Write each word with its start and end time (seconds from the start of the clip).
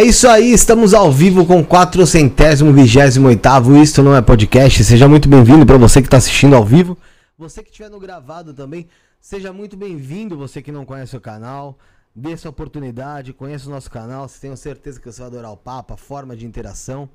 É 0.00 0.02
isso 0.02 0.26
aí, 0.26 0.50
estamos 0.50 0.94
ao 0.94 1.12
vivo 1.12 1.44
com 1.44 1.62
428 1.62 3.76
Isto 3.82 4.02
não 4.02 4.16
é 4.16 4.22
podcast. 4.22 4.82
Seja 4.82 5.06
muito 5.06 5.28
bem-vindo 5.28 5.66
para 5.66 5.76
você 5.76 6.00
que 6.00 6.06
está 6.06 6.16
assistindo 6.16 6.56
ao 6.56 6.64
vivo. 6.64 6.96
Você 7.36 7.62
que 7.62 7.68
estiver 7.68 7.90
no 7.90 8.00
gravado 8.00 8.54
também, 8.54 8.88
seja 9.20 9.52
muito 9.52 9.76
bem-vindo. 9.76 10.38
Você 10.38 10.62
que 10.62 10.72
não 10.72 10.86
conhece 10.86 11.14
o 11.14 11.20
canal, 11.20 11.78
dê 12.16 12.32
essa 12.32 12.48
oportunidade, 12.48 13.34
conheça 13.34 13.68
o 13.68 13.70
nosso 13.70 13.90
canal. 13.90 14.26
Tenho 14.40 14.56
certeza 14.56 14.98
que 14.98 15.12
você 15.12 15.20
vai 15.20 15.28
adorar 15.28 15.52
o 15.52 15.56
papo, 15.58 15.92
a 15.92 15.98
forma 15.98 16.34
de 16.34 16.46
interação. 16.46 17.06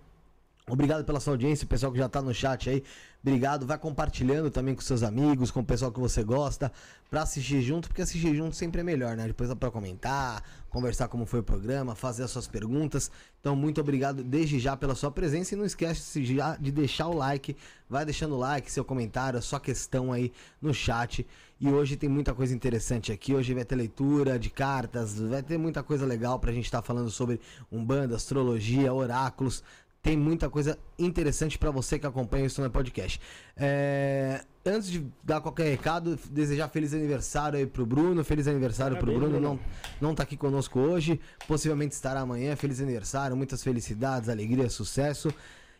Obrigado 0.67 1.05
pela 1.05 1.19
sua 1.19 1.33
audiência, 1.33 1.67
pessoal 1.67 1.91
que 1.91 1.99
já 1.99 2.07
está 2.07 2.23
no 2.23 2.33
chat 2.33 2.71
aí. 2.71 2.83
Obrigado, 3.21 3.67
vai 3.67 3.77
compartilhando 3.77 4.49
também 4.49 4.73
com 4.73 4.81
seus 4.81 5.03
amigos, 5.03 5.51
com 5.51 5.59
o 5.59 5.65
pessoal 5.65 5.91
que 5.91 5.99
você 5.99 6.23
gosta, 6.23 6.71
para 7.07 7.21
assistir 7.21 7.61
junto, 7.61 7.87
porque 7.87 8.01
assistir 8.01 8.35
junto 8.35 8.55
sempre 8.55 8.81
é 8.81 8.83
melhor, 8.83 9.15
né? 9.15 9.27
Depois 9.27 9.47
dá 9.47 9.55
para 9.55 9.69
comentar, 9.69 10.43
conversar 10.69 11.07
como 11.07 11.25
foi 11.25 11.39
o 11.39 11.43
programa, 11.43 11.93
fazer 11.93 12.23
as 12.23 12.31
suas 12.31 12.47
perguntas. 12.47 13.11
Então, 13.39 13.55
muito 13.55 13.79
obrigado 13.79 14.23
desde 14.23 14.57
já 14.59 14.75
pela 14.75 14.95
sua 14.95 15.11
presença 15.11 15.53
e 15.53 15.57
não 15.57 15.65
esquece 15.65 16.21
de 16.59 16.71
deixar 16.71 17.07
o 17.07 17.15
like, 17.15 17.55
vai 17.87 18.03
deixando 18.03 18.33
o 18.33 18.39
like, 18.39 18.71
seu 18.71 18.83
comentário, 18.83 19.37
a 19.37 19.43
sua 19.43 19.59
questão 19.59 20.11
aí 20.11 20.31
no 20.59 20.73
chat. 20.73 21.27
E 21.59 21.69
hoje 21.69 21.95
tem 21.95 22.09
muita 22.09 22.33
coisa 22.33 22.53
interessante 22.53 23.11
aqui. 23.11 23.33
Hoje 23.33 23.53
vai 23.53 23.63
ter 23.63 23.75
leitura 23.75 24.37
de 24.37 24.49
cartas, 24.49 25.19
vai 25.19 25.41
ter 25.41 25.57
muita 25.57 25.81
coisa 25.81 26.05
legal 26.05 26.37
pra 26.37 26.51
gente 26.51 26.65
estar 26.65 26.81
tá 26.81 26.85
falando 26.85 27.09
sobre 27.09 27.39
umbanda, 27.71 28.15
astrologia, 28.15 28.93
oráculos 28.93 29.63
tem 30.05 30.15
muita 30.15 30.51
coisa 30.51 30.77
interessante 30.99 31.57
para 31.57 31.71
você 31.71 31.97
que 31.97 32.05
acompanha 32.05 32.45
isso 32.45 32.61
no 32.61 32.69
podcast. 32.69 33.19
É, 33.57 34.45
antes 34.63 34.91
de 34.91 35.03
dar 35.23 35.41
qualquer 35.41 35.63
recado, 35.63 36.15
desejar 36.29 36.69
feliz 36.69 36.93
aniversário 36.93 37.57
aí 37.57 37.65
pro 37.65 37.87
Bruno, 37.87 38.23
feliz 38.23 38.47
aniversário 38.47 38.97
Parabéns, 38.97 39.17
pro 39.19 39.29
Bruno, 39.31 39.41
não, 39.41 39.59
não 39.99 40.13
tá 40.13 40.21
aqui 40.21 40.37
conosco 40.37 40.79
hoje, 40.79 41.19
possivelmente 41.47 41.95
estará 41.95 42.19
amanhã, 42.19 42.55
feliz 42.55 42.79
aniversário, 42.79 43.35
muitas 43.35 43.63
felicidades, 43.63 44.29
alegria, 44.29 44.69
sucesso. 44.69 45.33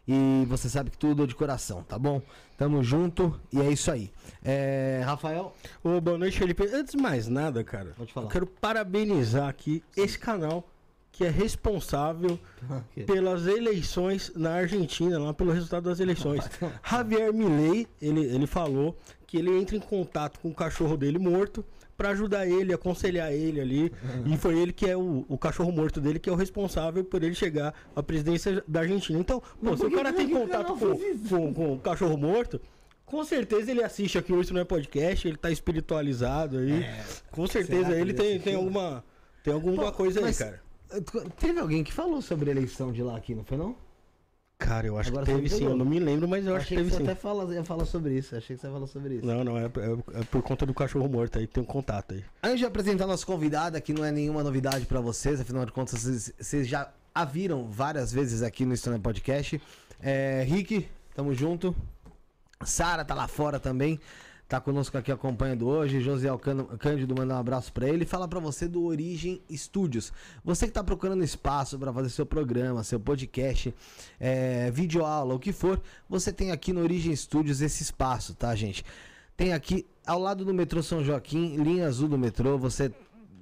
E 0.08 0.44
você 0.48 0.70
sabe 0.70 0.90
que 0.90 0.98
tudo 0.98 1.24
é 1.24 1.28
de 1.28 1.36
coração, 1.36 1.84
tá 1.84 2.00
bom? 2.00 2.20
Tamo 2.58 2.84
junto 2.84 3.40
e 3.54 3.62
é 3.62 3.70
isso 3.70 3.92
aí. 3.92 4.12
É, 4.44 5.04
Rafael? 5.06 5.54
Ô, 5.84 6.02
boa 6.02 6.18
noite, 6.18 6.40
Felipe. 6.40 6.64
Antes 6.74 6.96
de 6.96 6.98
mais 6.98 7.28
nada, 7.28 7.64
cara, 7.64 7.94
Pode 7.96 8.12
falar. 8.12 8.26
eu 8.26 8.32
quero 8.32 8.48
parabenizar 8.48 9.48
aqui 9.48 9.84
Sim. 9.92 10.02
esse 10.02 10.18
canal 10.18 10.68
que 11.16 11.24
é 11.24 11.30
responsável 11.30 12.38
pelas 13.08 13.48
eleições 13.48 14.34
na 14.36 14.52
Argentina, 14.52 15.18
lá 15.18 15.34
pelo 15.34 15.54
resultado 15.54 15.86
das 15.86 16.02
eleições. 16.02 16.44
Javier 16.84 17.34
Milei, 17.34 17.88
ele, 18.02 18.20
ele 18.20 18.46
falou 18.46 18.98
que 19.26 19.38
ele 19.38 19.58
entra 19.58 19.78
em 19.78 19.80
contato 19.80 20.42
com 20.42 20.50
o 20.50 20.54
cachorro 20.54 20.98
dele 20.98 21.18
morto 21.18 21.64
para 21.96 22.10
ajudar 22.10 22.46
ele, 22.46 22.74
aconselhar 22.74 23.32
ele 23.32 23.62
ali. 23.62 23.94
e 24.28 24.36
foi 24.36 24.60
ele 24.60 24.74
que 24.74 24.90
é 24.90 24.98
o, 24.98 25.26
o 25.30 25.38
cachorro 25.38 25.72
morto 25.72 26.02
dele 26.02 26.20
que 26.20 26.30
é 26.30 26.34
o 26.34 26.36
responsável 26.36 27.02
por 27.02 27.24
ele 27.24 27.34
chegar 27.34 27.74
à 27.96 28.04
presidência 28.04 28.62
da 28.68 28.82
Argentina. 28.82 29.18
Então, 29.18 29.42
pô, 29.64 29.78
se 29.78 29.86
o 29.86 29.92
cara 29.92 30.12
tem 30.12 30.30
contato 30.30 30.76
com, 30.76 31.30
com, 31.30 31.54
com 31.54 31.74
o 31.76 31.80
cachorro 31.80 32.18
morto, 32.18 32.60
com 33.06 33.24
certeza 33.24 33.72
ele 33.72 33.82
assiste 33.82 34.18
aqui 34.18 34.34
o 34.34 34.42
Isso 34.42 34.54
Não 34.54 34.60
É 34.60 34.66
Podcast, 34.66 35.26
ele 35.26 35.38
tá 35.38 35.50
espiritualizado 35.50 36.58
aí. 36.58 36.84
É, 36.84 37.06
com 37.32 37.48
certeza 37.48 37.94
ele, 37.94 38.02
ele 38.02 38.14
tem, 38.14 38.38
tem 38.38 38.56
alguma, 38.56 39.02
tem 39.42 39.54
alguma 39.54 39.86
Pô, 39.86 39.92
coisa 39.94 40.26
aí, 40.26 40.34
cara. 40.36 40.65
Teve 41.40 41.60
alguém 41.60 41.84
que 41.84 41.94
falou 41.94 42.22
sobre 42.22 42.50
a 42.50 42.54
eleição 42.54 42.92
de 42.92 43.02
lá 43.02 43.16
aqui, 43.16 43.36
não 43.36 43.44
foi 43.44 43.58
não? 43.58 43.76
Cara, 44.58 44.88
eu 44.88 44.98
acho 44.98 45.10
Agora 45.10 45.26
que 45.26 45.34
teve 45.34 45.50
sim, 45.50 45.66
eu 45.66 45.76
não 45.76 45.86
me 45.86 46.00
lembro, 46.00 46.28
mas 46.28 46.46
eu 46.46 46.56
acho 46.56 46.68
que 46.68 46.76
teve 46.76 46.90
que 46.90 46.96
você 46.96 47.04
sim. 47.04 47.10
até 47.12 47.16
fala, 47.16 47.54
ia 47.54 47.64
falar 47.64 47.86
sobre 47.86 48.18
isso, 48.18 48.36
achei 48.36 48.56
que 48.56 48.62
você 48.62 48.68
ia 48.68 48.74
falar 48.74 48.88
sobre 48.88 49.16
isso. 49.16 49.26
Não, 49.26 49.44
não, 49.44 49.58
é, 49.58 49.66
é, 49.66 50.22
é 50.22 50.24
por 50.32 50.42
conta 50.42 50.66
do 50.66 50.74
cachorro 50.74 51.10
morto 51.10 51.38
aí, 51.38 51.46
tem 51.46 51.62
um 51.62 51.66
contato 51.66 52.14
aí. 52.14 52.24
Antes 52.42 52.60
de 52.60 52.66
apresentar 52.66 53.06
nosso 53.06 53.28
convidado, 53.28 53.76
aqui 53.76 53.92
não 53.92 54.06
é 54.06 54.12
nenhuma 54.12 54.44
novidade 54.44 54.86
para 54.86 55.02
vocês, 55.02 55.42
afinal 55.42 55.66
de 55.66 55.74
contas, 55.74 56.02
vocês, 56.02 56.34
vocês, 56.40 56.68
já 56.68 56.90
a 57.14 57.26
viram 57.26 57.70
várias 57.70 58.14
vezes 58.14 58.42
aqui 58.42 58.66
no 58.66 58.74
História 58.74 58.98
Podcast. 58.98 59.62
É, 60.02 60.44
Rick, 60.48 60.88
tamo 61.14 61.34
junto. 61.34 61.76
Sara 62.64 63.04
tá 63.04 63.14
lá 63.14 63.28
fora 63.28 63.60
também 63.60 64.00
tá 64.48 64.60
conosco 64.62 64.98
aqui 64.98 65.12
acompanhando 65.12 65.68
hoje. 65.68 66.02
José 66.02 66.30
Cândido 66.80 67.16
manda 67.16 67.36
um 67.36 67.38
abraço 67.38 67.72
para 67.74 67.88
ele. 67.88 68.06
Fala 68.06 68.28
para 68.28 68.40
você 68.40 68.68
do 68.68 68.84
Origem 68.84 69.42
Studios. 69.52 70.14
Você 70.44 70.68
que 70.68 70.74
tá 70.74 70.84
procurando 70.84 71.24
espaço 71.24 71.78
para 71.80 71.92
fazer 71.92 72.10
seu 72.10 72.26
programa, 72.26 72.84
seu 72.84 73.00
podcast, 73.00 73.74
é, 74.20 74.70
vídeo 74.72 75.06
aula, 75.06 75.34
o 75.34 75.40
que 75.40 75.52
for, 75.52 75.82
você 76.08 76.32
tem 76.32 76.52
aqui 76.52 76.72
no 76.72 76.82
Origem 76.82 77.16
Studios 77.16 77.62
esse 77.62 77.84
espaço, 77.84 78.34
tá, 78.36 78.54
gente? 78.56 78.86
Tem 79.36 79.54
aqui 79.54 79.86
ao 80.06 80.20
lado 80.20 80.46
do 80.46 80.54
metrô 80.54 80.82
São 80.82 81.04
Joaquim, 81.04 81.58
linha 81.58 81.88
azul 81.88 82.08
do 82.08 82.18
metrô, 82.18 82.58
você 82.58 82.92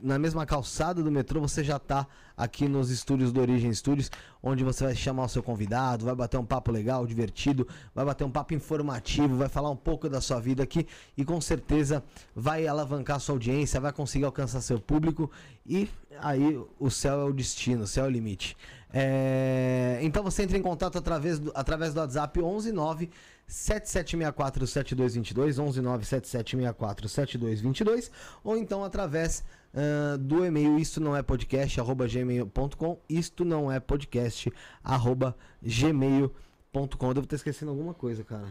na 0.03 0.19
mesma 0.19 0.45
calçada 0.45 1.01
do 1.01 1.09
metrô, 1.09 1.39
você 1.39 1.63
já 1.63 1.79
tá 1.79 2.05
aqui 2.35 2.67
nos 2.67 2.89
estúdios 2.89 3.31
do 3.31 3.39
Origem 3.39 3.73
Studios, 3.73 4.11
onde 4.41 4.61
você 4.61 4.83
vai 4.83 4.95
chamar 4.95 5.23
o 5.23 5.29
seu 5.29 5.41
convidado, 5.41 6.03
vai 6.03 6.13
bater 6.13 6.37
um 6.37 6.45
papo 6.45 6.71
legal, 6.71 7.07
divertido, 7.07 7.65
vai 7.95 8.03
bater 8.03 8.25
um 8.25 8.29
papo 8.29 8.53
informativo, 8.53 9.37
vai 9.37 9.47
falar 9.47 9.69
um 9.69 9.77
pouco 9.77 10.09
da 10.09 10.19
sua 10.19 10.41
vida 10.41 10.61
aqui 10.61 10.85
e 11.15 11.23
com 11.23 11.39
certeza 11.39 12.03
vai 12.35 12.67
alavancar 12.67 13.17
sua 13.21 13.35
audiência, 13.35 13.79
vai 13.79 13.93
conseguir 13.93 14.25
alcançar 14.25 14.59
seu 14.59 14.77
público 14.77 15.31
e 15.65 15.89
aí 16.19 16.61
o 16.77 16.89
céu 16.89 17.21
é 17.21 17.23
o 17.23 17.31
destino, 17.31 17.83
o 17.83 17.87
céu 17.87 18.03
é 18.03 18.07
o 18.09 18.11
limite. 18.11 18.57
É... 18.93 19.99
Então 20.01 20.21
você 20.21 20.43
entra 20.43 20.57
em 20.57 20.61
contato 20.61 20.97
através 20.97 21.39
do, 21.39 21.51
através 21.55 21.93
do 21.93 21.99
WhatsApp 22.01 22.39
119 22.39 23.09
7764 23.47 24.67
7222 24.67 25.55
119 25.55 26.05
7764 26.05 27.09
7222 27.09 28.11
ou 28.43 28.57
então 28.57 28.83
através 28.83 29.43
uh, 29.73 30.17
do 30.17 30.45
e-mail 30.45 30.77
isto 30.77 30.99
não 31.01 31.15
é 31.15 31.21
podcast 31.21 31.79
arroba 31.79 32.07
gmail.com 32.07 32.99
isto 33.09 33.43
não 33.43 33.71
é 33.71 33.79
podcast 33.79 34.51
arroba 34.83 35.35
gmail.com 35.61 37.13
devo 37.13 37.27
ter 37.27 37.35
esquecendo 37.35 37.71
alguma 37.71 37.93
coisa 37.93 38.23
cara. 38.23 38.47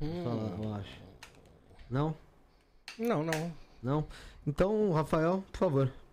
Hum. 0.00 0.22
falar, 0.22 0.58
eu 0.62 0.74
acho. 0.74 1.02
Não? 1.90 2.14
Não 2.98 3.22
não. 3.22 3.52
Não? 3.82 4.06
Então 4.46 4.92
Rafael 4.92 5.44
por 5.52 5.58
favor 5.58 6.05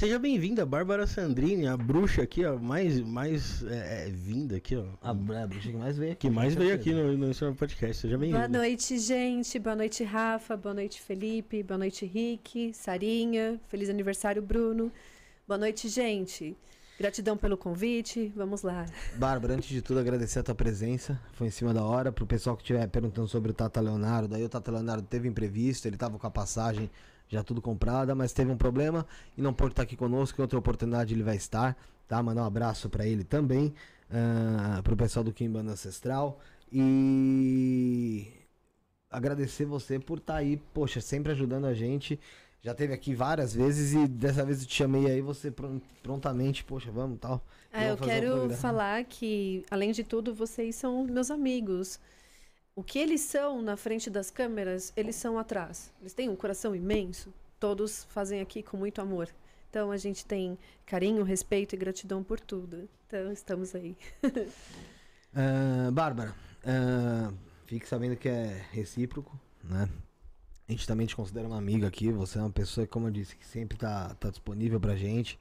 Seja 0.00 0.18
bem-vinda, 0.18 0.64
Bárbara 0.64 1.06
Sandrini, 1.06 1.66
a 1.66 1.76
bruxa 1.76 2.22
aqui, 2.22 2.42
ó, 2.42 2.58
mais, 2.58 2.98
mais 3.02 3.62
é, 3.64 4.06
é, 4.06 4.10
vinda 4.10 4.56
aqui, 4.56 4.74
ó. 4.74 4.86
A, 5.02 5.10
a, 5.10 5.46
bruxa 5.46 5.68
que 5.68 5.76
mais 5.76 5.98
veio 5.98 6.12
aqui. 6.12 6.20
Que 6.26 6.30
mais 6.30 6.54
veio 6.54 6.74
aqui 6.74 6.94
no, 6.94 7.18
no 7.18 7.34
seu 7.34 7.54
podcast. 7.54 8.00
Seja 8.00 8.16
bem-vinda. 8.16 8.48
Boa 8.48 8.60
noite, 8.60 8.98
gente. 8.98 9.58
Boa 9.58 9.76
noite, 9.76 10.02
Rafa. 10.02 10.56
Boa 10.56 10.72
noite, 10.72 11.02
Felipe. 11.02 11.62
Boa 11.62 11.76
noite, 11.76 12.06
Rick. 12.06 12.72
Sarinha. 12.72 13.60
Feliz 13.68 13.90
aniversário, 13.90 14.40
Bruno. 14.40 14.90
Boa 15.46 15.58
noite, 15.58 15.86
gente. 15.86 16.56
Gratidão 16.98 17.36
pelo 17.36 17.58
convite. 17.58 18.32
Vamos 18.34 18.62
lá. 18.62 18.86
Bárbara, 19.16 19.52
antes 19.52 19.68
de 19.68 19.82
tudo, 19.82 20.00
agradecer 20.00 20.38
a 20.38 20.42
tua 20.42 20.54
presença. 20.54 21.20
Foi 21.34 21.48
em 21.48 21.50
cima 21.50 21.74
da 21.74 21.84
hora. 21.84 22.10
Pro 22.10 22.24
pessoal 22.24 22.56
que 22.56 22.62
estiver 22.62 22.88
perguntando 22.88 23.28
sobre 23.28 23.50
o 23.50 23.54
Tata 23.54 23.82
Leonardo, 23.82 24.28
daí 24.28 24.42
o 24.42 24.48
Tata 24.48 24.70
Leonardo 24.70 25.06
teve 25.06 25.28
imprevisto, 25.28 25.86
ele 25.86 25.98
tava 25.98 26.18
com 26.18 26.26
a 26.26 26.30
passagem 26.30 26.88
já 27.30 27.44
tudo 27.44 27.62
comprada, 27.62 28.14
mas 28.14 28.32
teve 28.32 28.50
um 28.50 28.56
problema 28.56 29.06
e 29.38 29.40
não 29.40 29.54
pode 29.54 29.72
estar 29.72 29.84
aqui 29.84 29.96
conosco. 29.96 30.40
Em 30.40 30.42
outra 30.42 30.58
oportunidade 30.58 31.14
ele 31.14 31.22
vai 31.22 31.36
estar, 31.36 31.76
tá? 32.08 32.20
Mandar 32.22 32.42
um 32.42 32.46
abraço 32.46 32.90
para 32.90 33.06
ele 33.06 33.22
também, 33.22 33.68
uh, 34.10 34.78
ah, 34.78 34.80
para 34.82 34.92
o 34.92 34.96
pessoal 34.96 35.24
do 35.24 35.32
Kimbanda 35.32 35.70
Ancestral 35.70 36.40
e 36.72 38.32
agradecer 39.08 39.64
você 39.64 39.98
por 39.98 40.18
estar 40.18 40.34
tá 40.34 40.38
aí, 40.40 40.56
poxa, 40.74 41.00
sempre 41.00 41.30
ajudando 41.30 41.66
a 41.66 41.74
gente. 41.74 42.18
Já 42.62 42.74
teve 42.74 42.92
aqui 42.92 43.14
várias 43.14 43.54
vezes 43.54 43.94
e 43.94 44.06
dessa 44.06 44.44
vez 44.44 44.60
eu 44.60 44.66
te 44.66 44.74
chamei 44.74 45.06
aí, 45.06 45.22
você 45.22 45.52
prontamente, 46.02 46.62
poxa, 46.64 46.90
vamos 46.90 47.18
tal. 47.18 47.40
É, 47.72 47.90
eu 47.90 47.96
quero 47.96 48.50
falar 48.50 49.02
que, 49.04 49.64
além 49.70 49.92
de 49.92 50.02
tudo, 50.02 50.34
vocês 50.34 50.74
são 50.74 51.04
meus 51.04 51.30
amigos. 51.30 51.98
O 52.74 52.82
que 52.82 52.98
eles 52.98 53.20
são 53.20 53.60
na 53.60 53.76
frente 53.76 54.08
das 54.08 54.30
câmeras, 54.30 54.92
eles 54.96 55.16
são 55.16 55.38
atrás. 55.38 55.92
Eles 56.00 56.14
têm 56.14 56.28
um 56.28 56.36
coração 56.36 56.74
imenso. 56.74 57.32
Todos 57.58 58.04
fazem 58.04 58.40
aqui 58.40 58.62
com 58.62 58.76
muito 58.76 59.00
amor. 59.00 59.28
Então 59.68 59.90
a 59.90 59.96
gente 59.96 60.24
tem 60.24 60.58
carinho, 60.86 61.22
respeito 61.22 61.74
e 61.74 61.78
gratidão 61.78 62.22
por 62.22 62.40
tudo. 62.40 62.88
Então 63.06 63.30
estamos 63.32 63.74
aí. 63.74 63.96
uh, 64.24 65.90
Bárbara, 65.92 66.34
uh, 66.64 67.34
fique 67.66 67.86
sabendo 67.86 68.16
que 68.16 68.28
é 68.28 68.64
recíproco, 68.72 69.38
né? 69.62 69.88
A 70.68 70.72
gente 70.72 70.86
também 70.86 71.06
te 71.06 71.16
considera 71.16 71.48
uma 71.48 71.58
amiga 71.58 71.88
aqui. 71.88 72.12
Você 72.12 72.38
é 72.38 72.40
uma 72.40 72.50
pessoa, 72.50 72.86
como 72.86 73.08
eu 73.08 73.10
disse, 73.10 73.36
que 73.36 73.44
sempre 73.44 73.76
tá, 73.76 74.14
tá 74.14 74.30
disponível 74.30 74.80
pra 74.80 74.94
gente. 74.94 75.38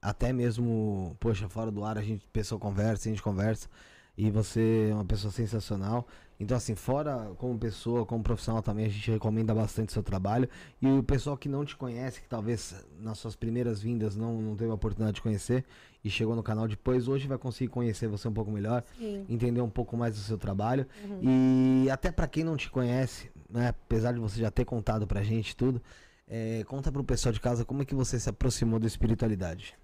Até 0.00 0.32
mesmo, 0.32 1.16
poxa, 1.18 1.48
fora 1.48 1.70
do 1.70 1.84
ar 1.84 1.98
a 1.98 2.02
gente, 2.02 2.24
pessoa 2.32 2.60
conversa, 2.60 3.08
a 3.08 3.10
gente 3.10 3.22
conversa. 3.22 3.68
E 4.16 4.30
você 4.30 4.88
é 4.90 4.94
uma 4.94 5.04
pessoa 5.04 5.32
sensacional. 5.32 6.06
Então, 6.40 6.56
assim, 6.56 6.76
fora 6.76 7.32
como 7.36 7.58
pessoa, 7.58 8.06
como 8.06 8.22
profissional 8.22 8.62
também, 8.62 8.86
a 8.86 8.88
gente 8.88 9.10
recomenda 9.10 9.52
bastante 9.52 9.88
o 9.88 9.92
seu 9.92 10.04
trabalho. 10.04 10.48
E 10.80 10.86
o 10.86 11.02
pessoal 11.02 11.36
que 11.36 11.48
não 11.48 11.64
te 11.64 11.76
conhece, 11.76 12.20
que 12.22 12.28
talvez 12.28 12.86
nas 13.00 13.18
suas 13.18 13.34
primeiras 13.34 13.82
vindas 13.82 14.14
não, 14.14 14.40
não 14.40 14.56
teve 14.56 14.70
a 14.70 14.74
oportunidade 14.74 15.16
de 15.16 15.22
conhecer 15.22 15.64
e 16.04 16.08
chegou 16.08 16.36
no 16.36 16.42
canal 16.42 16.68
depois, 16.68 17.08
hoje 17.08 17.26
vai 17.26 17.38
conseguir 17.38 17.70
conhecer 17.70 18.06
você 18.06 18.28
um 18.28 18.32
pouco 18.32 18.52
melhor, 18.52 18.84
Sim. 18.96 19.26
entender 19.28 19.60
um 19.60 19.68
pouco 19.68 19.96
mais 19.96 20.14
do 20.14 20.20
seu 20.20 20.38
trabalho. 20.38 20.86
Uhum. 21.04 21.84
E 21.84 21.90
até 21.90 22.12
para 22.12 22.28
quem 22.28 22.44
não 22.44 22.56
te 22.56 22.70
conhece, 22.70 23.30
né, 23.50 23.68
apesar 23.68 24.12
de 24.12 24.20
você 24.20 24.40
já 24.40 24.50
ter 24.50 24.64
contado 24.64 25.08
pra 25.08 25.22
gente 25.24 25.56
tudo, 25.56 25.82
é, 26.28 26.62
conta 26.64 26.92
pro 26.92 27.02
pessoal 27.02 27.32
de 27.32 27.40
casa 27.40 27.64
como 27.64 27.82
é 27.82 27.84
que 27.84 27.96
você 27.96 28.20
se 28.20 28.28
aproximou 28.28 28.78
da 28.78 28.86
espiritualidade. 28.86 29.74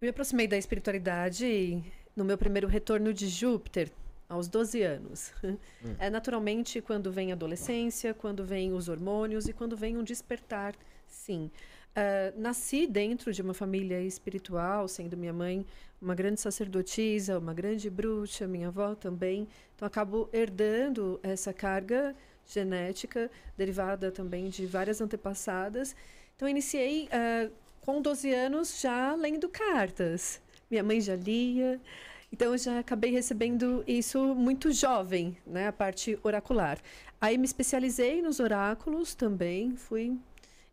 Eu 0.00 0.06
me 0.06 0.08
aproximei 0.08 0.48
da 0.48 0.56
espiritualidade 0.56 1.84
no 2.14 2.24
meu 2.24 2.38
primeiro 2.38 2.68
retorno 2.68 3.12
de 3.12 3.28
Júpiter, 3.28 3.90
aos 4.28 4.48
12 4.48 4.82
anos. 4.82 5.32
Hum. 5.44 5.56
É 5.98 6.10
naturalmente 6.10 6.80
quando 6.80 7.12
vem 7.12 7.30
a 7.30 7.34
adolescência, 7.34 8.12
quando 8.12 8.44
vem 8.44 8.72
os 8.72 8.88
hormônios 8.88 9.46
e 9.46 9.52
quando 9.52 9.76
vem 9.76 9.96
um 9.96 10.02
despertar, 10.02 10.74
sim. 11.06 11.50
Uh, 11.96 12.38
nasci 12.38 12.86
dentro 12.86 13.32
de 13.32 13.40
uma 13.40 13.54
família 13.54 14.00
espiritual, 14.02 14.86
sendo 14.86 15.16
minha 15.16 15.32
mãe 15.32 15.64
uma 16.00 16.14
grande 16.14 16.40
sacerdotisa, 16.40 17.38
uma 17.38 17.54
grande 17.54 17.88
bruxa, 17.88 18.46
minha 18.46 18.68
avó 18.68 18.94
também. 18.94 19.48
Então, 19.74 19.86
acabo 19.86 20.28
herdando 20.32 21.18
essa 21.22 21.54
carga 21.54 22.14
genética, 22.46 23.30
derivada 23.56 24.10
também 24.10 24.48
de 24.48 24.66
várias 24.66 25.00
antepassadas. 25.00 25.96
Então, 26.34 26.46
iniciei 26.46 27.06
uh, 27.06 27.50
com 27.80 28.02
12 28.02 28.32
anos 28.34 28.80
já 28.80 29.14
lendo 29.14 29.48
cartas. 29.48 30.40
Minha 30.70 30.82
mãe 30.82 31.00
já 31.00 31.16
lia. 31.16 31.80
Então, 32.32 32.52
eu 32.52 32.58
já 32.58 32.78
acabei 32.78 33.10
recebendo 33.10 33.82
isso 33.86 34.34
muito 34.34 34.72
jovem, 34.72 35.36
né? 35.46 35.68
A 35.68 35.72
parte 35.72 36.18
oracular. 36.22 36.78
Aí, 37.20 37.38
me 37.38 37.44
especializei 37.44 38.20
nos 38.20 38.40
oráculos 38.40 39.14
também. 39.14 39.76
Fui 39.76 40.18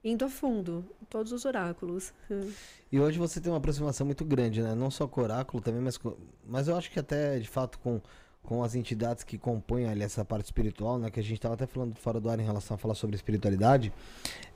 indo 0.04 0.26
a 0.26 0.30
fundo, 0.30 0.84
todos 1.10 1.32
os 1.32 1.46
oráculos. 1.46 2.14
E 2.92 3.00
hoje 3.00 3.18
você 3.18 3.40
tem 3.40 3.52
uma 3.52 3.58
aproximação 3.58 4.06
muito 4.06 4.26
grande, 4.26 4.62
né? 4.62 4.76
Não 4.76 4.92
só 4.92 5.08
com 5.08 5.22
o 5.22 5.24
oráculo 5.24 5.64
também, 5.64 5.82
mas, 5.82 5.98
com, 5.98 6.16
mas 6.46 6.68
eu 6.68 6.76
acho 6.76 6.92
que 6.92 7.00
até 7.00 7.40
de 7.40 7.48
fato 7.48 7.80
com, 7.80 8.02
com 8.44 8.62
as 8.62 8.76
entidades 8.76 9.24
que 9.24 9.38
compõem 9.38 9.88
ali 9.88 10.04
essa 10.04 10.26
parte 10.26 10.46
espiritual, 10.46 11.00
né? 11.00 11.10
Que 11.10 11.20
a 11.20 11.24
gente 11.24 11.36
estava 11.36 11.54
até 11.54 11.66
falando 11.66 11.96
fora 11.96 12.20
do 12.20 12.30
ar 12.30 12.38
em 12.38 12.44
relação 12.44 12.76
a 12.76 12.78
falar 12.78 12.96
sobre 12.96 13.16
espiritualidade. 13.16 13.94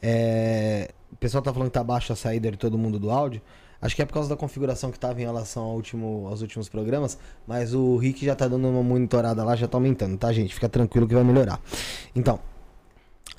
É, 0.02 0.92
o 1.12 1.16
pessoal 1.16 1.42
tá 1.42 1.54
falando 1.54 1.70
que 1.70 1.74
tá 1.74 1.84
baixo 1.84 2.12
a 2.12 2.16
saída 2.16 2.52
de 2.52 2.58
todo 2.58 2.78
mundo 2.78 3.00
do 3.00 3.10
áudio. 3.10 3.42
Acho 3.82 3.96
que 3.96 4.02
é 4.02 4.06
por 4.06 4.14
causa 4.14 4.30
da 4.30 4.36
configuração 4.36 4.90
que 4.90 4.98
estava 4.98 5.20
em 5.22 5.26
relação 5.26 5.64
ao 5.64 5.76
último, 5.76 6.28
aos 6.28 6.42
últimos 6.42 6.68
programas, 6.68 7.18
mas 7.46 7.74
o 7.74 7.96
Rick 7.98 8.26
já 8.26 8.36
tá 8.36 8.48
dando 8.48 8.68
uma 8.68 8.84
monitorada 8.84 9.44
lá, 9.44 9.56
já 9.56 9.68
tá 9.68 9.78
aumentando, 9.78 10.18
tá, 10.18 10.32
gente? 10.34 10.54
Fica 10.54 10.68
tranquilo 10.68 11.08
que 11.08 11.14
vai 11.14 11.24
melhorar. 11.24 11.60
Então, 12.16 12.40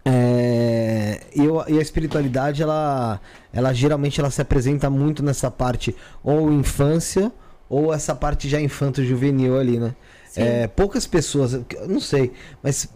é, 0.04 1.20
eu, 1.34 1.62
e 1.68 1.78
a 1.78 1.82
espiritualidade, 1.82 2.62
ela, 2.62 3.20
ela 3.52 3.72
geralmente 3.72 4.20
ela 4.20 4.30
se 4.30 4.40
apresenta 4.40 4.88
muito 4.88 5.22
nessa 5.22 5.50
parte 5.50 5.94
ou 6.22 6.52
infância 6.52 7.32
ou 7.68 7.92
essa 7.92 8.14
parte 8.14 8.48
já 8.48 8.60
infanto-juvenil 8.60 9.58
ali, 9.58 9.78
né? 9.78 9.94
É, 10.36 10.66
poucas 10.68 11.06
pessoas, 11.06 11.60
não 11.88 12.00
sei, 12.00 12.32
mas 12.62 12.88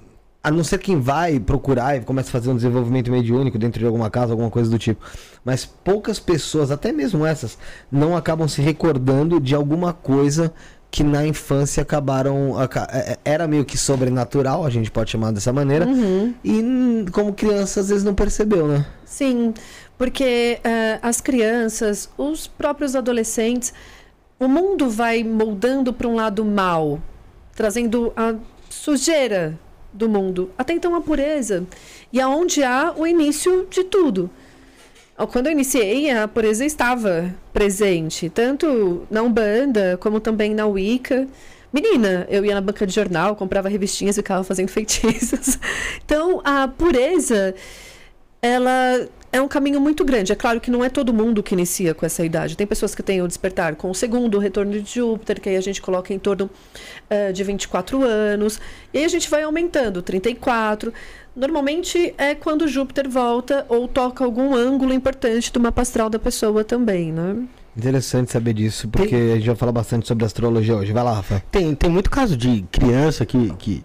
a 0.42 0.50
não 0.50 0.64
ser 0.64 0.78
quem 0.78 0.98
vai 0.98 1.38
procurar 1.38 1.96
e 1.96 2.00
começa 2.00 2.28
a 2.28 2.32
fazer 2.32 2.50
um 2.50 2.56
desenvolvimento 2.56 3.10
mediúnico 3.10 3.56
dentro 3.56 3.78
de 3.78 3.86
alguma 3.86 4.10
casa, 4.10 4.32
alguma 4.32 4.50
coisa 4.50 4.68
do 4.68 4.78
tipo. 4.78 5.04
Mas 5.44 5.64
poucas 5.64 6.18
pessoas, 6.18 6.70
até 6.70 6.90
mesmo 6.90 7.24
essas, 7.24 7.56
não 7.90 8.16
acabam 8.16 8.48
se 8.48 8.60
recordando 8.60 9.38
de 9.38 9.54
alguma 9.54 9.92
coisa 9.92 10.52
que 10.90 11.04
na 11.04 11.24
infância 11.24 11.82
acabaram. 11.82 12.60
É, 12.60 13.12
é, 13.12 13.18
era 13.24 13.46
meio 13.46 13.64
que 13.64 13.78
sobrenatural, 13.78 14.64
a 14.64 14.70
gente 14.70 14.90
pode 14.90 15.10
chamar 15.10 15.32
dessa 15.32 15.52
maneira. 15.52 15.86
Uhum. 15.86 16.34
E 16.44 17.06
como 17.12 17.32
criança, 17.32 17.80
às 17.80 17.88
vezes 17.88 18.02
não 18.02 18.14
percebeu, 18.14 18.66
né? 18.66 18.84
Sim, 19.04 19.54
porque 19.96 20.58
uh, 20.58 20.98
as 21.02 21.20
crianças, 21.20 22.10
os 22.18 22.48
próprios 22.48 22.96
adolescentes, 22.96 23.72
o 24.40 24.48
mundo 24.48 24.90
vai 24.90 25.22
moldando 25.22 25.92
para 25.92 26.08
um 26.08 26.16
lado 26.16 26.44
mal, 26.44 27.00
trazendo 27.54 28.12
a 28.16 28.34
sujeira 28.68 29.56
do 29.92 30.08
mundo. 30.08 30.50
Até 30.56 30.72
então 30.72 30.94
a 30.94 31.00
pureza. 31.00 31.66
E 32.12 32.20
aonde 32.20 32.62
há 32.62 32.92
o 32.96 33.06
início 33.06 33.66
de 33.70 33.84
tudo. 33.84 34.30
Quando 35.30 35.46
eu 35.46 35.52
iniciei, 35.52 36.10
a 36.10 36.26
pureza 36.26 36.64
estava 36.64 37.32
presente, 37.52 38.30
tanto 38.30 39.06
na 39.10 39.22
Umbanda 39.22 39.98
como 40.00 40.18
também 40.18 40.54
na 40.54 40.66
Wicca. 40.66 41.28
Menina, 41.72 42.26
eu 42.28 42.44
ia 42.44 42.54
na 42.54 42.60
banca 42.60 42.86
de 42.86 42.94
jornal, 42.94 43.36
comprava 43.36 43.68
revistinhas 43.68 44.16
e 44.16 44.20
ficava 44.20 44.42
fazendo 44.42 44.68
feitiços. 44.70 45.58
Então, 46.04 46.40
a 46.44 46.66
pureza, 46.66 47.54
ela 48.40 49.08
é 49.32 49.40
um 49.40 49.48
caminho 49.48 49.80
muito 49.80 50.04
grande. 50.04 50.30
É 50.30 50.34
claro 50.34 50.60
que 50.60 50.70
não 50.70 50.84
é 50.84 50.90
todo 50.90 51.12
mundo 51.12 51.42
que 51.42 51.54
inicia 51.54 51.94
com 51.94 52.04
essa 52.04 52.22
idade. 52.24 52.56
Tem 52.56 52.66
pessoas 52.66 52.94
que 52.94 53.02
têm 53.02 53.22
o 53.22 53.26
despertar 53.26 53.74
com 53.74 53.90
o 53.90 53.94
segundo, 53.94 54.36
o 54.36 54.38
retorno 54.38 54.72
de 54.72 54.94
Júpiter, 54.94 55.40
que 55.40 55.48
aí 55.48 55.56
a 55.56 55.60
gente 55.60 55.80
coloca 55.80 56.12
em 56.12 56.18
torno 56.18 56.50
uh, 57.10 57.32
de 57.32 57.42
24 57.42 58.04
anos. 58.04 58.60
E 58.92 58.98
aí 58.98 59.04
a 59.04 59.08
gente 59.08 59.30
vai 59.30 59.42
aumentando, 59.42 60.02
34. 60.02 60.92
Normalmente 61.34 62.14
é 62.18 62.34
quando 62.34 62.68
Júpiter 62.68 63.08
volta 63.08 63.64
ou 63.70 63.88
toca 63.88 64.22
algum 64.22 64.54
ângulo 64.54 64.92
importante 64.92 65.50
do 65.50 65.58
mapa 65.58 65.80
astral 65.80 66.10
da 66.10 66.18
pessoa 66.18 66.62
também, 66.62 67.10
né? 67.10 67.42
Interessante 67.74 68.30
saber 68.30 68.52
disso, 68.52 68.86
porque 68.86 69.08
tem... 69.08 69.32
a 69.32 69.36
gente 69.36 69.46
vai 69.46 69.56
falar 69.56 69.72
bastante 69.72 70.06
sobre 70.06 70.26
astrologia 70.26 70.76
hoje. 70.76 70.92
Vai 70.92 71.02
lá, 71.02 71.14
Rafa. 71.14 71.42
Tem, 71.50 71.74
tem 71.74 71.88
muito 71.88 72.10
caso 72.10 72.36
de 72.36 72.66
criança 72.70 73.24
que, 73.24 73.50
que, 73.54 73.82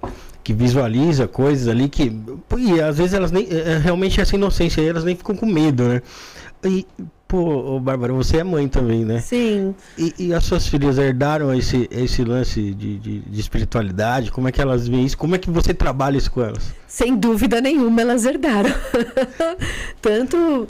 que 0.48 0.54
visualiza 0.54 1.28
coisas 1.28 1.68
ali 1.68 1.90
que. 1.90 2.10
E 2.58 2.80
às 2.80 2.98
vezes 2.98 3.14
elas 3.14 3.34
nem. 3.34 3.50
É, 3.52 3.80
realmente 3.80 4.22
essa 4.22 4.34
inocência 4.34 4.80
elas 4.80 5.04
nem 5.04 5.14
ficam 5.14 5.36
com 5.36 5.46
medo, 5.46 5.84
né? 5.84 6.02
E, 6.64 6.88
Pô, 7.28 7.78
Bárbara, 7.82 8.14
você 8.14 8.38
é 8.38 8.44
mãe 8.44 8.70
também, 8.70 9.04
né? 9.04 9.20
Sim. 9.20 9.76
E, 9.98 10.14
e 10.18 10.34
as 10.34 10.46
suas 10.46 10.66
filhas 10.66 10.98
herdaram 10.98 11.54
esse, 11.54 11.86
esse 11.92 12.24
lance 12.24 12.74
de, 12.74 12.98
de, 12.98 13.20
de, 13.20 13.40
espiritualidade? 13.40 14.32
Como 14.32 14.48
é 14.48 14.52
que 14.52 14.62
elas 14.62 14.88
veem 14.88 15.06
isso? 15.06 15.18
Como 15.18 15.36
é 15.36 15.38
que 15.38 15.50
você 15.50 15.74
trabalha 15.74 16.16
isso 16.16 16.32
com 16.32 16.42
elas? 16.42 16.74
Sem 16.88 17.18
dúvida 17.18 17.60
nenhuma, 17.60 18.00
elas 18.00 18.24
herdaram. 18.24 18.74
Tanto 20.02 20.38
uh, 20.38 20.68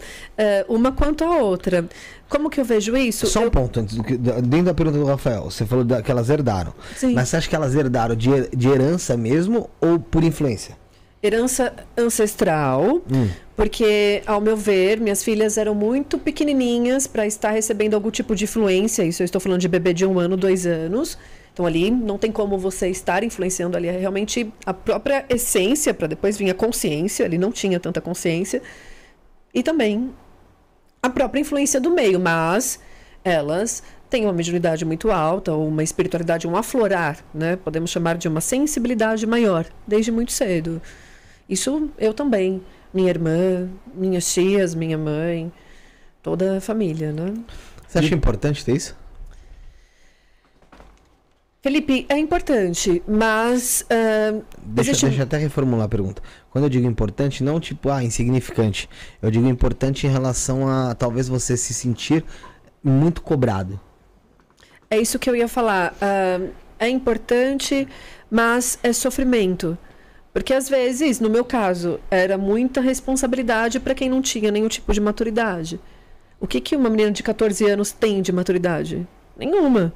uma 0.68 0.92
quanto 0.92 1.24
a 1.24 1.38
outra. 1.38 1.86
Como 2.28 2.50
que 2.50 2.60
eu 2.60 2.66
vejo 2.66 2.98
isso? 2.98 3.28
Só 3.28 3.42
um 3.42 3.44
eu... 3.44 3.52
ponto, 3.52 3.80
antes, 3.80 3.96
dentro 3.96 4.64
da 4.64 4.74
pergunta 4.74 4.98
do 4.98 5.06
Rafael, 5.06 5.44
você 5.44 5.64
falou 5.64 5.86
que 6.04 6.10
elas 6.10 6.28
herdaram. 6.28 6.74
Sim. 6.96 7.14
Mas 7.14 7.30
você 7.30 7.38
acha 7.38 7.48
que 7.48 7.56
elas 7.56 7.76
herdaram 7.76 8.16
de, 8.16 8.50
de 8.50 8.68
herança 8.68 9.16
mesmo 9.16 9.70
ou 9.80 10.00
por 10.00 10.24
influência? 10.24 10.76
Herança 11.21 11.74
ancestral. 11.97 13.01
Hum 13.12 13.27
porque, 13.57 14.21
ao 14.27 14.39
meu 14.39 14.55
ver, 14.55 15.00
minhas 15.00 15.24
filhas 15.24 15.57
eram 15.57 15.74
muito 15.74 16.19
pequenininhas 16.19 17.07
para 17.07 17.25
estar 17.25 17.50
recebendo 17.50 17.95
algum 17.95 18.12
tipo 18.12 18.36
de 18.36 18.43
influência. 18.43 19.01
Isso 19.01 19.24
eu 19.24 19.25
estou 19.25 19.41
falando 19.41 19.59
de 19.59 19.67
bebê 19.67 19.95
de 19.95 20.05
um 20.05 20.19
ano, 20.19 20.38
dois 20.38 20.67
anos. 20.67 21.17
Então, 21.51 21.65
ali 21.65 21.89
não 21.89 22.19
tem 22.19 22.31
como 22.31 22.55
você 22.59 22.88
estar 22.88 23.24
influenciando 23.24 23.75
ali. 23.75 23.88
É 23.88 23.97
realmente 23.97 24.53
a 24.63 24.75
própria 24.75 25.25
essência, 25.27 25.91
para 25.91 26.05
depois 26.05 26.38
vir 26.38 26.51
a 26.51 26.53
consciência. 26.53 27.24
Ele 27.24 27.39
não 27.39 27.51
tinha 27.51 27.79
tanta 27.79 28.00
consciência. 28.00 28.62
E 29.51 29.63
também 29.63 30.12
a 31.01 31.09
própria 31.09 31.41
influência 31.41 31.81
do 31.81 31.89
meio. 31.89 32.19
Mas 32.19 32.79
elas 33.24 33.81
têm 34.07 34.25
uma 34.25 34.33
mediunidade 34.33 34.86
muito 34.86 35.09
alta, 35.09 35.51
ou 35.51 35.67
uma 35.67 35.81
espiritualidade, 35.81 36.47
um 36.47 36.55
aflorar, 36.55 37.25
né? 37.33 37.55
Podemos 37.55 37.89
chamar 37.89 38.19
de 38.19 38.27
uma 38.27 38.39
sensibilidade 38.39 39.25
maior, 39.25 39.65
desde 39.88 40.12
muito 40.12 40.31
cedo. 40.31 40.79
Isso 41.50 41.89
eu 41.98 42.13
também 42.13 42.62
minha 42.94 43.10
irmã, 43.10 43.70
minhas 43.94 44.32
tias, 44.34 44.74
minha 44.74 44.98
mãe, 44.98 45.51
toda 46.22 46.58
a 46.58 46.62
família, 46.62 47.12
né? 47.12 47.34
Você 47.88 48.00
acha 48.00 48.13
e... 48.13 48.18
importante 48.18 48.66
ter 48.66 48.75
isso? 48.75 48.96
Felipe, 51.62 52.06
é 52.08 52.18
importante, 52.18 53.04
mas. 53.08 53.82
Uh, 53.82 54.44
deixa, 54.63 54.92
existe... 54.92 55.06
deixa 55.06 55.22
eu 55.22 55.25
até 55.25 55.38
reformular 55.38 55.86
a 55.86 55.89
pergunta. 55.89 56.22
Quando 56.50 56.66
eu 56.66 56.70
digo 56.70 56.88
importante, 56.88 57.44
não 57.44 57.60
tipo, 57.60 57.89
ah, 57.89 58.04
insignificante. 58.04 58.89
Eu 59.22 59.30
digo 59.30 59.48
importante 59.48 60.08
em 60.08 60.10
relação 60.10 60.68
a 60.68 60.96
talvez 60.96 61.27
você 61.27 61.58
se 61.58 61.74
sentir 61.74 62.24
muito 62.84 63.22
cobrado. 63.22 63.80
É 64.89 64.98
isso 64.98 65.20
que 65.20 65.30
eu 65.30 65.36
ia 65.36 65.48
falar. 65.48 65.94
Uh, 65.94 66.50
é 66.80 66.88
importante, 66.88 67.88
mas 68.32 68.80
é 68.82 68.94
sofrimento. 68.94 69.77
Porque 70.38 70.53
às 70.53 70.70
vezes, 70.70 71.20
no 71.20 71.32
meu 71.32 71.44
caso, 71.44 72.00
era 72.12 72.38
muita 72.38 72.79
responsabilidade 72.79 73.79
para 73.79 73.96
quem 73.96 74.08
não 74.08 74.22
tinha 74.22 74.51
nenhum 74.51 74.67
tipo 74.67 74.94
de 74.94 75.01
maturidade. 75.01 75.79
O 76.39 76.46
que, 76.46 76.62
que 76.62 76.75
uma 76.75 76.91
menina 76.91 77.10
de 77.10 77.24
14 77.24 77.65
anos 77.65 77.91
tem 77.91 78.22
de 78.22 78.32
maturidade? 78.32 79.08
Nenhuma. 79.36 79.91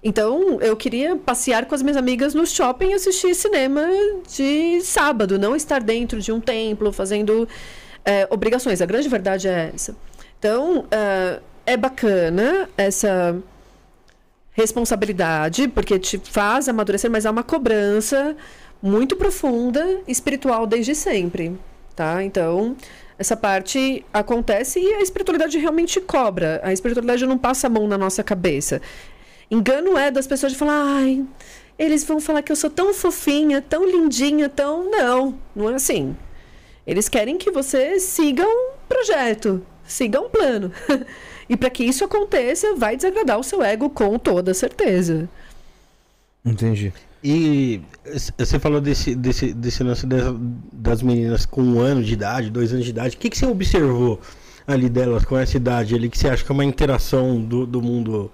Então, 0.00 0.60
eu 0.60 0.76
queria 0.76 1.16
passear 1.16 1.66
com 1.66 1.74
as 1.74 1.82
minhas 1.82 1.96
amigas 1.96 2.34
no 2.34 2.46
shopping 2.46 2.90
e 2.90 2.94
assistir 2.94 3.34
cinema 3.34 3.84
de 4.32 4.80
sábado, 4.82 5.40
não 5.40 5.56
estar 5.56 5.82
dentro 5.82 6.20
de 6.20 6.30
um 6.30 6.38
templo 6.38 6.92
fazendo 6.92 7.48
é, 8.04 8.28
obrigações. 8.30 8.80
A 8.80 8.86
grande 8.86 9.08
verdade 9.08 9.48
é 9.48 9.72
essa. 9.74 9.96
Então, 10.38 10.86
é, 10.88 11.40
é 11.66 11.76
bacana 11.76 12.68
essa 12.76 13.42
responsabilidade, 14.52 15.66
porque 15.66 15.98
te 15.98 16.16
faz 16.16 16.68
amadurecer, 16.68 17.10
mas 17.10 17.26
há 17.26 17.32
uma 17.32 17.42
cobrança 17.42 18.36
muito 18.84 19.16
profunda, 19.16 20.02
espiritual 20.06 20.66
desde 20.66 20.94
sempre, 20.94 21.58
tá? 21.96 22.22
Então, 22.22 22.76
essa 23.18 23.34
parte 23.34 24.04
acontece 24.12 24.78
e 24.78 24.92
a 24.96 25.00
espiritualidade 25.00 25.56
realmente 25.56 26.02
cobra. 26.02 26.60
A 26.62 26.70
espiritualidade 26.70 27.24
não 27.24 27.38
passa 27.38 27.66
a 27.66 27.70
mão 27.70 27.88
na 27.88 27.96
nossa 27.96 28.22
cabeça. 28.22 28.82
Engano 29.50 29.96
é 29.96 30.10
das 30.10 30.26
pessoas 30.26 30.52
de 30.52 30.58
falar, 30.58 30.82
ai, 30.84 31.24
eles 31.78 32.04
vão 32.04 32.20
falar 32.20 32.42
que 32.42 32.52
eu 32.52 32.56
sou 32.56 32.68
tão 32.68 32.92
fofinha, 32.92 33.62
tão 33.62 33.88
lindinha, 33.88 34.50
tão. 34.50 34.90
Não, 34.90 35.38
não 35.56 35.70
é 35.70 35.76
assim. 35.76 36.14
Eles 36.86 37.08
querem 37.08 37.38
que 37.38 37.50
você 37.50 37.98
siga 37.98 38.46
um 38.46 38.72
projeto, 38.86 39.64
siga 39.86 40.20
um 40.20 40.28
plano. 40.28 40.70
E 41.46 41.58
para 41.58 41.68
que 41.68 41.84
isso 41.84 42.02
aconteça, 42.02 42.74
vai 42.74 42.96
desagradar 42.96 43.38
o 43.38 43.44
seu 43.44 43.62
ego 43.62 43.90
com 43.90 44.18
toda 44.18 44.54
certeza. 44.54 45.28
Entendi. 46.42 46.90
E 47.26 47.80
você 48.36 48.58
falou 48.58 48.82
desse, 48.82 49.14
desse, 49.14 49.54
desse 49.54 49.82
lance 49.82 50.06
das, 50.06 50.34
das 50.70 51.02
meninas 51.02 51.46
com 51.46 51.62
um 51.62 51.80
ano 51.80 52.02
de 52.02 52.12
idade, 52.12 52.50
dois 52.50 52.70
anos 52.70 52.84
de 52.84 52.90
idade. 52.90 53.16
O 53.16 53.18
que, 53.18 53.30
que 53.30 53.38
você 53.38 53.46
observou 53.46 54.20
ali 54.66 54.90
delas 54.90 55.24
com 55.24 55.38
essa 55.38 55.56
idade 55.56 55.94
ali 55.94 56.10
que 56.10 56.18
você 56.18 56.28
acha 56.28 56.44
que 56.44 56.52
é 56.52 56.54
uma 56.54 56.64
interação 56.64 57.40
do, 57.40 57.66
do 57.66 57.80
mundo 57.80 58.30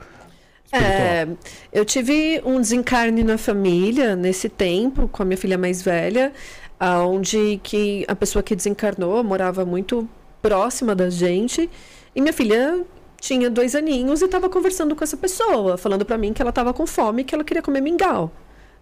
é, 0.72 1.26
eu 1.72 1.84
tive 1.84 2.40
um 2.44 2.60
desencarne 2.60 3.24
na 3.24 3.36
família 3.36 4.14
nesse 4.14 4.48
tempo, 4.48 5.08
com 5.08 5.22
a 5.22 5.26
minha 5.26 5.36
filha 5.36 5.58
mais 5.58 5.82
velha, 5.82 6.32
onde 6.80 7.60
que 7.62 8.04
a 8.06 8.14
pessoa 8.14 8.42
que 8.42 8.54
desencarnou 8.54 9.22
morava 9.24 9.64
muito 9.64 10.08
próxima 10.40 10.94
da 10.94 11.10
gente. 11.10 11.68
E 12.14 12.20
minha 12.20 12.32
filha 12.32 12.84
tinha 13.20 13.50
dois 13.50 13.74
aninhos 13.74 14.22
e 14.22 14.26
estava 14.26 14.48
conversando 14.48 14.94
com 14.94 15.02
essa 15.02 15.16
pessoa, 15.16 15.76
falando 15.76 16.04
para 16.04 16.16
mim 16.16 16.32
que 16.32 16.40
ela 16.40 16.50
estava 16.50 16.72
com 16.72 16.86
fome 16.86 17.24
que 17.24 17.34
ela 17.34 17.44
queria 17.44 17.62
comer 17.62 17.80
mingau. 17.80 18.30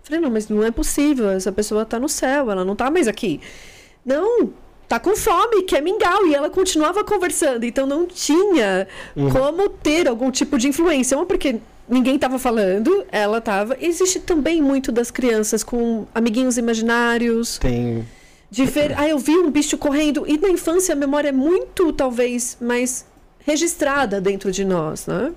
Falei, 0.09 0.23
não, 0.23 0.31
mas 0.31 0.49
não 0.49 0.65
é 0.65 0.71
possível, 0.71 1.29
essa 1.29 1.53
pessoa 1.53 1.83
está 1.83 2.01
no 2.01 2.09
céu, 2.09 2.51
ela 2.51 2.65
não 2.65 2.73
está 2.73 2.91
mais 2.91 3.07
aqui. 3.07 3.43
Não, 4.03 4.51
tá 4.89 4.99
com 4.99 5.15
fome, 5.15 5.65
quer 5.65 5.83
mingau. 5.83 6.27
E 6.27 6.35
ela 6.35 6.49
continuava 6.49 7.05
conversando, 7.05 7.65
então 7.65 7.87
não 7.87 8.07
tinha 8.07 8.89
uhum. 9.15 9.29
como 9.29 9.69
ter 9.69 10.09
algum 10.09 10.31
tipo 10.31 10.57
de 10.57 10.67
influência. 10.67 11.15
Uma, 11.15 11.27
porque 11.27 11.57
ninguém 11.87 12.15
estava 12.15 12.39
falando, 12.39 13.05
ela 13.13 13.37
estava. 13.37 13.77
Existe 13.79 14.19
também 14.19 14.63
muito 14.63 14.91
das 14.91 15.11
crianças 15.11 15.63
com 15.63 16.07
amiguinhos 16.15 16.57
imaginários. 16.57 17.59
Tem. 17.59 18.09
De 18.51 18.65
ver, 18.65 18.99
ah, 18.99 19.07
eu 19.07 19.19
vi 19.19 19.37
um 19.37 19.51
bicho 19.51 19.77
correndo. 19.77 20.25
E 20.27 20.39
na 20.39 20.49
infância 20.49 20.95
a 20.95 20.97
memória 20.97 21.29
é 21.29 21.33
muito, 21.33 21.93
talvez, 21.93 22.57
mais 22.59 23.05
registrada 23.41 24.23
dentro 24.23 24.51
de 24.51 24.65
nós, 24.65 25.07
né? 25.07 25.35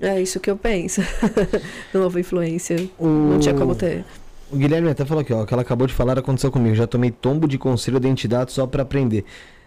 É 0.00 0.20
isso 0.20 0.40
que 0.40 0.50
eu 0.50 0.56
penso. 0.56 1.02
Nova 1.92 2.18
influência. 2.18 2.88
O... 2.98 3.06
Não 3.06 3.38
tinha 3.38 3.54
como 3.54 3.74
ter. 3.74 4.04
O 4.50 4.56
Guilherme 4.56 4.88
até 4.88 5.04
falou 5.04 5.20
aqui, 5.20 5.32
ó, 5.32 5.44
que 5.44 5.52
ela 5.52 5.62
acabou 5.62 5.86
de 5.86 5.94
falar 5.94 6.18
aconteceu 6.18 6.50
comigo. 6.50 6.74
Já 6.74 6.86
tomei 6.86 7.10
tombo 7.10 7.46
de 7.46 7.58
conselho 7.58 8.00
da 8.00 8.08
entidade 8.08 8.52
só 8.52 8.66
para 8.66 8.82
aprender. 8.82 9.24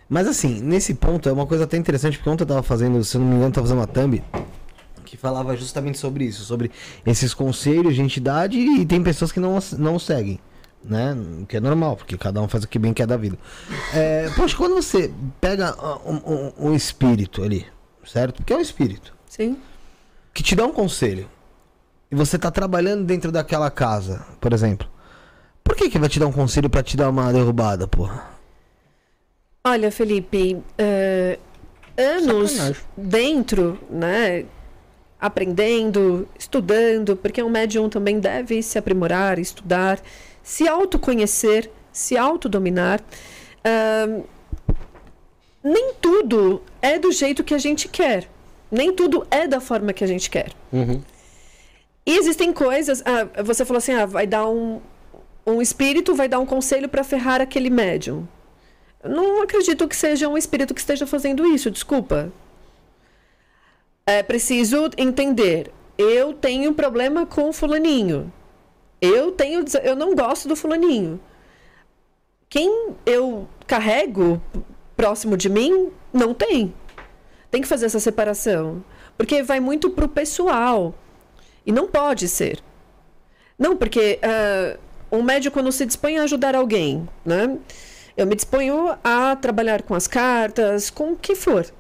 Mas 0.10 0.28
assim, 0.28 0.62
nesse 0.62 0.96
ponto 0.96 1.30
é 1.30 1.32
uma 1.32 1.46
coisa 1.46 1.64
até 1.64 1.78
interessante, 1.78 2.18
porque 2.18 2.30
ontem 2.30 2.44
eu 2.44 2.48
tava 2.48 2.64
fazendo, 2.64 3.04
se 3.04 3.16
eu 3.16 3.22
não 3.22 3.28
me 3.28 3.36
engano, 3.36 3.54
tava 3.54 3.68
fazendo 3.68 3.80
uma 3.80 3.88
thumb 3.88 4.22
que 5.14 5.18
falava 5.18 5.56
justamente 5.56 6.00
sobre 6.00 6.26
isso, 6.26 6.44
sobre 6.44 6.72
esses 7.06 7.36
conselhos 7.36 7.94
de 7.94 8.02
entidade 8.02 8.58
e 8.58 8.84
tem 8.84 9.04
pessoas 9.04 9.32
que 9.32 9.40
não, 9.40 9.60
não 9.78 10.00
seguem, 10.00 10.40
né? 10.84 11.16
Que 11.48 11.58
é 11.58 11.60
normal, 11.60 11.96
porque 11.96 12.18
cada 12.18 12.42
um 12.42 12.48
faz 12.48 12.64
o 12.64 12.68
que 12.68 12.80
bem 12.80 12.94
quer 12.94 13.06
da 13.06 13.16
vida. 13.16 13.38
É, 13.94 14.28
poxa, 14.36 14.58
quando 14.58 14.74
você 14.74 15.14
pega 15.40 15.76
um, 16.04 16.16
um, 16.16 16.70
um 16.70 16.76
espírito 16.76 17.44
ali, 17.44 17.64
certo? 18.04 18.38
Porque 18.38 18.54
é 18.54 18.58
um 18.58 18.62
espírito. 18.62 19.14
Sim. 19.30 19.56
Que 20.34 20.42
te 20.42 20.56
dá 20.56 20.66
um 20.66 20.72
conselho. 20.72 21.30
E 22.12 22.16
você 22.16 22.38
tá 22.38 22.52
trabalhando 22.52 23.06
dentro 23.06 23.32
daquela 23.32 23.70
casa, 23.70 24.26
por 24.40 24.54
exemplo. 24.54 24.88
Por 25.64 25.76
que 25.76 25.90
que 25.90 26.00
vai 26.00 26.10
te 26.10 26.20
dar 26.20 26.28
um 26.28 26.32
conselho 26.32 26.70
para 26.70 26.84
te 26.84 26.98
dar 26.98 27.10
uma 27.10 27.32
derrubada, 27.32 27.88
porra? 27.88 28.32
Olha, 29.64 29.92
Felipe, 29.92 30.56
uh, 30.56 31.40
anos 31.98 32.52
Sacanagem. 32.52 32.84
dentro, 32.98 33.80
né? 33.90 34.46
aprendendo, 35.24 36.28
estudando, 36.38 37.16
porque 37.16 37.42
um 37.42 37.50
médium 37.50 37.88
também 37.88 38.20
deve 38.20 38.62
se 38.62 38.78
aprimorar, 38.78 39.40
estudar, 39.40 40.02
se 40.44 40.68
autoconhecer, 40.68 41.72
se 41.94 42.18
autodominar. 42.18 43.00
Uh, 43.66 44.26
nem 45.64 45.94
tudo 46.02 46.62
é 46.82 47.00
do 47.00 47.10
jeito 47.10 47.42
que 47.42 47.54
a 47.54 47.58
gente 47.58 47.88
quer. 47.88 48.30
Nem 48.74 48.92
tudo 48.94 49.26
é 49.30 49.48
da 49.48 49.60
forma 49.60 49.94
que 49.94 50.04
a 50.04 50.08
gente 50.08 50.30
quer. 50.30 50.52
Uhum. 50.72 51.02
E 52.06 52.18
existem 52.18 52.52
coisas. 52.52 53.04
Ah, 53.06 53.44
você 53.44 53.64
falou 53.64 53.78
assim: 53.78 53.94
ah, 53.94 54.06
vai 54.06 54.28
dar 54.28 54.48
um. 54.48 54.82
Um 55.46 55.62
espírito 55.62 56.16
vai 56.16 56.30
dar 56.30 56.40
um 56.40 56.46
conselho 56.46 56.88
para 56.88 57.04
ferrar 57.04 57.42
aquele 57.42 57.70
médium. 57.70 58.26
Não 59.04 59.42
acredito 59.42 59.88
que 59.88 59.96
seja 59.96 60.30
um 60.30 60.38
espírito 60.38 60.74
que 60.74 60.80
esteja 60.80 61.06
fazendo 61.06 61.46
isso, 61.46 61.70
desculpa 61.70 62.32
é 64.06 64.22
preciso 64.22 64.90
entender. 64.98 65.72
Eu 65.98 66.34
tenho 66.34 66.74
problema 66.74 67.26
com 67.26 67.50
o 67.50 67.54
fulaninho. 67.54 68.32
Eu 69.02 69.32
tenho, 69.32 69.64
eu 69.84 69.96
não 69.96 70.16
gosto 70.16 70.48
do 70.48 70.56
fulaninho. 70.56 71.20
Quem 72.50 72.94
eu 73.06 73.48
carrego 73.66 74.42
próximo 74.96 75.36
de 75.36 75.50
mim 75.50 75.92
não 76.12 76.34
tem. 76.34 76.74
Tem 77.54 77.62
que 77.62 77.68
fazer 77.68 77.86
essa 77.86 78.00
separação, 78.00 78.84
porque 79.16 79.44
vai 79.44 79.60
muito 79.60 79.92
pro 79.92 80.10
pessoal 80.10 80.96
e 81.64 81.72
não 81.72 81.88
pode 81.88 82.28
ser. 82.28 82.60
Não, 83.60 83.78
porque 83.78 84.20
uh, 84.24 84.80
um 85.16 85.22
médico 85.22 85.54
quando 85.54 85.72
se 85.72 85.86
dispõe 85.86 86.18
a 86.18 86.24
ajudar 86.24 86.56
alguém, 86.56 87.08
né? 87.24 87.60
Eu 88.18 88.26
me 88.26 88.34
disponho 88.34 88.98
a 89.04 89.36
trabalhar 89.36 89.84
com 89.84 89.94
as 89.94 90.08
cartas, 90.08 90.90
com 90.90 91.12
o 91.12 91.16
que 91.16 91.36
for 91.36 91.72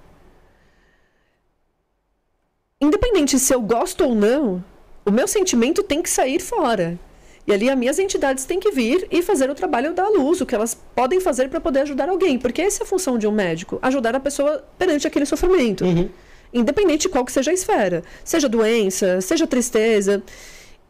independente 2.83 3.39
se 3.39 3.53
eu 3.53 3.61
gosto 3.61 4.03
ou 4.03 4.13
não, 4.13 4.63
o 5.05 5.11
meu 5.11 5.27
sentimento 5.27 5.83
tem 5.83 6.01
que 6.01 6.09
sair 6.09 6.39
fora. 6.39 6.99
E 7.45 7.51
ali 7.51 7.69
as 7.69 7.77
minhas 7.77 7.99
entidades 7.99 8.45
têm 8.45 8.59
que 8.59 8.71
vir 8.71 9.07
e 9.11 9.21
fazer 9.21 9.49
o 9.49 9.55
trabalho 9.55 9.93
da 9.93 10.07
luz, 10.07 10.39
o 10.39 10.45
que 10.45 10.55
elas 10.55 10.73
podem 10.95 11.19
fazer 11.19 11.49
para 11.49 11.59
poder 11.59 11.81
ajudar 11.81 12.07
alguém. 12.07 12.39
Porque 12.39 12.61
essa 12.61 12.83
é 12.83 12.85
a 12.85 12.87
função 12.87 13.17
de 13.17 13.27
um 13.27 13.31
médico, 13.31 13.79
ajudar 13.81 14.15
a 14.15 14.19
pessoa 14.19 14.63
perante 14.77 15.05
aquele 15.05 15.25
sofrimento. 15.25 15.83
Uhum. 15.83 16.09
Independente 16.53 17.01
de 17.01 17.09
qual 17.09 17.25
que 17.25 17.31
seja 17.31 17.51
a 17.51 17.53
esfera. 17.53 18.03
Seja 18.23 18.47
doença, 18.47 19.19
seja 19.19 19.45
tristeza. 19.45 20.23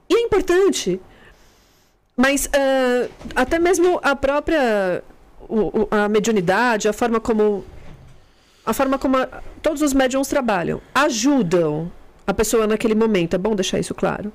E 0.09 0.15
é 0.15 0.21
importante. 0.21 0.99
Mas 2.15 2.45
uh, 2.45 3.09
até 3.35 3.57
mesmo 3.57 3.99
a 4.03 4.15
própria 4.15 5.03
o, 5.49 5.87
a 5.89 6.07
mediunidade, 6.07 6.87
a 6.87 6.93
forma 6.93 7.19
como 7.19 7.63
a 8.65 8.73
forma 8.73 8.97
como 8.97 9.17
a, 9.17 9.27
todos 9.61 9.81
os 9.81 9.93
médiums 9.93 10.27
trabalham. 10.27 10.81
Ajudam 10.93 11.91
a 12.25 12.33
pessoa 12.33 12.67
naquele 12.67 12.95
momento. 12.95 13.35
É 13.35 13.39
bom 13.39 13.55
deixar 13.55 13.79
isso 13.79 13.93
claro. 13.93 14.31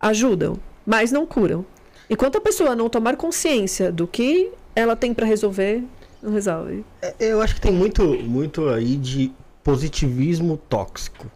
Ajudam, 0.00 0.58
mas 0.88 1.12
não 1.12 1.26
curam. 1.26 1.66
Enquanto 2.08 2.38
a 2.38 2.40
pessoa 2.40 2.74
não 2.74 2.88
tomar 2.88 3.14
consciência 3.14 3.92
do 3.92 4.06
que 4.06 4.50
ela 4.74 4.96
tem 4.96 5.12
para 5.12 5.26
resolver, 5.26 5.84
não 6.22 6.32
resolve. 6.32 6.82
É, 7.02 7.14
eu 7.18 7.42
acho 7.42 7.56
que 7.56 7.60
tem 7.60 7.70
muito, 7.70 8.02
muito 8.02 8.70
aí 8.70 8.96
de 8.96 9.30
positivismo 9.62 10.56
tóxico. 10.56 11.26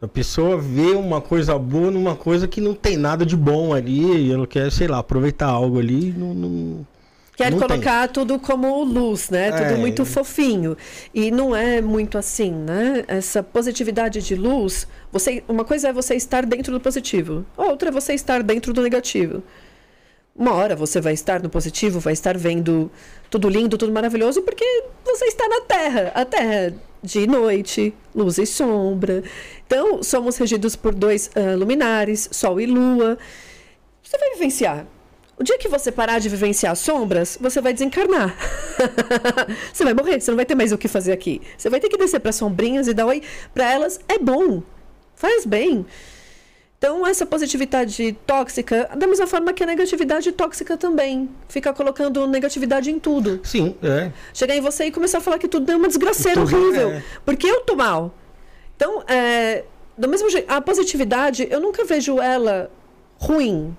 A 0.00 0.08
pessoa 0.08 0.56
vê 0.56 0.92
uma 0.92 1.20
coisa 1.20 1.58
boa 1.58 1.90
numa 1.90 2.16
coisa 2.16 2.48
que 2.48 2.62
não 2.62 2.72
tem 2.74 2.96
nada 2.96 3.26
de 3.26 3.36
bom 3.36 3.74
ali, 3.74 4.28
e 4.28 4.32
ela 4.32 4.46
quer, 4.46 4.72
sei 4.72 4.88
lá, 4.88 4.98
aproveitar 4.98 5.48
algo 5.48 5.78
ali, 5.78 6.14
não, 6.16 6.32
não, 6.32 6.86
Quer 7.36 7.52
colocar 7.52 8.08
tudo 8.08 8.38
como 8.38 8.84
luz, 8.84 9.28
né? 9.28 9.48
É. 9.48 9.52
Tudo 9.52 9.78
muito 9.80 10.04
fofinho. 10.04 10.76
E 11.12 11.30
não 11.30 11.54
é 11.54 11.80
muito 11.80 12.16
assim, 12.16 12.52
né? 12.52 13.04
Essa 13.08 13.42
positividade 13.42 14.22
de 14.22 14.36
luz, 14.36 14.86
você, 15.10 15.42
uma 15.48 15.64
coisa 15.64 15.88
é 15.88 15.92
você 15.92 16.14
estar 16.14 16.46
dentro 16.46 16.72
do 16.72 16.80
positivo, 16.80 17.44
outra 17.56 17.88
é 17.88 17.92
você 17.92 18.14
estar 18.14 18.42
dentro 18.42 18.72
do 18.72 18.80
negativo. 18.80 19.42
Uma 20.36 20.52
hora 20.52 20.76
você 20.76 21.00
vai 21.00 21.12
estar 21.12 21.42
no 21.42 21.48
positivo, 21.48 22.00
vai 22.00 22.12
estar 22.12 22.36
vendo 22.36 22.90
tudo 23.30 23.48
lindo, 23.48 23.76
tudo 23.78 23.92
maravilhoso, 23.92 24.42
porque 24.42 24.64
você 25.04 25.26
está 25.26 25.48
na 25.48 25.60
Terra. 25.60 26.12
A 26.14 26.24
Terra 26.24 26.74
de 27.02 27.26
noite, 27.26 27.94
luz 28.14 28.38
e 28.38 28.46
sombra. 28.46 29.22
Então, 29.66 30.02
somos 30.02 30.36
regidos 30.36 30.74
por 30.74 30.94
dois 30.94 31.30
uh, 31.36 31.56
luminares, 31.56 32.28
Sol 32.32 32.60
e 32.60 32.66
Lua. 32.66 33.18
Você 34.02 34.18
vai 34.18 34.30
vivenciar 34.30 34.86
o 35.38 35.42
dia 35.42 35.58
que 35.58 35.68
você 35.68 35.90
parar 35.90 36.18
de 36.18 36.28
vivenciar 36.28 36.74
sombras, 36.76 37.36
você 37.40 37.60
vai 37.60 37.72
desencarnar. 37.72 38.36
você 39.72 39.84
vai 39.84 39.94
morrer, 39.94 40.20
você 40.20 40.30
não 40.30 40.36
vai 40.36 40.46
ter 40.46 40.54
mais 40.54 40.72
o 40.72 40.78
que 40.78 40.86
fazer 40.86 41.12
aqui. 41.12 41.40
Você 41.56 41.68
vai 41.68 41.80
ter 41.80 41.88
que 41.88 41.96
descer 41.96 42.20
para 42.20 42.32
sombrinhas 42.32 42.86
e 42.86 42.94
dar 42.94 43.06
oi 43.06 43.22
para 43.52 43.70
elas. 43.70 43.98
É 44.08 44.18
bom, 44.18 44.62
faz 45.14 45.44
bem. 45.44 45.84
Então, 46.78 47.06
essa 47.06 47.24
positividade 47.24 48.14
tóxica, 48.26 48.90
da 48.94 49.06
mesma 49.06 49.26
forma 49.26 49.54
que 49.54 49.62
a 49.62 49.66
negatividade 49.66 50.30
tóxica 50.32 50.76
também. 50.76 51.30
Fica 51.48 51.72
colocando 51.72 52.26
negatividade 52.26 52.90
em 52.90 53.00
tudo. 53.00 53.40
Sim, 53.42 53.74
é. 53.82 54.12
Chegar 54.34 54.54
em 54.54 54.60
você 54.60 54.84
e 54.84 54.90
começar 54.92 55.18
a 55.18 55.20
falar 55.22 55.38
que 55.38 55.48
tudo 55.48 55.72
é 55.72 55.76
uma 55.76 55.88
desgraceira 55.88 56.44
tudo 56.44 56.54
horrível. 56.54 56.90
É. 56.90 57.02
Porque 57.24 57.46
eu 57.46 57.62
tô 57.62 57.74
mal. 57.74 58.14
Então, 58.76 59.02
é, 59.08 59.64
do 59.96 60.08
mesmo 60.08 60.28
jeito, 60.28 60.50
a 60.50 60.60
positividade, 60.60 61.48
eu 61.50 61.58
nunca 61.58 61.84
vejo 61.84 62.20
ela 62.20 62.70
ruim. 63.16 63.74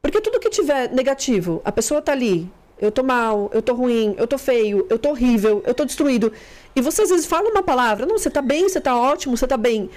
Porque 0.00 0.20
tudo 0.20 0.40
que 0.40 0.48
tiver 0.48 0.90
negativo, 0.92 1.60
a 1.64 1.72
pessoa 1.72 2.00
tá 2.00 2.12
ali, 2.12 2.50
eu 2.80 2.92
tô 2.92 3.02
mal, 3.02 3.50
eu 3.52 3.60
tô 3.60 3.74
ruim, 3.74 4.14
eu 4.16 4.26
tô 4.26 4.38
feio, 4.38 4.86
eu 4.88 4.98
tô 4.98 5.10
horrível, 5.10 5.62
eu 5.66 5.74
tô 5.74 5.84
destruído. 5.84 6.32
E 6.74 6.80
você 6.80 7.02
às 7.02 7.10
vezes 7.10 7.26
fala 7.26 7.50
uma 7.50 7.62
palavra, 7.62 8.06
não, 8.06 8.16
você 8.16 8.30
tá 8.30 8.40
bem, 8.40 8.68
você 8.68 8.80
tá 8.80 8.96
ótimo, 8.96 9.36
você 9.36 9.46
tá 9.46 9.56
bem. 9.56 9.90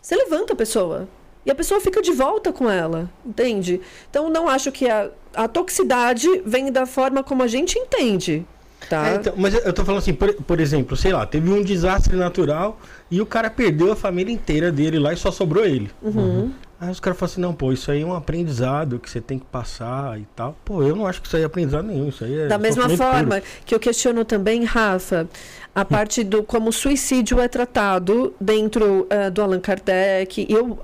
Você 0.00 0.16
levanta 0.16 0.54
a 0.54 0.56
pessoa. 0.56 1.08
E 1.44 1.50
a 1.50 1.54
pessoa 1.54 1.80
fica 1.80 2.00
de 2.00 2.12
volta 2.12 2.52
com 2.52 2.70
ela, 2.70 3.10
entende? 3.24 3.80
Então 4.08 4.30
não 4.30 4.48
acho 4.48 4.72
que 4.72 4.88
a, 4.88 5.10
a 5.34 5.46
toxicidade 5.46 6.26
vem 6.46 6.72
da 6.72 6.86
forma 6.86 7.22
como 7.22 7.42
a 7.42 7.46
gente 7.46 7.78
entende. 7.78 8.46
Tá? 8.88 9.08
É, 9.08 9.14
então, 9.16 9.34
mas 9.36 9.54
eu 9.54 9.72
tô 9.72 9.84
falando 9.84 10.00
assim, 10.00 10.12
por, 10.12 10.32
por 10.34 10.60
exemplo, 10.60 10.96
sei 10.96 11.12
lá, 11.12 11.24
teve 11.26 11.50
um 11.50 11.62
desastre 11.62 12.16
natural 12.16 12.78
e 13.10 13.20
o 13.20 13.26
cara 13.26 13.50
perdeu 13.50 13.92
a 13.92 13.96
família 13.96 14.32
inteira 14.32 14.70
dele 14.70 14.98
lá 14.98 15.12
e 15.12 15.16
só 15.16 15.30
sobrou 15.30 15.64
ele. 15.64 15.90
Uhum. 16.02 16.52
Aí 16.80 16.90
os 16.90 17.00
caras 17.00 17.18
falam 17.18 17.32
assim, 17.32 17.40
não, 17.40 17.54
pô, 17.54 17.72
isso 17.72 17.90
aí 17.90 18.02
é 18.02 18.04
um 18.04 18.14
aprendizado 18.14 18.98
que 18.98 19.08
você 19.08 19.20
tem 19.20 19.38
que 19.38 19.46
passar 19.46 20.18
e 20.18 20.26
tal. 20.36 20.56
Pô, 20.64 20.82
eu 20.82 20.94
não 20.94 21.06
acho 21.06 21.22
que 21.22 21.28
isso 21.28 21.36
aí 21.36 21.42
é 21.42 21.46
aprendizado 21.46 21.86
nenhum, 21.86 22.08
isso 22.08 22.24
aí 22.24 22.40
é 22.40 22.46
Da 22.46 22.58
mesma 22.58 22.88
forma 22.90 23.36
puro. 23.36 23.52
que 23.64 23.74
eu 23.74 23.80
questiono 23.80 24.24
também, 24.24 24.64
Rafa, 24.64 25.28
a 25.74 25.84
parte 25.84 26.22
do 26.22 26.42
como 26.42 26.68
o 26.68 26.72
suicídio 26.72 27.40
é 27.40 27.48
tratado 27.48 28.34
dentro 28.40 29.06
eh, 29.08 29.30
do 29.30 29.40
Allan 29.40 29.60
Kardec. 29.60 30.46
Eu 30.48 30.80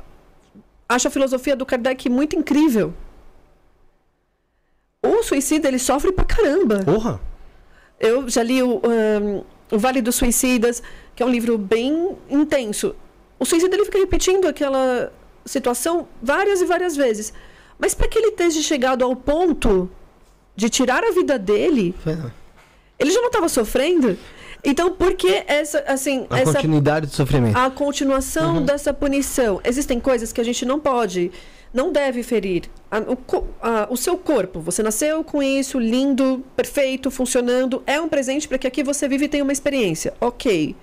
acho 0.89 1.09
a 1.09 1.11
filosofia 1.11 1.55
do 1.55 1.67
Kardec 1.67 2.09
muito 2.09 2.35
incrível. 2.35 2.95
O 5.03 5.23
suicida, 5.23 5.69
ele 5.69 5.79
sofre 5.79 6.13
pra 6.13 6.25
caramba. 6.25 6.81
Porra! 6.85 7.21
Eu 8.01 8.29
já 8.29 8.43
li 8.43 8.63
o, 8.63 8.81
ahn, 8.83 9.43
o 9.71 9.79
Vale 9.79 10.01
dos 10.01 10.17
Suicidas, 10.17 10.83
que 11.15 11.23
é 11.23 11.27
um 11.27 11.31
livro 11.31 11.59
bem 11.59 12.17
intenso. 12.31 12.97
O 13.39 13.45
suicida 13.45 13.77
ele 13.77 13.85
fica 13.85 13.99
repetindo 13.99 14.49
aquela 14.49 15.13
situação 15.45 16.09
várias 16.23 16.61
e 16.61 16.65
várias 16.65 16.97
vezes. 16.97 17.33
Mas 17.79 17.95
para 17.95 18.09
que 18.09 18.19
ele 18.19 18.29
esteja 18.29 18.61
chegado 18.63 19.05
ao 19.05 19.15
ponto 19.15 19.91
de 20.57 20.69
tirar 20.69 21.03
a 21.05 21.11
vida 21.11 21.39
dele, 21.39 21.95
ele 22.99 23.11
já 23.11 23.21
não 23.21 23.29
estava 23.29 23.49
sofrendo? 23.49 24.19
Então, 24.63 24.91
por 24.93 25.15
que 25.15 25.43
essa, 25.47 25.79
assim, 25.87 26.27
A 26.29 26.41
essa 26.41 26.53
continuidade 26.53 27.07
do 27.07 27.15
sofrimento. 27.15 27.57
a 27.57 27.71
continuação 27.71 28.63
dessa 28.63 28.93
punição. 28.93 29.61
Existem 29.65 29.99
coisas 29.99 30.33
que 30.33 30.41
a 30.41 30.45
gente 30.45 30.67
não 30.67 30.79
pode, 30.79 31.33
não 31.73 31.93
deve 31.93 32.23
ferir. 32.23 32.65
A- 32.91 32.99
o, 33.01 33.45
a- 33.63 33.87
o 33.91 33.97
seu 33.97 34.17
corpo, 34.19 34.61
você 34.61 34.83
nasceu 34.83 35.23
com 35.23 35.43
isso, 35.43 35.79
lindo, 35.79 36.45
perfeito, 36.57 37.11
funcionando, 37.11 37.83
é 37.87 38.01
um 38.01 38.09
presente 38.09 38.49
para 38.49 38.59
que 38.59 38.67
aqui 38.67 38.83
você 38.83 39.09
vive 39.09 39.27
e 39.27 39.29
tenha 39.29 39.45
uma 39.45 39.53
experiência. 39.53 40.13
Ok. 40.21 40.75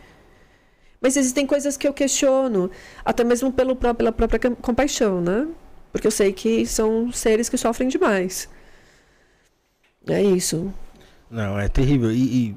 Mas 1.02 1.15
existem 1.15 1.45
coisas 1.45 1.78
que 1.78 1.88
eu 1.88 1.93
questiono, 1.93 2.71
até 3.06 3.23
mesmo 3.23 3.52
pelo, 3.52 3.76
pela 3.76 4.12
própria 4.12 4.39
compaixão, 4.56 5.21
né? 5.21 5.47
Porque 5.91 6.08
eu 6.08 6.12
sei 6.12 6.34
que 6.34 6.65
são 6.65 7.12
seres 7.12 7.50
que 7.50 7.58
sofrem 7.58 7.88
demais. 7.89 8.50
É 10.08 10.21
isso. 10.23 10.73
Não, 11.30 11.60
é 11.60 11.67
terrível. 11.67 12.12
E, 12.12 12.15
e 12.50 12.56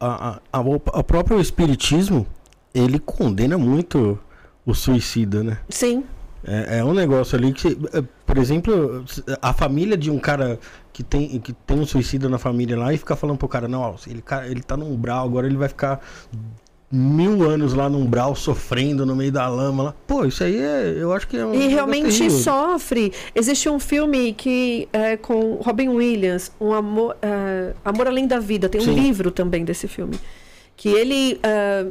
a, 0.00 0.30
a, 0.30 0.40
a, 0.52 0.60
o 0.60 0.80
próprio 1.04 1.40
espiritismo, 1.40 2.26
ele 2.74 2.98
condena 2.98 3.56
muito 3.58 4.18
o 4.64 4.74
suicida, 4.74 5.42
né? 5.44 5.58
Sim. 5.68 6.04
É, 6.46 6.78
é 6.78 6.84
um 6.84 6.94
negócio 6.94 7.36
ali 7.36 7.52
que, 7.52 7.62
você- 7.74 7.98
é, 7.98 8.02
por 8.24 8.38
exemplo, 8.38 9.04
a 9.42 9.52
família 9.52 9.96
de 9.96 10.10
um 10.10 10.18
cara 10.18 10.58
que 10.92 11.02
tem, 11.02 11.40
que 11.40 11.52
tem 11.52 11.78
um 11.80 11.84
suicida 11.86 12.28
na 12.28 12.38
família 12.38 12.76
lá 12.78 12.92
e 12.94 12.96
fica 12.96 13.16
falando 13.16 13.36
pro 13.36 13.48
cara, 13.48 13.66
não, 13.66 13.80
ó, 13.80 13.94
ele, 14.06 14.22
ele 14.48 14.62
tá 14.62 14.76
no 14.76 14.86
umbral, 14.86 15.24
agora 15.26 15.46
ele 15.46 15.56
vai 15.56 15.68
ficar 15.68 16.00
mil 16.90 17.42
anos 17.50 17.74
lá 17.74 17.88
no 17.88 17.98
umbral 17.98 18.34
sofrendo 18.36 19.04
no 19.04 19.16
meio 19.16 19.32
da 19.32 19.48
lama 19.48 19.82
lá. 19.82 19.94
Pô, 20.06 20.24
isso 20.24 20.44
aí 20.44 20.56
é, 20.56 20.94
eu 20.98 21.12
acho 21.12 21.26
que 21.26 21.36
é 21.36 21.44
um. 21.44 21.52
E 21.52 21.66
realmente 21.66 22.30
sofre. 22.30 23.12
Existe 23.34 23.68
um 23.68 23.80
filme 23.80 24.32
que 24.32 24.88
é 24.92 25.16
com 25.16 25.54
Robin 25.56 25.88
Williams, 25.88 26.52
um 26.60 26.72
amor, 26.72 27.16
é, 27.20 27.72
amor 27.84 28.06
além 28.06 28.26
da 28.26 28.38
vida. 28.38 28.68
Tem 28.68 28.80
um 28.80 28.84
Sim. 28.84 28.94
livro 28.94 29.32
também 29.32 29.64
desse 29.64 29.88
filme, 29.88 30.16
que 30.76 30.88
ele 30.88 31.40
é, 31.42 31.86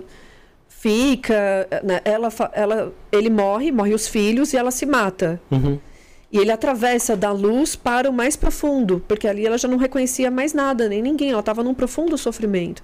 fica, 0.86 1.67
né, 1.84 2.00
ela, 2.06 2.30
ela, 2.54 2.93
ele 3.12 3.28
morre, 3.32 3.71
morre 3.71 3.91
os 3.95 4.08
filhos 4.08 4.54
e 4.54 4.58
ela 4.58 4.69
se 4.69 4.86
mata. 4.86 5.41
Uhum. 5.50 5.80
E 6.32 6.38
ele 6.38 6.52
atravessa 6.52 7.17
da 7.17 7.32
luz 7.32 7.76
para 7.76 8.08
o 8.08 8.13
mais 8.13 8.36
profundo, 8.36 9.04
porque 9.08 9.28
ali 9.28 9.48
ela 9.48 9.58
já 9.58 9.67
não 9.67 9.78
reconhecia 9.78 10.30
mais 10.30 10.54
nada, 10.54 10.88
nem 10.88 11.02
ninguém. 11.02 11.32
Ela 11.32 11.39
estava 11.39 11.63
num 11.63 11.74
profundo 11.74 12.15
sofrimento. 12.19 12.84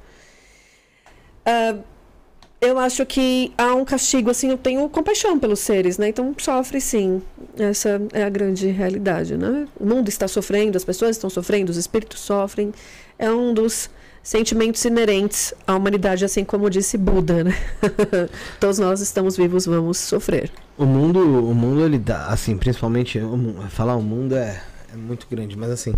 Ah, 1.45 1.75
eu 2.59 2.79
acho 2.79 3.05
que 3.05 3.53
há 3.55 3.75
um 3.75 3.85
castigo, 3.85 4.31
assim, 4.31 4.49
eu 4.49 4.57
tenho 4.57 4.89
compaixão 4.89 5.37
pelos 5.37 5.59
seres, 5.59 5.99
né? 5.99 6.07
Então 6.07 6.33
sofre 6.39 6.81
sim. 6.81 7.21
Essa 7.55 8.01
é 8.13 8.23
a 8.23 8.29
grande 8.29 8.67
realidade, 8.67 9.37
né? 9.37 9.67
O 9.79 9.85
mundo 9.85 10.09
está 10.09 10.27
sofrendo, 10.27 10.75
as 10.75 10.83
pessoas 10.83 11.17
estão 11.17 11.29
sofrendo, 11.29 11.69
os 11.69 11.77
espíritos 11.77 12.19
sofrem. 12.19 12.73
É 13.19 13.29
um 13.29 13.53
dos 13.53 13.91
sentimentos 14.23 14.83
inerentes 14.85 15.53
à 15.65 15.75
humanidade, 15.75 16.23
assim 16.25 16.43
como 16.43 16.69
disse 16.69 16.97
Buda, 16.97 17.43
né? 17.43 17.55
Todos 18.59 18.77
nós 18.79 19.01
estamos 19.01 19.35
vivos, 19.35 19.65
vamos 19.65 19.97
sofrer. 19.97 20.51
O 20.77 20.85
mundo, 20.85 21.19
o 21.19 21.53
mundo 21.55 21.81
ele 21.83 21.97
dá, 21.97 22.27
assim, 22.27 22.55
principalmente, 22.57 23.19
o 23.19 23.55
falar 23.69 23.95
o 23.95 24.01
mundo 24.01 24.35
é, 24.35 24.61
é 24.93 24.95
muito 24.95 25.25
grande, 25.29 25.57
mas 25.57 25.69
assim, 25.71 25.91
de 25.93 25.97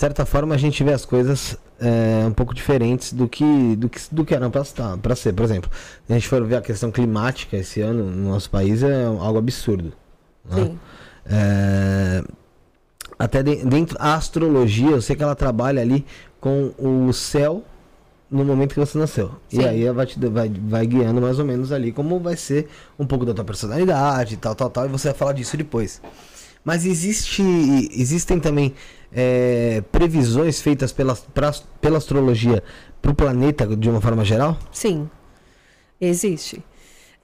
certa 0.00 0.24
forma 0.26 0.54
a 0.54 0.58
gente 0.58 0.82
vê 0.84 0.92
as 0.92 1.04
coisas 1.04 1.56
é, 1.80 2.24
um 2.26 2.32
pouco 2.32 2.54
diferentes 2.54 3.12
do 3.12 3.28
que 3.28 3.76
do 3.76 3.88
que, 3.88 4.00
do 4.10 4.24
que 4.24 4.34
eram 4.34 4.50
para 4.50 4.62
para 5.02 5.16
ser. 5.16 5.32
Por 5.32 5.44
exemplo, 5.44 5.70
se 6.06 6.12
a 6.12 6.14
gente 6.14 6.28
for 6.28 6.44
ver 6.44 6.56
a 6.56 6.60
questão 6.62 6.90
climática 6.90 7.56
esse 7.56 7.80
ano 7.80 8.04
no 8.04 8.30
nosso 8.30 8.50
país 8.50 8.82
é 8.82 9.04
algo 9.04 9.38
absurdo. 9.38 9.92
né? 10.48 10.64
Sim. 10.64 10.78
É, 11.26 12.22
até 13.18 13.42
de- 13.42 13.64
dentro 13.64 13.96
da 13.98 14.14
astrologia, 14.14 14.90
eu 14.90 15.00
sei 15.02 15.16
que 15.16 15.22
ela 15.22 15.34
trabalha 15.34 15.80
ali 15.80 16.04
com 16.44 16.74
o 17.08 17.10
céu 17.14 17.64
no 18.30 18.44
momento 18.44 18.74
que 18.74 18.80
você 18.80 18.98
nasceu. 18.98 19.30
E 19.50 19.56
Sim. 19.56 19.64
aí 19.64 19.84
ela 19.84 19.94
vai, 19.94 20.04
te, 20.06 20.18
vai, 20.28 20.50
vai 20.50 20.86
guiando 20.86 21.18
mais 21.18 21.38
ou 21.38 21.44
menos 21.46 21.72
ali 21.72 21.90
como 21.90 22.20
vai 22.20 22.36
ser 22.36 22.68
um 22.98 23.06
pouco 23.06 23.24
da 23.24 23.32
tua 23.32 23.44
personalidade, 23.44 24.36
tal, 24.36 24.54
tal, 24.54 24.68
tal, 24.68 24.84
e 24.84 24.88
você 24.88 25.08
vai 25.08 25.16
falar 25.16 25.32
disso 25.32 25.56
depois. 25.56 26.02
Mas 26.62 26.84
existe, 26.84 27.42
existem 27.92 28.38
também 28.38 28.74
é, 29.10 29.82
previsões 29.90 30.60
feitas 30.60 30.92
pela, 30.92 31.16
pra, 31.32 31.54
pela 31.80 31.96
astrologia 31.96 32.62
para 33.00 33.10
o 33.10 33.14
planeta 33.14 33.66
de 33.74 33.88
uma 33.88 34.00
forma 34.02 34.22
geral? 34.22 34.58
Sim, 34.70 35.08
existe. 35.98 36.62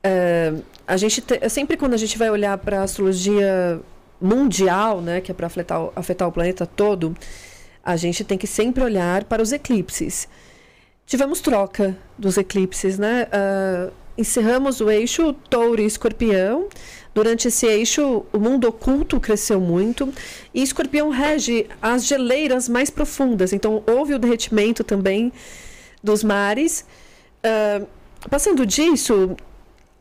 É, 0.02 0.54
a 0.86 0.96
gente 0.96 1.20
te- 1.20 1.46
sempre 1.50 1.76
quando 1.76 1.92
a 1.92 1.98
gente 1.98 2.16
vai 2.16 2.30
olhar 2.30 2.56
para 2.56 2.80
a 2.80 2.82
astrologia 2.84 3.80
mundial, 4.18 5.02
né, 5.02 5.20
que 5.20 5.30
é 5.30 5.34
para 5.34 5.46
afetar, 5.46 5.88
afetar 5.94 6.26
o 6.28 6.32
planeta 6.32 6.64
todo, 6.64 7.14
a 7.84 7.96
gente 7.96 8.24
tem 8.24 8.38
que 8.38 8.46
sempre 8.46 8.82
olhar 8.82 9.24
para 9.24 9.42
os 9.42 9.52
eclipses. 9.52 10.28
Tivemos 11.06 11.40
troca 11.40 11.96
dos 12.16 12.36
eclipses, 12.36 12.98
né? 12.98 13.26
Ah, 13.32 13.90
encerramos 14.16 14.80
o 14.80 14.90
eixo 14.90 15.32
touro 15.48 15.80
e 15.80 15.86
escorpião. 15.86 16.68
Durante 17.14 17.48
esse 17.48 17.66
eixo, 17.66 18.24
o 18.32 18.38
mundo 18.38 18.68
oculto 18.68 19.18
cresceu 19.18 19.60
muito. 19.60 20.12
E 20.54 20.62
escorpião 20.62 21.10
rege 21.10 21.66
as 21.82 22.04
geleiras 22.06 22.68
mais 22.68 22.90
profundas. 22.90 23.52
Então, 23.52 23.82
houve 23.86 24.14
o 24.14 24.18
derretimento 24.18 24.84
também 24.84 25.32
dos 26.02 26.22
mares. 26.22 26.84
Ah, 27.42 27.82
passando 28.28 28.64
disso, 28.66 29.36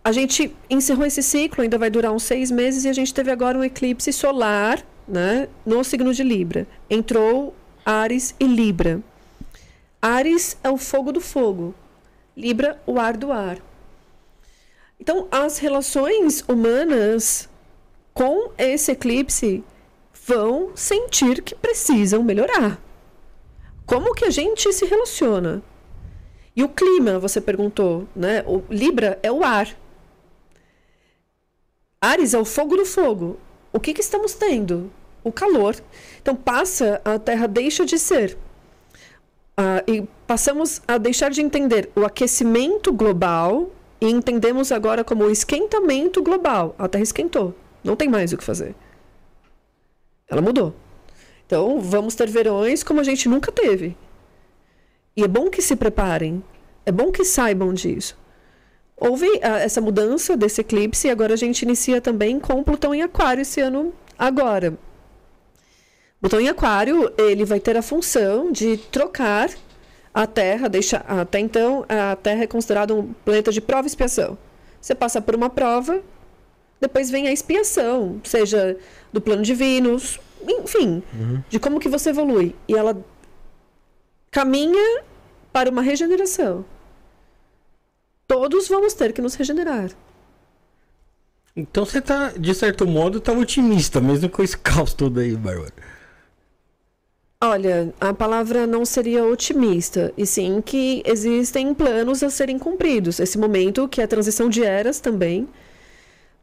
a 0.03 0.11
gente 0.11 0.55
encerrou 0.69 1.05
esse 1.05 1.21
ciclo, 1.23 1.63
ainda 1.63 1.77
vai 1.77 1.89
durar 1.89 2.11
uns 2.11 2.23
seis 2.23 2.51
meses, 2.51 2.85
e 2.85 2.89
a 2.89 2.93
gente 2.93 3.13
teve 3.13 3.31
agora 3.31 3.57
um 3.57 3.63
eclipse 3.63 4.11
solar 4.13 4.83
né, 5.07 5.47
no 5.65 5.83
signo 5.83 6.13
de 6.13 6.23
Libra. 6.23 6.67
Entrou 6.89 7.53
Ares 7.89 8.35
e 8.39 8.45
Libra. 8.45 9.01
Ares 9.99 10.55
é 10.63 10.69
o 10.69 10.77
fogo 10.77 11.11
do 11.11 11.19
fogo, 11.19 11.73
Libra, 12.37 12.79
o 12.85 12.99
ar 12.99 13.17
do 13.17 13.31
ar. 13.31 13.57
Então, 14.99 15.27
as 15.31 15.57
relações 15.57 16.41
humanas 16.47 17.49
com 18.13 18.51
esse 18.59 18.91
eclipse 18.91 19.63
vão 20.23 20.71
sentir 20.75 21.41
que 21.41 21.55
precisam 21.55 22.21
melhorar. 22.21 22.79
Como 23.87 24.13
que 24.13 24.25
a 24.25 24.29
gente 24.29 24.71
se 24.71 24.85
relaciona? 24.85 25.63
E 26.55 26.63
o 26.63 26.69
clima, 26.69 27.17
você 27.17 27.41
perguntou, 27.41 28.07
né? 28.15 28.43
O 28.45 28.61
Libra 28.69 29.17
é 29.23 29.31
o 29.31 29.43
ar. 29.43 29.75
Ares 31.99 32.35
é 32.35 32.37
o 32.37 32.45
fogo 32.45 32.77
do 32.77 32.85
fogo. 32.85 33.39
O 33.73 33.79
que, 33.79 33.95
que 33.95 34.01
estamos 34.01 34.35
tendo? 34.35 34.91
O 35.23 35.31
calor. 35.31 35.75
Então 36.21 36.35
passa, 36.35 37.01
a 37.03 37.17
Terra 37.17 37.47
deixa 37.47 37.85
de 37.85 37.97
ser. 37.97 38.37
Ah, 39.57 39.83
e 39.87 40.03
passamos 40.25 40.81
a 40.87 40.97
deixar 40.97 41.31
de 41.31 41.41
entender 41.41 41.89
o 41.95 42.05
aquecimento 42.05 42.93
global 42.93 43.69
e 43.99 44.09
entendemos 44.09 44.71
agora 44.71 45.03
como 45.03 45.25
o 45.25 45.31
esquentamento 45.31 46.23
global. 46.23 46.75
A 46.77 46.87
Terra 46.87 47.03
esquentou. 47.03 47.53
Não 47.83 47.95
tem 47.95 48.07
mais 48.07 48.31
o 48.31 48.37
que 48.37 48.43
fazer. 48.43 48.75
Ela 50.27 50.41
mudou. 50.41 50.73
Então 51.45 51.79
vamos 51.81 52.15
ter 52.15 52.29
verões 52.29 52.83
como 52.83 52.99
a 52.99 53.03
gente 53.03 53.27
nunca 53.27 53.51
teve. 53.51 53.97
E 55.15 55.23
é 55.23 55.27
bom 55.27 55.49
que 55.49 55.61
se 55.61 55.75
preparem. 55.75 56.43
É 56.85 56.91
bom 56.91 57.11
que 57.11 57.25
saibam 57.25 57.73
disso. 57.73 58.17
Houve 58.95 59.27
ah, 59.41 59.59
essa 59.59 59.81
mudança 59.81 60.35
desse 60.37 60.61
eclipse 60.61 61.07
e 61.07 61.11
agora 61.11 61.33
a 61.33 61.37
gente 61.37 61.63
inicia 61.63 61.99
também 61.99 62.39
com 62.39 62.63
Plutão 62.63 62.93
em 62.93 63.01
Aquário 63.01 63.41
esse 63.41 63.59
ano 63.61 63.93
agora. 64.17 64.77
Plutão 66.21 66.39
em 66.39 66.49
Aquário, 66.49 67.11
ele 67.17 67.45
vai 67.45 67.59
ter 67.59 67.77
a 67.77 67.81
função 67.81 68.51
de 68.51 68.77
trocar 68.77 69.49
a 70.13 70.27
Terra, 70.27 70.67
deixa 70.67 70.97
até 71.07 71.39
então 71.39 71.85
a 71.87 72.15
Terra 72.15 72.43
é 72.43 72.47
considerada 72.47 72.93
um 72.93 73.13
planeta 73.13 73.51
de 73.51 73.61
prova 73.61 73.87
e 73.87 73.89
expiação. 73.89 74.37
Você 74.81 74.93
passa 74.93 75.21
por 75.21 75.33
uma 75.33 75.49
prova, 75.49 76.01
depois 76.79 77.09
vem 77.09 77.27
a 77.27 77.31
expiação, 77.31 78.19
seja 78.23 78.77
do 79.13 79.21
plano 79.21 79.43
divino, 79.43 79.97
enfim, 80.45 81.03
de 81.49 81.59
como 81.59 81.79
que 81.79 81.87
você 81.87 82.09
evolui. 82.09 82.55
E 82.67 82.75
ela 82.75 82.97
caminha 84.29 85.03
para 85.53 85.69
uma 85.69 85.81
regeneração. 85.81 86.65
Todos 88.27 88.67
vamos 88.67 88.93
ter 88.93 89.13
que 89.13 89.21
nos 89.21 89.35
regenerar. 89.35 89.89
Então 91.55 91.85
você 91.85 92.01
tá, 92.01 92.31
de 92.37 92.53
certo 92.53 92.85
modo, 92.85 93.19
tá 93.19 93.31
otimista, 93.31 93.99
mesmo 93.99 94.29
com 94.29 94.43
esse 94.43 94.55
caos 94.59 94.93
todo 94.93 95.19
aí, 95.19 95.35
Bárbara. 95.35 95.73
Olha, 97.41 97.93
a 98.01 98.13
palavra 98.13 98.67
não 98.67 98.83
seria 98.83 99.23
otimista, 99.23 100.11
e 100.17 100.25
sim 100.25 100.61
que 100.61 101.01
existem 101.05 101.73
planos 101.73 102.21
a 102.21 102.29
serem 102.29 102.59
cumpridos. 102.59 103.17
Esse 103.17 103.37
momento, 103.37 103.87
que 103.87 104.01
é 104.01 104.03
a 104.03 104.07
transição 104.09 104.49
de 104.49 104.61
eras 104.61 104.99
também. 104.99 105.47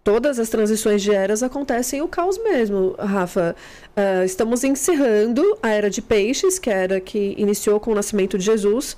Todas 0.03 0.39
as 0.39 0.49
transições 0.49 1.03
de 1.03 1.13
eras 1.13 1.43
acontecem 1.43 2.01
o 2.01 2.09
caos 2.09 2.39
mesmo, 2.39 2.97
Rafa. 2.99 3.55
Uh, 3.95 4.25
estamos 4.25 4.65
encerrando 4.65 5.43
a 5.63 5.69
era 5.69 5.91
de 5.91 6.01
peixes, 6.01 6.59
que 6.59 6.71
era 6.71 6.99
que 6.99 7.35
iniciou 7.37 7.79
com 7.79 7.93
o 7.93 7.95
nascimento 7.95 8.39
de 8.39 8.45
Jesus, 8.47 8.97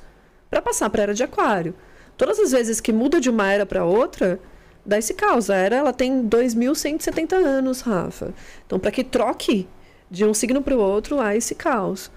para 0.49 0.63
passar 0.63 0.89
para 0.91 1.01
a 1.01 1.05
era 1.05 1.15
de 1.15 1.25
aquário. 1.25 1.75
Todas 2.17 2.39
as 2.39 2.53
vezes 2.53 2.81
que 2.81 2.93
muda 2.93 3.21
de 3.21 3.29
uma 3.29 3.51
era 3.51 3.67
para 3.67 3.85
outra, 3.85 4.39
dá 4.87 4.99
esse 4.99 5.15
caos. 5.15 5.51
A 5.51 5.57
era 5.57 5.75
ela 5.75 5.93
tem 5.93 6.29
2.170 6.29 7.33
anos, 7.33 7.81
Rafa. 7.81 8.33
Então, 8.65 8.79
para 8.79 8.93
que 8.93 9.03
troque 9.03 9.67
de 10.11 10.25
um 10.25 10.33
signo 10.33 10.63
para 10.63 10.77
o 10.77 10.81
outro, 10.81 11.21
há 11.21 11.37
esse 11.37 11.55
caos. 11.55 12.11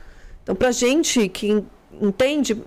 Então, 0.44 0.56
para 0.56 0.72
gente 0.72 1.28
que 1.30 1.64
entende, 2.02 2.62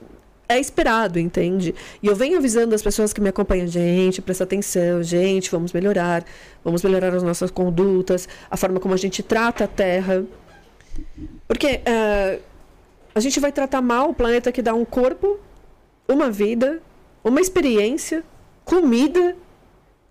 é 0.49 0.59
esperado, 0.59 1.19
entende? 1.19 1.75
E 2.03 2.07
eu 2.07 2.15
venho 2.15 2.39
avisando 2.39 2.75
as 2.75 2.83
pessoas 2.83 3.13
que 3.13 3.21
me 3.21 3.29
acompanham, 3.29 3.67
gente, 3.67 4.21
presta 4.21 4.45
atenção, 4.45 5.03
gente, 5.03 5.51
vamos 5.51 5.73
melhorar, 5.73 6.25
vamos 6.63 6.83
melhorar 6.83 7.15
as 7.15 7.23
nossas 7.23 7.51
condutas, 7.51 8.29
a 8.51 8.57
forma 8.57 8.79
como 8.79 8.95
a 8.95 8.97
gente 8.97 9.23
trata 9.23 9.65
a 9.65 9.67
Terra. 9.67 10.25
Porque 11.49 11.81
uh, 11.81 12.41
a 13.15 13.21
gente 13.21 13.41
vai 13.41 13.51
tratar 13.51 13.81
mal 13.81 14.11
o 14.11 14.15
planeta 14.15 14.53
que 14.53 14.63
dá 14.63 14.75
um 14.75 14.85
corpo, 14.85 15.39
uma 16.07 16.31
vida, 16.31 16.81
uma 17.23 17.41
experiência, 17.41 18.23
comida, 18.65 19.37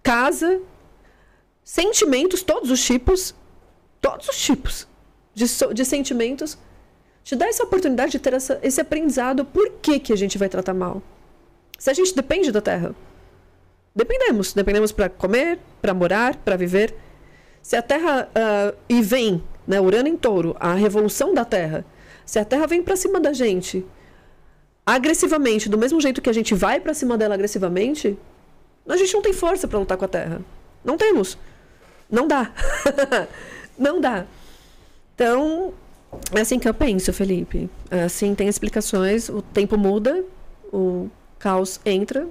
casa, 0.02 0.60
sentimentos, 1.64 2.42
todos 2.42 2.72
os 2.72 2.84
tipos, 2.84 3.36
todos 4.02 4.28
os 4.28 4.38
tipos 4.38 4.88
de, 5.34 5.46
de 5.74 5.86
sentimentos, 5.86 6.58
te 7.24 7.36
dá 7.36 7.48
essa 7.48 7.64
oportunidade 7.64 8.12
de 8.14 8.20
ter 8.20 8.34
essa, 8.34 8.60
esse 8.62 8.82
aprendizado. 8.82 9.46
Por 9.46 9.70
que, 9.82 10.00
que 10.00 10.14
a 10.14 10.16
gente 10.16 10.38
vai 10.38 10.50
tratar 10.50 10.74
mal? 10.74 11.02
Se 11.80 11.90
a 11.90 11.94
gente 11.94 12.16
depende 12.16 12.52
da 12.52 12.62
terra. 12.62 12.94
Dependemos. 13.96 14.54
Dependemos 14.54 14.92
para 14.92 15.10
comer, 15.10 15.60
para 15.82 15.94
morar, 15.94 16.36
para 16.38 16.56
viver. 16.56 16.94
Se 17.62 17.76
a 17.76 17.82
terra 17.82 18.30
uh, 18.30 18.78
e 18.90 19.02
vem, 19.02 19.44
né, 19.66 19.80
Urano 19.80 20.10
em 20.10 20.18
touro, 20.18 20.56
a 20.60 20.74
revolução 20.74 21.34
da 21.34 21.46
terra. 21.46 21.86
Se 22.26 22.40
a 22.40 22.46
terra 22.46 22.68
vem 22.68 22.84
para 22.84 22.96
cima 22.96 23.20
da 23.20 23.32
gente 23.32 23.86
agressivamente, 24.86 25.70
do 25.70 25.78
mesmo 25.78 26.00
jeito 26.02 26.22
que 26.22 26.30
a 26.30 26.34
gente 26.34 26.54
vai 26.54 26.80
para 26.80 26.94
cima 26.94 27.18
dela 27.18 27.36
agressivamente, 27.36 28.18
a 28.88 28.98
gente 28.98 29.14
não 29.14 29.22
tem 29.22 29.32
força 29.32 29.66
para 29.66 29.80
lutar 29.80 29.98
com 29.98 30.06
a 30.06 30.10
terra. 30.10 30.42
Não 30.84 30.98
temos. 30.98 31.38
Não 32.10 32.28
dá. 32.28 32.52
não 33.80 34.02
dá. 34.02 34.26
Então, 35.16 35.74
é 36.34 36.42
assim 36.42 36.60
que 36.60 36.68
eu 36.68 36.74
penso, 36.74 37.12
Felipe. 37.14 37.70
É 37.90 38.04
assim, 38.04 38.36
tem 38.36 38.48
explicações, 38.48 39.30
o 39.30 39.42
tempo 39.42 39.78
muda, 39.78 40.24
o 40.72 41.10
caos 41.40 41.80
entra 41.86 42.28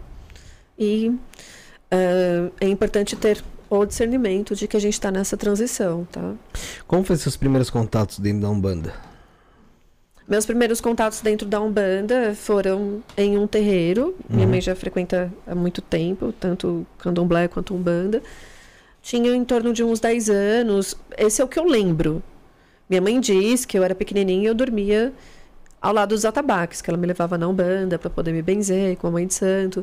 e 0.79 1.09
uh, 1.09 2.53
é 2.61 2.69
importante 2.69 3.15
ter 3.17 3.43
o 3.69 3.87
discernimento 3.87 4.55
de 4.55 4.67
que 4.67 4.77
a 4.77 4.81
gente 4.81 4.95
está 4.95 5.11
nessa 5.11 5.37
transição, 5.37 6.07
tá? 6.11 6.35
Como 6.87 7.05
foi 7.05 7.17
seus 7.17 7.37
primeiros 7.37 7.71
contatos 7.71 8.19
dentro 8.19 8.43
da 8.43 8.51
Umbanda? 8.51 8.93
Meus 10.29 10.47
primeiros 10.47 10.81
contatos 10.81 11.21
dentro 11.21 11.49
da 11.49 11.61
Umbanda 11.61 12.35
foram 12.35 13.03
em 13.17 13.37
um 13.37 13.47
terreiro. 13.47 14.09
Uhum. 14.29 14.37
Minha 14.37 14.47
mãe 14.47 14.61
já 14.61 14.75
frequenta 14.75 15.33
há 15.47 15.55
muito 15.55 15.83
tempo, 15.83 16.33
tanto 16.33 16.87
candomblé 16.99 17.49
quanto 17.49 17.75
Umbanda. 17.75 18.23
Tinha 19.03 19.35
em 19.35 19.45
torno 19.45 19.73
de 19.73 19.83
uns 19.83 20.01
10 20.01 20.31
anos. 20.31 20.97
Esse 21.19 21.43
é 21.43 21.45
o 21.45 21.49
que 21.49 21.59
eu 21.59 21.65
lembro. 21.65 22.23
Minha 22.93 23.01
mãe 23.01 23.19
diz 23.19 23.65
que 23.65 23.79
eu 23.79 23.83
era 23.83 23.95
pequenininha 23.95 24.43
e 24.43 24.45
eu 24.45 24.55
dormia 24.55 25.15
ao 25.81 25.95
lado 25.95 26.11
dos 26.11 26.27
atabaques, 26.27 26.83
que 26.83 26.91
ela 26.91 26.99
me 26.99 27.07
levava 27.07 27.39
na 27.39 27.49
Umbanda 27.49 27.99
para 27.99 28.11
poder 28.11 28.35
me 28.35 28.43
benzer 28.43 28.99
com 28.99 29.07
a 29.07 29.11
mãe 29.11 29.27
de 29.27 29.33
santo. 29.33 29.83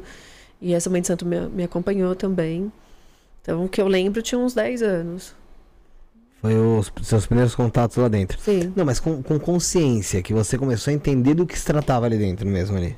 E 0.62 0.76
essa 0.76 0.92
mãe 0.92 1.02
de 1.02 1.08
santo 1.08 1.26
me, 1.26 1.40
me 1.48 1.64
acompanhou 1.64 2.14
também. 2.14 2.72
Então, 3.42 3.66
o 3.66 3.68
que 3.68 3.82
eu 3.82 3.88
lembro 3.88 4.22
tinha 4.22 4.38
uns 4.38 4.54
10 4.54 4.84
anos. 4.84 5.36
Foi 6.40 6.56
os 6.56 6.92
seus 7.02 7.26
primeiros 7.26 7.56
contatos 7.56 7.98
lá 7.98 8.08
dentro. 8.08 8.40
Sim. 8.40 8.72
Não, 8.76 8.86
mas 8.86 9.00
com, 9.00 9.24
com 9.24 9.40
consciência, 9.40 10.22
que 10.22 10.32
você 10.32 10.56
começou 10.56 10.92
a 10.92 10.94
entender 10.94 11.34
do 11.34 11.48
que 11.48 11.58
se 11.58 11.66
tratava 11.66 12.06
ali 12.06 12.20
dentro 12.20 12.46
mesmo 12.46 12.78
ali. 12.78 12.96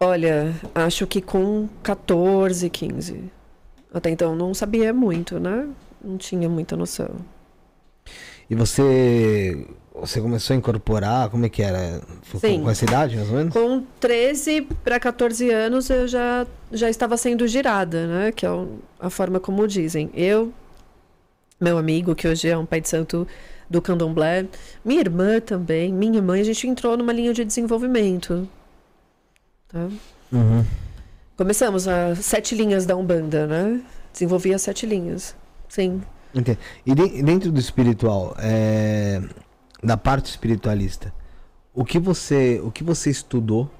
Olha, 0.00 0.54
acho 0.74 1.06
que 1.06 1.20
com 1.20 1.68
14, 1.82 2.70
15. 2.70 3.24
Até 3.92 4.08
então 4.08 4.34
não 4.34 4.54
sabia 4.54 4.90
muito, 4.90 5.38
né? 5.38 5.68
Não 6.02 6.16
tinha 6.16 6.48
muita 6.48 6.74
noção. 6.78 7.10
E 8.48 8.54
você 8.54 9.66
você 9.94 10.20
começou 10.20 10.54
a 10.54 10.56
incorporar, 10.56 11.28
como 11.28 11.44
é 11.44 11.48
que 11.48 11.62
era? 11.62 12.00
Sim. 12.40 12.62
Com 12.62 12.70
essa 12.70 12.84
idade, 12.84 13.16
mais 13.16 13.28
ou 13.28 13.36
menos? 13.36 13.52
Com 13.52 13.84
13 14.00 14.62
para 14.82 14.98
14 14.98 15.50
anos 15.50 15.90
eu 15.90 16.08
já, 16.08 16.46
já 16.72 16.88
estava 16.88 17.16
sendo 17.16 17.46
girada, 17.46 18.06
né? 18.06 18.32
Que 18.32 18.46
é 18.46 18.48
a 18.98 19.10
forma 19.10 19.38
como 19.38 19.66
dizem. 19.68 20.10
Eu, 20.14 20.52
meu 21.60 21.76
amigo, 21.76 22.14
que 22.14 22.26
hoje 22.26 22.48
é 22.48 22.56
um 22.56 22.64
pai 22.64 22.80
de 22.80 22.88
santo 22.88 23.28
do 23.68 23.80
candomblé, 23.80 24.46
minha 24.84 25.00
irmã 25.00 25.40
também, 25.40 25.92
minha 25.92 26.20
mãe, 26.20 26.40
a 26.40 26.44
gente 26.44 26.66
entrou 26.66 26.96
numa 26.96 27.12
linha 27.12 27.32
de 27.32 27.44
desenvolvimento. 27.44 28.48
Tá? 29.68 29.88
Uhum. 30.32 30.64
Começamos 31.36 31.88
as 31.88 32.18
sete 32.18 32.54
linhas 32.54 32.84
da 32.86 32.96
Umbanda, 32.96 33.46
né? 33.46 33.80
Desenvolvi 34.12 34.52
as 34.54 34.62
sete 34.62 34.84
linhas. 34.84 35.34
Sim. 35.68 36.02
Entendi. 36.34 36.58
E 36.86 36.94
de, 36.94 37.22
dentro 37.22 37.52
do 37.52 37.60
espiritual, 37.60 38.34
é, 38.38 39.22
da 39.82 39.96
parte 39.96 40.26
espiritualista, 40.26 41.12
o 41.74 41.84
que 41.84 41.98
você, 41.98 42.60
o 42.62 42.70
que 42.70 42.84
você 42.84 43.10
estudou? 43.10 43.70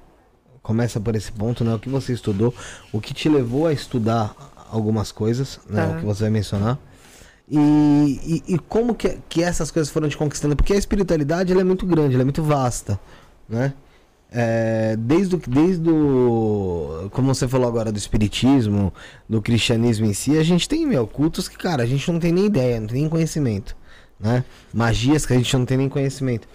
Começa 0.61 0.99
por 0.99 1.15
esse 1.15 1.31
ponto, 1.31 1.63
né? 1.63 1.73
O 1.73 1.79
que 1.79 1.89
você 1.89 2.13
estudou? 2.13 2.53
O 2.91 3.01
que 3.01 3.13
te 3.13 3.27
levou 3.27 3.67
a 3.67 3.73
estudar 3.73 4.35
algumas 4.71 5.11
coisas, 5.11 5.59
né? 5.69 5.85
Tá. 5.85 5.91
O 5.91 5.99
que 5.99 6.05
você 6.05 6.23
vai 6.23 6.31
mencionar. 6.31 6.79
E, 7.49 7.57
e, 8.47 8.53
e, 8.53 8.57
como 8.57 8.95
que, 8.95 9.19
que 9.27 9.43
essas 9.43 9.69
coisas 9.69 9.91
foram 9.91 10.07
te 10.07 10.17
conquistando? 10.17 10.55
Porque 10.55 10.73
a 10.73 10.77
espiritualidade 10.77 11.51
é 11.51 11.63
muito 11.63 11.85
grande, 11.85 12.13
ela 12.13 12.23
é 12.23 12.25
muito 12.25 12.41
vasta, 12.41 12.99
né? 13.47 13.73
É, 14.35 14.95
desde, 14.97 15.37
desde 15.37 15.87
o. 15.87 17.07
Como 17.11 17.33
você 17.33 17.47
falou 17.47 17.67
agora 17.67 17.91
do 17.91 17.97
espiritismo, 17.99 18.91
do 19.29 19.39
cristianismo 19.43 20.07
em 20.07 20.13
si, 20.13 20.35
a 20.39 20.43
gente 20.43 20.67
tem, 20.67 20.87
meu, 20.87 21.05
cultos 21.05 21.47
que, 21.47 21.55
cara, 21.55 21.83
a 21.83 21.85
gente 21.85 22.11
não 22.11 22.19
tem 22.19 22.31
nem 22.31 22.47
ideia, 22.47 22.79
não 22.79 22.87
tem 22.87 23.01
nem 23.01 23.09
conhecimento. 23.09 23.75
Né? 24.19 24.43
Magias 24.73 25.25
que 25.25 25.33
a 25.33 25.37
gente 25.37 25.55
não 25.55 25.65
tem 25.65 25.77
nem 25.77 25.87
conhecimento. 25.87 26.47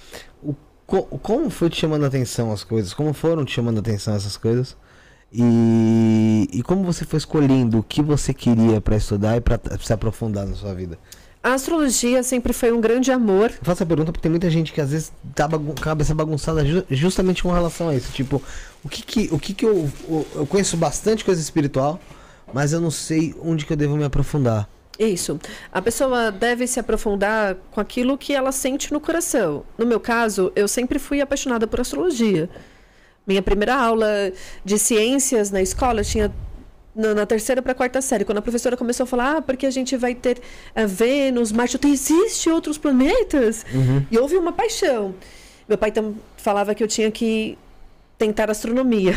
O, 0.43 0.57
co, 0.87 1.05
como 1.05 1.49
foi 1.51 1.71
te 1.71 1.77
chamando 1.77 2.03
a 2.03 2.09
atenção 2.09 2.51
as 2.51 2.65
coisas? 2.65 2.93
Como 2.93 3.13
foram 3.13 3.45
te 3.45 3.53
chamando 3.53 3.77
a 3.77 3.81
atenção 3.81 4.15
essas 4.15 4.37
coisas? 4.37 4.77
E, 5.33 6.49
e 6.53 6.63
como 6.65 6.83
você 6.83 7.05
foi 7.05 7.19
escolhendo 7.19 7.79
o 7.79 7.83
que 7.83 8.03
você 8.03 8.35
queria 8.35 8.81
para 8.81 8.97
estudar 8.97 9.37
e 9.37 9.41
para 9.41 9.61
se 9.79 9.93
aprofundar 9.93 10.47
na 10.47 10.57
sua 10.57 10.75
vida? 10.75 10.99
A 11.43 11.55
astrologia 11.55 12.23
sempre 12.23 12.53
foi 12.53 12.73
um 12.73 12.81
grande 12.81 13.13
amor. 13.13 13.51
Eu 13.51 13.65
faço 13.65 13.83
a 13.83 13.87
pergunta 13.87 14.11
porque 14.11 14.23
tem 14.23 14.31
muita 14.31 14.51
gente 14.51 14.73
que 14.73 14.81
às 14.81 14.91
vezes 14.91 15.13
tá 15.35 15.47
a 15.47 15.81
cabeça 15.81 16.15
bagunçada 16.15 16.65
justamente 16.91 17.43
com 17.43 17.53
relação 17.53 17.89
a 17.89 17.95
isso. 17.95 18.13
Tipo, 18.13 18.43
o 18.85 18.89
que 18.89 19.03
que, 19.03 19.29
o 19.33 19.39
que, 19.39 19.55
que 19.55 19.65
eu, 19.65 19.89
eu 20.35 20.47
conheço 20.47 20.77
bastante 20.77 21.25
coisa 21.25 21.41
espiritual, 21.41 22.01
mas 22.53 22.73
eu 22.73 22.81
não 22.81 22.91
sei 22.91 23.35
onde 23.41 23.65
que 23.65 23.73
eu 23.73 23.77
devo 23.77 23.97
me 23.97 24.05
aprofundar. 24.05 24.69
Isso. 24.99 25.39
A 25.71 25.81
pessoa 25.81 26.33
deve 26.33 26.67
se 26.67 26.81
aprofundar 26.81 27.57
com 27.71 27.81
aquilo 27.81 28.19
que 28.19 28.35
ela 28.35 28.51
sente 28.51 28.93
no 28.93 29.01
coração. 29.01 29.65
No 29.79 29.87
meu 29.87 30.01
caso, 30.01 30.51
eu 30.57 30.67
sempre 30.67 30.99
fui 30.99 31.21
apaixonada 31.21 31.69
por 31.69 31.81
astrologia. 31.81 32.51
Minha 33.25 33.43
primeira 33.43 33.77
aula 33.77 34.33
de 34.65 34.77
ciências 34.77 35.53
na 35.53 35.63
escola 35.63 36.03
tinha 36.03 36.33
na, 36.99 37.15
na 37.15 37.25
terceira 37.25 37.63
para 37.63 37.71
a 37.71 37.75
quarta 37.77 38.03
série, 38.03 38.25
quando 38.25 38.39
a 38.39 38.43
professora 38.43 38.77
começou 38.77 39.05
a 39.05 39.07
falar, 39.07 39.37
ah, 39.37 39.43
porque 39.43 39.65
a 39.65 39.71
gente 39.71 39.97
vai 39.97 40.17
ter 40.17 40.41
a 40.75 40.85
Vênus, 40.85 41.53
Marte, 41.53 41.79
existe 41.87 42.51
outros 42.51 42.77
planetas? 42.77 43.65
Uhum. 43.73 44.05
E 44.11 44.19
houve 44.19 44.37
uma 44.37 44.53
paixão. 44.53 45.15
Meu 45.69 45.79
pai 45.79 45.93
falava 46.37 46.75
que 46.75 46.83
eu 46.83 46.89
tinha 46.89 47.09
que 47.09 47.57
tentar 48.19 48.51
astronomia. 48.51 49.15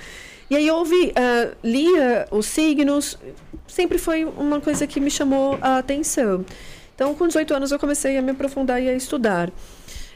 e 0.48 0.56
aí 0.56 0.70
houve, 0.70 1.12
uh, 1.12 1.54
lia 1.62 2.26
os 2.30 2.46
signos, 2.46 3.18
sempre 3.66 3.98
foi 3.98 4.24
uma 4.24 4.58
coisa 4.58 4.86
que 4.86 4.98
me 4.98 5.10
chamou 5.10 5.58
a 5.60 5.76
atenção. 5.76 6.46
Então, 6.94 7.14
com 7.14 7.26
18 7.26 7.52
anos, 7.52 7.70
eu 7.70 7.78
comecei 7.78 8.16
a 8.16 8.22
me 8.22 8.30
aprofundar 8.30 8.82
e 8.82 8.88
a 8.88 8.94
estudar. 8.94 9.52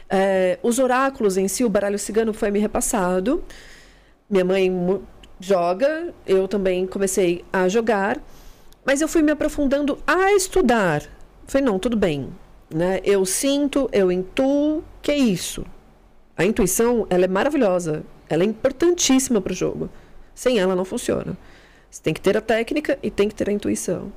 É, 0.09 0.57
os 0.63 0.79
oráculos 0.79 1.37
em 1.37 1.47
si, 1.47 1.63
o 1.63 1.69
baralho 1.69 1.99
cigano 1.99 2.33
foi 2.33 2.49
me 2.49 2.59
repassado. 2.59 3.43
Minha 4.29 4.43
mãe 4.43 4.69
joga, 5.43 6.13
eu 6.25 6.47
também 6.47 6.87
comecei 6.87 7.43
a 7.51 7.67
jogar, 7.67 8.17
mas 8.85 9.01
eu 9.01 9.07
fui 9.07 9.21
me 9.21 9.31
aprofundando 9.31 9.99
a 10.07 10.31
estudar. 10.33 11.03
Falei, 11.45 11.65
não, 11.65 11.77
tudo 11.77 11.97
bem, 11.97 12.29
né? 12.73 13.01
Eu 13.03 13.25
sinto, 13.25 13.89
eu 13.91 14.11
intuo, 14.11 14.83
que 15.01 15.11
é 15.11 15.17
isso? 15.17 15.65
A 16.37 16.45
intuição, 16.45 17.05
ela 17.09 17.25
é 17.25 17.27
maravilhosa. 17.27 18.03
Ela 18.29 18.43
é 18.43 18.45
importantíssima 18.45 19.41
para 19.41 19.51
o 19.51 19.55
jogo. 19.55 19.89
Sem 20.33 20.59
ela 20.59 20.75
não 20.75 20.85
funciona. 20.85 21.37
Você 21.91 22.01
tem 22.01 22.13
que 22.13 22.21
ter 22.21 22.35
a 22.37 22.41
técnica 22.41 22.97
e 23.03 23.11
tem 23.11 23.27
que 23.27 23.35
ter 23.35 23.49
a 23.49 23.53
intuição. 23.53 24.11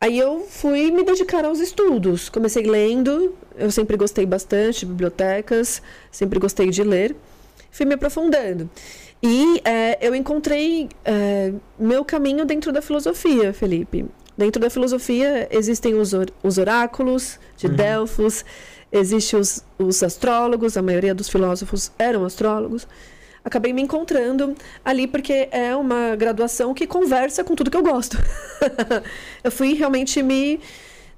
Aí 0.00 0.18
eu 0.18 0.46
fui 0.48 0.90
me 0.90 1.02
dedicar 1.02 1.44
aos 1.44 1.58
estudos. 1.58 2.28
Comecei 2.30 2.62
lendo, 2.62 3.34
eu 3.56 3.70
sempre 3.70 3.96
gostei 3.96 4.24
bastante 4.24 4.80
de 4.80 4.86
bibliotecas, 4.86 5.82
sempre 6.10 6.38
gostei 6.38 6.70
de 6.70 6.82
ler. 6.82 7.14
Fui 7.70 7.84
me 7.84 7.94
aprofundando. 7.94 8.70
E 9.22 9.60
é, 9.64 9.98
eu 10.00 10.14
encontrei 10.14 10.88
é, 11.04 11.52
meu 11.78 12.04
caminho 12.04 12.44
dentro 12.44 12.72
da 12.72 12.80
filosofia, 12.80 13.52
Felipe. 13.52 14.06
Dentro 14.36 14.60
da 14.60 14.70
filosofia 14.70 15.46
existem 15.50 15.94
os, 15.94 16.14
or 16.14 16.26
os 16.42 16.56
oráculos 16.56 17.38
de 17.56 17.66
uhum. 17.66 17.74
Delfos, 17.74 18.44
existem 18.90 19.38
os, 19.38 19.62
os 19.78 20.02
astrólogos, 20.02 20.76
a 20.76 20.82
maioria 20.82 21.14
dos 21.14 21.28
filósofos 21.28 21.92
eram 21.98 22.24
astrólogos 22.24 22.86
acabei 23.44 23.72
me 23.72 23.82
encontrando 23.82 24.54
ali 24.84 25.06
porque 25.06 25.48
é 25.50 25.74
uma 25.74 26.14
graduação 26.16 26.74
que 26.74 26.86
conversa 26.86 27.42
com 27.42 27.54
tudo 27.54 27.70
que 27.70 27.76
eu 27.76 27.82
gosto. 27.82 28.16
eu 29.42 29.50
fui 29.50 29.74
realmente 29.74 30.22
me 30.22 30.60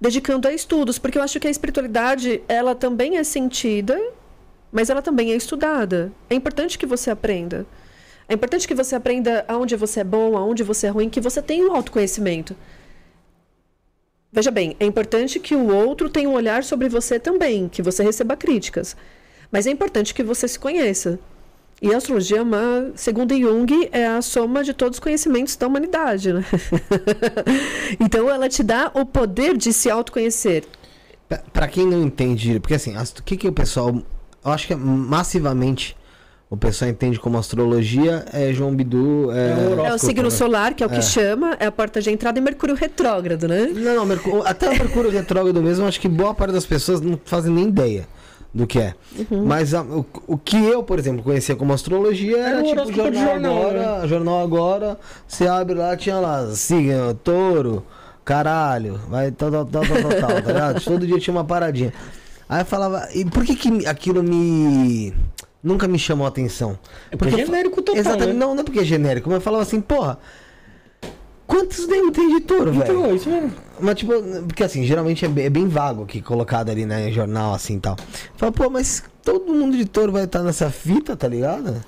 dedicando 0.01 0.49
a 0.49 0.53
estudos, 0.53 0.99
porque 0.99 1.19
eu 1.19 1.23
acho 1.23 1.38
que 1.38 1.47
a 1.47 1.51
espiritualidade, 1.51 2.43
ela 2.49 2.75
também 2.75 3.19
é 3.19 3.25
sentida, 3.25 4.01
mas 4.71 4.91
ela 4.91 5.03
também 5.03 5.33
é 5.33 5.37
estudada. 5.37 6.12
É 6.29 6.35
importante 6.35 6.79
que 6.79 6.87
você 6.87 7.11
aprenda. 7.11 7.67
É 8.29 8.35
importante 8.35 8.67
que 8.67 8.75
você 8.75 8.95
aprenda 8.95 9.45
aonde 9.49 9.77
você 9.77 10.01
é 10.01 10.05
bom, 10.05 10.37
aonde 10.37 10.63
você 10.63 10.87
é 10.87 10.91
ruim, 10.91 11.09
que 11.09 11.21
você 11.21 11.43
tenha 11.43 11.67
um 11.67 11.75
autoconhecimento. 11.75 12.57
Veja 14.33 14.51
bem, 14.51 14.77
é 14.81 14.87
importante 14.87 15.39
que 15.39 15.55
o 15.55 15.75
outro 15.75 16.09
tenha 16.09 16.29
um 16.29 16.33
olhar 16.33 16.65
sobre 16.65 16.89
você 16.89 17.19
também, 17.19 17.69
que 17.69 17.83
você 17.83 18.03
receba 18.03 18.35
críticas. 18.35 18.97
Mas 19.51 19.67
é 19.67 19.71
importante 19.71 20.15
que 20.15 20.23
você 20.23 20.49
se 20.49 20.59
conheça. 20.59 21.19
E 21.83 21.93
a 21.93 21.97
astrologia, 21.97 22.39
é 22.39 22.43
uma, 22.43 22.93
segundo 22.95 23.37
Jung, 23.37 23.89
é 23.91 24.07
a 24.07 24.23
soma 24.23 24.63
de 24.63 24.73
todos 24.73 24.97
os 24.97 25.01
conhecimentos 25.01 25.57
da 25.57 25.67
humanidade. 25.67 26.33
Né? 26.33 26.45
então, 28.01 28.31
ela 28.31 28.49
te 28.49 28.63
dá 28.63 28.91
o 28.95 29.05
poder 29.05 29.57
de 29.57 29.73
se 29.73 29.91
autoconhecer. 29.91 30.65
Para 31.53 31.67
quem 31.67 31.85
não 31.85 32.03
entende, 32.03 32.61
porque 32.61 32.75
assim, 32.75 32.95
o 32.97 33.23
que, 33.23 33.37
que 33.37 33.49
o 33.49 33.53
pessoal. 33.53 34.01
Eu 34.45 34.51
acho 34.51 34.67
que 34.69 34.75
massivamente 34.75 35.97
o 36.53 36.57
pessoal 36.59 36.91
entende 36.91 37.19
como 37.19 37.38
astrologia 37.38 38.27
é 38.31 38.53
João 38.53 38.77
Bidu. 38.77 39.33
É, 39.33 39.88
é 39.88 39.95
o 39.95 39.97
signo 39.97 40.25
né? 40.25 40.31
solar, 40.31 40.75
que 40.75 40.85
é 40.85 40.87
o 40.87 40.91
que 40.91 40.99
é. 40.99 41.01
chama, 41.01 41.57
é 41.59 41.65
a 41.65 41.73
porta 41.73 41.99
de 41.99 42.11
entrada 42.11 42.38
e 42.38 42.43
Mercúrio 42.43 42.75
retrógrado, 42.75 43.49
né? 43.49 43.71
Não, 43.75 43.95
não, 43.97 44.05
Mercúrio, 44.05 44.47
até 44.47 44.69
o 44.69 44.73
Mercúrio 44.73 45.11
retrógrado 45.11 45.62
mesmo, 45.62 45.87
acho 45.87 45.99
que 45.99 46.11
boa 46.11 46.35
parte 46.35 46.53
das 46.53 46.67
pessoas 46.67 47.01
não 47.01 47.19
fazem 47.25 47.51
nem 47.51 47.69
ideia 47.69 48.07
do 48.53 48.67
que 48.67 48.79
é. 48.79 48.93
Uhum. 49.31 49.47
Mas 49.47 49.73
a, 49.73 49.81
o, 49.81 50.05
o, 50.27 50.37
que 50.37 50.62
eu, 50.62 50.83
por 50.83 50.99
exemplo, 50.99 51.23
conhecia 51.23 51.57
como 51.57 51.73
astrologia 51.73 52.37
era, 52.37 52.69
era 52.69 52.85
tipo 52.85 52.93
jornal, 52.93 53.25
jornal 53.25 53.57
agora, 53.57 54.01
né? 54.03 54.09
jornal 54.09 54.41
agora, 54.43 54.99
você 55.27 55.47
abre 55.47 55.75
lá, 55.75 55.97
tinha 55.97 56.21
lá, 56.21 56.51
signo, 56.51 57.15
touro, 57.15 57.83
caralho, 58.27 59.01
vai 59.09 59.31
tal, 59.31 59.51
tal, 59.51 59.65
tal, 59.65 59.83
tal, 59.87 60.21
tal, 60.21 60.43
tá 60.43 60.53
ligado? 60.53 60.81
Todo 60.85 61.07
dia 61.07 61.19
tinha 61.19 61.33
uma 61.33 61.45
paradinha. 61.45 61.95
Aí 62.47 62.61
eu 62.61 62.67
falava, 62.67 63.09
e 63.15 63.25
por 63.25 63.43
que 63.43 63.57
que 63.57 63.87
aquilo 63.87 64.23
me 64.23 65.15
nunca 65.62 65.87
me 65.87 65.98
chamou 65.98 66.27
a 66.27 66.29
atenção? 66.29 66.79
É 67.11 67.16
porque, 67.16 67.31
porque 67.31 67.42
é 67.42 67.46
genérico 67.46 67.83
total, 67.83 68.01
Exatamente, 68.01 68.33
né? 68.33 68.38
não, 68.38 68.55
não 68.55 68.61
é 68.61 68.64
porque 68.64 68.81
é 68.81 68.85
genérico, 68.85 69.29
mas 69.29 69.37
eu 69.37 69.40
falava 69.42 69.62
assim, 69.62 69.81
porra, 69.81 70.18
Quantos 71.53 71.87
nego 71.87 72.11
tem 72.11 72.35
de 72.35 72.40
touro, 72.40 72.72
velho? 72.72 72.83
Então, 72.83 73.14
isso 73.14 73.29
mesmo. 73.29 73.53
Mas, 73.79 73.96
tipo, 73.96 74.12
porque 74.46 74.64
assim, 74.64 74.85
geralmente 74.85 75.25
é 75.27 75.29
bem, 75.29 75.44
é 75.44 75.51
bem 75.51 75.68
vago 75.68 76.05
aqui, 76.05 76.22
colocado 76.22 76.70
ali, 76.70 76.87
né, 76.87 77.12
jornal, 77.12 77.53
assim 77.53 77.77
e 77.77 77.81
tal. 77.81 77.94
Fala, 78.37 78.51
pô, 78.51 78.70
mas 78.70 79.05
todo 79.22 79.53
mundo 79.53 79.77
de 79.77 79.85
touro 79.85 80.12
vai 80.12 80.25
estar 80.25 80.42
nessa 80.42 80.70
fita, 80.70 81.14
tá 81.14 81.29
ligado? 81.29 81.85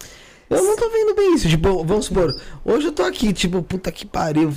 Eu 0.51 0.63
não 0.63 0.77
tô 0.77 0.89
vendo 0.91 1.15
bem 1.15 1.35
isso. 1.35 1.49
Tipo, 1.49 1.85
vamos 1.85 2.07
supor, 2.07 2.35
hoje 2.65 2.87
eu 2.87 2.93
tô 2.93 3.03
aqui, 3.03 3.33
tipo, 3.33 3.63
puta 3.63 3.91
que 3.91 4.07
pariu. 4.07 4.51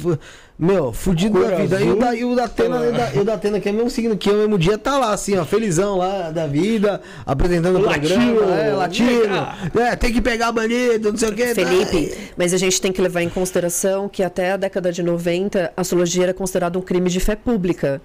Meu, 0.59 0.91
fudido 0.91 1.39
da 1.39 1.55
vida. 1.55 1.79
E 1.79 1.91
o 1.91 1.95
da, 1.95 2.15
e 2.15 2.25
o 2.25 2.35
da 2.35 2.45
Atena, 2.45 2.79
e 3.13 3.19
o 3.19 3.23
da 3.23 3.35
Atena, 3.35 3.59
que 3.59 3.69
é 3.69 3.71
o 3.71 3.75
mesmo 3.75 3.91
signo 3.91 4.17
que 4.17 4.27
eu, 4.27 4.37
mesmo 4.37 4.57
dia, 4.57 4.75
tá 4.75 4.97
lá, 4.97 5.13
assim, 5.13 5.37
ó, 5.37 5.45
felizão 5.45 5.97
lá 5.97 6.31
da 6.31 6.47
vida, 6.47 6.99
apresentando 7.23 7.77
o 7.77 7.81
latino, 7.83 8.37
programa. 8.37 8.59
É, 8.59 8.73
latino. 8.73 9.47
É, 9.79 9.95
tem 9.95 10.11
que 10.11 10.19
pegar 10.19 10.51
bandido, 10.51 11.11
não 11.11 11.17
sei 11.17 11.29
o 11.29 11.35
quê. 11.35 11.53
Tá. 11.53 11.55
Felipe, 11.55 12.07
tá. 12.07 12.21
mas 12.35 12.55
a 12.55 12.57
gente 12.57 12.81
tem 12.81 12.91
que 12.91 12.99
levar 12.99 13.21
em 13.21 13.29
consideração 13.29 14.09
que 14.09 14.23
até 14.23 14.53
a 14.53 14.57
década 14.57 14.91
de 14.91 15.03
90, 15.03 15.73
a 15.77 15.81
astrologia 15.81 16.23
era 16.23 16.33
considerada 16.33 16.79
um 16.79 16.81
crime 16.81 17.07
de 17.07 17.19
fé 17.19 17.35
pública. 17.35 18.01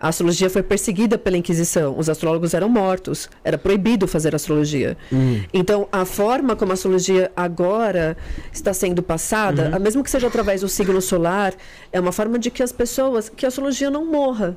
A 0.00 0.08
astrologia 0.08 0.48
foi 0.48 0.62
perseguida 0.62 1.18
pela 1.18 1.36
Inquisição. 1.36 1.96
Os 1.98 2.08
astrólogos 2.08 2.54
eram 2.54 2.70
mortos. 2.70 3.28
Era 3.44 3.58
proibido 3.58 4.08
fazer 4.08 4.34
astrologia. 4.34 4.96
Uhum. 5.12 5.44
Então, 5.52 5.86
a 5.92 6.06
forma 6.06 6.56
como 6.56 6.72
a 6.72 6.74
astrologia 6.74 7.30
agora 7.36 8.16
está 8.50 8.72
sendo 8.72 9.02
passada, 9.02 9.70
uhum. 9.74 9.80
mesmo 9.80 10.02
que 10.02 10.10
seja 10.10 10.26
através 10.26 10.62
do 10.62 10.68
signo 10.68 11.02
solar, 11.02 11.52
é 11.92 12.00
uma 12.00 12.12
forma 12.12 12.38
de 12.38 12.50
que 12.50 12.62
as 12.62 12.72
pessoas, 12.72 13.28
que 13.28 13.44
a 13.44 13.48
astrologia 13.48 13.90
não 13.90 14.06
morra 14.06 14.56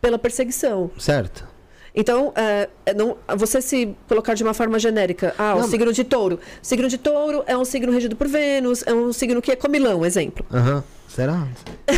pela 0.00 0.18
perseguição. 0.18 0.90
Certo. 0.98 1.48
Então, 1.94 2.32
é, 2.36 2.68
é 2.86 2.94
não, 2.94 3.16
você 3.36 3.60
se 3.60 3.94
colocar 4.08 4.34
de 4.34 4.42
uma 4.42 4.54
forma 4.54 4.78
genérica, 4.78 5.34
ah, 5.38 5.54
o 5.54 5.60
não, 5.60 5.68
signo 5.68 5.92
de 5.92 6.02
touro. 6.02 6.36
O 6.62 6.66
signo 6.66 6.88
de 6.88 6.98
touro 6.98 7.44
é 7.46 7.56
um 7.56 7.64
signo 7.64 7.92
regido 7.92 8.16
por 8.16 8.26
Vênus, 8.26 8.82
é 8.86 8.94
um 8.94 9.12
signo 9.12 9.40
que 9.40 9.52
é 9.52 9.56
comilão, 9.56 10.04
exemplo. 10.04 10.44
Uhum. 10.50 10.82
Será? 11.10 11.44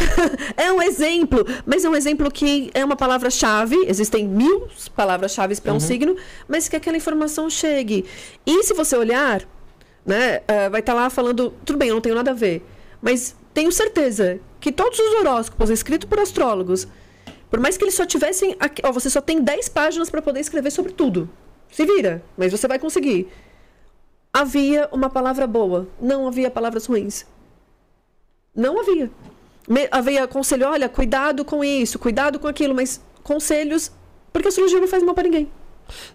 é 0.57 0.73
um 0.73 0.81
exemplo, 0.81 1.45
mas 1.67 1.85
é 1.85 1.89
um 1.89 1.95
exemplo 1.95 2.31
que 2.31 2.71
é 2.73 2.83
uma 2.83 2.97
palavra-chave. 2.97 3.77
Existem 3.87 4.27
mil 4.27 4.69
palavras-chave 4.97 5.61
para 5.61 5.71
um 5.71 5.75
uhum. 5.75 5.81
signo, 5.81 6.17
mas 6.49 6.67
que 6.67 6.77
aquela 6.77 6.97
informação 6.97 7.51
chegue. 7.51 8.07
E 8.47 8.63
se 8.63 8.73
você 8.73 8.97
olhar, 8.97 9.43
né, 10.05 10.39
uh, 10.39 10.71
vai 10.71 10.81
estar 10.81 10.95
tá 10.95 11.01
lá 11.01 11.11
falando, 11.11 11.53
tudo 11.63 11.79
bem, 11.79 11.91
eu 11.91 11.95
não 11.95 12.01
tenho 12.01 12.15
nada 12.15 12.31
a 12.31 12.35
ver, 12.35 12.65
mas 13.03 13.37
tenho 13.53 13.71
certeza 13.71 14.41
que 14.59 14.73
todos 14.73 14.99
os 14.99 15.21
horóscopos 15.21 15.69
escritos 15.69 16.09
por 16.09 16.19
astrólogos, 16.19 16.89
por 17.51 17.61
mais 17.61 17.77
que 17.77 17.85
eles 17.85 17.95
só 17.95 18.07
tivessem, 18.07 18.57
aqui, 18.59 18.81
ó, 18.83 18.91
você 18.91 19.11
só 19.11 19.21
tem 19.21 19.43
10 19.43 19.69
páginas 19.69 20.09
para 20.09 20.23
poder 20.23 20.41
escrever 20.41 20.71
sobre 20.71 20.91
tudo. 20.91 21.29
Se 21.71 21.85
vira, 21.85 22.25
mas 22.35 22.51
você 22.51 22.67
vai 22.67 22.79
conseguir. 22.79 23.29
Havia 24.33 24.89
uma 24.91 25.11
palavra 25.11 25.47
boa, 25.47 25.87
não 26.01 26.27
havia 26.27 26.51
palavras 26.51 26.87
ruins. 26.87 27.27
Não 28.55 28.81
havia. 28.81 29.11
Me, 29.69 29.89
havia 29.91 30.27
conselho, 30.27 30.67
olha, 30.69 30.89
cuidado 30.89 31.45
com 31.45 31.65
isso, 31.65 31.99
cuidado 31.99 32.39
com 32.39 32.47
aquilo, 32.47 32.75
mas 32.75 33.01
conselhos, 33.23 33.91
porque 34.33 34.49
a 34.49 34.51
cirurgia 34.51 34.81
não 34.81 34.89
faz 34.89 35.03
mal 35.03 35.15
para 35.15 35.25
ninguém. 35.25 35.49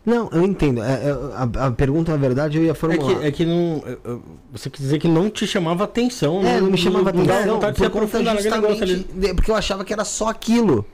Não, 0.06 0.30
eu 0.32 0.44
entendo. 0.44 0.82
É, 0.82 0.94
é, 0.94 1.12
a, 1.36 1.68
a, 1.68 1.72
pergunta, 1.72 2.12
na 2.12 2.18
verdade, 2.18 2.58
eu 2.58 2.64
ia 2.64 2.74
formular. 2.74 3.12
É 3.12 3.16
que, 3.16 3.28
é 3.28 3.32
que 3.32 3.46
não. 3.46 3.84
É, 3.86 3.92
é, 3.92 4.18
você 4.52 4.70
quer 4.70 4.82
dizer 4.82 5.00
que 5.00 5.08
não 5.08 5.30
te 5.30 5.46
chamava 5.46 5.84
atenção, 5.84 6.42
né? 6.42 6.58
É, 6.58 6.62
não 6.62 6.72
me 6.72 6.78
chamava 6.78 7.12
não, 7.12 7.22
atenção. 7.22 7.46
Não, 7.46 7.54
não 7.54 7.60
tá 7.60 7.74
por 7.74 7.90
conta 7.90 8.24
justamente 8.24 9.34
porque 9.36 9.52
eu 9.52 9.56
achava 9.56 9.84
que 9.84 9.94
era 9.94 10.04
só 10.04 10.30
aquilo. 10.30 10.86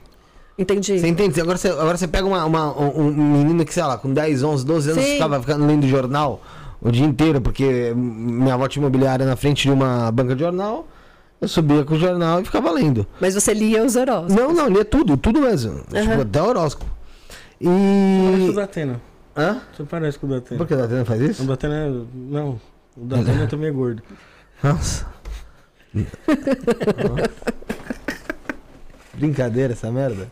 Entendi. 0.58 0.98
Você 0.98 1.08
entende? 1.08 1.40
Agora 1.40 1.58
você, 1.58 1.68
agora 1.68 1.96
você 1.96 2.06
pega 2.06 2.26
uma, 2.26 2.44
uma, 2.44 2.78
um 2.78 3.10
menino 3.10 3.64
que, 3.64 3.74
sei 3.74 3.82
lá, 3.82 3.98
com 3.98 4.12
10, 4.12 4.42
11, 4.42 4.64
12 4.64 4.90
anos, 4.90 5.04
Sim. 5.04 5.12
ficava 5.12 5.40
ficando 5.40 5.66
lendo 5.66 5.86
jornal 5.86 6.40
o 6.80 6.90
dia 6.90 7.04
inteiro, 7.04 7.40
porque 7.40 7.92
minha 7.96 8.54
avó 8.54 8.68
tinha 8.68 8.80
imobiliária 8.82 9.26
na 9.26 9.34
frente 9.34 9.64
de 9.64 9.70
uma 9.70 10.12
banca 10.12 10.34
de 10.34 10.42
jornal. 10.42 10.86
Eu 11.40 11.48
subia 11.48 11.84
com 11.84 11.94
o 11.94 11.98
jornal 11.98 12.40
e 12.40 12.44
ficava 12.44 12.70
lendo. 12.70 13.06
Mas 13.20 13.34
você 13.34 13.52
lia 13.52 13.84
os 13.84 13.96
horóscopos? 13.96 14.34
Não, 14.34 14.52
não, 14.52 14.68
lia 14.68 14.84
tudo, 14.84 15.16
tudo 15.16 15.40
mesmo. 15.40 15.72
Uhum. 15.72 15.82
Tipo, 15.82 16.20
até 16.22 16.42
horóscopo. 16.42 16.90
E. 17.60 17.66
Parece 17.66 18.48
o 18.48 18.54
Datena. 18.54 19.00
Hã? 19.36 19.60
Você 19.76 19.84
parece 19.84 20.18
com 20.18 20.26
o 20.26 20.30
Datena. 20.30 20.58
Por 20.58 20.66
que 20.66 20.74
o 20.74 20.76
Datena 20.76 21.04
faz 21.04 21.20
isso? 21.20 21.42
O 21.42 21.46
Datena 21.46 21.74
é. 21.74 21.90
Não. 22.14 22.60
O 22.96 23.04
Datena 23.04 23.46
também 23.48 23.68
é 23.68 23.72
gordo. 23.72 24.02
Nossa. 24.62 25.06
Brincadeira 29.14 29.72
essa 29.74 29.90
merda. 29.90 30.28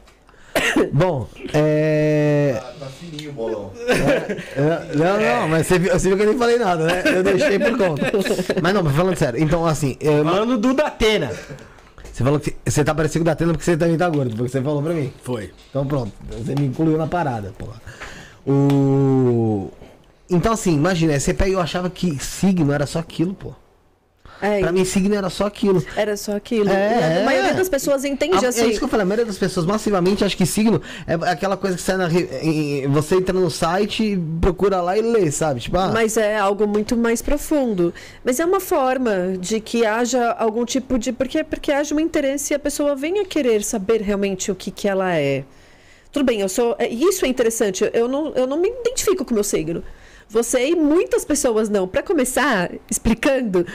Bom, 0.92 1.28
é. 1.52 2.58
Tá, 2.60 2.72
tá 2.80 2.86
fininho 2.86 3.30
o 3.30 3.32
bolão. 3.32 3.72
É, 3.76 4.96
não, 4.96 5.20
não, 5.20 5.48
mas 5.48 5.66
você 5.66 5.78
viu, 5.78 5.92
você 5.92 6.08
viu 6.08 6.16
que 6.16 6.22
eu 6.22 6.28
nem 6.28 6.38
falei 6.38 6.58
nada, 6.58 6.84
né? 6.84 7.02
Eu 7.06 7.22
deixei 7.22 7.58
por 7.58 7.76
conta. 7.76 8.12
Mas 8.62 8.74
não, 8.74 8.84
falando 8.90 9.16
sério, 9.16 9.42
então 9.42 9.66
assim. 9.66 9.96
Eu... 10.00 10.24
Falando 10.24 10.58
do 10.58 10.74
Datena. 10.74 11.30
Você 12.12 12.22
falou 12.22 12.38
que 12.38 12.54
você 12.64 12.84
tá 12.84 12.94
parecendo 12.94 13.24
com 13.24 13.30
o 13.30 13.32
Datena 13.32 13.52
porque 13.52 13.64
você 13.64 13.76
também 13.76 13.96
tá 13.96 14.08
gordo, 14.08 14.36
porque 14.36 14.50
você 14.50 14.60
falou 14.60 14.82
pra 14.82 14.92
mim. 14.92 15.12
Foi. 15.22 15.50
Então 15.70 15.86
pronto, 15.86 16.12
você 16.30 16.54
me 16.54 16.66
incluiu 16.66 16.98
na 16.98 17.06
parada, 17.06 17.52
porra. 17.58 17.80
O. 18.46 19.70
Então 20.28 20.52
assim, 20.52 20.74
imagina, 20.74 21.18
você 21.18 21.32
pega 21.32 21.52
eu 21.52 21.60
achava 21.60 21.88
que 21.88 22.18
signo 22.22 22.72
era 22.72 22.86
só 22.86 22.98
aquilo, 22.98 23.34
pô. 23.34 23.54
É, 24.42 24.58
pra 24.58 24.72
mim, 24.72 24.84
signo 24.84 25.14
era 25.14 25.30
só 25.30 25.46
aquilo. 25.46 25.84
Era 25.96 26.16
só 26.16 26.34
aquilo. 26.34 26.68
É, 26.68 27.22
a 27.22 27.24
maioria 27.24 27.54
das 27.54 27.68
pessoas 27.68 28.04
entende 28.04 28.44
a, 28.44 28.48
assim. 28.48 28.62
É 28.62 28.66
isso 28.66 28.80
que 28.80 28.84
eu 28.84 28.88
falei, 28.88 29.04
a 29.04 29.06
maioria 29.06 29.24
das 29.24 29.38
pessoas 29.38 29.64
massivamente 29.64 30.24
acha 30.24 30.36
que 30.36 30.44
signo 30.44 30.82
é 31.06 31.14
aquela 31.30 31.56
coisa 31.56 31.76
que 31.76 31.82
sai 31.82 31.96
na. 31.96 32.08
Você 32.88 33.14
entra 33.14 33.32
no 33.32 33.48
site, 33.48 34.20
procura 34.40 34.80
lá 34.80 34.98
e 34.98 35.00
lê, 35.00 35.30
sabe? 35.30 35.60
Tipo, 35.60 35.78
ah, 35.78 35.92
Mas 35.92 36.16
é 36.16 36.36
algo 36.36 36.66
muito 36.66 36.96
mais 36.96 37.22
profundo. 37.22 37.94
Mas 38.24 38.40
é 38.40 38.44
uma 38.44 38.58
forma 38.58 39.36
de 39.38 39.60
que 39.60 39.86
haja 39.86 40.32
algum 40.32 40.64
tipo 40.64 40.98
de. 40.98 41.12
Porque, 41.12 41.44
porque 41.44 41.70
haja 41.70 41.94
um 41.94 42.00
interesse 42.00 42.52
e 42.52 42.56
a 42.56 42.58
pessoa 42.58 42.96
venha 42.96 43.24
querer 43.24 43.62
saber 43.62 44.02
realmente 44.02 44.50
o 44.50 44.56
que, 44.56 44.72
que 44.72 44.88
ela 44.88 45.14
é. 45.14 45.44
Tudo 46.10 46.24
bem, 46.24 46.40
eu 46.40 46.48
sou. 46.48 46.74
é, 46.80 46.88
Isso 46.88 47.24
é 47.24 47.28
interessante. 47.28 47.88
Eu 47.94 48.08
não, 48.08 48.32
eu 48.34 48.46
não 48.46 48.58
me 48.58 48.68
identifico 48.68 49.24
com 49.24 49.30
o 49.30 49.34
meu 49.34 49.44
signo. 49.44 49.84
Você 50.28 50.70
e 50.70 50.74
muitas 50.74 51.24
pessoas 51.24 51.68
não. 51.68 51.86
Para 51.86 52.02
começar, 52.02 52.70
explicando. 52.90 53.66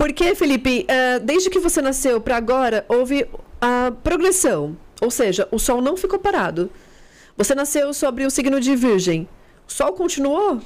Porque, 0.00 0.34
Felipe, 0.34 0.86
eh, 0.88 1.18
desde 1.18 1.50
que 1.50 1.58
você 1.58 1.82
nasceu 1.82 2.22
para 2.22 2.34
agora, 2.34 2.86
houve 2.88 3.28
a 3.60 3.92
progressão. 4.02 4.74
Ou 4.98 5.10
seja, 5.10 5.46
o 5.50 5.58
Sol 5.58 5.82
não 5.82 5.94
ficou 5.94 6.18
parado. 6.18 6.70
Você 7.36 7.54
nasceu 7.54 7.92
sobre 7.92 8.24
o 8.24 8.30
signo 8.30 8.58
de 8.58 8.74
Virgem. 8.74 9.28
O 9.68 9.70
Sol 9.70 9.92
continuou 9.92 10.58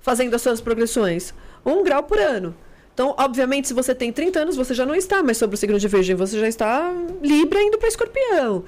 fazendo 0.00 0.34
as 0.34 0.40
suas 0.40 0.58
progressões. 0.62 1.34
Um 1.66 1.84
grau 1.84 2.02
por 2.04 2.18
ano. 2.18 2.56
Então, 2.94 3.14
obviamente, 3.18 3.68
se 3.68 3.74
você 3.74 3.94
tem 3.94 4.10
30 4.10 4.40
anos, 4.40 4.56
você 4.56 4.72
já 4.72 4.86
não 4.86 4.94
está 4.94 5.22
mais 5.22 5.36
sobre 5.36 5.54
o 5.54 5.58
signo 5.58 5.78
de 5.78 5.86
Virgem. 5.86 6.16
Você 6.16 6.40
já 6.40 6.48
está 6.48 6.94
Libra 7.22 7.60
indo 7.60 7.76
para 7.76 7.88
Escorpião. 7.88 8.64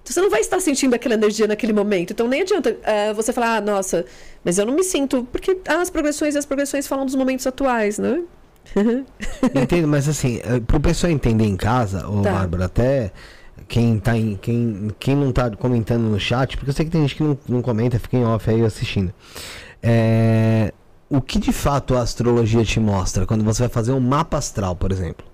Então, 0.00 0.12
você 0.14 0.20
não 0.20 0.30
vai 0.30 0.40
estar 0.40 0.60
sentindo 0.60 0.94
aquela 0.94 1.14
energia 1.14 1.48
naquele 1.48 1.72
momento. 1.72 2.12
Então, 2.12 2.28
nem 2.28 2.42
adianta 2.42 2.78
eh, 2.84 3.12
você 3.12 3.32
falar, 3.32 3.56
ah, 3.56 3.60
nossa, 3.60 4.06
mas 4.44 4.56
eu 4.56 4.64
não 4.64 4.72
me 4.72 4.84
sinto. 4.84 5.26
Porque 5.32 5.58
as 5.66 5.90
progressões 5.90 6.36
e 6.36 6.38
as 6.38 6.46
progressões 6.46 6.86
falam 6.86 7.04
dos 7.04 7.16
momentos 7.16 7.44
atuais, 7.44 7.98
né? 7.98 8.22
Entendo, 9.54 9.88
mas 9.88 10.08
assim, 10.08 10.40
eh, 10.44 10.60
pro 10.60 10.80
pessoal 10.80 11.12
entender 11.12 11.44
em 11.44 11.56
casa, 11.56 12.08
ô 12.08 12.22
Tá. 12.22 12.32
Bárbara, 12.32 12.66
até 12.66 13.12
quem 13.66 13.98
tá 13.98 14.16
em, 14.16 14.36
quem, 14.36 14.90
quem 14.98 15.16
não 15.16 15.32
tá 15.32 15.50
comentando 15.50 16.02
no 16.02 16.18
chat, 16.18 16.56
porque 16.56 16.70
eu 16.70 16.74
sei 16.74 16.84
que 16.84 16.90
tem 16.90 17.02
gente 17.02 17.16
que 17.16 17.22
não, 17.22 17.38
não 17.48 17.62
comenta, 17.62 17.98
fica 17.98 18.16
em 18.16 18.24
off 18.24 18.48
aí 18.48 18.62
assistindo. 18.64 19.12
É, 19.82 20.72
o 21.10 21.20
que 21.20 21.38
de 21.38 21.52
fato 21.52 21.94
a 21.96 22.02
astrologia 22.02 22.64
te 22.64 22.78
mostra 22.80 23.26
quando 23.26 23.44
você 23.44 23.62
vai 23.62 23.68
fazer 23.68 23.92
um 23.92 24.00
mapa 24.00 24.36
astral, 24.38 24.76
por 24.76 24.92
exemplo? 24.92 25.26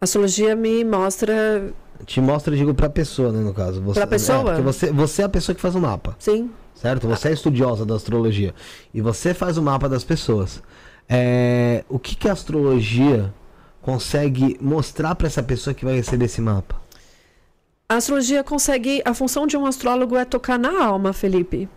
A 0.00 0.04
astrologia 0.04 0.54
me 0.56 0.84
mostra. 0.84 1.72
Te 2.04 2.20
mostra, 2.20 2.56
digo, 2.56 2.74
pra 2.74 2.88
pessoa, 2.90 3.30
né, 3.30 3.40
no 3.40 3.54
caso. 3.54 3.80
Você, 3.82 4.00
Pra 4.00 4.06
pessoa? 4.08 4.56
É, 4.56 4.60
você, 4.60 4.90
você 4.92 5.22
é 5.22 5.24
a 5.24 5.28
pessoa 5.28 5.54
que 5.54 5.60
faz 5.60 5.74
o 5.76 5.80
mapa, 5.80 6.16
Sim. 6.18 6.50
certo? 6.74 7.06
Você 7.06 7.28
é 7.28 7.32
estudiosa 7.32 7.86
da 7.86 7.94
astrologia. 7.94 8.52
E 8.92 9.00
você 9.00 9.32
faz 9.32 9.56
o 9.56 9.62
mapa 9.62 9.88
das 9.88 10.02
pessoas. 10.02 10.60
É, 11.08 11.84
o 11.88 11.98
que, 11.98 12.14
que 12.14 12.28
a 12.28 12.32
astrologia 12.32 13.32
consegue 13.80 14.56
mostrar 14.60 15.14
pra 15.14 15.26
essa 15.26 15.42
pessoa 15.42 15.74
que 15.74 15.84
vai 15.84 15.94
receber 15.94 16.26
esse 16.26 16.40
mapa? 16.40 16.80
A 17.88 17.96
astrologia 17.96 18.42
consegue. 18.42 19.02
A 19.04 19.12
função 19.12 19.46
de 19.46 19.56
um 19.56 19.66
astrólogo 19.66 20.16
é 20.16 20.24
tocar 20.24 20.58
na 20.58 20.82
alma, 20.82 21.12
Felipe. 21.12 21.68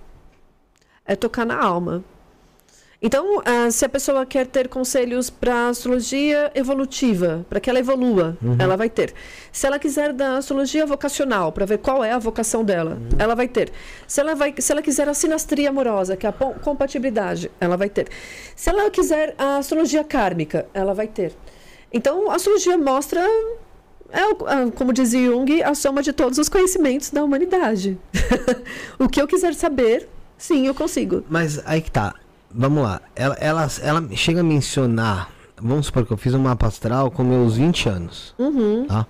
É 1.06 1.16
tocar 1.16 1.46
na 1.46 1.62
alma. 1.62 2.04
Então, 3.06 3.40
ah, 3.46 3.70
se 3.70 3.86
a 3.86 3.90
pessoa 3.90 4.26
quer 4.26 4.48
ter 4.48 4.68
conselhos 4.68 5.30
para 5.30 5.68
astrologia 5.70 6.52
evolutiva, 6.56 7.46
para 7.48 7.60
que 7.60 7.70
ela 7.70 7.78
evolua, 7.78 8.36
ela 8.58 8.76
vai 8.76 8.90
ter. 8.90 9.14
Se 9.52 9.68
ela 9.68 9.78
quiser 9.78 10.12
da 10.12 10.38
astrologia 10.38 10.88
vocacional, 10.88 11.52
para 11.52 11.68
ver 11.68 11.78
qual 11.78 12.04
é 12.04 12.14
a 12.14 12.18
vocação 12.18 12.64
dela, 12.64 12.98
ela 13.20 13.36
vai 13.36 13.48
ter. 13.48 13.72
Se 14.08 14.22
ela, 14.22 14.34
vai, 14.34 14.56
se 14.58 14.72
ela 14.72 14.82
quiser 14.82 15.08
a 15.08 15.14
sinastria 15.14 15.70
amorosa, 15.70 16.18
que 16.18 16.26
é 16.26 16.30
a 16.30 16.34
compatibilidade, 16.34 17.52
ela 17.60 17.78
vai 17.78 17.90
ter. 17.90 18.08
Se 18.56 18.72
ela 18.72 18.90
quiser 18.90 19.36
a 19.38 19.58
astrologia 19.58 20.04
kármica, 20.04 20.66
ela 20.74 20.96
vai 20.96 21.08
ter. 21.08 21.32
Então, 21.94 22.32
a 22.32 22.36
astrologia 22.38 22.76
mostra 22.76 23.22
é, 24.10 24.22
ah, 24.48 24.72
como 24.74 24.92
dizia 24.92 25.28
Jung, 25.28 25.62
a 25.62 25.76
soma 25.76 26.02
de 26.02 26.12
todos 26.12 26.40
os 26.40 26.50
conhecimentos 26.50 27.12
da 27.12 27.24
humanidade. 27.24 28.00
o 28.98 29.08
que 29.08 29.22
eu 29.22 29.28
quiser 29.28 29.54
saber, 29.54 30.10
sim, 30.40 30.66
eu 30.66 30.74
consigo. 30.74 31.24
Mas 31.30 31.62
aí 31.68 31.84
que 31.84 31.92
tá. 31.92 32.16
Vamos 32.58 32.84
lá. 32.84 33.02
Ela, 33.16 33.36
ela, 33.36 33.68
ela 33.82 34.08
chega 34.16 34.40
a 34.40 34.44
mencionar. 34.44 35.30
Vamos 35.62 35.88
supor 35.88 36.06
que 36.06 36.14
eu 36.14 36.18
fiz 36.18 36.34
um 36.34 36.40
mapa 36.40 36.68
astral 36.68 37.12
com 37.12 37.24
meus 37.24 37.58
20 37.58 37.90
anos. 37.90 38.34
Uhum. 38.38 38.86
Tá? 38.88 39.06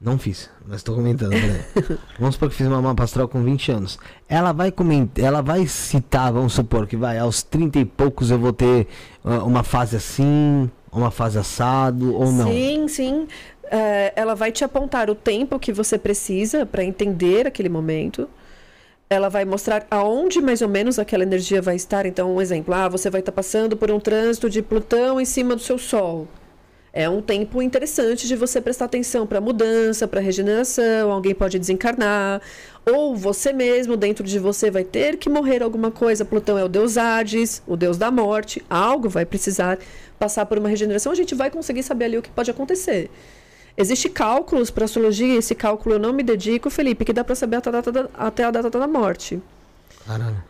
Não 0.00 0.18
fiz, 0.18 0.50
mas 0.66 0.82
tô 0.82 0.94
comentando. 0.94 1.30
né? 1.30 1.64
vamos 2.18 2.34
supor 2.34 2.48
que 2.48 2.54
eu 2.54 2.58
fiz 2.58 2.66
uma 2.66 2.82
mapa 2.82 3.04
astral 3.04 3.28
com 3.28 3.42
20 3.42 3.72
anos. 3.72 3.98
Ela 4.28 4.52
vai 4.52 4.70
comentar, 4.70 5.24
ela 5.24 5.40
vai 5.40 5.66
citar, 5.66 6.32
vamos 6.32 6.52
supor 6.52 6.86
que 6.86 6.96
vai, 6.96 7.18
aos 7.18 7.42
30 7.42 7.78
e 7.78 7.84
poucos 7.84 8.30
eu 8.30 8.38
vou 8.38 8.52
ter 8.52 8.86
ah, 9.24 9.42
uma 9.42 9.62
fase 9.62 9.96
assim, 9.96 10.70
uma 10.92 11.10
fase 11.10 11.38
assado, 11.38 12.14
ou 12.14 12.30
não. 12.30 12.48
Sim, 12.48 12.88
sim. 12.88 13.26
É, 13.70 14.12
ela 14.14 14.34
vai 14.34 14.52
te 14.52 14.64
apontar 14.64 15.08
o 15.08 15.14
tempo 15.14 15.58
que 15.58 15.72
você 15.72 15.98
precisa 15.98 16.66
para 16.66 16.84
entender 16.84 17.46
aquele 17.46 17.68
momento. 17.68 18.28
Ela 19.08 19.28
vai 19.28 19.44
mostrar 19.44 19.86
aonde 19.90 20.40
mais 20.40 20.62
ou 20.62 20.68
menos 20.68 20.98
aquela 20.98 21.22
energia 21.22 21.62
vai 21.62 21.76
estar. 21.76 22.06
Então, 22.06 22.34
um 22.34 22.40
exemplo: 22.40 22.74
ah, 22.74 22.88
você 22.88 23.08
vai 23.08 23.20
estar 23.20 23.32
passando 23.32 23.76
por 23.76 23.90
um 23.90 24.00
trânsito 24.00 24.50
de 24.50 24.62
Plutão 24.62 25.20
em 25.20 25.24
cima 25.24 25.54
do 25.54 25.62
seu 25.62 25.78
Sol. 25.78 26.26
É 26.92 27.10
um 27.10 27.20
tempo 27.20 27.60
interessante 27.60 28.26
de 28.26 28.34
você 28.34 28.58
prestar 28.58 28.86
atenção 28.86 29.26
para 29.26 29.38
mudança, 29.38 30.08
para 30.08 30.18
regeneração. 30.18 31.12
Alguém 31.12 31.34
pode 31.34 31.58
desencarnar, 31.58 32.40
ou 32.90 33.14
você 33.14 33.52
mesmo 33.52 33.98
dentro 33.98 34.24
de 34.24 34.38
você 34.38 34.70
vai 34.70 34.82
ter 34.82 35.18
que 35.18 35.28
morrer 35.28 35.62
alguma 35.62 35.90
coisa. 35.90 36.24
Plutão 36.24 36.56
é 36.56 36.64
o 36.64 36.68
deus 36.68 36.96
Hades, 36.96 37.62
o 37.66 37.76
deus 37.76 37.98
da 37.98 38.10
morte. 38.10 38.64
Algo 38.70 39.10
vai 39.10 39.26
precisar 39.26 39.78
passar 40.18 40.46
por 40.46 40.58
uma 40.58 40.70
regeneração. 40.70 41.12
A 41.12 41.14
gente 41.14 41.34
vai 41.34 41.50
conseguir 41.50 41.82
saber 41.82 42.06
ali 42.06 42.16
o 42.16 42.22
que 42.22 42.30
pode 42.30 42.50
acontecer. 42.50 43.10
Existem 43.76 44.10
cálculos 44.10 44.70
para 44.70 44.86
astrologia, 44.86 45.36
esse 45.36 45.54
cálculo 45.54 45.96
eu 45.96 45.98
não 45.98 46.12
me 46.12 46.22
dedico, 46.22 46.70
Felipe, 46.70 47.04
que 47.04 47.12
dá 47.12 47.22
para 47.22 47.34
saber 47.34 47.56
até 47.56 47.68
a 47.68 47.72
data 47.72 47.92
da, 47.92 48.08
até 48.14 48.44
a 48.44 48.50
data 48.50 48.70
da 48.70 48.86
morte. 48.86 49.40
Caralho. 50.06 50.42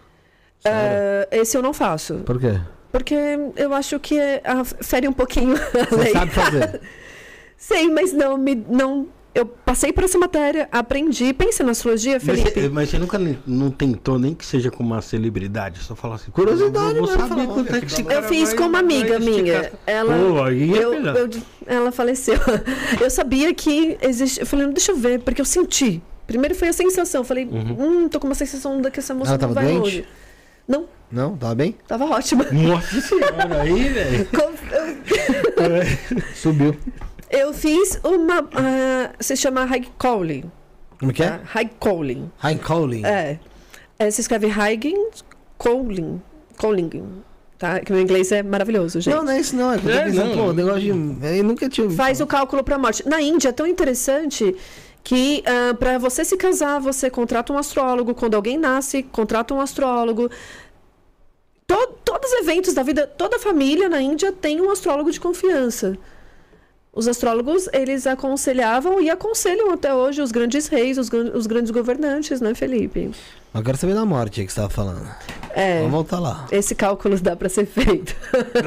Ah, 0.65 1.27
esse 1.31 1.57
eu 1.57 1.63
não 1.63 1.73
faço. 1.73 2.17
Por 2.19 2.39
quê? 2.39 2.61
Porque 2.93 3.15
eu 3.57 3.75
acho 3.75 3.99
que 4.01 4.19
é, 4.19 4.43
fere 4.81 5.07
um 5.09 5.13
pouquinho 5.13 5.57
Você 5.91 6.13
sabe 6.13 6.31
fazer. 6.31 6.81
Sei, 7.59 7.91
mas 7.91 8.13
não 8.13 8.37
me. 8.37 8.55
Não, 8.55 9.09
eu 9.37 9.47
passei 9.47 9.93
por 9.93 10.03
essa 10.05 10.19
matéria, 10.19 10.69
aprendi. 10.73 11.33
Pensa 11.33 11.63
na 11.63 11.73
astrologia, 11.73 12.15
Mas 12.15 12.23
Felipe. 12.25 12.61
você, 12.61 12.69
mas 12.69 12.89
você 12.91 12.99
nunca 12.99 13.21
não 13.47 13.71
tentou, 13.71 14.19
nem 14.19 14.35
que 14.35 14.45
seja 14.45 14.71
com 14.71 14.83
uma 14.83 15.03
celebridade, 15.03 15.81
só 15.81 15.95
falar 15.95 16.17
assim. 16.17 16.31
Curiosidade, 16.31 16.97
eu 16.97 17.07
vou 17.07 17.17
mano, 17.17 17.29
saber 17.29 17.43
fala, 17.43 17.55
quanto 17.55 17.77
é 17.77 17.81
que 17.81 17.87
esse 17.87 18.03
Eu 18.03 18.23
fiz 18.25 18.49
vai- 18.49 18.59
com 18.59 18.65
uma 18.65 18.79
amiga 18.79 19.19
minha. 19.19 19.71
Ela, 19.87 20.17
Pô, 20.17 20.47
é 20.49 20.53
eu, 20.55 20.95
eu- 20.95 21.31
ela 21.67 21.93
faleceu. 21.93 22.37
Eu 23.01 23.11
sabia 23.11 23.53
que 23.53 23.99
existe. 24.01 24.41
Eu 24.41 24.47
falei, 24.47 24.67
deixa 24.69 24.93
eu 24.93 24.97
ver, 24.97 25.21
porque 25.21 25.41
eu 25.41 25.45
senti. 25.45 26.01
Primeiro 26.27 26.55
foi 26.55 26.69
a 26.69 26.73
sensação. 26.73 27.21
Eu 27.21 27.25
falei, 27.25 27.47
hum, 27.47 28.09
tô 28.09 28.19
com 28.19 28.27
uma 28.27 28.35
sensação 28.35 28.81
de 28.81 28.91
que 28.91 29.01
essa 29.01 29.15
moça 29.15 29.31
Ela 29.33 29.39
não 29.39 29.41
tava 29.49 29.55
vai 29.55 29.65
doente? 29.65 29.79
longe. 29.81 30.05
Não, 30.67 30.87
Não? 31.13 31.37
Tava 31.37 31.55
bem? 31.55 31.77
tava 31.87 32.05
ótima. 32.07 32.45
Nossa 32.51 33.01
senhora, 33.01 33.63
aí, 33.63 33.89
velho. 33.89 34.29
Subiu. 36.35 36.77
Eu 37.31 37.53
fiz 37.53 37.99
uma. 38.05 38.39
ah, 38.55 39.13
se 39.21 39.37
chama 39.37 39.65
High 39.65 39.89
Calling. 39.99 40.51
Como 40.99 41.13
que 41.13 41.23
é? 41.23 41.31
Tá? 41.31 41.41
High 41.45 41.71
Calling. 41.81 42.31
High 42.39 42.59
calling. 42.59 43.05
É. 43.05 43.39
É, 43.99 44.11
se 44.11 44.21
escreve 44.21 44.47
Hagen 44.51 45.09
Calling. 45.59 46.21
Calling. 46.59 46.91
Tá? 47.59 47.81
Que 47.81 47.93
meu 47.93 48.01
inglês 48.03 48.31
é 48.33 48.43
maravilhoso, 48.43 49.01
gente. 49.01 49.15
Não, 49.15 49.23
não 49.25 49.33
é 49.33 49.41
isso 49.41 49.57
não. 49.57 49.73
É 49.73 49.77
É, 49.77 50.05
pensando, 50.05 50.37
não. 50.37 50.47
pô, 50.47 50.53
negócio 50.53 50.81
de. 50.81 50.89
Eu 51.39 51.45
nunca 51.45 51.69
tinha 51.69 51.85
ouvido 51.85 51.97
Faz 51.97 52.21
o 52.21 52.27
cálculo 52.27 52.63
para 52.63 52.79
morte. 52.79 53.07
Na 53.09 53.21
Índia 53.21 53.49
é 53.49 53.53
tão 53.53 53.67
interessante 53.67 54.55
que 55.03 55.43
para 55.79 55.99
você 55.99 56.25
se 56.25 56.37
casar, 56.37 56.81
você 56.81 57.09
contrata 57.11 57.53
um 57.53 57.59
astrólogo. 57.59 58.15
Quando 58.15 58.35
alguém 58.35 58.57
nasce, 58.59 59.03
contrata 59.03 59.53
um 59.55 59.61
astrólogo. 59.61 60.31
To- 61.67 61.95
todos 62.05 62.31
os 62.33 62.39
eventos 62.41 62.75
da 62.75 62.83
vida, 62.83 63.07
toda 63.07 63.39
família 63.39 63.89
na 63.89 64.01
Índia 64.01 64.31
tem 64.33 64.61
um 64.61 64.71
astrólogo 64.71 65.11
de 65.11 65.19
confiança. 65.19 65.97
Os 66.97 67.07
astrólogos, 67.07 67.69
eles 67.75 68.07
aconselhavam 68.07 68.99
e 69.03 69.11
aconselham 69.11 69.71
até 69.71 69.93
hoje 69.93 70.23
os 70.23 70.33
grandes 70.33 70.67
reis, 70.67 70.97
os, 70.97 71.11
os 71.35 71.47
grandes 71.47 71.71
governantes, 71.71 72.41
né, 72.41 72.55
Felipe? 72.55 73.11
Eu 73.53 73.63
quero 73.63 73.77
saber 73.77 73.95
da 73.95 74.07
morte 74.07 74.43
que 74.47 74.51
você 74.51 74.57
tava 74.57 74.71
falando. 74.71 75.07
É. 75.55 75.77
Vamos 75.81 75.93
voltar 75.93 76.19
lá. 76.19 76.47
Esse 76.51 76.75
cálculo 76.75 77.21
dá 77.21 77.37
para 77.37 77.51
ser 77.51 77.67
feito. 77.67 78.17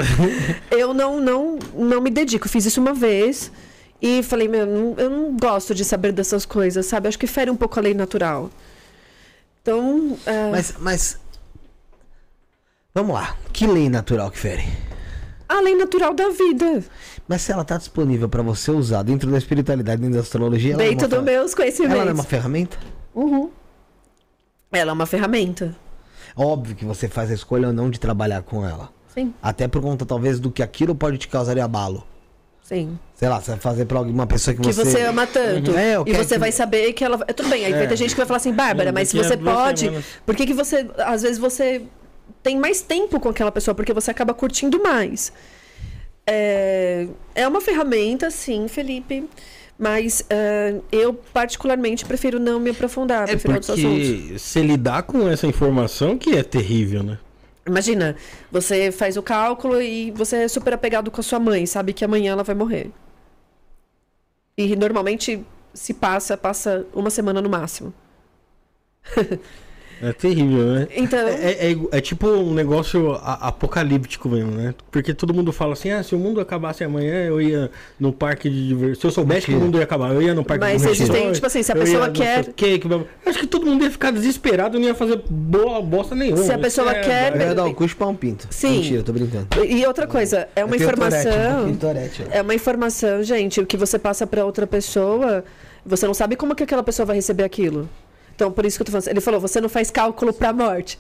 eu 0.70 0.94
não, 0.94 1.20
não, 1.20 1.58
não 1.74 2.00
me 2.02 2.12
dedico. 2.12 2.48
Fiz 2.48 2.68
isso 2.68 2.80
uma 2.80 2.94
vez 2.94 3.52
e 4.00 4.22
falei, 4.22 4.48
meu, 4.48 4.66
não- 4.68 4.94
eu 5.00 5.10
não 5.10 5.36
gosto 5.36 5.74
de 5.74 5.84
saber 5.84 6.12
dessas 6.12 6.46
coisas, 6.46 6.86
sabe? 6.86 7.08
Acho 7.08 7.18
que 7.18 7.26
fere 7.26 7.50
um 7.50 7.56
pouco 7.56 7.80
a 7.80 7.82
lei 7.82 7.96
natural. 7.96 8.52
Então, 9.64 10.16
é, 10.28 10.52
Mas, 10.52 10.76
mas. 10.80 11.20
Vamos 12.94 13.16
lá. 13.16 13.36
Que 13.52 13.66
lei 13.66 13.90
natural 13.90 14.30
que 14.30 14.38
fere? 14.38 14.64
a 15.48 15.62
lei 15.62 15.74
natural 15.76 16.14
da 16.14 16.30
vida. 16.30 16.84
Mas 17.30 17.44
se 17.44 17.52
ela 17.52 17.64
tá 17.64 17.78
disponível 17.78 18.28
pra 18.28 18.42
você 18.42 18.72
usar 18.72 19.04
dentro 19.04 19.30
da 19.30 19.38
espiritualidade, 19.38 20.02
dentro 20.02 20.16
da 20.16 20.22
astrologia, 20.22 20.74
ela, 20.74 20.82
Dentro 20.84 21.06
é, 21.06 21.08
uma 21.08 21.16
dos 21.18 21.24
meus 21.24 21.54
conhecimentos. 21.54 22.00
ela 22.00 22.10
é 22.10 22.14
uma 22.14 22.24
ferramenta? 22.24 22.78
Uhum. 23.14 23.52
Ela 24.72 24.90
é 24.90 24.94
uma 24.94 25.06
ferramenta. 25.06 25.76
Óbvio 26.36 26.76
que 26.76 26.84
você 26.84 27.08
faz 27.08 27.30
a 27.30 27.36
escolha 27.36 27.68
ou 27.68 27.74
não 27.74 27.90
de 27.90 28.00
trabalhar 28.00 28.42
com 28.42 28.68
ela. 28.68 28.90
Sim, 29.14 29.32
Até 29.42 29.68
por 29.68 29.80
conta, 29.82 30.06
talvez, 30.06 30.40
do 30.40 30.50
que 30.52 30.62
aquilo 30.64 30.96
pode 30.96 31.18
te 31.20 31.28
causar 31.28 31.54
de 31.54 31.60
abalo. 31.62 32.04
sim. 32.64 32.98
Sei 33.16 33.28
lá, 33.28 33.42
você 33.42 33.52
vai 33.52 33.60
fazer 33.60 33.86
pra 33.86 33.98
alguma 34.00 34.26
pessoa 34.26 34.56
que, 34.56 34.62
Que 34.62 34.72
você 34.72 35.02
ama 35.02 35.28
tanto. 35.28 35.72
Uhum. 35.72 35.78
É, 35.78 35.98
eu 35.98 36.06
e 36.08 36.14
você 36.14 36.36
que- 36.36 36.40
vai 36.40 36.52
saber 36.54 36.94
que 36.94 37.04
ela. 37.04 37.20
é, 37.28 37.34
Tudo 37.34 37.50
bem, 37.50 37.66
aí 37.66 37.74
vai 37.74 37.84
É. 37.84 37.88
ter 37.88 37.98
gente 37.98 38.12
que 38.12 38.18
vai 38.18 38.26
falar 38.26 38.38
assim, 38.38 38.54
Bárbara, 38.54 38.92
mas 38.94 39.10
se 39.10 39.18
você 39.18 39.36
pode. 39.36 39.80
semanas. 39.82 40.06
Por 40.26 40.36
que, 40.36 40.46
que 40.46 40.54
você. 40.54 40.90
Às 41.00 41.22
vezes 41.24 41.38
você 41.38 41.82
tem 42.42 42.58
mais 42.58 42.82
tempo 42.82 43.20
com 43.20 43.28
aquela 43.28 43.52
pessoa, 43.52 43.76
porque 43.76 43.92
você 43.94 44.10
acaba 44.10 44.34
curtindo 44.34 44.82
mais. 44.82 45.34
É, 46.32 47.08
é 47.34 47.48
uma 47.48 47.60
ferramenta, 47.60 48.30
sim, 48.30 48.68
Felipe. 48.68 49.28
Mas 49.78 50.22
uh, 50.22 50.84
eu, 50.92 51.14
particularmente, 51.14 52.06
prefiro 52.06 52.38
não 52.38 52.60
me 52.60 52.70
aprofundar. 52.70 53.30
É 53.30 53.38
porque 53.38 54.38
você 54.38 54.62
lidar 54.62 55.04
com 55.04 55.28
essa 55.28 55.48
informação 55.48 56.18
que 56.18 56.36
é 56.36 56.44
terrível, 56.44 57.02
né? 57.02 57.18
Imagina, 57.66 58.16
você 58.52 58.92
faz 58.92 59.16
o 59.16 59.24
cálculo 59.24 59.82
e 59.82 60.12
você 60.12 60.38
é 60.38 60.48
super 60.48 60.74
apegado 60.74 61.10
com 61.10 61.22
a 61.22 61.24
sua 61.24 61.40
mãe, 61.40 61.66
sabe 61.66 61.94
que 61.94 62.04
amanhã 62.04 62.34
ela 62.34 62.44
vai 62.44 62.56
morrer. 62.56 62.92
E 64.58 64.76
normalmente 64.76 65.46
se 65.74 65.94
passa, 65.94 66.36
passa 66.36 66.86
uma 66.94 67.10
semana 67.10 67.42
no 67.42 67.50
máximo. 67.50 67.94
É 70.02 70.14
terrível, 70.14 70.66
né? 70.66 70.88
Então... 70.96 71.20
É, 71.20 71.52
é, 71.52 71.72
é, 71.72 71.78
é 71.92 72.02
tipo 72.02 72.28
um 72.28 72.54
negócio 72.54 73.14
apocalíptico 73.22 74.30
mesmo, 74.30 74.52
né? 74.52 74.74
Porque 74.92 75.14
todo 75.14 75.34
mundo 75.34 75.52
fala 75.52 75.74
assim, 75.74 75.92
ah, 75.92 76.02
se 76.02 76.16
o 76.16 76.20
mundo 76.20 76.40
acabasse 76.40 76.84
amanhã, 76.84 77.26
eu 77.26 77.42
ia 77.42 77.70
no 78.00 78.14
parque 78.14 78.50
de 78.50 78.68
diversão. 78.68 79.02
Se 79.02 79.08
eu 79.08 79.12
soubesse 79.12 79.46
que 79.48 79.54
o 79.54 79.60
mundo 79.60 79.78
ia 79.78 79.84
acabar, 79.84 80.14
eu 80.14 80.22
ia 80.22 80.34
no 80.34 80.44
parque 80.44 80.64
Mas 80.64 80.82
de 80.82 80.88
diversão. 80.88 81.08
Mas 81.08 81.16
existem, 81.16 81.34
tipo 81.34 81.48
assim, 81.48 81.64
se 81.64 81.72
a 81.72 81.76
pessoa 81.76 82.10
quer... 82.10 82.46
Que, 82.54 82.80
que... 82.80 82.88
Acho 83.26 83.40
que 83.40 83.48
todo 83.48 83.66
mundo 83.66 83.84
ia 83.84 83.92
ficar 83.92 84.12
desesperado, 84.12 84.80
não 84.80 84.88
ia 84.88 84.96
fazer 84.96 85.22
boa 85.30 85.82
bosta 85.82 86.16
nenhuma. 86.16 86.44
Se 86.44 86.52
a 86.52 86.58
pessoa 86.58 86.92
é, 86.92 87.02
quer... 87.02 87.36
Eu 87.36 87.48
ia 87.48 87.56
dar 87.56 87.66
um 87.66 87.74
custo 87.74 87.98
pra 87.98 88.08
um 88.08 88.16
pinto. 88.16 88.48
Sim. 88.50 88.78
Mentira, 88.78 89.04
tô 89.04 89.12
brincando. 89.14 89.48
E 89.66 89.86
outra 89.86 90.08
coisa, 90.08 90.48
é 90.56 90.64
uma 90.64 90.76
informação... 90.76 91.76
Torete, 91.80 92.26
é 92.30 92.42
uma 92.42 92.56
informação, 92.56 93.24
gente, 93.24 93.62
o 93.62 93.66
que 93.66 93.78
você 93.78 93.98
passa 93.98 94.28
pra 94.28 94.46
outra 94.46 94.68
pessoa, 94.68 95.44
você 95.86 96.06
não 96.06 96.14
sabe 96.14 96.36
como 96.36 96.56
que 96.56 96.64
aquela 96.64 96.84
pessoa 96.84 97.06
vai 97.06 97.16
receber 97.16 97.44
aquilo. 97.44 97.90
Então, 98.40 98.54
por 98.54 98.66
isso 98.66 98.78
que 98.78 98.84
eu 98.84 98.86
tô 98.86 98.92
falando. 98.94 99.10
Ele 99.10 99.20
falou: 99.20 99.42
você 99.42 99.60
não 99.60 99.68
faz 99.68 99.92
cálculo 99.92 100.32
pra 100.32 100.54
morte. 100.54 100.98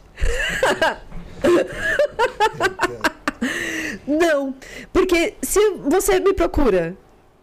não. 4.05 4.53
Porque 4.91 5.35
se 5.41 5.75
você 5.75 6.19
me 6.19 6.33
procura, 6.33 6.97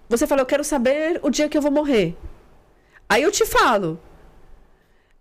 você 0.06 0.26
fala: 0.26 0.42
eu 0.42 0.46
quero 0.46 0.62
saber 0.62 1.18
o 1.22 1.30
dia 1.30 1.48
que 1.48 1.56
eu 1.56 1.62
vou 1.62 1.70
morrer. 1.70 2.14
Aí 3.08 3.22
eu 3.22 3.32
te 3.32 3.46
falo. 3.46 3.98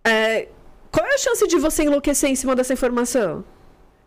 É, 0.03 0.49
qual 0.91 1.05
é 1.05 1.13
a 1.13 1.19
chance 1.19 1.47
de 1.47 1.57
você 1.57 1.83
enlouquecer 1.83 2.29
em 2.29 2.35
cima 2.35 2.53
dessa 2.53 2.73
informação? 2.73 3.45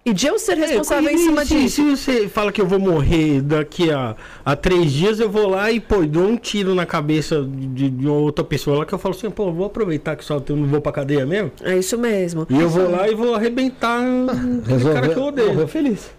E 0.09 0.13
de 0.15 0.27
eu 0.27 0.39
ser 0.39 0.57
é, 0.57 0.67
responsável 0.67 1.11
é, 1.11 1.13
em 1.13 1.19
cima 1.19 1.45
se, 1.45 1.55
disso. 1.55 1.77
Se 1.77 1.83
você 1.97 2.29
fala 2.29 2.51
que 2.51 2.63
eu 2.63 2.67
vou 2.67 2.79
morrer 2.79 3.43
daqui 3.43 3.91
a, 3.91 4.17
a 4.43 4.57
três 4.57 4.91
dias, 4.91 5.21
eu 5.21 5.29
vou 5.29 5.51
lá 5.51 5.71
e, 5.71 5.79
pô, 5.81 5.99
dou 6.07 6.27
um 6.27 6.37
tiro 6.37 6.75
na 6.75 6.87
cabeça 6.87 7.43
de, 7.43 7.91
de 7.91 8.09
outra 8.09 8.43
pessoa 8.43 8.79
lá 8.79 8.87
que 8.87 8.95
eu 8.95 8.99
falo 8.99 9.15
assim, 9.15 9.29
pô, 9.29 9.53
vou 9.53 9.67
aproveitar 9.67 10.17
que 10.17 10.25
só 10.25 10.43
eu 10.49 10.57
não 10.57 10.67
vou 10.67 10.81
pra 10.81 10.93
cadeia 10.93 11.27
mesmo. 11.27 11.53
É 11.63 11.77
isso 11.77 11.99
mesmo. 11.99 12.47
E 12.49 12.59
eu 12.59 12.71
vou 12.71 12.91
lá 12.91 13.07
e 13.07 13.15
vou 13.15 13.35
arrebentar 13.35 14.01
o 14.03 14.95
cara 14.95 15.11
que 15.11 15.19
eu 15.19 15.25
odeio. 15.25 15.49
Morreu 15.49 15.69
feliz. 15.69 16.11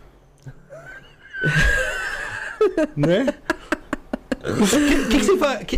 né? 2.96 3.34
O 4.40 4.68
que, 4.68 5.06
que, 5.06 5.18
que, 5.18 5.24
você 5.26 5.66
que, 5.66 5.78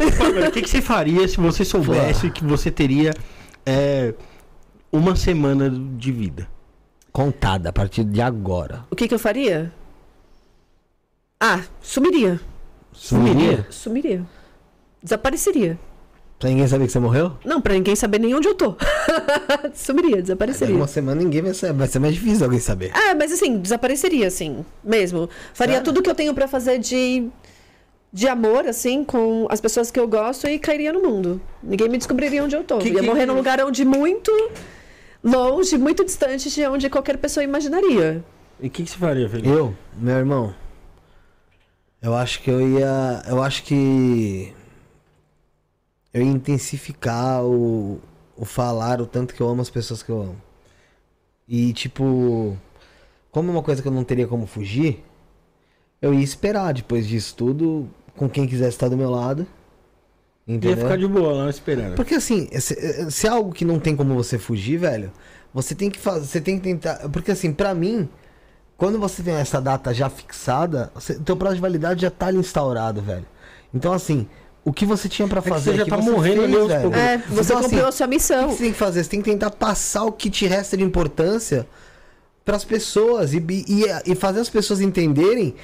que, 0.52 0.62
que, 0.64 0.70
você 0.70 0.82
faria 0.82 1.26
se 1.30 1.38
você 1.38 1.64
soubesse 1.64 2.30
que 2.30 2.44
você 2.44 2.70
teria 2.70 3.14
é, 3.66 4.14
uma 4.92 5.16
semana 5.16 5.70
de 5.70 6.12
vida? 6.12 6.48
Contada 7.12 7.70
a 7.70 7.74
partir 7.74 8.04
de 8.04 8.22
agora. 8.22 8.86
O 8.90 8.96
que, 8.96 9.08
que 9.08 9.14
eu 9.14 9.20
faria? 9.20 9.72
Ah, 11.40 11.62
sumiria. 11.82 12.40
Sumiria? 12.94 13.66
Sumiria. 13.70 14.26
Desapareceria. 15.04 15.78
Pra 16.40 16.50
ninguém 16.50 16.68
saber 16.68 16.86
que 16.86 16.92
você 16.92 17.00
morreu? 17.00 17.34
Não, 17.46 17.62
pra 17.62 17.74
ninguém 17.74 17.96
saber 17.96 18.20
nem 18.20 18.34
onde 18.34 18.48
eu 18.48 18.56
tô. 18.56 18.76
Sumiria, 19.76 20.22
desapareceria. 20.22 20.76
Uma 20.76 20.88
semana 20.88 21.22
ninguém 21.22 21.42
vai 21.42 21.54
saber. 21.54 21.74
Vai 21.74 21.88
ser 21.88 22.00
mais 22.00 22.16
difícil 22.16 22.46
alguém 22.46 22.60
saber. 22.60 22.92
É, 22.96 23.14
mas 23.14 23.32
assim, 23.32 23.60
desapareceria, 23.60 24.28
assim, 24.28 24.66
mesmo. 24.84 25.30
Faria 25.54 25.76
Sério? 25.76 25.86
tudo 25.86 26.02
que 26.02 26.10
eu 26.10 26.16
tenho 26.16 26.34
para 26.34 26.48
fazer 26.48 26.80
de, 26.80 27.28
de 28.12 28.28
amor, 28.28 28.66
assim, 28.68 29.04
com 29.04 29.46
as 29.52 29.62
pessoas 29.62 29.92
que 29.92 30.00
eu 30.00 30.08
gosto 30.08 30.48
e 30.48 30.58
cairia 30.58 30.92
no 30.92 31.02
mundo. 31.04 31.40
Ninguém 31.62 31.90
me 31.90 31.98
descobriria 31.98 32.44
onde 32.44 32.56
eu 32.56 32.64
tô. 32.64 32.80
Que, 32.80 32.90
Ia 32.90 33.02
que... 33.02 33.06
morrer 33.06 33.28
num 33.28 33.36
lugar 33.36 33.64
onde 33.64 33.86
muito 33.86 34.32
longe, 35.24 35.78
muito 35.78 36.04
distante 36.04 36.50
de 36.50 36.66
onde 36.68 36.90
qualquer 36.90 37.18
pessoa 37.18 37.44
imaginaria. 37.44 38.24
E 38.60 38.68
o 38.68 38.70
que, 38.70 38.84
que 38.84 38.90
você 38.90 38.98
faria, 38.98 39.30
Felipe? 39.30 39.50
Eu, 39.50 39.76
meu 39.96 40.18
irmão, 40.18 40.54
eu 42.02 42.16
acho 42.16 42.42
que 42.42 42.50
eu 42.50 42.62
ia. 42.62 43.24
Eu 43.28 43.42
acho 43.42 43.64
que. 43.64 44.54
Eu 46.14 46.22
ia 46.22 46.32
intensificar 46.32 47.44
o, 47.44 48.02
o 48.36 48.44
falar 48.44 49.00
o 49.00 49.06
tanto 49.06 49.34
que 49.34 49.42
eu 49.42 49.48
amo 49.48 49.62
as 49.62 49.70
pessoas 49.70 50.04
que 50.04 50.10
eu 50.10 50.22
amo. 50.22 50.42
E, 51.48 51.74
tipo. 51.74 52.58
Como 53.32 53.50
é 53.50 53.54
uma 53.54 53.64
coisa 53.64 53.82
que 53.82 53.88
eu 53.88 53.94
não 53.94 54.04
teria 54.04 54.28
como 54.28 54.46
fugir, 54.46 55.06
eu 56.02 56.14
ia 56.14 56.24
esperar 56.24 56.74
depois 56.74 57.08
disso 57.08 57.34
tudo 57.34 57.90
com 58.18 58.30
quem 58.30 58.46
quisesse 58.46 58.72
estar 58.72 58.90
do 58.90 58.98
meu 58.98 59.10
lado 59.10 59.48
Entendeu? 60.48 60.72
Ia 60.72 60.78
ficar 60.78 60.98
de 60.98 61.08
boa 61.08 61.34
lá 61.34 61.50
esperando. 61.50 61.96
Porque 61.96 62.16
assim, 62.16 62.48
se, 62.60 63.12
se, 63.12 63.28
é 63.28 63.30
algo 63.30 63.52
que 63.54 63.64
não 63.64 63.80
tem 63.80 63.96
como 63.96 64.16
você 64.16 64.38
fugir, 64.38 64.78
velho, 64.78 65.12
você 65.54 65.76
tem 65.76 65.90
que 65.90 66.00
fazer. 66.00 66.26
Você 66.26 66.42
tem 66.42 66.58
que 66.58 66.64
tentar. 66.64 67.10
Porque 67.10 67.32
assim, 67.32 67.54
para 67.54 67.74
mim, 67.74 68.10
quando 68.78 69.00
você 69.00 69.22
tem 69.22 69.36
essa 69.36 69.62
data 69.62 69.94
já 69.94 70.10
fixada, 70.10 70.92
o 70.96 71.24
teu 71.24 71.38
prazo 71.38 71.56
de 71.56 71.62
validade 71.62 72.02
já 72.02 72.10
tá 72.10 72.28
ali 72.28 72.40
instaurado, 72.40 73.02
velho. 73.02 73.26
Então, 73.74 73.94
assim, 73.94 74.28
o 74.64 74.74
que 74.74 74.86
você 74.86 75.08
tinha 75.08 75.28
para 75.28 75.42
fazer. 75.42 75.72
É 75.72 75.74
você 75.74 75.80
já 75.80 75.86
tá 75.86 75.98
morrendo 75.98 76.42
fez, 76.42 76.68
velho. 76.68 76.94
É, 76.94 77.18
você 77.18 77.54
então, 77.54 77.62
cumpriu 77.62 77.80
assim, 77.82 77.90
a 77.90 77.92
sua 77.92 78.08
missão. 78.08 78.46
O 78.46 78.50
que 78.50 78.56
você 78.56 78.64
tem 78.64 78.72
que 78.72 78.78
fazer? 78.78 79.04
Você 79.04 79.10
tem 79.10 79.22
que 79.22 79.30
tentar 79.30 79.52
passar 79.52 80.04
o 80.06 80.12
que 80.12 80.30
te 80.30 80.46
resta 80.46 80.76
de 80.76 80.84
importância 80.84 81.68
para 82.44 82.56
as 82.56 82.66
pessoas 82.66 83.34
e, 83.34 83.38
e, 83.68 83.86
e 84.12 84.16
fazer 84.16 84.40
as 84.40 84.50
pessoas 84.50 84.82
entenderem 84.82 85.56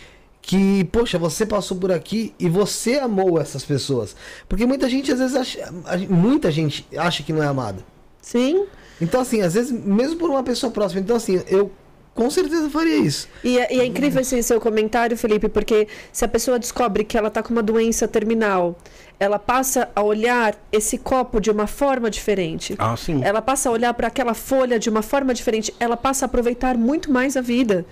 que, 0.47 0.85
poxa, 0.85 1.19
você 1.19 1.45
passou 1.45 1.75
por 1.75 1.91
aqui 1.91 2.33
e 2.39 2.47
você 2.47 2.99
amou 2.99 3.37
essas 3.37 3.65
pessoas. 3.65 4.15
Porque 4.47 4.65
muita 4.65 4.89
gente, 4.89 5.11
às 5.11 5.19
vezes, 5.19 5.35
acha, 5.35 5.69
muita 6.09 6.49
gente 6.49 6.87
acha 6.95 7.21
que 7.21 7.33
não 7.33 7.43
é 7.43 7.47
amada. 7.47 7.83
Sim. 8.21 8.65
Então, 9.01 9.19
assim, 9.19 9.41
às 9.41 9.55
vezes, 9.55 9.73
mesmo 9.73 10.15
por 10.15 10.29
uma 10.29 10.41
pessoa 10.43 10.71
próxima. 10.71 11.01
Então, 11.01 11.17
assim, 11.17 11.43
eu 11.49 11.69
com 12.15 12.29
certeza 12.29 12.69
faria 12.69 12.95
isso. 12.95 13.27
E 13.43 13.59
é, 13.59 13.75
e 13.75 13.81
é 13.81 13.85
incrível 13.85 14.21
esse 14.21 14.41
seu 14.41 14.61
comentário, 14.61 15.17
Felipe, 15.17 15.49
porque 15.49 15.89
se 16.13 16.23
a 16.23 16.29
pessoa 16.29 16.57
descobre 16.57 17.03
que 17.03 17.17
ela 17.17 17.27
está 17.27 17.43
com 17.43 17.51
uma 17.51 17.61
doença 17.61 18.07
terminal, 18.07 18.73
ela 19.19 19.37
passa 19.37 19.89
a 19.93 20.01
olhar 20.01 20.55
esse 20.71 20.97
copo 20.97 21.41
de 21.41 21.51
uma 21.51 21.67
forma 21.67 22.09
diferente. 22.09 22.73
Ah, 22.79 22.95
sim. 22.95 23.21
Ela 23.21 23.41
passa 23.41 23.67
a 23.67 23.71
olhar 23.73 23.93
para 23.93 24.07
aquela 24.07 24.33
folha 24.33 24.79
de 24.79 24.89
uma 24.89 25.01
forma 25.01 25.33
diferente. 25.33 25.73
Ela 25.77 25.97
passa 25.97 26.23
a 26.23 26.27
aproveitar 26.27 26.77
muito 26.77 27.11
mais 27.11 27.35
a 27.35 27.41
vida. 27.41 27.85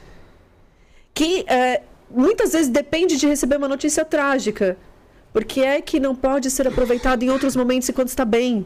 Que 1.14 1.46
é, 1.48 1.82
muitas 2.10 2.54
vezes 2.54 2.70
depende 2.70 3.18
de 3.18 3.28
receber 3.28 3.58
uma 3.58 3.68
notícia 3.68 4.04
trágica. 4.06 4.78
Porque 5.34 5.62
é 5.62 5.82
que 5.82 6.00
não 6.00 6.16
pode 6.16 6.50
ser 6.50 6.68
aproveitado 6.68 7.24
em 7.24 7.30
outros 7.30 7.56
momentos 7.56 7.90
enquanto 7.90 8.08
está 8.08 8.24
bem. 8.24 8.66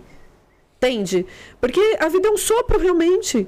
Entende? 0.78 1.26
Porque 1.60 1.98
a 2.00 2.08
vida 2.08 2.28
é 2.28 2.32
um 2.32 2.38
sopro, 2.38 2.80
realmente. 2.80 3.48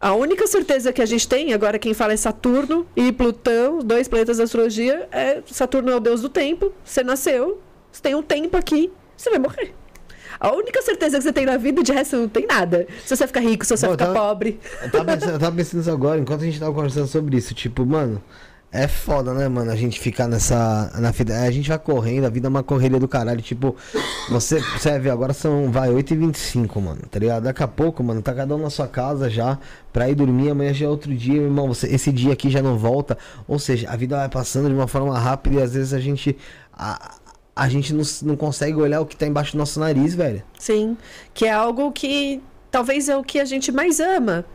A 0.00 0.14
única 0.14 0.46
certeza 0.46 0.92
que 0.92 1.02
a 1.02 1.06
gente 1.06 1.28
tem, 1.28 1.52
agora 1.52 1.78
quem 1.78 1.94
fala 1.94 2.12
é 2.12 2.16
Saturno 2.16 2.86
e 2.96 3.12
Plutão, 3.12 3.80
dois 3.80 4.08
planetas 4.08 4.38
da 4.38 4.44
astrologia, 4.44 5.08
é 5.12 5.42
Saturno 5.46 5.90
é 5.90 5.96
o 5.96 6.00
deus 6.00 6.20
do 6.20 6.28
tempo. 6.28 6.72
Você 6.84 7.04
nasceu, 7.04 7.60
você 7.90 8.02
tem 8.02 8.14
um 8.14 8.22
tempo 8.22 8.56
aqui, 8.56 8.92
você 9.16 9.30
vai 9.30 9.38
morrer. 9.38 9.74
A 10.40 10.52
única 10.52 10.82
certeza 10.82 11.18
que 11.18 11.22
você 11.22 11.32
tem 11.32 11.46
na 11.46 11.56
vida, 11.56 11.84
de 11.84 11.92
resto, 11.92 12.16
não 12.16 12.28
tem 12.28 12.46
nada. 12.46 12.86
Se 13.04 13.14
você 13.16 13.26
ficar 13.28 13.40
rico, 13.40 13.64
se 13.64 13.76
você 13.76 13.86
Bom, 13.86 13.92
ficar 13.92 14.06
tava, 14.06 14.18
pobre. 14.18 14.58
Eu 14.82 14.90
tava, 14.90 15.04
pensando, 15.04 15.32
eu 15.32 15.38
tava 15.38 15.56
pensando 15.56 15.80
isso 15.82 15.90
agora, 15.90 16.20
enquanto 16.20 16.42
a 16.42 16.44
gente 16.46 16.58
tava 16.58 16.72
conversando 16.72 17.06
sobre 17.06 17.36
isso. 17.36 17.54
Tipo, 17.54 17.86
mano, 17.86 18.20
é 18.72 18.88
foda, 18.88 19.34
né, 19.34 19.46
mano? 19.48 19.70
A 19.70 19.76
gente 19.76 20.00
ficar 20.00 20.26
nessa. 20.26 20.90
Na. 20.98 21.10
A 21.44 21.50
gente 21.50 21.68
vai 21.68 21.78
correndo, 21.78 22.24
a 22.24 22.30
vida 22.30 22.46
é 22.46 22.50
uma 22.50 22.62
correria 22.62 22.98
do 22.98 23.06
caralho. 23.06 23.42
Tipo, 23.42 23.76
você, 24.30 24.60
você 24.60 24.98
ver, 24.98 25.10
agora 25.10 25.34
são, 25.34 25.70
vai, 25.70 25.90
8h25, 25.90 26.80
mano, 26.80 27.02
tá 27.10 27.18
ligado? 27.18 27.42
Daqui 27.42 27.62
a 27.62 27.68
pouco, 27.68 28.02
mano, 28.02 28.22
tá 28.22 28.32
cada 28.32 28.56
um 28.56 28.58
na 28.58 28.70
sua 28.70 28.88
casa 28.88 29.28
já, 29.28 29.58
pra 29.92 30.08
ir 30.08 30.14
dormir, 30.14 30.48
amanhã 30.48 30.72
já 30.72 30.86
é 30.86 30.88
outro 30.88 31.14
dia, 31.14 31.42
irmão. 31.42 31.68
Você, 31.68 31.86
esse 31.88 32.10
dia 32.10 32.32
aqui 32.32 32.48
já 32.48 32.62
não 32.62 32.78
volta. 32.78 33.18
Ou 33.46 33.58
seja, 33.58 33.90
a 33.90 33.94
vida 33.96 34.16
vai 34.16 34.30
passando 34.30 34.68
de 34.68 34.74
uma 34.74 34.88
forma 34.88 35.18
rápida 35.18 35.56
e 35.56 35.62
às 35.62 35.74
vezes 35.74 35.92
a 35.92 36.00
gente. 36.00 36.34
A, 36.72 37.16
a 37.54 37.68
gente 37.68 37.92
não, 37.92 38.02
não 38.22 38.36
consegue 38.36 38.76
olhar 38.76 39.02
o 39.02 39.06
que 39.06 39.14
tá 39.14 39.26
embaixo 39.26 39.52
do 39.52 39.58
nosso 39.58 39.78
nariz, 39.78 40.14
velho. 40.14 40.42
Sim. 40.58 40.96
Que 41.34 41.44
é 41.44 41.52
algo 41.52 41.92
que 41.92 42.40
talvez 42.70 43.10
é 43.10 43.16
o 43.18 43.22
que 43.22 43.38
a 43.38 43.44
gente 43.44 43.70
mais 43.70 44.00
ama. 44.00 44.46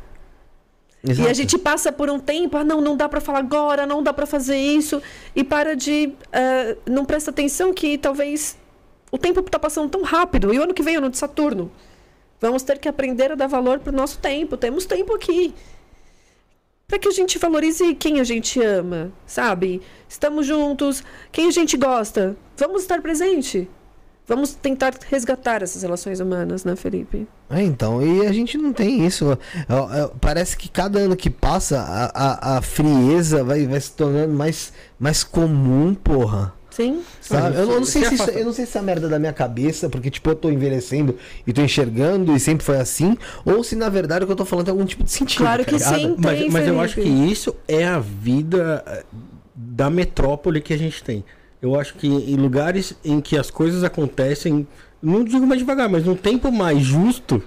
Exato. 1.11 1.27
E 1.27 1.31
a 1.31 1.33
gente 1.33 1.57
passa 1.57 1.91
por 1.91 2.09
um 2.09 2.19
tempo, 2.19 2.57
ah, 2.57 2.63
não, 2.63 2.81
não 2.81 2.95
dá 2.97 3.07
para 3.07 3.21
falar 3.21 3.39
agora, 3.39 3.85
não 3.85 4.03
dá 4.03 4.13
para 4.13 4.25
fazer 4.25 4.57
isso, 4.57 5.01
e 5.35 5.43
para 5.43 5.75
de. 5.75 6.13
Uh, 6.27 6.91
não 6.91 7.05
presta 7.05 7.31
atenção 7.31 7.73
que 7.73 7.97
talvez 7.97 8.57
o 9.11 9.17
tempo 9.17 9.39
está 9.39 9.57
passando 9.57 9.89
tão 9.89 10.01
rápido, 10.03 10.53
e 10.53 10.59
o 10.59 10.63
ano 10.63 10.73
que 10.73 10.83
vem 10.83 10.95
é 10.95 10.97
ano 10.97 11.09
de 11.09 11.17
Saturno. 11.17 11.71
Vamos 12.39 12.61
ter 12.63 12.77
que 12.77 12.87
aprender 12.87 13.31
a 13.31 13.35
dar 13.35 13.47
valor 13.47 13.79
para 13.79 13.91
o 13.91 13.95
nosso 13.95 14.19
tempo, 14.19 14.57
temos 14.57 14.85
tempo 14.85 15.13
aqui. 15.13 15.53
Para 16.87 16.99
que 16.99 17.07
a 17.07 17.11
gente 17.11 17.37
valorize 17.37 17.95
quem 17.95 18.19
a 18.19 18.23
gente 18.23 18.61
ama, 18.61 19.11
sabe? 19.25 19.81
Estamos 20.07 20.45
juntos, 20.45 21.03
quem 21.31 21.47
a 21.47 21.51
gente 21.51 21.75
gosta, 21.75 22.37
vamos 22.55 22.83
estar 22.83 23.01
presente. 23.01 23.69
Vamos 24.27 24.53
tentar 24.53 24.93
resgatar 25.09 25.63
essas 25.63 25.81
relações 25.83 26.19
humanas, 26.19 26.65
né, 26.65 26.75
Felipe? 26.75 27.25
É, 27.49 27.63
então, 27.63 28.05
e 28.05 28.27
a 28.27 28.33
gente 28.33 28.57
não 28.57 28.73
tem 28.73 29.05
isso. 29.05 29.37
Parece 30.19 30.57
que 30.57 30.67
cada 30.67 30.99
ano 30.99 31.15
que 31.15 31.29
passa, 31.29 31.79
a, 31.79 32.55
a, 32.55 32.57
a, 32.57 32.61
frieza 32.61 33.41
vai, 33.41 33.65
vai 33.65 33.79
se 33.79 33.93
tornando 33.93 34.33
mais, 34.33 34.73
mais 34.99 35.23
comum, 35.23 35.93
porra. 35.93 36.53
Sim. 36.69 37.01
Sabe? 37.21 37.55
Eu, 37.57 37.65
não 37.67 37.85
se- 37.85 37.93
sei 37.93 38.05
se 38.05 38.15
isso, 38.15 38.29
eu 38.31 38.45
não 38.45 38.53
sei 38.53 38.65
se 38.65 38.77
é 38.77 38.81
merda 38.81 39.07
da 39.07 39.17
minha 39.17 39.31
cabeça, 39.33 39.89
porque, 39.89 40.11
tipo, 40.11 40.29
eu 40.29 40.35
tô 40.35 40.49
envelhecendo 40.51 41.17
e 41.47 41.53
tô 41.53 41.61
enxergando 41.61 42.35
e 42.35 42.39
sempre 42.39 42.65
foi 42.65 42.77
assim, 42.77 43.17
ou 43.45 43.63
se 43.63 43.75
na 43.75 43.89
verdade 43.89 44.25
o 44.25 44.27
que 44.27 44.33
eu 44.33 44.37
tô 44.37 44.45
falando 44.45 44.65
tem 44.65 44.71
algum 44.73 44.85
tipo 44.85 45.03
de 45.03 45.09
sentido. 45.11 45.39
Claro 45.39 45.63
tá 45.63 45.71
que 45.71 45.77
ligado? 45.77 45.95
sim. 45.95 46.15
Mas, 46.19 46.39
Tem, 46.39 46.51
mas 46.51 46.67
eu 46.67 46.79
acho 46.81 46.95
que 46.95 47.09
isso 47.09 47.55
é 47.67 47.83
a 47.83 47.97
vida 47.97 48.83
eh, 48.85 49.03
da 49.55 49.89
metrópole 49.89 50.61
que 50.61 50.71
a 50.73 50.77
gente 50.77 51.01
tem. 51.03 51.23
Eu 51.61 51.79
acho 51.79 51.95
que 51.95 52.07
em 52.07 52.35
lugares 52.35 52.95
em 53.03 53.19
que 53.19 53.37
as 53.37 53.49
coisas 53.49 53.83
acontecem, 53.83 54.67
não 55.01 55.23
digo 55.23 55.45
mais 55.45 55.59
devagar, 55.59 55.89
mas 55.89 56.05
num 56.05 56.15
tempo 56.15 56.51
mais 56.51 56.81
justo, 56.81 57.41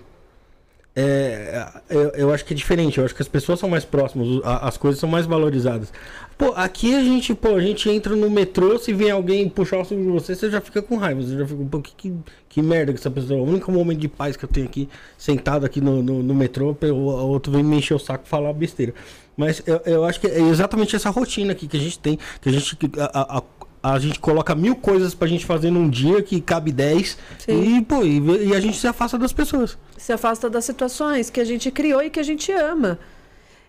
é, 0.94 1.66
eu, 1.88 2.10
eu 2.10 2.34
acho 2.34 2.44
que 2.44 2.52
é 2.52 2.56
diferente. 2.56 2.98
Eu 2.98 3.04
acho 3.04 3.14
que 3.14 3.22
as 3.22 3.28
pessoas 3.28 3.60
são 3.60 3.68
mais 3.68 3.84
próximas, 3.84 4.40
as 4.44 4.76
coisas 4.76 5.00
são 5.00 5.08
mais 5.08 5.26
valorizadas. 5.26 5.92
Pô, 6.36 6.52
aqui 6.56 6.94
a 6.94 7.04
gente, 7.04 7.34
pô, 7.34 7.54
a 7.54 7.60
gente 7.60 7.88
entra 7.88 8.16
no 8.16 8.30
metrô, 8.30 8.78
se 8.78 8.92
vem 8.92 9.10
alguém 9.10 9.48
puxar 9.48 9.78
o 9.78 9.84
cinto 9.84 10.02
de 10.02 10.08
você, 10.08 10.34
você 10.34 10.50
já 10.50 10.60
fica 10.60 10.82
com 10.82 10.96
raiva. 10.96 11.22
Você 11.22 11.38
já 11.38 11.46
fica, 11.46 11.64
pô, 11.64 11.80
que, 11.80 11.94
que, 11.94 12.14
que 12.48 12.62
merda 12.62 12.92
que 12.92 12.98
essa 12.98 13.10
pessoa. 13.10 13.40
O 13.40 13.48
único 13.48 13.70
momento 13.70 14.00
de 14.00 14.08
paz 14.08 14.36
que 14.36 14.44
eu 14.44 14.48
tenho 14.48 14.66
aqui, 14.66 14.88
sentado 15.16 15.64
aqui 15.64 15.80
no, 15.80 16.02
no, 16.02 16.22
no 16.22 16.34
metrô, 16.34 16.76
o 16.82 16.96
outro 16.96 17.52
vem 17.52 17.62
me 17.62 17.76
encher 17.76 17.94
o 17.94 17.98
saco 17.98 18.24
e 18.26 18.28
falar 18.28 18.52
besteira. 18.52 18.94
Mas 19.36 19.62
eu, 19.66 19.80
eu 19.86 20.04
acho 20.04 20.20
que 20.20 20.26
é 20.26 20.40
exatamente 20.40 20.96
essa 20.96 21.08
rotina 21.08 21.52
aqui 21.52 21.66
que 21.68 21.76
a 21.76 21.80
gente 21.80 21.98
tem, 21.98 22.18
que 22.40 22.48
a 22.48 22.52
gente. 22.52 22.76
A, 22.98 23.38
a, 23.38 23.42
a 23.82 23.98
gente 23.98 24.20
coloca 24.20 24.54
mil 24.54 24.76
coisas 24.76 25.14
pra 25.14 25.26
gente 25.26 25.46
fazer 25.46 25.70
num 25.70 25.88
dia 25.88 26.22
que 26.22 26.40
cabe 26.40 26.70
10 26.70 27.18
Sim. 27.38 27.78
e, 27.78 27.82
pô, 27.82 28.02
e, 28.02 28.48
e 28.48 28.54
a 28.54 28.60
gente 28.60 28.78
se 28.78 28.86
afasta 28.86 29.16
das 29.16 29.32
pessoas. 29.32 29.78
Se 29.96 30.12
afasta 30.12 30.50
das 30.50 30.64
situações 30.64 31.30
que 31.30 31.40
a 31.40 31.44
gente 31.44 31.70
criou 31.70 32.02
e 32.02 32.10
que 32.10 32.20
a 32.20 32.22
gente 32.22 32.52
ama. 32.52 32.98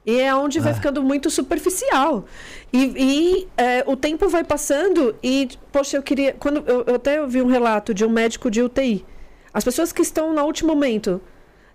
E 0.06 0.20
é 0.20 0.34
onde 0.34 0.60
vai 0.60 0.74
ficando 0.74 1.04
muito 1.04 1.30
superficial. 1.30 2.26
E, 2.74 2.94
e, 2.98 3.48
é, 3.56 3.84
o 3.86 3.96
tempo 3.96 4.28
vai 4.28 4.44
passando 4.44 5.16
e, 5.22 5.50
poxa, 5.72 5.98
eu 5.98 6.02
queria. 6.02 6.34
Quando 6.34 6.64
eu, 6.68 6.84
eu 6.88 6.96
até 6.96 7.22
ouvi 7.22 7.42
um 7.42 7.48
relato 7.48 7.94
de 7.94 8.04
um 8.04 8.10
médico 8.10 8.50
de 8.50 8.64
UTI. 8.64 9.06
As 9.54 9.64
pessoas 9.64 9.92
que 9.92 10.02
estão 10.02 10.34
no 10.34 10.42
último 10.44 10.70
momento. 10.70 11.22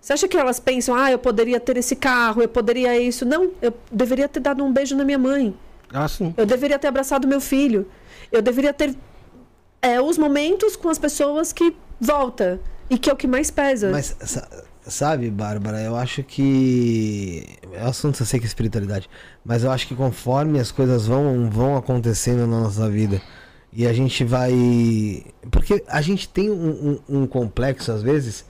Você 0.01 0.13
acha 0.13 0.27
que 0.27 0.37
elas 0.37 0.59
pensam, 0.59 0.95
ah, 0.95 1.11
eu 1.11 1.17
poderia 1.17 1.59
ter 1.59 1.75
esse 1.77 1.95
carro, 1.95 2.41
eu 2.41 2.47
poderia 2.47 2.99
isso? 2.99 3.25
Não, 3.25 3.51
eu 3.61 3.73
deveria 3.91 4.27
ter 4.27 4.39
dado 4.39 4.63
um 4.63 4.71
beijo 4.71 4.95
na 4.95 5.03
minha 5.03 5.17
mãe. 5.17 5.55
Ah, 5.91 6.07
sim. 6.07 6.33
Eu 6.37 6.45
deveria 6.45 6.77
ter 6.77 6.87
abraçado 6.87 7.27
meu 7.27 7.41
filho. 7.41 7.85
Eu 8.31 8.41
deveria 8.41 8.73
ter 8.73 8.95
é, 9.81 10.01
os 10.01 10.17
momentos 10.17 10.75
com 10.75 10.89
as 10.89 10.97
pessoas 10.99 11.53
que 11.53 11.75
volta 11.99 12.59
e 12.89 12.97
que 12.97 13.09
é 13.09 13.13
o 13.13 13.15
que 13.15 13.27
mais 13.27 13.49
pesa. 13.51 13.89
Mas, 13.91 14.15
sa- 14.19 14.47
sabe, 14.85 15.29
Bárbara, 15.29 15.81
eu 15.81 15.95
acho 15.95 16.23
que. 16.23 17.45
É 17.73 17.83
um 17.83 17.87
assunto, 17.87 18.21
eu 18.21 18.25
sei 18.25 18.39
que 18.39 18.45
é 18.45 18.47
espiritualidade. 18.47 19.09
Mas 19.43 19.63
eu 19.63 19.71
acho 19.71 19.87
que 19.87 19.95
conforme 19.95 20.59
as 20.59 20.71
coisas 20.71 21.05
vão, 21.07 21.49
vão 21.49 21.75
acontecendo 21.77 22.47
na 22.47 22.59
nossa 22.61 22.89
vida 22.89 23.21
e 23.71 23.85
a 23.87 23.93
gente 23.93 24.23
vai. 24.23 25.23
Porque 25.51 25.83
a 25.87 26.01
gente 26.01 26.27
tem 26.29 26.49
um, 26.49 26.99
um- 27.09 27.21
um 27.21 27.27
complexo, 27.27 27.91
às 27.91 28.01
vezes, 28.01 28.45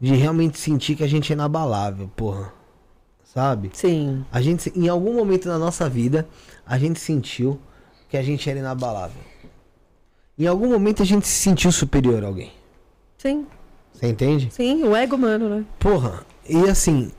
de 0.00 0.14
realmente 0.14 0.58
sentir 0.58 0.96
que 0.96 1.04
a 1.04 1.08
gente 1.08 1.32
é 1.32 1.34
inabalável, 1.34 2.10
porra. 2.16 2.52
Sabe? 3.24 3.70
Sim. 3.72 4.24
A 4.30 4.40
gente, 4.40 4.72
em 4.76 4.88
algum 4.88 5.12
momento 5.14 5.48
da 5.48 5.58
nossa 5.58 5.88
vida, 5.88 6.26
a 6.64 6.78
gente 6.78 7.00
sentiu 7.00 7.58
que 8.14 8.18
a 8.18 8.22
gente 8.22 8.48
era 8.48 8.60
inabalável. 8.60 9.20
Em 10.38 10.46
algum 10.46 10.68
momento 10.68 11.02
a 11.02 11.04
gente 11.04 11.26
se 11.26 11.34
sentiu 11.34 11.72
superior 11.72 12.22
a 12.22 12.28
alguém. 12.28 12.52
Sim, 13.18 13.44
Você 13.92 14.06
entende? 14.06 14.50
sim, 14.52 14.84
o 14.84 14.94
ego 14.94 15.16
humano, 15.16 15.48
né? 15.48 15.64
Porra, 15.80 16.24
e 16.48 16.68
assim, 16.68 17.10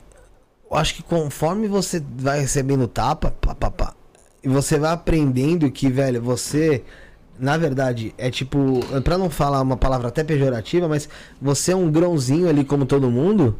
eu 0.70 0.74
acho 0.74 0.94
que 0.94 1.02
conforme 1.02 1.68
você 1.68 2.02
vai 2.16 2.40
recebendo 2.40 2.88
tapa, 2.88 3.30
pá, 3.42 3.54
pá, 3.54 3.70
pá, 3.70 3.94
e 4.42 4.48
você 4.48 4.78
vai 4.78 4.90
aprendendo 4.90 5.70
que, 5.70 5.90
velho, 5.90 6.22
você, 6.22 6.82
na 7.38 7.58
verdade, 7.58 8.14
é 8.16 8.30
tipo, 8.30 8.80
pra 9.04 9.18
não 9.18 9.28
falar 9.28 9.60
uma 9.60 9.76
palavra 9.76 10.08
até 10.08 10.24
pejorativa, 10.24 10.88
mas 10.88 11.10
você 11.42 11.72
é 11.72 11.76
um 11.76 11.90
grãozinho 11.90 12.48
ali 12.48 12.64
como 12.64 12.86
todo 12.86 13.10
mundo. 13.10 13.54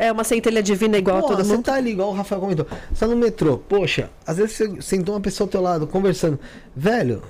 É 0.00 0.10
uma 0.10 0.24
centelha 0.24 0.62
divina 0.62 0.96
igual 0.96 1.18
a 1.18 1.20
Porra, 1.20 1.44
você 1.44 1.52
mundo. 1.52 1.62
tá 1.62 1.74
ali, 1.74 1.90
igual 1.90 2.08
o 2.08 2.12
Rafael 2.14 2.40
comentou. 2.40 2.66
Você 2.90 3.00
tá 3.00 3.06
no 3.06 3.14
metrô, 3.14 3.58
poxa, 3.58 4.08
às 4.26 4.38
vezes 4.38 4.56
você 4.56 4.80
sentou 4.80 5.14
uma 5.14 5.20
pessoa 5.20 5.44
ao 5.44 5.50
teu 5.50 5.60
lado, 5.60 5.86
conversando. 5.86 6.40
Velho, 6.74 7.22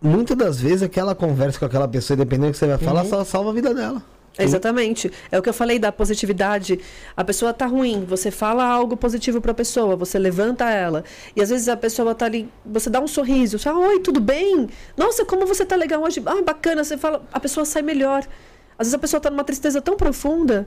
muitas 0.00 0.36
das 0.36 0.60
vezes 0.60 0.84
aquela 0.84 1.12
conversa 1.12 1.58
com 1.58 1.64
aquela 1.64 1.88
pessoa, 1.88 2.16
dependendo 2.16 2.50
do 2.50 2.52
que 2.52 2.58
você 2.58 2.68
vai 2.68 2.78
falar, 2.78 3.04
só 3.06 3.24
salva 3.24 3.50
a 3.50 3.52
vida 3.52 3.74
dela. 3.74 4.00
Exatamente. 4.38 5.10
É 5.28 5.36
o 5.36 5.42
que 5.42 5.48
eu 5.48 5.52
falei 5.52 5.76
da 5.76 5.90
positividade. 5.90 6.78
A 7.16 7.24
pessoa 7.24 7.52
tá 7.52 7.66
ruim, 7.66 8.04
você 8.04 8.30
fala 8.30 8.64
algo 8.64 8.96
positivo 8.96 9.40
pra 9.40 9.52
pessoa, 9.52 9.96
você 9.96 10.16
levanta 10.16 10.70
ela. 10.70 11.02
E 11.34 11.42
às 11.42 11.50
vezes 11.50 11.68
a 11.68 11.76
pessoa 11.76 12.14
tá 12.14 12.26
ali, 12.26 12.48
você 12.64 12.88
dá 12.88 13.00
um 13.00 13.08
sorriso, 13.08 13.58
você 13.58 13.64
fala, 13.64 13.88
oi, 13.88 13.98
tudo 13.98 14.20
bem? 14.20 14.68
Nossa, 14.96 15.24
como 15.24 15.46
você 15.46 15.66
tá 15.66 15.74
legal 15.74 16.00
hoje? 16.00 16.22
Ah, 16.24 16.42
bacana, 16.42 16.84
você 16.84 16.96
fala, 16.96 17.24
a 17.32 17.40
pessoa 17.40 17.64
sai 17.64 17.82
melhor. 17.82 18.24
Às 18.78 18.86
vezes 18.86 18.94
a 18.94 18.98
pessoa 19.00 19.20
tá 19.20 19.30
numa 19.30 19.42
tristeza 19.42 19.80
tão 19.80 19.96
profunda 19.96 20.64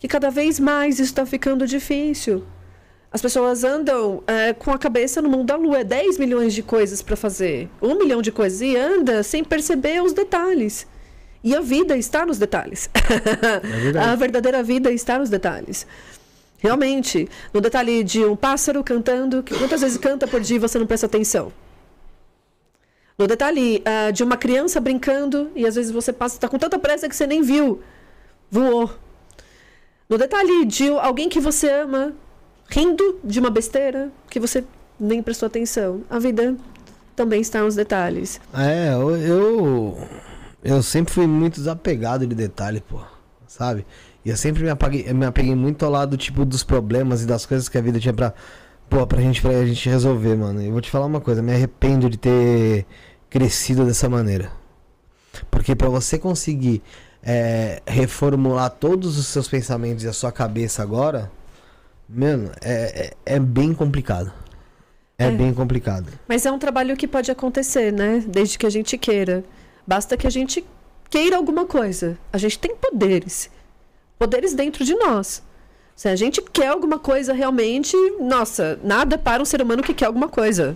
que 0.00 0.08
cada 0.08 0.30
vez 0.30 0.58
mais 0.58 0.98
isso 0.98 1.14
tá 1.14 1.26
ficando 1.26 1.66
difícil. 1.66 2.42
As 3.12 3.20
pessoas 3.20 3.64
andam 3.64 4.22
é, 4.26 4.54
com 4.54 4.70
a 4.70 4.78
cabeça 4.78 5.20
no 5.20 5.28
mundo 5.28 5.44
da 5.44 5.56
lua, 5.56 5.80
é 5.80 5.84
10 5.84 6.16
milhões 6.16 6.54
de 6.54 6.62
coisas 6.62 7.02
para 7.02 7.16
fazer, 7.16 7.68
um 7.82 7.96
milhão 7.96 8.22
de 8.22 8.32
coisas, 8.32 8.62
e 8.62 8.76
anda 8.76 9.22
sem 9.22 9.44
perceber 9.44 10.02
os 10.02 10.12
detalhes. 10.12 10.86
E 11.44 11.54
a 11.54 11.60
vida 11.60 11.96
está 11.96 12.24
nos 12.24 12.38
detalhes. 12.38 12.88
a 14.00 14.14
verdadeira 14.14 14.62
vida 14.62 14.90
está 14.90 15.18
nos 15.18 15.28
detalhes. 15.28 15.86
Realmente, 16.58 17.28
no 17.52 17.60
detalhe 17.60 18.04
de 18.04 18.24
um 18.24 18.36
pássaro 18.36 18.82
cantando, 18.82 19.42
que 19.42 19.54
quantas 19.54 19.80
vezes 19.80 19.98
canta 19.98 20.26
por 20.26 20.40
dia 20.40 20.56
e 20.56 20.60
você 20.60 20.78
não 20.78 20.86
presta 20.86 21.06
atenção? 21.06 21.52
No 23.18 23.26
detalhe 23.26 23.82
ah, 23.84 24.10
de 24.10 24.22
uma 24.22 24.36
criança 24.36 24.80
brincando 24.80 25.50
e 25.54 25.66
às 25.66 25.74
vezes 25.74 25.90
você 25.90 26.12
passa, 26.12 26.36
está 26.36 26.48
com 26.48 26.58
tanta 26.58 26.78
pressa 26.78 27.08
que 27.08 27.16
você 27.16 27.26
nem 27.26 27.42
viu, 27.42 27.82
voou. 28.50 28.90
No 30.10 30.18
detalhe 30.18 30.64
de 30.64 30.88
alguém 30.88 31.28
que 31.28 31.38
você 31.38 31.70
ama 31.70 32.12
rindo 32.68 33.20
de 33.22 33.38
uma 33.38 33.48
besteira 33.48 34.10
que 34.28 34.40
você 34.40 34.64
nem 34.98 35.22
prestou 35.22 35.46
atenção. 35.46 36.02
A 36.10 36.18
vida 36.18 36.56
também 37.14 37.40
está 37.40 37.62
nos 37.62 37.76
detalhes. 37.76 38.40
É, 38.52 38.92
eu, 38.92 39.96
eu. 40.64 40.82
sempre 40.82 41.14
fui 41.14 41.28
muito 41.28 41.60
desapegado 41.60 42.26
de 42.26 42.34
detalhe, 42.34 42.80
pô. 42.80 42.98
Sabe? 43.46 43.86
E 44.24 44.30
eu 44.30 44.36
sempre 44.36 44.64
me 44.64 44.70
apeguei, 44.70 45.12
me 45.12 45.26
apeguei 45.26 45.54
muito 45.54 45.84
ao 45.84 45.92
lado, 45.92 46.16
tipo, 46.16 46.44
dos 46.44 46.64
problemas 46.64 47.22
e 47.22 47.26
das 47.26 47.46
coisas 47.46 47.68
que 47.68 47.78
a 47.78 47.80
vida 47.80 48.00
tinha 48.00 48.12
pra. 48.12 48.34
Pô, 48.88 49.06
pra 49.06 49.20
gente, 49.20 49.40
pra 49.40 49.64
gente 49.64 49.88
resolver, 49.88 50.34
mano. 50.34 50.60
Eu 50.60 50.72
vou 50.72 50.80
te 50.80 50.90
falar 50.90 51.06
uma 51.06 51.20
coisa, 51.20 51.40
me 51.40 51.52
arrependo 51.52 52.10
de 52.10 52.18
ter 52.18 52.84
crescido 53.28 53.84
dessa 53.84 54.08
maneira. 54.08 54.50
Porque 55.48 55.76
pra 55.76 55.88
você 55.88 56.18
conseguir 56.18 56.82
é, 57.22 57.82
reformular 57.86 58.70
todos 58.70 59.18
os 59.18 59.26
seus 59.26 59.48
pensamentos 59.48 60.04
e 60.04 60.08
a 60.08 60.12
sua 60.12 60.32
cabeça 60.32 60.82
agora, 60.82 61.30
mano, 62.08 62.50
é, 62.62 63.12
é, 63.26 63.34
é 63.36 63.38
bem 63.38 63.72
complicado. 63.74 64.32
É, 65.18 65.26
É. 65.26 65.30
bem 65.30 65.52
complicado. 65.52 66.06
Mas 66.26 66.46
é 66.46 66.50
um 66.50 66.58
trabalho 66.58 66.96
que 66.96 67.06
pode 67.06 67.30
acontecer, 67.30 67.92
né? 67.92 68.24
Desde 68.26 68.58
que 68.58 68.64
a 68.64 68.70
gente 68.70 68.96
queira. 68.96 69.44
Basta 69.86 70.16
que 70.16 70.26
a 70.26 70.30
gente 70.30 70.64
queira 71.10 71.36
alguma 71.36 71.66
coisa. 71.66 72.16
A 72.32 72.38
gente 72.38 72.58
tem 72.58 72.74
poderes. 72.74 73.50
Poderes 74.18 74.54
dentro 74.54 74.82
de 74.82 74.94
nós. 74.94 75.42
Se 75.94 76.08
a 76.08 76.16
gente 76.16 76.40
quer 76.40 76.68
alguma 76.68 76.98
coisa 76.98 77.34
realmente, 77.34 77.94
nossa, 78.18 78.80
nada 78.82 79.18
para 79.18 79.42
um 79.42 79.44
ser 79.44 79.60
humano 79.60 79.82
que 79.82 79.92
quer 79.92 80.06
alguma 80.06 80.28
coisa. 80.28 80.74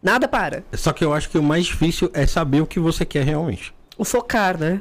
Nada 0.00 0.28
para. 0.28 0.62
Só 0.74 0.92
que 0.92 1.04
eu 1.04 1.12
acho 1.12 1.28
que 1.28 1.36
o 1.38 1.42
mais 1.42 1.66
difícil 1.66 2.08
é 2.14 2.24
saber 2.28 2.60
o 2.60 2.66
que 2.66 2.78
você 2.78 3.04
quer 3.04 3.24
realmente. 3.24 3.74
O 3.96 4.04
focar, 4.04 4.56
né? 4.56 4.80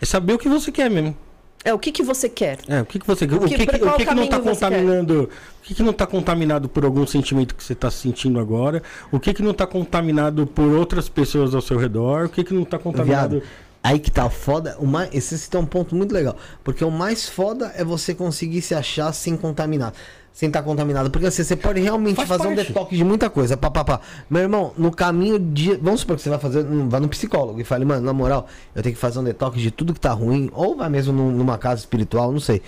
É 0.00 0.04
saber 0.06 0.32
o 0.34 0.38
que 0.38 0.48
você 0.48 0.70
quer 0.72 0.90
mesmo. 0.90 1.16
É 1.64 1.74
o 1.74 1.78
que, 1.78 1.90
que 1.90 2.02
você 2.04 2.28
quer. 2.28 2.58
É, 2.68 2.80
o 2.80 2.86
que, 2.86 3.00
que 3.00 3.06
você 3.06 3.24
o 3.24 3.28
que- 3.40 3.56
que, 3.56 3.66
pra 3.66 3.78
que, 3.78 3.84
o 3.84 3.92
que, 3.96 4.06
que 4.06 4.14
não 4.14 4.26
tá 4.28 4.38
quer? 4.40 4.48
contaminando? 4.50 5.24
O 5.24 5.62
que, 5.62 5.74
que 5.74 5.82
não 5.82 5.92
tá 5.92 6.06
contaminado 6.06 6.68
por 6.68 6.84
algum 6.84 7.04
sentimento 7.06 7.54
que 7.54 7.62
você 7.62 7.74
tá 7.74 7.90
sentindo 7.90 8.38
agora? 8.38 8.80
O 9.10 9.18
que, 9.18 9.34
que 9.34 9.42
não 9.42 9.52
tá 9.52 9.66
contaminado 9.66 10.46
por 10.46 10.68
outras 10.72 11.08
pessoas 11.08 11.54
ao 11.54 11.60
seu 11.60 11.76
redor? 11.76 12.26
O 12.26 12.28
que, 12.28 12.44
que 12.44 12.54
não 12.54 12.64
tá 12.64 12.78
contaminado? 12.78 13.40
Viado, 13.40 13.46
aí 13.82 13.98
que 13.98 14.10
tá 14.10 14.24
o 14.24 14.30
foda. 14.30 14.76
O 14.78 14.86
mais, 14.86 15.12
esse 15.12 15.34
esse 15.34 15.54
é 15.54 15.58
um 15.58 15.66
ponto 15.66 15.96
muito 15.96 16.12
legal. 16.14 16.36
Porque 16.62 16.84
o 16.84 16.90
mais 16.92 17.28
foda 17.28 17.72
é 17.76 17.82
você 17.84 18.14
conseguir 18.14 18.62
se 18.62 18.74
achar 18.74 19.12
sem 19.12 19.36
contaminar. 19.36 19.92
Sem 20.32 20.48
estar 20.48 20.62
contaminado. 20.62 21.10
Porque 21.10 21.26
assim, 21.26 21.42
você 21.42 21.56
pode 21.56 21.80
realmente 21.80 22.16
Faz 22.16 22.28
fazer 22.28 22.46
um 22.48 22.54
parte. 22.54 22.68
detox 22.68 22.96
de 22.96 23.02
muita 23.04 23.28
coisa. 23.28 23.56
Pá, 23.56 23.70
pá, 23.70 23.84
pá. 23.84 24.00
Meu 24.30 24.42
irmão, 24.42 24.72
no 24.78 24.90
caminho 24.92 25.38
de. 25.38 25.74
Vamos 25.76 26.00
supor 26.00 26.14
que 26.16 26.22
você 26.22 26.30
vai 26.30 26.38
fazer. 26.38 26.64
Vai 26.64 27.00
no 27.00 27.08
psicólogo 27.08 27.60
e 27.60 27.64
fale, 27.64 27.84
mano, 27.84 28.06
na 28.06 28.12
moral, 28.12 28.46
eu 28.74 28.82
tenho 28.82 28.94
que 28.94 29.00
fazer 29.00 29.18
um 29.18 29.24
detox 29.24 29.60
de 29.60 29.70
tudo 29.70 29.92
que 29.92 30.00
tá 30.00 30.12
ruim. 30.12 30.48
Ou 30.52 30.76
vai 30.76 30.88
mesmo 30.88 31.12
num- 31.12 31.32
numa 31.32 31.58
casa 31.58 31.80
espiritual, 31.80 32.30
não 32.30 32.40
sei. 32.40 32.62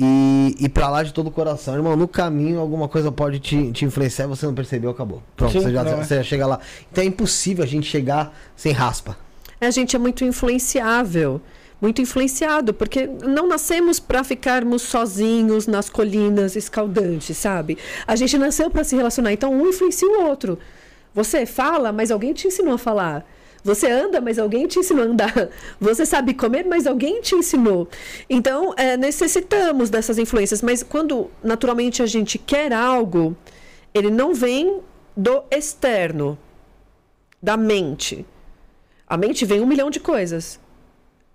E, 0.00 0.54
e 0.60 0.68
pra 0.68 0.88
lá 0.88 1.02
de 1.02 1.12
todo 1.12 1.26
o 1.26 1.30
coração, 1.30 1.74
irmão, 1.74 1.96
no 1.96 2.06
caminho 2.06 2.60
alguma 2.60 2.86
coisa 2.88 3.10
pode 3.10 3.40
te, 3.40 3.72
te 3.72 3.84
influenciar 3.84 4.26
e 4.26 4.28
você 4.28 4.46
não 4.46 4.54
percebeu, 4.54 4.90
acabou. 4.90 5.22
Pronto, 5.36 5.52
Sim, 5.52 5.60
você, 5.60 5.72
já, 5.72 5.82
é. 5.82 5.96
você 6.04 6.14
já 6.16 6.22
chega 6.22 6.46
lá. 6.46 6.60
Então 6.90 7.02
é 7.02 7.06
impossível 7.08 7.64
a 7.64 7.66
gente 7.66 7.84
chegar 7.88 8.32
sem 8.54 8.70
raspa. 8.72 9.16
A 9.60 9.70
gente 9.72 9.96
é 9.96 9.98
muito 9.98 10.24
influenciável, 10.24 11.40
muito 11.80 12.02
influenciado, 12.02 12.74
porque 12.74 13.06
não 13.06 13.46
nascemos 13.46 14.00
para 14.00 14.24
ficarmos 14.24 14.82
sozinhos 14.82 15.66
nas 15.66 15.88
colinas 15.88 16.56
escaldantes, 16.56 17.36
sabe? 17.36 17.78
A 18.06 18.16
gente 18.16 18.36
nasceu 18.36 18.70
para 18.70 18.84
se 18.84 18.96
relacionar, 18.96 19.32
então 19.32 19.52
um 19.52 19.68
influencia 19.68 20.08
o 20.08 20.24
outro. 20.24 20.58
Você 21.14 21.46
fala, 21.46 21.92
mas 21.92 22.10
alguém 22.10 22.32
te 22.32 22.48
ensinou 22.48 22.74
a 22.74 22.78
falar. 22.78 23.26
Você 23.64 23.90
anda, 23.90 24.20
mas 24.20 24.38
alguém 24.38 24.66
te 24.66 24.78
ensinou 24.78 25.04
a 25.04 25.08
andar. 25.08 25.48
Você 25.80 26.06
sabe 26.06 26.32
comer, 26.32 26.64
mas 26.64 26.86
alguém 26.86 27.20
te 27.20 27.34
ensinou. 27.34 27.88
Então, 28.30 28.72
é, 28.76 28.96
necessitamos 28.96 29.90
dessas 29.90 30.16
influências. 30.16 30.62
Mas 30.62 30.82
quando 30.82 31.30
naturalmente 31.42 32.02
a 32.02 32.06
gente 32.06 32.38
quer 32.38 32.72
algo, 32.72 33.36
ele 33.92 34.10
não 34.10 34.32
vem 34.32 34.80
do 35.16 35.42
externo, 35.50 36.38
da 37.42 37.56
mente. 37.56 38.24
A 39.06 39.16
mente 39.16 39.44
vem 39.44 39.60
um 39.60 39.66
milhão 39.66 39.90
de 39.90 39.98
coisas. 39.98 40.60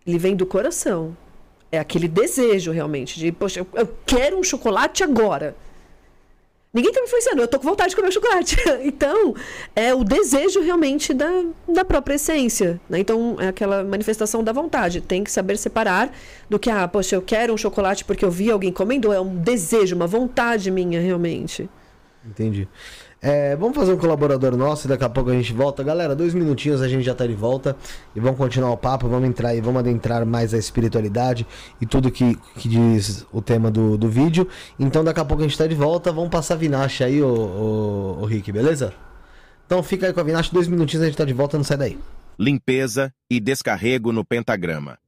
Ele 0.06 0.18
vem 0.18 0.36
do 0.36 0.46
coração. 0.46 1.16
É 1.72 1.80
aquele 1.80 2.08
desejo 2.08 2.72
realmente 2.72 3.20
de, 3.20 3.32
poxa, 3.32 3.66
eu, 3.74 3.90
quero 4.06 4.38
um 4.38 4.44
chocolate 4.44 5.04
agora. 5.04 5.56
Ninguém 6.74 6.90
está 6.90 7.02
me 7.02 7.08
influenciando, 7.08 7.42
eu 7.42 7.48
tô 7.48 7.60
com 7.60 7.68
vontade 7.68 7.92
de 7.92 7.96
comer 7.96 8.12
chocolate. 8.12 8.58
então, 8.82 9.36
é 9.76 9.94
o 9.94 10.04
desejo 10.04 10.60
realmente 10.60 11.14
da, 11.14 11.30
da 11.68 11.86
própria 11.86 12.16
essência. 12.16 12.82
Né? 12.90 13.00
Então, 13.00 13.38
é 13.40 13.48
aquela 13.48 13.84
manifestação 13.84 14.44
da 14.44 14.52
vontade. 14.52 15.00
Tem 15.00 15.24
que 15.24 15.32
saber 15.32 15.58
separar 15.58 16.12
do 16.50 16.58
que, 16.58 16.70
ah, 16.70 16.88
poxa, 16.88 17.16
eu 17.16 17.22
quero 17.22 17.54
um 17.54 17.58
chocolate 17.58 18.04
porque 18.04 18.26
eu 18.26 18.32
vi 18.32 18.50
alguém 18.50 18.72
comendo, 18.72 19.14
é 19.14 19.20
um 19.20 19.36
desejo, 19.36 19.96
uma 19.96 20.08
vontade 20.08 20.72
minha 20.72 21.00
realmente. 21.00 21.70
Entendi. 22.26 22.68
É, 23.26 23.56
vamos 23.56 23.74
fazer 23.78 23.94
um 23.94 23.98
colaborador 23.98 24.58
nosso 24.58 24.86
e 24.86 24.90
daqui 24.90 25.06
a 25.06 25.08
pouco 25.08 25.30
a 25.30 25.34
gente 25.34 25.54
volta. 25.54 25.82
Galera, 25.82 26.14
dois 26.14 26.34
minutinhos 26.34 26.82
a 26.82 26.90
gente 26.90 27.06
já 27.06 27.16
tá 27.16 27.26
de 27.26 27.34
volta 27.34 27.74
e 28.14 28.20
vamos 28.20 28.38
continuar 28.38 28.72
o 28.72 28.76
papo, 28.76 29.08
vamos 29.08 29.30
entrar 29.30 29.56
e 29.56 29.62
vamos 29.62 29.80
adentrar 29.80 30.26
mais 30.26 30.54
a 30.54 30.58
espiritualidade 30.58 31.48
e 31.80 31.86
tudo 31.86 32.12
que, 32.12 32.38
que 32.58 32.68
diz 32.68 33.26
o 33.32 33.42
tema 33.42 33.72
do, 33.72 33.98
do 33.98 34.10
vídeo. 34.10 34.46
Então 34.78 35.06
daqui 35.06 35.22
a 35.22 35.26
pouco 35.26 35.42
a 35.42 35.48
gente 35.48 35.58
tá 35.58 35.66
de 35.66 35.74
volta, 35.74 36.12
vamos 36.12 36.32
passar 36.32 36.56
a 36.56 36.58
Vinache 36.58 37.02
aí, 37.02 37.24
ô, 37.24 37.34
ô, 37.34 38.18
ô 38.24 38.26
Rick, 38.26 38.52
beleza? 38.52 38.94
Então 39.66 39.82
fica 39.82 40.08
aí 40.08 40.12
com 40.12 40.20
a 40.20 40.24
Vinache, 40.24 40.54
dois 40.54 40.68
minutinhos 40.68 41.04
a 41.04 41.06
gente 41.06 41.18
tá 41.18 41.24
de 41.24 41.32
volta, 41.32 41.56
não 41.56 41.64
sai 41.64 41.78
daí. 41.78 42.00
Limpeza 42.38 43.10
e 43.30 43.40
descarrego 43.40 44.12
no 44.12 44.26
pentagrama. 44.26 45.00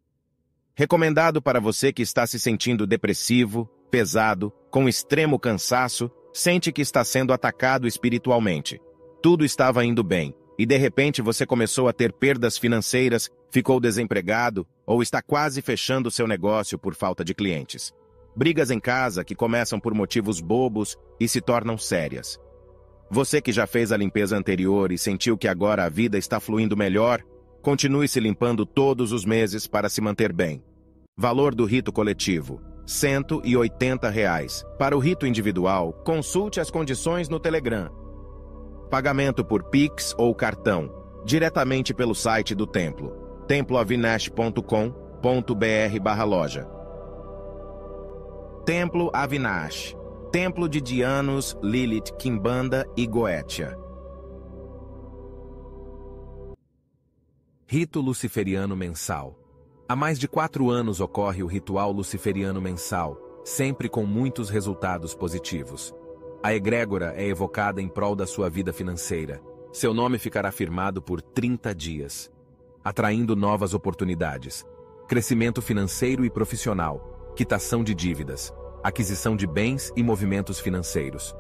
Recomendado 0.74 1.42
para 1.42 1.60
você 1.60 1.92
que 1.92 2.02
está 2.02 2.26
se 2.26 2.40
sentindo 2.40 2.88
depressivo, 2.88 3.70
pesado, 3.92 4.54
com 4.72 4.88
extremo 4.88 5.38
cansaço 5.38 6.10
sente 6.36 6.70
que 6.70 6.82
está 6.82 7.02
sendo 7.02 7.32
atacado 7.32 7.88
espiritualmente. 7.88 8.78
Tudo 9.24 9.46
estava 9.46 9.86
indo 9.86 10.04
bem, 10.04 10.36
e 10.60 10.66
de 10.66 10.76
repente 10.76 11.22
você 11.22 11.46
começou 11.46 11.88
a 11.88 11.94
ter 11.94 12.12
perdas 12.12 12.58
financeiras, 12.58 13.30
ficou 13.50 13.80
desempregado 13.80 14.68
ou 14.86 15.02
está 15.02 15.22
quase 15.22 15.62
fechando 15.62 16.12
seu 16.12 16.28
negócio 16.28 16.78
por 16.78 16.94
falta 16.94 17.24
de 17.24 17.34
clientes. 17.34 17.94
Brigas 18.36 18.70
em 18.70 18.82
casa 18.82 19.24
que 19.24 19.34
começam 19.34 19.80
por 19.80 19.94
motivos 19.94 20.42
bobos 20.42 20.98
e 21.22 21.26
se 21.26 21.40
tornam 21.40 21.78
sérias. 21.78 22.38
Você 23.10 23.42
que 23.42 23.54
já 23.54 23.66
fez 23.66 23.94
a 23.94 23.98
limpeza 23.98 24.36
anterior 24.36 24.92
e 24.92 24.98
sentiu 24.98 25.38
que 25.38 25.48
agora 25.48 25.86
a 25.86 25.90
vida 25.90 26.18
está 26.18 26.42
fluindo 26.42 26.76
melhor, 26.76 27.24
continue 27.62 28.10
se 28.10 28.20
limpando 28.20 28.66
todos 28.66 29.14
os 29.14 29.24
meses 29.24 29.68
para 29.68 29.88
se 29.88 30.02
manter 30.02 30.34
bem. 30.34 30.62
Valor 31.18 31.56
do 31.56 31.64
rito 31.64 31.94
coletivo. 31.94 32.75
180 32.86 34.10
reais. 34.10 34.64
Para 34.78 34.96
o 34.96 35.00
rito 35.00 35.26
individual, 35.26 35.94
consulte 36.06 36.60
as 36.60 36.70
condições 36.70 37.28
no 37.28 37.40
Telegram. 37.40 37.90
Pagamento 38.90 39.44
por 39.44 39.64
Pix 39.64 40.14
ou 40.18 40.34
cartão, 40.36 40.92
diretamente 41.26 41.94
pelo 41.94 42.14
site 42.14 42.54
do 42.54 42.68
templo, 42.68 43.12
temploavinash.com.br 43.48 46.26
loja. 46.26 46.68
Templo 48.66 49.10
Avinash, 49.14 49.96
Templo 50.32 50.68
de 50.68 50.82
Dianos, 50.82 51.58
Lilith, 51.62 52.12
Kimbanda 52.18 52.86
e 52.98 53.08
Goetia. 53.08 53.78
Rito 57.68 58.00
Luciferiano 58.00 58.76
Mensal 58.76 59.45
Há 59.88 59.96
mais 59.96 60.18
de 60.18 60.28
quatro 60.28 60.72
anos 60.72 61.00
ocorre 61.00 61.44
o 61.44 61.46
ritual 61.46 61.92
luciferiano 61.92 62.60
mensal, 62.60 63.22
sempre 63.44 63.88
com 63.88 64.04
muitos 64.04 64.50
resultados 64.50 65.14
positivos. 65.14 65.94
A 66.42 66.56
egrégora 66.56 67.14
é 67.16 67.28
evocada 67.28 67.80
em 67.80 67.88
prol 67.88 68.16
da 68.16 68.26
sua 68.26 68.50
vida 68.50 68.74
financeira. 68.74 69.40
Seu 69.72 69.94
nome 69.94 70.18
ficará 70.18 70.52
firmado 70.52 71.04
por 71.04 71.22
30 71.22 71.76
dias, 71.76 72.32
atraindo 72.84 73.36
novas 73.36 73.76
oportunidades, 73.76 74.66
crescimento 75.08 75.62
financeiro 75.62 76.26
e 76.26 76.32
profissional, 76.32 77.34
quitação 77.36 77.84
de 77.84 77.94
dívidas, 77.94 78.52
aquisição 78.84 79.36
de 79.36 79.46
bens 79.46 79.94
e 79.96 80.02
movimentos 80.02 80.60
financeiros. 80.60 81.36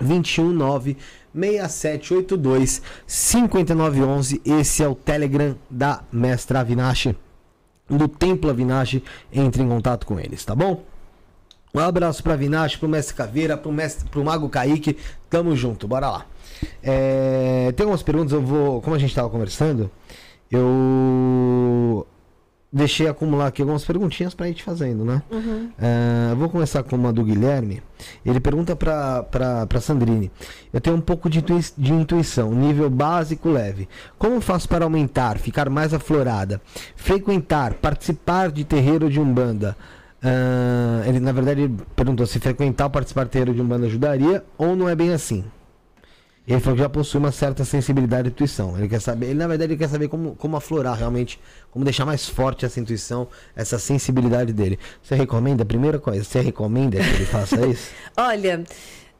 21 0.00 0.55
96782 0.55 2.80
5911 3.07 4.40
Esse 4.42 4.82
é 4.82 4.88
o 4.88 4.94
Telegram 4.94 5.55
da 5.70 6.03
Mestra 6.11 6.61
Avinash 6.61 7.14
do 7.97 8.09
Templo 8.09 8.51
Avinash, 8.51 9.01
entre 9.32 9.62
em 9.62 9.68
contato 9.68 10.07
com 10.07 10.18
eles, 10.18 10.45
tá 10.45 10.55
bom? 10.55 10.82
Um 11.74 11.80
abraço 11.80 12.22
pra 12.22 12.34
Avinash, 12.34 12.76
pro 12.76 12.88
Mestre 12.88 13.14
Caveira, 13.14 13.57
pro, 13.57 13.72
mestre, 13.72 14.09
pro 14.09 14.22
Mago 14.22 14.49
Kaique. 14.49 14.99
Tamo 15.30 15.57
junto, 15.57 15.88
bora 15.88 16.11
lá. 16.11 16.26
É, 16.82 17.72
tem 17.74 17.84
algumas 17.84 18.03
perguntas, 18.03 18.32
eu 18.32 18.43
vou. 18.43 18.82
Como 18.82 18.95
a 18.95 18.99
gente 18.99 19.14
tava 19.14 19.30
conversando, 19.30 19.90
eu 20.51 22.07
deixei 22.73 23.07
acumular 23.07 23.49
aqui 23.49 23.61
algumas 23.61 23.85
perguntinhas 23.85 24.35
pra 24.35 24.47
gente 24.47 24.62
fazendo, 24.62 25.05
né? 25.05 25.23
Uhum. 25.31 25.70
Uh, 25.79 26.37
vou 26.37 26.49
começar 26.49 26.83
com 26.83 26.97
uma 26.97 27.12
do 27.12 27.23
Guilherme. 27.23 27.83
Ele 28.25 28.41
pergunta 28.41 28.75
pra 28.75 29.81
Sandrine: 29.81 30.31
Eu 30.73 30.81
tenho 30.81 30.97
um 30.97 31.01
pouco 31.01 31.29
de, 31.29 31.41
intui 31.41 31.61
de 31.77 31.93
intuição, 31.93 32.53
nível 32.53 32.89
básico 32.89 33.51
leve. 33.51 33.89
Como 34.18 34.41
faço 34.41 34.68
para 34.68 34.85
aumentar, 34.85 35.39
ficar 35.39 35.68
mais 35.68 35.93
aflorada? 35.93 36.61
Frequentar, 36.97 37.75
participar 37.75 38.51
de 38.51 38.64
terreiro 38.64 39.11
de 39.11 39.20
Umbanda. 39.20 39.77
Uh, 40.23 41.07
ele, 41.09 41.20
na 41.20 41.33
verdade, 41.33 41.70
perguntou 41.95 42.25
se 42.27 42.39
frequentar 42.39 42.85
ou 42.85 42.91
participar 42.91 43.25
de 43.25 43.31
terreiro 43.31 43.55
de 43.55 43.61
Umbanda 43.61 43.87
ajudaria 43.87 44.43
ou 44.57 44.75
não 44.75 44.89
é 44.89 44.95
bem 44.95 45.12
assim. 45.12 45.45
Ele 46.47 46.59
falou 46.59 46.76
que 46.76 46.82
já 46.82 46.88
possui 46.88 47.20
uma 47.20 47.30
certa 47.30 47.64
sensibilidade 47.64 48.28
e 48.28 48.30
intuição. 48.30 48.76
Ele 48.76 48.88
quer 48.88 49.01
saber, 49.01 49.26
ele 49.26 49.38
na 49.38 49.47
verdade 49.47 49.72
ele 49.72 49.78
quer 49.78 49.88
saber 49.88 50.09
como, 50.09 50.34
como 50.34 50.57
aflorar 50.57 50.97
realmente, 50.97 51.38
como 51.70 51.84
deixar 51.84 52.05
mais 52.05 52.28
forte 52.28 52.64
essa 52.64 52.80
intuição, 52.80 53.28
essa 53.55 53.78
sensibilidade 53.78 54.53
dele. 54.53 54.78
Você 55.01 55.14
recomenda? 55.14 55.64
Primeira 55.64 56.01
coisa, 56.01 56.24
você 56.24 56.40
recomenda 56.40 56.99
que 56.99 57.09
ele 57.11 57.26
faça 57.26 57.61
isso? 57.66 57.93
Olha, 58.16 58.64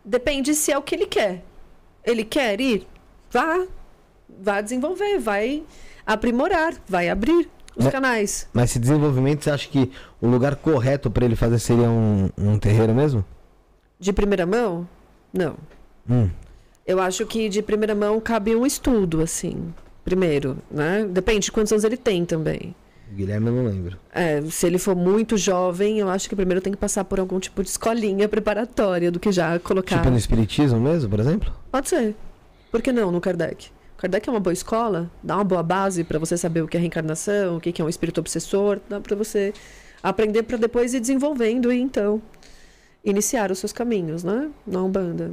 depende 0.05 0.53
se 0.55 0.73
é 0.73 0.79
o 0.79 0.83
que 0.83 0.97
ele 0.97 1.07
quer. 1.07 1.45
Ele 2.05 2.25
quer 2.25 2.61
ir, 2.61 2.89
vá, 3.31 3.67
vá 4.29 4.61
desenvolver, 4.61 5.21
vai 5.21 5.63
aprimorar, 6.05 6.75
vai 6.89 7.09
abrir 7.09 7.49
os 7.77 7.85
mas, 7.85 7.93
canais. 7.93 8.49
Mas 8.53 8.71
esse 8.71 8.81
desenvolvimento, 8.81 9.45
você 9.45 9.51
acha 9.51 9.69
que 9.69 9.93
o 10.21 10.27
lugar 10.27 10.57
correto 10.57 11.09
para 11.09 11.25
ele 11.25 11.37
fazer 11.37 11.61
seria 11.61 11.89
um, 11.89 12.29
um 12.37 12.59
terreiro 12.59 12.93
mesmo? 12.93 13.25
De 14.01 14.13
primeira 14.13 14.45
mão? 14.45 14.89
Não. 15.33 15.57
Hum. 16.11 16.29
Eu 16.87 17.01
acho 17.01 17.25
que 17.27 17.49
de 17.49 17.63
primeira 17.63 17.95
mão 17.95 18.21
cabe 18.21 18.55
um 18.57 18.67
estudo, 18.67 19.21
assim. 19.21 19.73
Primeiro, 20.05 20.59
né? 20.71 21.07
Depende 21.09 21.47
de 21.47 21.53
quantos 21.53 21.73
anos 21.73 21.85
ele 21.85 21.97
tem 21.97 22.25
também. 22.25 22.75
Guilherme 23.13 23.49
eu 23.49 23.53
não 23.53 23.67
lembro. 23.67 23.99
É, 24.13 24.41
se 24.43 24.67
ele 24.67 24.79
for 24.79 24.97
muito 24.97 25.37
jovem, 25.37 25.99
eu 25.99 26.09
acho 26.09 26.29
que 26.29 26.35
primeiro 26.35 26.61
tem 26.61 26.73
que 26.73 26.79
passar 26.79 27.05
por 27.05 27.21
algum 27.21 27.39
tipo 27.39 27.63
de 27.63 27.69
escolinha 27.69 28.29
preparatória 28.29 29.11
do 29.11 29.21
que 29.21 29.31
já 29.31 29.59
colocar. 29.59 29.99
Tipo 29.99 30.11
no 30.11 30.17
espiritismo 30.17 30.81
mesmo, 30.81 31.11
por 31.11 31.21
exemplo? 31.21 31.53
Pode 31.71 31.89
ser. 31.89 32.17
Por 32.71 32.81
que 32.81 32.91
não, 32.91 33.13
no 33.13 33.21
Kardec? 33.21 33.71
Kardec 33.99 34.29
é 34.29 34.33
uma 34.33 34.41
boa 34.41 34.53
escola, 34.53 35.11
dá 35.23 35.37
uma 35.37 35.45
boa 35.45 35.63
base 35.63 36.03
para 36.03 36.19
você 36.19 36.37
saber 36.37 36.63
o 36.63 36.67
que 36.67 36.77
é 36.77 36.81
reencarnação, 36.81 37.59
o 37.59 37.61
que 37.61 37.81
é 37.81 37.85
um 37.85 37.89
espírito 37.89 38.19
obsessor, 38.19 38.81
dá 38.89 38.99
para 38.99 39.15
você 39.15 39.53
aprender 40.03 40.43
para 40.43 40.57
depois 40.57 40.95
ir 40.95 41.01
desenvolvendo 41.01 41.71
e 41.73 41.79
então 41.79 42.21
iniciar 43.05 43.53
os 43.53 43.59
seus 43.59 43.73
caminhos, 43.73 44.25
né? 44.25 44.51
Na 44.67 44.83
Umbanda. 44.83 45.33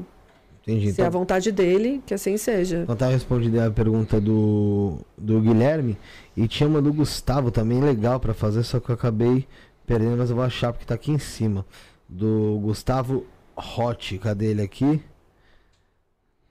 Entendi. 0.71 0.93
Se 0.93 1.01
é 1.01 1.05
a 1.05 1.07
Então, 1.07 1.19
vontade 1.19 1.51
dele, 1.51 2.01
que 2.05 2.13
assim 2.13 2.37
seja. 2.37 2.81
então 2.83 2.95
tá 2.95 3.07
respondida 3.07 3.65
a 3.67 3.71
pergunta 3.71 4.19
do, 4.21 4.97
do 5.17 5.39
Guilherme. 5.41 5.97
E 6.37 6.47
tinha 6.47 6.67
uma 6.69 6.81
do 6.81 6.93
Gustavo 6.93 7.51
também, 7.51 7.81
legal 7.81 8.19
pra 8.19 8.33
fazer, 8.33 8.63
só 8.63 8.79
que 8.79 8.89
eu 8.89 8.95
acabei 8.95 9.47
perdendo, 9.85 10.17
mas 10.17 10.29
eu 10.29 10.35
vou 10.35 10.45
achar 10.45 10.71
porque 10.71 10.85
tá 10.85 10.93
aqui 10.95 11.11
em 11.11 11.19
cima. 11.19 11.65
Do 12.07 12.59
Gustavo 12.61 13.25
Hot. 13.55 14.17
Cadê 14.19 14.47
ele 14.47 14.61
aqui? 14.61 15.01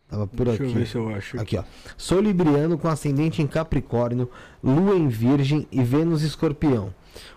Tava 0.08 0.26
por 0.26 0.46
Deixa 0.46 0.62
eu 0.62 0.68
aqui. 0.68 0.78
ver 0.78 0.86
se 0.86 0.96
eu 0.96 1.08
acho. 1.10 1.40
Aqui, 1.40 1.56
ó. 1.58 1.64
Sou 1.96 2.20
libriano 2.20 2.78
com 2.78 2.88
ascendente 2.88 3.42
em 3.42 3.46
Capricórnio, 3.46 4.30
Lua 4.62 4.96
em 4.96 5.08
Virgem 5.08 5.66
e 5.70 5.82
Vênus 5.82 6.22
Escorpião. 6.22 6.94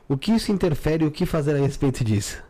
O 0.07 0.17
que 0.17 0.31
isso 0.31 0.51
interfere 0.51 1.03
e 1.03 1.07
o 1.07 1.11
que 1.11 1.25
fazer 1.25 1.55
a 1.55 1.59
respeito 1.59 2.03
disso? 2.03 2.41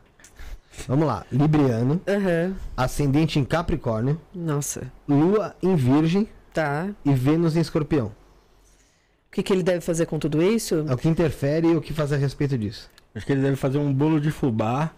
Vamos 0.87 1.05
lá. 1.07 1.25
Libriano, 1.31 2.01
Aham. 2.07 2.55
ascendente 2.75 3.39
em 3.39 3.45
Capricórnio, 3.45 4.19
Nossa. 4.33 4.91
Lua 5.07 5.55
em 5.61 5.75
Virgem 5.75 6.27
Tá. 6.53 6.89
e 7.05 7.13
Vênus 7.13 7.55
em 7.55 7.61
Escorpião. 7.61 8.07
O 8.07 9.31
que, 9.33 9.41
que 9.43 9.53
ele 9.53 9.63
deve 9.63 9.79
fazer 9.81 10.05
com 10.05 10.19
tudo 10.19 10.41
isso? 10.43 10.83
É 10.87 10.93
o 10.93 10.97
que 10.97 11.07
interfere 11.07 11.67
e 11.67 11.75
o 11.75 11.81
que 11.81 11.93
fazer 11.93 12.15
a 12.15 12.17
respeito 12.17 12.57
disso. 12.57 12.89
Acho 13.15 13.25
que 13.25 13.31
ele 13.31 13.41
deve 13.41 13.55
fazer 13.55 13.77
um 13.77 13.93
bolo 13.93 14.19
de 14.19 14.29
fubá. 14.31 14.91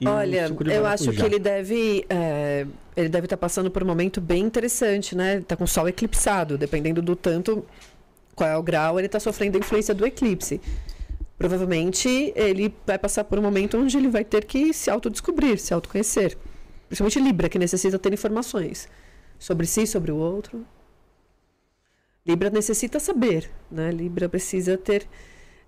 e 0.00 0.08
um 0.08 0.10
Olha, 0.10 0.48
suco 0.48 0.64
de 0.64 0.72
eu 0.72 0.84
acho 0.86 1.12
que 1.12 1.22
ele 1.22 1.38
deve. 1.38 2.04
é, 2.08 2.66
ele 2.96 3.08
deve 3.08 3.26
estar 3.26 3.36
passando 3.36 3.70
por 3.70 3.82
um 3.82 3.86
momento 3.86 4.20
bem 4.20 4.42
interessante, 4.44 5.14
né? 5.16 5.40
Tá 5.40 5.54
com 5.56 5.64
o 5.64 5.68
sol 5.68 5.88
eclipsado, 5.88 6.58
dependendo 6.58 7.00
do 7.00 7.14
tanto 7.14 7.64
qual 8.34 8.50
é 8.50 8.56
o 8.56 8.62
grau, 8.62 8.98
ele 8.98 9.08
tá 9.08 9.18
sofrendo 9.20 9.56
a 9.56 9.60
influência 9.60 9.94
do 9.94 10.04
eclipse. 10.04 10.60
Provavelmente 11.38 12.32
ele 12.34 12.74
vai 12.86 12.98
passar 12.98 13.24
por 13.24 13.38
um 13.38 13.42
momento 13.42 13.76
onde 13.76 13.96
ele 13.96 14.08
vai 14.08 14.24
ter 14.24 14.44
que 14.44 14.72
se 14.72 14.90
autodescobrir, 14.90 15.58
se 15.58 15.74
autoconhecer. 15.74 16.36
Principalmente 16.88 17.20
Libra, 17.20 17.48
que 17.48 17.58
necessita 17.58 17.98
ter 17.98 18.12
informações 18.12 18.88
sobre 19.38 19.66
si, 19.66 19.86
sobre 19.86 20.10
o 20.10 20.16
outro. 20.16 20.64
Libra 22.26 22.50
necessita 22.50 22.98
saber, 22.98 23.50
né? 23.70 23.90
Libra 23.90 24.28
precisa 24.28 24.76
ter 24.76 25.06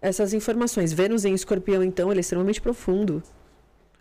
essas 0.01 0.33
informações. 0.33 0.93
Vênus 0.93 1.25
em 1.25 1.35
escorpião, 1.35 1.83
então, 1.83 2.11
ele 2.11 2.21
é 2.21 2.23
extremamente 2.23 2.61
profundo. 2.61 3.23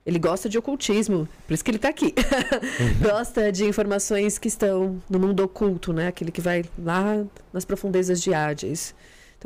Ele 0.05 0.18
gosta 0.18 0.47
de 0.47 0.57
ocultismo, 0.57 1.28
por 1.45 1.53
isso 1.53 1.63
que 1.63 1.70
ele 1.70 1.78
está 1.78 1.89
aqui. 1.89 2.13
gosta 3.03 3.51
de 3.51 3.65
informações 3.65 4.38
que 4.38 4.47
estão 4.47 5.01
no 5.09 5.20
mundo 5.20 5.43
oculto, 5.43 5.91
né? 5.91 6.07
Aquele 6.07 6.32
que 6.32 6.39
vai 6.39 6.63
lá 6.80 7.26
nas 7.51 7.65
profundezas 7.65 8.22
de 8.22 8.34
Hades. 8.34 8.95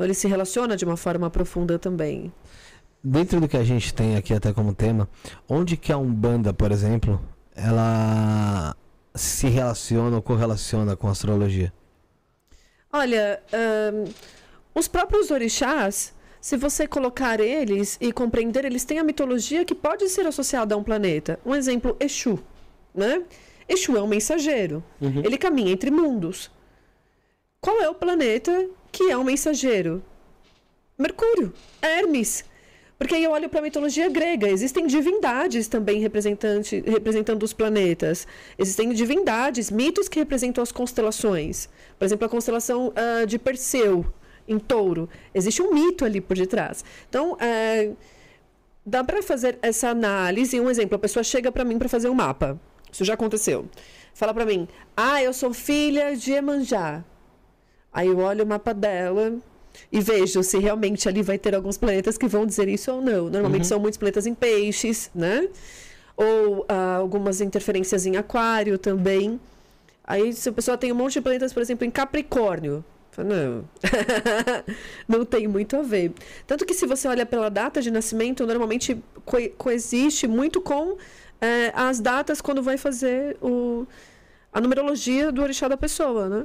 Então 0.02 0.08
ele 0.08 0.14
se 0.14 0.26
relaciona 0.26 0.76
de 0.76 0.84
uma 0.84 0.96
forma 0.96 1.30
profunda 1.30 1.78
também. 1.78 2.32
Dentro 3.04 3.40
do 3.40 3.46
que 3.46 3.56
a 3.56 3.62
gente 3.62 3.94
tem 3.94 4.16
aqui 4.16 4.34
até 4.34 4.52
como 4.52 4.74
tema, 4.74 5.08
onde 5.48 5.76
que 5.76 5.92
a 5.92 5.96
Umbanda, 5.96 6.52
por 6.52 6.72
exemplo, 6.72 7.20
ela 7.54 8.74
se 9.14 9.46
relaciona 9.46 10.16
ou 10.16 10.20
correlaciona 10.20 10.96
com 10.96 11.06
a 11.06 11.12
astrologia? 11.12 11.72
Olha, 12.92 13.40
ahn, 13.52 14.10
os 14.74 14.88
próprios 14.88 15.30
orixás, 15.30 16.12
se 16.40 16.56
você 16.56 16.88
colocar 16.88 17.38
eles 17.38 17.96
e 18.00 18.12
compreender, 18.12 18.64
eles 18.64 18.84
têm 18.84 18.98
a 18.98 19.04
mitologia 19.04 19.64
que 19.64 19.74
pode 19.74 20.08
ser 20.08 20.26
associada 20.26 20.74
a 20.74 20.78
um 20.78 20.82
planeta. 20.82 21.38
Um 21.46 21.54
exemplo, 21.54 21.96
Exu, 22.00 22.40
né? 22.92 23.22
Exu 23.68 23.96
é 23.96 24.02
um 24.02 24.08
mensageiro. 24.08 24.82
Uhum. 25.00 25.22
Ele 25.24 25.38
caminha 25.38 25.70
entre 25.70 25.92
mundos. 25.92 26.50
Qual 27.64 27.80
é 27.80 27.88
o 27.88 27.94
planeta 27.94 28.68
que 28.90 29.04
é 29.08 29.16
um 29.16 29.22
mensageiro? 29.22 30.02
Mercúrio, 30.98 31.52
Hermes. 31.80 32.44
Porque 32.98 33.14
aí 33.14 33.22
eu 33.22 33.30
olho 33.30 33.48
para 33.48 33.60
a 33.60 33.62
mitologia 33.62 34.08
grega, 34.08 34.48
existem 34.48 34.84
divindades 34.84 35.68
também 35.68 36.00
representante, 36.00 36.82
representando 36.84 37.40
os 37.44 37.52
planetas. 37.52 38.26
Existem 38.58 38.92
divindades, 38.92 39.70
mitos 39.70 40.08
que 40.08 40.18
representam 40.18 40.60
as 40.60 40.72
constelações. 40.72 41.68
Por 41.96 42.04
exemplo, 42.04 42.26
a 42.26 42.28
constelação 42.28 42.92
ah, 42.96 43.24
de 43.24 43.38
Perseu, 43.38 44.04
em 44.48 44.58
touro. 44.58 45.08
Existe 45.32 45.62
um 45.62 45.72
mito 45.72 46.04
ali 46.04 46.20
por 46.20 46.36
detrás. 46.36 46.84
Então, 47.08 47.36
eh, 47.40 47.92
dá 48.84 49.04
para 49.04 49.22
fazer 49.22 49.56
essa 49.62 49.88
análise. 49.90 50.58
Um 50.58 50.68
exemplo, 50.68 50.96
a 50.96 50.98
pessoa 50.98 51.22
chega 51.22 51.52
para 51.52 51.64
mim 51.64 51.78
para 51.78 51.88
fazer 51.88 52.08
um 52.08 52.14
mapa. 52.14 52.60
Isso 52.90 53.04
já 53.04 53.14
aconteceu. 53.14 53.68
Fala 54.12 54.34
para 54.34 54.44
mim: 54.44 54.66
"Ah, 54.96 55.22
eu 55.22 55.32
sou 55.32 55.54
filha 55.54 56.16
de 56.16 56.32
Emanjá". 56.32 57.04
Aí 57.92 58.08
eu 58.08 58.18
olho 58.18 58.44
o 58.44 58.46
mapa 58.46 58.72
dela 58.72 59.34
e 59.90 60.00
vejo 60.00 60.42
se 60.42 60.58
realmente 60.58 61.08
ali 61.08 61.22
vai 61.22 61.38
ter 61.38 61.54
alguns 61.54 61.76
planetas 61.76 62.16
que 62.18 62.26
vão 62.26 62.46
dizer 62.46 62.68
isso 62.68 62.90
ou 62.92 63.00
não. 63.00 63.28
Normalmente 63.28 63.66
são 63.66 63.78
muitos 63.78 63.98
planetas 63.98 64.26
em 64.26 64.34
peixes, 64.34 65.10
né? 65.14 65.48
Ou 66.16 66.64
ah, 66.68 66.96
algumas 66.96 67.40
interferências 67.40 68.06
em 68.06 68.16
aquário 68.16 68.78
também. 68.78 69.40
Aí 70.04 70.32
se 70.32 70.48
a 70.48 70.52
pessoa 70.52 70.76
tem 70.76 70.92
um 70.92 70.94
monte 70.94 71.14
de 71.14 71.20
planetas, 71.20 71.52
por 71.52 71.60
exemplo, 71.62 71.86
em 71.86 71.90
Capricórnio, 71.90 72.84
não, 73.18 73.64
não 75.08 75.24
tem 75.24 75.46
muito 75.46 75.76
a 75.76 75.82
ver. 75.82 76.12
Tanto 76.46 76.64
que 76.64 76.74
se 76.74 76.86
você 76.86 77.08
olha 77.08 77.26
pela 77.26 77.50
data 77.50 77.80
de 77.80 77.90
nascimento, 77.90 78.46
normalmente 78.46 78.98
co- 79.24 79.50
coexiste 79.58 80.26
muito 80.26 80.60
com 80.60 80.96
eh, 81.40 81.72
as 81.74 82.00
datas 82.00 82.40
quando 82.40 82.62
vai 82.62 82.76
fazer 82.78 83.36
o, 83.42 83.86
a 84.52 84.60
numerologia 84.60 85.30
do 85.30 85.42
orixá 85.42 85.68
da 85.68 85.76
pessoa, 85.76 86.28
né? 86.28 86.44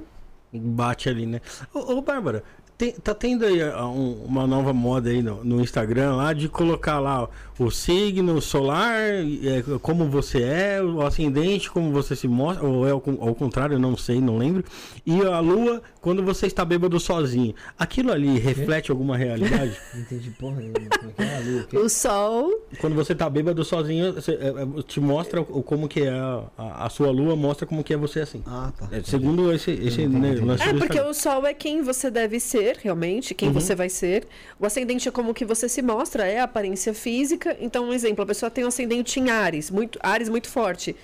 Bate 0.53 1.09
ali, 1.09 1.25
né? 1.25 1.41
Ô, 1.73 1.79
ô 1.97 2.01
Bárbara, 2.01 2.43
tem- 2.77 2.91
tá 2.93 3.13
tendo 3.13 3.45
aí 3.45 3.61
ah, 3.61 3.87
um- 3.87 4.23
uma 4.25 4.45
nova 4.45 4.71
moda 4.73 5.09
aí 5.09 5.21
no, 5.21 5.43
no 5.43 5.61
Instagram 5.61 6.15
lá 6.15 6.33
de 6.33 6.47
colocar 6.47 6.99
lá 6.99 7.27
o 7.59 7.71
signo 7.71 8.39
solar, 8.39 8.93
é, 8.99 9.63
como 9.81 10.05
você 10.05 10.43
é, 10.43 10.79
o 10.83 11.01
ascendente, 11.01 11.71
como 11.71 11.91
você 11.91 12.15
se 12.15 12.27
mostra, 12.27 12.63
ou 12.67 12.87
é 12.87 12.91
ao, 12.91 13.01
ao 13.19 13.33
contrário, 13.33 13.73
eu 13.73 13.79
não 13.79 13.97
sei, 13.97 14.21
não 14.21 14.37
lembro. 14.37 14.63
E 15.03 15.19
a 15.21 15.39
lua, 15.39 15.81
quando 15.99 16.21
você 16.23 16.45
está 16.45 16.63
bêbado 16.63 16.99
sozinho. 16.99 17.55
Aquilo 17.79 18.11
ali 18.11 18.37
reflete 18.37 18.91
alguma 18.91 19.17
realidade? 19.17 19.75
Não 19.93 20.01
entendi 20.01 20.29
porra 20.31 20.57
nenhuma. 20.57 20.79
Como 20.99 21.11
é 21.11 21.13
que 21.13 21.21
é 21.23 21.35
a 21.35 21.39
lua? 21.39 21.85
O 21.85 21.89
sol 21.89 22.51
quando 22.79 22.95
você 22.95 23.15
tá 23.15 23.27
bêbado 23.29 23.63
sozinho, 23.65 24.13
você, 24.13 24.33
é, 24.33 24.47
é, 24.49 24.81
te 24.83 24.99
mostra 24.99 25.41
o- 25.41 25.63
como 25.63 25.87
que 25.87 26.01
é 26.01 26.09
a, 26.09 26.43
a- 26.57 26.85
a 26.85 26.89
sua 26.89 27.09
lua, 27.09 27.35
mostra 27.35 27.65
como 27.65 27.83
que 27.83 27.93
é 27.93 27.97
você 27.97 28.19
assim. 28.19 28.43
Ah, 28.45 28.71
tá. 28.77 28.87
É, 28.91 29.01
segundo 29.01 29.51
esse, 29.51 29.71
esse 29.71 30.05
né, 30.07 30.35
lance 30.35 30.61
É, 30.63 30.73
porque 30.73 30.99
o 31.01 31.13
sol 31.13 31.45
é 31.45 31.53
quem 31.55 31.81
você 31.81 32.11
deve 32.11 32.39
ser, 32.39 32.66
realmente, 32.75 33.33
quem 33.33 33.51
você 33.51 33.73
vai 33.73 33.87
ser. 33.87 34.27
O 34.59 34.65
ascendente 34.65 35.07
é 35.07 35.11
como 35.11 35.33
que 35.33 35.45
você 35.45 35.69
se 35.69 35.81
mostra, 35.81 36.27
é 36.27 36.39
a 36.39 36.43
aparência 36.43 36.93
física. 36.93 37.55
Então, 37.61 37.85
um 37.85 37.93
exemplo, 37.93 38.23
a 38.23 38.27
pessoa 38.27 38.49
tem 38.49 38.65
um 38.65 38.67
ascendente 38.67 39.19
em 39.19 39.29
Ares, 39.29 39.71
muito, 39.71 39.97
Ares 40.01 40.27
muito 40.27 40.49
forte. 40.49 40.95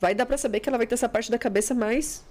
Vai 0.00 0.14
dar 0.14 0.26
pra 0.26 0.36
saber 0.36 0.60
que 0.60 0.68
ela 0.68 0.78
vai 0.78 0.86
ter 0.86 0.94
essa 0.94 1.08
parte 1.08 1.30
da 1.30 1.38
cabeça 1.38 1.74
mais 1.74 2.24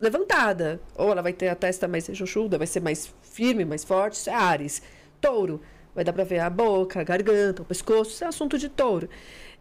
levantada. 0.00 0.80
Ou 0.94 1.10
ela 1.10 1.22
vai 1.22 1.32
ter 1.32 1.48
a 1.48 1.54
testa 1.54 1.88
mais 1.88 2.06
rechonchuda, 2.06 2.58
vai 2.58 2.66
ser 2.66 2.80
mais 2.80 3.12
firme, 3.22 3.64
mais 3.64 3.82
forte. 3.82 4.14
Isso 4.14 4.30
é 4.30 4.34
Ares. 4.34 4.82
Touro. 5.20 5.60
Vai 5.94 6.04
dar 6.04 6.12
pra 6.12 6.24
ver 6.24 6.38
a 6.38 6.48
boca, 6.48 7.00
a 7.00 7.04
garganta, 7.04 7.62
o 7.62 7.64
pescoço. 7.64 8.12
Isso 8.12 8.24
é 8.24 8.26
assunto 8.26 8.58
de 8.58 8.68
touro. 8.68 9.08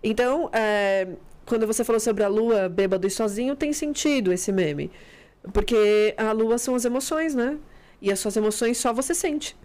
Então, 0.03 0.49
é, 0.53 1.07
quando 1.45 1.68
você 1.68 1.84
falou 1.84 1.99
sobre 1.99 2.24
a 2.24 2.28
lua 2.28 2.70
bêbado 2.70 3.05
e 3.05 3.09
sozinho, 3.09 3.55
tem 3.55 3.74
sentido 3.74 4.32
esse 4.32 4.51
meme. 4.51 4.89
Porque 5.53 6.14
a 6.18 6.32
lua 6.32 6.57
são 6.57 6.76
as 6.76 6.86
emoções, 6.86 7.36
né? 7.36 7.57
E 8.01 8.11
as 8.11 8.19
suas 8.19 8.35
emoções 8.35 8.77
só 8.77 8.91
você 8.91 9.13
sente. 9.13 9.55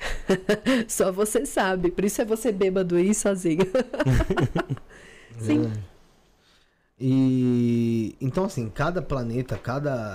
só 0.89 1.11
você 1.11 1.47
sabe. 1.47 1.91
Por 1.91 2.05
isso 2.05 2.20
é 2.20 2.24
você 2.24 2.53
bêbado 2.53 2.99
e 2.99 3.14
sozinho. 3.14 3.66
Sim. 5.41 5.72
E 6.99 8.14
então 8.20 8.45
assim, 8.45 8.68
cada 8.68 9.01
planeta, 9.01 9.57
cada 9.57 10.12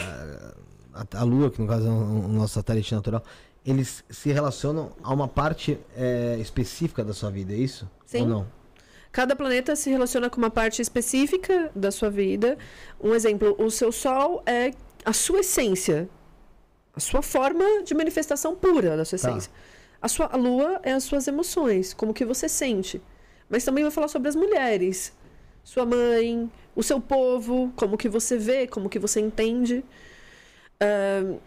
a, 1.14 1.24
Lua, 1.24 1.50
que 1.50 1.62
no 1.62 1.68
caso 1.68 1.88
é 1.88 1.90
o, 1.90 2.26
o 2.26 2.28
nosso 2.28 2.54
satélite 2.56 2.94
natural, 2.94 3.24
eles 3.66 4.04
se 4.10 4.32
relacionam 4.32 4.92
a 5.04 5.14
uma 5.14 5.28
parte 5.28 5.80
é, 5.96 6.38
específica 6.40 7.04
da 7.04 7.14
sua 7.14 7.30
vida, 7.30 7.54
é 7.54 7.58
isso? 7.58 7.90
Sim. 8.06 8.22
Ou 8.22 8.28
não? 8.28 8.48
Cada 9.12 9.36
planeta 9.36 9.76
se 9.76 9.90
relaciona 9.90 10.30
com 10.30 10.38
uma 10.38 10.50
parte 10.50 10.82
específica 10.82 11.70
da 11.76 11.92
sua 11.92 12.10
vida. 12.10 12.58
Um 13.00 13.14
exemplo, 13.14 13.56
o 13.60 13.70
seu 13.70 13.92
Sol 13.92 14.42
é 14.46 14.72
a 15.04 15.12
sua 15.12 15.40
essência, 15.42 16.10
a 16.96 17.00
sua 17.00 17.22
forma 17.22 17.84
de 17.84 17.94
manifestação 17.94 18.56
pura 18.56 18.98
da 18.98 19.06
sua 19.06 19.18
Tá. 19.18 19.30
essência. 19.30 19.52
A 20.02 20.08
sua 20.08 20.26
a 20.32 20.36
Lua 20.36 20.80
é 20.84 20.92
as 20.94 21.04
suas 21.04 21.28
emoções, 21.28 21.94
como 21.94 22.14
que 22.14 22.26
você 22.26 22.50
sente. 22.50 23.02
Mas 23.50 23.64
também 23.64 23.84
vai 23.84 23.92
falar 23.92 24.08
sobre 24.08 24.30
as 24.30 24.36
mulheres, 24.36 25.14
sua 25.64 25.86
mãe, 25.86 26.50
o 26.76 26.82
seu 26.82 27.00
povo, 27.00 27.72
como 27.76 27.98
que 27.98 28.10
você 28.10 28.38
vê, 28.38 28.66
como 28.68 28.90
que 28.90 28.98
você 28.98 29.20
entende. 29.20 29.84
Ahn, 30.82 31.38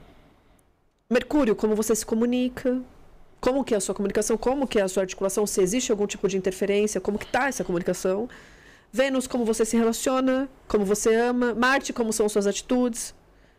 Mercúrio, 1.11 1.55
como 1.55 1.75
você 1.75 1.95
se 1.95 2.05
comunica, 2.07 2.81
como 3.41 3.63
que 3.65 3.75
é 3.75 3.77
a 3.77 3.81
sua 3.81 3.95
comunicação, 3.95 4.37
como 4.39 4.67
que 4.67 4.79
é 4.79 4.83
a 4.83 4.89
sua 4.89 5.03
articulação, 5.03 5.47
se 5.47 5.61
existe 5.61 5.91
algum 5.93 6.07
tipo 6.07 6.27
de 6.27 6.37
interferência, 6.37 7.01
como 7.01 7.19
que 7.19 7.27
tá 7.27 7.49
essa 7.49 7.63
comunicação. 7.65 8.29
Vênus, 8.93 9.27
como 9.27 9.45
você 9.45 9.65
se 9.65 9.77
relaciona, 9.77 10.49
como 10.69 10.85
você 10.85 11.15
ama. 11.15 11.55
Marte, 11.55 11.93
como 11.93 12.13
são 12.13 12.29
suas 12.29 12.47
atitudes. 12.47 13.15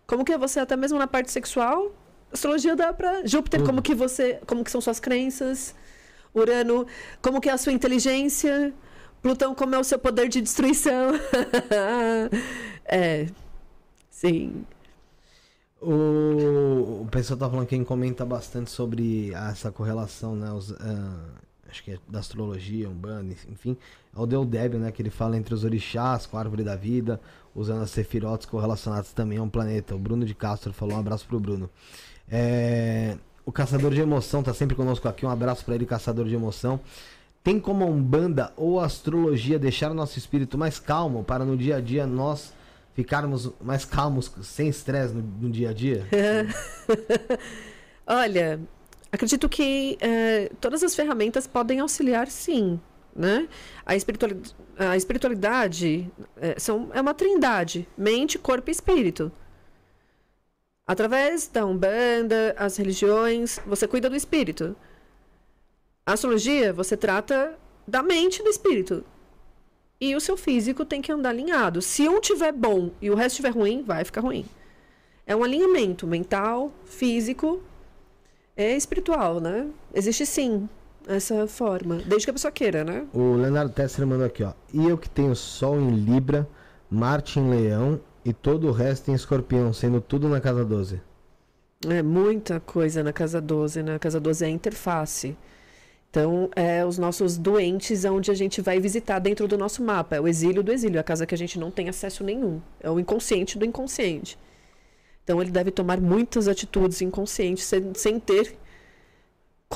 Como 0.07 0.23
que 0.23 0.31
é 0.31 0.37
você 0.37 0.59
até 0.59 0.75
mesmo 0.75 0.99
na 0.99 1.07
parte 1.07 1.31
sexual, 1.31 1.91
Astrologia 2.31 2.75
dá 2.75 2.91
pra. 2.93 3.25
Júpiter, 3.25 3.63
como 3.63 3.81
que 3.81 3.95
você. 3.95 4.39
Como 4.45 4.63
que 4.63 4.71
são 4.71 4.81
suas 4.81 4.99
crenças? 4.99 5.73
Urano, 6.33 6.85
como 7.21 7.39
que 7.39 7.49
é 7.49 7.53
a 7.53 7.57
sua 7.57 7.71
inteligência? 7.71 8.73
Plutão, 9.21 9.55
como 9.55 9.73
é 9.73 9.79
o 9.79 9.83
seu 9.83 9.97
poder 9.97 10.27
de 10.27 10.41
destruição? 10.41 11.13
é. 12.85 13.27
Sim. 14.09 14.65
O, 15.81 17.03
o 17.03 17.07
pessoal 17.09 17.39
tá 17.39 17.49
falando 17.49 17.65
que 17.65 17.75
quem 17.75 17.83
comenta 17.83 18.25
bastante 18.25 18.69
sobre 18.69 19.31
essa 19.33 19.71
correlação, 19.71 20.35
né? 20.35 20.51
Os, 20.51 20.71
ah, 20.73 21.39
acho 21.69 21.83
que 21.83 21.91
é 21.91 21.99
da 22.07 22.19
astrologia, 22.19 22.89
Umbanda, 22.89 23.33
enfim. 23.49 23.77
É 24.15 24.19
o 24.19 24.25
Deodébio, 24.25 24.79
né? 24.79 24.91
Que 24.91 25.01
ele 25.01 25.09
fala 25.09 25.37
entre 25.37 25.53
os 25.53 25.63
orixás, 25.63 26.25
com 26.25 26.37
a 26.37 26.41
árvore 26.41 26.63
da 26.63 26.75
vida, 26.75 27.19
usando 27.55 27.81
as 27.81 27.91
sefirotes 27.91 28.45
correlacionadas 28.45 29.13
também 29.13 29.37
a 29.37 29.41
um 29.41 29.49
planeta. 29.49 29.95
O 29.95 29.99
Bruno 29.99 30.25
de 30.25 30.35
Castro 30.35 30.73
falou 30.73 30.95
um 30.95 30.99
abraço 30.99 31.25
pro 31.25 31.39
Bruno. 31.39 31.69
É, 32.29 33.17
o 33.45 33.51
Caçador 33.51 33.93
de 33.93 34.01
Emoção 34.01 34.43
tá 34.43 34.53
sempre 34.53 34.75
conosco 34.75 35.07
aqui. 35.07 35.25
Um 35.25 35.29
abraço 35.29 35.63
para 35.63 35.75
ele, 35.75 35.85
Caçador 35.85 36.27
de 36.27 36.35
Emoção. 36.35 36.79
Tem 37.43 37.59
como 37.59 37.83
a 37.83 37.87
Umbanda 37.87 38.51
ou 38.57 38.79
a 38.79 38.85
astrologia 38.85 39.57
deixar 39.57 39.91
o 39.91 39.93
nosso 39.93 40.17
espírito 40.17 40.57
mais 40.57 40.79
calmo 40.79 41.23
para 41.23 41.45
no 41.45 41.55
dia 41.55 41.77
a 41.77 41.81
dia 41.81 42.05
nós 42.05 42.53
ficarmos 42.95 43.51
mais 43.61 43.85
calmos, 43.85 44.31
sem 44.41 44.67
estresse 44.67 45.13
no, 45.13 45.21
no 45.21 45.49
dia 45.49 45.69
a 45.69 45.73
dia? 45.73 46.05
Olha, 48.07 48.59
acredito 49.11 49.47
que 49.47 49.97
eh, 50.01 50.49
todas 50.59 50.81
as 50.81 50.95
ferramentas 50.95 51.45
podem 51.45 51.79
auxiliar, 51.81 52.27
sim. 52.27 52.79
Né? 53.15 53.47
A, 53.85 53.95
espiritualidade, 53.95 54.55
a 54.77 54.97
espiritualidade 54.97 56.11
eh, 56.37 56.55
são, 56.59 56.89
é 56.93 57.01
uma 57.01 57.13
trindade: 57.13 57.87
mente, 57.97 58.37
corpo 58.37 58.69
e 58.69 58.71
espírito. 58.71 59.31
Através 60.87 61.47
da 61.47 61.65
Umbanda, 61.65 62.55
as 62.57 62.77
religiões, 62.77 63.59
você 63.65 63.87
cuida 63.87 64.09
do 64.09 64.15
espírito. 64.15 64.75
A 66.05 66.13
astrologia, 66.13 66.71
você 66.71 66.95
trata 66.95 67.57
da 67.87 68.03
mente 68.03 68.43
do 68.43 68.49
espírito. 68.49 69.03
E 69.99 70.15
o 70.15 70.19
seu 70.19 70.37
físico 70.37 70.85
tem 70.85 71.01
que 71.01 71.11
andar 71.11 71.29
alinhado. 71.29 71.81
Se 71.81 72.07
um 72.07 72.21
tiver 72.21 72.51
bom 72.51 72.91
e 73.01 73.09
o 73.09 73.15
resto 73.15 73.31
estiver 73.31 73.49
ruim, 73.49 73.81
vai 73.81 74.03
ficar 74.03 74.21
ruim. 74.21 74.45
É 75.25 75.35
um 75.35 75.43
alinhamento 75.43 76.05
mental, 76.05 76.71
físico, 76.85 77.63
é 78.55 78.75
espiritual, 78.75 79.39
né? 79.39 79.67
Existe 79.93 80.25
sim 80.25 80.69
essa 81.07 81.47
forma, 81.47 81.97
desde 81.97 82.25
que 82.25 82.29
a 82.31 82.33
pessoa 82.33 82.51
queira, 82.51 82.83
né? 82.83 83.05
O 83.13 83.35
Leonardo 83.35 83.71
Tesser 83.71 84.05
mandou 84.05 84.25
aqui, 84.25 84.43
ó. 84.43 84.53
E 84.73 84.87
eu 84.87 84.97
que 84.97 85.09
tenho 85.09 85.35
Sol 85.35 85.79
em 85.79 85.91
Libra, 85.91 86.47
Marte 86.89 87.39
em 87.39 87.49
Leão 87.49 87.99
e 88.23 88.33
todo 88.33 88.67
o 88.67 88.71
resto 88.71 89.11
em 89.11 89.13
Escorpião, 89.13 89.71
sendo 89.73 90.01
tudo 90.01 90.27
na 90.27 90.41
casa 90.41 90.65
12. 90.65 91.01
É 91.87 92.01
muita 92.01 92.59
coisa 92.59 93.03
na 93.03 93.13
casa 93.13 93.39
12, 93.39 93.83
né? 93.83 93.95
A 93.95 93.99
casa 93.99 94.19
12 94.19 94.43
é 94.43 94.47
a 94.47 94.51
interface. 94.51 95.37
Então, 96.09 96.49
é 96.55 96.85
os 96.85 96.97
nossos 96.97 97.37
doentes 97.37 98.05
onde 98.05 98.31
a 98.31 98.33
gente 98.33 98.61
vai 98.61 98.79
visitar 98.79 99.19
dentro 99.19 99.47
do 99.47 99.57
nosso 99.57 99.83
mapa. 99.83 100.15
É 100.15 100.21
o 100.21 100.27
exílio 100.27 100.63
do 100.63 100.71
exílio, 100.71 100.99
a 100.99 101.03
casa 101.03 101.25
que 101.25 101.35
a 101.35 101.37
gente 101.37 101.59
não 101.59 101.69
tem 101.69 101.89
acesso 101.89 102.23
nenhum. 102.23 102.61
É 102.79 102.89
o 102.89 102.99
inconsciente 102.99 103.59
do 103.59 103.65
inconsciente. 103.65 104.39
Então, 105.23 105.41
ele 105.41 105.51
deve 105.51 105.71
tomar 105.71 105.99
muitas 105.99 106.47
atitudes 106.47 107.01
inconscientes 107.01 107.65
sem, 107.65 107.93
sem 107.93 108.19
ter 108.19 108.55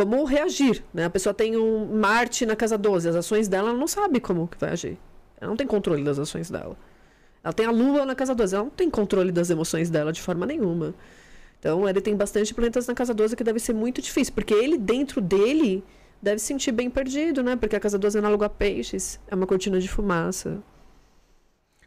como 0.06 0.24
reagir. 0.24 0.82
Né? 0.94 1.04
A 1.04 1.10
pessoa 1.10 1.34
tem 1.34 1.58
um 1.58 1.86
Marte 2.00 2.46
na 2.46 2.56
casa 2.56 2.78
12, 2.78 3.10
as 3.10 3.16
ações 3.16 3.50
dela 3.50 3.70
ela 3.70 3.78
não 3.78 3.88
sabe 3.88 4.22
como 4.22 4.48
que 4.48 4.58
vai 4.58 4.72
agir. 4.72 4.98
Ela 5.42 5.50
não 5.50 5.58
tem 5.58 5.68
controle 5.68 6.04
das 6.04 6.18
ações 6.18 6.50
dela. 6.50 6.78
Ela 7.44 7.54
tem 7.54 7.66
a 7.66 7.72
Lua 7.72 8.06
na 8.06 8.16
casa 8.16 8.34
12, 8.34 8.56
ela 8.56 8.64
não 8.64 8.72
tem 8.72 8.90
controle 8.90 9.32
das 9.32 9.50
emoções 9.50 9.90
dela 9.90 10.14
de 10.14 10.22
forma 10.22 10.46
nenhuma. 10.46 10.94
Então, 11.60 11.88
ele 11.88 12.00
tem 12.00 12.16
bastante 12.16 12.54
planetas 12.54 12.88
na 12.88 12.94
casa 12.94 13.14
12 13.14 13.36
que 13.36 13.44
deve 13.44 13.60
ser 13.60 13.74
muito 13.74 14.02
difícil, 14.02 14.34
porque 14.34 14.54
ele, 14.54 14.78
dentro 14.78 15.20
dele, 15.20 15.84
deve 16.22 16.40
se 16.40 16.46
sentir 16.46 16.72
bem 16.72 16.90
perdido, 16.90 17.44
né? 17.44 17.58
Porque 17.58 17.76
a 17.76 17.80
casa 17.80 17.98
12 17.98 18.18
é 18.18 18.20
análogo 18.20 18.46
a 18.46 18.50
peixes, 18.50 19.20
é 19.28 19.36
uma 19.36 19.46
cortina 19.46 19.82
de 19.82 19.90
fumaça. 19.90 20.60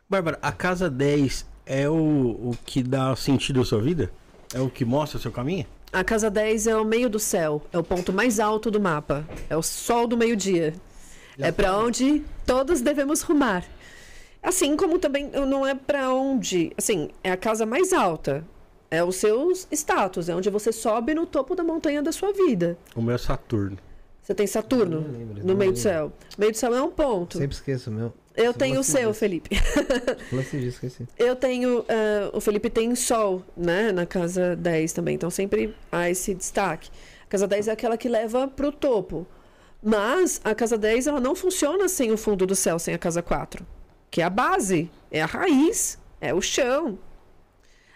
Bárbara, 0.07 0.39
a 0.43 0.53
casa 0.53 0.91
10 0.91 1.47
é 1.65 1.89
o, 1.89 1.95
o 1.95 2.59
que 2.67 2.83
dá 2.83 3.17
sentido 3.17 3.63
à 3.63 3.65
sua 3.65 3.81
vida? 3.81 4.13
É 4.53 4.61
o 4.61 4.69
que 4.69 4.85
mostra 4.85 5.19
o 5.19 5.21
seu 5.21 5.33
caminho? 5.33 5.65
A 5.93 6.03
casa 6.03 6.31
10 6.31 6.69
é 6.69 6.77
o 6.77 6.85
meio 6.85 7.11
do 7.11 7.19
céu, 7.19 7.61
é 7.71 7.79
o 7.79 7.85
ponto 7.85 8.13
mais 8.13 8.41
alto 8.41 8.71
do 8.71 8.81
mapa, 8.81 9.29
é 9.51 9.57
o 9.57 9.63
sol 9.63 10.07
do 10.07 10.17
meio-dia. 10.17 10.73
É 11.39 11.53
para 11.53 11.77
onde 11.77 12.23
todos 12.47 12.81
devemos 12.81 13.21
rumar. 13.21 13.65
Assim 14.43 14.75
como 14.75 14.99
também 14.99 15.31
não 15.31 15.67
é 15.67 15.75
para 15.75 16.13
onde, 16.13 16.73
assim, 16.79 17.11
é 17.23 17.31
a 17.31 17.37
casa 17.37 17.67
mais 17.67 17.93
alta. 17.93 18.45
É 18.91 19.03
os 19.05 19.17
seus 19.17 19.67
status, 19.71 20.29
é 20.29 20.35
onde 20.35 20.51
você 20.51 20.73
sobe 20.73 21.15
no 21.15 21.27
topo 21.27 21.55
da 21.55 21.65
montanha 21.65 22.03
da 22.03 22.13
sua 22.13 22.33
vida. 22.33 22.77
O 22.95 23.01
meu 23.01 23.15
é 23.15 23.19
Saturno. 23.19 23.79
Você 24.23 24.35
tem 24.35 24.47
Saturno 24.47 24.99
lembro, 24.99 25.47
no 25.47 25.55
meio 25.55 25.57
do 25.57 25.59
lembro. 25.59 25.77
céu. 25.77 26.13
Meio 26.39 26.53
do 26.53 26.59
céu 26.59 26.75
é 26.75 26.83
um 26.83 26.91
ponto. 26.91 27.39
Sempre 27.39 27.55
esqueço, 27.57 27.91
meu. 27.91 28.13
Eu 28.37 28.53
Você 28.53 28.59
tenho 28.59 28.81
o 28.81 28.85
seu, 28.85 29.09
disso. 29.11 29.21
Felipe. 29.21 29.51
Disso, 30.31 30.57
esqueci. 30.57 31.07
Eu 31.19 31.37
tenho. 31.37 31.85
ah, 31.89 32.31
o 32.33 32.41
Felipe 32.41 32.71
tem 32.71 32.95
Sol, 32.95 33.43
né? 33.57 33.93
Na 33.93 34.07
casa 34.07 34.57
10 34.57 34.93
também. 34.93 35.15
Então 35.15 35.31
sempre 35.31 35.75
há 35.91 36.09
esse 36.09 36.35
destaque. 36.35 36.91
A 37.25 37.29
casa 37.29 37.47
10 37.47 37.69
é 37.69 37.73
aquela 37.73 37.97
que 37.97 38.09
leva 38.09 38.49
para 38.49 38.67
o 38.69 38.73
topo. 38.73 39.27
Mas 39.83 40.41
a 40.45 40.55
casa 40.55 40.79
10 40.79 41.07
ela 41.09 41.21
não 41.21 41.35
funciona 41.35 41.89
sem 41.89 42.13
o 42.13 42.17
fundo 42.17 42.47
do 42.47 42.55
céu, 42.55 42.79
sem 42.79 42.95
a 42.95 42.99
casa 42.99 43.21
4. 43.23 43.67
Que 44.11 44.21
é 44.23 44.25
a 44.25 44.31
base, 44.31 44.91
é 45.11 45.21
a 45.21 45.27
raiz, 45.27 45.99
é 46.21 46.33
o 46.33 46.41
chão. 46.41 46.99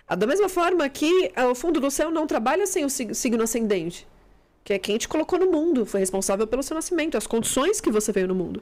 Ah, 0.07 0.15
Da 0.17 0.27
mesma 0.27 0.49
forma 0.49 0.89
que 0.89 1.33
ah, 1.37 1.49
o 1.49 1.55
fundo 1.55 1.81
do 1.81 1.91
céu 1.91 2.11
não 2.11 2.27
trabalha 2.27 2.67
sem 2.67 2.85
o 2.85 2.91
sig- 2.91 3.15
signo 3.15 3.43
ascendente. 3.43 4.07
Que 4.65 4.73
é 4.75 4.79
quem 4.79 4.99
te 4.99 5.07
colocou 5.09 5.39
no 5.39 5.51
mundo, 5.51 5.87
foi 5.87 6.01
responsável 6.01 6.47
pelo 6.47 6.63
seu 6.63 6.75
nascimento, 6.75 7.17
as 7.17 7.27
condições 7.27 7.81
que 7.81 7.91
você 7.91 8.11
veio 8.11 8.27
no 8.29 8.35
mundo. 8.35 8.61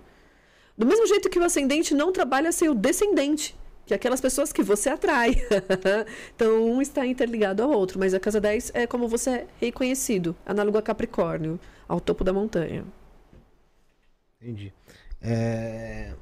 Do 0.77 0.87
mesmo 0.87 1.07
jeito 1.07 1.31
que 1.31 1.39
o 1.39 1.45
ascendente 1.45 1.95
não 1.95 2.13
trabalha 2.13 2.51
sem 2.51 2.69
o 2.69 2.75
descendente, 2.75 3.57
que 3.87 3.95
é 3.95 3.97
aquelas 3.97 4.21
pessoas 4.21 4.53
que 4.53 4.63
você 4.63 4.91
atrai. 4.91 5.37
então, 6.35 6.65
um 6.65 6.83
está 6.83 7.07
interligado 7.07 7.63
ao 7.63 7.71
outro, 7.71 7.99
mas 7.99 8.13
a 8.13 8.21
casa 8.21 8.41
10 8.41 8.73
é 8.75 8.87
como 8.87 9.07
você 9.07 9.31
é 9.31 9.47
reconhecido, 9.61 10.35
análogo 10.45 10.79
a 10.79 10.83
Capricórnio, 10.83 11.61
ao 11.87 12.01
topo 12.01 12.25
da 12.25 12.33
montanha. 12.33 12.85
Entendi. 14.41 14.73
É... 15.23 16.13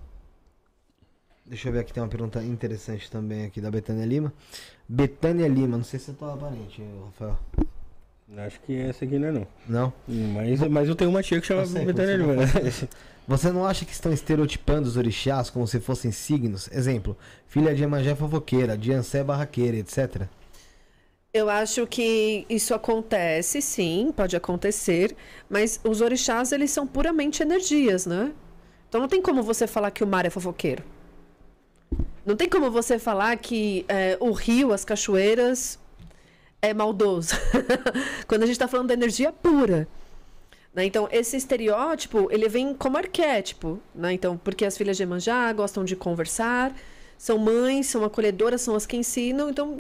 Deixa 1.47 1.69
eu 1.69 1.73
ver 1.73 1.81
aqui, 1.81 1.93
tem 1.93 2.03
uma 2.03 2.09
pergunta 2.09 2.43
interessante 2.43 3.11
também 3.11 3.47
aqui 3.47 3.61
da 3.61 3.71
Betânia 3.71 4.05
Lima. 4.05 4.33
Betânia 4.89 5.49
Lima, 5.49 5.77
não 5.77 5.85
sei 5.85 5.99
se 5.99 6.11
é 6.11 6.15
tua 6.15 6.37
parente, 6.37 6.83
Rafael. 7.07 7.39
Acho 8.39 8.61
que 8.61 8.75
essa 8.75 9.05
aqui 9.05 9.19
não 9.19 9.29
é 9.29 9.33
não. 9.33 9.47
Não? 9.69 9.93
Mas, 10.09 10.61
mas 10.69 10.89
eu 10.89 10.95
tenho 10.95 11.11
uma 11.11 11.23
tia 11.23 11.41
que 11.41 11.47
chama 11.47 11.67
sei, 11.67 11.85
Betânia 11.85 12.17
você 12.17 12.23
Lima. 12.23 12.89
Você 13.27 13.53
não 13.53 13.65
acha 13.65 13.85
que 13.85 13.93
estão 13.93 14.13
estereotipando 14.13 14.89
os 14.89 14.97
orixás 14.97 15.49
como 15.49 15.67
se 15.67 15.79
fossem 15.81 16.11
signos? 16.11 16.69
Exemplo, 16.73 17.17
filha 17.47 17.75
de 17.75 17.83
Emanjé 17.83 18.15
fofoqueira, 18.15 18.77
de 18.77 18.93
Ansé 18.93 19.23
barraqueira, 19.23 19.77
etc. 19.77 20.27
Eu 21.33 21.49
acho 21.49 21.87
que 21.87 22.45
isso 22.51 22.75
acontece, 22.75 23.63
sim, 23.63 24.13
pode 24.15 24.37
acontecer, 24.37 25.17
mas 25.49 25.81
os 25.83 26.01
orixás, 26.01 26.53
eles 26.53 26.71
são 26.71 26.87
puramente 26.87 27.43
energias, 27.43 28.05
né? 28.05 28.33
Então 28.89 29.01
não 29.01 29.09
tem 29.09 29.23
como 29.23 29.43
você 29.43 29.67
falar 29.67 29.91
que 29.93 30.05
o 30.05 30.07
mar 30.07 30.27
é 30.27 30.31
fofoqueiro. 30.31 30.85
Não 32.27 32.37
tem 32.37 32.49
como 32.49 32.71
você 32.71 32.99
falar 32.99 33.37
que 33.37 33.85
é, 33.89 34.17
o 34.21 34.33
rio, 34.33 34.73
as 34.73 34.85
cachoeiras, 34.85 35.79
é 36.61 36.75
maldoso. 36.75 37.35
Quando 38.29 38.43
a 38.43 38.47
gente 38.47 38.57
está 38.57 38.69
falando 38.69 38.89
da 38.89 38.95
energia 38.95 39.33
pura. 39.33 39.89
Né? 40.75 40.85
Então, 40.85 41.09
esse 41.11 41.37
estereótipo, 41.37 42.29
ele 42.31 42.49
vem 42.49 42.75
como 42.75 42.97
arquétipo. 42.97 43.81
Né? 43.95 44.13
Então, 44.13 44.37
porque 44.37 44.65
as 44.65 44.77
filhas 44.77 44.97
de 44.97 45.03
Emanjá 45.03 45.53
gostam 45.53 45.85
de 45.85 45.97
conversar, 45.97 46.75
são 47.19 47.39
mães, 47.39 47.87
são 47.87 48.05
acolhedoras, 48.05 48.61
são 48.63 48.75
as 48.75 48.87
que 48.87 48.97
ensinam. 48.97 49.51
Então, 49.51 49.77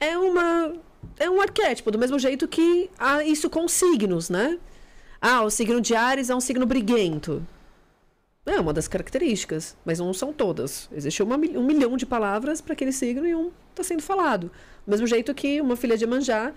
é 0.00 0.16
uma 0.18 0.72
é 1.18 1.28
um 1.28 1.40
arquétipo, 1.40 1.90
do 1.90 1.98
mesmo 1.98 2.18
jeito 2.18 2.48
que 2.48 2.90
há 2.98 3.22
isso 3.22 3.50
com 3.50 3.68
signos, 3.68 4.30
né? 4.30 4.58
Ah, 5.20 5.42
o 5.42 5.50
signo 5.50 5.80
de 5.80 5.94
Ares 5.94 6.30
é 6.30 6.34
um 6.34 6.40
signo 6.40 6.66
briguento. 6.66 7.46
É 8.46 8.60
uma 8.60 8.72
das 8.74 8.86
características, 8.86 9.76
mas 9.84 9.98
não 9.98 10.12
são 10.12 10.32
todas. 10.32 10.88
Existe 10.92 11.22
uma, 11.22 11.36
um 11.36 11.64
milhão 11.64 11.96
de 11.96 12.04
palavras 12.04 12.60
para 12.60 12.74
aquele 12.74 12.92
signo 12.92 13.26
e 13.26 13.34
um 13.34 13.50
está 13.70 13.82
sendo 13.82 14.02
falado. 14.02 14.50
Do 14.86 14.90
mesmo 14.90 15.06
jeito 15.06 15.34
que 15.34 15.60
uma 15.60 15.76
filha 15.76 15.96
de 15.96 16.06
Manjá, 16.06 16.52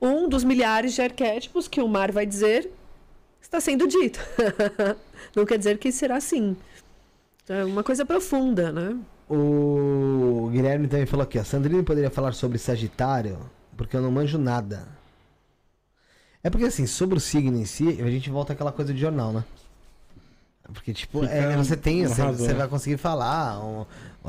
um 0.00 0.28
dos 0.28 0.42
milhares 0.42 0.94
de 0.94 1.02
arquétipos 1.02 1.68
que 1.68 1.82
o 1.82 1.88
mar 1.88 2.10
vai 2.10 2.24
dizer 2.24 2.70
está 3.40 3.60
sendo 3.60 3.86
dito. 3.86 4.20
não 5.34 5.44
quer 5.46 5.58
dizer 5.58 5.78
que 5.78 5.90
será 5.92 6.16
assim. 6.16 6.56
É 7.48 7.64
uma 7.64 7.82
coisa 7.82 8.04
profunda, 8.04 8.70
né? 8.70 8.96
O 9.28 10.48
Guilherme 10.52 10.88
também 10.88 11.06
falou 11.06 11.24
aqui, 11.24 11.38
a 11.38 11.44
Sandrine 11.44 11.82
poderia 11.82 12.10
falar 12.10 12.32
sobre 12.32 12.58
Sagitário, 12.58 13.38
porque 13.76 13.96
eu 13.96 14.02
não 14.02 14.10
manjo 14.10 14.38
nada. 14.38 14.86
É 16.42 16.48
porque 16.50 16.66
assim, 16.66 16.86
sobre 16.86 17.16
o 17.16 17.20
signo 17.20 17.56
em 17.58 17.64
si, 17.64 18.00
a 18.00 18.10
gente 18.10 18.30
volta 18.30 18.52
àquela 18.52 18.72
coisa 18.72 18.92
de 18.92 19.00
jornal, 19.00 19.32
né? 19.32 19.44
Porque, 20.72 20.92
tipo, 20.92 21.24
é, 21.24 21.56
você 21.56 21.76
tem, 21.76 22.06
você, 22.06 22.22
você 22.26 22.52
vai 22.52 22.68
conseguir 22.68 22.98
falar 22.98 23.58
um- 23.64 23.86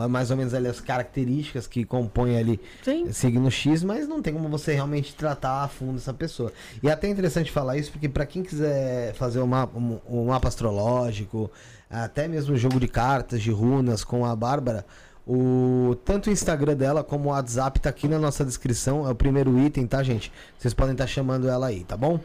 mais 0.08 0.32
ou 0.32 0.38
menos 0.38 0.54
ali 0.54 0.68
as 0.68 0.80
características 0.80 1.68
que 1.68 1.84
compõem 1.84 2.38
ali 2.38 2.60
Sim. 2.84 3.12
signo 3.12 3.50
X, 3.50 3.84
mas 3.84 4.08
não 4.08 4.22
tem 4.22 4.34
como 4.34 4.48
você 4.50 4.74
realmente 4.74 5.14
tratar 5.16 5.64
a 5.64 5.68
fundo 5.68 5.98
essa 5.98 6.14
pessoa. 6.14 6.52
E 6.82 6.88
é 6.88 6.92
até 6.92 7.08
interessante 7.08 7.52
falar 7.52 7.78
isso, 7.78 7.92
porque 7.92 8.08
para 8.08 8.26
quem 8.26 8.44
quiser 8.44 9.14
fazer 9.14 9.40
um 9.40 9.48
mapa, 9.48 9.78
um, 9.78 10.00
um 10.10 10.26
mapa 10.26 10.48
astrológico, 10.48 11.52
até 11.90 12.28
mesmo 12.28 12.56
jogo 12.56 12.80
de 12.80 12.88
cartas, 12.88 13.42
de 13.42 13.52
runas 13.52 14.04
com 14.04 14.26
a 14.26 14.36
Bárbara, 14.36 14.86
o, 15.32 15.96
tanto 16.06 16.30
o 16.30 16.34
Instagram 16.34 16.76
dela 16.76 17.04
como 17.04 17.30
o 17.30 17.32
WhatsApp 17.32 17.80
tá 17.80 17.90
aqui 17.90 18.08
na 18.08 18.18
nossa 18.18 18.44
descrição, 18.44 19.08
é 19.08 19.12
o 19.12 19.16
primeiro 19.16 19.60
item, 19.60 19.86
tá, 19.86 20.02
gente? 20.02 20.32
Vocês 20.58 20.74
podem 20.74 20.94
estar 20.94 21.06
chamando 21.06 21.48
ela 21.48 21.68
aí, 21.68 21.84
tá 21.84 21.96
bom? 21.96 22.20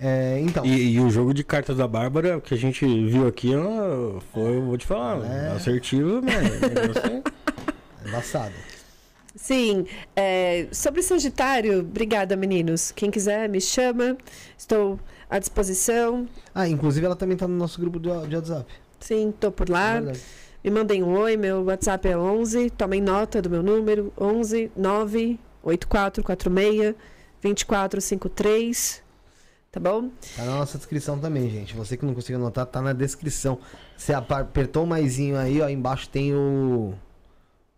É, 0.00 0.38
então, 0.40 0.64
E, 0.64 0.92
e 0.94 1.00
o 1.00 1.10
jogo 1.10 1.34
de 1.34 1.42
cartas 1.42 1.76
da 1.76 1.88
Bárbara, 1.88 2.38
o 2.38 2.40
que 2.40 2.54
a 2.54 2.56
gente 2.56 2.84
viu 2.86 3.26
aqui, 3.26 3.54
ó, 3.56 4.20
foi, 4.32 4.56
eu 4.56 4.62
vou 4.62 4.76
te 4.78 4.86
falar, 4.86 5.24
É. 5.24 5.48
assertivo, 5.56 6.22
mano. 6.22 6.22
O 6.22 6.68
negócio 6.68 7.02
é- 8.04 8.08
embaçado. 8.08 8.54
Sim, 9.34 9.86
é, 10.16 10.66
sobre 10.72 11.00
Sagitário, 11.02 11.80
obrigada, 11.80 12.36
meninos. 12.36 12.90
Quem 12.92 13.10
quiser, 13.10 13.48
me 13.48 13.60
chama. 13.60 14.16
Estou 14.56 14.98
à 15.30 15.38
disposição. 15.38 16.26
Ah, 16.54 16.68
inclusive 16.68 17.06
ela 17.06 17.14
também 17.14 17.36
tá 17.36 17.46
no 17.46 17.54
nosso 17.56 17.80
grupo 17.80 17.98
do, 18.00 18.26
de 18.26 18.34
WhatsApp. 18.34 18.66
Sim, 18.98 19.28
estou 19.30 19.52
por 19.52 19.68
É 19.68 19.72
lá. 19.72 19.92
verdade. 19.94 20.20
Me 20.64 20.70
mandem 20.72 21.02
um 21.04 21.16
oi, 21.16 21.36
meu 21.36 21.62
WhatsApp 21.64 22.08
é 22.08 22.16
11. 22.18 22.70
Tomem 22.70 23.00
nota 23.00 23.40
do 23.40 23.48
meu 23.48 23.62
número: 23.62 24.12
11 24.20 24.72
9 24.76 25.38
8446 25.62 26.94
2453. 27.40 29.02
Tá 29.70 29.78
bom? 29.78 30.08
Tá 30.34 30.44
na 30.44 30.56
nossa 30.56 30.78
descrição 30.78 31.18
também, 31.18 31.50
gente. 31.50 31.74
Você 31.74 31.96
que 31.96 32.04
não 32.04 32.14
conseguiu 32.14 32.38
anotar, 32.38 32.64
tá 32.64 32.80
na 32.80 32.94
descrição. 32.94 33.58
Você 33.96 34.14
apertou 34.14 34.84
o 34.84 34.86
maisinho 34.86 35.36
aí, 35.36 35.60
ó, 35.60 35.68
embaixo 35.68 36.08
tem 36.08 36.34
o, 36.34 36.94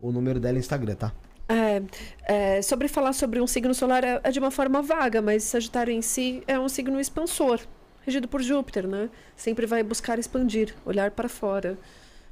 o 0.00 0.12
número 0.12 0.38
dela 0.38 0.54
no 0.54 0.60
Instagram, 0.60 0.94
tá? 0.94 1.12
É, 1.48 1.82
é, 2.28 2.62
sobre 2.62 2.86
falar 2.86 3.12
sobre 3.12 3.40
um 3.40 3.46
signo 3.46 3.74
solar 3.74 4.04
é, 4.04 4.20
é 4.22 4.30
de 4.30 4.38
uma 4.38 4.52
forma 4.52 4.80
vaga, 4.80 5.20
mas 5.20 5.42
Sagitário 5.42 5.92
em 5.92 6.00
si 6.00 6.44
é 6.46 6.56
um 6.56 6.68
signo 6.68 7.00
expansor, 7.00 7.58
regido 8.02 8.28
por 8.28 8.40
Júpiter, 8.40 8.86
né? 8.86 9.10
Sempre 9.34 9.66
vai 9.66 9.82
buscar 9.82 10.16
expandir, 10.16 10.76
olhar 10.86 11.10
para 11.10 11.28
fora, 11.28 11.76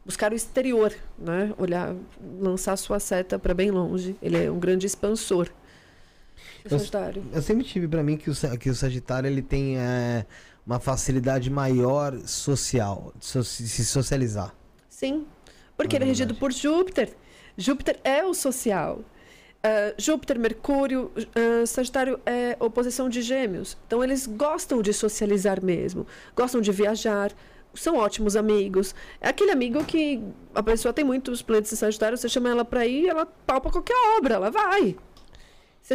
buscar 0.07 0.31
o 0.31 0.37
exterior, 0.37 0.95
né? 1.19 1.53
Olhar, 1.59 1.97
lançar 2.41 2.77
sua 2.77 3.01
seta 3.01 3.41
para 3.41 3.53
bem 3.53 3.73
longe. 3.73 4.15
Ele 4.23 4.45
é 4.45 4.49
um 4.49 4.59
grande 4.61 4.87
expansor. 4.87 5.51
Eu- 6.65 6.71
Sagitário. 6.79 7.23
Eu 7.33 7.43
sempre 7.43 7.65
tive 7.65 7.87
pra 7.89 8.03
mim 8.03 8.17
que 8.17 8.31
o, 8.31 8.35
que 8.59 8.71
o 8.71 8.75
Sagitário 8.75 9.27
ele 9.29 9.43
tem 9.43 9.79
é, 9.79 10.27
uma 10.67 10.79
facilidade 10.79 11.51
maior 11.51 12.17
social, 12.27 13.13
de 13.19 13.25
so- 13.27 13.45
se 13.45 13.85
socializar. 13.85 14.55
Sim, 14.89 15.27
porque 15.77 15.97
ele 15.97 16.05
é 16.05 16.09
regido 16.09 16.35
por 16.35 16.53
Júpiter. 16.53 17.15
Júpiter 17.57 17.99
é 18.05 18.25
o 18.25 18.35
social. 18.35 19.01
Ah, 19.63 19.93
Júpiter, 19.99 20.39
Mercúrio, 20.39 21.11
ah, 21.35 21.67
Sagitário 21.67 22.21
é 22.25 22.57
oposição 22.61 23.09
de 23.09 23.23
Gêmeos. 23.23 23.77
Então 23.87 24.03
eles 24.05 24.27
gostam 24.27 24.81
de 24.83 24.93
socializar 24.93 25.65
mesmo, 25.65 26.07
gostam 26.37 26.61
de 26.61 26.71
viajar, 26.71 27.33
são 27.75 27.97
ótimos 27.97 28.35
amigos. 28.37 28.95
É 29.21 29.29
aquele 29.29 29.51
amigo 29.51 29.85
que 29.85 30.23
a 30.55 30.63
pessoa 30.63 30.93
tem 30.93 31.05
muitos 31.05 31.43
planetas 31.43 31.73
em 31.73 31.77
Sagitário, 31.77 32.17
você 32.17 32.29
chama 32.29 32.49
ela 32.51 32.65
pra 32.65 32.87
ir, 32.87 33.09
ela 33.09 33.27
palpa 33.27 33.71
qualquer 33.71 33.97
obra, 34.19 34.35
ela 34.35 34.51
vai. 34.51 34.97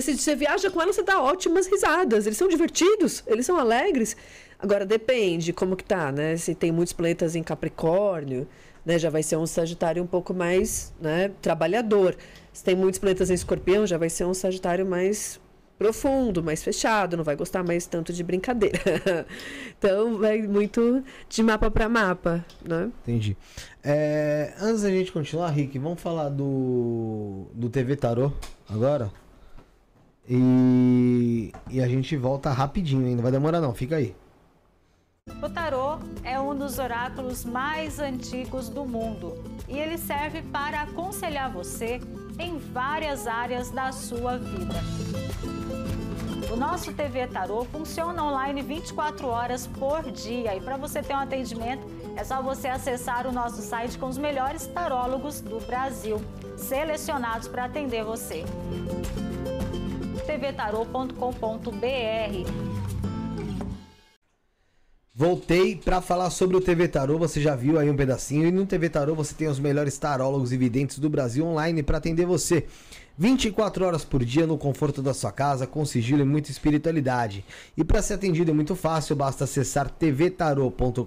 Você, 0.02 0.18
você 0.18 0.36
viaja 0.36 0.72
com 0.72 0.82
ela, 0.82 0.91
você 0.91 1.04
dá 1.04 1.22
ótimas 1.22 1.68
risadas. 1.68 2.26
Eles 2.26 2.38
são 2.38 2.48
divertidos, 2.48 3.24
eles 3.28 3.46
são 3.46 3.58
alegres. 3.60 4.18
Agora 4.58 4.86
depende 4.86 5.54
como 5.54 5.76
que 5.76 5.84
tá, 5.84 6.12
né? 6.12 6.36
Se 6.36 6.56
tem 6.56 6.72
muitos 6.72 6.94
planetas 6.94 7.36
em 7.36 7.44
Capricórnio, 7.44 8.48
né? 8.84 8.98
Já 8.98 9.12
vai 9.12 9.22
ser 9.22 9.38
um 9.38 9.46
Sagitário 9.46 10.02
um 10.02 10.08
pouco 10.08 10.34
mais, 10.34 10.91
né? 11.00 11.32
Trabalhador. 11.41 12.18
Se 12.52 12.64
tem 12.64 12.76
muitos 12.76 13.00
planetas 13.00 13.30
em 13.30 13.36
Escorpião, 13.36 13.86
já 13.86 13.98
vai 13.98 14.10
ser 14.10 14.26
um 14.26 14.34
Sagitário 14.34 14.86
mais 14.86 15.39
profundo, 15.78 16.41
mais 16.41 16.64
fechado, 16.64 17.18
não 17.18 17.24
vai 17.24 17.36
gostar 17.36 17.64
mais 17.64 17.86
tanto 17.86 18.14
de 18.14 18.24
brincadeira. 18.24 18.80
então 19.78 20.18
vai 20.18 20.41
muito 20.41 21.04
de 21.30 21.44
mapa 21.44 21.70
para 21.70 21.88
mapa, 21.88 22.44
né? 22.68 22.89
Entendi. 23.04 23.38
É, 23.84 24.54
antes 24.60 24.82
da 24.82 24.89
gente 24.89 25.12
continuar, 25.12 25.50
Rick, 25.50 25.78
vamos 25.78 26.02
falar 26.02 26.30
do, 26.30 27.48
do 27.54 27.70
TV 27.70 27.96
Tarô 27.96 28.32
agora? 28.68 29.12
E, 30.28 31.51
e 31.69 31.82
a 31.82 31.88
gente 31.88 32.15
volta 32.15 32.51
rapidinho, 32.51 33.07
hein? 33.07 33.15
Não 33.15 33.24
vai 33.24 33.32
demorar 33.32 33.59
não, 33.59 33.74
fica 33.74 33.97
aí. 33.97 34.15
O 35.41 35.49
tarô 35.49 35.99
é 36.24 36.39
um 36.39 36.55
dos 36.55 36.80
oráculos 36.80 37.45
mais 37.45 37.99
antigos 37.99 38.67
do 38.67 38.86
mundo 38.86 39.41
e 39.69 39.78
ele 39.78 39.97
serve 39.97 40.41
para 40.41 40.82
aconselhar 40.82 41.49
você 41.51 42.01
em 42.38 42.57
várias 42.57 43.26
áreas 43.26 43.71
da 43.71 43.91
sua 43.91 44.38
vida. 44.38 44.76
O 46.51 46.55
nosso 46.57 46.93
TV 46.93 47.26
Tarô 47.28 47.63
funciona 47.65 48.24
online 48.24 48.61
24 48.61 49.28
horas 49.28 49.65
por 49.65 50.11
dia 50.11 50.55
e 50.55 50.61
para 50.61 50.78
você 50.78 51.01
ter 51.01 51.13
um 51.13 51.19
atendimento 51.19 51.84
é 52.15 52.24
só 52.24 52.41
você 52.41 52.67
acessar 52.67 53.26
o 53.26 53.32
nosso 53.32 53.61
site 53.61 53.97
com 53.97 54.07
os 54.07 54.17
melhores 54.17 54.67
tarólogos 54.67 55.41
do 55.41 55.59
Brasil, 55.65 56.21
selecionados 56.57 57.47
para 57.47 57.65
atender 57.65 58.03
você. 58.03 58.43
tvtarô.com.br 60.24 61.13
Voltei 65.15 65.76
pra 65.76 66.01
falar 66.01 66.32
sobre 66.32 66.57
o 66.57 66.61
TV 66.61 66.88
Tarô, 66.88 67.19
você 67.19 67.39
já 67.39 67.55
viu 67.55 67.78
aí 67.78 67.88
um 67.88 67.95
pedacinho. 67.95 68.47
E 68.47 68.51
no 68.51 68.65
TV 68.65 68.89
Tarô 68.89 69.13
você 69.13 69.36
tem 69.36 69.47
os 69.47 69.59
melhores 69.59 69.95
tarólogos 69.95 70.51
e 70.51 70.57
videntes 70.57 70.97
do 70.97 71.07
Brasil 71.07 71.45
online 71.45 71.84
pra 71.84 71.99
atender 71.99 72.26
você. 72.26 72.65
24 73.15 73.86
horas 73.86 74.03
por 74.03 74.26
dia 74.26 74.47
no 74.47 74.57
conforto 74.57 75.03
da 75.03 75.13
sua 75.13 75.32
casa, 75.32 75.67
com 75.67 75.86
sigilo 75.86 76.24
e 76.24 76.26
muita 76.26 76.49
espiritualidade. 76.49 77.45
E 77.78 77.84
para 77.84 78.01
ser 78.01 78.15
atendido 78.15 78.49
é 78.49 78.53
muito 78.55 78.76
fácil, 78.76 79.15
basta 79.15 79.43
acessar 79.43 79.88
tvtarô.com.br, 79.88 81.03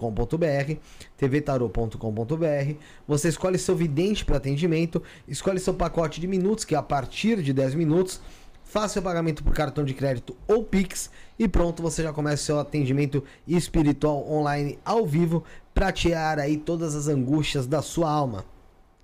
tvtarô.com.br. 1.17 2.75
Você 3.09 3.29
escolhe 3.29 3.59
seu 3.59 3.75
vidente 3.75 4.25
para 4.25 4.37
atendimento, 4.37 5.03
escolhe 5.27 5.59
seu 5.59 5.75
pacote 5.75 6.21
de 6.21 6.29
minutos, 6.29 6.65
que 6.65 6.77
é 6.77 6.79
a 6.79 6.83
partir 6.83 7.43
de 7.43 7.53
10 7.53 7.75
minutos. 7.75 8.21
Faça 8.67 8.95
seu 8.95 9.03
pagamento 9.03 9.45
por 9.45 9.55
cartão 9.55 9.85
de 9.85 9.95
crédito 9.95 10.37
ou 10.49 10.65
Pix 10.65 11.09
e 11.39 11.47
pronto, 11.47 11.81
você 11.81 12.03
já 12.03 12.13
começa 12.13 12.43
o 12.43 12.47
seu 12.47 12.59
atendimento 12.59 13.23
espiritual 13.47 14.29
online 14.29 14.77
ao 14.85 15.07
vivo 15.07 15.45
para 15.73 15.93
tirar 15.93 16.41
aí 16.41 16.57
todas 16.57 16.97
as 16.97 17.07
angústias 17.07 17.65
da 17.65 17.81
sua 17.81 18.11
alma. 18.11 18.45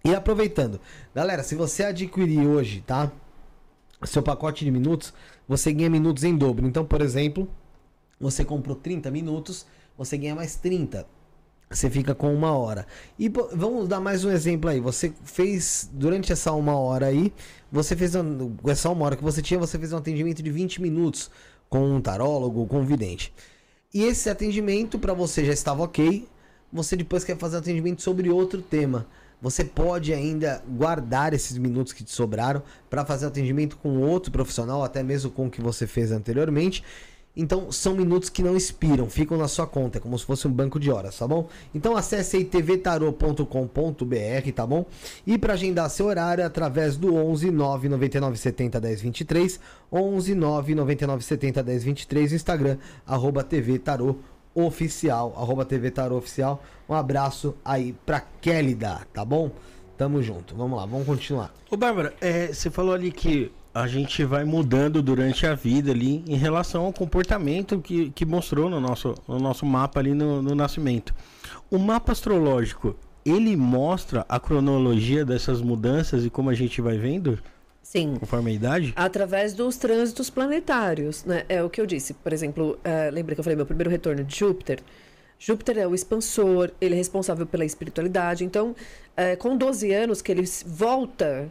E 0.05 0.12
aproveitando, 0.12 0.80
galera, 1.14 1.44
se 1.44 1.55
você 1.55 1.84
adquirir 1.84 2.44
hoje, 2.44 2.82
tá? 2.84 3.12
Seu 4.05 4.20
pacote 4.20 4.64
de 4.64 4.70
minutos, 4.70 5.14
você 5.47 5.72
ganha 5.72 5.89
minutos 5.89 6.24
em 6.24 6.36
dobro. 6.36 6.66
Então, 6.66 6.84
por 6.84 7.01
exemplo, 7.01 7.48
você 8.18 8.44
comprou 8.44 8.74
30 8.74 9.12
minutos, 9.12 9.64
você 9.97 10.18
ganha 10.18 10.34
mais 10.34 10.56
30. 10.56 11.06
Você 11.73 11.89
fica 11.89 12.15
com 12.15 12.35
uma 12.35 12.53
hora. 12.53 12.86
E 13.19 13.28
vamos 13.28 13.89
dar 13.89 13.99
mais 14.01 14.24
um 14.24 14.31
exemplo 14.31 14.69
aí. 14.69 14.78
Você 14.81 15.12
fez, 15.24 15.89
durante 15.93 16.31
essa 16.32 16.53
uma 16.53 16.77
hora 16.77 17.07
aí, 17.07 17.32
você 17.70 17.97
fez, 17.97 18.15
um- 18.15 18.55
essa 18.66 18.90
uma 18.90 19.07
hora 19.07 19.16
que 19.16 19.23
você 19.23 19.40
tinha, 19.40 19.59
você 19.59 19.78
fez 19.78 19.93
um 19.93 19.97
atendimento 19.97 20.43
de 20.43 20.51
20 20.51 20.82
minutos 20.82 21.31
com 21.70 21.97
um 21.97 22.01
tarólogo, 22.01 22.66
com 22.66 22.81
um 22.81 22.85
vidente. 22.85 23.32
E 23.94 24.05
esse 24.05 24.28
atendimento, 24.28 24.99
para 24.99 25.15
você 25.15 25.44
já 25.44 25.53
estava 25.53 25.82
ok, 25.82 26.28
você 26.70 26.94
depois 26.97 27.24
quer 27.24 27.36
fazer 27.39 27.57
um 27.57 27.61
atendimento 27.61 28.03
sobre 28.03 28.28
outro 28.28 28.61
tema. 28.61 29.07
Você 29.40 29.65
pode 29.65 30.12
ainda 30.12 30.62
guardar 30.69 31.35
esses 31.35 31.59
minutos 31.59 31.93
que 31.93 32.05
te 32.05 32.12
sobraram 32.12 32.62
para 32.89 33.05
fazer 33.05 33.27
atendimento 33.27 33.77
com 33.77 33.99
outro 33.99 34.31
profissional, 34.31 34.85
até 34.85 35.03
mesmo 35.03 35.31
com 35.31 35.47
o 35.47 35.51
que 35.51 35.61
você 35.61 35.86
fez 35.86 36.12
anteriormente. 36.12 36.85
Então 37.34 37.72
são 37.72 37.94
minutos 37.94 38.28
que 38.28 38.42
não 38.42 38.54
expiram, 38.54 39.09
ficam 39.09 39.38
na 39.38 39.48
sua 39.48 39.66
conta, 39.66 39.96
é 39.96 40.00
como 40.00 40.18
se 40.18 40.24
fosse 40.24 40.46
um 40.46 40.52
banco 40.52 40.78
de 40.78 40.90
horas, 40.90 41.16
tá 41.16 41.26
bom? 41.26 41.48
Então 41.74 41.96
acesse 41.96 42.36
aí 42.36 42.44
tvtarô.com.br, 42.44 43.46
tá 44.54 44.66
bom? 44.66 44.84
E 45.26 45.38
para 45.38 45.54
agendar 45.54 45.88
seu 45.88 46.06
horário 46.06 46.42
é 46.42 46.44
através 46.44 46.96
do 46.98 47.14
11 47.14 47.50
999 47.50 48.36
70 48.36 48.80
10 48.80 49.00
23, 49.00 49.60
11 49.90 50.34
999 50.34 51.24
70 51.24 51.62
10 51.62 51.84
23, 51.84 52.32
Instagram 52.34 52.76
arroba 53.06 53.42
TV 53.42 53.80
arroba 55.34 55.64
TV 55.64 55.90
Tarô 55.90 56.16
Oficial. 56.16 56.62
Um 56.86 56.94
abraço 56.94 57.54
aí 57.64 57.94
pra 58.04 58.20
Kélida, 58.20 59.06
tá 59.12 59.24
bom? 59.24 59.50
Tamo 59.96 60.22
junto, 60.22 60.54
vamos 60.54 60.78
lá, 60.78 60.84
vamos 60.84 61.06
continuar. 61.06 61.54
Ô, 61.70 61.76
Bárbara, 61.76 62.14
é, 62.20 62.48
você 62.48 62.68
falou 62.70 62.92
ali 62.92 63.10
que 63.10 63.50
a 63.74 63.86
gente 63.86 64.24
vai 64.24 64.44
mudando 64.44 65.03
durante 65.03 65.47
a 65.47 65.55
vida 65.55 65.90
ali 65.90 66.23
em 66.27 66.36
relação 66.36 66.85
ao 66.85 66.93
comportamento 66.93 67.81
que, 67.81 68.11
que 68.11 68.24
mostrou 68.24 68.69
no 68.69 68.81
nosso, 68.81 69.15
no 69.27 69.39
nosso 69.39 69.65
mapa 69.65 70.01
ali 70.01 70.12
no, 70.12 70.43
no 70.43 70.55
nascimento. 70.55 71.15
O 71.70 71.78
mapa 71.78 72.12
astrológico, 72.12 72.94
ele 73.24 73.57
mostra 73.57 74.27
a 74.28 74.39
cronologia 74.39 75.24
dessas 75.24 75.62
mudanças 75.62 76.24
e 76.24 76.31
como 76.31 76.51
a 76.51 76.55
gente 76.55 76.81
vai 76.82 76.99
vendo 76.99 77.39
Sim. 77.82 78.16
conforme 78.20 78.51
a 78.51 78.55
idade? 78.55 78.93
Através 78.94 79.55
dos 79.55 79.77
trânsitos 79.77 80.28
planetários, 80.28 81.24
né? 81.24 81.44
É 81.49 81.62
o 81.62 81.70
que 81.70 81.81
eu 81.81 81.86
disse. 81.86 82.15
Por 82.15 82.32
exemplo, 82.32 82.78
eh, 82.85 83.11
lembra 83.11 83.35
que 83.35 83.40
eu 83.40 83.44
falei 83.44 83.57
meu 83.57 83.66
primeiro 83.66 83.90
retorno 83.90 84.23
de 84.23 84.36
Júpiter? 84.36 84.81
Júpiter 85.39 85.78
é 85.78 85.86
o 85.89 85.94
expansor, 85.94 86.70
ele 86.81 86.94
é 86.94 86.99
responsável 86.99 87.44
pela 87.44 87.65
espiritualidade. 87.65 88.44
Então, 88.44 88.77
é, 89.16 89.35
com 89.35 89.57
12 89.57 89.93
anos 89.93 90.23
que 90.23 90.31
ele 90.31 90.44
volta 90.65 91.51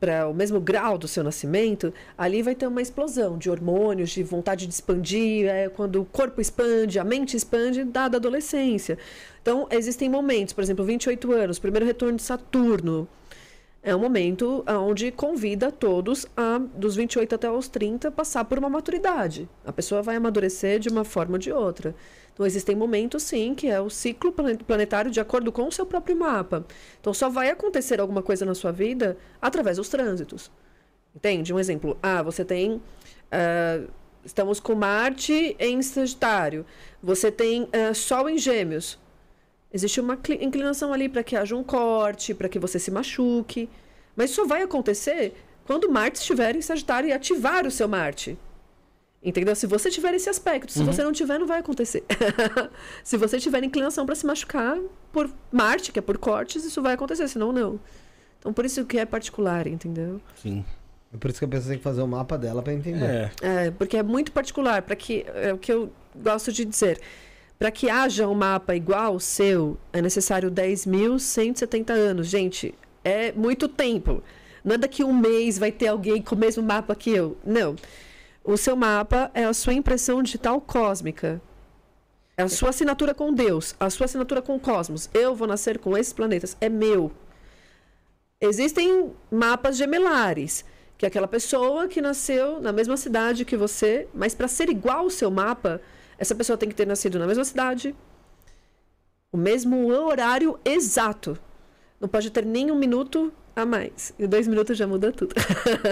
para 0.00 0.26
o 0.26 0.34
mesmo 0.34 0.58
grau 0.58 0.96
do 0.96 1.06
seu 1.06 1.22
nascimento, 1.22 1.92
ali 2.16 2.42
vai 2.42 2.54
ter 2.54 2.66
uma 2.66 2.80
explosão 2.80 3.36
de 3.36 3.50
hormônios, 3.50 4.10
de 4.10 4.22
vontade 4.22 4.66
de 4.66 4.72
expandir. 4.72 5.46
É, 5.46 5.68
quando 5.68 6.00
o 6.00 6.04
corpo 6.06 6.40
expande, 6.40 6.98
a 6.98 7.04
mente 7.04 7.36
expande, 7.36 7.84
dada 7.84 8.16
a 8.16 8.18
adolescência. 8.18 8.96
Então, 9.42 9.68
existem 9.70 10.08
momentos, 10.08 10.54
por 10.54 10.64
exemplo, 10.64 10.84
28 10.84 11.32
anos, 11.32 11.58
primeiro 11.58 11.84
retorno 11.84 12.16
de 12.16 12.22
Saturno. 12.22 13.06
É 13.82 13.96
um 13.96 13.98
momento 13.98 14.62
onde 14.68 15.10
convida 15.10 15.72
todos 15.72 16.26
a, 16.36 16.58
dos 16.58 16.96
28 16.96 17.34
até 17.34 17.50
os 17.50 17.66
30, 17.66 18.10
passar 18.10 18.44
por 18.44 18.58
uma 18.58 18.68
maturidade. 18.68 19.48
A 19.64 19.72
pessoa 19.72 20.02
vai 20.02 20.16
amadurecer 20.16 20.78
de 20.78 20.90
uma 20.90 21.02
forma 21.02 21.34
ou 21.34 21.38
de 21.38 21.50
outra. 21.50 21.94
Então, 22.32 22.46
existem 22.46 22.76
momentos, 22.76 23.22
sim, 23.22 23.54
que 23.54 23.68
é 23.68 23.80
o 23.80 23.88
ciclo 23.88 24.32
planetário 24.66 25.10
de 25.10 25.20
acordo 25.20 25.50
com 25.50 25.66
o 25.66 25.72
seu 25.72 25.86
próprio 25.86 26.16
mapa. 26.16 26.64
Então, 27.00 27.12
só 27.14 27.28
vai 27.28 27.50
acontecer 27.50 28.00
alguma 28.00 28.22
coisa 28.22 28.44
na 28.44 28.54
sua 28.54 28.70
vida 28.70 29.16
através 29.40 29.78
dos 29.78 29.88
trânsitos. 29.88 30.50
Entende? 31.14 31.52
Um 31.52 31.58
exemplo. 31.58 31.98
Ah, 32.02 32.22
você 32.22 32.44
tem. 32.44 32.74
Uh, 32.74 33.90
estamos 34.24 34.60
com 34.60 34.74
Marte 34.74 35.56
em 35.58 35.82
Sagitário. 35.82 36.64
Você 37.02 37.30
tem 37.30 37.64
uh, 37.64 37.94
Sol 37.94 38.28
em 38.28 38.38
Gêmeos. 38.38 38.98
Existe 39.72 40.00
uma 40.00 40.18
inclinação 40.40 40.92
ali 40.92 41.08
para 41.08 41.22
que 41.22 41.36
haja 41.36 41.54
um 41.54 41.62
corte, 41.62 42.34
para 42.34 42.48
que 42.48 42.58
você 42.58 42.78
se 42.78 42.90
machuque. 42.90 43.68
Mas 44.16 44.30
isso 44.30 44.42
só 44.42 44.46
vai 44.46 44.62
acontecer 44.62 45.34
quando 45.64 45.90
Marte 45.90 46.18
estiver 46.18 46.56
em 46.56 46.62
Sagitário 46.62 47.08
e 47.08 47.12
ativar 47.12 47.66
o 47.66 47.70
seu 47.70 47.86
Marte. 47.86 48.36
Entendeu? 49.22 49.54
Se 49.54 49.66
você 49.66 49.90
tiver 49.90 50.14
esse 50.14 50.30
aspecto, 50.30 50.72
se 50.72 50.80
uhum. 50.80 50.86
você 50.86 51.04
não 51.04 51.12
tiver, 51.12 51.38
não 51.38 51.46
vai 51.46 51.60
acontecer. 51.60 52.04
se 53.04 53.16
você 53.16 53.38
tiver 53.38 53.62
inclinação 53.62 54.06
para 54.06 54.14
se 54.14 54.26
machucar 54.26 54.78
por 55.12 55.30
Marte, 55.52 55.92
que 55.92 55.98
é 55.98 56.02
por 56.02 56.16
cortes, 56.16 56.64
isso 56.64 56.80
vai 56.82 56.94
acontecer, 56.94 57.28
senão 57.28 57.52
não. 57.52 57.78
Então 58.38 58.52
por 58.52 58.64
isso 58.64 58.84
que 58.86 58.98
é 58.98 59.04
particular, 59.04 59.66
entendeu? 59.66 60.20
Sim. 60.36 60.64
É 61.12 61.16
por 61.16 61.30
isso 61.30 61.38
que 61.38 61.44
a 61.44 61.48
pessoa 61.48 61.68
tem 61.68 61.78
que 61.78 61.84
fazer 61.84 62.00
o 62.00 62.06
mapa 62.06 62.38
dela 62.38 62.62
para 62.62 62.72
entender. 62.72 63.30
É. 63.42 63.66
é, 63.66 63.70
porque 63.70 63.96
é 63.96 64.02
muito 64.02 64.32
particular, 64.32 64.82
para 64.82 64.96
que 64.96 65.26
é 65.34 65.52
o 65.52 65.58
que 65.58 65.72
eu 65.72 65.92
gosto 66.16 66.50
de 66.50 66.64
dizer. 66.64 67.00
Para 67.60 67.70
que 67.70 67.90
haja 67.90 68.26
um 68.26 68.32
mapa 68.32 68.74
igual 68.74 69.12
ao 69.12 69.20
seu, 69.20 69.76
é 69.92 70.00
necessário 70.00 70.50
10.170 70.50 71.90
anos. 71.90 72.26
Gente, 72.26 72.74
é 73.04 73.32
muito 73.32 73.68
tempo. 73.68 74.22
Não 74.64 74.76
é 74.76 74.78
daqui 74.78 75.04
um 75.04 75.12
mês 75.12 75.58
vai 75.58 75.70
ter 75.70 75.88
alguém 75.88 76.22
com 76.22 76.34
o 76.34 76.38
mesmo 76.38 76.62
mapa 76.62 76.94
que 76.94 77.10
eu. 77.10 77.36
Não. 77.44 77.76
O 78.42 78.56
seu 78.56 78.74
mapa 78.74 79.30
é 79.34 79.44
a 79.44 79.52
sua 79.52 79.74
impressão 79.74 80.22
digital 80.22 80.58
cósmica. 80.58 81.38
É 82.34 82.42
a 82.42 82.48
sua 82.48 82.70
assinatura 82.70 83.12
com 83.12 83.30
Deus, 83.30 83.76
a 83.78 83.90
sua 83.90 84.06
assinatura 84.06 84.40
com 84.40 84.56
o 84.56 84.60
cosmos. 84.60 85.10
Eu 85.12 85.34
vou 85.34 85.46
nascer 85.46 85.78
com 85.78 85.94
esses 85.94 86.14
planetas. 86.14 86.56
É 86.62 86.70
meu. 86.70 87.12
Existem 88.40 89.12
mapas 89.30 89.76
gemelares, 89.76 90.64
que 90.96 91.04
é 91.04 91.08
aquela 91.08 91.28
pessoa 91.28 91.88
que 91.88 92.00
nasceu 92.00 92.58
na 92.58 92.72
mesma 92.72 92.96
cidade 92.96 93.44
que 93.44 93.54
você, 93.54 94.08
mas 94.14 94.34
para 94.34 94.48
ser 94.48 94.70
igual 94.70 95.00
ao 95.00 95.10
seu 95.10 95.30
mapa, 95.30 95.78
essa 96.20 96.34
pessoa 96.34 96.58
tem 96.58 96.68
que 96.68 96.74
ter 96.74 96.86
nascido 96.86 97.18
na 97.18 97.26
mesma 97.26 97.44
cidade, 97.44 97.96
o 99.32 99.38
mesmo 99.38 99.90
horário 99.90 100.60
exato. 100.64 101.38
Não 101.98 102.08
pode 102.08 102.30
ter 102.30 102.44
nem 102.44 102.70
um 102.70 102.78
minuto 102.78 103.32
a 103.56 103.64
mais. 103.64 104.12
E 104.18 104.26
dois 104.26 104.46
minutos 104.46 104.76
já 104.76 104.86
muda 104.86 105.12
tudo. 105.12 105.34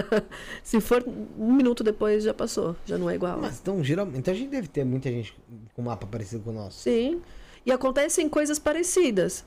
Se 0.63 0.81
for 0.81 1.03
um 1.39 1.53
minuto 1.53 1.83
depois, 1.83 2.25
já 2.25 2.35
passou. 2.35 2.77
Já 2.85 2.99
não 2.99 3.09
é 3.09 3.15
igual. 3.15 3.39
Mas 3.41 3.59
então, 3.59 3.83
geralmente, 3.83 4.19
então 4.19 4.35
a 4.35 4.37
gente 4.37 4.51
deve 4.51 4.69
ter 4.69 4.85
muita 4.85 5.11
gente 5.11 5.35
com 5.75 5.83
mapa 5.83 6.07
parecido 6.07 6.43
com 6.43 6.51
o 6.51 6.53
nosso. 6.53 6.81
Sim. 6.81 7.23
E 7.65 7.73
acontecem 7.73 8.29
coisas 8.29 8.59
parecidas. 8.59 9.45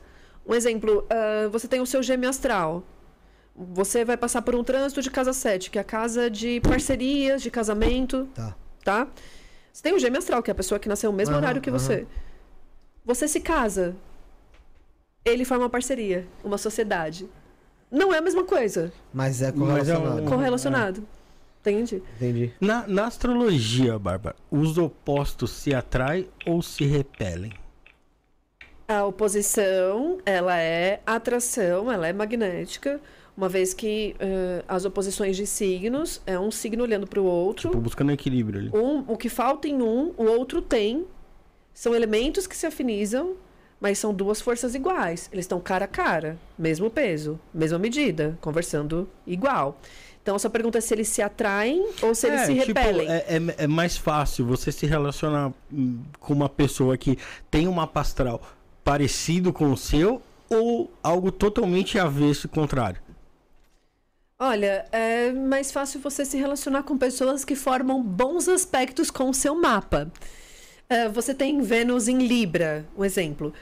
Um 0.47 0.55
exemplo, 0.55 1.05
uh, 1.05 1.49
você 1.51 1.67
tem 1.67 1.79
o 1.79 1.85
seu 1.85 2.01
gêmeo 2.01 2.29
astral. 2.29 2.83
Você 3.55 4.03
vai 4.03 4.17
passar 4.17 4.41
por 4.41 4.55
um 4.55 4.63
trânsito 4.63 5.01
de 5.01 5.11
casa 5.11 5.33
7, 5.33 5.69
que 5.69 5.77
é 5.77 5.81
a 5.81 5.83
casa 5.83 6.29
de 6.29 6.59
parcerias, 6.61 7.41
de 7.41 7.51
casamento. 7.51 8.27
Tá. 8.33 8.55
Tá? 8.83 9.07
Você 9.71 9.83
tem 9.83 9.93
o 9.93 9.99
gêmeo 9.99 10.19
astral, 10.19 10.43
que 10.43 10.51
é 10.51 10.53
a 10.53 10.55
pessoa 10.55 10.79
que 10.79 10.89
nasceu 10.89 11.11
no 11.11 11.17
mesmo 11.17 11.33
uhum, 11.33 11.41
horário 11.41 11.61
que 11.61 11.69
uhum. 11.69 11.77
você. 11.77 12.07
Você 13.05 13.27
se 13.27 13.39
casa. 13.39 13.95
Ele 15.23 15.45
forma 15.45 15.63
uma 15.63 15.69
parceria, 15.69 16.27
uma 16.43 16.57
sociedade. 16.57 17.29
Não 17.89 18.13
é 18.13 18.17
a 18.17 18.21
mesma 18.21 18.43
coisa. 18.43 18.91
Mas 19.13 19.41
é 19.41 19.51
correlacionado. 19.51 20.19
É 20.19 20.21
um... 20.21 20.25
Correlacionado. 20.25 21.07
É. 21.17 21.21
Entendi. 21.61 22.01
Entendi. 22.15 22.53
Na, 22.59 22.87
na 22.87 23.05
astrologia, 23.05 23.99
Bárbara, 23.99 24.35
os 24.49 24.77
opostos 24.77 25.51
se 25.51 25.75
atraem 25.75 26.27
ou 26.45 26.61
se 26.61 26.85
repelem? 26.85 27.53
A 28.87 29.05
oposição, 29.05 30.17
ela 30.25 30.57
é 30.57 31.01
atração, 31.05 31.91
ela 31.91 32.07
é 32.07 32.13
magnética. 32.13 32.99
Uma 33.41 33.49
vez 33.49 33.73
que 33.73 34.15
uh, 34.19 34.63
as 34.67 34.85
oposições 34.85 35.35
de 35.35 35.47
signos 35.47 36.21
é 36.27 36.39
um 36.39 36.51
signo 36.51 36.83
olhando 36.83 37.07
para 37.07 37.19
o 37.19 37.25
outro. 37.25 37.69
Tipo, 37.69 37.81
buscando 37.81 38.11
equilíbrio 38.11 38.59
ali. 38.59 38.69
Um, 38.71 38.99
o 39.07 39.17
que 39.17 39.29
falta 39.29 39.67
em 39.67 39.81
um, 39.81 40.13
o 40.15 40.25
outro 40.25 40.61
tem. 40.61 41.07
São 41.73 41.95
elementos 41.95 42.45
que 42.45 42.55
se 42.55 42.67
afinizam, 42.67 43.33
mas 43.79 43.97
são 43.97 44.13
duas 44.13 44.39
forças 44.39 44.75
iguais. 44.75 45.27
Eles 45.33 45.45
estão 45.45 45.59
cara 45.59 45.85
a 45.85 45.87
cara, 45.87 46.37
mesmo 46.55 46.87
peso, 46.87 47.39
mesma 47.51 47.79
medida, 47.79 48.37
conversando 48.41 49.09
igual. 49.25 49.75
Então, 50.21 50.35
a 50.35 50.39
sua 50.39 50.51
pergunta 50.51 50.77
é 50.77 50.81
se 50.81 50.93
eles 50.93 51.07
se 51.07 51.23
atraem 51.23 51.83
ou 52.03 52.13
se 52.13 52.27
é, 52.27 52.29
eles 52.29 52.41
se 52.45 52.53
tipo, 52.67 52.79
repelem. 52.79 53.09
É, 53.09 53.25
é, 53.27 53.63
é, 53.63 53.65
mais 53.65 53.97
fácil 53.97 54.45
você 54.45 54.71
se 54.71 54.85
relacionar 54.85 55.51
hum, 55.73 56.03
com 56.19 56.31
uma 56.35 56.47
pessoa 56.47 56.95
que 56.95 57.17
tem 57.49 57.67
um 57.67 57.73
mapa 57.73 58.01
astral 58.01 58.39
parecido 58.83 59.51
com 59.51 59.71
o 59.71 59.77
seu 59.77 60.21
ou 60.47 60.93
algo 61.01 61.31
totalmente 61.31 61.97
avesso 61.97 62.45
e 62.45 62.49
contrário? 62.49 63.01
Olha, 64.43 64.87
é 64.91 65.31
mais 65.31 65.71
fácil 65.71 65.99
você 65.99 66.25
se 66.25 66.35
relacionar 66.35 66.81
com 66.81 66.97
pessoas 66.97 67.45
que 67.45 67.55
formam 67.55 68.01
bons 68.01 68.49
aspectos 68.49 69.11
com 69.11 69.29
o 69.29 69.33
seu 69.35 69.53
mapa. 69.53 70.11
É, 70.89 71.07
você 71.07 71.31
tem 71.31 71.61
Vênus 71.61 72.07
em 72.07 72.17
Libra, 72.17 72.83
um 72.97 73.05
exemplo. 73.05 73.53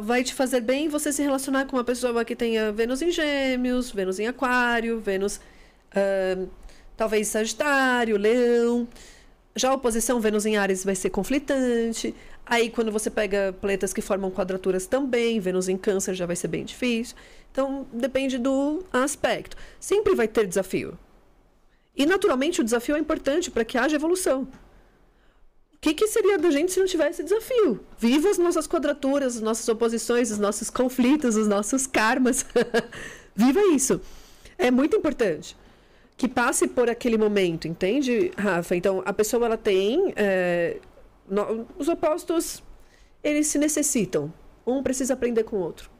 Vai 0.00 0.24
te 0.24 0.32
fazer 0.32 0.62
bem 0.62 0.88
você 0.88 1.12
se 1.12 1.22
relacionar 1.22 1.66
com 1.66 1.76
uma 1.76 1.84
pessoa 1.84 2.24
que 2.24 2.34
tenha 2.34 2.72
Vênus 2.72 3.02
em 3.02 3.10
Gêmeos, 3.10 3.90
Vênus 3.90 4.18
em 4.18 4.26
Aquário, 4.26 4.98
Vênus 5.00 5.36
uh, 5.36 6.48
talvez 6.96 7.28
Sagitário, 7.28 8.16
Leão. 8.16 8.88
Já 9.54 9.68
a 9.68 9.74
oposição 9.74 10.18
Vênus 10.18 10.46
em 10.46 10.56
Ares 10.56 10.82
vai 10.82 10.94
ser 10.94 11.10
conflitante. 11.10 12.14
Aí, 12.48 12.70
quando 12.70 12.92
você 12.92 13.10
pega 13.10 13.52
planetas 13.60 13.92
que 13.92 14.00
formam 14.00 14.30
quadraturas 14.30 14.86
também, 14.86 15.40
Vênus 15.40 15.68
em 15.68 15.76
Câncer 15.76 16.14
já 16.14 16.26
vai 16.26 16.36
ser 16.36 16.46
bem 16.46 16.64
difícil. 16.64 17.16
Então, 17.50 17.84
depende 17.92 18.38
do 18.38 18.84
aspecto. 18.92 19.56
Sempre 19.80 20.14
vai 20.14 20.28
ter 20.28 20.46
desafio. 20.46 20.96
E, 21.96 22.06
naturalmente, 22.06 22.60
o 22.60 22.64
desafio 22.64 22.94
é 22.94 23.00
importante 23.00 23.50
para 23.50 23.64
que 23.64 23.76
haja 23.76 23.96
evolução. 23.96 24.46
O 25.74 25.78
que, 25.80 25.92
que, 25.92 26.06
seria 26.06 26.38
da 26.38 26.50
gente 26.50 26.70
se 26.70 26.78
não 26.78 26.86
tivesse 26.86 27.24
desafio? 27.24 27.80
Viva 27.98 28.30
as 28.30 28.38
nossas 28.38 28.66
quadraturas, 28.68 29.36
as 29.36 29.42
nossas 29.42 29.68
oposições, 29.68 30.30
os 30.30 30.38
nossos 30.38 30.70
conflitos, 30.70 31.34
os 31.34 31.48
nossos 31.48 31.86
karmas. 31.86 32.46
Viva 33.34 33.60
isso. 33.74 34.00
É 34.56 34.70
muito 34.70 34.96
importante. 34.96 35.56
Que 36.16 36.28
passe 36.28 36.68
por 36.68 36.88
aquele 36.88 37.18
momento, 37.18 37.66
entende, 37.66 38.30
Rafa? 38.38 38.76
Então, 38.76 39.02
a 39.04 39.12
pessoa 39.12 39.46
ela 39.46 39.56
tem. 39.56 40.12
É, 40.16 40.78
no, 41.28 41.66
os 41.78 41.88
opostos, 41.88 42.62
eles 43.22 43.46
se 43.46 43.58
necessitam. 43.58 44.32
Um 44.66 44.82
precisa 44.82 45.14
aprender 45.14 45.44
com 45.44 45.56
o 45.56 45.60
outro. 45.60 45.90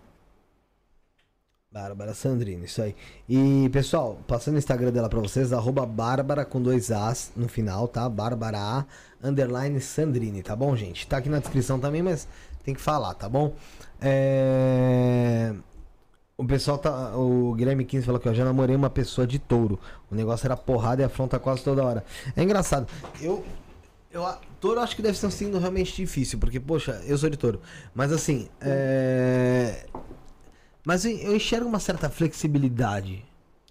Bárbara 1.70 2.14
Sandrine, 2.14 2.64
isso 2.64 2.80
aí. 2.80 2.96
E, 3.28 3.68
pessoal, 3.68 4.18
passando 4.26 4.54
o 4.54 4.58
Instagram 4.58 4.90
dela 4.90 5.10
pra 5.10 5.20
vocês, 5.20 5.52
arroba 5.52 5.84
Bárbara 5.84 6.44
com 6.44 6.60
dois 6.60 6.90
As 6.90 7.30
no 7.36 7.48
final, 7.48 7.86
tá? 7.86 8.08
Bárbara 8.08 8.58
A, 8.58 8.86
underline 9.22 9.78
Sandrine, 9.80 10.42
tá 10.42 10.56
bom, 10.56 10.74
gente? 10.74 11.06
Tá 11.06 11.18
aqui 11.18 11.28
na 11.28 11.38
descrição 11.38 11.78
também, 11.78 12.02
mas 12.02 12.26
tem 12.64 12.74
que 12.74 12.80
falar, 12.80 13.12
tá 13.14 13.28
bom? 13.28 13.52
É... 14.00 15.54
O 16.38 16.46
pessoal 16.46 16.76
tá. 16.76 17.16
O 17.16 17.54
Guilherme 17.54 17.84
15 17.84 18.04
falou 18.04 18.20
que 18.20 18.28
eu 18.28 18.34
já 18.34 18.44
namorei 18.44 18.76
uma 18.76 18.90
pessoa 18.90 19.26
de 19.26 19.38
touro. 19.38 19.78
O 20.10 20.14
negócio 20.14 20.46
era 20.46 20.56
porrada 20.56 21.00
e 21.00 21.04
afronta 21.04 21.38
quase 21.38 21.62
toda 21.62 21.84
hora. 21.84 22.04
É 22.36 22.42
engraçado. 22.42 22.86
Eu. 23.20 23.42
Eu, 24.16 24.34
touro 24.60 24.80
acho 24.80 24.96
que 24.96 25.02
deve 25.02 25.18
ser 25.18 25.26
um 25.26 25.30
signo 25.30 25.58
realmente 25.58 25.94
difícil, 25.94 26.38
porque, 26.38 26.58
poxa, 26.58 27.02
eu 27.06 27.16
sou 27.18 27.28
de 27.28 27.36
touro. 27.36 27.60
Mas 27.94 28.12
assim, 28.12 28.48
é 28.60 29.86
mas 30.86 31.04
eu 31.04 31.34
enxergo 31.34 31.68
uma 31.68 31.80
certa 31.80 32.08
flexibilidade 32.08 33.24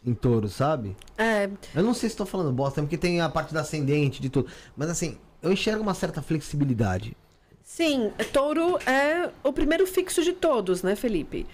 em 0.06 0.14
touro, 0.14 0.50
sabe? 0.50 0.98
É. 1.18 1.50
Eu 1.74 1.82
não 1.82 1.94
sei 1.94 2.10
se 2.10 2.14
estou 2.14 2.26
falando 2.26 2.52
bosta, 2.52 2.82
porque 2.82 2.98
tem 2.98 3.22
a 3.22 3.30
parte 3.30 3.54
da 3.54 3.62
ascendente, 3.62 4.22
de 4.22 4.30
tudo. 4.30 4.50
Mas 4.76 4.90
assim, 4.90 5.18
eu 5.42 5.50
enxergo 5.50 5.82
uma 5.82 5.94
certa 5.94 6.22
flexibilidade. 6.22 7.16
Sim, 7.64 8.12
touro 8.34 8.78
é 8.86 9.32
o 9.42 9.54
primeiro 9.54 9.88
fixo 9.88 10.22
de 10.24 10.34
todos, 10.34 10.84
né, 10.84 10.94
Felipe? 10.94 11.48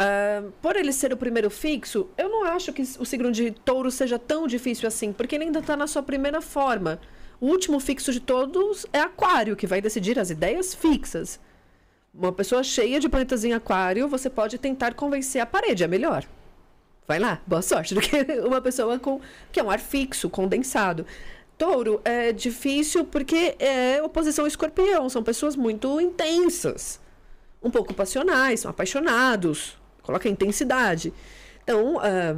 Uh, 0.00 0.52
por 0.62 0.76
ele 0.76 0.92
ser 0.92 1.12
o 1.12 1.16
primeiro 1.16 1.50
fixo, 1.50 2.06
eu 2.16 2.28
não 2.28 2.44
acho 2.44 2.72
que 2.72 2.82
o 2.82 3.04
signo 3.04 3.32
de 3.32 3.50
touro 3.50 3.90
seja 3.90 4.16
tão 4.16 4.46
difícil 4.46 4.86
assim, 4.86 5.12
porque 5.12 5.34
ele 5.34 5.44
ainda 5.44 5.58
está 5.58 5.76
na 5.76 5.88
sua 5.88 6.04
primeira 6.04 6.40
forma. 6.40 7.00
O 7.40 7.46
último 7.46 7.80
fixo 7.80 8.12
de 8.12 8.20
todos 8.20 8.84
é 8.92 9.00
aquário, 9.00 9.56
que 9.56 9.66
vai 9.66 9.80
decidir 9.80 10.18
as 10.18 10.28
ideias 10.28 10.74
fixas. 10.74 11.40
Uma 12.12 12.32
pessoa 12.32 12.62
cheia 12.62 13.00
de 13.00 13.08
planetas 13.08 13.44
em 13.44 13.54
aquário, 13.54 14.06
você 14.08 14.28
pode 14.28 14.58
tentar 14.58 14.92
convencer 14.92 15.40
a 15.40 15.46
parede, 15.46 15.82
é 15.82 15.88
melhor. 15.88 16.26
Vai 17.08 17.18
lá, 17.18 17.40
boa 17.46 17.62
sorte, 17.62 17.94
do 17.96 18.00
que 18.00 18.22
uma 18.44 18.60
pessoa 18.60 18.98
com 18.98 19.20
que 19.50 19.58
é 19.58 19.62
um 19.62 19.70
ar 19.70 19.80
fixo, 19.80 20.28
condensado. 20.28 21.06
Touro 21.56 22.00
é 22.04 22.30
difícil 22.30 23.04
porque 23.04 23.56
é 23.58 24.02
oposição 24.02 24.46
escorpião, 24.46 25.08
são 25.08 25.22
pessoas 25.22 25.56
muito 25.56 26.00
intensas, 26.00 27.00
um 27.62 27.70
pouco 27.70 27.94
passionais, 27.94 28.60
são 28.60 28.70
apaixonados, 28.70 29.78
coloca 30.02 30.28
intensidade. 30.28 31.12
Então, 31.62 31.98
ah, 32.00 32.36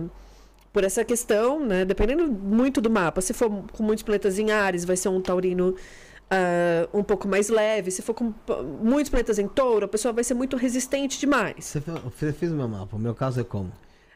por 0.73 0.85
essa 0.85 1.05
questão, 1.05 1.65
né, 1.65 1.85
dependendo 1.85 2.27
muito 2.27 2.81
do 2.81 2.89
mapa, 2.89 3.21
se 3.21 3.33
for 3.33 3.51
com 3.73 3.83
muitos 3.83 4.03
planetas 4.03 4.39
em 4.39 4.51
Ares, 4.51 4.85
vai 4.85 4.97
ser 4.97 5.09
um 5.09 5.21
taurino 5.21 5.75
ah, 6.33 6.89
um 6.95 7.03
pouco 7.05 7.29
mais 7.29 7.51
leve. 7.51 7.91
Se 7.91 8.01
for 8.01 8.15
com 8.15 8.33
muitos 8.83 9.11
planetas 9.11 9.39
em 9.39 9.47
touro, 9.47 9.85
a 9.85 9.89
pessoa 9.89 10.15
vai 10.15 10.25
ser 10.25 10.33
muito 10.33 10.57
resistente 10.57 11.21
demais. 11.21 11.77
Você 12.17 12.33
fez 12.33 12.51
o 12.51 12.55
meu 12.55 12.67
mapa. 12.67 12.97
O 12.97 12.99
meu 12.99 13.15
caso 13.15 13.41
é 13.41 13.45
como? 13.45 13.71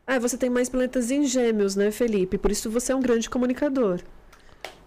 Ah, 0.07 0.19
você 0.19 0.39
tem 0.39 0.49
mais 0.49 0.71
planetas 0.71 1.11
em 1.11 1.25
gêmeos, 1.27 1.77
né, 1.77 1.91
Felipe? 1.91 2.39
Por 2.39 2.51
isso 2.51 2.71
você 2.71 2.93
é 2.93 2.97
um 2.97 3.01
grande 3.01 3.29
comunicador. 3.29 4.01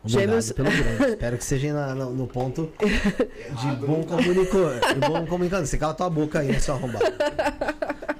Obrigado 0.03 0.25
Gêmeos- 0.27 0.51
pelo 0.53 0.69
grande. 0.71 1.03
Espero 1.13 1.37
que 1.37 1.43
seja 1.43 1.73
na- 1.73 1.93
no, 1.95 2.11
no 2.11 2.27
ponto 2.27 2.71
de 2.79 3.75
bom 3.85 4.03
comunicador. 4.03 4.79
De 4.93 4.99
bom 5.07 5.25
comunicador. 5.25 5.65
Você 5.65 5.77
cala 5.77 5.93
tua 5.93 6.09
boca 6.09 6.39
aí, 6.39 6.59
seu 6.59 6.75
arrombado. 6.75 7.05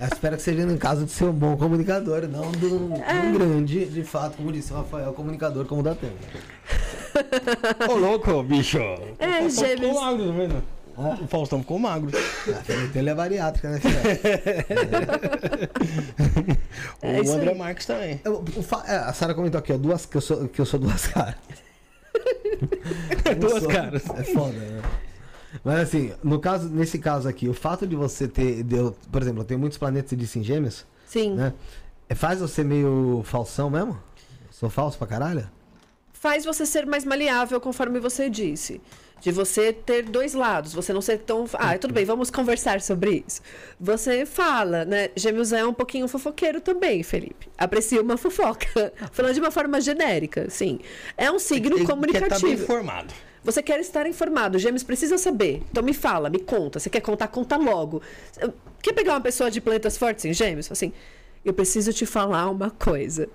Eu 0.01 0.07
espero 0.07 0.35
que 0.38 0.41
seja 0.43 0.65
no 0.65 0.77
caso 0.77 1.06
de 1.06 1.11
ser 1.11 1.26
um 1.26 1.31
bom 1.34 1.56
comunicador, 1.57 2.27
não 2.27 2.51
de 2.51 2.65
um, 2.65 2.89
de 2.93 3.01
um 3.27 3.34
grande, 3.34 3.85
de 3.85 4.03
fato, 4.03 4.38
como 4.38 4.51
disse 4.51 4.72
o 4.73 4.76
Rafael, 4.77 5.11
comunicador 5.14 5.65
como 5.65 5.81
da 5.84 5.95
Tânia. 5.95 6.15
Ô, 7.89 7.95
louco, 7.95 8.41
bicho. 8.43 8.77
É, 9.18 9.41
o 9.43 9.49
gêmeos. 9.49 9.80
ficou 9.88 10.01
magro, 10.01 10.26
tá 10.27 10.31
vendo? 10.34 10.64
O 11.23 11.27
Faustão 11.27 11.60
ficou 11.61 11.80
magro. 11.80 12.11
A 12.18 12.61
Felipe 12.61 12.99
ele 12.99 13.10
é 13.10 13.15
bariátrica, 13.15 13.69
né? 13.72 13.80
O 17.01 17.06
É 17.07 17.22
isso 17.22 17.34
André. 17.34 17.53
Marques 17.53 17.85
também. 17.85 18.19
Eu- 18.23 18.39
o 18.43 18.65
é, 18.85 18.95
a 18.97 19.14
Sara 19.14 19.34
comentou 19.34 19.60
aqui, 19.60 19.72
ó, 19.73 19.77
duas, 19.77 20.06
que, 20.06 20.18
eu 20.18 20.22
sou, 20.22 20.47
que 20.47 20.60
eu 20.60 20.65
sou 20.65 20.80
duas 20.80 21.07
caras. 21.07 21.35
Duas 23.40 23.64
sou- 23.64 23.69
caras. 23.72 24.03
É 24.10 24.23
foda, 24.23 24.53
né? 24.57 24.81
Mas 25.64 25.80
assim, 25.80 26.14
no 26.23 26.40
caso, 26.40 26.69
nesse 26.69 26.99
caso 26.99 27.27
aqui, 27.27 27.48
o 27.49 27.53
fato 27.53 27.88
de 27.88 27.95
você 27.95 28.27
ter. 28.27 28.64
de 28.64 28.76
eu- 28.76 28.95
por 29.11 29.22
exemplo, 29.22 29.41
eu 29.41 29.45
tenho 29.45 29.60
muitos 29.60 29.77
planetas 29.77 30.18
de 30.18 30.27
sim 30.27 30.44
gêmeos, 30.44 30.86
Sim. 31.07 31.34
né? 31.36 31.53
É, 32.07 32.15
Faz 32.15 32.40
você 32.40 32.64
meio 32.64 33.22
falsão 33.26 33.69
mesmo? 33.69 33.98
Sou 34.52 34.69
falso 34.69 34.98
pra 34.98 35.07
caralho? 35.07 35.49
Faz 36.14 36.44
você 36.44 36.65
ser 36.65 36.86
mais 36.86 37.06
maleável, 37.06 37.60
conforme 37.61 37.99
você 37.99 38.30
disse. 38.30 38.81
De 39.22 39.32
você 39.32 39.74
ter 39.74 40.04
dois 40.04 40.34
lados, 40.34 40.74
você 40.74 40.94
não 40.94 41.02
ser 41.02 41.20
tão. 41.20 41.46
Ah, 41.54 41.78
tudo 41.78 41.94
bem, 41.94 42.06
vamos 42.06 42.30
conversar 42.30 42.82
sobre 42.82 43.24
isso. 43.28 43.41
Você 43.80 44.26
fala, 44.26 44.86
né? 44.86 45.10
Gêmeos 45.16 45.52
é 45.52 45.66
um 45.66 45.74
pouquinho 45.74 46.08
fofoqueiro 46.08 46.62
também, 46.62 47.04
Felipe. 47.04 47.50
Aprecia 47.58 48.02
uma 48.02 48.18
fofoca. 48.18 48.94
Falando 49.12 49.34
de 49.34 49.40
uma 49.40 49.52
forma 49.52 49.82
genérica, 49.82 50.50
sim. 50.50 50.80
É 51.18 51.32
um 51.32 51.40
signo 51.40 51.76
Ele 51.76 51.86
Quer 51.86 51.88
tá 51.88 51.96
bem 51.96 52.12
comunicativo. 52.12 52.64
informado. 52.64 53.14
Você 53.44 53.64
quer 53.64 53.80
estar 53.80 54.06
informado, 54.06 54.60
Gêmeos 54.60 54.84
precisa 54.84 55.18
saber. 55.18 55.64
Então 55.72 55.82
me 55.82 55.94
fala, 55.94 56.30
me 56.30 56.40
conta. 56.40 56.80
Você 56.80 56.90
quer 56.90 57.00
contar, 57.02 57.28
conta 57.30 57.56
logo. 57.56 58.02
Quer 58.82 58.94
pegar 58.94 59.14
uma 59.14 59.22
pessoa 59.22 59.50
de 59.50 59.62
planetas 59.62 59.98
fortes 59.98 60.26
em 60.26 60.34
Gêmeos? 60.34 60.72
Assim, 60.72 60.91
eu 61.44 61.54
preciso 61.54 61.94
te 61.94 62.06
falar 62.06 62.50
uma 62.50 62.70
coisa. 62.70 63.30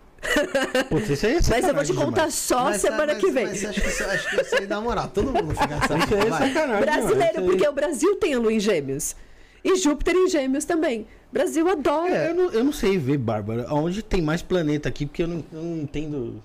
Putz, 0.89 1.09
isso 1.11 1.27
aí 1.27 1.33
é 1.37 1.41
Mas 1.49 1.69
eu 1.69 1.75
vou 1.75 1.85
te 1.85 1.93
contar 1.93 2.11
demais. 2.23 2.35
só 2.35 2.65
Mas, 2.65 2.81
semana 2.81 3.13
mas- 3.15 3.19
que 3.19 3.31
vem. 3.31 3.47
Mas 3.47 3.65
acho 3.65 3.81
que, 3.81 3.89
isso, 3.89 4.05
acho 4.05 4.31
que 4.31 4.41
isso 4.43 4.55
aí 4.57 4.67
dá 4.67 4.81
moral. 4.81 5.09
Todo 5.09 5.33
mundo 5.33 5.51
fica 5.55 5.75
aí 5.75 6.77
é. 6.77 6.81
Brasileiro, 6.81 7.33
demais. 7.35 7.51
porque 7.51 7.69
o 7.69 7.73
Brasil 7.73 8.17
tem 8.17 8.35
a 8.35 8.39
lua 8.39 8.53
em 8.53 8.61
Gêmeos. 8.61 9.15
E 9.63 9.77
Júpiter 9.77 10.15
em 10.15 10.29
Gêmeos 10.29 10.65
também. 10.65 11.07
Brasil 11.33 11.67
É, 11.69 11.73
adora. 11.73 12.27
eu, 12.29 12.35
não, 12.35 12.51
eu 12.53 12.65
não 12.65 12.73
sei 12.73 12.99
ver, 12.99 13.19
Bárbara, 13.19 13.67
aonde 13.69 14.03
tem 14.03 14.21
mais 14.23 14.43
planeta 14.43 14.89
aqui, 14.89 15.07
porque 15.07 15.23
eu 15.23 15.29
não, 15.29 15.45
eu 15.53 15.63
não 15.63 15.77
entendo 15.79 16.43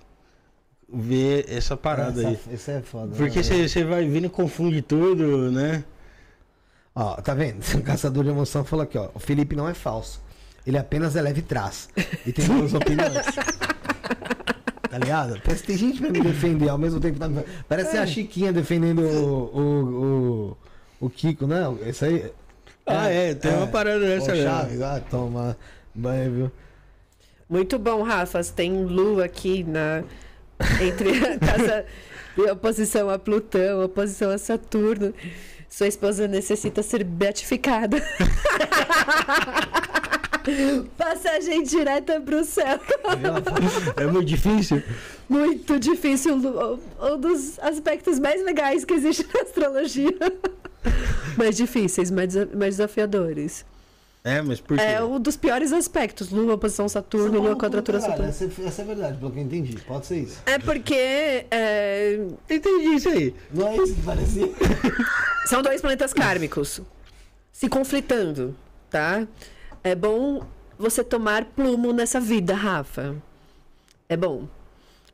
ver 0.92 1.46
essa 1.50 1.76
parada 1.78 2.22
aí. 2.28 2.34
Essa- 2.34 2.54
Isso 2.54 2.72
é 2.72 2.82
foda. 2.82 3.16
Porque 3.16 3.40
né? 3.40 3.68
você 3.68 3.84
vai 3.84 4.08
vindo 4.08 4.26
e 4.26 4.30
confunde 4.30 4.82
tudo, 4.82 5.52
né? 5.52 5.84
Ó, 6.96 7.16
tá 7.16 7.34
vendo? 7.34 7.62
O 7.78 7.82
caçador 7.84 8.24
de 8.24 8.30
emoção 8.30 8.64
falou 8.66 8.84
aqui, 8.84 8.98
ó. 8.98 9.10
O 9.14 9.20
Felipe 9.20 9.56
não 9.56 9.68
é 9.70 9.74
falso. 9.74 10.22
Ele 10.66 10.78
apenas 10.78 11.16
é 11.16 11.22
leve 11.22 11.42
trás. 11.42 11.90
E 12.26 12.32
tem 12.32 12.46
duas 12.46 12.74
opiniões. 12.76 13.14
Tá 14.90 14.98
ligado? 14.98 15.40
Parece 15.44 15.62
que 15.62 15.68
tem 15.68 15.78
gente 15.78 16.02
pra 16.02 16.10
me 16.10 16.22
defender 16.22 16.70
ao 16.70 16.78
mesmo 16.78 17.00
tempo. 17.00 17.14
que 17.16 17.20
Tá... 17.20 17.28
me- 17.30 17.44
Parece 17.68 17.96
É. 17.98 18.00
a 18.02 18.06
Chiquinha 18.08 18.52
defendendo 18.52 19.00
o, 19.02 19.58
o, 19.60 20.58
o, 21.02 21.06
o 21.06 21.10
Kiko, 21.10 21.46
não? 21.48 21.78
Isso 21.88 22.06
aí. 22.06 22.32
Ah, 22.86 23.08
é, 23.08 23.36
tem 23.36 23.54
uma 23.54 23.68
parada 23.68 24.00
dessa 24.00 24.32
Ô, 24.32 24.36
mesmo. 24.36 24.50
Chaves, 24.50 24.82
ah, 24.82 25.00
toma 25.10 25.56
banho, 25.94 26.32
viu? 26.34 26.52
Muito 27.48 27.78
bom, 27.78 28.02
Rafa. 28.02 28.44
Tem 28.44 28.84
lua 28.84 29.26
aqui 29.26 29.64
na 29.64 30.04
entre 30.82 31.10
a 31.26 31.38
casa 31.40 31.86
oposição 32.52 33.10
a 33.10 33.20
Plutão, 33.20 33.84
oposição 33.84 34.32
a 34.32 34.38
Saturno. 34.40 35.14
Sua 35.70 35.88
esposa 35.88 36.28
necessita 36.28 36.82
ser 36.82 37.04
beatificada. 37.04 37.98
Passagem 40.98 41.64
direta 41.64 42.20
pro 42.22 42.44
céu. 42.44 42.80
É 43.98 44.06
muito 44.06 44.26
difícil. 44.26 44.82
Muito 45.28 45.80
difícil. 45.80 46.36
Um 46.36 47.18
dos 47.20 47.60
aspectos 47.60 48.20
mais 48.20 48.44
legais 48.44 48.84
que 48.86 48.94
existe 48.94 49.26
na 49.34 49.42
astrologia. 49.42 50.18
Mais 51.38 51.56
difíceis, 51.58 52.10
mais, 52.12 52.34
desa- 52.34 52.50
mais 52.56 52.76
desafiadores. 52.76 53.66
É, 54.24 54.42
mas 54.42 54.60
por 54.60 54.78
quê? 54.78 54.84
É 54.84 55.02
um 55.02 55.18
dos 55.20 55.38
piores 55.38 55.72
aspectos. 55.72 56.30
Lua, 56.30 56.56
oposição 56.56 56.86
a 56.86 56.90
Saturno, 56.90 57.40
Lua, 57.40 57.56
quadratura 57.56 58.02
Saturno. 58.02 58.28
Essa, 58.28 58.50
essa 58.66 58.82
é 58.82 58.86
verdade, 58.86 59.18
pelo 59.18 59.32
que 59.32 59.40
eu 59.40 59.44
entendi. 59.44 59.78
Pode 59.88 60.06
ser 60.08 60.20
isso. 60.20 60.42
É 60.46 60.60
porque 60.60 61.46
é, 61.50 62.20
Entendi 62.50 62.96
isso 62.96 63.10
aí. 63.10 63.34
Não 63.54 63.68
é 63.70 63.78
isso 63.78 63.96
que 63.96 64.02
parecia? 64.02 64.50
são 65.46 65.62
dois 65.62 65.80
planetas 65.80 66.14
kármicos 66.14 66.82
se 67.52 67.70
conflitando, 67.70 68.54
tá? 68.90 69.26
É 69.84 69.96
bom 69.96 70.46
você 70.78 71.04
tomar 71.04 71.46
plumo 71.46 71.92
nessa 71.94 72.20
vida, 72.20 72.54
Rafa. 72.54 73.16
É 74.08 74.18
bom. 74.18 74.48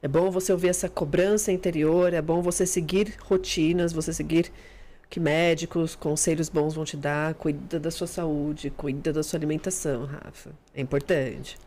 É 0.01 0.07
bom 0.07 0.29
você 0.29 0.51
ouvir 0.51 0.69
essa 0.69 0.87
cobrança 0.87 1.51
interior, 1.51 2.13
é 2.13 2.21
bom 2.21 2.41
você 2.41 2.65
seguir 2.65 3.15
rotinas, 3.21 3.91
você 3.91 4.13
seguir 4.13 4.51
o 5.03 5.07
que 5.09 5.19
médicos, 5.19 5.95
conselhos 5.95 6.49
bons 6.49 6.75
vão 6.75 6.85
te 6.85 6.95
dar, 6.95 7.33
cuida 7.35 7.79
da 7.79 7.89
sua 7.89 8.05
saúde, 8.07 8.69
cuida 8.69 9.11
da 9.11 9.23
sua 9.23 9.37
alimentação, 9.37 10.05
Rafa. 10.05 10.51
É 10.73 10.81
importante. 10.81 11.57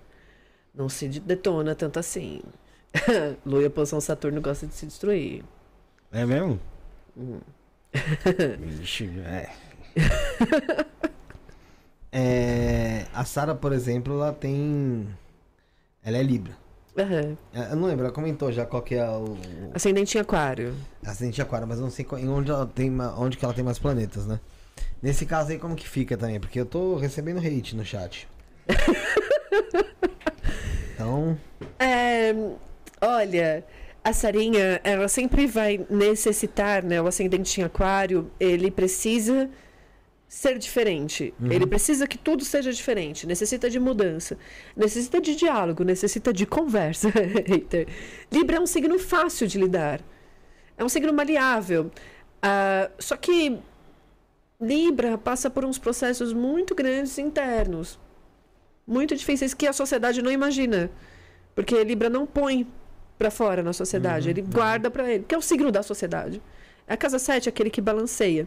Não 0.74 0.88
se 0.88 1.08
de- 1.08 1.20
detona 1.20 1.74
tanto 1.74 1.98
assim. 1.98 2.40
Lua 3.44 3.62
e 3.62 3.66
oposição 3.66 4.00
Saturno 4.00 4.40
gosta 4.40 4.66
de 4.66 4.74
se 4.74 4.86
destruir. 4.86 5.44
É 6.12 6.24
mesmo? 6.24 6.60
Hum. 7.16 7.40
Vixe, 8.60 9.10
é. 9.26 9.50
É, 12.10 13.06
a 13.12 13.24
Sara, 13.24 13.54
por 13.54 13.72
exemplo, 13.72 14.14
ela 14.14 14.32
tem. 14.32 15.08
Ela 16.02 16.18
é 16.18 16.22
Libra. 16.22 16.56
É, 16.96 17.72
Eu 17.72 17.76
não 17.76 17.86
lembro, 17.86 18.04
ela 18.06 18.12
comentou 18.12 18.50
já 18.50 18.66
qual 18.66 18.82
que 18.82 18.94
é 18.94 19.08
o. 19.08 19.36
Ascendente 19.72 20.18
em 20.18 20.20
aquário. 20.20 20.74
Ascendente 21.04 21.40
Aquário, 21.40 21.66
mas 21.66 21.78
eu 21.78 21.84
não 21.84 21.90
sei 21.90 22.06
em 22.18 22.28
onde, 22.28 22.50
ela 22.50 22.66
tem, 22.66 22.92
onde 23.16 23.36
que 23.36 23.44
ela 23.44 23.54
tem 23.54 23.62
mais 23.62 23.78
planetas, 23.78 24.26
né? 24.26 24.40
Nesse 25.00 25.24
caso 25.24 25.52
aí, 25.52 25.58
como 25.58 25.76
que 25.76 25.88
fica 25.88 26.16
também? 26.16 26.40
Porque 26.40 26.58
eu 26.58 26.66
tô 26.66 26.96
recebendo 26.96 27.38
hate 27.38 27.76
no 27.76 27.84
chat. 27.84 28.28
Então. 30.94 31.38
É, 31.78 32.34
olha, 33.00 33.64
a 34.02 34.12
Sarinha, 34.12 34.80
ela 34.82 35.06
sempre 35.06 35.46
vai 35.46 35.86
necessitar, 35.88 36.82
né? 36.82 37.00
O 37.00 37.06
ascendente 37.06 37.60
em 37.60 37.64
aquário, 37.64 38.28
ele 38.40 38.68
precisa 38.68 39.48
ser 40.28 40.58
diferente. 40.58 41.32
Ele 41.50 41.66
precisa 41.66 42.06
que 42.06 42.18
tudo 42.18 42.44
seja 42.44 42.70
diferente. 42.70 43.26
Necessita 43.26 43.70
de 43.70 43.80
mudança. 43.80 44.36
Necessita 44.76 45.20
de 45.20 45.34
diálogo. 45.34 45.82
Necessita 45.82 46.32
de 46.32 46.44
conversa. 46.44 47.08
Libra 48.30 48.58
é 48.58 48.60
um 48.60 48.66
signo 48.66 48.98
fácil 48.98 49.46
de 49.46 49.58
lidar. 49.58 50.00
É 50.76 50.84
um 50.84 50.88
signo 50.88 51.12
maleável. 51.12 51.90
Ah, 52.42 52.90
só 52.98 53.16
que 53.16 53.58
Libra 54.60 55.16
passa 55.16 55.48
por 55.48 55.64
uns 55.64 55.78
processos 55.78 56.32
muito 56.34 56.74
grandes 56.74 57.16
internos. 57.18 57.98
Muito 58.86 59.16
difíceis 59.16 59.54
que 59.54 59.66
a 59.66 59.72
sociedade 59.72 60.20
não 60.20 60.30
imagina. 60.30 60.90
Porque 61.54 61.82
Libra 61.82 62.10
não 62.10 62.26
põe 62.26 62.66
pra 63.18 63.30
fora 63.30 63.62
na 63.62 63.72
sociedade, 63.72 64.30
ele 64.30 64.42
guarda 64.42 64.90
pra 64.90 65.10
ele, 65.10 65.24
que 65.26 65.34
é 65.34 65.38
o 65.38 65.42
signo 65.42 65.72
da 65.72 65.82
sociedade. 65.82 66.40
A 66.86 66.96
casa 66.96 67.18
7 67.18 67.48
é 67.48 67.50
aquele 67.50 67.68
que 67.68 67.80
balanceia. 67.80 68.46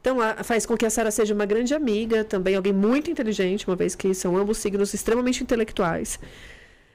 Então, 0.00 0.20
a- 0.20 0.42
faz 0.44 0.64
com 0.64 0.76
que 0.76 0.86
a 0.86 0.90
Sara 0.90 1.10
seja 1.10 1.34
uma 1.34 1.46
grande 1.46 1.74
amiga, 1.74 2.24
também 2.24 2.54
alguém 2.54 2.72
muito 2.72 3.10
inteligente, 3.10 3.66
uma 3.66 3.76
vez 3.76 3.94
que 3.94 4.14
são 4.14 4.36
ambos 4.36 4.58
signos 4.58 4.94
extremamente 4.94 5.42
intelectuais. 5.42 6.18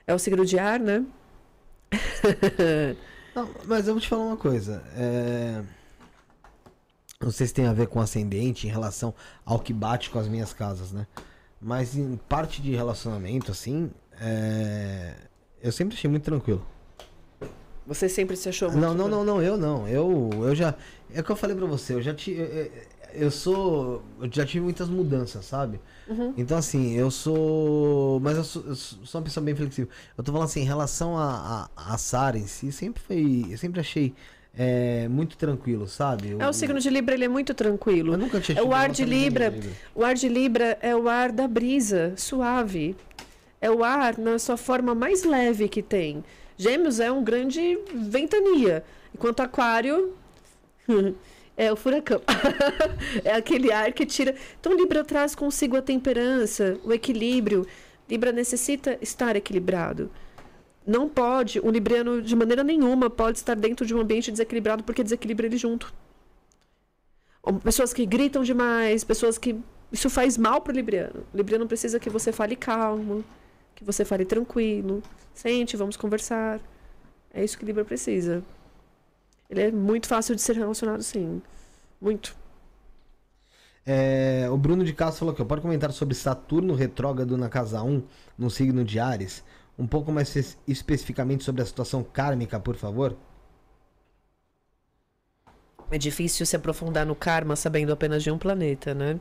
É 0.08 0.14
o 0.14 0.20
signo 0.20 0.46
de 0.46 0.58
ar, 0.58 0.80
né? 0.80 1.06
Não, 3.36 3.50
mas 3.66 3.88
eu 3.88 3.94
vou 3.94 4.02
te 4.02 4.08
falar 4.08 4.24
uma 4.24 4.38
coisa. 4.38 4.84
É... 4.96 5.64
Não 7.20 7.32
sei 7.32 7.48
se 7.48 7.54
tem 7.54 7.66
a 7.66 7.74
ver 7.74 7.88
com 7.88 8.00
ascendente 8.02 8.68
em 8.68 8.70
relação 8.70 9.14
ao 9.46 9.60
que 9.60 9.74
bate 9.74 10.10
com 10.10 10.20
as 10.20 10.28
minhas 10.28 10.54
casas, 10.54 10.92
né? 10.92 11.08
Mas 11.62 11.96
em 11.96 12.18
parte 12.28 12.62
de 12.62 12.76
relacionamento, 12.76 13.52
assim, 13.52 13.90
é... 14.20 15.14
eu 15.62 15.72
sempre 15.72 15.96
achei 15.96 16.10
muito 16.10 16.24
tranquilo. 16.24 16.66
Você 17.86 18.08
sempre 18.08 18.36
se 18.38 18.48
achou 18.48 18.70
muito 18.72 18.82
Não, 18.82 18.94
não, 18.94 19.08
não, 19.10 19.24
não, 19.26 19.42
eu 19.42 19.58
não. 19.58 19.88
Eu, 19.88 20.30
eu 20.34 20.56
já. 20.56 20.74
É 21.14 21.20
o 21.20 21.24
que 21.24 21.30
eu 21.32 21.36
falei 21.36 21.56
pra 21.56 21.66
você, 21.66 21.94
eu 21.94 22.02
já. 22.02 22.12
Eu, 22.28 22.72
eu 23.16 23.32
sou. 23.32 24.04
Eu 24.22 24.30
já 24.32 24.46
tive 24.46 24.64
muitas 24.64 24.90
mudanças, 24.90 25.46
sabe? 25.46 25.80
Uhum. 26.08 26.34
Então, 26.38 26.58
assim, 26.58 26.94
eu 26.94 27.10
sou. 27.10 28.20
Mas 28.20 28.38
eu 28.38 28.44
sou, 28.44 28.64
eu 28.68 28.76
sou 28.76 29.20
uma 29.20 29.24
pessoa 29.24 29.44
bem 29.44 29.56
flexível. 29.56 29.90
Eu 30.18 30.24
tô 30.24 30.32
falando 30.32 30.48
assim, 30.48 30.62
em 30.62 30.66
relação 30.66 31.18
a, 31.18 31.70
a, 31.76 31.94
a 31.94 31.98
Sara 31.98 32.38
em 32.38 32.48
si, 32.48 32.72
sempre 32.72 33.02
foi. 33.02 33.46
Eu 33.50 33.58
sempre 33.58 33.80
achei 33.80 34.14
é, 34.56 35.08
muito 35.08 35.36
tranquilo, 35.38 35.88
sabe? 35.88 36.36
É 36.38 36.48
o 36.48 36.54
signo 36.54 36.80
de 36.80 36.90
Libra, 36.90 37.16
ele 37.16 37.26
é 37.26 37.28
muito 37.28 37.54
tranquilo. 37.54 38.14
Eu 38.14 38.18
nunca 38.18 38.40
tinha 38.40 38.60
É 38.60 38.62
o 38.62 38.74
ar 38.74 38.90
de 38.90 39.04
Libra. 39.04 39.50
de 39.50 39.58
Libra. 39.58 39.72
O 39.96 40.04
ar 40.04 40.16
de 40.16 40.30
Libra 40.30 40.78
é 40.82 40.96
o 40.96 41.10
ar 41.10 41.32
da 41.32 41.48
brisa, 41.48 42.14
suave. 42.16 42.96
É 43.60 43.72
o 43.72 43.84
ar 43.84 44.18
na 44.18 44.38
sua 44.38 44.58
forma 44.58 44.94
mais 44.94 45.24
leve 45.24 45.68
que 45.68 45.82
tem. 45.82 46.24
Gêmeos 46.58 47.00
é 47.00 47.12
um 47.12 47.24
grande 47.24 47.80
ventania. 47.96 48.84
Enquanto 49.14 49.40
Aquário 49.40 50.14
é 51.56 51.72
o 51.72 51.76
furacão. 51.76 52.22
é 53.24 53.34
aquele 53.34 53.72
ar 53.72 53.92
que 53.94 54.06
tira. 54.06 54.36
Então 54.60 54.76
Libra 54.76 55.04
traz 55.04 55.36
consigo 55.36 55.78
a 55.78 55.82
temperança, 55.82 56.80
o 56.84 56.92
equilíbrio. 56.92 57.66
Libra 58.10 58.32
necessita 58.32 58.98
estar 59.02 59.36
equilibrado. 59.36 60.10
Não 60.86 61.08
pode, 61.08 61.60
o 61.60 61.70
libriano 61.70 62.22
de 62.22 62.36
maneira 62.36 62.64
nenhuma 62.64 63.10
pode 63.10 63.38
estar 63.38 63.56
dentro 63.56 63.86
de 63.86 63.96
um 63.96 64.02
ambiente 64.02 64.30
desequilibrado 64.30 64.84
porque 64.84 65.04
desequilibra 65.04 65.46
ele 65.46 65.58
junto. 65.58 65.94
Pessoas 67.64 67.94
que 67.94 68.06
gritam 68.06 68.44
demais, 68.44 69.04
pessoas 69.04 69.38
que. 69.38 69.60
Isso 69.92 70.10
faz 70.10 70.38
mal 70.38 70.62
pro 70.62 70.74
libriano. 70.74 71.24
O 71.34 71.38
libriano 71.38 71.68
precisa 71.68 72.00
que 72.00 72.10
você 72.10 72.32
fale 72.32 72.56
calmo, 72.56 73.24
que 73.76 73.84
você 73.84 74.04
fale 74.04 74.26
tranquilo. 74.26 75.04
Sente, 75.34 75.78
vamos 75.78 75.96
conversar. 75.96 76.60
É 77.34 77.44
isso 77.44 77.58
que 77.58 77.66
Libra 77.66 77.86
precisa. 77.86 78.44
Ele 79.54 79.62
é 79.64 79.72
muito 79.72 80.08
fácil 80.08 80.36
de 80.36 80.42
ser 80.42 80.56
relacionado, 80.58 81.04
sim. 81.04 81.42
Muito. 82.02 82.36
É, 83.86 84.50
o 84.50 84.58
Bruno 84.58 84.84
de 84.86 84.94
Castro 84.94 85.20
falou 85.20 85.34
aqui, 85.34 85.42
ó, 85.42 85.46
pode 85.46 85.62
comentar 85.62 85.92
sobre 85.92 86.16
Saturno 86.16 86.74
retrógrado 86.74 87.38
na 87.38 87.50
casa 87.50 87.82
1, 87.84 88.04
no 88.38 88.50
signo 88.50 88.84
de 88.84 89.00
Ares? 89.00 89.44
Um 89.78 89.88
pouco 89.88 90.12
mais 90.12 90.34
es- 90.36 90.58
especificamente 90.68 91.44
sobre 91.44 91.62
a 91.62 91.66
situação 91.66 92.04
kármica, 92.04 92.60
por 92.60 92.76
favor? 92.76 93.18
É 95.92 95.98
difícil 95.98 96.46
se 96.46 96.56
aprofundar 96.56 97.06
no 97.06 97.16
karma 97.16 97.56
sabendo 97.56 97.94
apenas 97.94 98.24
de 98.24 98.32
um 98.32 98.38
planeta, 98.38 98.94
né? 98.94 99.20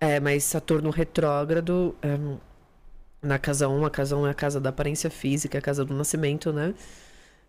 É, 0.00 0.20
mas 0.20 0.44
Saturno 0.44 0.90
retrógrado 0.90 1.96
é, 2.02 2.18
na 3.22 3.38
casa 3.38 3.68
1, 3.68 3.84
a 3.84 3.90
casa 3.90 4.16
1 4.16 4.26
é 4.26 4.30
a 4.30 4.34
casa 4.34 4.60
da 4.60 4.70
aparência 4.70 5.10
física, 5.10 5.58
a 5.58 5.62
casa 5.62 5.84
do 5.84 5.94
nascimento, 5.94 6.52
né? 6.52 6.74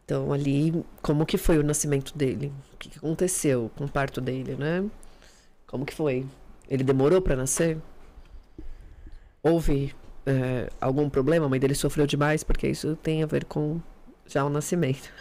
Então 0.09 0.33
ali, 0.33 0.83
como 1.03 1.23
que 1.23 1.37
foi 1.37 1.59
o 1.59 1.63
nascimento 1.63 2.17
dele? 2.17 2.51
O 2.73 2.77
que 2.77 2.89
que 2.89 2.97
aconteceu 2.97 3.69
com 3.75 3.85
o 3.85 3.87
parto 3.87 4.19
dele, 4.19 4.55
né? 4.55 4.83
Como 5.67 5.85
que 5.85 5.93
foi? 5.93 6.25
Ele 6.67 6.83
demorou 6.83 7.21
para 7.21 7.35
nascer? 7.35 7.77
Houve 9.43 9.93
é, 10.25 10.67
algum 10.81 11.07
problema? 11.11 11.45
A 11.45 11.49
mãe 11.49 11.59
dele 11.59 11.75
sofreu 11.75 12.07
demais? 12.07 12.43
Porque 12.43 12.67
isso 12.67 12.95
tem 12.95 13.21
a 13.21 13.27
ver 13.27 13.45
com 13.45 13.79
já 14.25 14.43
o 14.43 14.49
nascimento. 14.49 15.13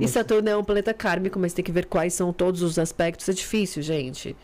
E 0.00 0.08
Saturno 0.08 0.48
é 0.50 0.56
um 0.56 0.64
planeta 0.64 0.92
kármico, 0.92 1.38
mas 1.38 1.52
tem 1.52 1.64
que 1.64 1.70
ver 1.70 1.86
quais 1.86 2.12
são 2.12 2.32
todos 2.32 2.62
os 2.62 2.76
aspectos. 2.76 3.28
É 3.28 3.32
difícil, 3.32 3.84
gente. 3.84 4.34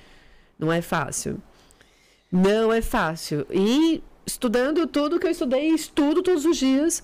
Não 0.56 0.72
é 0.72 0.80
fácil. 0.80 1.42
Não 2.30 2.72
é 2.72 2.80
fácil. 2.80 3.44
E 3.50 4.04
estudando 4.24 4.86
tudo 4.86 5.18
que 5.18 5.26
eu 5.26 5.32
estudei, 5.32 5.66
estudo 5.70 6.22
todos 6.22 6.44
os 6.44 6.56
dias, 6.56 7.02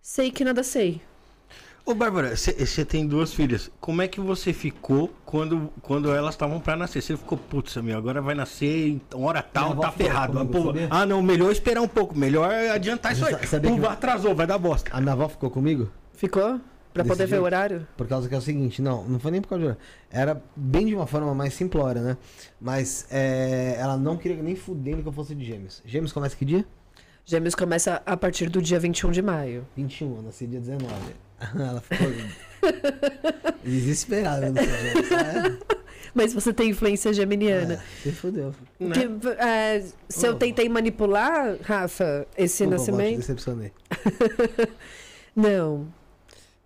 sei 0.00 0.30
que 0.30 0.42
nada 0.42 0.62
sei. 0.62 1.02
Ô, 1.88 1.94
Bárbara, 1.94 2.36
você 2.36 2.84
tem 2.84 3.06
duas 3.06 3.32
filhas. 3.32 3.70
Como 3.80 4.02
é 4.02 4.08
que 4.08 4.20
você 4.20 4.52
ficou 4.52 5.10
quando, 5.24 5.72
quando 5.80 6.14
elas 6.14 6.34
estavam 6.34 6.60
pra 6.60 6.76
nascer? 6.76 7.00
Você 7.00 7.16
ficou, 7.16 7.38
putz, 7.38 7.74
meu, 7.76 7.96
agora 7.96 8.20
vai 8.20 8.34
nascer, 8.34 8.88
então 8.90 9.22
hora 9.22 9.40
tal, 9.40 9.74
tá 9.74 9.90
ferrado. 9.90 10.34
comigo, 10.34 10.52
Pô, 10.74 10.78
ah, 10.90 11.06
não, 11.06 11.22
melhor 11.22 11.50
esperar 11.50 11.80
um 11.80 11.88
pouco, 11.88 12.14
melhor 12.14 12.52
adiantar 12.70 13.14
isso 13.14 13.24
aí. 13.24 13.34
Que- 13.36 13.86
atrasou, 13.86 14.34
vai 14.34 14.46
dar 14.46 14.58
bosta. 14.58 14.90
A 14.94 15.00
minha 15.00 15.14
avó 15.14 15.30
ficou 15.30 15.48
comigo? 15.48 15.90
Ficou? 16.12 16.60
Pra 16.92 17.06
poder 17.06 17.26
ver 17.26 17.40
o 17.40 17.44
horário? 17.44 17.88
Por 17.96 18.06
causa 18.06 18.28
que 18.28 18.34
é 18.34 18.38
o 18.38 18.42
seguinte, 18.42 18.82
não, 18.82 19.08
não 19.08 19.18
foi 19.18 19.30
nem 19.30 19.40
por 19.40 19.48
causa 19.48 19.60
de 19.62 19.70
horário. 19.70 19.82
Era 20.10 20.42
bem 20.54 20.84
de 20.84 20.94
uma 20.94 21.06
forma 21.06 21.34
mais 21.34 21.54
simplória, 21.54 22.02
né? 22.02 22.18
Mas 22.60 23.06
é, 23.10 23.76
ela 23.78 23.96
não 23.96 24.18
queria 24.18 24.42
nem 24.42 24.54
fudendo 24.54 25.00
que 25.00 25.08
eu 25.08 25.12
fosse 25.12 25.34
de 25.34 25.42
gêmeos. 25.42 25.80
Gêmeos 25.86 26.12
começa 26.12 26.36
que 26.36 26.44
dia? 26.44 26.66
Gêmeos 27.24 27.54
começa 27.54 28.02
a 28.04 28.14
partir 28.14 28.50
do 28.50 28.60
dia 28.60 28.78
21 28.78 29.10
de 29.10 29.22
maio. 29.22 29.66
21, 29.74 30.16
eu 30.16 30.22
nasci 30.22 30.46
dia 30.46 30.60
19. 30.60 30.92
Ela 31.54 31.80
ficou 31.80 32.08
desesperada 33.64 34.50
no 34.50 34.56
Mas 36.14 36.34
você 36.34 36.52
tem 36.52 36.70
influência 36.70 37.12
geminiana. 37.12 37.74
é, 37.74 38.02
se 38.02 38.12
fudeu. 38.12 38.54
Que, 38.78 39.28
é, 39.40 39.84
se 40.08 40.26
eu 40.26 40.34
tentei 40.34 40.68
manipular, 40.68 41.56
Rafa, 41.62 42.26
esse 42.36 42.66
nascimento. 42.66 43.18
decepcionei. 43.18 43.72
Não. 45.36 45.86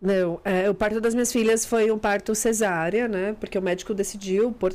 Não. 0.00 0.40
É, 0.44 0.70
o 0.70 0.74
parto 0.74 1.00
das 1.00 1.14
minhas 1.14 1.30
filhas 1.30 1.66
foi 1.66 1.90
um 1.90 1.98
parto 1.98 2.34
cesárea, 2.34 3.06
né? 3.06 3.36
Porque 3.38 3.58
o 3.58 3.62
médico 3.62 3.92
decidiu, 3.92 4.52
por 4.52 4.74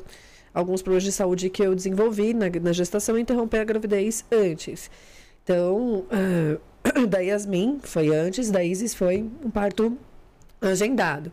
alguns 0.54 0.82
problemas 0.82 1.04
de 1.04 1.12
saúde 1.12 1.50
que 1.50 1.64
eu 1.64 1.74
desenvolvi 1.74 2.34
na, 2.34 2.48
na 2.62 2.72
gestação, 2.72 3.18
interromper 3.18 3.60
a 3.60 3.64
gravidez 3.64 4.24
antes. 4.32 4.92
Então, 5.44 6.06
ah, 6.12 6.60
da 7.10 7.20
Yasmin 7.20 7.80
foi 7.84 8.14
antes, 8.14 8.50
da 8.52 8.64
Isis 8.64 8.94
foi 8.94 9.26
um 9.44 9.50
parto 9.50 9.98
agendado. 10.62 11.32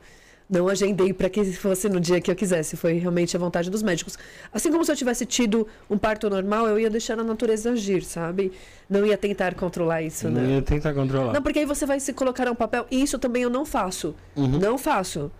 Não 0.49 0.69
agendei 0.69 1.13
para 1.13 1.31
que 1.31 1.43
fosse 1.53 1.89
no 1.89 1.99
dia 1.99 2.21
que 2.21 2.31
eu 2.31 2.37
quisesse, 2.37 2.77
foi 2.77 2.95
realmente 2.95 3.35
a 3.35 3.41
vontade 3.41 3.71
dos 3.71 3.83
médicos. 3.83 4.19
Assim 4.53 4.71
como 4.71 4.85
se 4.85 4.93
eu 4.93 4.97
tivesse 4.97 5.25
tido 5.25 5.67
um 5.89 5.97
parto 5.97 6.29
normal, 6.29 6.69
eu 6.69 6.79
ia 6.79 6.91
deixar 6.91 7.19
a 7.19 7.25
natureza 7.25 7.73
agir, 7.73 8.05
sabe? 8.05 8.53
Não 8.89 9.07
ia 9.07 9.17
tentar 9.17 9.55
controlar 9.55 10.03
isso, 10.03 10.29
né? 10.29 10.43
Não 10.43 10.51
ia 10.51 10.63
tentar 10.63 10.93
controlar. 10.93 11.33
Não, 11.33 11.43
porque 11.43 11.61
aí 11.61 11.65
você 11.65 11.87
vai 11.87 11.99
se 11.99 12.13
colocar 12.13 12.47
um 12.51 12.55
papel. 12.55 12.87
E 12.91 13.03
isso 13.03 13.19
também 13.19 13.43
eu 13.43 13.51
não 13.51 13.65
faço. 13.65 14.15
Uhum. 14.37 14.59
Não 14.59 14.77
faço. 14.77 15.33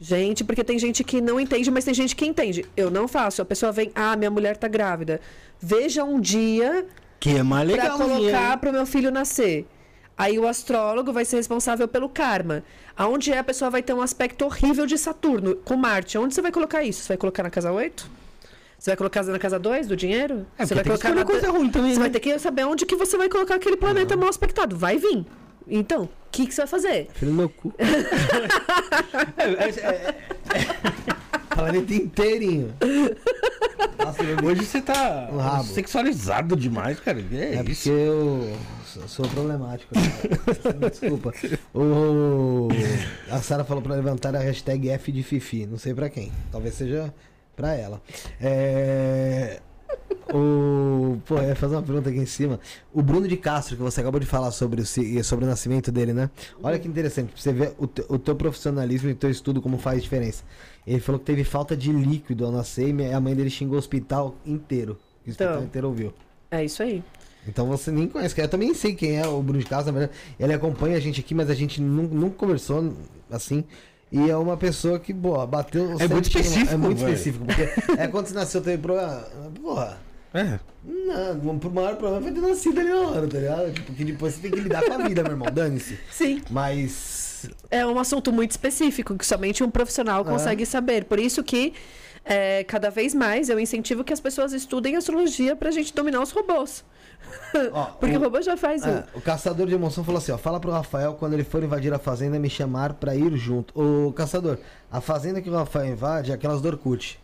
Gente, 0.00 0.42
porque 0.42 0.64
tem 0.64 0.78
gente 0.78 1.04
que 1.04 1.20
não 1.20 1.38
entende, 1.38 1.70
mas 1.70 1.84
tem 1.84 1.94
gente 1.94 2.16
que 2.16 2.26
entende. 2.26 2.64
Eu 2.76 2.90
não 2.90 3.06
faço. 3.06 3.40
A 3.40 3.44
pessoa 3.44 3.70
vem, 3.70 3.92
ah, 3.94 4.16
minha 4.16 4.30
mulher 4.30 4.56
tá 4.56 4.66
grávida. 4.66 5.20
Veja 5.60 6.02
um 6.02 6.20
dia 6.20 6.84
Que 7.20 7.38
é 7.38 7.42
mais 7.42 7.70
pra 7.70 7.82
legal. 7.82 7.98
colocar 7.98 8.56
pro 8.58 8.72
meu 8.72 8.86
filho 8.86 9.10
nascer. 9.10 9.66
Aí 10.16 10.38
o 10.38 10.46
astrólogo 10.48 11.12
vai 11.12 11.24
ser 11.24 11.36
responsável 11.36 11.86
pelo 11.86 12.08
karma. 12.08 12.64
Aonde 12.96 13.32
é 13.32 13.38
a 13.38 13.44
pessoa 13.44 13.70
vai 13.70 13.82
ter 13.82 13.92
um 13.92 14.02
aspecto 14.02 14.44
horrível 14.44 14.84
de 14.86 14.98
Saturno 14.98 15.54
com 15.56 15.76
Marte. 15.76 16.18
Onde 16.18 16.34
você 16.34 16.42
vai 16.42 16.50
colocar 16.50 16.82
isso? 16.82 17.02
Você 17.02 17.08
vai 17.08 17.16
colocar 17.16 17.42
na 17.44 17.50
casa 17.50 17.70
8? 17.70 18.10
Você 18.78 18.90
vai 18.90 18.96
colocar 18.96 19.22
na 19.24 19.38
casa 19.38 19.58
2 19.58 19.86
do 19.88 19.96
dinheiro? 19.96 20.46
É, 20.56 20.64
você 20.66 20.74
vai 20.74 20.84
escolher 20.84 21.14
na 21.14 21.24
coisa 21.24 21.50
ruim 21.50 21.68
também, 21.70 21.90
Você 21.90 21.96
né? 21.98 22.02
vai 22.02 22.10
ter 22.10 22.20
que 22.20 22.38
saber 22.38 22.64
onde 22.64 22.86
que 22.86 22.94
você 22.96 23.16
vai 23.16 23.28
colocar 23.28 23.56
aquele 23.56 23.76
planeta 23.76 24.16
mal 24.16 24.28
aspectado. 24.28 24.76
Vai 24.76 24.98
vir. 24.98 25.24
Então, 25.68 26.04
o 26.04 26.10
que, 26.30 26.46
que 26.46 26.54
você 26.54 26.62
vai 26.62 26.68
fazer? 26.68 27.08
Filho 27.14 27.32
meu 27.32 27.48
cu. 27.48 27.72
É, 29.36 29.44
é, 29.44 29.68
é, 30.54 31.17
Planeta 31.58 31.92
inteirinho. 31.92 32.72
Nossa, 33.98 34.22
hoje 34.44 34.64
você 34.64 34.80
tá 34.80 35.28
Um 35.32 35.64
sexualizado 35.64 36.54
demais, 36.54 37.00
cara. 37.00 37.18
É, 37.32 37.56
É 37.56 37.62
isso. 37.64 37.90
porque 37.90 37.90
eu 37.90 38.56
sou- 38.86 39.08
sou 39.08 39.28
problemático. 39.28 39.92
né? 39.98 40.88
Desculpa. 40.88 41.32
O... 41.74 42.68
A 43.28 43.38
Sara 43.42 43.64
falou 43.64 43.82
pra 43.82 43.96
levantar 43.96 44.36
a 44.36 44.38
hashtag 44.38 44.88
F 44.90 45.10
de 45.10 45.24
Fifi. 45.24 45.66
Não 45.66 45.78
sei 45.78 45.92
pra 45.94 46.08
quem. 46.08 46.30
Talvez 46.52 46.74
seja 46.76 47.12
pra 47.56 47.74
ela. 47.74 48.00
É... 48.40 49.58
O... 50.34 51.18
Pô, 51.26 51.36
eu 51.38 51.48
ia 51.48 51.54
fazer 51.56 51.74
uma 51.76 51.82
pergunta 51.82 52.10
aqui 52.10 52.18
em 52.18 52.26
cima. 52.26 52.60
O 52.92 53.02
Bruno 53.02 53.26
de 53.26 53.36
Castro, 53.36 53.76
que 53.76 53.82
você 53.82 54.00
acabou 54.00 54.20
de 54.20 54.26
falar 54.26 54.50
sobre 54.50 54.80
o, 54.82 54.86
sobre 55.24 55.44
o 55.44 55.48
nascimento 55.48 55.90
dele, 55.90 56.12
né? 56.12 56.30
Olha 56.62 56.78
que 56.78 56.86
interessante, 56.86 57.32
pra 57.32 57.40
você 57.40 57.52
ver 57.52 57.74
o, 57.78 57.86
te- 57.86 58.04
o 58.08 58.18
teu 58.18 58.34
profissionalismo 58.36 59.08
e 59.08 59.12
o 59.12 59.16
teu 59.16 59.30
estudo 59.30 59.60
como 59.62 59.78
faz 59.78 60.02
diferença. 60.02 60.44
Ele 60.86 61.00
falou 61.00 61.18
que 61.18 61.24
teve 61.26 61.44
falta 61.44 61.76
de 61.76 61.92
líquido 61.92 62.44
ao 62.44 62.52
nascer 62.52 62.94
e 62.94 63.12
a 63.12 63.20
mãe 63.20 63.34
dele 63.34 63.50
xingou 63.50 63.76
o 63.76 63.78
hospital 63.78 64.34
inteiro. 64.46 64.98
O 65.26 65.30
hospital 65.30 65.54
Então. 65.54 65.64
inteiro 65.64 65.88
ouviu. 65.88 66.12
É 66.50 66.64
isso 66.64 66.82
aí. 66.82 67.02
Então 67.46 67.66
você 67.66 67.90
nem 67.90 68.06
conhece. 68.08 68.38
Eu 68.40 68.48
também 68.48 68.72
sei 68.74 68.94
quem 68.94 69.18
é 69.18 69.26
o 69.26 69.42
Bruno 69.42 69.58
de 69.60 69.66
Castro, 69.66 69.92
na 69.92 69.98
verdade. 70.00 70.18
Ele 70.38 70.52
acompanha 70.52 70.96
a 70.96 71.00
gente 71.00 71.20
aqui, 71.20 71.34
mas 71.34 71.48
a 71.50 71.54
gente 71.54 71.80
nu- 71.80 72.08
nunca 72.08 72.36
conversou 72.36 72.92
assim. 73.30 73.64
E 74.10 74.30
é 74.30 74.36
uma 74.36 74.56
pessoa 74.56 74.98
que, 74.98 75.12
boa, 75.12 75.46
bateu. 75.46 75.96
É 76.00 76.08
muito 76.08 76.26
específico, 76.28 76.72
É 76.72 76.76
muito 76.76 76.98
velho. 76.98 77.12
específico. 77.12 77.44
Porque 77.44 77.62
é 78.00 78.06
quando 78.08 78.26
você 78.26 78.34
nasceu, 78.34 78.60
teve 78.62 78.78
problema. 78.82 79.26
Porra. 79.62 79.98
É. 80.34 80.58
Não, 80.84 81.38
o 81.58 81.70
maior 81.70 81.96
problema 81.96 82.22
foi 82.22 82.32
ter 82.32 82.40
nascido 82.40 82.78
ali 82.80 82.88
na 82.90 82.96
hora, 83.00 83.26
tá 83.26 83.38
ligado? 83.38 83.72
Tipo, 83.72 83.86
Porque 83.86 84.04
depois 84.04 84.34
você 84.34 84.40
tem 84.42 84.50
que 84.50 84.60
lidar 84.60 84.82
com 84.84 84.92
a 84.92 84.98
vida, 85.08 85.22
meu 85.22 85.32
irmão. 85.32 85.48
Dane-se. 85.52 85.98
Sim. 86.10 86.42
Mas. 86.50 87.48
É 87.70 87.86
um 87.86 87.98
assunto 87.98 88.32
muito 88.32 88.50
específico 88.50 89.16
que 89.16 89.24
somente 89.24 89.62
um 89.62 89.70
profissional 89.70 90.24
consegue 90.24 90.66
saber. 90.66 91.04
Por 91.04 91.18
isso 91.18 91.42
que 91.42 91.72
é, 92.24 92.64
cada 92.64 92.90
vez 92.90 93.14
mais 93.14 93.48
eu 93.48 93.58
incentivo 93.60 94.02
que 94.04 94.12
as 94.12 94.20
pessoas 94.20 94.52
estudem 94.52 94.96
astrologia 94.96 95.54
pra 95.56 95.70
gente 95.70 95.94
dominar 95.94 96.20
os 96.20 96.30
robôs. 96.32 96.84
Ó, 97.72 97.84
Porque 98.00 98.16
o, 98.16 98.18
o- 98.18 98.22
robô 98.24 98.42
já 98.42 98.56
faz 98.56 98.82
É, 98.84 99.04
o. 99.14 99.18
o 99.18 99.20
caçador 99.20 99.66
de 99.66 99.74
emoção 99.74 100.02
falou 100.04 100.18
assim, 100.18 100.32
ó, 100.32 100.38
fala 100.38 100.58
pro 100.60 100.70
Rafael 100.70 101.14
quando 101.14 101.34
ele 101.34 101.44
for 101.44 101.62
invadir 101.62 101.92
a 101.94 101.98
fazenda 101.98 102.38
me 102.38 102.50
chamar 102.50 102.94
pra 102.94 103.14
ir 103.14 103.36
junto. 103.36 103.72
Ô, 103.80 104.12
caçador, 104.12 104.58
a 104.90 105.00
fazenda 105.00 105.40
que 105.40 105.48
o 105.48 105.54
Rafael 105.54 105.86
invade 105.92 106.30
é 106.32 106.34
aquelas 106.34 106.60
do 106.60 106.68
Orkut. 106.68 107.18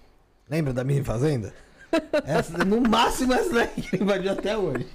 Lembra 0.49 0.73
da 0.73 0.85
minha 0.85 1.03
fazenda? 1.05 1.53
Essa, 2.27 2.65
no 2.65 2.81
máximo 2.81 3.33
essa 3.35 3.53
daí 3.53 3.69
que 3.69 3.97
ele 3.97 4.05
invadiu 4.05 4.33
até 4.33 4.57
hoje. 4.57 4.87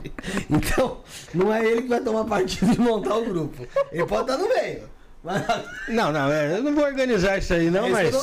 Então, 0.49 0.97
não 1.34 1.53
é 1.53 1.65
ele 1.65 1.84
que 1.84 1.88
vai 1.88 2.01
tomar 2.01 2.26
partido 2.26 2.71
de 2.71 2.80
montar 2.80 3.15
o 3.17 3.26
grupo. 3.26 3.65
Ele 3.91 4.05
pode 4.05 4.31
estar 4.31 4.38
no 4.38 4.47
meio. 4.49 4.84
Mas, 5.23 5.43
Não, 5.89 6.11
não, 6.11 6.31
é, 6.31 6.57
eu 6.57 6.63
não 6.63 6.73
vou 6.73 6.85
organizar 6.85 7.38
isso 7.38 7.53
aí, 7.53 7.69
não, 7.69 7.85
é 7.85 7.89
mas. 7.89 8.15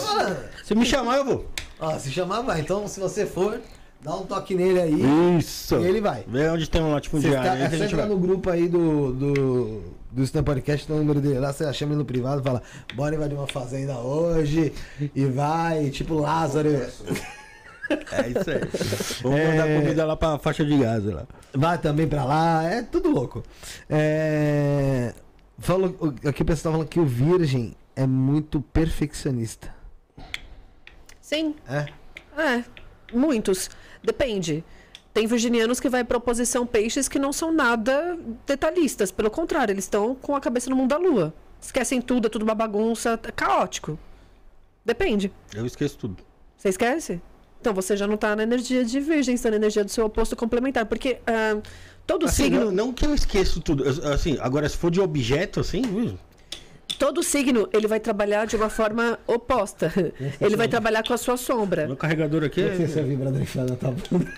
Se 0.64 0.74
me 0.74 0.86
chamar, 0.86 1.18
eu 1.18 1.24
vou. 1.24 1.46
Ó, 1.78 1.98
se 1.98 2.10
chamar, 2.10 2.40
vai. 2.40 2.60
Então, 2.60 2.88
se 2.88 2.98
você 2.98 3.26
for, 3.26 3.60
dá 4.00 4.14
um 4.14 4.24
toque 4.24 4.54
nele 4.54 4.80
aí. 4.80 5.38
Isso. 5.38 5.76
E 5.76 5.84
ele 5.84 6.00
vai. 6.00 6.24
Vê 6.26 6.48
onde 6.48 6.68
tem 6.70 6.80
um 6.80 6.86
Você 6.86 6.94
latifundiário 6.94 7.42
tá, 7.42 7.52
aí 7.52 7.62
é 7.62 7.68
que 7.68 7.74
a 7.74 7.78
só 7.78 7.84
gente 7.84 7.92
entrar 7.92 8.06
vai. 8.06 8.16
no 8.16 8.18
grupo 8.18 8.48
aí 8.50 8.66
do, 8.66 9.12
do, 9.12 9.82
do 10.10 10.22
Stan 10.22 10.42
Podcast, 10.42 10.86
tem 10.86 10.96
o 10.96 10.98
número 11.00 11.20
dele 11.20 11.38
lá, 11.38 11.52
você 11.52 11.70
chama 11.74 11.92
ele 11.92 11.98
no 11.98 12.04
privado 12.06 12.40
e 12.40 12.44
fala, 12.44 12.62
bora 12.94 13.14
invadir 13.14 13.36
uma 13.36 13.46
fazenda 13.46 13.98
hoje, 13.98 14.72
e 15.14 15.24
vai, 15.26 15.90
tipo 15.90 16.14
Lázaro. 16.14 16.70
É 17.90 18.28
isso 18.28 18.50
aí. 18.50 18.60
Vamos 19.22 19.40
mandar 19.40 19.68
É. 19.68 19.80
comida 19.80 20.04
lá 20.04 20.16
pra 20.16 20.38
faixa 20.38 20.64
de 20.64 20.76
gás 20.78 21.04
lá. 21.04 21.26
Vai 21.52 21.78
também 21.78 22.06
pra 22.08 22.24
lá, 22.24 22.64
é 22.64 22.82
tudo 22.82 23.10
louco. 23.10 23.42
É... 23.88 25.14
Falou, 25.58 25.94
aqui 26.26 26.42
o 26.42 26.44
pessoal 26.44 26.72
tá 26.72 26.76
falando 26.78 26.88
que 26.88 27.00
o 27.00 27.06
Virgem 27.06 27.74
é 27.94 28.06
muito 28.06 28.60
perfeccionista. 28.60 29.74
Sim, 31.20 31.54
É? 31.68 31.86
é. 32.40 32.64
Muitos. 33.12 33.70
Depende. 34.02 34.64
Tem 35.14 35.26
virginianos 35.26 35.80
que 35.80 35.88
vai 35.88 36.04
pra 36.04 36.18
oposição 36.18 36.66
peixes 36.66 37.08
que 37.08 37.18
não 37.18 37.32
são 37.32 37.52
nada 37.52 38.18
detalhistas. 38.46 39.10
Pelo 39.10 39.30
contrário, 39.30 39.72
eles 39.72 39.84
estão 39.84 40.14
com 40.14 40.36
a 40.36 40.40
cabeça 40.40 40.68
no 40.68 40.76
mundo 40.76 40.90
da 40.90 40.98
lua. 40.98 41.32
Esquecem 41.60 42.02
tudo, 42.02 42.26
é 42.26 42.28
tudo 42.30 42.42
uma 42.42 42.54
bagunça, 42.54 43.18
é 43.22 43.32
caótico. 43.32 43.98
Depende. 44.84 45.32
Eu 45.54 45.64
esqueço 45.64 45.96
tudo. 45.96 46.22
Você 46.56 46.68
esquece? 46.68 47.20
Então 47.66 47.74
você 47.74 47.96
já 47.96 48.06
não 48.06 48.16
tá 48.16 48.36
na 48.36 48.44
energia 48.44 48.84
de 48.84 49.00
virgem, 49.00 49.34
está 49.34 49.50
na 49.50 49.56
energia 49.56 49.82
do 49.82 49.90
seu 49.90 50.04
oposto 50.06 50.36
complementar. 50.36 50.86
Porque 50.86 51.18
ah, 51.26 51.58
todo 52.06 52.26
Assim, 52.26 52.44
signo. 52.44 52.66
não, 52.66 52.70
não 52.70 52.92
que 52.92 53.04
eu 53.04 53.12
esqueço 53.12 53.60
tudo. 53.60 53.82
Assim, 54.08 54.38
agora 54.40 54.68
se 54.68 54.76
for 54.76 54.88
de 54.88 55.00
objeto, 55.00 55.58
assim, 55.58 55.82
viu? 55.82 56.16
Todo 56.96 57.24
signo, 57.24 57.68
ele 57.72 57.88
vai 57.88 57.98
trabalhar 57.98 58.46
de 58.46 58.54
uma 58.54 58.70
forma 58.70 59.18
oposta. 59.26 59.92
Ele 60.40 60.54
vai 60.54 60.68
trabalhar 60.68 61.02
com 61.04 61.12
a 61.12 61.16
sua 61.16 61.36
sombra. 61.36 61.88
Meu 61.88 61.96
carregador 61.96 62.44
aqui 62.44 62.62
é. 62.62 62.82
Esse 62.84 63.00
é 63.00 63.02
o 63.02 63.06
vibrador 63.06 63.42
enfiado 63.42 63.70
na 63.70 63.76
tua 63.76 63.90
bunda. 63.90 64.32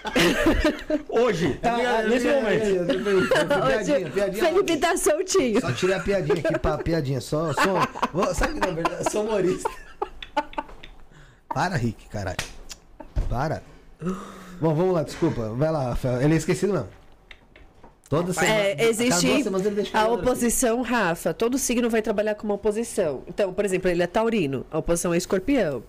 Hoje, 1.10 1.58
tá 1.60 1.76
ligado? 1.76 2.08
Nesse 2.08 2.26
momento. 2.28 2.64
Piadinha, 3.66 4.08
piadinha. 4.10 4.44
Felipe 4.44 4.76
tá 4.78 4.96
soltinho. 4.96 5.60
Só 5.60 5.70
tirei 5.72 5.96
a 5.96 6.00
piadinha 6.00 6.38
aqui 6.38 6.58
pra 6.58 6.78
piadinha. 6.78 7.20
Só, 7.20 7.52
só, 7.52 7.84
sabe 8.32 8.54
que 8.54 8.60
na 8.60 8.72
verdade 8.72 9.04
eu 9.04 9.10
sou 9.10 9.24
humorista. 9.24 9.70
Para, 11.52 11.76
Rick, 11.76 12.08
caralho. 12.08 12.36
Para. 13.28 13.62
Bom, 14.60 14.74
vamos 14.74 14.94
lá, 14.94 15.02
desculpa. 15.02 15.50
Vai 15.50 15.70
lá, 15.70 15.90
Rafael. 15.90 16.22
Ele 16.22 16.34
é 16.34 16.36
esquecido 16.36 16.72
mesmo. 16.72 16.88
Toda 18.08 18.32
semana. 18.32 18.52
É, 18.52 18.72
a 18.72 18.76
cada 18.76 18.82
existe 18.88 19.46
a 19.92 20.08
oposição, 20.08 20.82
Rafa. 20.82 21.32
Todo 21.32 21.56
signo 21.58 21.88
vai 21.88 22.02
trabalhar 22.02 22.34
com 22.34 22.44
uma 22.44 22.54
oposição. 22.54 23.22
Então, 23.28 23.52
por 23.52 23.64
exemplo, 23.64 23.88
ele 23.88 24.02
é 24.02 24.06
taurino, 24.06 24.66
a 24.70 24.78
oposição 24.78 25.14
é 25.14 25.16
escorpião. 25.16 25.82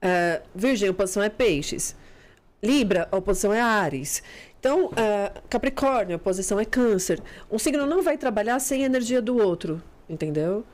Ah, 0.00 0.40
virgem, 0.54 0.88
a 0.88 0.92
oposição 0.92 1.22
é 1.22 1.28
peixes. 1.28 1.94
Libra, 2.62 3.08
a 3.12 3.16
oposição 3.16 3.52
é 3.52 3.60
Ares. 3.60 4.22
Então, 4.58 4.90
ah, 4.96 5.32
Capricórnio, 5.48 6.14
a 6.14 6.16
oposição 6.16 6.58
é 6.58 6.64
câncer. 6.64 7.22
Um 7.50 7.58
signo 7.58 7.86
não 7.86 8.02
vai 8.02 8.16
trabalhar 8.16 8.58
sem 8.58 8.82
a 8.82 8.86
energia 8.86 9.20
do 9.20 9.36
outro, 9.36 9.82
entendeu? 10.08 10.64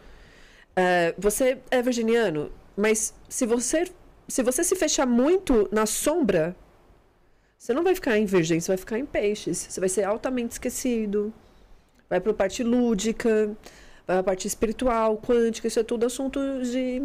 Ah, 0.76 1.12
você 1.18 1.58
é 1.70 1.82
virginiano, 1.82 2.52
mas 2.76 3.14
se 3.28 3.46
você, 3.46 3.84
se 4.28 4.42
você 4.42 4.62
se 4.64 4.76
fechar 4.76 5.06
muito 5.06 5.68
na 5.72 5.86
sombra, 5.86 6.54
você 7.58 7.72
não 7.72 7.82
vai 7.82 7.94
ficar 7.94 8.18
em 8.18 8.26
virgem, 8.26 8.60
você 8.60 8.68
vai 8.68 8.76
ficar 8.76 8.98
em 8.98 9.06
peixes. 9.06 9.66
Você 9.70 9.80
vai 9.80 9.88
ser 9.88 10.04
altamente 10.04 10.52
esquecido. 10.52 11.32
Vai 12.08 12.20
para 12.20 12.30
a 12.30 12.34
parte 12.34 12.62
lúdica, 12.62 13.46
vai 14.06 14.16
para 14.16 14.18
a 14.20 14.22
parte 14.22 14.46
espiritual, 14.46 15.16
quântica, 15.18 15.66
isso 15.66 15.80
é 15.80 15.82
tudo 15.82 16.06
assunto 16.06 16.38
de 16.62 17.02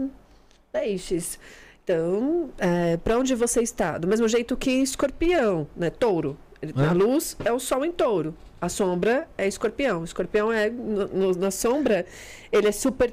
peixes. 0.71 1.39
Então, 1.83 2.51
é, 2.59 2.97
para 2.97 3.17
onde 3.17 3.33
você 3.33 3.61
está? 3.61 3.97
Do 3.97 4.07
mesmo 4.07 4.27
jeito 4.27 4.55
que 4.55 4.69
escorpião, 4.69 5.67
né? 5.75 5.89
Touro. 5.89 6.37
Ele, 6.61 6.73
É. 6.77 6.85
A 6.85 6.91
luz 6.93 7.35
é 7.43 7.51
o 7.51 7.57
sol 7.59 7.83
em 7.83 7.91
touro. 7.91 8.35
A 8.59 8.69
sombra 8.69 9.27
é 9.35 9.47
escorpião. 9.47 10.03
Escorpião 10.03 10.51
é, 10.51 10.69
no- 10.69 11.07
no- 11.07 11.31
na 11.35 11.49
sombra, 11.49 12.05
ele 12.51 12.67
é 12.67 12.71
super 12.71 13.11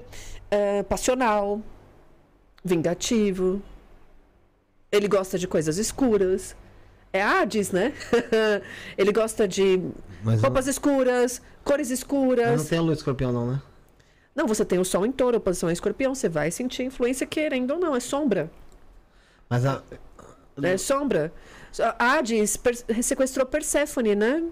é, 0.51 0.82
passional, 0.82 1.60
vingativo. 2.69 3.61
Ele 4.93 5.09
gosta 5.09 5.39
de 5.39 5.49
coisas 5.49 5.78
escuras. 5.78 6.55
É 7.12 7.23
Hades, 7.23 7.73
né? 7.73 7.93
ele 8.97 9.12
gosta 9.12 9.49
de 9.49 9.81
Mas, 10.23 10.43
roupas 10.43 10.66
escuras, 10.66 11.40
cores 11.65 11.89
mas 11.89 11.99
escuras. 11.99 12.61
não 12.62 12.69
tem 12.69 12.78
a 12.78 12.82
lua 12.82 12.93
escorpião, 12.93 13.32
não, 13.32 13.47
né? 13.53 13.62
Não, 14.35 14.47
você 14.47 14.65
tem 14.65 14.78
o 14.78 14.85
sol 14.85 15.05
em 15.05 15.11
touro, 15.11 15.39
a 15.39 15.40
posição 15.40 15.70
escorpião. 15.70 16.15
Você 16.15 16.28
vai 16.28 16.51
sentir 16.51 16.85
influência 16.85 17.27
querendo 17.27 17.73
ou 17.73 17.81
não. 17.81 17.97
É 17.97 18.01
sombra. 18.01 18.51
Mas 19.49 19.65
a. 19.66 19.82
É 20.62 20.77
sombra. 20.77 21.32
Hades 21.99 22.57
per- 22.57 23.03
sequestrou 23.03 23.47
Perséfone, 23.47 24.15
né? 24.15 24.45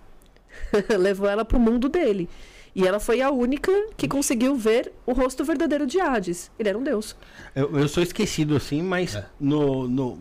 Levou 0.99 1.29
ela 1.29 1.45
pro 1.45 1.59
mundo 1.61 1.89
dele. 1.89 2.29
E 2.77 2.87
ela 2.87 3.01
foi 3.01 3.23
a 3.23 3.31
única 3.31 3.73
que 3.97 4.07
conseguiu 4.07 4.55
ver 4.55 4.93
o 5.07 5.15
rosto 5.15 5.43
verdadeiro 5.43 5.87
de 5.87 5.99
Hades. 5.99 6.51
Ele 6.59 6.69
era 6.69 6.77
um 6.77 6.83
deus. 6.83 7.17
Eu, 7.55 7.75
eu 7.75 7.89
sou 7.89 8.03
esquecido 8.03 8.55
assim, 8.55 8.83
mas 8.83 9.17
É. 9.17 9.25
no, 9.41 9.89
no. 9.89 10.19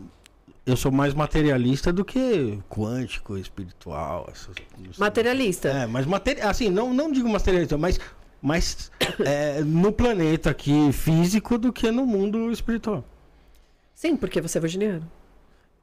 Eu 0.64 0.74
sou 0.74 0.90
mais 0.90 1.12
materialista 1.12 1.92
do 1.92 2.02
que 2.02 2.58
quântico, 2.70 3.36
espiritual. 3.36 4.32
Sei. 4.34 4.54
Materialista. 4.96 5.68
É, 5.68 5.86
mas 5.86 6.06
materi... 6.06 6.40
assim, 6.40 6.70
não, 6.70 6.94
não 6.94 7.12
digo 7.12 7.28
materialista, 7.28 7.76
mas, 7.76 8.00
mas 8.40 8.90
é, 9.22 9.60
no 9.60 9.92
planeta 9.92 10.48
aqui 10.48 10.90
físico 10.94 11.58
do 11.58 11.70
que 11.70 11.90
no 11.90 12.06
mundo 12.06 12.50
espiritual. 12.50 13.04
Sim, 13.94 14.16
porque 14.16 14.40
você 14.40 14.56
é 14.56 14.60
virginiano. 14.62 15.06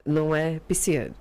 Não 0.04 0.36
é 0.36 0.60
pisciano. 0.68 1.14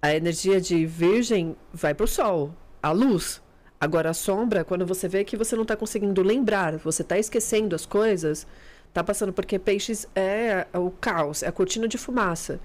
A 0.00 0.14
energia 0.14 0.60
de 0.60 0.86
virgem 0.86 1.56
vai 1.72 1.92
pro 1.92 2.06
sol, 2.06 2.54
a 2.80 2.92
luz. 2.92 3.42
Agora 3.80 4.10
a 4.10 4.14
sombra, 4.14 4.64
quando 4.64 4.86
você 4.86 5.06
vê 5.06 5.22
que 5.22 5.36
você 5.36 5.54
não 5.54 5.62
está 5.62 5.76
conseguindo 5.76 6.22
lembrar, 6.22 6.76
você 6.78 7.02
está 7.02 7.18
esquecendo 7.18 7.76
as 7.76 7.84
coisas, 7.84 8.46
tá 8.92 9.04
passando 9.04 9.32
porque 9.32 9.58
peixes 9.58 10.08
é 10.14 10.66
o 10.72 10.90
caos, 10.90 11.42
é 11.42 11.48
a 11.48 11.52
cortina 11.52 11.86
de 11.86 11.98
fumaça. 11.98 12.58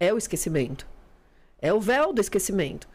É 0.00 0.12
o 0.12 0.18
esquecimento. 0.18 0.86
É 1.60 1.72
o 1.72 1.80
véu 1.80 2.12
do 2.12 2.20
esquecimento. 2.20 2.88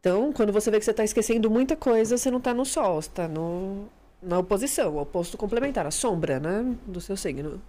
Então, 0.00 0.32
quando 0.32 0.52
você 0.52 0.70
vê 0.70 0.78
que 0.78 0.84
você 0.84 0.90
está 0.90 1.04
esquecendo 1.04 1.48
muita 1.48 1.76
coisa, 1.76 2.16
você 2.18 2.30
não 2.30 2.38
está 2.38 2.52
no 2.52 2.64
sol, 2.64 2.98
está 2.98 3.28
no, 3.28 3.86
na 4.20 4.38
oposição, 4.38 4.96
o 4.96 5.00
oposto 5.00 5.36
complementar, 5.36 5.86
a 5.86 5.92
sombra, 5.92 6.40
né? 6.40 6.74
Do 6.86 7.00
seu 7.00 7.16
signo. 7.16 7.62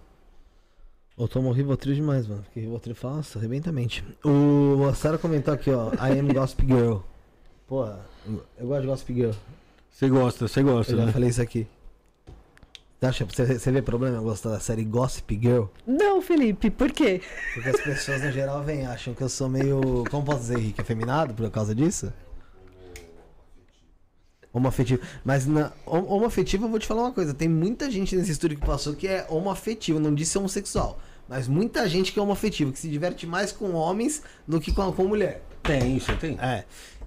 Eu 1.16 1.28
tomo 1.28 1.52
Rivotril 1.52 1.94
demais, 1.94 2.26
mano. 2.26 2.42
Porque 2.42 2.58
Rivotril 2.58 2.96
fala, 2.96 3.18
nossa, 3.18 3.38
arrebenta 3.38 3.70
a 3.70 3.72
mente. 3.72 4.04
O 4.24 4.84
a 4.88 4.94
Sarah 4.94 5.16
comentou 5.16 5.54
aqui, 5.54 5.70
ó. 5.70 5.92
I 5.92 6.18
am 6.18 6.32
Gossip 6.32 6.66
Girl. 6.66 6.98
Porra, 7.68 8.04
eu 8.58 8.66
gosto 8.66 8.80
de 8.82 8.86
Gossip 8.86 9.14
Girl. 9.14 9.30
Você 9.90 10.08
gosta, 10.08 10.48
você 10.48 10.62
gosta, 10.62 10.92
Eu 10.92 10.98
já 10.98 11.06
né? 11.06 11.12
falei 11.12 11.28
isso 11.28 11.42
aqui. 11.42 11.66
Você 13.00 13.70
vê 13.70 13.82
problema 13.82 14.16
em 14.18 14.22
gostar 14.22 14.48
da 14.50 14.58
série 14.60 14.82
Gossip 14.82 15.38
Girl? 15.40 15.64
Não, 15.86 16.22
Felipe, 16.22 16.70
por 16.70 16.90
quê? 16.90 17.20
Porque 17.52 17.68
as 17.68 17.80
pessoas 17.82 18.22
no 18.22 18.32
geral 18.32 18.62
vêm, 18.62 18.86
acham 18.86 19.12
que 19.12 19.22
eu 19.22 19.28
sou 19.28 19.46
meio. 19.48 20.04
Como 20.10 20.24
posso 20.24 20.40
dizer, 20.40 20.58
Henrique? 20.58 20.80
Afeminado 20.80 21.34
por 21.34 21.50
causa 21.50 21.74
disso? 21.74 22.10
Homoafetivo. 24.52 25.02
Mas 25.24 25.46
na 25.46 25.72
hom- 25.84 26.06
homoafetivo 26.14 26.64
eu 26.66 26.70
vou 26.70 26.78
te 26.78 26.86
falar 26.86 27.02
uma 27.02 27.12
coisa. 27.12 27.34
Tem 27.34 27.48
muita 27.48 27.90
gente 27.90 28.14
nesse 28.16 28.30
estúdio 28.32 28.58
que 28.58 28.64
passou 28.66 28.94
que 28.94 29.06
é 29.06 29.26
homoafetivo, 29.28 29.98
não 30.00 30.14
disse 30.14 30.38
homossexual. 30.38 30.98
Mas 31.28 31.48
muita 31.48 31.88
gente 31.88 32.12
que 32.12 32.18
é 32.18 32.22
homoafetivo, 32.22 32.70
que 32.72 32.78
se 32.78 32.88
diverte 32.88 33.26
mais 33.26 33.50
com 33.50 33.72
homens 33.72 34.22
do 34.46 34.60
que 34.60 34.72
com, 34.72 34.90
com 34.92 35.04
mulher. 35.06 35.42
Tem 35.62 35.96
isso, 35.96 36.14
tem. 36.18 36.38
É. 36.40 36.64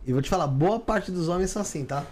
E 0.08 0.14
vou 0.14 0.22
te 0.22 0.30
falar, 0.30 0.48
boa 0.48 0.80
parte 0.80 1.12
dos 1.12 1.28
homens 1.28 1.52
são 1.52 1.62
assim, 1.62 1.84
tá? 1.86 2.04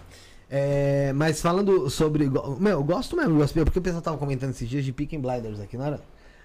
É, 0.50 1.12
mas 1.14 1.40
falando 1.40 1.88
sobre. 1.90 2.28
Meu, 2.60 2.72
eu 2.72 2.84
gosto 2.84 3.16
mesmo, 3.16 3.32
eu 3.32 3.38
gosto, 3.38 3.54
porque 3.64 3.78
o 3.78 3.82
pessoal 3.82 4.02
tava 4.02 4.18
comentando 4.18 4.50
esses 4.50 4.68
dias 4.68 4.84
de 4.84 4.92
Peaking 4.92 5.20
Blinders 5.20 5.58
aqui, 5.60 5.76
não 5.76 5.86
era? 5.86 6.00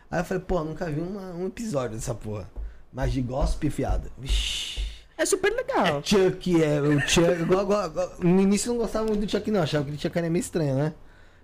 Aí 0.10 0.22
eu 0.22 0.26
falei, 0.26 0.42
pô, 0.46 0.64
nunca 0.64 0.86
vi 0.90 1.00
uma- 1.02 1.34
um 1.34 1.48
episódio 1.48 1.96
dessa 1.96 2.16
porra. 2.16 2.50
Mas 2.92 3.12
de 3.14 3.22
gossip 3.22 3.70
fiada. 3.70 4.10
Vixi. 4.18 4.82
É 5.18 5.26
super 5.26 5.52
legal. 5.54 6.02
Chuck, 6.04 6.62
é. 6.64 6.82
O 6.82 7.00
Chuck. 7.02 7.42
igual- 7.42 7.64
igual- 7.64 7.88
igual- 7.88 8.12
no 8.20 8.42
início 8.42 8.70
eu 8.70 8.74
não 8.74 8.82
gostava 8.82 9.06
muito 9.06 9.26
do 9.26 9.30
Chuck, 9.32 9.52
não. 9.52 9.62
Achava 9.62 9.86
que 9.86 9.92
o 9.92 10.00
Chuck 10.00 10.18
era 10.18 10.30
meio 10.30 10.42
estranho, 10.42 10.76
né? 10.76 10.94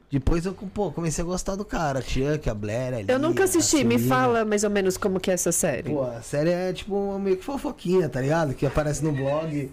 Depois 0.09 0.45
eu 0.45 0.53
pô, 0.53 0.89
comecei 0.91 1.21
a 1.23 1.27
gostar 1.27 1.55
do 1.55 1.63
cara, 1.65 2.01
Chuck, 2.01 2.49
a 2.49 2.53
Blair, 2.53 2.93
a 2.93 3.01
Eu 3.11 3.19
nunca 3.19 3.43
assisti, 3.43 3.83
me 3.83 3.99
fala 3.99 4.43
mais 4.45 4.63
ou 4.63 4.69
menos 4.69 4.97
como 4.97 5.19
que 5.19 5.29
é 5.29 5.33
essa 5.33 5.51
série. 5.51 5.89
Pô, 5.91 6.01
a 6.03 6.21
série 6.21 6.49
é 6.49 6.71
tipo 6.73 7.19
meio 7.19 7.35
que 7.37 7.43
fofoquinha, 7.43 8.07
tá 8.09 8.19
ligado? 8.21 8.53
Que 8.53 8.65
aparece 8.65 9.03
no 9.03 9.11
blog. 9.11 9.69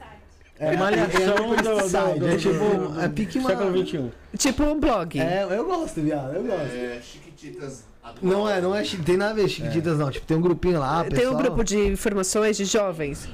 É, 0.58 0.76
Malhação 0.76 1.54
é, 1.54 1.62
do- 1.62 2.16
do- 2.16 2.18
do- 2.20 2.28
é 2.28 2.36
tipo, 2.36 2.52
do- 2.92 3.00
é 3.00 3.08
pique 3.08 3.38
uma... 3.38 3.50
Século 3.50 3.86
XXI. 3.86 4.10
Tipo 4.38 4.62
um 4.64 4.78
blog. 4.78 5.18
É, 5.18 5.46
eu 5.50 5.64
gosto, 5.64 6.00
viado, 6.00 6.34
eu 6.36 6.44
gosto. 6.44 6.74
É, 6.74 7.00
Chiquititas. 7.02 7.84
Não 8.22 8.48
é, 8.48 8.60
não 8.60 8.74
é, 8.74 8.82
tem 9.04 9.16
nada 9.16 9.32
a 9.32 9.34
ver 9.34 9.48
Chiquititas, 9.48 9.98
não. 9.98 10.10
Tipo, 10.10 10.26
tem 10.26 10.36
um 10.36 10.40
grupinho 10.40 10.78
lá, 10.78 11.02
Tem 11.02 11.10
pessoal... 11.18 11.34
um 11.34 11.38
grupo 11.38 11.64
de 11.64 11.78
informações 11.88 12.56
de 12.56 12.64
jovens 12.66 13.28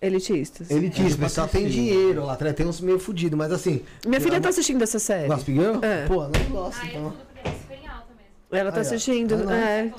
elitistas. 0.00 0.70
Elitista, 0.70 1.16
o 1.16 1.20
pessoal 1.20 1.48
tem 1.48 1.66
dinheiro 1.66 2.24
lá 2.24 2.34
atrás, 2.34 2.54
tem 2.54 2.66
uns 2.66 2.80
meio 2.80 2.98
fudidos, 2.98 3.36
mas 3.38 3.50
assim... 3.50 3.82
Minha 4.06 4.20
filha 4.20 4.40
tá 4.40 4.50
assistindo 4.50 4.82
essa 4.82 4.98
série. 4.98 5.26
Gossip 5.28 5.52
Girl? 5.52 5.78
É. 5.82 6.06
Pô, 6.06 6.22
não 6.24 6.30
gosto, 6.50 6.78
Ai, 6.82 6.88
então. 6.90 7.10
tudo 7.10 7.16
porque 7.32 7.48
é 7.48 7.52
super 7.52 7.74
em 7.82 7.88
alta 7.88 8.06
mesmo. 8.16 8.32
Ela 8.52 8.70
tá 8.72 8.80
assistindo. 8.80 9.34
Ah, 9.34 9.38
não. 9.38 9.52
é. 9.52 9.92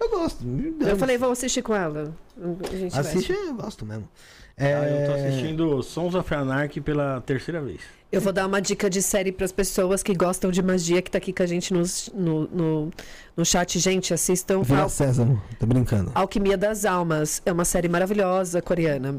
Eu 0.00 0.10
gosto. 0.10 0.44
Eu 0.86 0.96
falei, 0.96 1.18
vou 1.18 1.32
assistir 1.32 1.62
com 1.62 1.74
ela. 1.74 2.14
A 2.40 2.76
gente 2.76 2.92
vai. 2.92 3.00
Assiste, 3.00 3.32
eu 3.32 3.54
gosto 3.54 3.84
mesmo. 3.84 4.08
Ah, 4.60 4.64
eu 4.88 5.06
tô 5.06 5.12
É, 5.16 5.28
assistindo 5.28 5.82
Sons 5.82 6.14
of 6.14 6.34
Anarchy 6.34 6.80
pela 6.80 7.20
terceira 7.20 7.60
vez. 7.60 7.80
Eu 8.10 8.20
vou 8.22 8.32
dar 8.32 8.46
uma 8.46 8.60
dica 8.60 8.88
de 8.88 9.02
série 9.02 9.30
pras 9.30 9.52
pessoas 9.52 10.02
que 10.02 10.14
gostam 10.14 10.50
de 10.50 10.62
magia, 10.62 11.02
que 11.02 11.10
tá 11.10 11.18
aqui 11.18 11.30
com 11.32 11.42
a 11.42 11.46
gente 11.46 11.74
nos- 11.74 12.10
no, 12.14 12.48
no, 12.48 12.90
no 13.36 13.44
chat. 13.44 13.78
Gente, 13.78 14.14
assistam 14.14 14.62
Vila 14.62 14.80
Al 14.82 14.88
Sésamo, 14.88 15.40
tô 15.60 15.66
brincando. 15.66 16.10
Alquimia 16.14 16.56
das 16.56 16.84
Almas. 16.86 17.42
É 17.44 17.52
uma 17.52 17.66
série 17.66 17.88
maravilhosa 17.88 18.62
coreana. 18.62 19.16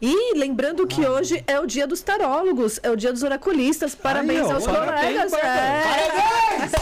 E 0.00 0.34
lembrando 0.36 0.84
que 0.86 1.06
hoje 1.06 1.44
é 1.46 1.60
o 1.60 1.66
dia 1.66 1.86
dos 1.86 2.00
tarólogos, 2.00 2.80
é 2.82 2.90
o 2.90 2.96
dia 2.96 3.12
dos 3.12 3.22
oraculistas. 3.22 3.94
Parabéns 3.94 4.46
ó, 4.46 4.54
aos 4.54 4.64
parabéns, 4.66 5.30
colegas. 5.30 5.30
parabéns. 5.40 6.72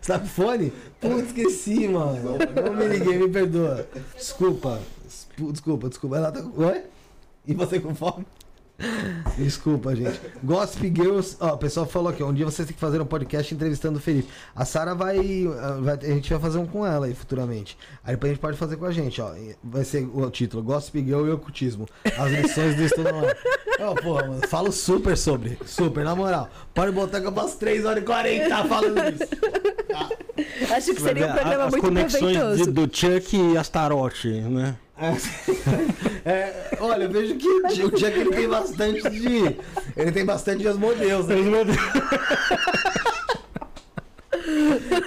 Você 0.00 0.12
tá 0.12 0.18
com 0.18 0.26
fone? 0.26 0.72
Putz, 1.00 1.26
esqueci, 1.26 1.88
mano. 1.88 2.38
Não 2.64 2.74
me 2.74 2.86
liguei, 2.86 3.18
me 3.18 3.28
perdoa. 3.28 3.88
Desculpa. 4.16 4.80
Desculpa, 5.36 5.88
desculpa. 5.88 6.16
Ela 6.16 6.30
tá. 6.32 6.40
Oi? 6.56 6.82
E 7.46 7.54
você 7.54 7.80
com 7.80 7.94
fome? 7.94 8.24
Desculpa, 9.36 9.94
gente. 9.94 10.20
Gossip 10.42 10.92
Girls, 10.94 11.36
ó, 11.40 11.54
o 11.54 11.58
pessoal 11.58 11.86
falou 11.86 12.08
aqui, 12.10 12.22
um 12.22 12.32
dia 12.32 12.44
vocês 12.44 12.66
têm 12.66 12.74
que 12.74 12.80
fazer 12.80 13.00
um 13.00 13.04
podcast 13.06 13.54
entrevistando 13.54 13.98
o 13.98 14.00
Felipe. 14.00 14.28
A 14.54 14.64
Sara 14.64 14.94
vai, 14.94 15.18
ah, 15.60 15.78
vai- 15.80 15.98
A 16.00 16.14
gente 16.14 16.30
vai 16.30 16.38
fazer 16.40 16.58
um 16.58 16.66
com 16.66 16.86
ela 16.86 17.06
aí 17.06 17.14
futuramente. 17.14 17.76
Aí 18.04 18.14
depois 18.14 18.30
a 18.30 18.34
gente 18.34 18.40
pode 18.42 18.56
fazer 18.56 18.76
com 18.76 18.86
a 18.86 18.90
gente, 18.92 19.20
ó. 19.20 19.32
Vai 19.62 19.84
ser 19.84 20.08
o 20.12 20.30
título: 20.30 20.62
Gossip 20.62 21.04
Girl 21.04 21.26
e 21.26 21.30
Ocultismo. 21.30 21.86
As 22.18 22.30
lições 22.32 22.76
do 22.76 22.82
estudo 22.82 23.08
online. 23.10 23.34
Ó, 23.80 23.94
porra, 23.94 24.26
mano, 24.26 24.46
falo 24.48 24.70
super 24.72 25.16
sobre. 25.16 25.58
Super, 25.64 26.04
na 26.04 26.14
moral. 26.14 26.48
Pode 26.74 26.92
botar 26.92 27.20
que 27.20 27.26
eu 27.26 27.32
passo 27.32 27.56
3 27.58 27.84
horas 27.84 28.02
e 28.02 28.06
40 28.06 28.64
falando 28.64 28.98
isso. 29.14 30.72
Acho 30.74 30.94
que 30.94 31.00
seria 31.00 31.26
um 31.28 31.32
programa 31.32 31.64
As 31.64 31.70
muito 31.72 31.84
conexões 31.84 32.36
proveitoso. 32.38 32.64
de- 32.64 32.70
do 32.86 32.96
Chuck 32.96 33.36
e 33.36 33.56
Astaroth, 33.56 34.24
né? 34.24 34.76
É, 36.22 36.76
olha, 36.78 37.04
eu 37.04 37.10
vejo 37.10 37.36
que 37.36 37.48
o 37.82 37.90
Jack 37.92 38.18
ele 38.18 38.30
tem 38.30 38.46
bastante 38.46 39.08
de. 39.08 39.56
Ele 39.96 40.12
tem 40.12 40.24
bastante 40.24 40.60
de 40.60 40.68
Asmodeus, 40.68 41.26
né? 41.26 41.36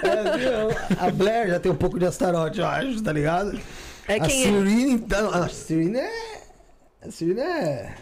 É, 0.02 0.36
viu? 0.36 0.98
a 0.98 1.10
Blair 1.10 1.48
já 1.50 1.60
tem 1.60 1.70
um 1.70 1.76
pouco 1.76 1.98
de 1.98 2.06
Astaroth, 2.06 2.56
eu 2.56 2.66
acho, 2.66 3.02
tá 3.02 3.12
ligado? 3.12 3.58
É 4.08 4.14
a 4.14 4.26
é? 4.26 4.28
Serena, 4.28 4.90
então. 4.90 5.30
A 5.30 5.48
Serena 5.48 6.00
é. 6.00 6.42
A 7.06 7.10
Serena 7.10 7.42
é. 7.42 7.94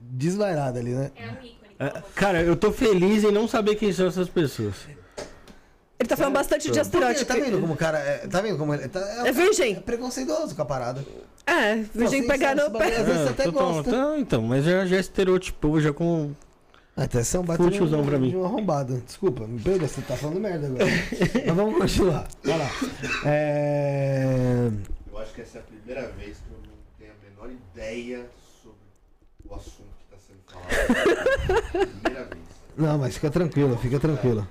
Desvairada 0.00 0.80
ali, 0.80 0.94
né? 0.94 1.10
é 1.16 1.26
um 1.26 1.32
ícone. 1.32 1.58
É, 1.78 2.02
Cara, 2.14 2.42
eu 2.42 2.56
tô 2.56 2.72
feliz 2.72 3.22
em 3.22 3.30
não 3.30 3.46
saber 3.46 3.76
quem 3.76 3.92
são 3.92 4.06
essas 4.06 4.28
pessoas. 4.28 4.74
Ele 6.00 6.08
tá 6.08 6.16
falando 6.16 6.34
bastante 6.34 6.62
de 6.62 6.68
Porque, 6.68 6.80
asteroide. 6.80 7.24
tá 7.24 7.34
vendo 7.34 7.60
como 7.60 7.72
o 7.74 7.76
cara. 7.76 7.98
É, 7.98 8.18
tá 8.28 8.40
vendo 8.40 8.56
como 8.56 8.72
ele. 8.72 8.86
Tá, 8.88 9.00
É 9.26 9.32
virgem. 9.32 9.74
É 9.76 9.80
preconceituoso 9.80 10.54
com 10.54 10.62
a 10.62 10.64
parada. 10.64 11.04
É, 11.44 11.76
virgem 11.94 12.26
pegar 12.26 12.54
no 12.54 12.70
pé. 12.70 12.96
Às 12.98 13.06
vezes 13.06 13.22
você 13.22 13.28
até 13.30 13.44
tô- 13.44 13.52
tô- 13.52 13.58
gosta. 13.58 13.90
tô- 13.90 14.16
então, 14.16 14.42
mas 14.42 14.64
já, 14.64 14.86
já 14.86 14.98
estereotipou 14.98 15.80
já 15.80 15.92
com. 15.92 16.30
Até 16.96 17.22
são 17.22 17.44
Full 17.44 17.56
batendo 17.56 17.70
tiozão 17.72 18.04
pra 18.04 18.18
mim. 18.18 18.30
de 18.30 18.36
um 18.36 18.44
arrombado. 18.44 19.00
Desculpa, 19.06 19.46
me 19.46 19.60
perdoa, 19.60 19.86
você 19.88 20.00
tá 20.02 20.16
falando 20.16 20.40
merda 20.40 20.66
agora. 20.66 20.84
Mas 21.46 21.56
vamos 21.56 21.78
continuar. 21.78 22.26
Vai 22.42 22.58
lá. 22.58 22.70
É... 23.24 24.68
Eu 25.12 25.18
acho 25.18 25.32
que 25.32 25.40
essa 25.42 25.58
é 25.58 25.60
a 25.60 25.64
primeira 25.64 26.08
vez 26.12 26.38
que 26.38 26.50
eu 26.50 26.58
não 26.58 26.74
tenho 26.98 27.12
a 27.12 27.44
menor 27.46 27.56
ideia 27.72 28.26
sobre 28.62 28.78
o 29.48 29.54
assunto 29.54 29.88
que 29.96 30.14
está 30.14 30.18
sendo 30.26 30.40
falado. 30.46 31.88
primeira 32.02 32.24
vez. 32.24 32.42
Não, 32.76 32.98
mas 32.98 33.14
fica 33.14 33.30
tranquilo, 33.30 33.76
fica 33.78 34.00
tranquilo. 34.00 34.46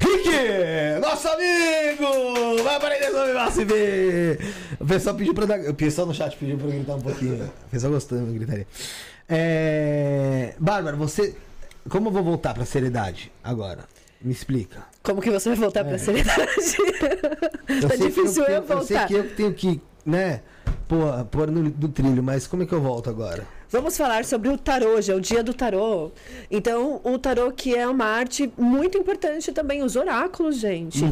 Rick! 0.00 1.00
Nosso 1.00 1.28
amigo! 1.28 2.62
Vai 2.62 2.92
aí, 2.92 3.10
sobre 3.10 3.50
se 3.52 3.64
ver! 3.64 4.54
O 4.80 4.86
pessoal 4.86 5.14
pediu 5.14 5.34
pra 5.34 5.46
dar. 5.46 5.60
O 5.60 5.74
pessoal 5.74 6.06
no 6.06 6.14
chat 6.14 6.36
pediu 6.36 6.56
pra 6.56 6.66
eu 6.66 6.72
gritar 6.72 6.94
um 6.94 7.00
pouquinho. 7.00 7.44
O 7.44 7.70
pessoal 7.70 7.92
gostando 7.92 8.26
da 8.26 8.32
gritaria. 8.32 8.66
É... 9.28 10.54
Bárbara, 10.58 10.96
você. 10.96 11.34
Como 11.88 12.08
eu 12.08 12.12
vou 12.12 12.22
voltar 12.22 12.54
pra 12.54 12.64
seriedade 12.64 13.30
agora? 13.42 13.84
Me 14.20 14.32
explica. 14.32 14.84
Como 15.02 15.20
que 15.20 15.30
você 15.30 15.48
vai 15.50 15.58
voltar 15.58 15.84
pra 15.84 15.98
seriedade? 15.98 16.44
Tá 17.80 17.94
difícil 17.94 18.42
eu, 18.44 18.50
eu, 18.50 18.64
eu 18.64 18.82
sei 18.82 18.96
voltar. 18.96 19.06
que 19.06 19.14
eu 19.14 19.30
tenho 19.36 19.54
que, 19.54 19.80
né, 20.04 20.40
pôr, 20.88 21.24
pôr 21.26 21.50
no, 21.50 21.62
no 21.62 21.88
trilho, 21.88 22.20
mas 22.20 22.48
como 22.48 22.64
é 22.64 22.66
que 22.66 22.72
eu 22.72 22.80
volto 22.80 23.08
agora? 23.08 23.46
Vamos 23.70 23.96
falar 23.96 24.24
sobre 24.24 24.48
o 24.48 24.58
tarô, 24.58 24.96
hoje 24.96 25.12
é 25.12 25.14
o 25.14 25.20
dia 25.20 25.44
do 25.44 25.54
tarô. 25.54 26.10
Então, 26.50 27.00
o 27.04 27.16
tarô 27.18 27.52
que 27.52 27.72
é 27.72 27.86
uma 27.86 28.04
arte 28.04 28.52
muito 28.58 28.98
importante 28.98 29.52
também, 29.52 29.84
os 29.84 29.94
oráculos, 29.94 30.58
gente. 30.58 31.04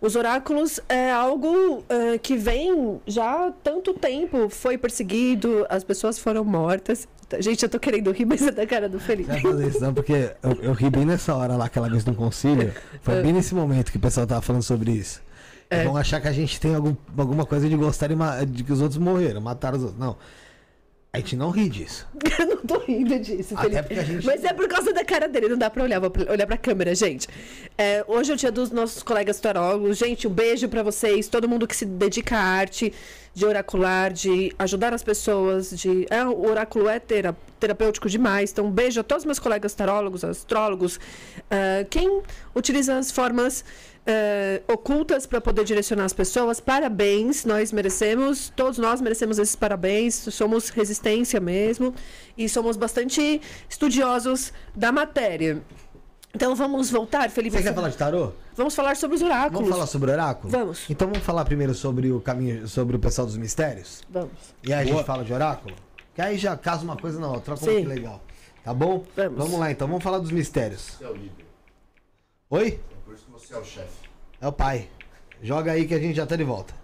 Os 0.00 0.14
oráculos 0.14 0.78
é 0.88 1.10
algo 1.10 1.82
eh, 1.88 2.18
que 2.18 2.36
vem 2.36 3.00
já 3.04 3.48
há 3.48 3.50
tanto 3.50 3.92
tempo, 3.94 4.48
foi 4.48 4.78
perseguido, 4.78 5.66
as 5.68 5.82
pessoas 5.82 6.20
foram 6.20 6.44
mortas. 6.44 7.08
Gente, 7.40 7.64
eu 7.64 7.68
tô 7.68 7.80
querendo 7.80 8.12
rir, 8.12 8.24
mas 8.24 8.46
é 8.46 8.52
da 8.52 8.64
cara 8.64 8.88
do 8.88 9.00
Felipe. 9.00 9.30
Não 9.30 9.40
fazer 9.40 9.66
isso 9.66 9.80
não, 9.80 9.92
porque 9.92 10.30
eu, 10.40 10.52
eu 10.62 10.72
ri 10.72 10.88
bem 10.88 11.04
nessa 11.04 11.34
hora 11.34 11.56
lá, 11.56 11.64
aquela 11.64 11.88
vez 11.88 12.04
no 12.04 12.14
concílio. 12.14 12.72
Foi 13.02 13.20
bem 13.20 13.32
nesse 13.32 13.56
momento 13.56 13.90
que 13.90 13.98
o 13.98 14.00
pessoal 14.00 14.24
tava 14.24 14.40
falando 14.40 14.62
sobre 14.62 14.92
isso. 14.92 15.20
É. 15.68 15.82
Vão 15.82 15.96
achar 15.96 16.20
que 16.20 16.28
a 16.28 16.32
gente 16.32 16.60
tem 16.60 16.76
algum, 16.76 16.94
alguma 17.16 17.44
coisa 17.44 17.68
de 17.68 17.76
gostar 17.76 18.06
de, 18.06 18.14
de 18.46 18.62
que 18.62 18.72
os 18.72 18.80
outros 18.80 18.98
morreram, 18.98 19.40
mataram 19.40 19.78
os 19.78 19.82
outros. 19.82 20.00
Não. 20.00 20.16
A 21.10 21.18
gente 21.18 21.36
não 21.36 21.50
ri 21.50 21.68
disso. 21.70 22.06
Eu 22.38 22.46
não 22.46 22.56
tô 22.58 22.78
rindo 22.80 23.18
disso, 23.18 23.54
Até 23.56 23.62
Felipe. 23.82 23.82
porque 23.88 24.00
a 24.00 24.04
gente- 24.04 24.26
Mas 24.26 24.44
é 24.44 24.52
por 24.52 24.68
causa 24.68 24.92
da 24.92 25.02
cara 25.04 25.26
dele, 25.26 25.48
não 25.48 25.56
dá 25.56 25.70
pra 25.70 25.82
olhar, 25.82 25.98
vou 25.98 26.12
olhar 26.28 26.46
pra 26.46 26.56
câmera, 26.58 26.94
gente. 26.94 27.26
É, 27.78 28.04
hoje 28.06 28.30
é 28.30 28.34
o 28.34 28.36
dia 28.36 28.52
dos 28.52 28.70
nossos 28.70 29.02
colegas 29.02 29.40
tarólogos. 29.40 29.96
Gente, 29.96 30.28
um 30.28 30.30
beijo 30.30 30.68
pra 30.68 30.82
vocês, 30.82 31.26
todo 31.26 31.48
mundo 31.48 31.66
que 31.66 31.74
se 31.74 31.86
dedica 31.86 32.36
à 32.36 32.40
arte 32.42 32.92
de 33.34 33.46
oracular, 33.46 34.12
de 34.12 34.52
ajudar 34.58 34.92
as 34.92 35.02
pessoas, 35.02 35.70
de... 35.70 36.06
É, 36.10 36.24
o 36.24 36.42
oráculo 36.50 36.88
é 36.88 36.98
tera- 36.98 37.36
terapêutico 37.58 38.08
demais, 38.08 38.50
então 38.52 38.66
um 38.66 38.70
beijo 38.70 39.00
a 39.00 39.02
todos 39.04 39.22
os 39.22 39.26
meus 39.26 39.38
colegas 39.38 39.72
tarólogos, 39.74 40.24
astrólogos, 40.24 40.98
ah, 41.50 41.86
quem 41.88 42.20
utiliza 42.54 42.98
as 42.98 43.10
formas 43.12 43.64
eh, 44.10 44.62
ocultas 44.66 45.26
para 45.26 45.38
poder 45.38 45.64
direcionar 45.64 46.06
as 46.06 46.14
pessoas. 46.14 46.60
Parabéns, 46.60 47.44
nós 47.44 47.70
merecemos, 47.72 48.50
todos 48.56 48.78
nós 48.78 49.02
merecemos 49.02 49.38
esses 49.38 49.54
parabéns. 49.54 50.14
Somos 50.14 50.70
resistência 50.70 51.38
mesmo 51.38 51.94
e 52.36 52.48
somos 52.48 52.78
bastante 52.78 53.42
estudiosos 53.68 54.50
da 54.74 54.90
matéria. 54.90 55.62
Então 56.34 56.54
vamos 56.56 56.90
voltar, 56.90 57.28
Felipe. 57.28 57.56
Você 57.56 57.62
quer 57.62 57.74
falar 57.74 57.90
de 57.90 57.98
tarô? 57.98 58.32
Vamos 58.56 58.74
falar 58.74 58.96
sobre 58.96 59.16
os 59.16 59.22
oráculos. 59.22 59.58
Vamos 59.58 59.70
falar 59.70 59.86
sobre 59.86 60.10
o 60.10 60.14
oráculo? 60.14 60.50
Vamos. 60.50 60.88
Então 60.88 61.08
vamos 61.08 61.22
falar 61.22 61.44
primeiro 61.44 61.74
sobre 61.74 62.10
o 62.10 62.18
caminho, 62.18 62.66
sobre 62.66 62.96
o 62.96 62.98
pessoal 62.98 63.26
dos 63.26 63.36
mistérios? 63.36 64.02
Vamos. 64.08 64.30
E 64.64 64.72
aí 64.72 64.88
a 64.88 64.94
gente 64.94 65.04
fala 65.04 65.22
de 65.22 65.34
oráculo? 65.34 65.74
Que 66.14 66.22
aí 66.22 66.38
já 66.38 66.56
casa 66.56 66.82
uma 66.82 66.96
coisa 66.96 67.20
na 67.20 67.28
outra. 67.28 67.52
Olha 67.52 67.60
como 67.60 67.76
que 67.76 67.86
legal. 67.86 68.22
Tá 68.64 68.72
bom? 68.72 69.04
Vamos. 69.14 69.58
lá 69.58 69.70
então, 69.70 69.86
vamos 69.86 70.02
falar 70.02 70.18
dos 70.18 70.30
mistérios. 70.30 70.96
Você 70.98 71.04
é 71.04 71.08
o 71.08 71.14
líder. 71.14 71.46
Oi? 72.50 72.80
Você 73.48 73.54
é 73.54 73.58
o 73.58 73.64
chefe. 73.64 74.08
É 74.40 74.46
o 74.46 74.52
pai. 74.52 74.88
Joga 75.42 75.72
aí 75.72 75.86
que 75.86 75.94
a 75.94 75.98
gente 75.98 76.16
já 76.16 76.26
tá 76.26 76.36
de 76.36 76.44
volta. 76.44 76.74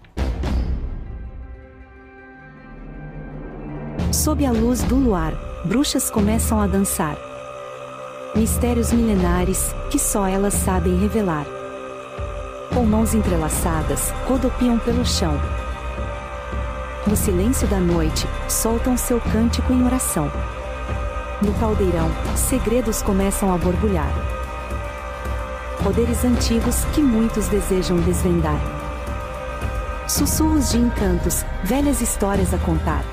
Sob 4.11 4.43
a 4.45 4.51
luz 4.51 4.81
do 4.83 4.95
luar, 4.95 5.33
bruxas 5.65 6.09
começam 6.09 6.59
a 6.59 6.65
dançar. 6.65 7.17
Mistérios 8.35 8.91
milenares 8.91 9.69
que 9.91 9.99
só 9.99 10.27
elas 10.27 10.53
sabem 10.53 10.97
revelar. 10.97 11.45
Com 12.73 12.85
mãos 12.85 13.13
entrelaçadas, 13.13 14.09
rodopiam 14.25 14.79
pelo 14.79 15.05
chão. 15.05 15.33
No 17.05 17.15
silêncio 17.15 17.67
da 17.67 17.79
noite, 17.79 18.25
soltam 18.49 18.97
seu 18.97 19.21
cântico 19.21 19.71
em 19.71 19.85
oração. 19.85 20.31
No 21.41 21.53
caldeirão, 21.59 22.09
segredos 22.35 23.01
começam 23.03 23.53
a 23.53 23.57
borbulhar. 23.57 24.34
Poderes 25.83 26.23
antigos 26.25 26.83
que 26.95 27.01
muitos 27.01 27.47
desejam 27.47 27.99
desvendar. 28.01 28.59
Sussurros 30.09 30.71
de 30.71 30.77
encantos, 30.77 31.43
velhas 31.63 32.01
histórias 32.01 32.53
a 32.53 32.57
contar. 32.57 33.03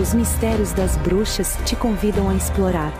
Os 0.00 0.14
mistérios 0.14 0.72
das 0.72 0.96
bruxas 0.96 1.58
te 1.66 1.76
convidam 1.76 2.30
a 2.30 2.34
explorar. 2.34 2.92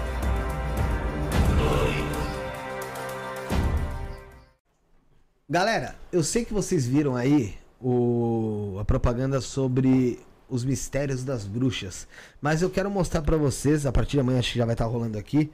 Galera, 5.49 5.95
eu 6.13 6.23
sei 6.23 6.45
que 6.45 6.53
vocês 6.53 6.87
viram 6.87 7.17
aí 7.17 7.57
o, 7.81 8.77
a 8.79 8.85
propaganda 8.85 9.41
sobre 9.41 10.19
os 10.49 10.65
mistérios 10.65 11.25
das 11.25 11.47
bruxas, 11.47 12.07
mas 12.41 12.61
eu 12.61 12.69
quero 12.69 12.91
mostrar 12.91 13.23
pra 13.23 13.37
vocês, 13.37 13.87
a 13.87 13.93
partir 13.93 14.13
de 14.13 14.21
amanhã 14.21 14.41
acho 14.41 14.53
que 14.53 14.59
já 14.59 14.65
vai 14.65 14.75
estar 14.75 14.87
rolando 14.87 15.19
aqui, 15.19 15.51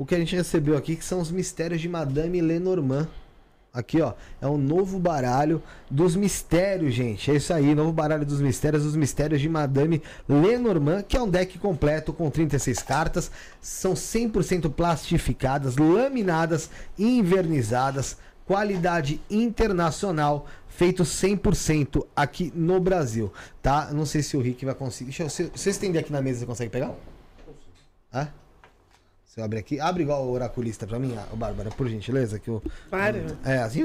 o 0.00 0.06
que 0.06 0.14
a 0.14 0.18
gente 0.18 0.34
recebeu 0.34 0.78
aqui, 0.78 0.96
que 0.96 1.04
são 1.04 1.20
os 1.20 1.30
mistérios 1.30 1.78
de 1.78 1.86
Madame 1.86 2.40
Lenormand. 2.40 3.06
Aqui, 3.70 4.00
ó, 4.00 4.14
é 4.40 4.46
o 4.46 4.56
novo 4.56 4.98
baralho 4.98 5.62
dos 5.90 6.16
mistérios, 6.16 6.94
gente. 6.94 7.30
É 7.30 7.34
isso 7.34 7.52
aí, 7.52 7.74
novo 7.74 7.92
baralho 7.92 8.24
dos 8.24 8.40
mistérios, 8.40 8.86
os 8.86 8.96
mistérios 8.96 9.42
de 9.42 9.48
Madame 9.50 10.02
Lenormand, 10.26 11.02
que 11.02 11.18
é 11.18 11.22
um 11.22 11.28
deck 11.28 11.58
completo 11.58 12.14
com 12.14 12.30
36 12.30 12.82
cartas, 12.82 13.30
são 13.60 13.92
100% 13.92 14.72
plastificadas, 14.72 15.76
laminadas 15.76 16.70
e 16.96 17.18
invernizadas, 17.18 18.16
qualidade 18.46 19.20
internacional, 19.30 20.46
feito 20.66 21.02
100% 21.02 22.06
aqui 22.16 22.50
no 22.56 22.80
Brasil, 22.80 23.30
tá? 23.60 23.90
Não 23.92 24.06
sei 24.06 24.22
se 24.22 24.34
o 24.34 24.40
Rick 24.40 24.64
vai 24.64 24.74
conseguir. 24.74 25.10
Deixa 25.10 25.24
eu, 25.24 25.28
se, 25.28 25.42
eu 25.42 25.70
estender 25.70 26.00
aqui 26.00 26.10
na 26.10 26.22
mesa, 26.22 26.40
você 26.40 26.46
consegue 26.46 26.70
pegar? 26.70 26.94
Hã? 28.14 28.28
Você 29.40 29.44
abre 29.44 29.58
aqui, 29.58 29.80
abre 29.80 30.02
igual 30.02 30.24
o 30.26 30.32
oraculista 30.32 30.86
pra 30.86 30.98
mim, 30.98 31.16
o 31.32 31.36
Bárbara, 31.36 31.70
por 31.70 31.88
gentileza, 31.88 32.38
que 32.38 32.50
o 32.50 32.62
Para. 32.90 33.16
é, 33.44 33.58
assim. 33.58 33.82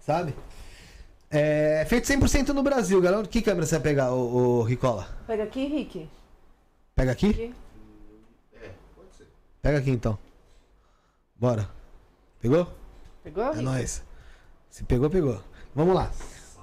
Sabe? 0.00 0.34
É, 1.28 1.84
feito 1.88 2.06
100% 2.06 2.48
no 2.48 2.62
Brasil, 2.62 3.00
galera. 3.00 3.26
Que 3.26 3.42
câmera 3.42 3.66
você 3.66 3.74
vai 3.76 3.82
pegar, 3.82 4.12
o, 4.12 4.60
o 4.60 4.62
Ricola? 4.62 5.08
Pega 5.26 5.42
aqui, 5.42 5.66
Rick. 5.66 6.08
Pega 6.94 7.10
aqui? 7.12 7.30
Aqui. 7.30 7.54
Pega 9.60 9.78
aqui 9.78 9.90
então. 9.90 10.16
Bora. 11.36 11.68
Pegou? 12.40 12.68
Pegou, 13.24 13.44
É 13.44 13.50
Rick? 13.50 13.62
nóis. 13.62 14.02
Se 14.70 14.84
pegou, 14.84 15.10
pegou. 15.10 15.42
Vamos 15.74 15.94
lá. 15.94 16.10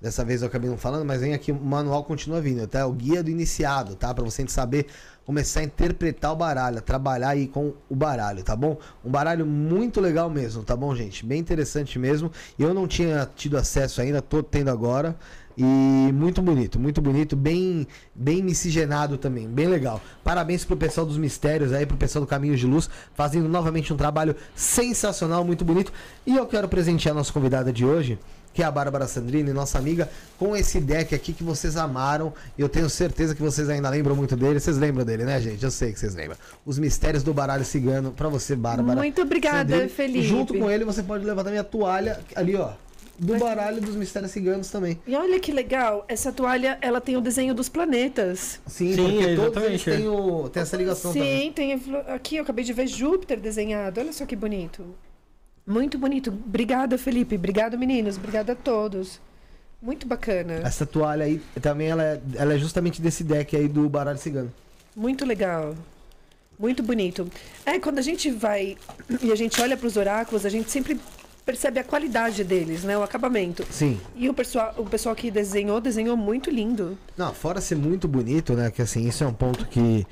Dessa 0.00 0.24
vez 0.24 0.42
eu 0.42 0.48
acabei 0.48 0.70
não 0.70 0.78
falando, 0.78 1.04
mas 1.04 1.20
vem 1.20 1.34
aqui, 1.34 1.50
o 1.50 1.60
manual 1.60 2.04
continua 2.04 2.40
vindo, 2.40 2.64
tá? 2.68 2.86
O 2.86 2.92
guia 2.92 3.20
do 3.20 3.30
iniciado, 3.30 3.96
tá? 3.96 4.14
Pra 4.14 4.22
você 4.22 4.46
saber 4.46 4.86
começar 5.26 5.60
a 5.60 5.64
interpretar 5.64 6.32
o 6.32 6.36
baralho, 6.36 6.78
a 6.78 6.80
trabalhar 6.80 7.30
aí 7.30 7.48
com 7.48 7.74
o 7.90 7.96
baralho, 7.96 8.44
tá 8.44 8.54
bom? 8.54 8.78
Um 9.04 9.10
baralho 9.10 9.44
muito 9.44 10.00
legal 10.00 10.30
mesmo, 10.30 10.62
tá 10.62 10.76
bom, 10.76 10.94
gente? 10.94 11.26
Bem 11.26 11.40
interessante 11.40 11.98
mesmo. 11.98 12.30
Eu 12.56 12.72
não 12.72 12.86
tinha 12.86 13.28
tido 13.34 13.56
acesso 13.56 14.00
ainda, 14.00 14.22
tô 14.22 14.40
tendo 14.40 14.70
agora. 14.70 15.16
E 15.60 16.12
muito 16.12 16.40
bonito, 16.40 16.78
muito 16.78 17.02
bonito, 17.02 17.34
bem 17.34 17.84
bem 18.14 18.40
miscigenado 18.40 19.18
também, 19.18 19.48
bem 19.48 19.66
legal. 19.66 20.00
Parabéns 20.22 20.64
pro 20.64 20.76
pessoal 20.76 21.04
dos 21.04 21.18
mistérios 21.18 21.72
aí, 21.72 21.84
pro 21.84 21.96
pessoal 21.96 22.24
do 22.24 22.28
Caminhos 22.28 22.60
de 22.60 22.66
Luz, 22.66 22.88
fazendo 23.12 23.48
novamente 23.48 23.92
um 23.92 23.96
trabalho 23.96 24.36
sensacional, 24.54 25.44
muito 25.44 25.64
bonito. 25.64 25.92
E 26.24 26.36
eu 26.36 26.46
quero 26.46 26.68
presentear 26.68 27.12
a 27.12 27.18
nossa 27.18 27.32
convidada 27.32 27.72
de 27.72 27.84
hoje, 27.84 28.20
que 28.58 28.62
é 28.62 28.66
a 28.66 28.72
Bárbara 28.72 29.06
Sandrini, 29.06 29.52
nossa 29.52 29.78
amiga, 29.78 30.10
com 30.36 30.56
esse 30.56 30.80
deck 30.80 31.14
aqui 31.14 31.32
que 31.32 31.44
vocês 31.44 31.76
amaram. 31.76 32.34
Eu 32.58 32.68
tenho 32.68 32.90
certeza 32.90 33.32
que 33.32 33.40
vocês 33.40 33.68
ainda 33.68 33.88
lembram 33.88 34.16
muito 34.16 34.34
dele. 34.34 34.58
Vocês 34.58 34.76
lembram 34.76 35.04
dele, 35.04 35.22
né, 35.22 35.40
gente? 35.40 35.62
Eu 35.62 35.70
sei 35.70 35.92
que 35.92 36.00
vocês 36.00 36.12
lembram. 36.16 36.36
Os 36.66 36.76
mistérios 36.76 37.22
do 37.22 37.32
baralho 37.32 37.64
cigano, 37.64 38.10
pra 38.10 38.28
você, 38.28 38.56
Bárbara. 38.56 38.98
Muito 38.98 39.22
obrigada, 39.22 39.70
Sandrini. 39.74 39.88
Felipe. 39.88 40.26
Junto 40.26 40.54
com 40.58 40.68
ele, 40.68 40.84
você 40.84 41.04
pode 41.04 41.24
levar 41.24 41.44
também 41.44 41.60
a 41.60 41.62
toalha 41.62 42.18
ali, 42.34 42.56
ó. 42.56 42.70
Do 43.16 43.38
baralho 43.38 43.80
dos 43.80 43.94
mistérios 43.94 44.32
ciganos 44.32 44.68
também. 44.70 44.98
E 45.06 45.14
olha 45.14 45.38
que 45.38 45.52
legal, 45.52 46.04
essa 46.08 46.32
toalha, 46.32 46.78
ela 46.80 47.00
tem 47.00 47.16
o 47.16 47.20
desenho 47.20 47.54
dos 47.54 47.68
planetas. 47.68 48.58
Sim, 48.66 48.92
Sim, 48.92 48.96
porque 48.96 49.36
todos 49.36 49.38
exatamente, 49.56 49.70
eles 49.70 49.86
é. 49.88 49.96
têm, 50.02 50.08
o, 50.08 50.48
têm 50.48 50.62
essa 50.64 50.76
ligação 50.76 51.12
Sim, 51.12 51.18
também. 51.20 51.52
tem 51.52 51.72
a 51.74 51.78
flo- 51.78 52.02
aqui 52.08 52.36
eu 52.38 52.42
acabei 52.42 52.64
de 52.64 52.72
ver 52.72 52.88
Júpiter 52.88 53.38
desenhado. 53.38 54.00
Olha 54.00 54.12
só 54.12 54.26
que 54.26 54.34
bonito. 54.34 54.84
Muito 55.68 55.98
bonito. 55.98 56.30
Obrigada, 56.30 56.96
Felipe. 56.96 57.34
Obrigado, 57.34 57.76
meninos. 57.76 58.16
Obrigada 58.16 58.52
a 58.52 58.56
todos. 58.56 59.20
Muito 59.82 60.06
bacana. 60.06 60.54
Essa 60.64 60.86
toalha 60.86 61.26
aí 61.26 61.40
também 61.60 61.88
ela 61.88 62.02
é, 62.02 62.20
ela 62.34 62.54
é 62.54 62.58
justamente 62.58 63.02
desse 63.02 63.22
deck 63.22 63.54
aí 63.54 63.68
do 63.68 63.86
baralho 63.88 64.18
cigano. 64.18 64.52
Muito 64.96 65.26
legal. 65.26 65.74
Muito 66.58 66.82
bonito. 66.82 67.30
É, 67.64 67.78
quando 67.78 67.98
a 67.98 68.02
gente 68.02 68.30
vai 68.30 68.76
e 69.22 69.30
a 69.30 69.36
gente 69.36 69.60
olha 69.60 69.76
para 69.76 69.86
os 69.86 69.96
oráculos, 69.96 70.44
a 70.46 70.48
gente 70.48 70.70
sempre 70.70 70.98
percebe 71.44 71.78
a 71.78 71.84
qualidade 71.84 72.42
deles, 72.42 72.82
né? 72.82 72.98
O 72.98 73.02
acabamento. 73.02 73.64
Sim. 73.70 74.00
E 74.16 74.28
o 74.28 74.34
pessoal, 74.34 74.74
o 74.76 74.84
pessoal 74.84 75.14
que 75.14 75.30
desenhou, 75.30 75.80
desenhou 75.80 76.16
muito 76.16 76.50
lindo. 76.50 76.98
Não, 77.16 77.32
fora 77.32 77.60
ser 77.60 77.76
muito 77.76 78.08
bonito, 78.08 78.54
né? 78.54 78.70
Que 78.70 78.82
assim, 78.82 79.06
isso 79.06 79.22
é 79.22 79.26
um 79.26 79.32
ponto 79.32 79.66
que, 79.66 80.06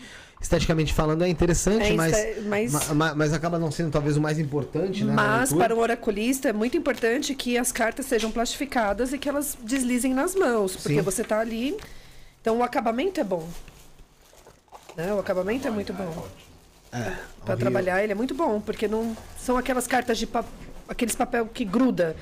esteticamente 0.46 0.94
falando, 0.94 1.22
é 1.24 1.28
interessante, 1.28 1.90
É, 1.90 1.94
mas, 1.94 2.16
mas- 2.46 2.72
ma- 2.72 2.94
ma- 2.94 3.14
mas 3.14 3.32
acaba 3.32 3.58
não 3.58 3.70
sendo 3.70 3.90
talvez 3.90 4.16
o 4.16 4.20
mais 4.20 4.38
importante, 4.38 5.04
né? 5.04 5.12
Mas 5.12 5.52
para 5.52 5.74
um 5.74 5.78
oraculista 5.78 6.48
é 6.48 6.52
muito 6.52 6.76
importante 6.76 7.34
que 7.34 7.58
as 7.58 7.72
cartas 7.72 8.06
sejam 8.06 8.30
plastificadas 8.30 9.12
e 9.12 9.18
que 9.18 9.28
elas 9.28 9.56
deslizem 9.62 10.14
nas 10.14 10.34
mãos, 10.34 10.76
porque 10.76 10.94
Sim. 10.96 11.02
você 11.02 11.24
tá 11.24 11.40
ali. 11.40 11.76
Então 12.40 12.58
o 12.58 12.62
acabamento 12.62 13.20
é 13.20 13.24
bom. 13.24 13.46
Né? 14.96 15.12
O 15.12 15.18
acabamento 15.18 15.66
é 15.66 15.70
muito 15.70 15.92
bom. 15.92 16.26
É, 16.92 16.98
Para 17.00 17.10
horrível. 17.10 17.56
trabalhar 17.58 18.02
ele 18.02 18.12
é 18.12 18.14
muito 18.14 18.34
bom, 18.34 18.60
porque 18.60 18.86
não 18.86 19.16
são 19.38 19.56
aquelas 19.58 19.86
cartas 19.88 20.16
de 20.16 20.26
papel, 20.26 20.50
aqueles 20.88 21.16
papel 21.16 21.46
que 21.46 21.64
gruda. 21.64 22.14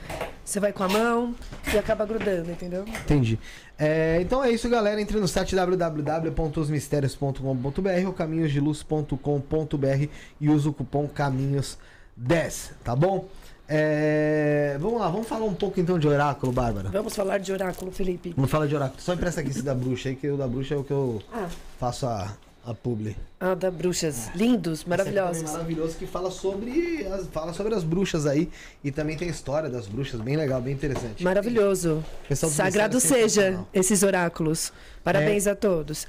Você 0.45 0.59
vai 0.59 0.73
com 0.73 0.83
a 0.83 0.89
mão 0.89 1.35
e 1.73 1.79
acaba 1.79 2.05
grudando, 2.07 2.51
entendeu? 2.51 2.85
Entendi. 2.89 3.39
É, 3.79 4.19
então 4.21 4.45
é 4.45 4.51
isso, 4.51 4.69
galera. 4.69 5.01
Entre 5.01 5.19
no 5.19 5.27
site 5.27 5.57
www.osmistérios.com.br 5.57 8.07
ou 8.07 8.13
caminhosdeluz.com.br 8.13 10.07
e 10.41 10.49
usa 10.49 10.69
o 10.69 10.73
cupom 10.73 11.09
Caminhos10, 11.09 12.73
tá 12.85 12.95
bom? 12.95 13.27
É, 13.67 14.77
vamos 14.79 15.01
lá, 15.01 15.09
vamos 15.09 15.27
falar 15.27 15.47
um 15.47 15.55
pouco 15.55 15.81
então 15.81 15.99
de 15.99 16.07
oráculo, 16.07 16.53
Bárbara. 16.53 16.91
Vamos 16.91 17.17
falar 17.17 17.39
de 17.39 17.51
oráculo, 17.51 17.91
Felipe. 17.91 18.35
Vamos 18.37 18.51
falar 18.51 18.67
de 18.67 18.77
oráculo. 18.77 19.01
Só 19.01 19.15
empresta 19.15 19.41
aqui 19.41 19.49
esse 19.51 19.63
da 19.63 19.75
bruxa 19.75 20.11
aí, 20.11 20.17
que 20.17 20.29
o 20.29 20.37
da 20.37 20.47
bruxa 20.47 20.75
é 20.75 20.77
o 20.77 20.85
que 20.85 20.91
eu 20.93 21.23
Ah, 21.33 21.49
faço 21.81 22.07
a, 22.07 22.31
a 22.66 22.73
publi. 22.74 23.16
ah 23.41 23.55
da 23.55 23.70
bruxas. 23.70 24.31
Lindos, 24.35 24.85
é 24.86 24.89
maravilhosos. 24.89 25.43
maravilhoso 25.53 25.97
que 25.97 26.07
fala 26.07 26.31
sobre 26.31 27.07
as, 27.07 27.27
fala 27.28 27.53
sobre 27.53 27.74
as 27.74 27.85
bruxas 27.85 28.27
aí 28.27 28.51
e 28.82 28.91
também 28.91 29.16
tem 29.16 29.28
a 29.28 29.31
história 29.31 29.69
das 29.69 29.86
bruxas, 29.86 30.20
bem 30.20 30.36
legal, 30.36 30.61
bem 30.61 30.73
interessante. 30.74 31.23
Maravilhoso. 31.23 32.03
Pessoal 32.28 32.51
do 32.51 32.55
Sagrado 32.55 32.95
Ministério 32.97 33.28
seja 33.31 33.65
esses 33.73 34.03
oráculos. 34.03 34.73
Parabéns 35.03 35.47
a 35.47 35.55
todos. 35.55 36.07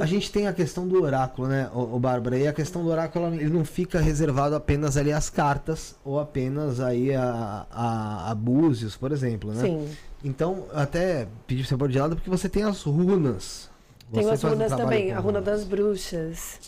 A 0.00 0.06
gente 0.06 0.32
tem 0.32 0.46
a 0.46 0.52
questão 0.54 0.88
do 0.88 1.02
oráculo, 1.02 1.46
né, 1.46 1.68
o, 1.74 1.96
o 1.96 1.98
Bárbara? 2.00 2.38
E 2.38 2.46
a 2.48 2.54
questão 2.54 2.82
do 2.82 2.88
oráculo, 2.88 3.26
ela- 3.26 3.36
ele 3.36 3.50
não 3.50 3.66
fica 3.66 4.00
reservado 4.00 4.54
apenas 4.54 4.96
ali 4.96 5.12
às 5.12 5.28
cartas 5.28 5.94
ou 6.02 6.18
apenas 6.18 6.80
aí 6.80 7.14
a, 7.14 7.66
a, 7.70 8.30
a 8.30 8.34
búzios, 8.34 8.96
por 8.96 9.12
exemplo, 9.12 9.52
né? 9.52 9.60
Sim. 9.62 9.88
Então, 10.24 10.64
eu 10.72 10.78
até 10.78 11.28
pedi 11.46 11.60
pra 11.62 11.68
você 11.68 11.76
pôr 11.76 11.88
de 11.90 11.98
lado 11.98 12.16
porque 12.16 12.30
você 12.30 12.48
tem 12.48 12.62
as 12.62 12.82
runas. 12.82 13.67
Tem 14.12 14.22
Você 14.22 14.30
as 14.34 14.44
um 14.44 14.48
runas 14.48 14.68
trabalho 14.68 14.88
também. 14.88 15.12
A 15.12 15.18
runa 15.20 15.40
das 15.40 15.64
bruxas. 15.64 16.58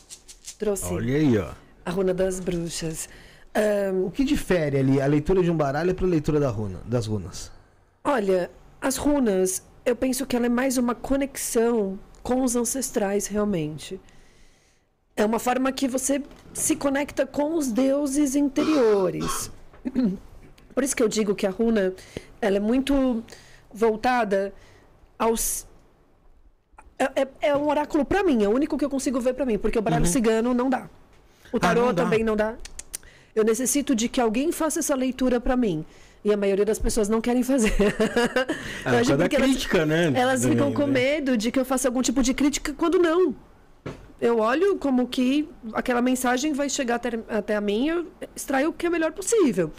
Trouxe 0.59 0.93
Olha 0.93 1.17
aí, 1.17 1.39
ó. 1.39 1.51
a 1.85 1.91
runa 1.91 2.12
das 2.12 2.39
bruxas. 2.41 3.09
Ahn, 3.55 4.05
O 4.07 4.11
que 4.11 4.25
difere 4.25 4.79
ali 4.79 5.01
a 5.01 5.07
leitura 5.07 5.43
de 5.43 5.51
um 5.51 5.57
baralho 5.57 5.95
para 5.95 6.07
a 6.07 6.09
leitura 6.09 6.39
da 6.39 6.51
runa, 6.51 6.81
das 6.85 7.07
runas? 7.07 7.51
Olha, 8.05 8.51
as 8.81 8.97
runas, 8.97 9.62
eu 9.85 9.97
penso 9.97 10.27
que 10.27 10.37
ela 10.37 10.47
é 10.47 10.49
mais 10.49 10.77
uma 10.79 10.95
conexão 10.95 11.99
com 12.23 12.43
os 12.45 12.55
ancestrais, 12.57 13.27
realmente. 13.27 14.01
É 15.17 15.25
uma 15.25 15.39
forma 15.39 15.73
que 15.73 15.89
você 15.89 16.23
se 16.53 16.77
conecta 16.77 17.27
com 17.27 17.55
os 17.57 17.73
deuses 17.73 18.37
interiores. 18.37 19.51
Por 20.75 20.85
isso 20.85 20.95
que 20.95 21.03
eu 21.03 21.09
digo 21.09 21.35
que 21.35 21.47
a 21.47 21.51
runa, 21.51 21.93
ela 22.41 22.57
é 22.59 22.61
muito 22.61 23.23
voltada 23.73 24.53
aos 25.19 25.67
é, 27.05 27.22
é, 27.22 27.28
é 27.51 27.56
um 27.56 27.68
oráculo 27.68 28.05
para 28.05 28.22
mim, 28.22 28.44
é 28.44 28.48
o 28.48 28.52
único 28.52 28.77
que 28.78 28.85
eu 28.85 28.90
consigo 28.90 29.20
ver 29.20 29.35
para 29.35 29.44
mim, 29.47 29.59
porque 29.59 29.78
o 29.78 29.82
baralho 29.82 30.05
Uhum. 30.05 30.10
cigano 30.10 30.55
não 30.55 30.68
dá. 30.70 30.89
O 31.52 31.59
tarô 31.59 31.86
não 31.86 31.94
dá. 31.94 32.05
também 32.05 32.22
não 32.22 32.36
dá. 32.36 32.55
Eu 33.35 33.44
necessito 33.44 33.94
de 33.94 34.09
que 34.09 34.20
alguém 34.20 34.52
faça 34.52 34.81
essa 34.81 34.94
leitura 34.94 35.40
para 35.40 35.56
mim. 35.56 35.85
E 36.24 36.32
a 36.32 36.36
maioria 36.36 36.64
das 36.66 36.78
pessoas 36.78 37.09
não 37.09 37.20
querem 37.20 37.43
fazer. 37.43 37.72
Ah, 38.85 38.93
causa 38.93 39.16
da 39.16 39.24
porque 39.24 39.36
elas- 39.36 39.51
crítica, 39.51 39.86
né? 39.86 40.12
Elas 40.14 40.44
ficam 40.44 40.72
com 40.72 40.86
né? 40.86 40.93
medo 40.93 41.36
de 41.36 41.51
que 41.51 41.59
eu 41.59 41.64
faça 41.64 41.89
algum 41.89 42.02
tipo 42.02 42.22
de 42.22 42.32
crítica 42.35 42.72
quando 42.77 42.98
não. 42.98 43.35
Eu 44.20 44.39
olho 44.39 44.77
como 44.77 45.06
que 45.06 45.48
aquela 45.72 46.02
mensagem 46.02 46.52
vai 46.52 46.68
chegar 46.68 46.97
até, 46.97 47.18
até 47.28 47.56
a 47.56 47.60
mim 47.60 47.86
e 47.86 47.89
eu 47.89 48.06
extraio 48.36 48.68
o 48.68 48.72
que 48.72 48.86
é 48.86 48.90
melhor 48.90 49.12
possível. 49.12 49.70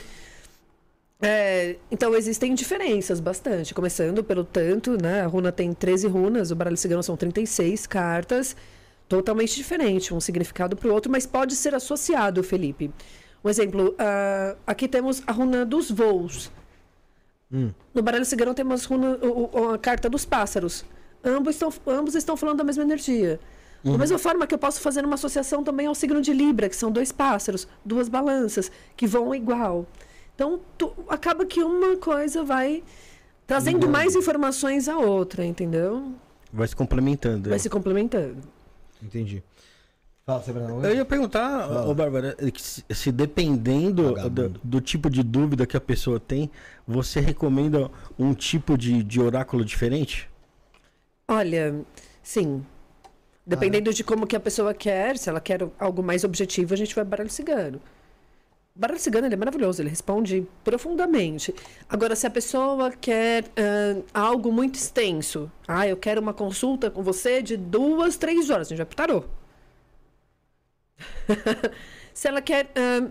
É, 1.21 1.75
então 1.91 2.15
existem 2.15 2.55
diferenças 2.55 3.19
bastante, 3.19 3.73
começando 3.73 4.23
pelo 4.23 4.43
tanto, 4.43 4.97
né? 5.01 5.21
A 5.21 5.27
runa 5.27 5.51
tem 5.51 5.71
13 5.71 6.07
runas, 6.07 6.49
o 6.49 6.55
baralho 6.55 6.77
cigano 6.77 7.03
são 7.03 7.15
36 7.15 7.85
cartas, 7.85 8.55
totalmente 9.07 9.55
diferente, 9.55 10.13
um 10.13 10.19
significado 10.19 10.75
para 10.75 10.89
o 10.89 10.93
outro, 10.93 11.11
mas 11.11 11.27
pode 11.27 11.55
ser 11.55 11.75
associado, 11.75 12.41
Felipe. 12.41 12.91
Um 13.43 13.49
exemplo, 13.49 13.95
ah, 13.99 14.55
aqui 14.65 14.87
temos 14.87 15.21
a 15.27 15.31
runa 15.31 15.63
dos 15.63 15.91
voos. 15.91 16.51
No 17.93 18.01
baralho 18.01 18.25
cigano 18.25 18.53
temos 18.53 18.85
runa, 18.85 19.19
a 19.73 19.77
carta 19.77 20.09
dos 20.09 20.25
pássaros. 20.25 20.85
Ambos 21.23 21.55
estão, 21.55 21.71
ambos 21.85 22.15
estão 22.15 22.35
falando 22.35 22.57
da 22.57 22.63
mesma 22.63 22.83
energia. 22.83 23.39
Da 23.83 23.97
mesma 23.97 24.17
forma 24.17 24.47
que 24.47 24.53
eu 24.53 24.59
posso 24.59 24.79
fazer 24.79 25.03
uma 25.03 25.15
associação 25.15 25.63
também 25.63 25.87
ao 25.87 25.95
signo 25.95 26.21
de 26.21 26.33
Libra, 26.33 26.69
que 26.69 26.75
são 26.75 26.91
dois 26.91 27.11
pássaros, 27.11 27.67
duas 27.83 28.07
balanças, 28.07 28.71
que 28.95 29.05
vão 29.05 29.35
igual. 29.35 29.85
Então, 30.35 30.59
tu- 30.77 30.93
acaba 31.07 31.45
que 31.45 31.63
uma 31.63 31.97
coisa 31.97 32.43
vai 32.43 32.83
trazendo 33.45 33.87
mais 33.89 34.15
informações 34.15 34.87
à 34.87 34.97
outra, 34.97 35.45
entendeu? 35.45 36.13
Vai 36.51 36.67
se 36.67 36.75
complementando. 36.75 37.49
Vai 37.49 37.57
é. 37.57 37.59
se 37.59 37.69
complementando. 37.69 38.37
Entendi. 39.01 39.43
Fala, 40.25 40.43
Severino. 40.43 40.85
Eu 40.85 40.95
ia 40.95 41.05
perguntar, 41.05 41.67
Fala. 41.67 41.87
ô 41.87 41.93
Bárbara, 41.93 42.37
é 42.39 42.51
se, 42.57 42.83
se 42.89 43.11
dependendo 43.11 44.13
do, 44.29 44.49
do 44.63 44.81
tipo 44.81 45.09
de 45.09 45.23
dúvida 45.23 45.65
que 45.65 45.75
a 45.75 45.81
pessoa 45.81 46.19
tem, 46.19 46.49
você 46.87 47.19
recomenda 47.19 47.89
um 48.17 48.33
tipo 48.33 48.77
de, 48.77 49.03
de 49.03 49.19
oráculo 49.19 49.65
diferente? 49.65 50.29
Olha, 51.27 51.75
sim. 52.21 52.63
Dependendo 53.45 53.91
de 53.93 54.03
como 54.03 54.27
que 54.27 54.35
a 54.35 54.39
pessoa 54.39 54.73
quer, 54.73 55.17
se 55.17 55.27
ela 55.27 55.41
quer 55.41 55.67
algo 55.79 56.03
mais 56.03 56.23
objetivo, 56.23 56.73
a 56.73 56.77
gente 56.77 56.93
vai 56.93 57.03
baralho 57.03 57.29
cigano. 57.29 57.81
Baralho 58.73 58.99
cigano 58.99 59.27
ele 59.27 59.33
é 59.33 59.37
maravilhoso, 59.37 59.81
ele 59.81 59.89
responde 59.89 60.47
profundamente. 60.63 61.53
Agora, 61.89 62.15
se 62.15 62.25
a 62.25 62.29
pessoa 62.29 62.91
quer 62.91 63.45
ah, 63.57 64.01
algo 64.13 64.51
muito 64.51 64.75
extenso, 64.75 65.51
ah, 65.67 65.87
eu 65.87 65.97
quero 65.97 66.21
uma 66.21 66.33
consulta 66.33 66.89
com 66.89 67.03
você 67.03 67.41
de 67.41 67.57
duas, 67.57 68.15
três 68.15 68.49
horas, 68.49 68.67
a 68.67 68.69
gente 68.69 68.77
vai 68.77 68.85
pro 68.85 68.95
tarô. 68.95 69.23
se 72.13 72.27
ela 72.27 72.41
quer. 72.41 72.71
ah, 72.75 73.09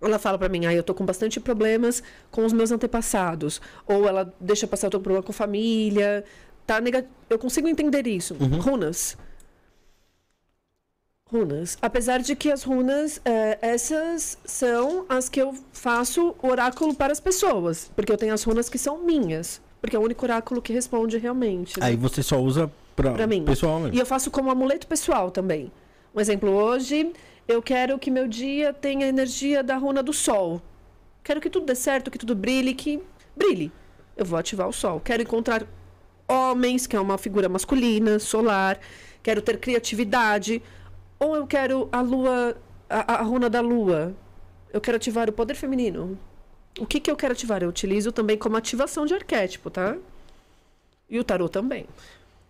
ela 0.00 0.18
fala 0.18 0.38
pra 0.38 0.48
mim, 0.48 0.64
ah, 0.64 0.72
eu 0.72 0.82
tô 0.82 0.94
com 0.94 1.04
bastante 1.04 1.38
problemas 1.38 2.02
com 2.30 2.44
os 2.44 2.52
meus 2.52 2.70
antepassados. 2.72 3.60
Ou 3.86 4.08
ela 4.08 4.32
deixa 4.40 4.66
passar 4.66 4.86
o 4.86 4.90
teu 4.90 5.00
problema 5.00 5.22
com 5.22 5.32
família. 5.32 6.24
Tá 6.66 6.80
nega... 6.80 7.06
Eu 7.28 7.38
consigo 7.38 7.68
entender 7.68 8.06
isso. 8.06 8.34
Runas. 8.34 9.16
Runas. 11.30 11.78
Apesar 11.80 12.18
de 12.20 12.34
que 12.34 12.50
as 12.50 12.62
runas, 12.62 13.20
eh, 13.24 13.58
essas 13.62 14.36
são 14.44 15.04
as 15.08 15.28
que 15.28 15.40
eu 15.40 15.54
faço 15.72 16.34
oráculo 16.42 16.94
para 16.94 17.12
as 17.12 17.20
pessoas. 17.20 17.90
Porque 17.94 18.10
eu 18.12 18.16
tenho 18.16 18.34
as 18.34 18.42
runas 18.42 18.68
que 18.68 18.78
são 18.78 18.98
minhas. 19.04 19.60
Porque 19.80 19.94
é 19.94 19.98
o 19.98 20.02
único 20.02 20.24
oráculo 20.24 20.60
que 20.60 20.72
responde 20.72 21.16
realmente. 21.18 21.78
né? 21.78 21.86
Aí 21.86 21.96
você 21.96 22.22
só 22.22 22.40
usa 22.40 22.70
pra, 22.96 23.12
Pra 23.12 23.26
mim. 23.26 23.44
pessoal 23.44 23.78
mesmo. 23.80 23.94
E 23.96 23.98
eu 24.00 24.06
faço 24.06 24.30
como 24.30 24.50
amuleto 24.50 24.86
pessoal 24.86 25.30
também. 25.30 25.70
Um 26.14 26.20
exemplo, 26.20 26.50
hoje 26.50 27.12
eu 27.46 27.62
quero 27.62 27.98
que 27.98 28.10
meu 28.10 28.26
dia 28.26 28.72
tenha 28.72 29.06
a 29.06 29.08
energia 29.08 29.62
da 29.62 29.76
runa 29.76 30.02
do 30.02 30.12
sol. 30.12 30.60
Quero 31.22 31.40
que 31.40 31.48
tudo 31.48 31.64
dê 31.66 31.74
certo, 31.74 32.10
que 32.10 32.18
tudo 32.18 32.34
brilhe, 32.34 32.74
que 32.74 33.00
brilhe. 33.36 33.70
Eu 34.16 34.24
vou 34.24 34.38
ativar 34.38 34.68
o 34.68 34.72
sol. 34.72 35.00
Quero 35.00 35.22
encontrar 35.22 35.64
homens, 36.28 36.86
que 36.86 36.96
é 36.96 37.00
uma 37.00 37.16
figura 37.16 37.48
masculina, 37.48 38.18
solar. 38.18 38.78
Quero 39.22 39.40
ter 39.40 39.58
criatividade. 39.58 40.62
Ou 41.20 41.36
eu 41.36 41.46
quero 41.46 41.88
a 41.92 42.00
lua, 42.00 42.56
a, 42.88 43.14
a 43.14 43.22
runa 43.22 43.48
da 43.48 43.60
lua. 43.60 44.14
Eu 44.72 44.80
quero 44.80 44.96
ativar 44.96 45.28
o 45.28 45.32
poder 45.32 45.54
feminino. 45.54 46.18
O 46.78 46.86
que, 46.86 46.98
que 46.98 47.10
eu 47.10 47.16
quero 47.16 47.32
ativar? 47.32 47.62
Eu 47.62 47.68
utilizo 47.68 48.10
também 48.10 48.38
como 48.38 48.56
ativação 48.56 49.04
de 49.04 49.14
arquétipo, 49.14 49.70
tá? 49.70 49.96
E 51.08 51.18
o 51.18 51.24
tarô 51.24 51.48
também. 51.48 51.86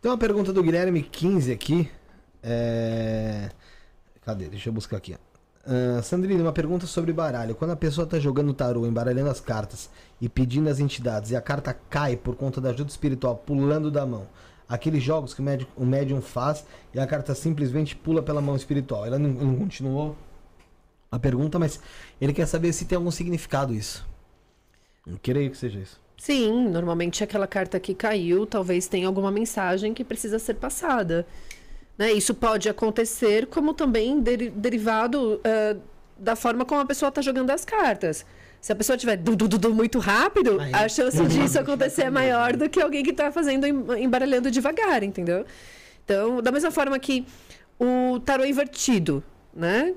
Tem 0.01 0.11
uma 0.11 0.17
pergunta 0.17 0.53
do 0.53 0.63
Guilherme 0.63 1.03
15 1.03 1.53
aqui. 1.53 1.91
É... 2.43 3.51
Cadê? 4.23 4.49
Deixa 4.49 4.69
eu 4.69 4.73
buscar 4.73 4.99
aqui. 4.99 5.17
Ah, 5.67 6.03
Sandrine, 6.03 6.41
uma 6.41 6.53
pergunta 6.53 6.87
sobre 6.87 7.13
baralho. 7.13 7.55
Quando 7.55 7.73
a 7.73 7.77
pessoa 7.77 8.07
tá 8.07 8.19
jogando 8.19 8.53
tarô, 8.55 8.87
embaralhando 8.87 9.31
as 9.31 9.41
cartas 9.41 9.91
e 10.21 10.29
pedindo 10.29 10.69
as 10.69 10.81
entidades 10.81 11.31
e 11.31 11.37
a 11.37 11.41
carta 11.41 11.75
cai 11.89 12.17
por 12.17 12.35
conta 12.35 12.61
da 12.61 12.71
ajuda 12.71 12.91
espiritual 12.91 13.37
pulando 13.37 13.91
da 13.91 14.07
mão, 14.07 14.27
aqueles 14.71 15.03
jogos 15.03 15.35
que 15.35 15.41
o 15.41 15.45
médium, 15.45 15.69
o 15.77 15.85
médium 15.85 16.23
faz 16.23 16.65
e 16.95 17.01
a 17.01 17.07
carta 17.07 17.35
simplesmente 17.35 17.97
pula 17.97 18.23
pela 18.23 18.41
mão 18.41 18.55
espiritual. 18.55 19.05
Ela 19.05 19.19
não, 19.19 19.29
não 19.29 19.57
continuou 19.57 20.17
a 21.11 21.19
pergunta, 21.19 21.59
mas 21.59 21.81
ele 22.21 22.33
quer 22.33 22.47
saber 22.47 22.73
se 22.73 22.85
tem 22.85 22.97
algum 22.97 23.11
significado 23.11 23.75
isso. 23.75 24.07
Eu 25.07 25.19
creio 25.21 25.51
que 25.51 25.57
seja 25.59 25.81
isso. 25.81 26.01
Sim, 26.17 26.69
normalmente 26.69 27.25
aquela 27.25 27.47
carta 27.47 27.81
que 27.81 27.95
caiu 27.95 28.47
talvez 28.47 28.87
tenha 28.87 29.07
alguma 29.09 29.31
mensagem 29.31 29.93
que 29.93 30.05
precisa 30.05 30.39
ser 30.39 30.55
passada. 30.55 31.27
Né? 31.99 32.13
Isso 32.13 32.33
pode 32.33 32.69
acontecer 32.69 33.47
como 33.47 33.75
também 33.75 34.21
deri- 34.21 34.51
derivado 34.51 35.41
eh, 35.43 35.77
da 36.17 36.37
forma 36.37 36.65
como 36.65 36.81
a 36.81 36.87
pessoa 36.87 37.09
está 37.09 37.21
jogando 37.23 37.51
as 37.51 37.65
cartas. 37.65 38.25
Se 38.61 38.73
a 38.73 38.77
pessoa 38.77 38.97
tiver 38.97 39.17
du, 39.17 39.35
du, 39.35 39.49
du, 39.49 39.75
muito 39.75 39.99
rápido, 39.99 40.61
Aí, 40.61 40.73
a 40.75 40.89
chance 40.89 41.25
disso 41.27 41.59
acontecer 41.59 42.03
é 42.03 42.11
maior 42.11 42.57
do 42.57 42.69
que 42.69 42.81
alguém 42.81 43.03
que 43.03 43.11
está 43.11 43.33
fazendo 43.33 43.65
em- 43.67 44.05
embaralhando 44.05 44.51
devagar, 44.51 45.03
entendeu? 45.03 45.47
Então, 46.05 46.43
da 46.43 46.53
mesma 46.53 46.71
forma 46.71 46.99
que 46.99 47.25
o 47.79 48.21
tarô 48.21 48.45
invertido, 48.45 49.23
né? 49.55 49.95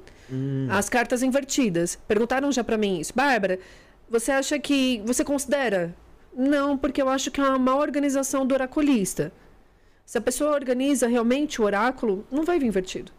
As 0.69 0.89
cartas 0.89 1.21
invertidas. 1.21 1.97
Perguntaram 2.07 2.51
já 2.51 2.63
pra 2.63 2.77
mim 2.77 2.99
isso. 2.99 3.13
Bárbara, 3.13 3.59
você 4.09 4.31
acha 4.31 4.57
que. 4.57 5.01
Você 5.05 5.23
considera? 5.23 5.93
Não, 6.35 6.75
porque 6.77 7.01
eu 7.01 7.09
acho 7.09 7.29
que 7.29 7.39
é 7.39 7.43
uma 7.43 7.59
má 7.59 7.75
organização 7.75 8.45
do 8.45 8.53
oraculista. 8.55 9.31
Se 10.05 10.17
a 10.17 10.21
pessoa 10.21 10.51
organiza 10.55 11.07
realmente 11.07 11.61
o 11.61 11.65
oráculo, 11.65 12.25
não 12.31 12.43
vai 12.43 12.57
vir 12.57 12.65
invertido. 12.67 13.11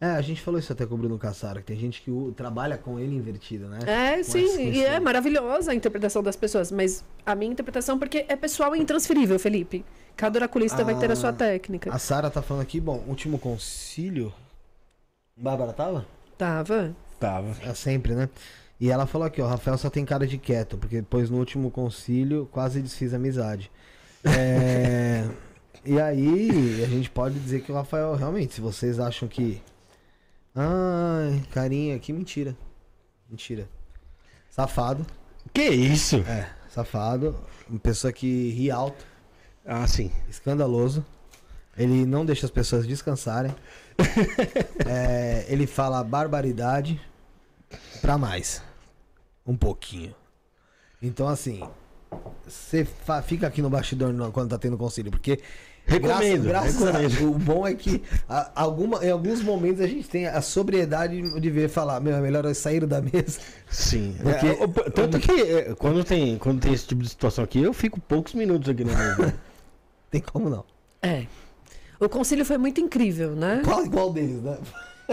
É, 0.00 0.06
a 0.10 0.20
gente 0.20 0.42
falou 0.42 0.60
isso 0.60 0.70
até 0.72 0.84
com 0.84 0.94
o 0.94 0.98
Bruno 0.98 1.18
Cassaro, 1.18 1.60
que 1.60 1.66
tem 1.66 1.76
gente 1.78 2.02
que 2.02 2.10
o- 2.10 2.30
trabalha 2.30 2.76
com 2.76 2.98
ele 3.00 3.16
invertido, 3.16 3.66
né? 3.66 3.78
É, 3.86 4.16
Com 4.18 4.24
sim, 4.24 4.44
essa- 4.44 4.60
e 4.60 4.84
é 4.84 5.00
maravilhosa 5.00 5.70
a 5.72 5.74
interpretação 5.74 6.22
das 6.22 6.36
pessoas, 6.36 6.70
mas 6.70 7.02
a 7.24 7.34
minha 7.34 7.50
interpretação, 7.50 7.98
porque 7.98 8.26
é 8.28 8.36
pessoal 8.36 8.76
e 8.76 8.78
intransferível, 8.78 9.38
Felipe. 9.38 9.84
Cada 10.14 10.38
oraculista 10.38 10.84
vai 10.84 10.98
ter 10.98 11.10
a 11.10 11.16
sua 11.16 11.30
Ah, 11.30 11.32
técnica. 11.32 11.94
A 11.94 11.98
Sara 11.98 12.28
tá 12.30 12.42
falando 12.42 12.62
aqui, 12.62 12.78
bom, 12.78 13.02
último 13.06 13.38
concílio. 13.38 14.32
Bárbara 15.36 15.72
tava? 15.72 16.06
Tava. 16.36 16.94
Tava. 17.18 17.56
É 17.62 17.72
sempre, 17.74 18.14
né? 18.14 18.28
E 18.78 18.90
ela 18.90 19.06
falou 19.06 19.26
aqui, 19.26 19.40
ó, 19.40 19.46
Rafael 19.46 19.78
só 19.78 19.88
tem 19.88 20.04
cara 20.04 20.26
de 20.26 20.36
quieto, 20.36 20.76
porque 20.76 20.96
depois 20.96 21.30
no 21.30 21.38
último 21.38 21.70
concílio 21.70 22.46
quase 22.52 22.82
desfiz 22.82 23.14
a 23.14 23.16
amizade. 23.16 23.70
É, 24.24 25.24
e 25.84 25.98
aí, 26.00 26.82
a 26.84 26.86
gente 26.86 27.08
pode 27.10 27.38
dizer 27.38 27.62
que 27.62 27.72
o 27.72 27.74
Rafael, 27.74 28.14
realmente, 28.14 28.54
se 28.54 28.60
vocês 28.60 29.00
acham 29.00 29.26
que. 29.28 29.62
Ai, 30.58 31.42
carinha, 31.52 31.98
que 31.98 32.14
mentira. 32.14 32.56
Mentira. 33.28 33.68
Safado. 34.48 35.06
Que 35.52 35.68
isso? 35.68 36.16
É, 36.20 36.48
safado. 36.70 37.38
Uma 37.68 37.78
pessoa 37.78 38.10
que 38.10 38.50
ri 38.52 38.70
alto. 38.70 39.04
Ah, 39.66 39.86
sim. 39.86 40.10
escandaloso. 40.30 41.04
Ele 41.76 42.06
não 42.06 42.24
deixa 42.24 42.46
as 42.46 42.50
pessoas 42.50 42.86
descansarem. 42.86 43.54
É, 44.88 45.44
ele 45.48 45.66
fala 45.66 46.02
barbaridade 46.04 47.00
pra 48.00 48.16
mais. 48.16 48.62
Um 49.44 49.56
pouquinho. 49.56 50.14
Então, 51.02 51.26
assim, 51.26 51.62
você 52.46 52.86
fica 53.24 53.46
aqui 53.46 53.60
no 53.60 53.68
bastidor 53.68 54.14
quando 54.32 54.50
tá 54.50 54.58
tendo 54.58 54.78
conselho, 54.78 55.10
porque 55.10 55.40
Recomendo, 55.88 56.48
Graças, 56.48 56.76
graças 56.76 57.08
recomendo. 57.12 57.24
a, 57.24 57.30
o 57.30 57.38
bom 57.38 57.66
é 57.66 57.72
que 57.72 58.02
a- 58.28 58.50
alguma, 58.56 59.04
em 59.06 59.10
alguns 59.10 59.40
momentos 59.40 59.80
a 59.80 59.86
gente 59.86 60.08
tem 60.08 60.26
a 60.26 60.42
sobriedade 60.42 61.40
de 61.40 61.50
ver 61.50 61.68
falar, 61.68 62.00
meu, 62.00 62.16
é 62.16 62.20
melhor 62.20 62.44
eu 62.44 62.54
sair 62.56 62.84
da 62.84 63.00
mesa. 63.00 63.38
Sim. 63.70 64.16
Porque- 64.20 64.46
É, 64.48 64.90
tanto 64.90 65.18
que 65.20 65.30
é, 65.30 65.74
quando 65.78 66.02
tem, 66.02 66.38
quando 66.38 66.60
tem 66.60 66.72
esse 66.72 66.86
tipo 66.88 67.02
de 67.02 67.08
situação 67.08 67.44
aqui, 67.44 67.62
eu 67.62 67.72
fico 67.72 68.00
poucos 68.00 68.34
minutos 68.34 68.68
aqui 68.68 68.84
na 68.84 68.92
mesa. 68.94 69.34
Tem 70.10 70.20
como 70.20 70.48
não. 70.48 70.64
É. 71.02 71.26
O 72.00 72.08
concílio 72.08 72.44
foi 72.44 72.58
muito 72.58 72.80
incrível, 72.80 73.30
né? 73.36 73.60
Qual 73.64 73.84
igual 73.84 74.12
deles, 74.12 74.40
né? 74.42 74.56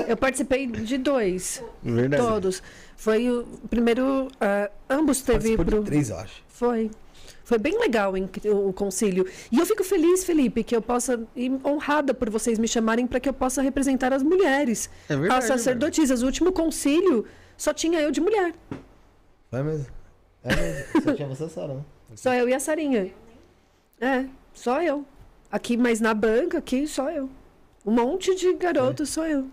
Eu 0.07 0.17
participei 0.17 0.65
de 0.67 0.97
dois, 0.97 1.61
Verdade. 1.83 2.23
todos. 2.23 2.63
Foi 2.97 3.29
o 3.29 3.43
primeiro. 3.69 4.27
ah, 4.41 4.69
ambos 4.89 5.21
teve 5.21 5.55
Participou 5.55 5.65
de 5.65 5.71
pro. 5.71 5.83
três, 5.83 6.09
eu 6.09 6.17
acho. 6.17 6.41
Foi. 6.47 6.89
Foi 7.43 7.57
bem 7.57 7.77
legal 7.79 8.15
em- 8.15 8.29
o 8.45 8.69
o 8.69 8.73
concílio. 8.73 9.27
E 9.51 9.59
eu 9.59 9.65
fico 9.65 9.83
feliz, 9.83 10.23
Felipe, 10.23 10.63
que 10.63 10.75
eu 10.75 10.81
possa. 10.81 11.19
E 11.35 11.51
honrada 11.65 12.13
por 12.13 12.29
vocês 12.29 12.57
me 12.57 12.67
chamarem 12.67 13.05
para 13.05 13.19
que 13.19 13.27
eu 13.27 13.33
possa 13.33 13.61
representar 13.61 14.13
as 14.13 14.23
mulheres. 14.23 14.89
É 15.09 15.15
verdade, 15.15 15.39
as 15.39 15.45
sacerdotisas. 15.45 16.21
O 16.21 16.25
último 16.25 16.51
concílio 16.53 17.25
só 17.57 17.73
tinha 17.73 17.99
eu 17.99 18.11
de 18.11 18.21
mulher. 18.21 18.53
Vai 19.51 19.61
mesmo. 19.63 19.87
É 20.43 20.55
mesmo. 20.55 21.01
Só 21.03 21.13
tinha 21.13 21.27
você, 21.27 21.49
Sara, 21.49 21.73
né? 21.75 21.81
Só 22.15 22.33
eu 22.33 22.47
e 22.47 22.53
a 22.53 22.59
Sarinha. 22.59 23.11
É, 23.99 24.25
só 24.53 24.81
eu. 24.83 25.03
Aqui, 25.51 25.75
mas 25.77 25.99
na 25.99 26.13
banca, 26.13 26.57
aqui, 26.59 26.85
só 26.87 27.09
eu. 27.09 27.29
Um 27.85 27.91
monte 27.91 28.35
de 28.35 28.53
garotos, 28.53 29.09
só 29.09 29.25
eu. 29.27 29.47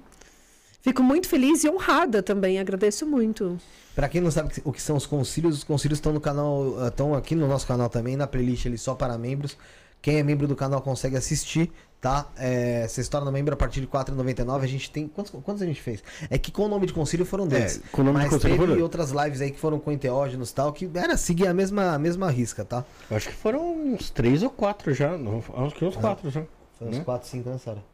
Fico 0.80 1.02
muito 1.02 1.28
feliz 1.28 1.62
e 1.62 1.68
honrada 1.68 2.22
também, 2.22 2.58
agradeço 2.58 3.06
muito. 3.06 3.58
Pra 3.94 4.08
quem 4.08 4.20
não 4.20 4.30
sabe 4.30 4.50
o 4.64 4.72
que 4.72 4.80
são 4.80 4.96
os 4.96 5.04
concílios, 5.04 5.58
os 5.58 5.64
concílios 5.64 5.98
estão 5.98 6.12
no 6.12 6.20
canal, 6.20 6.86
estão 6.88 7.14
aqui 7.14 7.34
no 7.34 7.46
nosso 7.46 7.66
canal 7.66 7.90
também, 7.90 8.16
na 8.16 8.26
playlist 8.26 8.66
ali 8.66 8.78
só 8.78 8.94
para 8.94 9.16
membros. 9.18 9.56
Quem 10.00 10.16
é 10.18 10.22
membro 10.22 10.48
do 10.48 10.56
canal 10.56 10.80
consegue 10.80 11.14
assistir, 11.16 11.70
tá? 12.00 12.26
É, 12.38 12.88
você 12.88 13.04
se 13.04 13.10
torna 13.10 13.30
membro 13.30 13.52
a 13.52 13.56
partir 13.56 13.80
de 13.80 13.86
R$ 13.86 13.92
4,99. 13.92 14.62
A 14.62 14.66
gente 14.66 14.90
tem. 14.90 15.06
Quantos, 15.06 15.30
quantos 15.42 15.60
a 15.60 15.66
gente 15.66 15.82
fez? 15.82 16.02
É 16.30 16.38
que 16.38 16.50
com 16.50 16.64
o 16.64 16.68
nome 16.68 16.86
de 16.86 16.94
concílio 16.94 17.26
foram 17.26 17.46
dois. 17.46 17.76
É, 17.76 17.80
com 17.92 18.00
o 18.00 18.04
nome 18.04 18.16
de 18.18 18.24
mas 18.24 18.32
concílio 18.32 18.56
teve 18.56 18.66
foram 18.70 18.82
outras 18.82 19.10
lives 19.10 19.42
aí 19.42 19.50
que 19.50 19.58
foram 19.60 19.78
com 19.78 19.92
enteógenos 19.92 20.48
e 20.50 20.54
tal, 20.54 20.72
que 20.72 20.90
era 20.94 21.18
seguir 21.18 21.46
a 21.46 21.52
mesma, 21.52 21.92
a 21.92 21.98
mesma 21.98 22.30
risca, 22.30 22.64
tá? 22.64 22.82
Eu 23.10 23.18
Acho 23.18 23.28
que 23.28 23.34
foram 23.34 23.76
uns 23.76 24.08
três 24.08 24.42
ou 24.42 24.48
quatro 24.48 24.94
já. 24.94 25.18
Não, 25.18 25.44
acho 25.66 25.74
que 25.74 25.84
uns 25.84 25.96
quatro 25.96 26.30
já. 26.30 26.42
Foi 26.78 26.88
uns 26.88 26.96
Né? 26.96 27.04
4, 27.04 27.28
5, 27.28 27.50
né, 27.50 27.58
Sara? 27.58 27.84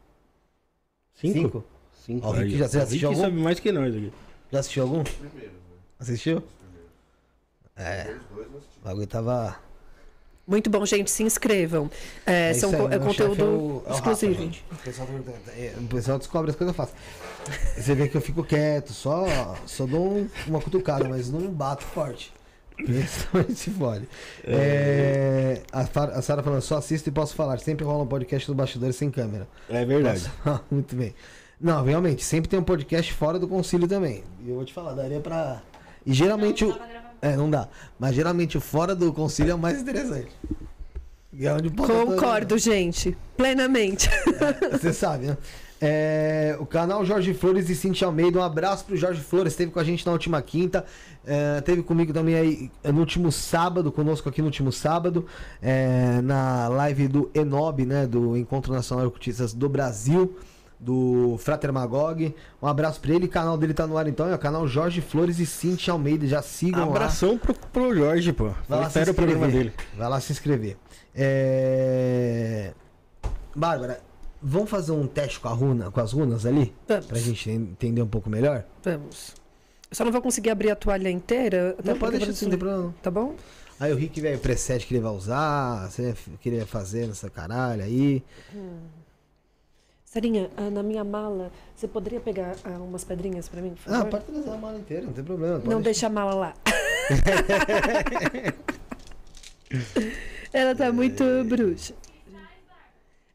Cinco? 1.17 1.35
Cinco? 1.35 1.65
Ó, 2.23 2.31
o 2.31 2.33
Rick 2.33 2.57
já- 2.59 2.69
você 2.69 2.79
assistiu 2.79 3.09
Rick 3.11 3.21
algum? 3.21 3.21
sabe 3.35 3.43
mais 3.43 3.61
que 3.61 3.73
nós 3.73 3.95
aqui. 3.95 4.13
Já 4.53 4.59
assistiu 4.61 4.83
algum? 4.85 5.03
Primeiros, 5.05 5.53
né? 5.53 5.59
Assistiu? 5.99 6.43
É, 7.77 8.07
eu 8.09 8.43
assisti. 8.43 8.79
o 8.81 8.85
bagulho 8.85 9.07
tava. 9.07 9.57
Muito 10.47 10.71
bom, 10.71 10.87
gente, 10.87 11.11
se 11.11 11.25
inscrevam. 11.25 11.91
É, 12.25 12.51
É 12.51 12.55
são 12.55 12.71
aí, 12.71 12.77
co- 12.77 12.89
é 12.93 12.99
conteúdo 13.01 13.43
é 13.43 13.45
o- 13.45 13.83
é 13.85 13.91
o 13.91 13.95
exclusivo. 13.95 14.33
Rafa, 14.33 14.45
gente. 14.45 14.65
o, 14.71 14.77
pessoal, 14.77 15.09
é, 15.57 15.75
o 15.77 15.83
pessoal 15.89 16.19
descobre 16.19 16.51
as 16.53 16.57
coisas 16.57 16.77
fáceis. 16.77 16.97
Você 17.77 17.95
vê 17.97 18.09
que 18.09 18.17
eu 18.17 18.21
fico 18.21 18.45
quieto, 18.45 18.93
só, 18.93 19.25
só 19.67 19.85
dou 19.87 20.19
um- 20.19 20.29
uma 20.47 20.61
cutucada, 20.61 21.09
mas 21.09 21.31
não 21.31 21.41
bato 21.53 21.83
forte. 21.85 22.33
Porque 22.77 23.03
se 23.55 23.71
fode. 23.71 24.09
É, 24.45 25.63
a, 25.73 25.85
Fa- 25.87 26.05
a 26.13 26.23
Sara 26.23 26.43
falando, 26.43 26.61
só 26.63 26.77
assisto 26.77 27.09
e 27.09 27.13
posso 27.13 27.35
falar. 27.35 27.59
Sempre 27.59 27.85
rola 27.85 28.05
um 28.05 28.07
podcast 28.07 28.47
dos 28.47 28.55
bastidores 28.57 28.95
sem 28.97 29.11
câmera. 29.11 29.49
É 29.69 29.85
verdade. 29.85 30.31
Nossa, 30.45 30.63
muito 30.71 30.95
bem. 30.95 31.15
Não, 31.61 31.83
realmente, 31.85 32.23
sempre 32.23 32.49
tem 32.49 32.59
um 32.59 32.63
podcast 32.65 33.13
fora 33.13 33.39
do 33.39 33.49
concílio 33.49 33.89
também. 33.89 34.23
E 34.45 34.51
eu 34.51 34.57
vou 34.57 34.65
te 34.65 34.73
falar, 34.73 34.93
daria 34.93 35.21
pra. 35.21 35.63
E 36.05 36.13
geralmente 36.13 36.65
o. 36.65 36.77
É, 37.23 37.35
não 37.35 37.49
dá. 37.51 37.69
Mas 37.99 38.15
geralmente 38.15 38.59
o 38.59 38.61
fora 38.61 38.95
do 38.95 39.13
concílio 39.13 39.53
é 39.53 39.55
o 39.55 39.59
mais 39.59 39.81
interessante. 39.81 40.29
E 41.33 41.47
é 41.47 41.53
onde 41.53 41.71
tá 41.71 41.87
todo- 41.87 42.07
Concordo, 42.07 42.57
gente, 42.59 43.17
plenamente. 43.37 44.09
Você 44.73 44.93
sabe, 44.95 45.27
né? 45.27 45.37
É, 45.79 46.57
o 46.59 46.65
canal 46.65 47.05
Jorge 47.05 47.35
Flores 47.35 47.69
e 47.69 47.75
Cintia 47.75 48.07
Almeida, 48.07 48.39
um 48.39 48.43
abraço 48.43 48.85
pro 48.87 48.97
Jorge 48.97 49.21
Flores, 49.21 49.53
esteve 49.53 49.71
com 49.71 49.79
a 49.79 49.85
gente 49.85 50.07
na 50.07 50.13
última 50.13 50.41
quinta, 50.41 50.87
é, 51.27 51.61
teve 51.61 51.83
comigo 51.83 52.15
também 52.15 52.35
aí 52.35 52.71
no 52.85 53.01
último 53.01 53.31
sábado, 53.31 53.93
conosco 53.93 54.27
aqui 54.27 54.41
no 54.41 54.47
último 54.47 54.73
sábado, 54.73 55.27
é, 55.61 56.23
na 56.23 56.69
live 56.69 57.09
do 57.09 57.31
Enob, 57.35 57.85
né, 57.85 58.07
do 58.07 58.35
Encontro 58.39 58.73
Nacional 58.73 59.05
de 59.05 59.09
Ocultistas 59.09 59.53
do 59.53 59.69
Brasil, 59.69 60.35
do 60.79 61.37
Frater 61.39 61.73
Magog. 61.73 62.35
Um 62.63 62.67
abraço 62.67 63.01
pra 63.01 63.15
ele, 63.15 63.27
o 63.27 63.29
canal 63.29 63.57
dele 63.57 63.73
tá 63.75 63.87
no 63.87 63.97
ar 63.97 64.07
então, 64.07 64.29
é 64.29 64.35
o 64.35 64.39
canal 64.39 64.67
Jorge 64.69 65.01
Flores 65.01 65.39
e 65.39 65.47
Cintia 65.47 65.93
Almeida, 65.93 66.27
já 66.27 66.43
sigam 66.43 66.81
lá. 66.91 66.97
Abração 66.97 67.39
pro, 67.39 67.55
pro 67.55 67.95
Jorge, 67.95 68.33
pô. 68.33 68.51
Vai 68.69 68.79
lá 68.81 68.85
se 68.85 68.89
Espera 68.99 69.11
o 69.11 69.15
programa 69.15 69.47
inscrever. 69.47 69.73
dele. 69.73 69.89
Vai 69.97 70.09
lá 70.09 70.21
se 70.21 70.33
inscrever. 70.33 70.77
É... 71.15 72.73
Bárbara, 73.55 74.01
vamos 74.43 74.69
fazer 74.69 74.93
um 74.93 75.07
teste 75.07 75.41
com 75.41 75.49
a 75.49 75.53
runa, 75.53 75.91
com 75.91 76.01
as 76.01 76.13
runas 76.13 76.45
ali? 76.45 76.75
Vamos. 76.87 77.07
Pra 77.07 77.19
gente 77.19 77.51
entender 77.51 78.03
um 78.03 78.07
pouco 78.09 78.29
melhor? 78.29 78.65
Vamos. 78.83 79.35
Eu 79.91 79.97
só 79.97 80.05
não 80.05 80.13
vou 80.13 80.21
conseguir 80.21 80.51
abrir 80.51 80.71
a 80.71 80.77
toalha 80.77 81.09
inteira. 81.11 81.75
até 81.79 81.93
Não, 81.93 81.99
pode 81.99 82.17
deixar 82.19 82.33
assim, 82.33 82.45
não 82.47 82.51
tem 82.51 82.59
problema. 82.59 82.83
não. 82.85 82.93
Tá 83.03 83.11
bom? 83.11 83.35
Aí 83.79 83.93
o 83.93 83.97
Rick, 83.97 84.21
velho, 84.21 84.39
preset 84.39 84.87
que 84.87 84.95
ele 84.95 85.03
vai 85.03 85.13
usar, 85.13 85.91
você 85.91 86.15
queria 86.41 86.67
fazer 86.67 87.07
nessa 87.07 87.29
caralho 87.31 87.83
aí. 87.85 88.23
Sarinha, 90.07 90.49
ah, 90.57 90.71
na 90.71 90.83
minha 90.85 91.03
mala, 91.05 91.51
você 91.75 91.87
poderia 91.89 92.21
pegar 92.21 92.55
ah, 92.65 92.79
umas 92.81 93.03
pedrinhas 93.05 93.49
pra 93.49 93.61
mim, 93.61 93.75
por 93.75 93.93
Ah, 93.93 93.97
favor? 93.99 94.11
pode 94.13 94.25
trazer 94.27 94.51
a 94.51 94.57
mala 94.57 94.79
inteira, 94.79 95.05
não 95.05 95.13
tem 95.13 95.25
problema. 95.25 95.59
Não 95.65 95.83
deixa 95.83 96.07
a 96.07 96.11
mala 96.11 96.35
lá. 96.35 96.55
Ela 100.53 100.75
tá 100.77 100.93
muito 100.93 101.25
bruxa. 101.49 101.93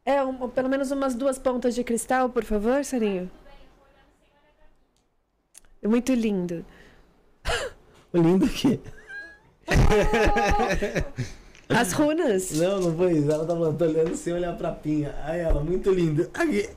É, 0.06 0.24
um- 0.24 0.50
pelo 0.50 0.70
menos 0.70 0.92
umas 0.92 1.14
duas 1.14 1.38
pontas 1.38 1.76
de 1.76 1.84
cristal, 1.84 2.30
por 2.30 2.44
favor, 2.46 2.84
Sarinha. 2.86 3.30
É 5.84 5.88
muito 5.88 6.14
lindo. 6.14 6.66
O 8.14 8.18
lindo 8.18 8.46
aqui. 8.46 8.80
As 11.76 11.92
runas. 11.94 12.52
Não, 12.52 12.80
não 12.80 12.96
foi 12.96 13.14
isso. 13.14 13.32
Ela 13.32 13.46
tá 13.46 13.54
falando, 13.54 13.78
tô 13.78 13.86
olhando 13.86 14.16
sem 14.16 14.34
olhar 14.34 14.56
pra 14.58 14.72
pinha. 14.72 15.16
Aí 15.24 15.40
ela, 15.40 15.64
muito 15.64 15.92
lindo. 15.92 16.30
Aqui. 16.34 16.70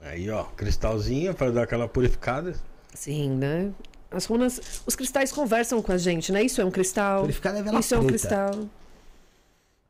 Aí, 0.00 0.28
ó, 0.30 0.44
cristalzinho 0.56 1.34
pra 1.34 1.50
dar 1.50 1.62
aquela 1.62 1.88
purificada. 1.88 2.54
Sim, 2.94 3.30
né? 3.30 3.70
As 4.10 4.26
runas, 4.26 4.82
os 4.84 4.94
cristais 4.94 5.32
conversam 5.32 5.80
com 5.80 5.92
a 5.92 5.96
gente, 5.96 6.32
né? 6.32 6.42
Isso 6.42 6.60
é 6.60 6.64
um 6.64 6.70
cristal. 6.70 7.20
Purificada 7.22 7.58
é 7.58 7.62
vela 7.62 7.80
Isso 7.80 7.94
é 7.94 7.98
um 7.98 8.06
preta. 8.06 8.18
cristal. 8.18 8.68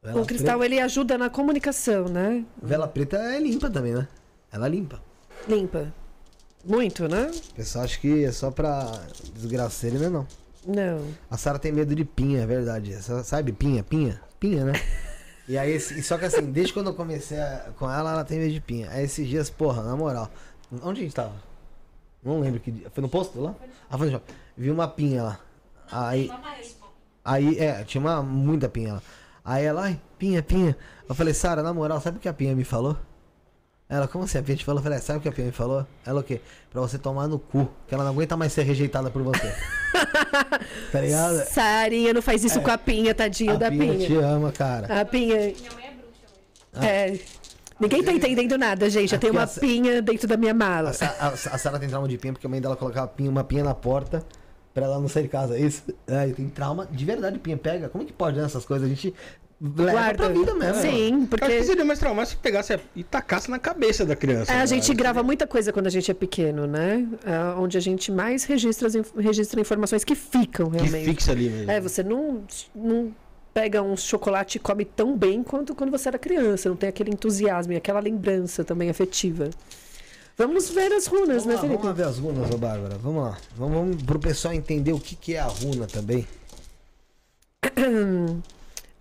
Vela 0.03 0.21
o 0.21 0.27
cristal, 0.27 0.65
ele 0.65 0.81
ajuda 0.81 1.17
na 1.17 1.31
comunicação, 1.31 2.07
né? 2.07 2.45
Vela 2.61 2.87
preta 2.89 3.17
é 3.17 3.39
limpa 3.41 3.71
também, 3.71 3.95
né? 3.95 4.07
Ela 4.53 4.69
limpa. 4.69 5.01
Limpa. 5.49 5.93
Muito, 6.65 7.09
né? 7.09 7.31
O 7.51 7.55
pessoal 7.55 7.85
acha 7.85 7.99
que 7.99 8.25
é 8.25 8.31
só 8.31 8.51
pra 8.51 8.93
desgraceira, 9.35 9.99
né? 9.99 10.09
Não. 10.09 10.27
Não. 10.67 11.05
A 11.31 11.37
Sara 11.37 11.59
tem 11.59 11.73
medo 11.73 11.95
de 11.95 12.05
pinha, 12.05 12.43
é 12.43 12.47
verdade. 12.47 12.93
Essa- 12.93 13.25
Sabe 13.25 13.53
pinha? 13.53 13.83
Pinha? 13.83 14.21
Pinha, 14.39 14.65
né? 14.65 14.73
E 15.49 15.59
aí, 15.59 15.79
só 15.81 16.17
que 16.17 16.25
assim, 16.25 16.53
desde 16.53 16.73
quando 16.73 16.87
eu 16.87 16.95
comecei 16.95 17.37
a- 17.39 17.71
com 17.77 17.91
ela, 17.91 18.13
ela 18.13 18.25
tem 18.25 18.39
medo 18.39 18.53
de 18.53 18.61
pinha. 18.61 18.89
Aí 18.91 19.05
esses 19.05 19.27
dias, 19.27 19.51
porra, 19.51 19.83
na 19.83 19.97
moral. 19.97 20.31
Onde 20.85 21.01
a 21.01 21.03
gente 21.03 21.15
tava? 21.15 21.33
Não 22.23 22.39
lembro 22.41 22.61
que 22.61 22.71
dia. 22.71 22.89
Foi 22.91 23.03
no 23.03 23.09
posto 23.09 23.41
lá? 23.41 23.53
Ah, 23.91 23.99
foi 23.99 24.07
no 24.07 24.13
shopping. 24.13 24.33
Vi 24.57 24.71
uma 24.71 24.87
pinha 24.87 25.25
lá. 25.25 25.41
Aí. 25.91 26.31
Aí, 27.25 27.59
é, 27.59 27.83
tinha 27.83 28.01
uma, 28.01 28.23
muita 28.23 28.69
pinha 28.69 28.95
lá. 28.95 29.03
Aí 29.45 29.65
ela, 29.65 29.83
ai, 29.83 30.01
pinha, 30.17 30.43
pinha. 30.45 30.77
Eu 31.09 31.15
falei, 31.15 31.35
Sara, 31.35 31.61
na 31.61 31.75
moral, 31.75 32.01
sabe 32.01 32.19
o 32.19 32.21
que 32.21 32.29
a 32.29 32.33
pinha 32.33 32.55
me 32.55 32.63
falou? 32.65 32.97
Ela, 33.95 34.09
como 34.09 34.25
assim? 34.25 34.39
A 34.39 34.43
pinha 34.43 34.57
te 34.57 34.65
falou? 34.65 34.79
Eu 34.79 34.83
falei, 34.85 34.97
"É, 34.97 35.01
sabe 35.03 35.19
o 35.19 35.23
que 35.23 35.29
a 35.29 35.33
pinha 35.33 35.47
me 35.49 35.53
falou? 35.53 35.87
Ela 36.07 36.21
o 36.21 36.23
quê? 36.23 36.41
Pra 36.71 36.81
você 36.81 36.97
tomar 36.97 37.29
no 37.29 37.39
cu. 37.39 37.69
Que 37.87 37.95
ela 37.95 38.05
não 38.05 38.13
aguenta 38.13 38.35
mais 38.39 38.51
ser 38.55 38.63
rejeitada 38.63 39.11
por 39.11 39.23
você. 39.23 39.53
tá 40.91 41.01
ligado? 41.01 41.45
Sarinha 41.47 42.15
não 42.15 42.23
faz 42.23 42.43
isso 42.43 42.59
com 42.63 42.71
a 42.71 42.79
pinha, 42.79 43.15
tadinho 43.15 43.53
A 43.53 43.57
da 43.57 43.71
pinha 43.71 43.93
pinha. 43.93 44.07
te 44.07 44.17
ama, 44.17 44.51
cara. 44.51 45.01
A 45.01 45.05
pinha. 45.05 45.53
É. 46.81 47.19
Ninguém 47.79 48.03
tá 48.03 48.13
entendendo 48.13 48.57
nada, 48.57 48.89
gente. 48.89 49.13
Eu 49.13 49.19
tenho 49.21 49.33
uma 49.35 49.43
a 49.43 49.47
pinha 49.47 50.01
dentro 50.01 50.27
da 50.27 50.37
minha 50.37 50.55
mala. 50.55 50.91
A, 50.91 50.93
Sa- 50.95 51.17
a, 51.21 51.29
a 51.29 51.59
Sara 51.59 51.79
tem 51.79 51.89
trauma 51.89 52.09
de 52.09 52.17
pinha 52.17 52.33
porque 52.33 52.47
a 52.47 52.51
mãe 52.51 52.61
dela 52.61 52.77
colocava 52.77 53.09
pinha, 53.09 53.29
uma 53.29 53.45
pinha 53.45 53.65
na 53.65 53.75
porta 53.75 54.25
pra 54.73 54.87
ela 54.87 54.99
não 54.99 55.09
sair 55.09 55.25
de 55.25 55.29
casa. 55.29 55.59
Isso. 55.59 55.83
É, 56.07 56.29
tem 56.29 56.49
trauma 56.49 56.87
de 56.91 57.05
verdade, 57.05 57.39
pinha. 57.39 57.57
Pega. 57.59 57.89
Como 57.91 58.05
é 58.05 58.07
que 58.07 58.13
pode 58.15 58.39
né, 58.39 58.45
essas 58.47 58.65
coisas? 58.65 58.87
A 58.87 58.89
gente 58.89 59.13
leva 59.63 59.93
Guarda. 59.93 60.15
pra 60.17 60.29
vida 60.29 60.55
mesmo. 60.55 60.83
Sim, 60.83 60.89
Eu 60.91 61.15
acho 61.15 61.21
que 61.21 61.27
porque 61.29 61.65
seria 61.65 61.85
mais 61.85 61.99
traumático 62.01 62.37
se 62.37 62.43
pegasse 62.43 62.79
e 62.97 63.05
tacasse 63.05 63.49
na 63.51 63.59
cabeça 63.61 64.05
da 64.05 64.17
criança. 64.17 64.51
é, 64.53 64.57
a 64.57 64.59
né? 64.59 64.67
gente 64.67 64.93
grava 64.93 65.23
muita 65.23 65.47
coisa 65.47 65.73
quando 65.73 65.87
a 65.87 65.91
gente 65.91 66.11
é 66.11 66.15
pequeno, 66.15 66.67
né? 66.67 67.07
É 67.25 67.59
onde 67.61 67.79
a 67.79 67.81
gente 67.81 68.11
mais 68.11 68.43
registra, 68.45 68.89
as 68.89 68.95
registra 69.17 69.61
informações 69.61 70.03
que 70.03 70.17
ficam 70.17 70.69
Que 70.71 70.79
realmente. 70.79 71.05
fixa 71.05 71.31
ali 71.31 71.49
mesmo. 71.49 71.71
É, 71.71 71.81
você 71.81 72.03
não, 72.03 72.43
não 72.75 73.15
pega 73.55 73.81
um 73.83 73.97
chocolate 73.97 74.57
e 74.57 74.61
come 74.61 74.85
tão 74.85 75.17
bem 75.17 75.43
quanto 75.45 75.75
quando 75.75 75.91
você 75.91 76.09
era 76.09 76.19
criança. 76.19 76.69
Não 76.69 76.77
tem 76.77 76.89
aquele 76.89 77.11
entusiasmo 77.11 77.73
e 77.73 77.77
aquela 77.77 78.01
lembrança 78.01 78.65
também 78.65 78.91
afetiva. 78.91 79.49
Vamos 80.37 80.71
ver 80.71 80.93
as 80.93 81.07
runas, 81.07 81.45
Vamos 81.45 81.47
né, 81.47 81.55
lá, 81.55 81.61
Felipe? 81.61 81.77
vamos 81.83 81.85
lá 81.87 81.93
ver 81.93 82.11
as 82.11 82.19
runas, 82.19 82.51
ô 82.51 82.57
Bárbara. 82.59 82.97
Vamos 83.01 83.23
lá. 83.23 83.39
Vamos, 83.55 83.75
vamos 83.77 84.03
pro 84.03 84.19
pessoal 84.19 84.55
entender 84.55 84.93
o 84.93 84.99
que, 84.99 85.15
que 85.15 85.35
é 85.35 85.41
a 85.41 85.45
runa 85.45 85.87
também. 85.87 86.27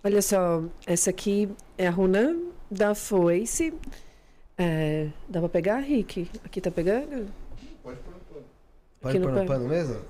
Olha 0.04 0.20
só, 0.20 0.64
essa 0.84 1.10
aqui 1.10 1.48
é 1.78 1.86
a 1.86 1.90
runa 1.90 2.36
da 2.68 2.92
foice. 2.92 3.72
É, 4.58 5.10
dá 5.28 5.38
pra 5.38 5.48
pegar, 5.48 5.78
Rick? 5.78 6.28
Aqui 6.44 6.60
tá 6.60 6.72
pegando? 6.72 7.32
Pode 7.82 7.98
pôr 8.00 8.12
no 8.12 8.20
pano. 8.20 8.44
Pode 9.00 9.20
pôr 9.20 9.32
no 9.32 9.46
pano. 9.46 9.68
mesmo? 9.68 10.04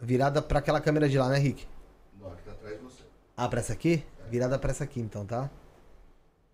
Virada 0.00 0.40
pra 0.40 0.58
aquela 0.60 0.80
câmera 0.80 1.06
de 1.06 1.18
lá, 1.18 1.28
né, 1.28 1.38
Rick? 1.38 1.66
Não, 2.18 2.32
aqui 2.32 2.42
tá 2.44 2.52
atrás 2.52 2.78
de 2.78 2.82
você. 2.82 3.02
Ah, 3.36 3.46
pra 3.48 3.60
essa 3.60 3.74
aqui? 3.74 4.02
Virada 4.30 4.58
pra 4.58 4.70
essa 4.70 4.84
aqui, 4.84 5.00
então, 5.00 5.26
tá? 5.26 5.50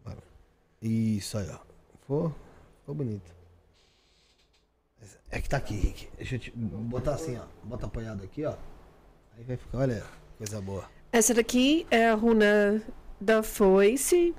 Bora. 0.04 0.18
Isso 0.80 1.38
aí, 1.38 1.48
ó. 1.50 1.58
Ficou, 2.00 2.34
ficou 2.80 2.94
bonito. 2.96 3.32
É 5.30 5.40
que 5.40 5.48
tá 5.48 5.56
aqui, 5.56 5.74
Rick. 5.74 6.08
Deixa 6.16 6.34
eu 6.34 6.38
te 6.40 6.50
botar 6.50 7.14
assim, 7.14 7.38
ó. 7.38 7.44
Bota 7.64 7.86
apoiado 7.86 8.24
aqui, 8.24 8.44
ó. 8.44 8.54
Aí 9.36 9.44
vai 9.44 9.56
ficar, 9.56 9.78
olha, 9.78 10.04
coisa 10.36 10.60
boa. 10.60 10.84
Essa 11.12 11.34
daqui 11.34 11.86
é 11.90 12.08
a 12.08 12.14
runa 12.14 12.82
da 13.20 13.42
foice. 13.42 14.34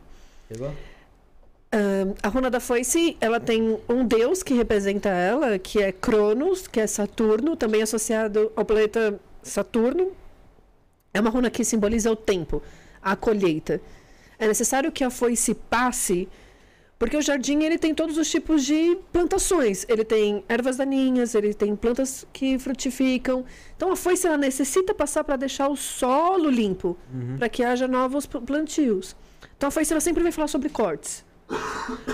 Ahn, 1.72 2.16
a 2.22 2.28
runa 2.30 2.50
da 2.50 2.60
foice, 2.60 3.16
ela 3.22 3.40
tem 3.40 3.80
um 3.88 4.04
deus 4.06 4.42
que 4.42 4.56
representa 4.56 5.10
ela, 5.10 5.60
que 5.60 5.82
é 5.82 5.92
Cronos, 5.92 6.68
que 6.68 6.80
é 6.80 6.88
Saturno, 6.88 7.56
também 7.56 7.84
associado 7.84 8.52
ao 8.56 8.66
planeta 8.66 9.20
Saturno. 9.44 10.14
É 11.14 11.22
uma 11.22 11.30
runa 11.30 11.52
que 11.52 11.64
simboliza 11.64 12.12
o 12.12 12.16
tempo, 12.16 12.60
a 13.00 13.16
colheita. 13.16 13.80
É 14.40 14.48
necessário 14.48 14.92
que 14.92 15.04
a 15.04 15.12
foice 15.12 15.54
passe, 15.54 16.28
porque 17.04 17.18
o 17.18 17.22
jardim 17.22 17.64
ele 17.64 17.78
tem 17.78 17.94
todos 17.94 18.18
os 18.18 18.30
tipos 18.32 18.64
de 18.64 18.98
plantações. 19.12 19.86
Ele 19.90 20.06
tem 20.06 20.42
ervas 20.48 20.78
daninhas, 20.78 21.36
ele 21.36 21.54
tem 21.54 21.76
plantas 21.76 22.26
que 22.32 22.58
frutificam. 22.58 23.44
Então 23.76 23.92
a 23.92 23.96
foice 23.98 24.26
ela 24.26 24.38
necessita 24.38 24.94
passar 24.94 25.22
para 25.26 25.36
deixar 25.36 25.68
o 25.68 25.76
solo 25.76 26.50
limpo, 26.50 26.96
para 27.38 27.50
que 27.50 27.62
haja 27.62 27.90
novos 27.90 28.26
pl- 28.26 28.46
plantios. 28.46 29.18
Então 29.58 29.68
a 29.68 29.72
foice 29.72 29.92
ela 29.92 30.00
sempre 30.00 30.24
vai 30.24 30.32
falar 30.32 30.48
sobre 30.48 30.70
cortes 30.70 31.26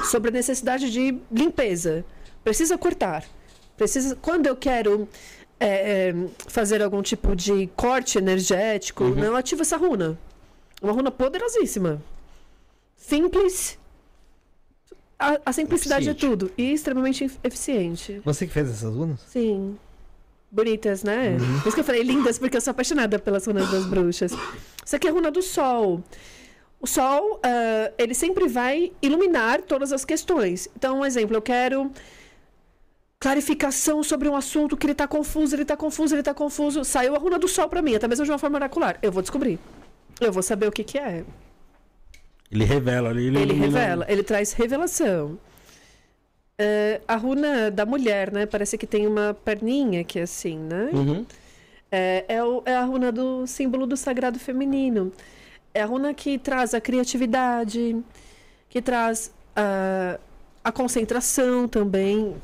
sobre 0.09 0.29
a 0.29 0.33
necessidade 0.33 0.89
de 0.91 1.17
limpeza. 1.31 2.03
Precisa 2.43 2.75
cortar. 2.75 3.23
Precisa, 3.77 4.15
quando 4.15 4.47
eu 4.47 4.55
quero 4.55 5.07
é, 5.59 6.09
é, 6.09 6.15
fazer 6.47 6.81
algum 6.81 7.03
tipo 7.03 7.35
de 7.35 7.67
corte 7.75 8.17
energético, 8.17 9.03
Uhum. 9.03 9.23
eu 9.23 9.35
ativo 9.35 9.61
essa 9.61 9.77
runa. 9.77 10.17
Uma 10.81 10.93
runa 10.93 11.11
poderosíssima. 11.11 12.01
Simples. 12.97 13.77
A, 15.19 15.37
a 15.47 15.51
simplicidade 15.53 16.09
Eficiente. 16.09 16.25
é 16.25 16.29
tudo. 16.29 16.51
E 16.57 16.71
extremamente 16.71 17.25
efi- 17.25 17.39
eficiente. 17.43 18.21
Você 18.23 18.47
que 18.47 18.53
fez 18.53 18.69
essas 18.69 18.95
runas? 18.95 19.19
Sim. 19.27 19.77
Bonitas, 20.49 21.03
né? 21.03 21.37
Uhum. 21.39 21.59
Por 21.59 21.67
isso 21.67 21.75
que 21.75 21.81
eu 21.81 21.83
falei 21.85 22.01
lindas, 22.03 22.39
porque 22.39 22.55
eu 22.57 22.61
sou 22.61 22.71
apaixonada 22.71 23.19
pelas 23.19 23.45
runas 23.45 23.69
das 23.69 23.85
bruxas. 23.85 24.31
Isso 24.83 24.95
aqui 24.95 25.07
é 25.07 25.09
a 25.09 25.13
runa 25.13 25.29
do 25.29 25.41
sol. 25.41 26.01
O 26.81 26.87
sol, 26.87 27.39
ah, 27.43 27.91
ele 27.97 28.13
sempre 28.15 28.47
vai 28.47 28.91
iluminar 29.01 29.61
todas 29.61 29.91
as 29.91 30.05
questões. 30.05 30.69
Então, 30.75 31.01
um 31.01 31.05
exemplo, 31.05 31.35
eu 31.35 31.41
quero 31.41 31.91
clarificação 33.19 34.01
sobre 34.01 34.29
um 34.29 34.35
assunto 34.35 34.77
que 34.77 34.85
ele 34.87 34.95
tá 34.95 35.07
confuso, 35.07 35.55
ele 35.55 35.65
tá 35.65 35.75
confuso, 35.75 36.15
ele 36.15 36.23
tá 36.23 36.33
confuso. 36.33 36.83
Saiu 36.85 37.15
a 37.15 37.19
runa 37.19 37.37
do 37.37 37.47
sol 37.47 37.67
pra 37.67 37.81
mim, 37.81 37.95
até 37.95 38.07
mesmo 38.07 38.23
de 38.25 38.31
uma 38.31 38.37
forma 38.39 38.57
oracular. 38.57 38.97
Eu 39.01 39.11
vou 39.11 39.21
descobrir. 39.21 39.59
Eu 40.21 40.31
vou 40.31 40.41
saber 40.41 40.67
o 40.67 40.71
que 40.71 40.83
que 40.83 40.97
é. 40.97 41.25
Ele 42.51 42.63
revela 42.65 43.09
ali. 43.09 43.27
Ele, 43.27 43.39
Ele 43.39 43.53
ilumina- 43.53 43.79
revela, 43.79 44.05
ele 44.09 44.23
traz 44.23 44.53
revelação. 44.53 45.37
É, 46.57 46.99
a 47.07 47.15
runa 47.15 47.71
da 47.71 47.85
mulher, 47.85 48.31
né? 48.31 48.45
Parece 48.45 48.77
que 48.77 48.85
tem 48.85 49.07
uma 49.07 49.33
perninha 49.33 50.03
que 50.03 50.19
é 50.19 50.23
assim, 50.23 50.57
né? 50.57 50.89
Uhum. 50.93 51.25
É, 51.91 52.25
é, 52.27 52.43
o- 52.43 52.61
é 52.65 52.75
a 52.75 52.83
runa 52.83 53.11
do 53.11 53.47
símbolo 53.47 53.85
do 53.87 53.95
sagrado 53.95 54.37
feminino. 54.39 55.11
É 55.73 55.81
a 55.81 55.85
runa 55.85 56.13
que 56.13 56.37
traz 56.37 56.73
a 56.73 56.81
criatividade, 56.81 57.95
que 58.67 58.81
traz 58.81 59.31
a, 59.55 60.19
a 60.63 60.71
concentração 60.71 61.67
também. 61.67 62.35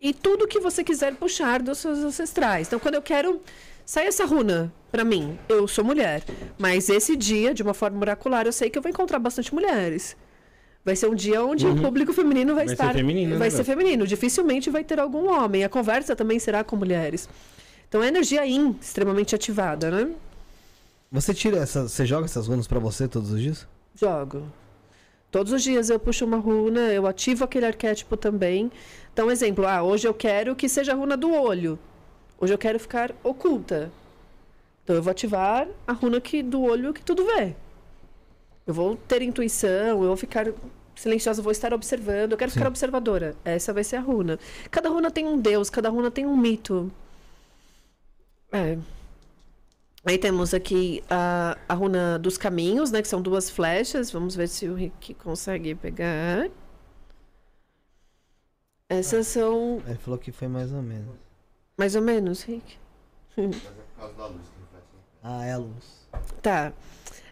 E 0.00 0.12
tudo 0.12 0.48
que 0.48 0.58
você 0.58 0.82
quiser 0.82 1.14
puxar 1.14 1.62
dos 1.62 1.78
seus 1.78 1.98
ancestrais. 1.98 2.66
Então, 2.66 2.78
quando 2.80 2.94
eu 2.94 3.02
quero. 3.02 3.40
Sai 3.88 4.06
essa 4.06 4.26
runa 4.26 4.70
pra 4.92 5.02
mim. 5.02 5.38
Eu 5.48 5.66
sou 5.66 5.82
mulher. 5.82 6.22
Mas 6.58 6.90
esse 6.90 7.16
dia, 7.16 7.54
de 7.54 7.62
uma 7.62 7.72
forma 7.72 7.98
oracular, 7.98 8.44
eu 8.44 8.52
sei 8.52 8.68
que 8.68 8.76
eu 8.76 8.82
vou 8.82 8.90
encontrar 8.90 9.18
bastante 9.18 9.54
mulheres. 9.54 10.14
Vai 10.84 10.94
ser 10.94 11.06
um 11.08 11.14
dia 11.14 11.42
onde 11.42 11.66
o 11.66 11.74
público 11.74 12.12
feminino 12.12 12.54
vai, 12.54 12.66
Vai 12.66 12.76
ser 12.76 12.82
estar. 12.82 12.92
feminino, 12.92 13.30
né, 13.32 13.36
vai 13.38 13.50
ser 13.50 13.62
velho? 13.62 13.78
feminino. 13.78 14.06
Dificilmente 14.06 14.68
vai 14.68 14.84
ter 14.84 15.00
algum 15.00 15.30
homem. 15.30 15.64
A 15.64 15.70
conversa 15.70 16.14
também 16.14 16.38
será 16.38 16.62
com 16.62 16.76
mulheres. 16.76 17.30
Então, 17.88 18.02
é 18.02 18.08
energia 18.08 18.44
yin 18.44 18.76
extremamente 18.78 19.34
ativada, 19.34 19.90
né? 19.90 20.10
Você 21.10 21.32
tira 21.32 21.56
essas. 21.56 21.90
Você 21.90 22.04
joga 22.04 22.26
essas 22.26 22.46
runas 22.46 22.66
pra 22.66 22.78
você 22.78 23.08
todos 23.08 23.30
os 23.30 23.40
dias? 23.40 23.66
Jogo. 23.94 24.42
Todos 25.30 25.50
os 25.50 25.62
dias 25.62 25.88
eu 25.88 25.98
puxo 25.98 26.26
uma 26.26 26.36
runa, 26.36 26.92
eu 26.92 27.06
ativo 27.06 27.42
aquele 27.42 27.64
arquétipo 27.64 28.18
também. 28.18 28.70
Então, 29.14 29.30
exemplo, 29.30 29.66
ah, 29.66 29.82
hoje 29.82 30.06
eu 30.06 30.12
quero 30.12 30.54
que 30.54 30.68
seja 30.68 30.92
a 30.92 30.94
runa 30.94 31.16
do 31.16 31.32
olho. 31.32 31.78
Hoje 32.40 32.54
eu 32.54 32.58
quero 32.58 32.78
ficar 32.78 33.14
oculta. 33.22 33.90
Então 34.84 34.94
eu 34.96 35.02
vou 35.02 35.10
ativar 35.10 35.68
a 35.86 35.92
runa 35.92 36.20
que, 36.20 36.42
do 36.42 36.62
olho 36.62 36.94
que 36.94 37.02
tudo 37.02 37.24
vê. 37.26 37.54
Eu 38.66 38.72
vou 38.72 38.96
ter 38.96 39.22
intuição, 39.22 40.02
eu 40.02 40.08
vou 40.08 40.16
ficar 40.16 40.46
silenciosa, 40.94 41.40
eu 41.40 41.44
vou 41.44 41.52
estar 41.52 41.72
observando, 41.72 42.32
eu 42.32 42.38
quero 42.38 42.50
ficar 42.50 42.68
observadora. 42.68 43.34
Essa 43.44 43.72
vai 43.72 43.82
ser 43.82 43.96
a 43.96 44.00
runa. 44.00 44.38
Cada 44.70 44.88
runa 44.88 45.10
tem 45.10 45.26
um 45.26 45.38
deus, 45.38 45.68
cada 45.68 45.88
runa 45.88 46.10
tem 46.10 46.26
um 46.26 46.36
mito. 46.36 46.90
É. 48.52 48.78
Aí 50.04 50.16
temos 50.16 50.54
aqui 50.54 51.02
a, 51.10 51.58
a 51.68 51.74
runa 51.74 52.18
dos 52.18 52.38
caminhos, 52.38 52.90
né? 52.90 53.02
Que 53.02 53.08
são 53.08 53.20
duas 53.20 53.50
flechas. 53.50 54.10
Vamos 54.10 54.34
ver 54.34 54.48
se 54.48 54.68
o 54.68 54.74
Rick 54.74 55.14
consegue 55.14 55.74
pegar. 55.74 56.48
Essas 58.88 59.26
são 59.26 59.82
Ele 59.86 59.98
falou 59.98 60.18
que 60.18 60.32
foi 60.32 60.48
mais 60.48 60.72
ou 60.72 60.80
menos. 60.80 61.27
Mais 61.78 61.94
ou 61.94 62.02
menos, 62.02 62.42
Rick. 62.42 62.76
Mas 63.36 63.46
é 63.56 63.58
por 63.60 64.00
causa 64.00 64.14
da 64.14 64.26
luz 64.26 64.42
que 64.48 64.60
reflete. 64.60 64.86
né? 64.94 65.00
Ah, 65.22 65.44
é 65.46 65.52
a 65.52 65.58
luz. 65.58 66.08
Tá. 66.42 66.72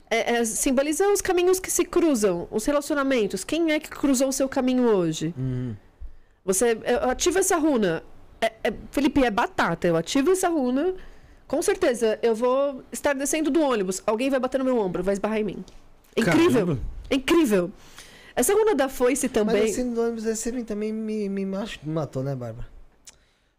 É, 0.09 0.37
é, 0.37 0.45
simboliza 0.45 1.09
os 1.09 1.21
caminhos 1.21 1.59
que 1.59 1.69
se 1.71 1.85
cruzam, 1.85 2.47
os 2.51 2.65
relacionamentos. 2.65 3.43
Quem 3.43 3.73
é 3.73 3.81
que 3.81 3.91
cruzou 3.91 4.29
o 4.29 4.33
seu 4.33 4.49
caminho 4.49 4.85
hoje? 4.85 5.35
Uhum. 5.37 5.75
Você 6.45 6.79
eu 6.85 7.11
ativo 7.11 7.41
essa 7.41 7.57
runa. 7.57 8.05
É- 8.41 8.53
é- 8.63 8.73
Felipe, 8.93 9.25
é 9.25 9.31
batata. 9.31 9.89
Eu 9.89 9.97
ativo 9.97 10.31
essa 10.31 10.49
runa. 10.49 10.95
Com 11.49 11.61
certeza, 11.61 12.19
eu 12.23 12.35
vou 12.35 12.85
estar 12.93 13.15
descendo 13.15 13.51
do 13.51 13.61
ônibus. 13.61 14.01
Alguém 14.07 14.31
vai 14.31 14.39
bater 14.39 14.59
no 14.59 14.65
meu 14.65 14.79
ombro, 14.79 15.03
vai 15.03 15.15
esbarrar 15.15 15.39
em 15.39 15.45
mim. 15.45 15.65
Incrível. 16.17 16.67
Caramba. 16.67 16.81
Incrível. 17.11 17.71
Essa 18.37 18.53
runa 18.53 18.75
da 18.77 18.89
foice 18.89 19.29
também. 19.29 19.63
Mas 19.63 19.71
assim, 19.73 19.93
do 19.93 20.01
ônibus 20.03 20.25
esse 20.25 20.63
também 20.65 20.93
me, 20.93 21.29
me 21.29 21.45
matou, 21.85 22.23
né, 22.23 22.35
Bárbara? 22.37 22.76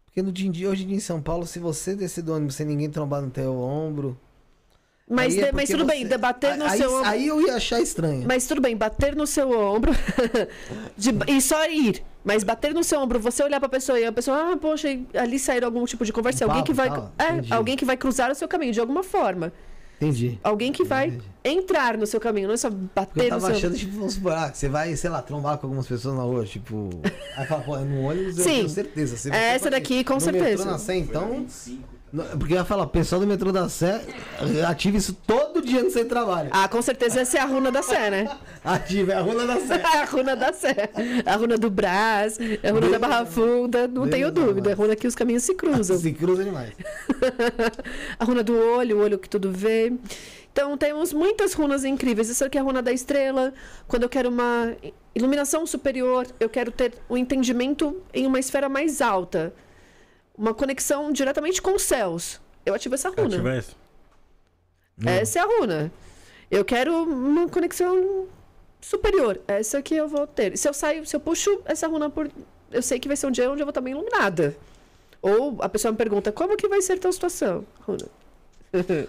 Porque 0.08 0.22
no 0.22 0.32
dia 0.32 0.48
em 0.48 0.50
dia, 0.50 0.68
hoje 0.68 0.84
em 0.84 0.88
dia 0.88 0.96
em 0.96 1.00
São 1.00 1.20
Paulo, 1.22 1.46
se 1.46 1.58
você 1.58 1.94
descer 1.94 2.22
do 2.22 2.34
ônibus 2.34 2.56
sem 2.56 2.66
ninguém 2.66 2.90
trombar 2.90 3.22
no 3.22 3.30
teu 3.30 3.54
ombro. 3.56 4.18
Mas, 5.10 5.38
é 5.38 5.52
mas 5.52 5.70
tudo 5.70 5.86
bem, 5.86 6.02
você- 6.02 6.08
debater 6.08 6.56
no 6.58 6.66
aí, 6.66 6.78
seu 6.78 6.94
ombro. 6.94 7.08
Aí 7.08 7.26
eu 7.26 7.40
ia 7.40 7.54
achar 7.56 7.80
estranho. 7.80 8.24
Mas 8.26 8.46
tudo 8.46 8.60
bem, 8.60 8.76
bater 8.76 9.16
no 9.16 9.26
seu 9.26 9.50
ombro 9.58 9.92
de- 10.96 11.10
e 11.26 11.40
só 11.40 11.64
ir. 11.70 12.02
Mas 12.24 12.44
bater 12.44 12.74
no 12.74 12.84
seu 12.84 13.00
ombro, 13.00 13.18
você 13.18 13.42
olhar 13.42 13.58
pra 13.58 13.70
pessoa 13.70 13.98
e 13.98 14.04
a 14.04 14.12
pessoa, 14.12 14.52
ah, 14.52 14.56
poxa, 14.58 14.88
ali 15.14 15.38
sair 15.38 15.64
algum 15.64 15.82
tipo 15.86 16.04
de 16.04 16.12
conversa. 16.12 16.44
Um 16.44 16.48
alguém 16.50 16.64
que 16.64 16.74
vai. 16.74 16.90
papo, 16.90 17.10
tal, 17.16 17.26
é, 17.26 17.40
alguém 17.54 17.74
que 17.76 17.86
vai 17.86 17.96
cruzar 17.96 18.30
o 18.30 18.34
seu 18.34 18.46
caminho 18.46 18.72
de 18.72 18.80
alguma 18.80 19.02
forma. 19.02 19.50
Entendi. 20.00 20.38
Alguém 20.44 20.70
que 20.72 20.84
vai 20.84 21.08
Entendi. 21.08 21.24
entrar 21.44 21.98
no 21.98 22.06
seu 22.06 22.20
caminho, 22.20 22.46
não 22.46 22.54
é 22.54 22.56
só 22.56 22.70
Porque 22.70 22.84
eu 22.84 22.90
bater 22.94 23.24
no 23.24 23.28
tava 23.30 23.40
seu 23.48 23.56
achando, 23.56 23.76
tipo, 23.76 23.96
vamos 23.96 24.14
supor, 24.14 24.32
ah, 24.32 24.48
que 24.48 24.56
você 24.58 24.68
vai, 24.68 24.94
sei 24.94 25.10
lá, 25.10 25.20
trombar 25.20 25.58
com 25.58 25.66
algumas 25.66 25.88
pessoas 25.88 26.16
na 26.16 26.22
rua, 26.22 26.44
tipo. 26.44 26.88
Aí 27.36 27.46
fala, 27.46 27.62
pô, 27.62 27.76
no 27.78 28.02
ônibus 28.02 28.38
eu 28.38 28.44
Sim. 28.44 28.50
tenho 28.50 28.68
certeza. 28.68 29.16
Você 29.16 29.30
Essa 29.30 29.64
for 29.64 29.70
daqui, 29.72 30.04
com 30.04 30.14
no 30.14 30.20
certeza. 30.20 30.44
Metrô 30.50 30.64
na 30.66 30.78
Sé, 30.78 30.96
então. 30.96 31.46
25. 32.12 32.32
no- 32.32 32.38
Porque 32.38 32.54
eu 32.54 32.58
ia 32.58 32.64
falar, 32.64 32.86
pessoal 32.86 33.20
do 33.20 33.26
metrô 33.26 33.52
da 33.52 33.68
Sé, 33.68 34.02
ativa 34.66 34.96
isso 34.96 35.16
todo 35.26 35.60
dia 35.62 35.82
no 35.82 35.90
seu 35.90 36.06
trabalho. 36.08 36.50
Ah, 36.52 36.68
com 36.68 36.80
certeza 36.82 37.20
essa 37.20 37.38
é 37.38 37.40
a 37.40 37.44
runa 37.44 37.70
da 37.70 37.82
Sé, 37.82 38.10
né? 38.10 38.28
Ativa, 38.64 39.12
é 39.12 39.16
a 39.16 39.20
runa 39.20 39.46
da 39.46 39.56
Sé. 39.60 39.74
a 39.84 40.04
runa 40.04 40.36
da 40.36 40.52
Sé. 40.52 40.90
A 41.24 41.36
runa 41.36 41.56
do 41.58 41.70
Brás, 41.70 42.38
a 42.62 42.70
runa 42.70 42.88
da 42.88 42.98
Barra 42.98 43.24
Funda, 43.26 43.86
não 43.86 44.02
Deus 44.02 44.10
tenho 44.10 44.30
dúvida. 44.32 44.70
É 44.70 44.72
a 44.72 44.76
runa 44.76 44.96
que 44.96 45.06
os 45.06 45.14
caminhos 45.14 45.42
se 45.42 45.54
cruzam. 45.54 45.98
Se 45.98 46.12
cruza 46.12 46.44
demais. 46.44 46.72
a 48.18 48.24
runa 48.24 48.42
do 48.42 48.56
olho, 48.58 48.98
o 48.98 49.00
olho 49.02 49.18
que 49.18 49.28
tudo 49.28 49.50
vê. 49.52 49.92
Então 50.52 50.76
temos 50.76 51.12
muitas 51.12 51.52
runas 51.52 51.84
incríveis. 51.84 52.30
Essa 52.30 52.46
aqui 52.46 52.58
é 52.58 52.60
a 52.60 52.64
runa 52.64 52.82
da 52.82 52.92
estrela. 52.92 53.52
Quando 53.86 54.02
eu 54.04 54.08
quero 54.08 54.28
uma 54.28 54.72
iluminação 55.14 55.66
superior, 55.66 56.26
eu 56.40 56.48
quero 56.48 56.70
ter 56.72 56.94
um 57.08 57.16
entendimento 57.16 57.96
em 58.12 58.26
uma 58.26 58.38
esfera 58.38 58.68
mais 58.68 59.00
alta. 59.00 59.52
Uma 60.38 60.54
conexão 60.54 61.10
diretamente 61.12 61.60
com 61.60 61.74
os 61.74 61.82
céus. 61.82 62.40
Eu 62.64 62.74
ativo 62.74 62.94
essa 62.94 63.08
runa. 63.10 63.36
tivesse. 63.36 63.72
Essa 65.04 65.40
é 65.40 65.42
a 65.42 65.46
runa. 65.46 65.92
Eu 66.50 66.64
quero 66.64 66.92
uma 67.04 67.48
conexão 67.48 68.26
superior. 68.80 69.40
Essa 69.48 69.82
que 69.82 69.94
eu 69.96 70.08
vou 70.08 70.26
ter. 70.26 70.56
Se 70.56 70.68
eu 70.68 70.72
saio, 70.74 71.04
se 71.04 71.14
eu 71.16 71.20
puxo 71.20 71.60
essa 71.64 71.86
runa 71.88 72.08
por. 72.08 72.30
Eu 72.70 72.82
sei 72.82 72.98
que 73.00 73.08
vai 73.08 73.16
ser 73.16 73.26
um 73.26 73.30
dia 73.30 73.50
onde 73.50 73.60
eu 73.62 73.66
vou 73.66 73.70
estar 73.70 73.80
bem 73.80 73.92
iluminada. 73.92 74.56
Ou 75.20 75.56
a 75.60 75.68
pessoa 75.68 75.90
me 75.90 75.98
pergunta, 75.98 76.30
como 76.30 76.56
que 76.56 76.68
vai 76.68 76.80
ser 76.80 76.98
tal 76.98 77.12
situação? 77.12 77.66
Runa. 77.80 78.06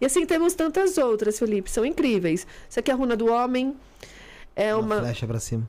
e 0.00 0.06
assim 0.06 0.24
temos 0.26 0.54
tantas 0.54 0.96
outras, 0.98 1.38
Felipe. 1.38 1.70
São 1.70 1.84
incríveis. 1.84 2.46
Essa 2.70 2.80
aqui 2.80 2.90
é 2.90 2.94
a 2.94 2.96
runa 2.96 3.16
do 3.16 3.26
homem. 3.26 3.76
É 4.54 4.74
Uma 4.74 4.82
uma, 4.96 5.00
flecha 5.00 5.26
pra 5.26 5.40
cima. 5.40 5.68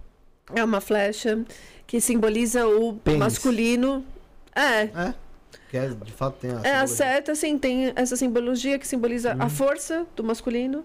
é 0.54 0.64
uma 0.64 0.82
flecha 0.82 1.44
que 1.88 2.00
simboliza 2.02 2.68
o 2.68 2.96
Pênis. 2.96 3.20
masculino. 3.20 4.06
É, 4.56 4.82
É? 4.84 5.14
Que 5.70 5.78
é, 5.78 5.88
de 5.88 6.12
fato 6.12 6.38
tem 6.40 6.52
a. 6.52 6.62
É, 6.64 6.76
a 6.78 6.88
seta, 6.88 7.32
assim, 7.32 7.58
tem 7.58 7.94
essa 7.96 8.16
simbologia 8.16 8.80
que 8.80 8.88
simboliza 8.88 9.34
Uhum. 9.36 9.42
a 9.44 9.50
força 9.50 10.06
do 10.16 10.24
masculino. 10.24 10.84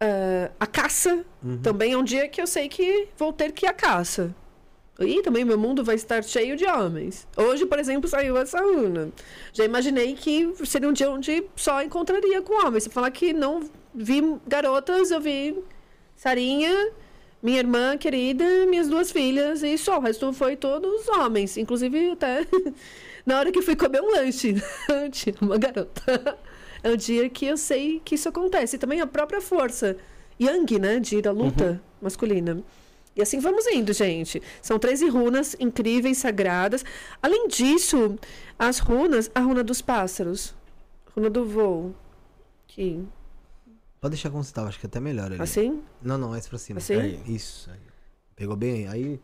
Ah, 0.00 0.50
a 0.60 0.66
caça 0.66 1.24
Uhum. 1.42 1.58
também 1.62 1.92
é 1.92 1.96
um 1.98 2.04
dia 2.04 2.28
que 2.28 2.40
eu 2.40 2.46
sei 2.46 2.68
que 2.68 3.08
vou 3.18 3.32
ter 3.32 3.52
que 3.52 3.66
ir 3.66 3.68
à 3.68 3.72
caça. 3.72 4.34
E 4.98 5.20
também 5.22 5.44
meu 5.44 5.58
mundo 5.58 5.84
vai 5.84 5.94
estar 5.94 6.22
cheio 6.24 6.56
de 6.56 6.64
homens. 6.64 7.28
Hoje, 7.36 7.66
por 7.66 7.78
exemplo, 7.78 8.08
saiu 8.08 8.34
essa 8.38 8.58
runa. 8.60 9.10
Já 9.52 9.62
imaginei 9.64 10.14
que 10.14 10.50
seria 10.64 10.88
um 10.88 10.92
dia 10.92 11.10
onde 11.10 11.44
só 11.54 11.82
encontraria 11.82 12.40
com 12.40 12.54
homens. 12.66 12.84
Se 12.84 12.90
falar 12.90 13.10
que 13.10 13.34
não 13.34 13.68
vi 13.94 14.22
garotas, 14.46 15.10
eu 15.10 15.20
vi 15.20 15.54
Sarinha, 16.16 16.92
minha 17.42 17.58
irmã 17.58 17.96
querida, 17.96 18.44
minhas 18.66 18.88
duas 18.88 19.10
filhas 19.10 19.62
e 19.62 19.76
só. 19.78 19.98
O 19.98 20.00
resto 20.00 20.32
foi 20.32 20.56
todos 20.56 21.08
homens. 21.08 21.56
Inclusive, 21.56 22.10
até 22.10 22.46
na 23.24 23.38
hora 23.38 23.52
que 23.52 23.62
fui 23.62 23.76
comer 23.76 24.00
um 24.00 24.10
lanche, 24.10 24.54
tinha 25.12 25.34
uma 25.40 25.58
garota. 25.58 26.38
É 26.82 26.90
o 26.90 26.96
dia 26.96 27.28
que 27.28 27.46
eu 27.46 27.56
sei 27.56 28.00
que 28.04 28.14
isso 28.14 28.28
acontece. 28.28 28.76
E 28.76 28.78
também 28.78 29.00
a 29.00 29.06
própria 29.06 29.40
força. 29.40 29.96
Yang, 30.40 30.78
né? 30.78 31.00
De 31.00 31.22
da 31.22 31.32
luta 31.32 31.80
masculina. 32.00 32.62
E 33.16 33.22
assim 33.22 33.40
vamos 33.40 33.66
indo, 33.66 33.92
gente. 33.94 34.42
São 34.60 34.78
13 34.78 35.08
runas 35.08 35.56
incríveis, 35.58 36.18
sagradas. 36.18 36.84
Além 37.22 37.48
disso, 37.48 38.18
as 38.58 38.78
runas, 38.78 39.30
a 39.34 39.40
runa 39.40 39.64
dos 39.64 39.80
pássaros, 39.80 40.54
runa 41.14 41.30
do 41.30 41.46
voo. 41.46 41.94
Que, 42.66 43.02
Pode 44.06 44.14
deixar 44.14 44.30
como 44.30 44.44
você 44.44 44.54
tava, 44.54 44.68
acho 44.68 44.78
que 44.78 44.86
é 44.86 44.88
até 44.88 45.00
melhor 45.00 45.32
ali. 45.32 45.42
assim? 45.42 45.82
Não, 46.00 46.16
não, 46.16 46.28
mais 46.28 46.46
pra 46.46 46.56
cima. 46.58 46.78
Assim? 46.78 46.94
Aí, 46.94 47.20
Isso. 47.26 47.68
Aí. 47.68 47.80
Pegou 48.36 48.54
bem? 48.54 48.86
Aí. 48.86 49.20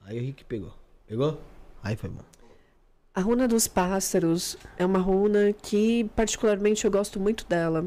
Aí 0.00 0.18
o 0.18 0.22
Rick 0.22 0.42
pegou. 0.46 0.72
Pegou? 1.06 1.38
Aí 1.82 1.96
foi 1.96 2.08
bom. 2.08 2.22
A 3.14 3.20
runa 3.20 3.46
dos 3.46 3.68
pássaros 3.68 4.56
é 4.78 4.86
uma 4.86 4.98
runa 4.98 5.52
que, 5.52 6.04
particularmente, 6.16 6.82
eu 6.82 6.90
gosto 6.90 7.20
muito 7.20 7.44
dela. 7.44 7.86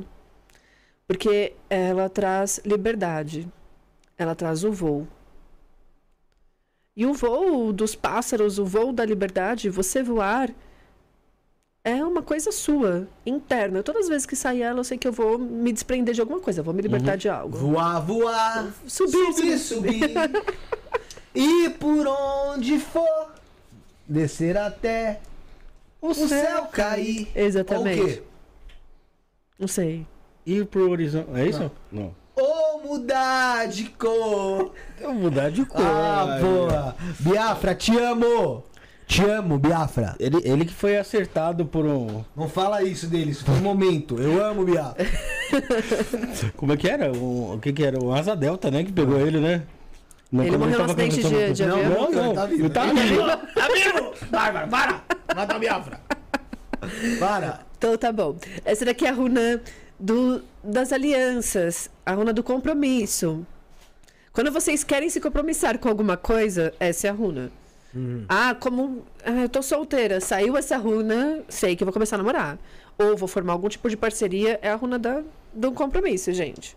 Porque 1.08 1.56
ela 1.68 2.08
traz 2.10 2.62
liberdade. 2.64 3.52
Ela 4.16 4.36
traz 4.36 4.64
o 4.64 4.72
voo. 4.72 5.08
E 6.96 7.08
o 7.08 7.14
voo 7.16 7.74
dos 7.74 7.96
pássaros, 7.96 8.60
o 8.60 8.66
voo 8.68 8.94
da 8.94 9.04
liberdade, 9.04 9.68
você 9.68 10.04
voar, 10.04 10.54
é 11.86 12.04
uma 12.04 12.24
coisa 12.24 12.52
sua, 12.52 13.08
interna. 13.24 13.84
Todas 13.84 14.06
as 14.06 14.10
vezes 14.10 14.26
que 14.26 14.36
sair 14.36 14.64
ela, 14.64 14.80
eu 14.80 14.84
sei 14.84 14.98
que 14.98 15.08
eu 15.08 15.12
vou 15.12 15.38
me 15.38 15.72
desprender 15.72 16.16
de 16.16 16.20
alguma 16.20 16.40
coisa, 16.40 16.62
eu 16.62 16.64
vou 16.64 16.74
me 16.74 16.82
libertar 16.82 17.16
de 17.16 17.30
algo. 17.30 17.56
Voar, 17.56 18.02
voar. 18.04 18.74
Subir, 18.88 19.34
subir, 19.34 19.60
subir. 19.60 20.14
e 21.36 21.70
por 21.70 22.08
onde 22.08 22.80
for, 22.80 23.36
descer 24.08 24.58
até 24.58 25.22
o 26.02 26.12
céu 26.16 26.66
cair. 26.66 27.28
Exatamente. 27.36 28.00
Ou 28.02 28.06
o 28.08 28.10
quê? 28.10 28.24
Não 29.60 29.68
sei. 29.68 30.08
Ir 30.44 30.66
pro 30.66 30.90
horizonte. 30.90 31.30
É 31.36 31.46
isso? 31.46 31.72
Não. 31.92 32.16
Ou 32.36 32.82
mudar 32.84 33.68
de 33.68 33.86
cor. 33.90 34.74
Eu 35.00 35.14
vou 35.14 35.14
mudar 35.14 35.52
de 35.52 35.64
cor. 35.64 35.82
Ah, 35.82 36.40
boa. 36.42 36.96
Biafra, 37.20 37.76
te 37.76 37.96
amo. 37.96 38.64
Te 39.08 39.24
amo, 39.24 39.58
Biafra. 39.60 40.16
Ele, 40.20 40.38
ele 40.44 40.66
que 40.66 40.74
foi 40.74 40.98
acertado 40.98 41.66
por 41.66 41.86
um. 41.86 42.24
Não 42.36 42.50
fala 42.50 42.82
isso 42.84 43.08
dele, 43.08 43.32
isso 43.32 43.46
foi 43.46 43.54
um 43.56 43.62
momento. 43.62 44.20
Eu 44.20 44.44
amo 44.44 44.66
Biafra. 44.66 45.06
Como 46.58 46.74
é 46.74 46.78
que 46.78 46.90
era? 46.90 47.12
Um, 47.12 47.54
o 47.54 47.60
que 47.60 47.72
que 47.72 47.84
era? 47.84 48.00
O 48.04 48.12
Asa 48.14 48.36
Delta, 48.36 48.72
né? 48.72 48.84
Que 48.84 48.92
pegou 48.92 49.20
ele, 49.20 49.40
né? 49.40 49.62
Não, 50.32 50.44
Ele 50.44 50.58
morreu 50.58 50.80
no 50.80 50.86
acidente 50.86 51.22
de- 51.24 51.54
de 51.54 51.64
avião? 51.64 51.90
Não, 51.90 52.12
não, 52.12 52.26
Ele 52.26 52.34
tá 52.34 52.46
vivo. 52.48 52.62
Ele 52.64 52.70
tá 52.70 52.86
vivo. 52.86 53.26
Tá 53.54 53.68
vivo! 53.74 54.14
Bárbara, 54.32 54.68
para! 54.68 55.04
Mata 55.36 55.56
a 55.56 55.60
Biafra. 55.60 56.02
Para. 57.20 57.60
Então 57.78 57.98
tá 57.98 58.12
bom. 58.12 58.36
Essa 58.66 58.86
daqui 58.86 59.06
é 59.06 59.10
a 59.10 59.14
runa 59.14 59.62
do, 60.00 60.42
das 60.64 60.92
alianças, 60.92 61.90
a 62.06 62.14
runa 62.14 62.34
do 62.34 62.44
compromisso. 62.44 63.46
Quando 64.34 64.52
vocês 64.52 64.84
querem 64.84 65.10
se 65.10 65.22
compromissar 65.22 65.78
com 65.78 65.88
alguma 65.88 66.18
coisa, 66.18 66.74
essa 66.80 67.08
é 67.08 67.10
a 67.10 67.14
runa. 67.14 67.52
Ah, 68.28 68.56
como 68.60 69.04
ah, 69.24 69.44
eu 69.44 69.50
tô 69.50 69.62
solteira, 69.64 70.20
saiu 70.20 70.58
essa 70.58 70.78
runa, 70.78 71.42
sei 71.48 71.76
que 71.76 71.84
eu 71.84 71.86
vou 71.86 71.94
começar 71.94 72.16
a 72.16 72.20
namorar. 72.20 72.58
Ou 72.98 73.16
vou 73.18 73.28
formar 73.28 73.54
algum 73.54 73.70
tipo 73.70 73.90
de 73.90 73.98
parceria, 73.98 74.60
é 74.62 74.70
a 74.70 74.76
runa 74.76 74.98
da, 75.00 75.22
do 75.54 75.72
compromisso, 75.72 76.32
gente. 76.34 76.76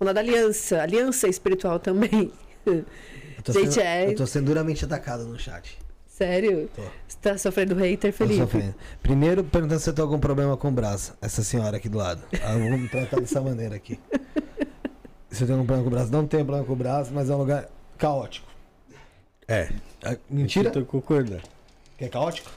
Runa 0.00 0.12
da 0.14 0.20
aliança, 0.20 0.82
aliança 0.82 1.28
espiritual 1.28 1.78
também. 1.78 2.32
Eu 2.64 3.42
tô, 3.44 3.52
Gente, 3.54 3.72
sendo, 3.74 3.82
é- 3.84 4.06
eu 4.10 4.14
tô 4.14 4.24
sendo 4.26 4.44
duramente 4.46 4.84
atacado 4.84 5.24
no 5.24 5.36
chat. 5.36 5.76
Sério? 6.06 6.70
Tô. 6.76 6.82
Você 7.08 7.18
tá 7.20 7.36
sofrendo 7.36 7.74
hater, 7.74 8.12
Tô 8.12 8.18
Felipe? 8.18 8.40
sofrendo. 8.40 8.74
Primeiro, 9.02 9.42
perguntando 9.42 9.80
se 9.80 9.90
eu 9.90 9.92
tenho 9.94 10.06
algum 10.06 10.20
problema 10.20 10.56
com 10.56 10.68
o 10.68 10.70
braço. 10.70 11.12
Essa 11.20 11.42
senhora 11.42 11.78
aqui 11.78 11.88
do 11.88 11.98
lado. 11.98 12.22
Ah, 12.40 12.52
Vamos 12.52 12.88
tratar 12.88 13.18
dessa 13.18 13.40
maneira 13.40 13.74
aqui. 13.74 13.98
Se 15.28 15.42
eu 15.42 15.46
tenho 15.48 15.58
algum 15.58 15.66
problema 15.66 15.82
com 15.82 15.88
o 15.88 15.90
braço. 15.90 16.12
Não 16.12 16.24
tenho 16.26 16.44
problema 16.44 16.64
com 16.66 16.72
o 16.72 16.76
braço, 16.76 17.10
mas 17.12 17.30
é 17.30 17.34
um 17.34 17.38
lugar 17.38 17.68
caótico. 17.98 18.46
É. 19.52 19.68
Ah, 20.02 20.16
Mentira? 20.30 20.68
Eu 20.70 20.72
tô 20.72 20.84
concordando. 20.86 21.42
Que 21.98 22.06
é 22.06 22.08
caótico? 22.08 22.50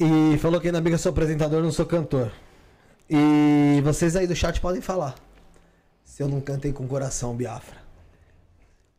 E 0.00 0.36
falou 0.38 0.60
que 0.60 0.66
ainda 0.66 0.80
bem 0.80 0.90
que 0.90 0.94
eu 0.96 0.98
sou 0.98 1.10
apresentador, 1.10 1.62
não 1.62 1.70
sou 1.70 1.86
cantor. 1.86 2.32
E 3.08 3.80
vocês 3.84 4.16
aí 4.16 4.26
do 4.26 4.34
chat 4.34 4.60
podem 4.60 4.80
falar. 4.80 5.14
Se 6.04 6.20
eu 6.20 6.26
não 6.26 6.40
cantei 6.40 6.72
com 6.72 6.88
coração, 6.88 7.36
Biafra. 7.36 7.76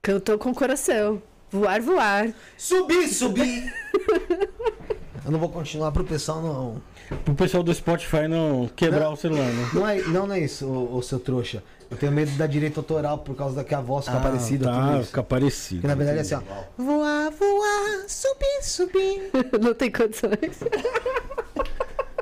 Cantou 0.01 0.37
com 0.37 0.51
o 0.51 0.55
coração. 0.55 1.21
Voar, 1.51 1.81
voar. 1.81 2.33
Subir, 2.57 3.09
subir! 3.09 3.73
eu 5.25 5.31
não 5.31 5.37
vou 5.37 5.49
continuar 5.49 5.91
pro 5.91 6.05
pessoal, 6.05 6.41
não. 6.41 6.81
Pro 7.23 7.35
pessoal 7.35 7.63
do 7.63 7.73
Spotify 7.73 8.27
não 8.27 8.69
quebrar 8.75 9.09
o 9.09 9.15
celular, 9.15 9.45
né? 9.45 9.69
Não 9.73 9.87
é, 9.87 10.01
não, 10.03 10.27
não 10.27 10.35
é 10.35 10.39
isso, 10.39 10.67
ô, 10.67 10.95
ô, 10.97 11.01
seu 11.01 11.19
trouxa. 11.19 11.63
Eu 11.91 11.97
tenho 11.97 12.11
medo 12.11 12.31
da 12.31 12.47
direito 12.47 12.79
autoral 12.79 13.19
por 13.19 13.35
causa 13.35 13.55
da 13.55 13.63
que 13.63 13.75
a 13.75 13.81
voz 13.81 14.05
fica 14.05 14.19
parecida. 14.19 14.65
Tá, 14.65 15.03
fica 15.03 15.21
parecido. 15.23 15.81
Porque 15.81 15.87
na 15.87 15.95
verdade 15.95 16.17
é 16.17 16.21
assim, 16.21 16.35
ó. 16.35 16.41
Voar, 16.77 17.29
voar, 17.31 18.05
subir, 18.07 18.63
subir. 18.63 19.29
Não 19.61 19.73
tem 19.75 19.91
condições. 19.91 20.59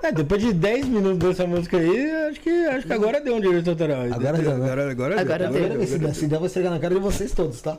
É, 0.04 0.12
depois 0.12 0.42
de 0.42 0.52
10 0.52 0.88
minutos 0.88 1.20
dessa 1.20 1.46
música 1.48 1.78
aí, 1.78 2.12
acho 2.30 2.40
que, 2.42 2.50
acho 2.50 2.88
que 2.88 2.94
agora 2.94 3.22
deu 3.22 3.36
um 3.36 3.40
direito 3.40 3.70
autoral. 3.70 4.02
Agora 4.12 4.38
deu, 4.38 4.58
né? 4.58 4.66
agora, 4.66 4.92
agora, 4.92 5.22
Agora 5.22 5.48
deu. 5.48 5.70
deu. 5.70 5.88
Se 5.88 6.00
der, 6.00 6.16
se 6.16 6.28
der, 6.28 6.36
eu 6.36 6.40
vou 6.40 6.48
estregar 6.48 6.72
na 6.72 6.80
cara 6.80 6.96
de 6.96 7.00
vocês 7.00 7.32
todos, 7.32 7.62
tá? 7.62 7.78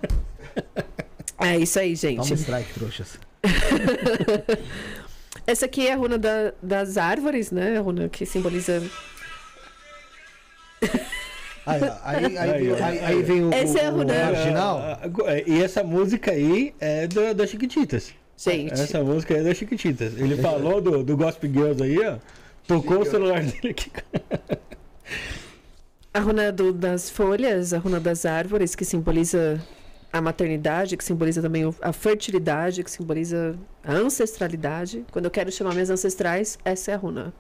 É 1.40 1.58
isso 1.58 1.78
aí, 1.80 1.96
Toma 1.98 2.22
um 2.22 2.24
gente. 2.24 2.38
strike, 2.40 2.72
trouxas. 2.74 3.18
Essa 5.46 5.66
aqui 5.66 5.86
é 5.86 5.92
a 5.92 5.96
runa 5.96 6.18
da- 6.18 6.52
das 6.62 6.96
árvores, 6.96 7.50
né? 7.50 7.76
A 7.78 7.80
runa 7.80 8.08
que 8.08 8.24
simboliza. 8.26 8.82
Aí, 11.64 11.80
ó, 11.82 11.92
aí, 12.02 12.38
aí, 12.38 13.00
Aí, 13.04 13.22
vem- 13.22 13.44
o, 13.44 13.52
Essa 13.54 13.78
é 13.78 13.86
a 13.86 13.90
o, 13.90 13.94
o 13.94 13.98
Runa- 13.98 14.14
marginal. 14.14 14.78
Ah, 14.80 14.98
E 15.46 15.62
essa 15.62 15.84
música 15.84 16.32
aí 16.32 16.74
é 16.80 17.06
da, 17.06 17.32
da 17.32 17.46
Chiquititas. 17.46 18.12
Gente. 18.36 18.72
Essa 18.72 19.02
música 19.04 19.34
aí 19.34 19.40
é 19.40 19.44
da 19.44 19.54
Chiquititas. 19.54 20.14
Ele 20.18 20.36
falou 20.38 20.80
do, 20.80 21.04
do 21.04 21.16
Gospel 21.16 21.50
Girls 21.52 21.82
aí, 21.82 21.98
ó. 22.04 22.16
Tocou 22.66 23.00
o 23.00 23.04
celular 23.04 23.42
dele 23.42 23.70
aqui. 23.70 23.90
A 26.14 26.18
runa 26.20 26.50
do- 26.52 26.72
das 26.72 27.08
folhas, 27.10 27.72
a 27.72 27.78
runa 27.78 28.00
das 28.00 28.26
árvores, 28.26 28.74
que 28.74 28.84
simboliza 28.84 29.60
a 30.12 30.20
maternidade, 30.20 30.96
que 30.96 31.04
simboliza 31.04 31.40
também 31.40 31.64
a 31.80 31.92
fertilidade, 31.92 32.84
que 32.84 32.90
simboliza 32.90 33.56
a 33.82 33.92
ancestralidade. 33.92 35.04
Quando 35.10 35.24
eu 35.24 35.30
quero 35.30 35.50
chamar 35.50 35.72
minhas 35.72 35.88
ancestrais, 35.90 36.58
essa 36.64 36.90
é 36.90 36.94
a 36.94 36.96
runa. 36.98 37.32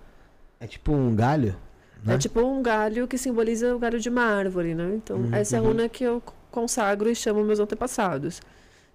É 0.58 0.66
tipo 0.66 0.92
um 0.92 1.14
galho. 1.14 1.54
Né? 2.02 2.14
É 2.14 2.18
tipo 2.18 2.40
um 2.40 2.62
galho 2.62 3.06
que 3.06 3.18
simboliza 3.18 3.76
o 3.76 3.78
galho 3.78 4.00
de 4.00 4.08
uma 4.08 4.22
árvore, 4.22 4.74
né? 4.74 4.94
Então, 4.94 5.18
Uhum, 5.18 5.34
essa 5.34 5.56
é 5.56 5.58
a 5.58 5.62
runa 5.62 5.88
que 5.88 6.02
eu 6.02 6.22
consagro 6.50 7.10
e 7.10 7.14
chamo 7.14 7.44
meus 7.44 7.60
antepassados. 7.60 8.40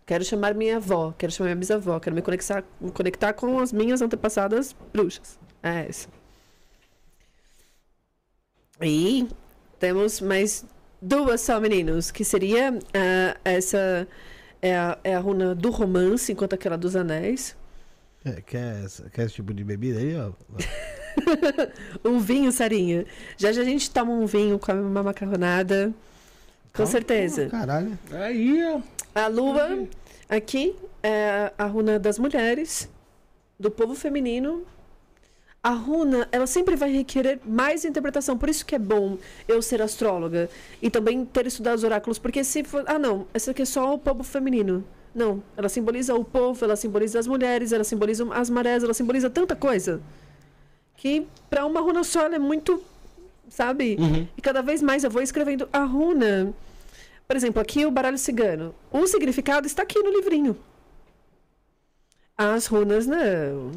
Quero 0.05 0.23
chamar 0.23 0.55
minha 0.55 0.77
avó, 0.77 1.13
quero 1.17 1.31
chamar 1.31 1.47
minha 1.47 1.57
bisavó, 1.57 1.99
quero 1.99 2.15
me 2.15 2.21
conectar, 2.21 2.63
me 2.79 2.91
conectar 2.91 3.33
com 3.33 3.59
as 3.59 3.71
minhas 3.71 4.01
antepassadas 4.01 4.75
bruxas. 4.93 5.37
É 5.61 5.85
essa. 5.87 6.07
E 8.81 9.27
temos 9.79 10.21
mais 10.21 10.65
duas 11.01 11.41
só, 11.41 11.59
meninos, 11.59 12.11
que 12.11 12.23
seria 12.23 12.77
ah, 12.93 13.37
essa 13.45 14.07
é 14.61 14.75
a, 14.75 14.97
é 15.03 15.15
a 15.15 15.19
runa 15.19 15.53
do 15.55 15.69
romance, 15.69 16.31
enquanto 16.31 16.53
aquela 16.53 16.77
dos 16.77 16.95
anéis. 16.95 17.55
Quer, 18.23 18.41
quer, 18.41 18.83
essa- 18.85 19.09
quer 19.09 19.25
esse 19.25 19.35
tipo 19.35 19.53
de 19.53 19.63
bebida 19.63 19.99
aí, 19.99 20.15
ó? 20.17 20.31
Um 22.05 22.19
vinho, 22.19 22.51
Sarinha. 22.51 23.05
Já 23.37 23.51
já 23.51 23.61
a 23.61 23.65
gente 23.65 23.89
toma 23.89 24.11
um 24.13 24.25
vinho, 24.25 24.59
come 24.59 24.81
uma 24.81 25.01
macarronada. 25.01 25.87
Com 26.71 26.83
Calma, 26.83 26.91
certeza. 26.91 27.47
Caralho. 27.49 27.97
Aí, 28.11 28.63
ó. 28.65 28.81
A 29.15 29.27
lua 29.27 29.87
aqui 30.29 30.75
é 31.01 31.51
a 31.57 31.65
runa 31.65 31.97
das 31.97 32.19
mulheres, 32.19 32.87
do 33.59 33.71
povo 33.71 33.95
feminino. 33.95 34.63
A 35.67 35.71
runa, 35.71 36.29
ela 36.31 36.47
sempre 36.47 36.77
vai 36.77 36.89
requerer 36.89 37.41
mais 37.43 37.83
interpretação. 37.83 38.37
Por 38.37 38.47
isso 38.47 38.65
que 38.65 38.73
é 38.73 38.79
bom 38.79 39.17
eu 39.49 39.61
ser 39.61 39.81
astróloga 39.81 40.49
e 40.81 40.89
também 40.89 41.25
ter 41.25 41.45
estudado 41.45 41.75
os 41.75 41.83
oráculos, 41.83 42.17
porque 42.17 42.41
se 42.41 42.63
for, 42.63 42.85
ah 42.87 42.97
não, 42.97 43.27
essa 43.33 43.51
aqui 43.51 43.63
é 43.63 43.65
só 43.65 43.93
o 43.93 43.97
povo 43.97 44.23
feminino. 44.23 44.81
Não, 45.13 45.43
ela 45.57 45.67
simboliza 45.67 46.15
o 46.15 46.23
povo, 46.23 46.63
ela 46.63 46.77
simboliza 46.77 47.19
as 47.19 47.27
mulheres, 47.27 47.73
ela 47.73 47.83
simboliza 47.83 48.25
as 48.33 48.49
marés, 48.49 48.81
ela 48.81 48.93
simboliza 48.93 49.29
tanta 49.29 49.57
coisa 49.57 49.99
que 50.95 51.27
para 51.49 51.65
uma 51.65 51.81
runa 51.81 52.01
só 52.05 52.21
ela 52.23 52.35
é 52.35 52.39
muito, 52.39 52.81
sabe? 53.49 53.97
Uhum. 53.99 54.25
E 54.37 54.41
cada 54.41 54.61
vez 54.61 54.81
mais 54.81 55.03
eu 55.03 55.11
vou 55.11 55.21
escrevendo 55.21 55.67
a 55.73 55.83
runa. 55.83 56.53
Por 57.27 57.35
exemplo, 57.35 57.61
aqui 57.61 57.85
o 57.85 57.91
baralho 57.91 58.17
cigano. 58.17 58.73
O 58.89 59.05
significado 59.05 59.67
está 59.67 59.83
aqui 59.83 59.99
no 59.99 60.11
livrinho. 60.11 60.55
As 62.37 62.67
runas 62.67 63.05
não. 63.05 63.71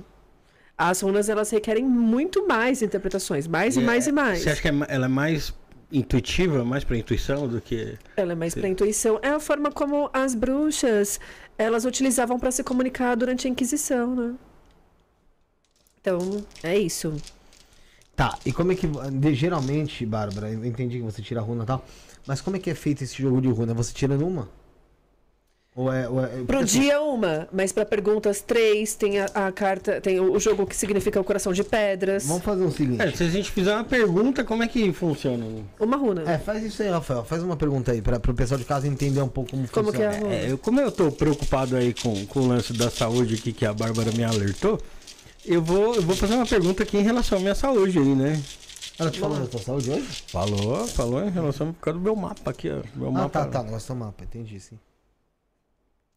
As 0.82 1.02
runas 1.02 1.28
elas 1.28 1.50
requerem 1.50 1.84
muito 1.84 2.48
mais 2.48 2.80
interpretações, 2.80 3.46
mais 3.46 3.76
e, 3.76 3.80
E 3.80 3.84
mais 3.84 4.06
é- 4.06 4.10
e 4.10 4.12
mais. 4.14 4.38
Você 4.40 4.48
acha 4.48 4.62
que 4.62 4.68
é 4.68 4.72
ela 4.88 5.04
é 5.04 5.08
mais 5.08 5.52
intuitiva, 5.92 6.64
mais 6.64 6.84
pra 6.84 6.96
intuição 6.96 7.46
do 7.46 7.60
que. 7.60 7.98
Ela 8.16 8.32
é 8.32 8.34
mais 8.34 8.54
para 8.54 8.66
intuição. 8.66 9.18
É 9.22 9.28
a 9.28 9.38
forma 9.38 9.70
como 9.70 10.08
as 10.10 10.34
bruxas 10.34 11.20
elas 11.58 11.84
utilizavam 11.84 12.38
para 12.38 12.50
se 12.50 12.64
comunicar 12.64 13.14
durante 13.14 13.46
a 13.46 13.50
Inquisição, 13.50 14.14
né? 14.16 14.34
Então, 16.00 16.18
é 16.62 16.78
isso. 16.78 17.14
Tá, 18.16 18.38
e 18.46 18.50
como 18.50 18.72
é 18.72 18.74
que. 18.74 18.86
de- 18.86 19.34
geralmente, 19.34 20.06
Bárbara, 20.06 20.50
eu 20.50 20.64
entendi 20.64 20.96
que 20.96 21.04
você 21.04 21.20
tira 21.20 21.40
a 21.40 21.42
runa 21.42 21.64
e 21.64 21.66
tal. 21.66 21.84
Mas 22.26 22.40
como 22.40 22.56
é 22.56 22.58
que 22.58 22.70
é 22.70 22.74
feito 22.74 23.04
esse 23.04 23.20
jogo 23.20 23.38
de 23.42 23.48
runa? 23.48 23.74
Você 23.74 23.92
tira 23.92 24.16
numa? 24.16 24.48
Ou 25.80 25.90
é. 25.90 26.06
Ou 26.08 26.22
é 26.22 26.28
Pro 26.46 26.62
dia 26.62 27.00
uma, 27.00 27.48
mas 27.50 27.72
para 27.72 27.86
perguntas 27.86 28.42
três 28.42 28.94
tem 28.94 29.18
a, 29.18 29.24
a 29.34 29.50
carta, 29.50 29.98
tem 29.98 30.20
o, 30.20 30.38
jogo 30.38 30.66
que 30.66 30.76
significa 30.76 31.18
o 31.18 31.24
coração 31.24 31.54
de 31.54 31.64
pedras. 31.64 32.26
Vamos 32.26 32.42
fazer 32.42 32.64
o 32.64 32.70
seguinte. 32.70 33.00
É, 33.00 33.10
se 33.10 33.22
a 33.22 33.28
gente 33.28 33.50
fizer 33.50 33.74
uma 33.74 33.84
pergunta, 33.84 34.44
como 34.44 34.62
é 34.62 34.68
que 34.68 34.92
funciona? 34.92 35.42
Uma 35.78 35.96
runa. 35.96 36.30
É, 36.30 36.36
faz 36.36 36.62
isso 36.62 36.82
aí, 36.82 36.90
Rafael. 36.90 37.24
Faz 37.24 37.42
uma 37.42 37.56
pergunta 37.56 37.92
aí, 37.92 38.02
para 38.02 38.16
o 38.16 38.34
pessoal 38.34 38.58
de 38.58 38.66
casa 38.66 38.86
entender 38.86 39.22
um 39.22 39.28
pouco 39.28 39.52
como, 39.52 39.66
Como 39.68 39.90
que 39.92 40.02
é 40.02 40.06
a 40.08 40.12
funciona. 40.12 40.34
runa? 40.34 40.46
É, 40.46 40.52
eu, 40.52 40.58
como 40.58 40.80
eu 40.80 40.92
tô 40.92 41.10
preocupado 41.10 41.76
aí 41.76 41.94
com, 41.94 42.26
com 42.26 42.40
o 42.40 42.48
lance 42.48 42.74
da 42.74 42.90
saúde 42.90 43.36
aqui 43.36 43.50
que 43.52 43.64
a 43.64 43.72
Bárbara 43.72 44.12
me 44.12 44.22
alertou, 44.22 44.78
eu 45.46 45.62
vou, 45.62 45.94
eu 45.94 46.02
vou 46.02 46.14
fazer 46.14 46.34
uma 46.34 46.46
pergunta 46.46 46.82
aqui 46.82 46.98
em 46.98 47.02
relação 47.02 47.38
à 47.38 47.40
minha 47.40 47.54
saúde 47.54 47.98
aí, 47.98 48.14
né? 48.14 48.38
Ela 48.98 49.10
te 49.10 49.18
falou 49.18 49.38
da 49.38 49.46
tua 49.46 49.60
saúde 49.60 49.90
hoje? 49.90 50.24
Falou, 50.28 50.86
falou 50.88 51.24
em 51.26 51.30
relação 51.30 51.72
por 51.72 51.80
causa 51.80 51.98
do 51.98 52.02
meu 52.04 52.14
mapa 52.14 52.50
aqui, 52.50 52.68
ó. 52.68 52.82
Meu 52.94 53.08
Ah, 53.08 53.12
mapa. 53.12 53.46
tá, 53.46 53.46
tá. 53.46 53.62
Do 53.62 53.94
mapa, 53.96 54.24
entendi, 54.24 54.60
sim. 54.60 54.78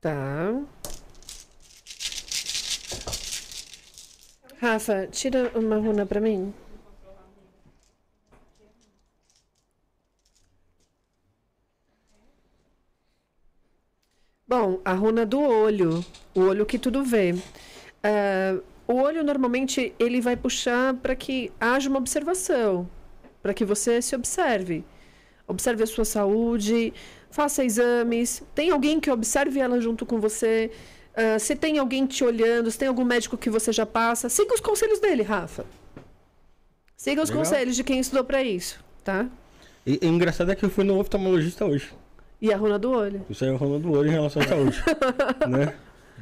Tá. 0.03 0.61
Rafa, 4.59 5.07
tira 5.07 5.49
uma 5.57 5.77
runa 5.77 6.05
pra 6.05 6.19
mim. 6.19 6.53
Bom, 14.45 14.81
a 14.83 14.93
runa 14.93 15.25
do 15.25 15.39
olho, 15.39 16.03
o 16.35 16.41
olho 16.41 16.65
que 16.65 16.77
tudo 16.77 17.03
vê. 17.05 17.33
Ah, 18.03 18.59
o 18.87 18.95
olho 18.95 19.23
normalmente 19.23 19.95
ele 19.97 20.19
vai 20.19 20.35
puxar 20.35 20.93
para 20.95 21.15
que 21.15 21.49
haja 21.61 21.89
uma 21.89 21.99
observação, 21.99 22.89
para 23.41 23.53
que 23.53 23.63
você 23.63 24.01
se 24.01 24.15
observe. 24.15 24.83
Observe 25.47 25.83
a 25.83 25.87
sua 25.87 26.05
saúde, 26.05 26.93
faça 27.33 27.65
exames. 27.65 28.43
Tem 28.53 28.69
alguém 28.69 28.99
que 28.99 29.09
observe 29.09 29.59
ela 29.59 29.81
junto 29.81 30.05
com 30.05 30.19
você. 30.19 30.71
Ah, 31.15 31.37
se 31.39 31.55
tem 31.55 31.79
alguém 31.79 32.05
te 32.05 32.23
olhando, 32.23 32.69
se 32.69 32.77
tem 32.77 32.87
algum 32.87 33.03
médico 33.03 33.37
que 33.37 33.49
você 33.49 33.73
já 33.73 33.85
passa, 33.85 34.29
siga 34.29 34.53
os 34.53 34.61
conselhos 34.61 34.99
dele, 34.99 35.23
Rafa. 35.23 35.65
Siga 36.95 37.21
os 37.21 37.29
Legal. 37.29 37.43
conselhos 37.43 37.75
de 37.75 37.83
quem 37.83 37.99
estudou 37.99 38.23
para 38.23 38.41
isso, 38.43 38.79
tá? 39.03 39.27
E, 39.85 39.99
e 40.01 40.07
o 40.07 40.09
engraçado 40.09 40.51
é 40.51 40.55
que 40.55 40.63
eu 40.63 40.69
fui 40.69 40.83
no 40.83 40.97
oftalmologista 40.99 41.65
hoje. 41.65 41.91
E 42.39 42.53
a 42.53 42.57
runa 42.57 42.77
do 42.77 42.91
olho. 42.91 43.25
Isso 43.29 43.43
aí 43.43 43.49
é 43.49 43.53
o 43.53 43.57
rolo 43.57 43.79
do 43.79 43.91
olho 43.91 44.09
em 44.09 44.13
relação 44.13 44.41
à 44.41 44.47
saúde. 44.47 44.83
né? 45.49 45.73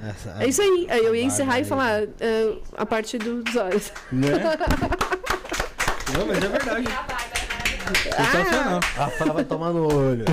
Essa, 0.07 0.43
É 0.43 0.47
isso 0.47 0.61
aí. 0.61 0.87
Aí 0.89 1.03
eu 1.03 1.15
ia 1.15 1.23
encerrar 1.23 1.59
e 1.59 1.63
Bárbara. 1.63 2.07
falar 2.07 2.61
ah, 2.77 2.81
a 2.81 2.85
parte 2.85 3.17
dos 3.17 3.55
olhos. 3.55 3.91
Né? 4.11 4.29
Não, 6.17 6.25
mas 6.25 6.43
é 6.43 6.47
verdade. 6.47 6.87
Sensacional. 7.95 8.79
A 8.97 9.05
Rafael 9.05 9.33
vai 9.33 9.43
tomar 9.45 9.71
no 9.73 9.85
olho. 9.93 10.25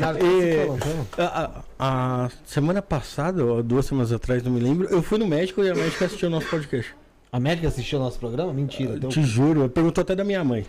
tá 0.00 0.14
E-. 0.20 1.20
A, 1.20 1.62
a- 1.78 2.24
a 2.26 2.30
semana 2.44 2.82
passada, 2.82 3.44
ou 3.44 3.62
duas 3.62 3.86
semanas 3.86 4.12
atrás, 4.12 4.42
não 4.42 4.52
me 4.52 4.60
lembro, 4.60 4.86
eu 4.90 5.02
fui 5.02 5.18
no 5.18 5.26
médico 5.26 5.62
e 5.62 5.70
a 5.70 5.74
médica 5.74 6.04
assistiu 6.06 6.28
o 6.28 6.30
nosso 6.30 6.48
podcast. 6.48 6.94
A 7.32 7.38
médica 7.40 7.68
assistiu 7.68 7.98
o 7.98 8.02
nosso 8.02 8.18
programa? 8.18 8.52
Mentira. 8.52 8.96
Então, 8.96 9.08
Te 9.10 9.22
juro, 9.22 9.68
perguntou 9.68 10.02
até 10.02 10.14
da 10.14 10.24
minha 10.24 10.42
mãe. 10.44 10.66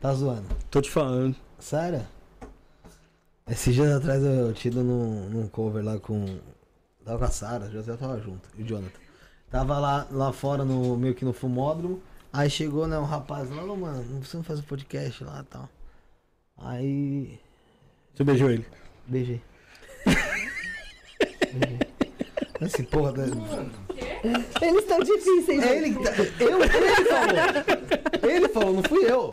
tá 0.00 0.12
zoando. 0.14 0.44
Tô 0.70 0.80
te 0.80 0.90
falando. 0.90 1.36
Sério? 1.58 2.00
Esses 3.48 3.74
dias 3.74 3.90
atrás 3.92 4.22
eu 4.24 4.52
tive 4.52 4.78
num, 4.78 5.28
num 5.28 5.46
cover 5.48 5.84
lá 5.84 5.98
com. 5.98 6.24
Tava 7.04 7.18
com 7.18 7.24
a 7.24 7.28
Sara, 7.28 7.64
o 7.66 7.70
José 7.70 7.96
tava 7.96 8.18
junto, 8.20 8.48
e 8.56 8.62
o 8.62 8.66
Jonathan. 8.66 8.90
Tava 9.50 9.78
lá, 9.78 10.06
lá 10.12 10.32
fora, 10.32 10.64
no, 10.64 10.96
meio 10.96 11.14
que 11.14 11.24
no 11.24 11.32
fumódromo. 11.32 12.00
Aí 12.32 12.48
chegou, 12.48 12.86
né, 12.86 12.98
um 12.98 13.04
rapaz 13.04 13.50
lá, 13.50 13.62
"Ô, 13.64 13.76
mano, 13.76 14.04
não 14.10 14.20
precisa 14.20 14.42
fazer 14.42 14.62
podcast 14.62 15.24
lá 15.24 15.40
e 15.40 15.44
tal. 15.52 15.68
Aí. 16.58 17.38
Você 18.14 18.22
beijou 18.24 18.50
ele. 18.50 18.64
Beijei. 19.06 19.40
Beijei. 21.52 21.78
Esse 22.60 22.82
porra 22.84 23.12
da. 23.12 23.24
Eles 24.62 24.80
estão 24.82 25.00
difíceis. 25.00 25.62
É 25.62 25.76
ele 25.78 25.94
que 25.94 26.02
tá. 26.04 26.12
Eu, 26.38 26.62
ele 26.62 27.04
falou. 27.06 28.30
Ele 28.30 28.48
falou, 28.50 28.72
não 28.74 28.82
fui 28.82 29.10
eu. 29.10 29.30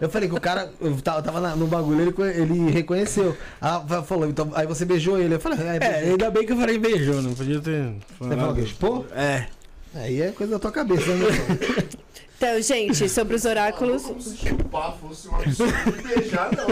Eu 0.00 0.08
falei 0.10 0.28
que 0.28 0.34
o 0.34 0.40
cara 0.40 0.72
eu 0.80 1.00
tava, 1.00 1.22
tava 1.22 1.40
na- 1.40 1.54
no 1.56 1.66
bagulho, 1.66 2.00
ele, 2.02 2.14
ele 2.42 2.70
reconheceu. 2.70 3.36
Ah, 3.60 3.80
falou, 4.02 4.28
então, 4.28 4.50
aí 4.54 4.66
você 4.66 4.84
beijou 4.84 5.18
ele. 5.18 5.34
Eu 5.34 5.40
falei, 5.40 5.58
é, 5.60 5.76
É, 5.80 6.10
ainda 6.10 6.30
bem 6.30 6.44
que 6.46 6.52
eu 6.52 6.56
falei 6.56 6.78
beijou, 6.78 7.22
não 7.22 7.34
podia 7.34 7.60
ter. 7.60 7.94
Você 8.18 8.36
falou 8.36 8.54
que 8.54 8.66
chupou? 8.66 9.06
É. 9.12 9.46
Aí 9.94 10.20
é 10.22 10.30
coisa 10.32 10.52
da 10.54 10.58
tua 10.58 10.72
cabeça, 10.72 11.14
né? 11.14 11.26
Então, 12.40 12.62
gente, 12.62 13.06
sobre 13.10 13.36
os 13.36 13.44
oráculos. 13.44 14.00
Como 14.02 14.18
se 14.18 14.34
chupar 14.34 14.96
fosse 14.96 15.28
um 15.28 15.32
beijar, 16.08 16.50
não. 16.56 16.68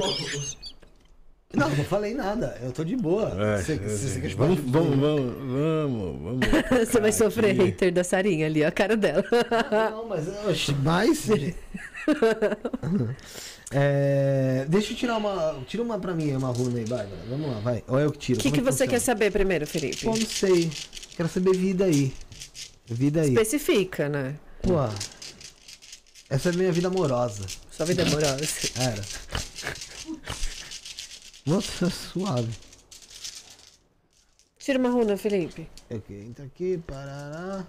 Não, 1.55 1.69
não 1.77 1.85
falei 1.85 2.15
nada. 2.15 2.59
Eu 2.63 2.73
tô 2.73 2.83
de 2.85 2.97
boa. 2.97 3.31
É, 3.39 3.59
Você- 3.63 3.73
é, 3.75 3.77
você- 3.77 4.09
sim. 4.09 4.21
você 4.23 4.35
vamos, 4.35 4.59
vamos, 4.61 4.97
vamos, 4.97 5.35
vamos, 5.51 6.41
vamos. 6.49 6.89
Você 6.89 7.01
vai 7.01 7.13
sofrer 7.13 7.55
hater 7.55 7.93
da 7.93 8.03
Sarinha 8.03 8.47
ali, 8.47 8.65
ó, 8.65 8.69
a 8.69 8.71
cara 8.71 8.97
dela. 8.97 9.23
Não, 9.91 10.07
mas. 10.09 10.27
Oxe, 10.47 10.73
mas. 10.83 11.27
É, 13.71 14.65
deixa 14.67 14.95
eu 14.95 14.97
tirar 14.97 15.19
uma. 15.19 15.59
Tira 15.67 15.83
uma 15.83 15.99
pra 15.99 16.15
mim, 16.15 16.35
uma 16.35 16.49
runa 16.49 16.79
aí, 16.79 16.87
Bárbara. 16.87 17.21
Vamos 17.29 17.51
lá, 17.51 17.59
vai. 17.61 17.85
Ou 17.87 17.99
eu 18.01 18.11
que 18.11 18.17
tiro. 18.19 18.39
O 18.41 18.43
que, 18.43 18.49
Como 18.51 18.63
que 18.63 18.67
é 18.67 18.73
você 18.73 18.89
quer 18.89 18.99
saber 18.99 19.31
primeiro, 19.31 19.67
Felipe? 19.67 20.07
Pô, 20.07 20.17
não 20.17 20.27
sei. 20.27 20.71
Quero 21.15 21.29
saber 21.29 21.55
vida 21.55 21.85
aí. 21.85 22.15
Vida 22.87 23.21
aí. 23.21 23.29
Especifica, 23.35 24.09
né? 24.09 24.37
Pô. 24.63 24.73
Essa 26.31 26.51
é 26.51 26.53
a 26.53 26.57
minha 26.57 26.73
vida 26.73 26.89
amorosa. 26.89 27.47
Sua 27.71 27.87
vida 27.87 28.03
amorosa. 28.03 28.37
Era. 28.79 29.03
Nossa, 31.47 31.89
suave. 31.89 32.53
Tira 34.59 34.79
uma 34.79 34.91
runa, 34.91 35.17
Felipe. 35.17 35.67
Ok, 35.91 36.21
entra 36.21 36.45
aqui, 36.45 36.77
parará. 36.87 37.65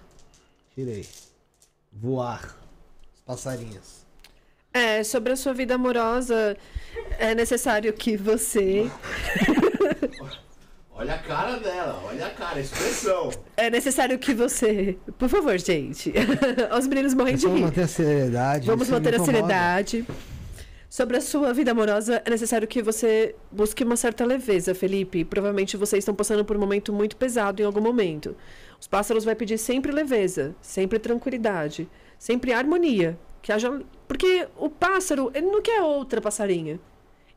Tirei. 0.75 1.07
Voar. 1.93 2.57
Os 3.15 3.21
passarinhos. 3.21 4.05
É, 4.73 5.03
sobre 5.05 5.31
a 5.31 5.35
sua 5.37 5.53
vida 5.53 5.75
amorosa, 5.75 6.57
é 7.17 7.33
necessário 7.33 7.93
que 7.93 8.17
você. 8.17 8.91
Olha 10.99 11.13
a 11.13 11.17
cara 11.17 11.55
dela, 11.59 12.03
olha 12.05 12.25
a 12.25 12.29
cara, 12.29 12.57
a 12.57 12.59
expressão. 12.59 13.29
É 13.55 13.69
necessário 13.69 14.19
que 14.19 14.33
você. 14.33 14.97
Por 15.17 15.29
favor, 15.29 15.57
gente. 15.57 16.11
Os 16.77 16.87
meninos 16.87 17.13
morrem 17.13 17.37
de 17.37 17.43
Vamos 17.43 17.57
rir. 17.57 17.65
manter 17.67 17.81
a 17.83 17.87
seriedade. 17.87 18.67
Vamos 18.67 18.89
manter 18.89 19.15
a 19.15 19.23
seriedade. 19.23 20.05
Sobre 20.89 21.15
a 21.15 21.21
sua 21.21 21.53
vida 21.53 21.71
amorosa, 21.71 22.21
é 22.25 22.29
necessário 22.29 22.67
que 22.67 22.81
você 22.81 23.33
busque 23.49 23.81
uma 23.81 23.95
certa 23.95 24.25
leveza, 24.25 24.75
Felipe. 24.75 25.23
Provavelmente 25.23 25.77
vocês 25.77 26.01
estão 26.01 26.13
passando 26.13 26.43
por 26.43 26.57
um 26.57 26.59
momento 26.59 26.91
muito 26.91 27.15
pesado 27.15 27.61
em 27.61 27.65
algum 27.65 27.79
momento. 27.79 28.35
Os 28.77 28.85
pássaros 28.85 29.23
vai 29.23 29.35
pedir 29.35 29.57
sempre 29.57 29.93
leveza, 29.93 30.53
sempre 30.61 30.99
tranquilidade, 30.99 31.87
sempre 32.17 32.51
harmonia. 32.51 33.17
Que 33.41 33.53
haja... 33.53 33.81
Porque 34.05 34.49
o 34.57 34.69
pássaro, 34.69 35.31
ele 35.33 35.47
não 35.47 35.61
quer 35.61 35.81
outra 35.81 36.19
passarinha. 36.19 36.77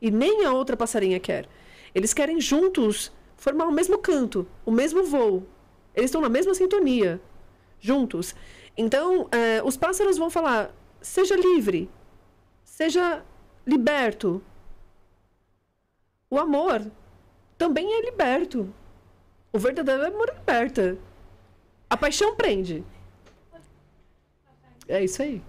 E 0.01 0.11
nem 0.11 0.43
a 0.43 0.51
outra 0.51 0.75
passarinha 0.75 1.17
quer. 1.17 1.47
Eles 1.95 2.13
querem 2.13 2.41
juntos 2.41 3.09
formar 3.43 3.65
o 3.65 3.71
mesmo 3.73 3.97
canto, 3.97 4.47
o 4.65 4.71
mesmo 4.71 5.03
voo. 5.03 5.45
Eles 5.93 6.09
estão 6.09 6.21
na 6.21 6.29
mesma 6.29 6.55
sintonia, 6.55 7.21
juntos. 7.77 8.33
Então, 8.77 9.27
eh, 9.33 9.61
os 9.63 9.75
pássaros 9.75 10.17
vão 10.17 10.29
falar: 10.29 10.73
seja 11.01 11.35
livre, 11.35 11.89
seja 12.63 13.21
liberto. 13.67 14.41
O 16.29 16.39
amor 16.39 16.89
também 17.57 17.93
é 17.93 18.01
liberto. 18.01 18.73
O 19.51 19.59
verdadeiro 19.59 20.07
amor 20.07 20.33
liberta. 20.33 20.97
A 21.89 21.97
paixão 21.97 22.35
prende. 22.35 22.83
É 24.87 25.03
isso 25.03 25.21
aí. 25.21 25.43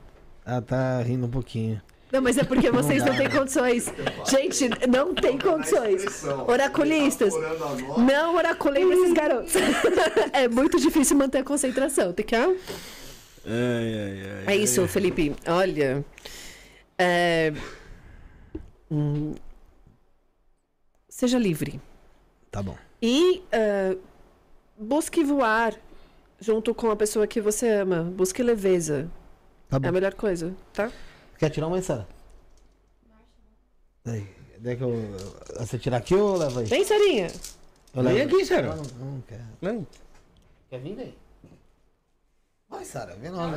Ela 0.45 0.61
tá 0.61 1.01
rindo 1.01 1.27
um 1.27 1.31
pouquinho. 1.31 1.81
Não, 2.15 2.23
mas 2.23 2.39
é 2.39 2.45
porque 2.45 2.71
vocês 2.71 3.05
não 3.05 3.17
têm 3.17 3.29
condições. 3.29 3.93
Gente, 4.31 4.71
não 4.89 5.13
tem 5.13 5.37
condições. 5.37 6.23
Oraculistas. 6.47 7.35
Não 7.99 8.37
oraculem 8.37 8.89
esses 8.93 9.13
garotos. 9.13 9.53
É 10.33 10.47
muito 10.47 10.79
difícil 10.79 11.17
manter 11.17 11.39
a 11.39 11.45
concentração. 11.45 12.13
Tem 12.13 12.25
que. 12.25 12.37
Ai, 12.37 12.53
ai, 13.47 14.23
ai. 14.47 14.55
É 14.55 14.57
isso, 14.57 14.87
Felipe. 14.87 15.35
Olha. 15.49 16.05
é, 16.97 17.53
hum, 18.89 19.35
Seja 21.09 21.37
livre. 21.39 21.81
Tá 22.51 22.63
bom. 22.63 22.77
E 23.03 23.43
é, 23.51 23.97
busque 24.79 25.25
voar 25.25 25.75
junto 26.41 26.73
com 26.75 26.91
a 26.93 26.97
pessoa 26.97 27.27
que 27.27 27.41
você 27.41 27.69
ama. 27.69 28.03
Busque 28.03 28.41
leveza. 28.41 29.11
Tá 29.69 29.79
É 29.79 29.81
bom. 29.81 29.89
a 29.89 29.93
melhor 29.93 30.15
coisa, 30.15 30.55
tá? 30.73 30.91
Quer 31.39 31.51
tirar 31.51 31.67
uma, 31.67 31.81
Sara? 31.83 32.07
Daí. 34.05 34.27
Daí 34.59 34.77
que 34.77 34.83
eu. 34.83 34.93
Você 35.59 35.79
tirar 35.79 35.99
aqui 35.99 36.15
ou 36.15 36.37
leva 36.37 36.61
aí? 36.61 36.67
Vem, 36.67 36.85
Sarinha. 36.85 37.27
Eu 37.95 38.03
Vem 38.03 38.13
levo. 38.15 38.37
aqui, 38.37 38.45
Sara. 38.47 38.75
Não, 38.77 38.83
não, 38.83 39.07
não 39.13 39.21
quero. 39.23 39.43
Não. 39.61 39.87
Quer 40.71 40.81
vir, 40.81 40.97
daí? 40.97 41.15
Vai, 42.69 42.85
Sara. 42.85 43.15
Vem 43.17 43.31
logo. 43.31 43.57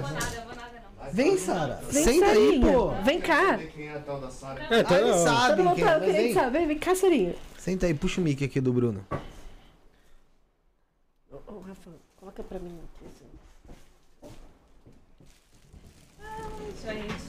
Vem, 1.14 1.38
Sara. 1.38 1.76
Vem, 1.90 2.04
Senta 2.04 2.26
aí, 2.26 2.36
Sarinha. 2.60 2.74
pô. 2.74 2.90
Vem 3.04 3.22
cá. 3.22 3.58
Quem 3.58 3.88
é 3.88 3.96
a 3.96 4.00
tal 4.02 4.20
da 4.20 4.30
Sara? 4.30 4.64
É, 4.74 4.84
tá, 4.84 4.96
Ah, 4.96 5.00
ele 5.00 5.14
sabe 5.14 5.56
Todo 5.56 5.66
mundo 5.70 5.80
é, 5.80 6.00
querendo 6.00 6.12
vem. 6.14 6.34
saber. 6.34 6.68
Vem 6.68 6.80
cá, 6.80 6.96
Sarinha. 6.96 7.36
Senta 7.58 7.86
aí, 7.86 7.94
puxa 7.94 8.20
o 8.20 8.24
mic 8.24 8.44
aqui 8.44 8.60
do 8.60 8.74
Bruno. 8.74 9.06
Ô, 11.32 11.60
Rafa, 11.60 11.92
coloca 12.18 12.44
pra 12.44 12.60
mim 12.60 12.78
aqui. 12.96 13.06
assim. 13.08 13.28
Gente. 16.84 17.27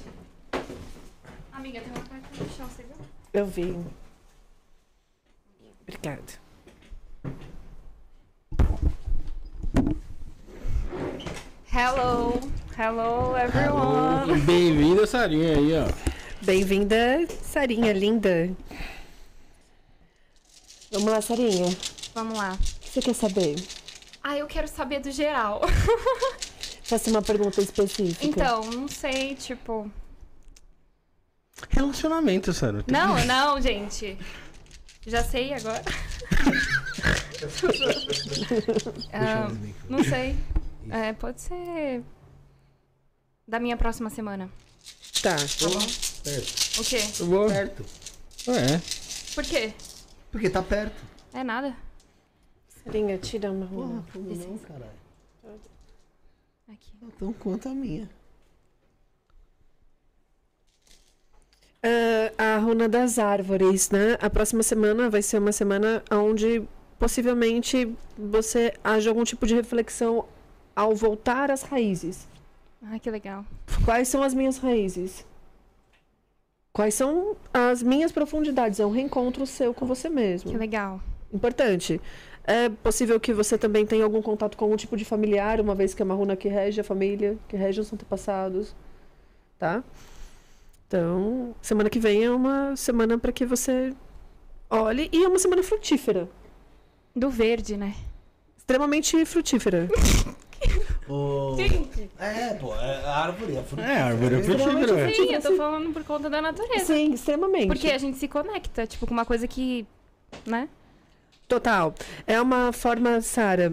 Amiga, 1.69 1.83
tem 1.83 1.93
uma 1.93 2.03
carta 2.03 2.45
no 2.45 2.51
chão, 2.57 2.67
você 2.67 2.83
viu? 2.83 2.97
Eu 3.35 3.45
vi. 3.45 3.77
Obrigada. 5.83 6.23
Hello. 11.71 12.41
Hello, 12.75 13.37
everyone. 13.37 14.41
Bem-vinda, 14.47 15.07
Sarinha 15.07 15.59
aí, 15.59 15.73
ó. 15.75 15.93
Bem-vinda, 16.41 17.29
Sarinha, 17.43 17.93
linda. 17.93 18.51
Vamos 20.91 21.11
lá, 21.11 21.21
Sarinha. 21.21 21.67
Vamos 22.15 22.39
lá. 22.39 22.55
O 22.55 22.81
que 22.81 22.89
você 22.89 23.03
quer 23.03 23.15
saber? 23.15 23.57
Ah, 24.25 24.39
eu 24.39 24.47
quero 24.47 24.69
saber 24.69 25.01
do 25.01 25.11
geral. 25.11 25.61
Faça 26.83 27.11
uma 27.11 27.21
pergunta 27.21 27.61
específica. 27.61 28.25
Então, 28.25 28.65
não 28.71 28.89
sei, 28.89 29.35
tipo. 29.35 29.91
Relacionamento, 31.71 32.53
Sara. 32.53 32.85
Não, 32.91 33.25
não, 33.25 33.61
gente. 33.61 34.19
Já 35.07 35.23
sei 35.25 35.53
agora. 35.55 35.83
Ah, 39.13 39.49
não 39.89 40.03
sei. 40.05 40.37
É, 40.91 41.13
pode 41.13 41.41
ser. 41.41 42.03
Da 43.47 43.59
minha 43.59 43.77
próxima 43.77 44.11
semana. 44.11 44.51
Tá. 45.23 45.37
Tá 45.37 45.69
bom? 45.69 45.79
O 46.81 46.85
quê? 46.85 46.99
que- 47.01 47.23
Boa. 47.25 47.49
Perto. 47.49 47.85
É. 48.49 48.81
Por 49.35 49.45
quê? 49.45 49.73
Porque 50.31 50.51
tá 50.51 50.63
perto. 50.63 50.97
É 51.33 51.43
nada. 51.43 51.75
Sarinha, 52.85 53.19
tira 53.19 53.51
uma 53.51 53.67
Porra, 53.67 53.87
runa. 53.87 54.05
como 54.13 54.35
não, 54.35 54.59
caralho. 54.59 54.99
Aqui. 56.69 56.93
Então 57.03 57.33
quanto 57.35 57.69
a 57.69 57.75
minha. 57.75 58.09
Ah, 61.83 62.57
a 62.57 62.59
runa 62.59 62.89
das 62.89 63.19
árvores, 63.19 63.91
né? 63.91 64.17
A 64.21 64.29
próxima 64.29 64.63
semana 64.63 65.09
vai 65.09 65.23
ser 65.23 65.39
uma 65.39 65.53
semana 65.53 66.03
onde 66.11 66.63
possivelmente 66.99 67.95
você 68.17 68.73
haja 68.83 69.11
algum 69.11 69.25
tipo 69.25 69.47
de 69.47 69.55
reflexão 69.55 70.25
ao 70.75 70.95
voltar 70.95 71.51
às 71.51 71.63
raízes. 71.63 72.27
Ai, 72.83 72.99
que 72.99 73.11
legal. 73.11 73.45
Quais 73.85 74.09
são 74.09 74.23
as 74.23 74.35
minhas 74.35 74.59
raízes? 74.59 75.27
Quais 76.73 76.95
são 76.95 77.37
as 77.53 77.83
minhas 77.83 78.13
profundidades? 78.13 78.79
É 78.79 78.87
um 78.87 78.91
reencontro 78.91 79.47
seu 79.47 79.75
com 79.75 79.87
você 79.87 80.09
mesmo. 80.09 80.51
Que 80.51 80.57
legal. 80.57 81.01
Importante. 81.33 82.01
É 82.45 82.69
possível 82.69 83.19
que 83.21 83.33
você 83.33 83.59
também 83.59 83.85
tenha 83.85 84.05
algum 84.05 84.23
contato 84.23 84.57
com 84.57 84.65
algum 84.65 84.77
tipo 84.77 84.97
de 84.97 85.05
familiar, 85.05 85.61
uma 85.61 85.75
vez 85.75 85.93
que 85.93 86.01
é 86.01 86.05
uma 86.05 86.15
runa 86.15 86.37
que 86.37 86.49
rege 86.49 86.81
a 86.81 86.85
família, 86.85 87.37
que 87.49 87.57
rege 87.57 87.81
os 87.81 87.93
antepassados, 87.93 88.75
tá? 89.59 89.83
Então, 90.89 91.55
semana 91.61 91.91
que 91.91 92.01
vem 92.01 92.25
é 92.25 92.31
uma 92.31 92.75
semana 92.75 93.19
para 93.19 93.31
que 93.31 93.45
você 93.45 93.93
olhe 94.71 95.11
e 95.13 95.23
é 95.23 95.29
uma 95.29 95.39
semana 95.39 95.63
frutífera, 95.63 96.27
Do 97.15 97.29
verde, 97.29 97.77
né? 97.77 97.95
extremamente 98.57 99.25
frutífera. 99.27 99.87
Gente. 101.57 102.11
É, 102.19 102.55
pô, 102.55 102.75
é 102.75 103.05
a 103.05 103.17
árvore, 103.25 103.57
é 103.57 103.63
fruta. 103.63 103.83
É, 103.83 104.01
árvore 104.03 104.35
é 104.35 104.39
Extremamente 104.41 104.89
frutífera. 104.89 105.15
Sim, 105.15 105.35
eu 105.35 105.43
tô 105.43 105.57
falando 105.57 105.93
por 105.93 106.05
conta 106.05 106.29
da 106.29 106.43
natureza. 106.43 106.85
Sim, 106.87 107.13
extremamente. 107.13 107.67
Porque 107.69 107.91
a 107.91 107.99
gente 107.99 108.19
se 108.19 108.29
conecta, 108.29 108.87
tipo, 108.87 109.07
com 109.07 109.13
uma 109.13 109.25
coisa 109.25 109.47
que. 109.47 109.87
Né? 110.45 110.69
Total. 111.47 111.95
É 112.27 112.41
uma 112.41 112.73
forma, 112.73 113.21
Sara. 113.21 113.73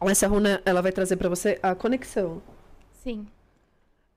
Essa 0.00 0.26
runa, 0.26 0.62
ela 0.64 0.80
vai 0.80 0.92
trazer 0.92 1.16
para 1.16 1.28
você 1.28 1.58
a 1.62 1.74
conexão. 1.74 2.42
Sim. 3.02 3.26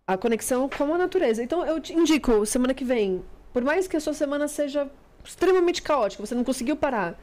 A 0.08 0.18
conexão 0.18 0.70
com 0.70 0.94
a 0.94 0.98
natureza. 0.98 1.44
Então 1.44 1.66
eu 1.66 1.80
te 1.82 1.94
indico, 1.94 2.46
semana 2.46 2.74
que 2.74 2.86
vem, 2.86 3.22
por 3.54 3.62
mais 3.64 3.88
que 3.88 3.98
a 3.98 4.00
sua 4.00 4.14
semana 4.14 4.48
seja 4.48 4.90
extremamente 5.24 5.82
caótica, 5.82 6.26
você 6.26 6.34
não 6.34 6.44
conseguiu 6.46 6.78
parar, 6.78 7.20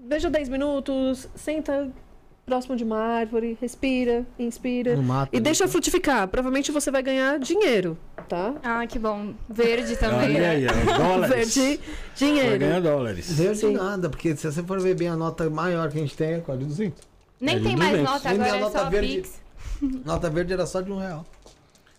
veja 0.00 0.30
10 0.30 0.48
minutos, 0.48 1.28
senta 1.34 1.90
próximo 2.46 2.76
de 2.76 2.84
uma 2.84 2.98
árvore, 2.98 3.56
respira, 3.60 4.24
inspira 4.38 4.96
mato. 4.96 5.30
e 5.34 5.40
deixa 5.40 5.66
frutificar. 5.68 6.26
Provavelmente 6.28 6.70
você 6.72 6.90
vai 6.90 7.02
ganhar 7.02 7.38
dinheiro, 7.38 7.96
tá? 8.28 8.54
Ah, 8.62 8.86
que 8.86 8.98
bom. 8.98 9.34
Verde 9.48 9.96
também. 9.96 10.36
Olha 10.36 10.50
aí. 10.50 10.66
Dólares. 10.66 11.54
Verde, 11.56 11.76
Vai 11.78 11.80
dinheiro. 12.16 12.58
ganhar 12.58 12.80
dólares. 12.80 13.30
Verde 13.32 13.58
Sim. 13.60 13.72
nada, 13.74 14.08
porque 14.10 14.36
se 14.36 14.50
você 14.50 14.62
for 14.62 14.78
ver 14.80 14.94
bem 14.94 15.08
a 15.08 15.16
nota 15.16 15.48
maior 15.48 15.90
que 15.90 15.96
a 15.98 16.00
gente 16.00 16.14
tem 16.16 16.34
é 16.34 16.40
quase 16.40 16.64
200. 16.64 17.02
Nem 17.40 17.56
É 17.56 17.60
tem 17.60 17.76
mais 17.76 17.90
200. 17.92 18.12
nota, 18.12 18.28
Nem 18.28 18.40
agora 18.40 18.52
a 18.52 18.56
é 18.56 18.60
nota 18.60 18.78
só 18.78 18.90
verde. 18.90 19.14
Pix. 19.16 19.40
Nota 20.04 20.30
verde 20.30 20.52
era 20.52 20.66
só 20.66 20.80
de 20.82 20.92
um 20.92 20.98
real. 20.98 21.24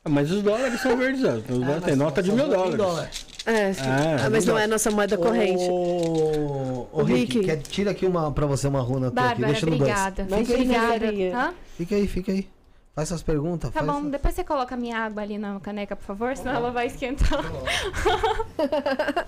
Ah, 0.05 0.09
Mas 0.09 0.31
os 0.31 0.41
dólares 0.43 0.79
são 0.81 0.95
verdes. 0.95 1.21
Os 1.23 1.43
dólares 1.59 1.83
tem 1.83 1.95
nota 1.95 2.21
de 2.21 2.31
mil 2.31 2.47
dólares. 2.47 3.25
É, 3.45 3.73
sim. 3.73 3.81
Ah, 3.85 4.25
Ah, 4.25 4.29
mas 4.29 4.45
não 4.45 4.57
é 4.57 4.63
a 4.65 4.67
nossa 4.67 4.91
moeda 4.91 5.17
corrente. 5.17 5.63
Ô, 5.69 7.03
Rick, 7.03 7.39
Rick. 7.39 7.45
quer- 7.45 7.61
tira 7.63 7.91
aqui 7.91 8.05
uma 8.05 8.31
pra 8.31 8.45
você 8.45 8.67
uma 8.67 8.81
runa 8.81 9.11
tua 9.11 9.19
aqui. 9.31 9.41
Bárbara, 9.41 9.51
Deixa 9.51 9.65
no 9.65 9.75
obrigada. 9.75 10.25
Fica 10.25 10.53
obrigada. 10.53 11.05
Hã? 11.35 11.53
Fica 11.77 11.95
aí, 11.95 12.07
fica 12.07 12.31
aí. 12.31 12.47
Faz 12.95 13.09
suas 13.09 13.23
perguntas. 13.23 13.71
Tá 13.71 13.81
faz 13.83 13.91
bom, 13.91 14.09
depois 14.09 14.33
você 14.35 14.43
coloca 14.43 14.73
a 14.73 14.77
minha 14.77 14.97
água 14.97 15.21
ali 15.21 15.37
na 15.37 15.59
caneca, 15.59 15.97
por 15.97 16.05
favor, 16.05 16.37
senão 16.37 16.53
ela 16.53 16.71
vai 16.71 16.87
esquentar. 16.87 17.43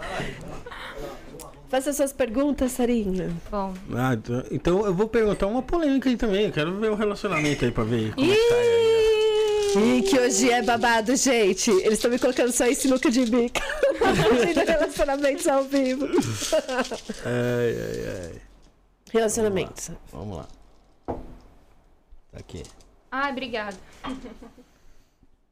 Faça 1.70 1.91
suas 1.91 2.14
perguntas, 2.14 2.72
Sarinha. 2.72 3.30
Bom. 3.52 3.74
Ah, 3.94 4.14
então- 4.14 4.44
então 4.52 4.86
eu 4.86 4.94
vou 4.94 5.10
perguntar 5.10 5.48
uma 5.48 5.62
polêmica 5.62 6.08
aí 6.08 6.16
também. 6.16 6.45
Eu 6.45 6.52
quero 6.54 6.80
ver 6.80 6.90
o 6.91 6.95
relacionamento 6.95 7.66
aí 7.66 7.72
pra 7.72 7.84
ver 7.84 8.14
como 8.16 8.32
é 8.32 8.36
que 8.36 8.49
tá 8.49 8.56
aí. 8.56 9.16
Ih, 9.78 10.02
que 10.02 10.20
hoje 10.20 10.49
é 10.49 10.62
babado, 10.62 11.16
gente. 11.16 11.70
Eles 11.70 11.94
estão 11.94 12.10
me 12.10 12.18
colocando 12.18 12.52
só 12.52 12.66
em 12.66 12.74
sinuca 12.74 13.12
de. 13.12 13.26
Fazendo 13.99 14.66
relacionamentos 14.66 15.48
ao 15.48 15.64
vivo. 15.64 16.08
Ai, 17.26 17.76
ai, 17.80 18.32
ai. 18.34 18.41
Relacionamentos. 19.12 19.91
Vamos 20.12 20.38
lá. 20.38 20.48
Tá 21.06 22.40
aqui. 22.40 22.64
Ai, 23.12 23.32
obrigada. 23.32 23.78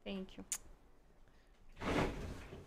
Thank 0.04 0.36
you. 0.36 0.44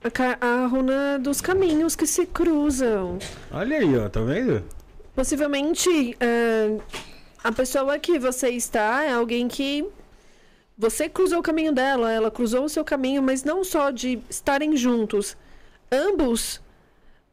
A, 0.01 0.45
a 0.45 0.67
runa 0.67 1.19
dos 1.19 1.41
caminhos 1.41 1.95
que 1.95 2.07
se 2.07 2.25
cruzam. 2.25 3.19
Olha 3.51 3.77
aí, 3.77 3.97
ó. 3.97 4.07
Tá 4.07 4.21
vendo? 4.21 4.63
Possivelmente, 5.13 6.15
é, 6.19 6.77
a 7.43 7.51
pessoa 7.51 7.99
que 7.99 8.17
você 8.17 8.49
está 8.49 9.03
é 9.03 9.13
alguém 9.13 9.47
que 9.47 9.85
você 10.79 11.09
cruzou 11.09 11.39
o 11.39 11.43
caminho 11.43 11.73
dela, 11.73 12.09
ela 12.09 12.31
cruzou 12.31 12.63
o 12.63 12.69
seu 12.69 12.85
caminho, 12.85 13.21
mas 13.21 13.43
não 13.43 13.65
só 13.65 13.91
de 13.91 14.21
estarem 14.29 14.77
juntos. 14.77 15.35
Ambos 15.91 16.61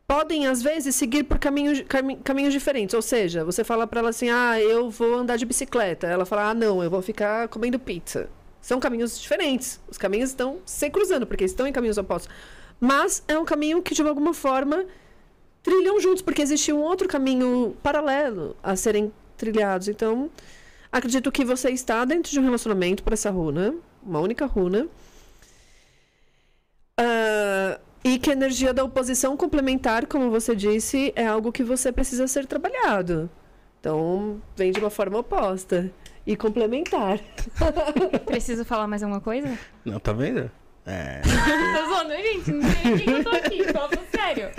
podem, 0.05 0.49
às 0.49 0.61
vezes, 0.63 0.97
seguir 0.97 1.23
por 1.23 1.39
caminhos, 1.39 1.81
cami- 1.83 2.17
caminhos 2.17 2.53
diferentes. 2.53 2.93
Ou 2.93 3.03
seja, 3.03 3.45
você 3.45 3.63
fala 3.63 3.87
pra 3.87 4.01
ela 4.01 4.09
assim: 4.09 4.29
ah, 4.29 4.61
eu 4.61 4.91
vou 4.91 5.15
andar 5.15 5.37
de 5.37 5.47
bicicleta. 5.47 6.09
Ela 6.09 6.27
fala: 6.27 6.51
ah, 6.51 6.55
não, 6.55 6.83
eu 6.83 6.91
vou 6.91 7.01
ficar 7.01 7.47
comendo 7.47 7.79
pizza. 7.79 8.29
São 8.61 8.81
caminhos 8.81 9.21
diferentes. 9.21 9.81
Os 9.89 9.97
caminhos 9.97 10.31
estão 10.31 10.59
se 10.67 10.91
cruzando, 10.91 11.25
porque 11.25 11.45
estão 11.45 11.69
em 11.69 11.73
caminhos 11.73 11.99
opostos. 11.99 12.29
Mas 12.81 13.23
é 13.29 13.39
um 13.39 13.45
caminho 13.45 13.81
que, 13.81 13.95
de 13.95 14.03
alguma 14.03 14.35
forma, 14.35 14.87
trilham 15.63 16.01
juntos, 16.01 16.21
porque 16.21 16.43
existe 16.43 16.73
um 16.73 16.81
outro 16.81 17.07
caminho 17.07 17.77
paralelo 17.81 18.57
a 18.61 18.75
serem 18.75 19.13
trilhados. 19.37 19.87
Então, 19.87 20.29
acredito 20.97 21.31
que 21.31 21.45
você 21.45 21.71
está 21.71 22.05
dentro 22.05 22.31
de 22.31 22.41
um 22.41 22.45
relacionamento 22.45 23.03
para 23.03 23.15
essa 23.15 23.31
runa, 23.31 23.75
uma 24.03 24.21
única 24.21 24.47
runa, 24.47 24.89
Ah, 26.99 27.79
e 28.03 28.19
que 28.19 28.31
a 28.31 28.33
energia 28.33 28.73
da 28.73 28.83
oposição 28.85 29.37
complementar, 29.37 30.07
como 30.07 30.31
você 30.31 30.57
disse, 30.57 31.13
é 31.15 31.27
algo 31.27 31.53
que 31.53 31.63
você 31.63 31.93
precisa 31.93 32.27
ser 32.27 32.47
trabalhado. 32.47 33.29
Então, 33.81 34.41
vem 34.57 34.73
de 34.73 34.81
uma 34.81 34.91
forma 34.91 35.19
oposta 35.19 35.91
e 36.27 36.37
complementar. 36.37 37.19
Preciso 38.25 38.65
falar 38.65 38.87
mais 38.87 39.03
alguma 39.03 39.21
coisa? 39.21 39.59
Não, 39.85 40.01
tá 40.01 40.13
vendo? 40.13 40.51
É. 40.87 41.21
tô 41.77 41.89
zoando, 41.89 42.13
gente. 42.15 42.51
Não 42.53 42.63
sei 42.63 42.85
nem 42.85 42.99
que 42.99 43.11
eu 43.11 43.25
tô 43.25 43.31
aqui. 43.31 43.65
Fala 43.73 43.91
sério. 44.11 44.51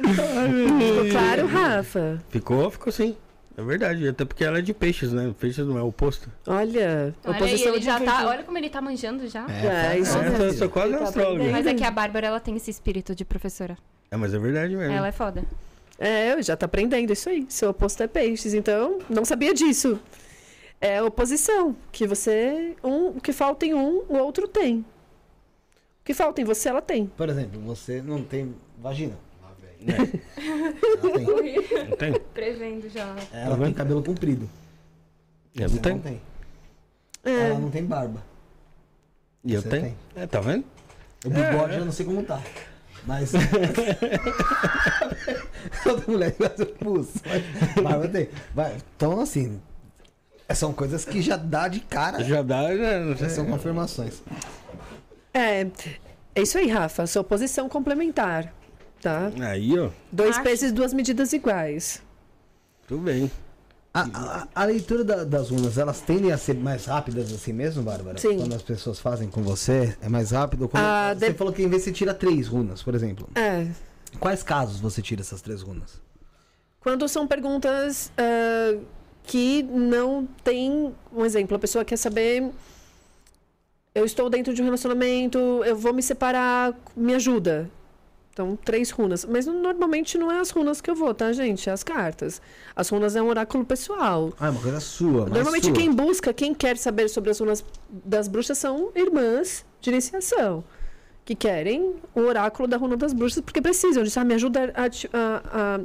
Ficou 0.00 1.10
claro, 1.10 1.46
Rafa? 1.46 2.24
Ficou, 2.30 2.70
ficou 2.70 2.92
sim. 2.92 3.16
É 3.58 3.62
verdade, 3.64 4.06
até 4.06 4.24
porque 4.24 4.44
ela 4.44 4.60
é 4.60 4.62
de 4.62 4.72
peixes, 4.72 5.12
né? 5.12 5.34
Peixes 5.36 5.66
não 5.66 5.76
é 5.76 5.82
o 5.82 5.88
oposto. 5.88 6.30
Olha, 6.46 7.12
Olha, 7.24 7.36
oposição 7.36 7.74
ele 7.74 7.82
já 7.82 7.98
tá, 7.98 8.28
olha 8.28 8.44
como 8.44 8.56
ele 8.56 8.70
tá 8.70 8.80
manjando 8.80 9.26
já. 9.26 9.44
É, 9.50 9.98
isso 9.98 10.16
É, 10.16 10.28
eu 10.28 10.38
mesmo. 10.38 10.52
sou 10.52 10.68
quase 10.68 10.90
Ele 10.90 10.98
tá 10.98 11.04
astrólogo. 11.08 11.50
Mas 11.50 11.66
é 11.66 11.74
que 11.74 11.82
a 11.82 11.90
Bárbara, 11.90 12.28
ela 12.28 12.38
tem 12.38 12.54
esse 12.54 12.70
espírito 12.70 13.16
de 13.16 13.24
professora. 13.24 13.76
É, 14.12 14.16
mas 14.16 14.32
é 14.32 14.38
verdade 14.38 14.76
mesmo. 14.76 14.92
Ela 14.92 15.08
é 15.08 15.12
foda. 15.12 15.42
É, 15.98 16.40
já 16.40 16.56
tá 16.56 16.66
aprendendo 16.66 17.12
isso 17.12 17.28
aí. 17.28 17.46
Seu 17.48 17.70
oposto 17.70 18.00
é 18.00 18.06
peixes, 18.06 18.54
então 18.54 19.00
não 19.10 19.24
sabia 19.24 19.52
disso. 19.52 19.98
É 20.80 21.02
oposição, 21.02 21.74
que 21.90 22.06
você 22.06 22.76
um, 22.84 23.08
o 23.08 23.20
que 23.20 23.32
falta 23.32 23.66
em 23.66 23.74
um, 23.74 24.04
o 24.08 24.18
outro 24.18 24.46
tem. 24.46 24.84
O 26.00 26.04
que 26.04 26.14
falta 26.14 26.40
em 26.40 26.44
você, 26.44 26.68
ela 26.68 26.80
tem. 26.80 27.06
Por 27.06 27.28
exemplo, 27.28 27.60
você 27.62 28.00
não 28.00 28.22
tem 28.22 28.54
vagina. 28.78 29.18
Não 31.88 31.96
tem? 31.96 32.12
Prevendo 32.34 32.88
já. 32.90 33.14
Ela 33.32 33.54
vendo? 33.56 33.64
tem 33.66 33.74
cabelo 33.74 34.02
comprido. 34.02 34.48
Eu 35.54 35.68
não 35.70 35.78
tenho. 35.78 35.94
Não 35.96 36.02
tem. 36.02 36.20
É, 37.24 37.50
Ela 37.50 37.58
não 37.58 37.70
tem 37.70 37.84
barba. 37.84 38.22
E 39.44 39.54
eu 39.54 39.62
Você 39.62 39.68
tenho? 39.68 39.82
tem. 39.82 39.96
É, 40.16 40.26
tá 40.26 40.40
vendo? 40.40 40.64
O 41.24 41.30
bigode 41.30 41.74
eu 41.74 41.84
não 41.84 41.92
sei 41.92 42.06
como 42.06 42.22
tá. 42.22 42.40
Mas. 43.06 43.32
Toda 45.82 46.04
mulher 46.06 46.34
gosta 46.38 46.64
de 46.64 46.72
pulso. 46.72 47.20
Barba 47.82 48.08
tem. 48.08 48.28
Vai. 48.54 48.76
Então, 48.96 49.20
assim. 49.20 49.60
São 50.54 50.72
coisas 50.72 51.04
que 51.04 51.20
já 51.20 51.36
dá 51.36 51.68
de 51.68 51.80
cara. 51.80 52.24
Já 52.24 52.42
dá? 52.42 52.68
Não 53.04 53.16
sei. 53.16 53.28
São 53.28 53.46
confirmações. 53.46 54.22
é, 55.34 55.66
é 56.34 56.42
isso 56.42 56.56
aí, 56.58 56.68
Rafa. 56.68 57.06
Sua 57.06 57.22
posição 57.24 57.68
complementar. 57.68 58.52
Tá? 59.00 59.30
Aí, 59.40 59.78
ó, 59.78 59.90
Dois 60.10 60.30
Acho. 60.36 60.42
pesos, 60.42 60.72
duas 60.72 60.92
medidas 60.92 61.32
iguais. 61.32 62.02
tudo 62.86 63.02
bem. 63.02 63.30
A, 63.94 64.02
a- 64.02 64.48
a 64.54 64.64
leitura 64.64 65.02
da- 65.04 65.24
das 65.24 65.50
runas, 65.50 65.76
elas 65.78 66.00
tendem 66.00 66.30
a 66.32 66.38
ser 66.38 66.54
mais 66.54 66.84
rápidas 66.86 67.32
assim 67.32 67.52
mesmo, 67.52 67.82
Bárbara? 67.82 68.18
Sim. 68.18 68.36
Quando 68.38 68.54
as 68.54 68.62
pessoas 68.62 68.98
fazem 69.00 69.28
com 69.28 69.42
você, 69.42 69.96
é 70.00 70.08
mais 70.08 70.30
rápido? 70.30 70.68
Quando- 70.68 70.82
Ah, 70.84 71.14
você 71.16 71.30
de- 71.32 71.38
falou 71.38 71.52
que 71.52 71.62
em 71.62 71.68
vez 71.68 71.82
você 71.82 71.92
tira 71.92 72.12
três 72.14 72.46
runas, 72.48 72.82
por 72.82 72.94
exemplo. 72.94 73.28
É. 73.34 73.66
Quais 74.20 74.42
casos 74.42 74.78
você 74.80 75.00
tira 75.02 75.20
essas 75.22 75.40
três 75.42 75.62
runas? 75.62 76.00
Quando 76.80 77.08
são 77.08 77.26
perguntas 77.26 78.10
ah, 78.16 78.78
que 79.24 79.62
não 79.64 80.26
tem. 80.44 80.94
Um 81.12 81.24
exemplo, 81.24 81.56
a 81.56 81.58
pessoa 81.58 81.84
quer 81.84 81.96
saber. 81.96 82.50
Eu 83.94 84.04
estou 84.04 84.30
dentro 84.30 84.54
de 84.54 84.62
um 84.62 84.64
relacionamento, 84.64 85.38
eu 85.64 85.74
vou 85.76 85.92
me 85.92 86.02
separar, 86.02 86.72
me 86.96 87.14
ajuda. 87.14 87.68
Então, 88.40 88.54
três 88.64 88.90
runas. 88.90 89.24
Mas 89.24 89.46
normalmente 89.46 90.16
não 90.16 90.30
é 90.30 90.38
as 90.38 90.50
runas 90.50 90.80
que 90.80 90.88
eu 90.88 90.94
vou, 90.94 91.12
tá, 91.12 91.32
gente? 91.32 91.68
É 91.68 91.72
as 91.72 91.82
cartas. 91.82 92.40
As 92.76 92.88
runas 92.88 93.16
é 93.16 93.20
um 93.22 93.26
oráculo 93.26 93.64
pessoal. 93.64 94.32
Ah, 94.38 94.46
é 94.46 94.50
uma 94.50 94.60
coisa 94.62 94.78
sua, 94.78 95.26
Normalmente 95.28 95.64
sua. 95.64 95.72
quem 95.74 95.92
busca, 95.92 96.32
quem 96.32 96.54
quer 96.54 96.76
saber 96.76 97.08
sobre 97.08 97.32
as 97.32 97.40
runas 97.40 97.64
das 97.90 98.28
bruxas 98.28 98.56
são 98.56 98.92
irmãs 98.94 99.66
de 99.80 99.90
iniciação. 99.90 100.62
Que 101.24 101.34
querem 101.34 101.96
o 102.14 102.20
oráculo 102.20 102.68
da 102.68 102.76
runa 102.76 102.96
das 102.96 103.12
bruxas 103.12 103.42
porque 103.42 103.60
precisam 103.60 104.04
disso. 104.04 104.20
Ah, 104.20 104.24
me 104.24 104.34
ajuda 104.34 104.72
a, 104.72 104.84
a- 104.84 105.74
a 105.74 105.80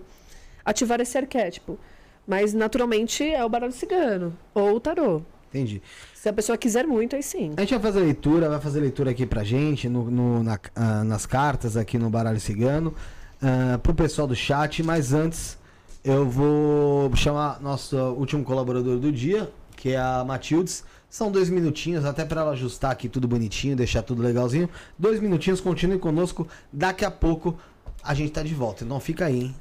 ativar 0.63 1.01
esse 1.01 1.17
arquétipo. 1.17 1.79
Mas 2.27 2.53
naturalmente 2.53 3.23
é 3.27 3.43
o 3.43 3.49
baralho 3.49 3.73
cigano 3.73 4.37
ou 4.53 4.75
o 4.75 4.79
tarô. 4.79 5.23
Entendi. 5.53 5.81
Se 6.15 6.27
a 6.27 6.33
pessoa 6.33 6.57
quiser 6.57 6.87
muito, 6.87 7.15
aí 7.15 7.21
sim. 7.21 7.53
A 7.57 7.61
gente 7.61 7.71
vai 7.75 7.79
fazer 7.79 7.99
leitura, 7.99 8.49
vai 8.49 8.59
fazer 8.59 8.79
leitura 8.79 9.11
aqui 9.11 9.23
pra 9.25 9.43
gente, 9.43 9.87
no, 9.87 10.09
no- 10.09 10.43
na- 10.43 10.59
ah, 10.75 11.03
nas 11.03 11.27
cartas 11.27 11.77
aqui 11.77 11.97
no 11.99 12.09
Baralho 12.09 12.39
Cigano, 12.39 12.93
ah, 13.39 13.77
pro 13.77 13.93
pessoal 13.93 14.27
do 14.27 14.35
chat, 14.35 14.81
mas 14.81 15.13
antes 15.13 15.57
eu 16.03 16.27
vou 16.27 17.15
chamar 17.15 17.61
nosso 17.61 17.95
último 17.95 18.43
colaborador 18.43 18.97
do 18.97 19.11
dia, 19.11 19.51
que 19.75 19.89
é 19.91 19.97
a 19.97 20.23
Matildes. 20.25 20.83
São 21.07 21.31
dois 21.31 21.47
minutinhos, 21.49 22.03
até 22.03 22.25
pra 22.25 22.41
ela 22.41 22.51
ajustar 22.53 22.89
aqui 22.91 23.07
tudo 23.07 23.27
bonitinho, 23.27 23.75
deixar 23.75 24.01
tudo 24.01 24.23
legalzinho. 24.23 24.67
Dois 24.97 25.19
minutinhos, 25.19 25.61
continue 25.61 25.99
conosco. 25.99 26.47
Daqui 26.71 27.05
a 27.05 27.11
pouco 27.11 27.55
a 28.03 28.15
gente 28.15 28.31
tá 28.31 28.41
de 28.41 28.55
volta. 28.55 28.83
Então 28.83 28.99
fica 28.99 29.25
aí, 29.25 29.39
hein? 29.43 29.55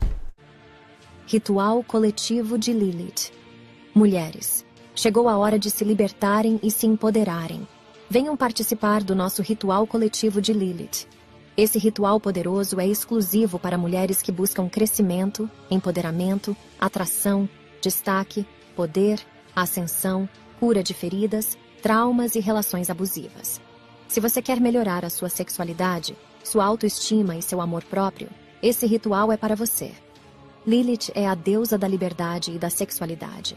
Ritual 1.27 1.83
coletivo 1.85 2.59
de 2.59 2.73
Lilith. 2.73 3.31
Mulheres, 3.95 4.65
chegou 4.95 5.29
a 5.29 5.37
hora 5.37 5.59
de 5.59 5.71
se 5.71 5.85
libertarem 5.85 6.61
e 6.63 6.71
se 6.71 6.87
empoderarem. 6.87 7.67
Venham 8.09 8.37
participar 8.37 9.03
do 9.03 9.15
nosso 9.15 9.43
ritual 9.43 9.87
coletivo 9.87 10.41
de 10.41 10.53
Lilith. 10.53 11.07
Esse 11.57 11.79
ritual 11.79 12.19
poderoso 12.19 12.81
é 12.81 12.87
exclusivo 12.87 13.59
para 13.59 13.79
mulheres 13.79 14.23
que 14.23 14.33
buscam 14.33 14.69
crescimento, 14.69 15.51
empoderamento, 15.71 16.57
atração, 16.81 17.49
destaque, 17.81 18.47
poder, 18.75 19.21
ascensão, 19.55 20.29
cura 20.59 20.83
de 20.83 20.95
feridas, 20.95 21.59
traumas 21.83 22.35
e 22.35 22.41
relações 22.41 22.89
abusivas. 22.89 23.61
Se 24.09 24.21
você 24.21 24.41
quer 24.41 24.61
melhorar 24.61 25.05
a 25.05 25.11
sua 25.11 25.29
sexualidade, 25.29 26.17
sua 26.45 26.65
autoestima 26.65 27.37
e 27.37 27.43
seu 27.43 27.61
amor 27.61 27.85
próprio, 27.85 28.29
esse 28.63 28.87
ritual 28.87 29.33
é 29.33 29.37
para 29.37 29.57
você. 29.57 29.93
Lilith 30.67 31.11
é 31.15 31.27
a 31.27 31.35
deusa 31.35 31.77
da 31.77 31.89
liberdade 31.89 32.53
e 32.53 32.59
da 32.59 32.71
sexualidade. 32.71 33.57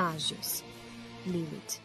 Ágios. 0.00 0.64
Lilith. 1.26 1.78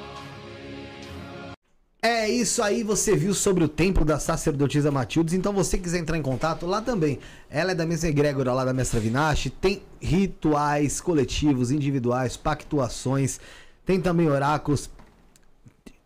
É 2.02 2.28
isso 2.28 2.62
aí, 2.62 2.84
você 2.84 3.16
viu 3.16 3.34
sobre 3.34 3.64
o 3.64 3.68
templo 3.68 4.04
da 4.04 4.20
sacerdotisa 4.20 4.92
Matildes. 4.92 5.34
Então, 5.34 5.54
você 5.54 5.78
quiser 5.78 6.00
entrar 6.00 6.18
em 6.18 6.22
contato 6.22 6.66
lá 6.66 6.82
também. 6.82 7.20
Ela 7.50 7.72
é 7.72 7.76
da 7.76 7.86
mesma 7.86 8.10
egrégora 8.10 8.52
lá 8.52 8.66
da 8.66 8.74
Mestra 8.74 9.00
Vinache. 9.00 9.50
Tem 9.50 9.82
rituais 10.02 11.00
coletivos, 11.00 11.72
individuais, 11.72 12.36
pactuações. 12.36 13.40
Tem 13.86 14.02
também 14.02 14.30
oráculos. 14.30 14.90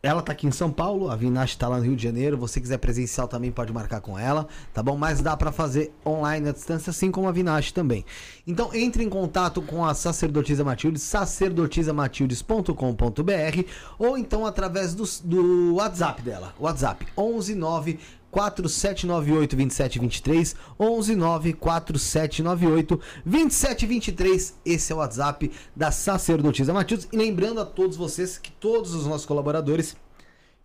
Ela 0.07 0.21
tá 0.21 0.31
aqui 0.31 0.47
em 0.47 0.51
São 0.51 0.71
Paulo, 0.71 1.11
a 1.11 1.17
Vinash 1.17 1.57
tá 1.57 1.67
lá 1.67 1.79
no 1.79 1.83
Rio 1.83 1.97
de 1.97 2.01
Janeiro. 2.01 2.37
Você 2.37 2.61
quiser 2.61 2.77
presencial 2.77 3.27
também 3.27 3.51
pode 3.51 3.73
marcar 3.73 3.99
com 3.99 4.17
ela, 4.17 4.47
tá 4.73 4.81
bom? 4.81 4.95
Mas 4.95 5.19
dá 5.19 5.35
pra 5.35 5.51
fazer 5.51 5.91
online 6.05 6.47
à 6.47 6.53
distância, 6.53 6.91
assim 6.91 7.11
como 7.11 7.27
a 7.27 7.31
Vinash 7.33 7.73
também. 7.73 8.05
Então 8.47 8.73
entre 8.73 9.03
em 9.03 9.09
contato 9.09 9.61
com 9.61 9.83
a 9.83 9.93
sacerdotisa 9.93 10.63
Matildes, 10.63 11.03
sacerdotisamatildes.com.br 11.03 13.63
ou 13.99 14.17
então 14.17 14.45
através 14.45 14.95
do, 14.95 15.03
do 15.25 15.75
WhatsApp 15.75 16.21
dela. 16.21 16.55
WhatsApp 16.57 17.05
119 17.13 17.99
4798 18.37 19.55
2723 19.55 20.55
119 20.77 21.53
4798 21.53 23.01
2723 23.25 24.59
esse 24.63 24.91
é 24.91 24.95
o 24.95 24.99
WhatsApp 24.99 25.51
da 25.75 25.89
sacerdotisa 25.89 26.71
Matildes 26.71 27.07
e 27.11 27.17
lembrando 27.17 27.59
a 27.59 27.65
todos 27.65 27.97
vocês 27.97 28.37
que 28.37 28.51
todos 28.51 28.93
os 28.93 29.07
nossos 29.07 29.25
colaboradores 29.25 29.97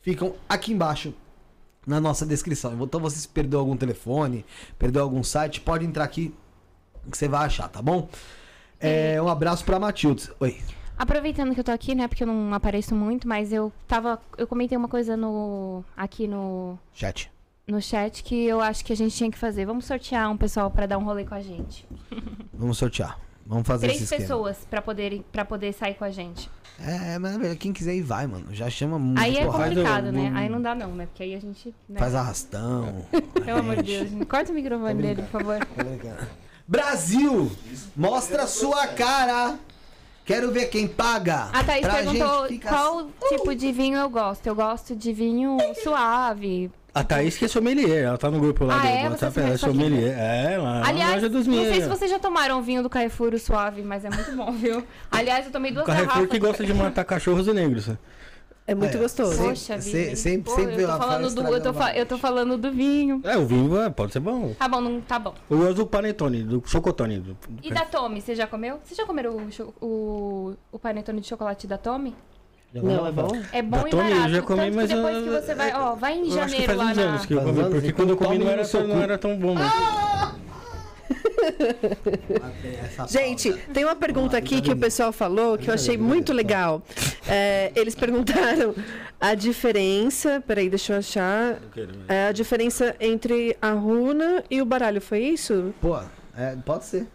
ficam 0.02 0.34
aqui 0.46 0.70
embaixo 0.70 1.14
na 1.86 1.98
nossa 1.98 2.26
descrição. 2.26 2.78
Então 2.78 3.00
você 3.00 3.16
se 3.16 3.28
perdeu 3.28 3.60
algum 3.60 3.76
telefone, 3.76 4.44
perdeu 4.78 5.02
algum 5.02 5.22
site, 5.22 5.58
pode 5.62 5.86
entrar 5.86 6.04
aqui 6.04 6.34
que 7.10 7.16
você 7.16 7.26
vai 7.26 7.46
achar, 7.46 7.68
tá 7.68 7.80
bom? 7.80 8.06
É, 8.78 9.20
um 9.22 9.28
abraço 9.28 9.64
pra 9.64 9.78
Matildes. 9.78 10.30
Oi. 10.38 10.60
Aproveitando 10.98 11.54
que 11.54 11.60
eu 11.60 11.64
tô 11.64 11.72
aqui, 11.72 11.94
né, 11.94 12.06
porque 12.06 12.22
eu 12.22 12.26
não 12.26 12.52
apareço 12.52 12.94
muito, 12.94 13.26
mas 13.26 13.50
eu 13.50 13.72
tava, 13.88 14.20
eu 14.36 14.46
comentei 14.46 14.76
uma 14.76 14.88
coisa 14.88 15.16
no 15.16 15.82
aqui 15.96 16.28
no 16.28 16.78
Chat. 16.92 17.32
No 17.66 17.80
chat 17.80 18.22
que 18.22 18.44
eu 18.44 18.60
acho 18.60 18.84
que 18.84 18.92
a 18.92 18.96
gente 18.96 19.16
tinha 19.16 19.30
que 19.30 19.38
fazer. 19.38 19.64
Vamos 19.64 19.84
sortear 19.84 20.30
um 20.30 20.36
pessoal 20.36 20.70
pra 20.70 20.86
dar 20.86 20.98
um 20.98 21.04
rolê 21.04 21.24
com 21.24 21.34
a 21.34 21.40
gente. 21.40 21.86
Vamos 22.52 22.78
sortear. 22.78 23.18
Vamos 23.46 23.66
fazer 23.66 23.88
Três 23.88 24.08
pessoas 24.08 24.58
pra 24.70 24.80
poder 24.80 25.22
para 25.32 25.44
poder 25.44 25.72
sair 25.72 25.94
com 25.94 26.04
a 26.04 26.10
gente. 26.10 26.48
É, 26.80 27.18
mas 27.18 27.56
quem 27.58 27.72
quiser 27.72 27.94
ir 27.94 28.02
vai, 28.02 28.26
mano. 28.26 28.46
Já 28.54 28.70
chama 28.70 28.98
muito. 28.98 29.20
Aí 29.20 29.36
é 29.36 29.44
porra. 29.44 29.64
complicado, 29.64 30.12
né? 30.12 30.32
Aí 30.34 30.48
não 30.48 30.60
dá 30.60 30.74
não, 30.74 30.94
né? 30.94 31.06
Porque 31.06 31.22
aí 31.22 31.34
a 31.34 31.40
gente, 31.40 31.74
né? 31.88 31.98
Faz 31.98 32.14
arrastão. 32.14 33.06
Pelo 33.44 33.58
amor 33.58 33.76
de 33.76 33.82
Deus, 33.82 34.10
gente. 34.10 34.26
corta 34.26 34.52
o 34.52 34.54
microfone 34.54 35.02
dele, 35.02 35.22
por 35.22 35.40
favor. 35.40 35.58
Brasil, 36.66 37.50
mostra 37.96 38.46
sua 38.46 38.86
cara. 38.88 39.58
Quero 40.24 40.50
ver 40.52 40.66
quem 40.66 40.86
paga. 40.86 41.48
A 41.52 41.64
Thaís 41.64 41.80
pra 41.86 41.94
perguntou 41.96 42.42
gente 42.48 42.54
ficar- 42.60 42.70
qual 42.70 43.08
tipo 43.28 43.54
de 43.54 43.72
vinho 43.72 43.98
eu 43.98 44.08
gosto. 44.08 44.46
Eu 44.46 44.54
gosto 44.54 44.94
de 44.94 45.12
vinho 45.12 45.56
suave. 45.82 46.70
A 46.94 47.02
Thaís 47.02 47.36
que 47.38 47.46
é 47.46 47.48
sommelier, 47.48 48.04
ela 48.04 48.18
tá 48.18 48.30
no 48.30 48.38
grupo 48.38 48.64
lá 48.66 48.76
Ah, 48.76 48.78
do 48.80 48.86
é? 48.86 49.08
WhatsApp, 49.08 49.38
ela 49.38 49.48
é 49.48 49.58
começou 49.58 49.70
aqui, 49.70 49.78
sommelier. 49.78 50.14
É, 50.18 50.58
lá 50.58 50.82
Aliás, 50.86 51.14
loja 51.14 51.28
dos 51.30 51.46
não 51.46 51.54
sei 51.64 51.80
se 51.80 51.88
vocês 51.88 52.10
já 52.10 52.18
tomaram 52.18 52.60
vinho 52.62 52.82
do 52.82 52.90
Carrefour 52.90 53.36
suave, 53.38 53.82
mas 53.82 54.04
é 54.04 54.10
muito 54.10 54.30
bom, 54.36 54.52
viu? 54.52 54.84
Aliás, 55.10 55.46
eu 55.46 55.52
tomei 55.52 55.72
duas 55.72 55.86
Carrefour 55.86 56.08
garrafas. 56.08 56.30
que 56.30 56.38
gosta 56.38 56.64
de 56.66 56.74
matar 56.74 57.04
cachorros 57.04 57.46
e 57.48 57.52
negros. 57.54 57.88
É 58.64 58.74
muito 58.76 58.96
gostoso. 58.96 59.36
Poxa 59.42 59.80
Se- 59.80 59.90
vida. 60.04 60.16
sempre- 60.16 60.50
Pô, 60.50 60.54
sempre 60.54 60.82
eu, 60.82 60.88
tô 60.88 60.96
falando 60.98 61.34
do, 61.34 61.42
eu, 61.48 61.60
tô 61.62 61.72
fa- 61.74 61.94
eu 61.96 62.06
tô 62.06 62.16
falando 62.18 62.56
do 62.56 62.70
vinho. 62.70 63.20
É, 63.24 63.36
o 63.36 63.44
vinho 63.44 63.80
é, 63.80 63.90
pode 63.90 64.12
ser 64.12 64.20
bom. 64.20 64.54
Tá 64.56 64.68
bom, 64.68 64.80
não 64.80 65.00
tá 65.00 65.18
bom. 65.18 65.34
Eu 65.50 65.58
gosto 65.58 65.74
do 65.74 65.86
panetone, 65.86 66.42
do 66.44 66.62
chocotone. 66.64 67.18
Do, 67.18 67.32
do 67.34 67.38
E 67.66 67.72
da 67.72 67.84
Tommy, 67.84 68.20
você 68.20 68.34
já 68.36 68.46
comeu? 68.46 68.78
Você 68.84 68.94
já 68.94 69.04
comeram 69.04 69.36
o, 69.36 69.84
o, 69.84 70.54
o 70.70 70.78
panetone 70.78 71.20
de 71.20 71.26
chocolate 71.28 71.66
da 71.66 71.76
Tommy? 71.76 72.14
Não, 72.72 73.06
é 73.06 73.12
bom? 73.12 73.28
É 73.52 73.60
bom 73.62 73.82
Da 73.82 73.88
e 73.88 73.90
Tommy 73.90 74.10
eu 74.10 74.16
barato. 74.16 74.32
já 74.34 74.42
comi, 74.42 74.58
tanto 74.60 74.70
que 74.70 74.76
mas 74.76 74.88
depois 74.88 75.16
eu- 75.16 75.22
que 75.24 75.30
você 75.46 75.54
vai, 75.54 75.74
ó, 75.74 75.94
vai 75.94 76.12
em 76.14 76.16
Eu 76.20 76.24
acho 76.24 76.32
que 76.32 76.38
janeiro 76.38 76.64
faz 76.66 76.78
lá 76.78 76.84
uns 76.86 76.96
na... 76.96 77.02
anos 77.02 77.26
que 77.26 77.34
eu 77.34 77.42
comi, 77.42 77.64
porque 77.70 77.92
quando 77.92 78.10
eu 78.10 78.16
comi 78.16 78.38
não 78.38 78.48
era, 78.48 78.62
não 78.86 79.02
era 79.02 79.18
tão 79.18 79.36
bom. 79.36 79.54
Mas... 79.54 79.72
Gente, 83.08 83.52
tem 83.72 83.84
uma 83.84 83.96
pergunta 83.96 84.36
aqui 84.36 84.60
que 84.60 84.72
o 84.72 84.76
pessoal 84.76 85.12
falou 85.12 85.58
que 85.58 85.68
eu 85.68 85.74
achei 85.74 85.96
muito 85.96 86.32
legal. 86.32 86.82
É, 87.26 87.72
eles 87.74 87.94
perguntaram 87.94 88.74
a 89.20 89.34
diferença. 89.34 90.42
Peraí, 90.46 90.68
deixa 90.68 90.94
eu 90.94 90.98
achar. 90.98 91.58
É, 92.08 92.28
a 92.28 92.32
diferença 92.32 92.94
entre 93.00 93.56
a 93.60 93.72
runa 93.72 94.44
e 94.50 94.60
o 94.60 94.64
baralho, 94.64 95.00
foi 95.00 95.20
isso? 95.20 95.74
Pô, 95.80 95.98
é, 96.36 96.56
pode 96.64 96.84
ser. 96.84 97.06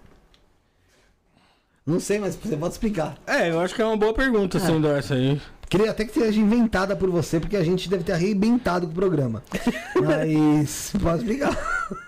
Não 1.85 2.01
sei, 2.01 2.19
mas 2.19 2.35
você 2.35 2.57
pode 2.57 2.73
explicar. 2.73 3.17
É, 3.25 3.49
eu 3.49 3.61
acho 3.61 3.73
que 3.73 3.81
é 3.81 3.85
uma 3.85 3.95
boa 3.95 4.13
pergunta, 4.13 4.59
sendo 4.59 4.89
essa 4.89 5.13
aí. 5.13 5.39
Queria 5.69 5.91
até 5.91 6.05
que 6.05 6.13
seja 6.13 6.39
inventada 6.39 6.95
por 6.95 7.09
você, 7.09 7.39
porque 7.39 7.57
a 7.57 7.63
gente 7.63 7.89
deve 7.89 8.03
ter 8.03 8.13
arrebentado 8.13 8.85
com 8.85 8.93
o 8.93 8.95
programa. 8.95 9.43
Mas 10.01 10.93
pode 11.01 11.19
explicar. 11.19 11.57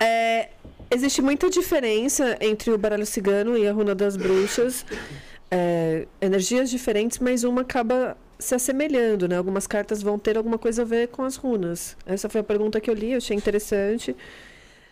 É, 0.01 0.49
existe 0.91 1.21
muita 1.21 1.49
diferença 1.49 2.37
entre 2.41 2.71
o 2.71 2.77
baralho 2.77 3.05
cigano 3.05 3.57
e 3.57 3.67
a 3.67 3.73
runa 3.73 3.93
das 3.95 4.15
bruxas. 4.15 4.85
É, 5.51 6.07
energias 6.21 6.69
diferentes, 6.69 7.17
mas 7.19 7.43
uma 7.43 7.61
acaba 7.61 8.15
se 8.37 8.55
assemelhando, 8.55 9.27
né? 9.27 9.35
Algumas 9.37 9.67
cartas 9.67 10.01
vão 10.01 10.17
ter 10.17 10.37
alguma 10.37 10.57
coisa 10.57 10.83
a 10.83 10.85
ver 10.85 11.09
com 11.09 11.23
as 11.23 11.35
runas. 11.35 11.97
Essa 12.05 12.29
foi 12.29 12.41
a 12.41 12.43
pergunta 12.43 12.79
que 12.79 12.89
eu 12.89 12.93
li, 12.93 13.11
eu 13.11 13.17
achei 13.17 13.35
interessante. 13.35 14.15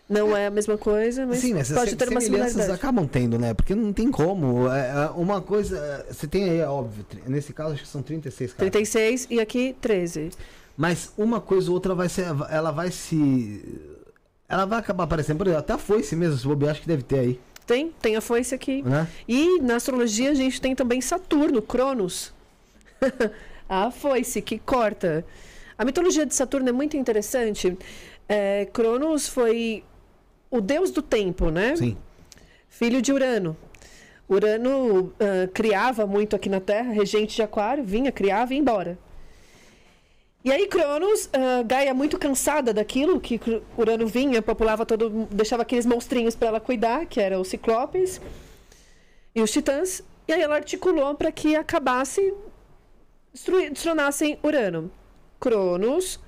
Não 0.08 0.34
é 0.34 0.46
a 0.46 0.50
mesma 0.50 0.78
coisa, 0.78 1.26
mas, 1.26 1.38
Sim, 1.38 1.54
mas 1.54 1.70
pode 1.70 1.94
ter 1.94 2.08
uma 2.08 2.20
semelhanças 2.20 2.70
acabam 2.70 3.06
tendo, 3.06 3.38
né? 3.38 3.52
Porque 3.52 3.74
não 3.74 3.92
tem 3.92 4.10
como. 4.10 4.66
É, 4.72 5.04
é, 5.04 5.10
uma 5.10 5.42
coisa. 5.42 6.06
Você 6.10 6.26
tem 6.26 6.44
aí, 6.44 6.58
é 6.58 6.66
óbvio, 6.66 7.04
nesse 7.26 7.52
caso 7.52 7.74
acho 7.74 7.82
que 7.82 7.88
são 7.88 8.02
36 8.02 8.52
cartas. 8.52 8.70
36 8.70 9.26
e 9.30 9.38
aqui 9.38 9.76
13. 9.80 10.30
Mas 10.76 11.12
uma 11.16 11.42
coisa 11.42 11.68
ou 11.68 11.74
outra 11.74 11.94
vai 11.94 12.08
ser. 12.08 12.24
Ela 12.50 12.70
vai 12.70 12.90
se. 12.90 13.97
Ela 14.48 14.64
vai 14.64 14.78
acabar 14.78 15.04
aparecendo. 15.04 15.36
Por 15.36 15.46
exemplo, 15.46 15.60
até 15.60 15.72
a 15.74 15.78
foice 15.78 16.16
mesmo, 16.16 16.38
se 16.38 16.46
bobear, 16.46 16.72
acho 16.72 16.80
que 16.80 16.88
deve 16.88 17.02
ter 17.02 17.18
aí. 17.18 17.40
Tem, 17.66 17.92
tem 18.00 18.16
a 18.16 18.20
foice 18.20 18.54
aqui. 18.54 18.82
Né? 18.82 19.06
E 19.28 19.60
na 19.60 19.76
astrologia 19.76 20.30
a 20.30 20.34
gente 20.34 20.60
tem 20.60 20.74
também 20.74 21.00
Saturno, 21.00 21.60
Cronos. 21.60 22.32
a 23.68 23.90
foice 23.90 24.40
que 24.40 24.58
corta. 24.58 25.24
A 25.76 25.84
mitologia 25.84 26.24
de 26.24 26.34
Saturno 26.34 26.70
é 26.70 26.72
muito 26.72 26.96
interessante. 26.96 27.76
É, 28.26 28.66
Cronos 28.72 29.28
foi 29.28 29.84
o 30.50 30.62
deus 30.62 30.90
do 30.90 31.02
tempo, 31.02 31.50
né? 31.50 31.76
Sim. 31.76 31.96
Filho 32.70 33.02
de 33.02 33.12
Urano. 33.12 33.54
Urano 34.28 35.12
ah, 35.20 35.48
criava 35.52 36.06
muito 36.06 36.36
aqui 36.36 36.48
na 36.48 36.60
Terra, 36.60 36.92
regente 36.92 37.36
de 37.36 37.42
Aquário, 37.42 37.82
vinha, 37.82 38.12
criava 38.12 38.52
e 38.52 38.56
ia 38.56 38.60
embora. 38.60 38.98
E 40.48 40.52
aí 40.52 40.66
Cronos, 40.66 41.28
ah, 41.34 41.62
Gaia 41.62 41.92
muito 41.92 42.18
cansada 42.18 42.72
daquilo, 42.72 43.20
que 43.20 43.38
Urano 43.76 44.06
vinha, 44.06 44.40
populava 44.40 44.86
todo, 44.86 45.28
deixava 45.30 45.60
aqueles 45.60 45.84
monstrinhos 45.84 46.34
para 46.34 46.48
ela 46.48 46.58
cuidar, 46.58 47.04
que 47.04 47.20
eram 47.20 47.42
os 47.42 47.48
ciclopes 47.48 48.18
e 49.34 49.42
os 49.42 49.50
titãs, 49.50 50.02
e 50.26 50.32
aí 50.32 50.40
ela 50.40 50.54
articulou 50.54 51.14
para 51.14 51.30
que 51.30 51.54
acabasse, 51.54 52.32
destronassem 53.70 54.38
Urano. 54.42 54.90
Cronos, 55.38 56.18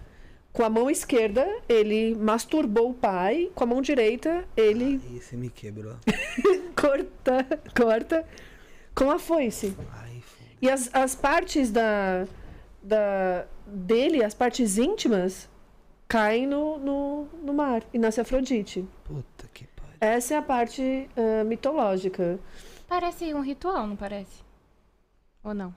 com 0.53 0.63
a 0.63 0.69
mão 0.69 0.91
esquerda, 0.91 1.49
ele 1.67 2.15
masturbou 2.15 2.91
o 2.91 2.95
pai, 2.95 3.51
com 3.55 3.65
a 3.65 3.67
mão 3.67 3.81
direita, 3.81 4.45
ele 4.55 5.01
Ih, 5.15 5.19
você 5.19 5.35
me 5.35 5.49
quebrou. 5.49 5.97
corta, 6.79 7.47
corta 7.75 8.27
com 8.95 9.11
a 9.11 9.19
foice. 9.19 9.75
E 10.61 10.69
as, 10.69 10.91
as 10.93 11.15
partes 11.15 11.71
da, 11.71 12.27
da 12.83 13.47
dele, 13.71 14.25
as 14.25 14.35
partes 14.35 14.79
íntimas, 14.79 15.49
caem 16.09 16.47
no, 16.47 16.79
no, 16.79 17.29
no 17.43 17.55
mar 17.55 17.83
e 17.93 17.99
nasce 17.99 18.21
Afrodite. 18.21 18.87
Puta 19.05 19.49
que 19.55 19.65
pariu. 19.67 19.95
Essa 20.01 20.35
é 20.35 20.37
a 20.37 20.43
parte 20.43 21.09
ah, 21.17 21.45
mitológica. 21.45 22.39
Parece 22.89 23.33
um 23.33 23.41
ritual, 23.41 23.87
não 23.87 23.97
parece? 23.97 24.43
Ou 25.45 25.55
não? 25.55 25.75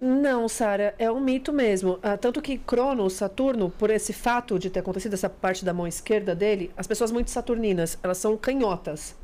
Não, 0.00 0.48
Sara, 0.48 0.94
é 0.98 1.10
um 1.10 1.20
mito 1.20 1.52
mesmo. 1.52 1.98
Ah, 2.02 2.16
tanto 2.16 2.40
que 2.40 2.56
Cronos, 2.56 3.14
Saturno, 3.14 3.68
por 3.68 3.90
esse 3.90 4.12
fato 4.12 4.58
de 4.58 4.70
ter 4.70 4.80
acontecido 4.80 5.14
essa 5.14 5.28
parte 5.28 5.64
da 5.64 5.74
mão 5.74 5.86
esquerda 5.86 6.34
dele, 6.34 6.70
as 6.76 6.86
pessoas 6.86 7.10
muito 7.10 7.30
saturninas, 7.30 7.98
elas 8.02 8.18
são 8.18 8.36
canhotas. 8.36 9.16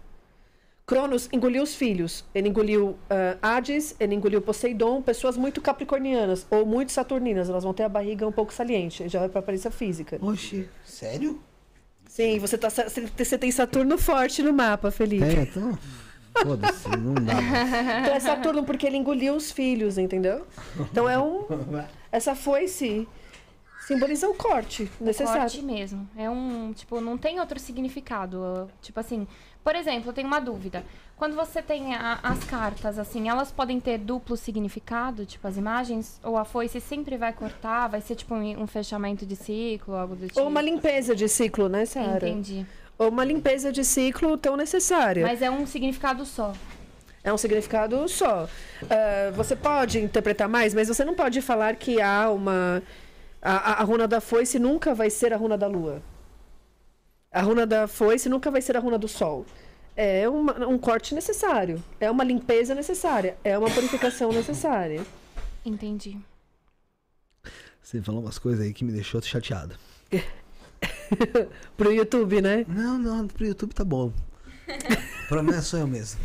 Cronos 0.86 1.28
engoliu 1.32 1.62
os 1.62 1.74
filhos. 1.74 2.24
Ele 2.34 2.48
engoliu 2.48 2.96
ah, 3.08 3.38
Hades, 3.40 3.96
ele 3.98 4.14
engoliu 4.14 4.42
Poseidon, 4.42 5.00
pessoas 5.00 5.36
muito 5.36 5.60
capricornianas 5.60 6.46
ou 6.50 6.66
muito 6.66 6.92
saturninas. 6.92 7.48
Elas 7.48 7.64
vão 7.64 7.72
ter 7.72 7.84
a 7.84 7.88
barriga 7.88 8.26
um 8.26 8.32
pouco 8.32 8.52
saliente, 8.52 9.08
já 9.08 9.20
vai 9.20 9.28
para 9.28 9.38
a 9.38 9.42
aparência 9.42 9.70
física. 9.70 10.18
Oxi, 10.20 10.68
sério? 10.84 11.40
Sim, 12.06 12.38
você, 12.38 12.56
tá, 12.56 12.68
você 12.68 13.36
tem 13.36 13.50
Saturno 13.50 13.98
forte 13.98 14.42
no 14.42 14.52
mapa, 14.52 14.90
Felipe. 14.90 15.26
Tem, 15.26 15.42
então. 15.42 15.76
Foda-se, 16.42 16.88
não 16.96 17.14
dá. 17.14 17.32
Então 18.02 18.14
é 18.14 18.20
Saturno 18.20 18.64
porque 18.64 18.86
ele 18.86 18.96
engoliu 18.96 19.34
os 19.34 19.50
filhos, 19.50 19.98
entendeu? 19.98 20.46
Então 20.78 21.08
é 21.08 21.18
um. 21.18 21.44
Essa 22.12 22.34
foice 22.34 23.08
simboliza 23.86 24.28
o 24.28 24.34
corte 24.34 24.90
necessário. 25.00 25.40
Corte 25.40 25.62
mesmo. 25.62 26.08
É 26.16 26.28
um, 26.28 26.72
tipo, 26.72 27.00
não 27.00 27.16
tem 27.18 27.40
outro 27.40 27.58
significado. 27.58 28.68
Tipo 28.80 29.00
assim, 29.00 29.26
por 29.64 29.74
exemplo, 29.74 30.10
eu 30.10 30.12
tenho 30.12 30.28
uma 30.28 30.40
dúvida. 30.40 30.84
Quando 31.16 31.34
você 31.34 31.62
tem 31.62 31.94
a- 31.94 32.18
as 32.22 32.44
cartas, 32.44 32.98
assim, 32.98 33.28
elas 33.28 33.50
podem 33.50 33.80
ter 33.80 33.98
duplo 33.98 34.36
significado, 34.36 35.24
tipo 35.24 35.46
as 35.48 35.56
imagens? 35.56 36.20
Ou 36.22 36.36
a 36.36 36.44
foice 36.44 36.80
sempre 36.80 37.16
vai 37.16 37.32
cortar? 37.32 37.88
Vai 37.88 38.00
ser 38.00 38.14
tipo 38.16 38.34
um, 38.34 38.62
um 38.62 38.66
fechamento 38.66 39.24
de 39.24 39.34
ciclo, 39.36 39.94
algo 39.94 40.14
do 40.16 40.26
tipo? 40.28 40.40
Ou 40.40 40.48
uma 40.48 40.60
limpeza 40.60 41.14
de 41.16 41.28
ciclo, 41.28 41.68
né, 41.68 41.86
Sara? 41.86 42.28
Entendi. 42.28 42.66
Ou 42.98 43.08
uma 43.08 43.24
limpeza 43.24 43.72
de 43.72 43.84
ciclo 43.84 44.36
tão 44.36 44.56
necessária. 44.56 45.24
Mas 45.26 45.40
é 45.40 45.50
um 45.50 45.66
significado 45.66 46.24
só. 46.26 46.52
É 47.22 47.32
um 47.32 47.38
significado 47.38 48.06
só. 48.08 48.46
Ah, 48.90 49.30
você 49.34 49.56
pode 49.56 49.98
interpretar 49.98 50.48
mais, 50.48 50.74
mas 50.74 50.88
você 50.88 51.04
não 51.04 51.14
pode 51.14 51.40
falar 51.40 51.74
que 51.76 52.00
há 52.02 52.30
uma. 52.30 52.82
A, 53.40 53.52
a- 53.72 53.80
a 53.80 53.84
runa 53.84 54.06
da 54.06 54.20
foice 54.20 54.58
nunca 54.58 54.94
vai 54.94 55.08
ser 55.10 55.32
a 55.32 55.36
runa 55.36 55.56
da 55.56 55.66
lua. 55.66 56.02
A 57.34 57.42
runa 57.42 57.66
da 57.66 57.86
foice 57.88 58.28
nunca 58.28 58.50
vai 58.50 58.62
ser 58.62 58.76
a 58.76 58.80
runa 58.80 58.96
do 58.96 59.08
sol. 59.08 59.44
É 59.96 60.28
uma- 60.28 60.66
um 60.68 60.78
corte 60.78 61.14
necessário. 61.14 61.82
É 62.00 62.10
uma 62.10 62.22
limpeza 62.24 62.74
necessária. 62.74 63.36
É 63.44 63.58
uma 63.58 63.68
purificação 63.70 64.30
necessária. 64.32 65.04
Entendi. 65.66 66.16
Você 67.82 68.00
falou 68.00 68.22
umas 68.22 68.38
coisas 68.38 68.64
aí 68.64 68.72
que 68.72 68.84
me 68.84 68.92
deixou 68.92 69.20
chateado. 69.20 69.74
Pro 71.76 71.92
YouTube, 71.92 72.40
né? 72.40 72.64
Não, 72.68 72.98
não, 72.98 73.26
pro 73.26 73.44
YouTube 73.46 73.74
tá 73.74 73.84
bom. 73.84 74.12
O 75.24 75.26
problema 75.28 75.56
é 75.58 75.62
só 75.62 75.78
eu 75.78 75.86
mesmo. 75.86 76.20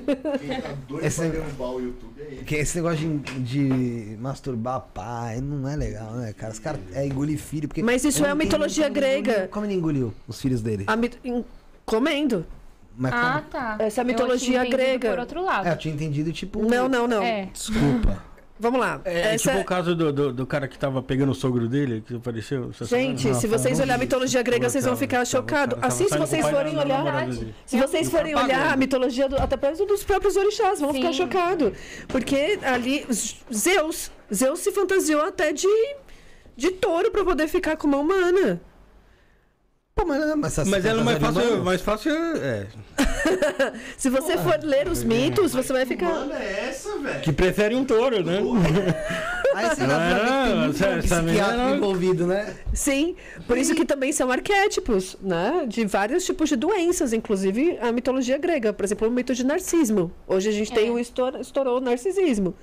Quem 0.00 0.60
tá 0.60 0.68
doido 0.88 1.06
Esse 1.06 1.20
pra 1.20 1.28
derrubar 1.30 1.70
o 1.70 1.80
YouTube 1.80 2.20
é 2.20 2.22
ele. 2.24 2.44
Que 2.44 2.54
esse 2.56 2.76
negócio 2.76 3.18
de, 3.18 3.40
de 3.40 4.16
masturbar 4.18 4.80
pai 4.94 5.40
não 5.40 5.68
é 5.68 5.76
legal, 5.76 6.12
né, 6.14 6.32
cara? 6.32 6.52
Os 6.52 6.58
caras 6.58 6.80
é 6.92 7.06
engolir 7.06 7.38
filho. 7.38 7.68
Porque 7.68 7.82
Mas 7.82 8.04
isso 8.04 8.20
eu 8.20 8.26
é 8.26 8.28
não 8.28 8.32
a 8.32 8.36
entendo 8.36 8.46
mitologia 8.46 8.84
como 8.86 8.96
ele 8.98 9.06
engoliu- 9.06 9.24
grega. 9.34 9.48
Como 9.48 9.66
ele 9.66 9.74
engoliu 9.74 10.14
os 10.26 10.40
filhos 10.40 10.62
dele? 10.62 10.84
A 10.86 10.96
mit- 10.96 11.18
Comendo. 11.84 12.44
Mas 12.96 13.12
Ah, 13.14 13.32
como? 13.38 13.50
tá. 13.50 13.76
Essa 13.78 14.00
é 14.00 14.02
a 14.02 14.04
Eu 14.04 14.06
mitologia 14.06 14.46
tinha 14.48 14.58
entendido 14.60 14.76
grega. 14.76 15.10
Por 15.10 15.18
outro 15.20 15.42
lado. 15.44 15.68
É, 15.68 15.72
eu 15.72 15.76
tinha 15.78 15.94
entendido, 15.94 16.32
tipo. 16.32 16.62
Não, 16.68 16.88
não, 16.88 17.06
não. 17.06 17.22
É. 17.22 17.46
Desculpa. 17.52 18.22
Vamos 18.60 18.80
lá. 18.80 19.00
É, 19.04 19.34
Essa- 19.34 19.50
tipo 19.50 19.62
o 19.62 19.64
caso 19.64 19.94
do, 19.94 20.12
do, 20.12 20.32
do 20.32 20.46
cara 20.46 20.66
que 20.66 20.76
tava 20.78 21.00
pegando 21.02 21.30
o 21.30 21.34
sogro 21.34 21.68
dele, 21.68 22.02
que 22.06 22.16
apareceu. 22.16 22.70
Gente, 22.82 23.22
semana. 23.22 23.40
se 23.40 23.46
vocês 23.46 23.78
olharem 23.78 23.94
a 23.94 23.98
mitologia 23.98 24.42
grega, 24.42 24.68
vocês 24.68 24.84
vão 24.84 24.96
ficar 24.96 25.24
chocados. 25.24 25.78
Assim, 25.80 26.08
se 26.08 26.18
vocês 26.18 26.48
forem 26.48 26.76
olhar. 26.76 27.28
Se 27.64 27.78
vocês 27.78 28.10
forem 28.10 28.34
olhar 28.34 28.72
a 28.72 28.76
mitologia, 28.76 29.28
do, 29.28 29.36
até 29.36 29.56
mesmo 29.68 29.86
dos 29.86 30.02
próprios 30.02 30.36
orixás, 30.36 30.80
vão 30.80 30.92
ficar 30.92 31.08
Sim. 31.08 31.14
chocados. 31.14 31.72
Porque 32.08 32.58
ali, 32.62 33.06
Zeus, 33.54 34.10
Zeus 34.32 34.60
se 34.60 34.72
fantasiou 34.72 35.22
até 35.22 35.52
de, 35.52 35.68
de 36.56 36.70
touro 36.72 37.10
pra 37.10 37.24
poder 37.24 37.46
ficar 37.48 37.76
com 37.76 37.86
uma 37.86 37.98
humana. 37.98 38.60
Pô, 39.98 40.04
mas, 40.06 40.36
mas, 40.36 40.52
essa 40.58 40.64
Mas 40.64 40.84
ela 40.84 41.00
é 41.00 41.04
mais 41.04 41.18
fácil, 41.18 41.56
não- 41.56 41.64
mais 41.64 41.80
fácil 41.80 42.12
é. 42.36 42.66
Se 43.98 44.08
você 44.08 44.38
for 44.38 44.60
ler 44.62 44.86
os 44.88 45.02
mitos, 45.02 45.52
você 45.52 45.72
vai 45.72 45.84
ficar. 45.84 46.08
Mano, 46.08 46.32
é 46.34 46.68
essa, 46.68 46.96
velho? 46.98 47.20
Que 47.20 47.32
prefere 47.32 47.74
um 47.74 47.84
touro, 47.84 48.22
né? 48.24 48.38
Aí 49.56 49.66
você 49.70 49.80
que 49.80 50.78
tem 50.78 51.00
psiquiatra 51.02 51.70
envolvido, 51.76 52.26
né? 52.28 52.54
Sim, 52.72 53.16
por 53.46 53.58
isso 53.58 53.74
que 53.74 53.84
também 53.84 54.12
são 54.12 54.30
arquétipos, 54.30 55.16
né? 55.20 55.64
De 55.66 55.84
vários 55.84 56.24
tipos 56.24 56.48
de 56.48 56.54
doenças, 56.54 57.12
inclusive 57.12 57.76
a 57.80 57.90
mitologia 57.90 58.38
grega. 58.38 58.72
Por 58.72 58.84
exemplo, 58.84 59.08
o 59.08 59.10
mito 59.10 59.34
de 59.34 59.44
Narcismo. 59.44 60.12
Hoje 60.28 60.48
a 60.48 60.52
gente 60.52 60.72
tem 60.72 60.88
É. 60.88 60.92
o 60.92 60.98
estour- 60.98 61.40
estourou 61.40 61.78
o 61.78 61.80
narcisismo. 61.80 62.54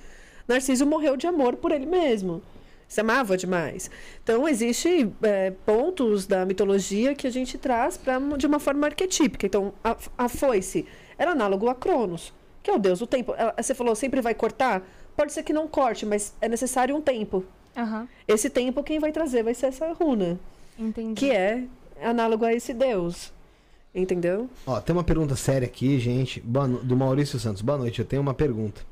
Narciso 0.48 0.86
morreu 0.86 1.16
de 1.18 1.26
amor 1.26 1.56
por 1.56 1.70
ele 1.70 1.84
mesmo. 1.84 2.42
Se 2.88 3.00
amava 3.00 3.36
demais. 3.36 3.90
Então, 4.22 4.48
existe 4.48 5.10
é, 5.22 5.50
pontos 5.64 6.26
da 6.26 6.46
mitologia 6.46 7.14
que 7.14 7.26
a 7.26 7.30
gente 7.30 7.58
traz 7.58 7.96
pra, 7.96 8.18
de 8.36 8.46
uma 8.46 8.60
forma 8.60 8.86
arquetípica. 8.86 9.44
Então, 9.46 9.72
a, 9.82 9.96
a 10.16 10.28
foice 10.28 10.86
era 11.18 11.32
análogo 11.32 11.68
a 11.68 11.74
Cronos, 11.74 12.32
que 12.62 12.70
é 12.70 12.74
o 12.74 12.78
deus 12.78 13.00
do 13.00 13.06
tempo. 13.06 13.34
Ela- 13.36 13.54
Você 13.60 13.74
falou, 13.74 13.94
sempre 13.96 14.20
vai 14.20 14.34
cortar? 14.34 14.82
Pode 15.16 15.32
ser 15.32 15.42
que 15.42 15.52
não 15.52 15.66
corte, 15.66 16.06
mas 16.06 16.34
é 16.40 16.48
necessário 16.48 16.94
um 16.94 17.00
tempo. 17.00 17.44
Aham. 17.76 18.06
Esse 18.28 18.48
tempo 18.48 18.82
quem 18.82 18.98
vai 19.00 19.10
trazer 19.12 19.42
vai 19.42 19.52
ser 19.54 19.66
essa 19.66 19.92
runa 19.92 20.38
Entendi. 20.78 21.14
que 21.18 21.30
é 21.30 21.64
análogo 22.02 22.44
a 22.44 22.52
esse 22.54 22.72
Deus. 22.72 23.32
Entendeu? 23.94 24.48
Ó, 24.66 24.78
tem 24.80 24.94
uma 24.94 25.02
pergunta 25.04 25.34
séria 25.34 25.66
aqui, 25.66 25.98
gente. 25.98 26.40
Do 26.40 26.96
Maurício 26.96 27.38
Santos. 27.38 27.62
Boa 27.62 27.78
noite, 27.78 27.98
eu 27.98 28.04
tenho 28.04 28.20
uma 28.22 28.34
pergunta. 28.34 28.82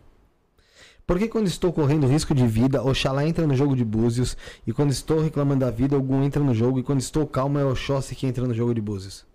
Por 1.06 1.18
que 1.18 1.28
quando 1.28 1.46
estou 1.46 1.72
correndo 1.72 2.06
risco 2.06 2.34
de 2.34 2.46
vida, 2.46 2.82
Oxalá 2.82 3.26
entra 3.26 3.46
no 3.46 3.54
jogo 3.54 3.76
de 3.76 3.84
búzios, 3.84 4.36
e 4.66 4.72
quando 4.72 4.90
estou 4.90 5.20
reclamando 5.20 5.60
da 5.64 5.70
vida, 5.70 5.94
algum 5.94 6.22
entra 6.24 6.42
no 6.42 6.54
jogo, 6.54 6.78
e 6.78 6.82
quando 6.82 7.00
estou 7.00 7.26
calmo 7.26 7.58
é 7.58 7.64
Oxóssi 7.64 8.14
que 8.14 8.26
entra 8.26 8.46
no 8.46 8.54
jogo 8.54 8.74
de 8.74 8.80
búzios? 8.80 9.26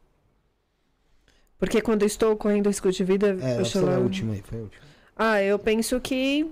Porque 1.57 1.81
quando 1.81 2.03
estou 2.03 2.35
correndo 2.35 2.67
risco 2.67 2.91
de 2.91 3.03
vida, 3.03 3.37
É, 3.41 3.63
chamo- 3.63 3.89
é 3.89 3.95
a 3.95 3.99
última 3.99 4.33
aí, 4.33 4.41
foi 4.41 4.57
a 4.59 4.61
última. 4.61 4.81
Ah, 5.15 5.43
eu 5.43 5.59
penso 5.59 5.99
que 5.99 6.47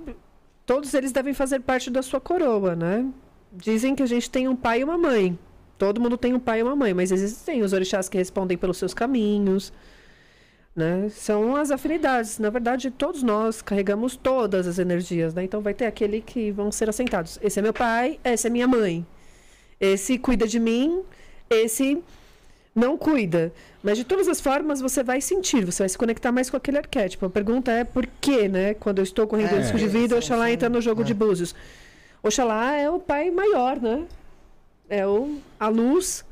todos 0.66 0.94
eles 0.94 1.12
devem 1.12 1.34
fazer 1.34 1.62
parte 1.62 1.90
da 1.90 2.02
sua 2.02 2.20
coroa, 2.20 2.76
né? 2.76 3.06
Dizem 3.52 3.96
que 3.96 4.04
a 4.04 4.06
gente 4.06 4.30
tem 4.30 4.48
um 4.48 4.56
pai 4.56 4.82
e 4.82 4.84
uma 4.84 4.98
mãe. 4.98 5.40
Todo 5.78 6.02
mundo 6.02 6.18
tem 6.18 6.34
um 6.34 6.40
pai 6.40 6.60
e 6.60 6.64
uma 6.64 6.76
mãe, 6.76 6.94
mas 6.94 7.12
existem 7.12 7.62
os 7.64 7.72
orixás 7.72 8.10
que 8.10 8.18
respondem 8.18 8.58
pelos 8.58 8.78
seus 8.78 8.94
caminhos, 8.94 9.72
né? 10.78 11.10
São 11.10 11.56
as 11.56 11.72
afinidades. 11.72 12.38
Na 12.40 12.50
verdade, 12.52 12.92
todos 12.92 13.24
nós 13.24 13.62
carregamos 13.62 14.16
todas 14.16 14.68
as 14.68 14.78
energias, 14.80 15.34
né? 15.34 15.44
Então 15.44 15.60
vai 15.60 15.74
ter 15.74 15.88
aquele 15.88 16.22
que 16.22 16.52
vão 16.52 16.72
ser 16.72 16.88
assentados. 16.88 17.40
Esse 17.42 17.58
é 17.60 17.62
meu 17.64 17.74
pai, 17.74 18.20
essa 18.24 18.48
é 18.48 18.50
minha 18.52 18.68
mãe. 18.68 19.06
Esse 19.80 20.18
cuida 20.18 20.48
de 20.48 20.60
mim, 20.60 21.02
esse 21.50 22.02
não 22.76 22.96
cuida. 22.98 23.52
Mas 23.82 23.98
de 23.98 24.04
todas 24.04 24.28
as 24.28 24.40
formas 24.40 24.80
você 24.80 25.02
vai 25.04 25.20
sentir, 25.20 25.66
você 25.66 25.82
vai 25.84 25.90
se 25.90 25.98
conectar 25.98 26.32
mais 26.32 26.50
com 26.50 26.58
aquele 26.58 26.78
arquétipo. 26.78 27.26
A 27.26 27.30
pergunta 27.30 27.72
é 27.72 27.84
por 27.84 28.06
quê, 28.22 28.48
né? 28.48 28.74
Quando 28.76 29.00
eu 29.00 29.04
estou 29.04 29.26
correndo 29.28 29.54
É, 29.56 29.58
risco 29.60 29.78
de 29.78 29.88
vida, 29.88 30.10
são- 30.10 30.18
Oxalá 30.20 30.46
são- 30.46 30.54
entra 30.54 30.70
no 30.70 30.80
jogo 30.82 31.02
é. 31.02 31.06
de 31.06 31.14
búzios. 31.14 31.56
Oxalá 32.22 32.76
é 32.78 32.90
o 32.90 33.00
pai 33.00 33.32
maior, 33.32 33.80
né? 33.82 34.04
É 34.90 35.06
o, 35.08 35.38
a 35.60 35.68
luz, 35.68 36.24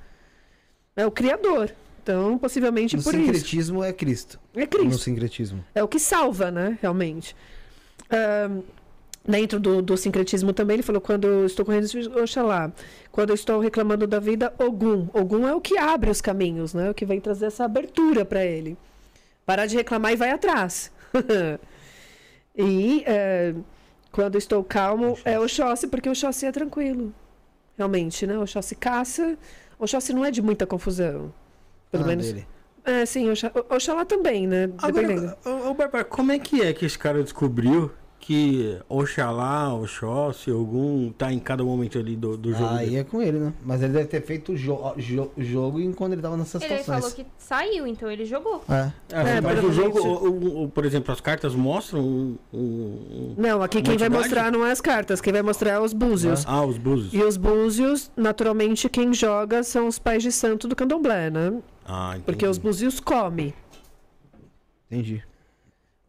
é 0.95 1.05
o 1.05 1.11
criador. 1.11 1.71
Então, 2.05 2.37
possivelmente 2.37 2.95
No 2.95 3.01
por 3.01 3.15
isso. 3.15 3.23
sincretismo 3.25 3.83
é 3.83 3.91
Cristo. 3.91 4.39
É 4.55 4.61
No 4.61 4.67
Cristo. 4.67 4.99
sincretismo. 4.99 5.65
É 5.73 5.83
o 5.83 5.87
que 5.87 5.97
salva, 5.99 6.51
né? 6.51 6.77
Realmente. 6.79 7.35
Ahn, 8.11 8.61
dentro 9.27 9.59
do, 9.59 9.81
do 9.81 9.97
sincretismo 9.97 10.53
também, 10.53 10.75
ele 10.75 10.83
falou: 10.83 11.01
quando 11.01 11.25
eu 11.27 11.47
estou 11.47 11.65
correndo, 11.65 11.87
Oxalá. 12.21 12.71
Quando 13.11 13.31
eu 13.31 13.33
estou 13.33 13.59
reclamando 13.59 14.05
da 14.05 14.19
vida, 14.19 14.53
Ogum. 14.59 15.07
Ogum 15.13 15.47
é 15.47 15.55
o 15.55 15.59
que 15.59 15.79
abre 15.79 16.11
os 16.11 16.21
caminhos, 16.21 16.75
né? 16.75 16.91
O 16.91 16.93
que 16.93 17.07
vem 17.07 17.19
trazer 17.19 17.47
essa 17.47 17.65
abertura 17.65 18.23
para 18.23 18.45
ele. 18.45 18.77
Parar 19.43 19.65
de 19.65 19.75
reclamar 19.75 20.13
e 20.13 20.15
vai 20.15 20.29
atrás. 20.29 20.91
e 22.55 23.03
eh, 23.07 23.55
quando 24.11 24.37
estou 24.37 24.63
calmo, 24.63 25.17
é 25.25 25.39
Oxóssi, 25.39 25.87
porque 25.87 26.07
Oxóssi 26.07 26.45
é 26.45 26.51
tranquilo. 26.51 27.11
Realmente, 27.75 28.27
né? 28.27 28.37
Oxóssi 28.37 28.75
caça. 28.75 29.35
Oxóssi 29.79 30.13
não 30.13 30.23
é 30.23 30.29
de 30.29 30.43
muita 30.43 30.67
confusão. 30.67 31.33
Pelo 31.91 32.03
Ah, 32.03 32.07
menos. 32.07 32.25
dele. 32.27 32.47
É, 32.83 33.05
sim, 33.05 33.29
Oxa- 33.31 33.51
o- 33.55 33.75
Oxalá 33.75 34.05
também, 34.05 34.45
né? 34.45 34.67
Dependendo. 34.67 35.35
Agora, 35.43 35.65
ô, 35.65 35.69
ô, 35.71 35.73
Bárbara, 35.73 36.03
como 36.05 36.31
é 36.31 36.37
que 36.39 36.61
é 36.61 36.71
que 36.73 36.85
esse 36.85 36.97
cara 36.99 37.23
descobriu 37.23 37.91
que 38.19 38.77
Oxalá, 38.89 39.73
Oxóssi, 39.73 40.49
algum 40.51 41.11
tá 41.11 41.31
em 41.31 41.37
cada 41.39 41.63
momento 41.63 41.97
ali 41.99 42.15
do, 42.15 42.35
do 42.37 42.51
jogo? 42.53 42.73
Aí 42.75 42.85
dele? 42.85 42.97
é 42.97 43.03
com 43.03 43.21
ele, 43.21 43.39
né? 43.39 43.53
Mas 43.63 43.81
ele 43.83 43.93
deve 43.93 44.07
ter 44.07 44.21
feito 44.21 44.51
o 44.53 44.57
jo 44.57 44.77
jo 44.97 45.31
jogo 45.37 45.79
enquanto 45.79 46.13
ele 46.13 46.21
tava 46.21 46.35
nessas 46.37 46.61
Ele 46.61 46.77
situações. 46.77 47.03
falou 47.13 47.15
que 47.15 47.25
saiu, 47.37 47.85
então 47.87 48.09
ele 48.09 48.25
jogou. 48.25 48.63
É. 48.69 48.91
É, 49.11 49.37
É, 49.37 49.41
mas 49.41 49.63
o 49.63 49.71
jogo, 49.71 49.99
o- 49.99 50.27
o- 50.29 50.63
o- 50.63 50.69
por 50.69 50.85
exemplo, 50.85 51.11
as 51.11 51.21
cartas 51.21 51.53
mostram 51.55 52.01
um, 52.01 52.37
um- 52.53 53.35
Não, 53.37 53.61
aqui 53.63 53.81
quem 53.81 53.97
vai 53.97 54.09
mostrar 54.09 54.51
não 54.51 54.65
é 54.65 54.71
as 54.71 54.81
cartas, 54.81 55.21
quem 55.21 55.31
vai 55.33 55.41
mostrar 55.43 55.71
é 55.71 55.79
os 55.79 55.93
búzios. 55.93 56.43
Ah, 56.47 56.63
os 56.65 56.77
búzios. 56.77 57.13
E 57.13 57.21
os 57.23 57.37
búzios, 57.37 58.11
naturalmente, 58.15 58.89
quem 58.89 59.13
joga 59.13 59.61
são 59.63 59.87
os 59.87 59.99
pais 59.99 60.21
de 60.23 60.31
santo 60.31 60.67
do 60.67 60.75
candomblé, 60.75 61.29
né? 61.29 61.53
Ah, 61.85 62.09
entendi. 62.11 62.23
Porque 62.25 62.47
os 62.47 62.57
búzios 62.57 62.99
comem. 62.99 63.53
Entendi. 64.89 65.23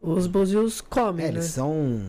Os 0.01 0.27
búzios 0.27 0.81
comem, 0.81 1.25
É, 1.25 1.31
né? 1.31 1.35
eles 1.35 1.45
são. 1.51 2.01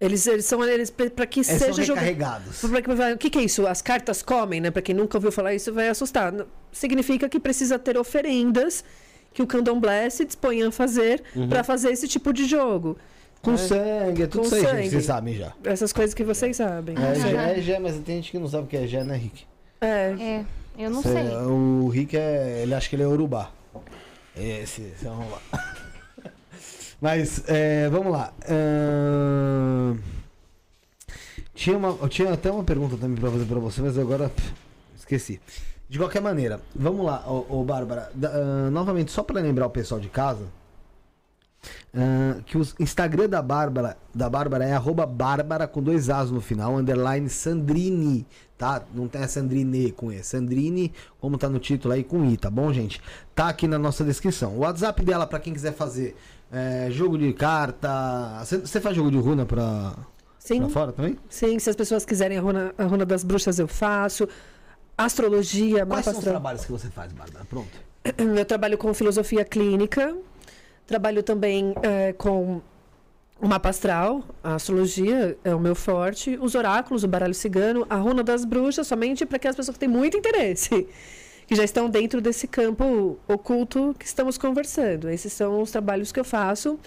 Eles, 0.00 0.26
eles 0.26 0.44
são 0.44 0.64
eles 0.64 0.90
para 0.90 1.26
que 1.26 1.40
Eles 1.40 1.46
são 1.46 1.58
seja 1.58 1.84
jogado. 1.84 2.04
recarregados. 2.04 2.60
Pra 2.60 2.82
que- 2.82 2.90
O 3.14 3.18
que, 3.18 3.30
que 3.30 3.38
é 3.38 3.42
isso? 3.44 3.66
As 3.66 3.80
cartas 3.80 4.20
comem, 4.20 4.60
né? 4.60 4.70
Pra 4.70 4.82
quem 4.82 4.94
nunca 4.94 5.16
ouviu 5.16 5.30
falar 5.30 5.54
isso, 5.54 5.72
vai 5.72 5.88
assustar. 5.88 6.34
Significa 6.72 7.28
que 7.28 7.38
precisa 7.38 7.78
ter 7.78 7.96
oferendas 7.96 8.84
que 9.32 9.42
o 9.42 9.46
candomblé 9.46 10.10
se 10.10 10.24
dispõe 10.24 10.62
a 10.64 10.72
fazer 10.72 11.22
pra 11.48 11.62
fazer 11.62 11.90
esse 11.92 12.08
tipo 12.08 12.32
de 12.32 12.46
jogo. 12.46 12.96
Com 13.40 13.56
sangue, 13.56 14.22
é 14.24 14.26
tudo 14.26 14.48
Com 14.48 14.56
isso 14.56 14.66
aí, 14.66 14.82
gente. 14.82 14.90
Vocês 14.90 15.04
sabem 15.04 15.34
já. 15.34 15.52
Essas 15.64 15.92
coisas 15.92 16.14
que 16.14 16.22
vocês 16.24 16.56
sabem. 16.56 16.96
É. 16.96 17.14
Gé, 17.14 17.58
é 17.58 17.60
Gé, 17.62 17.78
mas 17.78 17.96
tem 18.00 18.16
gente 18.16 18.30
que 18.32 18.38
não 18.38 18.48
sabe 18.48 18.64
o 18.64 18.66
que 18.66 18.76
é 18.76 18.86
Gé, 18.86 19.02
né, 19.04 19.16
Rick? 19.16 19.44
É. 19.80 20.14
É, 20.18 20.44
eu 20.78 20.90
não 20.90 21.02
Cê- 21.02 21.12
sei. 21.12 21.28
O 21.36 21.88
Rick 21.88 22.16
é. 22.16 22.62
Ele 22.62 22.74
acha 22.74 22.88
que 22.88 22.96
ele 22.96 23.02
é 23.02 23.06
Urubá. 23.06 23.50
Esse, 24.36 24.82
esse 24.82 25.06
é 25.06 25.10
um 25.10 25.28
lá. 25.30 25.38
Mas, 27.00 27.42
é, 27.48 27.88
vamos 27.90 28.12
lá. 28.12 28.32
Ahn, 28.48 29.96
Tinha, 31.54 31.76
uma, 31.76 31.88
eu 32.00 32.08
tinha 32.08 32.32
até 32.32 32.50
uma 32.50 32.64
pergunta 32.64 32.96
também 32.96 33.16
pra 33.16 33.30
fazer 33.30 33.44
pra 33.44 33.58
você, 33.58 33.82
mas 33.82 33.98
agora 33.98 34.28
pff, 34.28 34.52
esqueci. 34.96 35.40
De 35.88 35.98
qualquer 35.98 36.22
maneira, 36.22 36.60
vamos 36.74 37.04
lá, 37.04 37.22
ô, 37.28 37.60
ô 37.60 37.64
Bárbara. 37.64 38.10
Ahn, 38.22 38.70
novamente, 38.70 39.10
só 39.12 39.22
pra 39.22 39.40
lembrar 39.40 39.66
o 39.66 39.70
pessoal 39.70 40.00
de 40.00 40.08
casa. 40.08 40.44
ahn, 41.94 42.40
que 42.46 42.56
o 42.56 42.62
Instagram 42.80 43.28
da 43.28 43.42
Bárbara, 43.42 43.96
da 44.14 44.30
Bárbara 44.30 44.64
é 44.64 44.72
arroba 44.72 45.04
Bárbara 45.04 45.66
com 45.66 45.82
dois 45.82 46.08
As 46.08 46.30
no 46.30 46.40
final, 46.40 46.76
underline 46.76 47.28
Sandrini, 47.28 48.26
tá? 48.62 48.80
Não 48.94 49.08
tem 49.08 49.24
a 49.24 49.26
Sandrine 49.26 49.90
com 49.90 50.12
E, 50.12 50.22
Sandrine, 50.22 50.92
como 51.20 51.36
tá 51.36 51.48
no 51.48 51.58
título 51.58 51.94
aí 51.94 52.04
com 52.04 52.24
I, 52.24 52.36
tá 52.36 52.48
bom, 52.48 52.72
gente? 52.72 53.00
Tá 53.34 53.48
aqui 53.48 53.66
na 53.66 53.76
nossa 53.76 54.04
descrição. 54.04 54.52
O 54.54 54.58
WhatsApp 54.60 55.04
dela, 55.04 55.26
pra 55.26 55.40
quem 55.40 55.52
quiser 55.52 55.72
fazer 55.72 56.14
é, 56.52 56.86
jogo 56.88 57.18
de 57.18 57.32
carta. 57.32 58.40
Você 58.44 58.80
faz 58.80 58.94
jogo 58.94 59.10
de 59.10 59.18
runa 59.18 59.44
pra, 59.44 59.96
Sim. 60.38 60.60
pra 60.60 60.68
fora 60.68 60.92
também? 60.92 61.18
Sim, 61.28 61.58
se 61.58 61.68
as 61.70 61.74
pessoas 61.74 62.04
quiserem 62.04 62.38
a 62.38 62.40
runa, 62.40 62.72
a 62.78 62.84
runa 62.84 63.04
das 63.04 63.24
bruxas, 63.24 63.58
eu 63.58 63.66
faço. 63.66 64.28
Astrologia, 64.96 65.84
Quais 65.84 66.04
são 66.04 66.16
os 66.16 66.22
trabalhos 66.22 66.64
que 66.64 66.70
você 66.70 66.88
faz, 66.88 67.12
Bárbara? 67.12 67.44
Pronto. 67.46 67.80
Eu 68.38 68.44
trabalho 68.44 68.78
com 68.78 68.94
filosofia 68.94 69.44
clínica, 69.44 70.14
trabalho 70.86 71.22
também 71.22 71.74
eh, 71.82 72.12
com 72.12 72.60
o 73.42 73.48
mapa 73.48 73.70
astral, 73.70 74.22
a 74.40 74.54
astrologia 74.54 75.36
é 75.42 75.52
o 75.52 75.58
meu 75.58 75.74
forte, 75.74 76.38
os 76.40 76.54
oráculos, 76.54 77.02
o 77.02 77.08
baralho 77.08 77.34
cigano, 77.34 77.84
a 77.90 77.96
runa 77.96 78.22
das 78.22 78.44
bruxas, 78.44 78.86
somente 78.86 79.26
para 79.26 79.34
aquelas 79.34 79.56
pessoas 79.56 79.74
que 79.74 79.80
têm 79.80 79.88
muito 79.88 80.16
interesse, 80.16 80.86
que 81.44 81.56
já 81.56 81.64
estão 81.64 81.90
dentro 81.90 82.20
desse 82.20 82.46
campo 82.46 83.18
oculto 83.26 83.96
que 83.98 84.06
estamos 84.06 84.38
conversando. 84.38 85.10
Esses 85.10 85.32
são 85.32 85.60
os 85.60 85.72
trabalhos 85.72 86.12
que 86.12 86.20
eu 86.20 86.24
faço. 86.24 86.78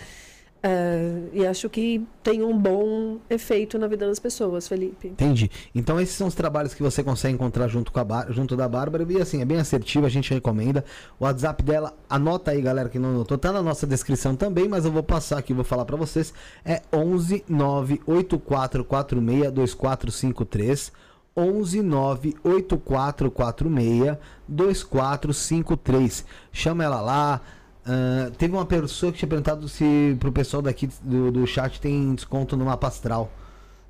Eh, 0.68 1.30
e 1.32 1.46
acho 1.46 1.70
que 1.70 2.04
tem 2.24 2.42
um 2.42 2.58
bom 2.58 3.20
efeito 3.30 3.78
na 3.78 3.86
vida 3.86 4.08
das 4.08 4.18
pessoas, 4.18 4.68
Felipe. 4.68 5.10
Entendi. 5.10 5.52
Então 5.76 6.02
esses 6.02 6.16
são 6.16 6.26
os 6.26 6.34
trabalhos 6.34 6.74
que 6.74 6.82
você 6.82 7.04
consegue 7.04 7.36
encontrar 7.36 7.68
junto, 7.68 7.92
com 7.92 8.00
a 8.00 8.26
junto 8.32 8.58
da 8.58 8.68
Bárbara. 8.68 9.06
E 9.08 9.22
assim, 9.22 9.44
é 9.44 9.46
bem 9.46 9.58
assertivo, 9.58 10.08
a 10.08 10.10
gente 10.10 10.34
recomenda. 10.34 10.84
O 11.20 11.26
WhatsApp 11.26 11.62
dela, 11.62 11.94
anota 12.10 12.50
aí, 12.50 12.64
galera, 12.64 12.90
que 12.90 12.98
não 12.98 13.10
anotou. 13.10 13.38
Tá 13.38 13.52
na 13.52 13.62
nossa 13.62 13.86
descrição 13.86 14.36
também, 14.36 14.68
mas 14.68 14.86
eu 14.86 14.92
vou 14.92 15.04
passar 15.04 15.38
aqui, 15.38 15.54
vou 15.54 15.64
falar 15.64 15.86
pra 15.86 15.98
vocês. 15.98 16.34
É 16.66 16.82
11 16.92 17.46
98446 17.48 19.52
2453. 19.52 20.92
11 21.38 21.84
98446 21.84 24.18
2453. 24.48 26.26
Chama 26.52 26.84
ela 26.84 27.02
lá. 27.02 27.40
Ah, 27.86 28.32
teve 28.38 28.54
uma 28.54 28.66
pessoa 28.66 29.12
que 29.12 29.20
tinha 29.20 29.30
perguntado 29.30 29.68
se 29.70 30.16
pro 30.20 30.32
pessoal 30.32 30.62
daqui 30.62 30.90
do, 31.02 31.32
do 31.32 31.46
chat 31.48 31.80
tem 31.80 32.16
desconto 32.16 32.58
no 32.58 32.66
mapa 32.66 32.88
astral. 32.88 33.32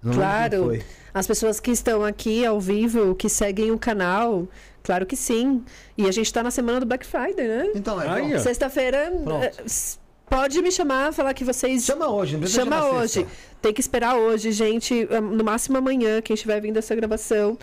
Eu 0.04 0.10
não 0.10 0.16
Claro. 0.16 0.64
foi. 0.66 0.84
As 1.14 1.26
pessoas 1.26 1.60
que 1.60 1.72
estão 1.72 2.04
aqui 2.04 2.46
ao 2.46 2.60
vivo, 2.60 3.16
que 3.16 3.30
seguem 3.30 3.72
o 3.72 3.80
canal, 3.80 4.48
claro 4.84 5.06
que 5.06 5.16
sim. 5.16 5.64
E 5.98 6.08
a 6.08 6.12
gente 6.12 6.26
está 6.26 6.44
na 6.44 6.52
semana 6.52 6.80
do 6.82 6.86
Black 6.86 7.06
Friday, 7.06 7.48
né? 7.48 7.72
Então, 7.74 8.00
é. 8.02 8.38
Sexta-feira, 8.38 9.14
eh, 9.42 9.52
pode 10.30 10.62
me 10.62 10.72
chamar, 10.72 11.14
falar 11.14 11.34
que 11.34 11.46
vocês. 11.46 11.86
Chama 11.86 12.10
hoje, 12.10 12.34
não 12.34 12.42
precisa 12.42 12.64
Chama 12.64 12.86
hoje. 12.92 13.14
sexta. 13.14 13.32
Tem 13.62 13.74
que 13.74 13.80
esperar 13.80 14.16
hoje, 14.18 14.52
gente. 14.52 15.08
eh, 15.10 15.22
No 15.22 15.44
máximo 15.44 15.78
amanhã, 15.78 16.22
quem 16.22 16.34
estiver 16.34 16.60
vindo 16.60 16.78
essa 16.78 16.94
gravação. 16.94 17.58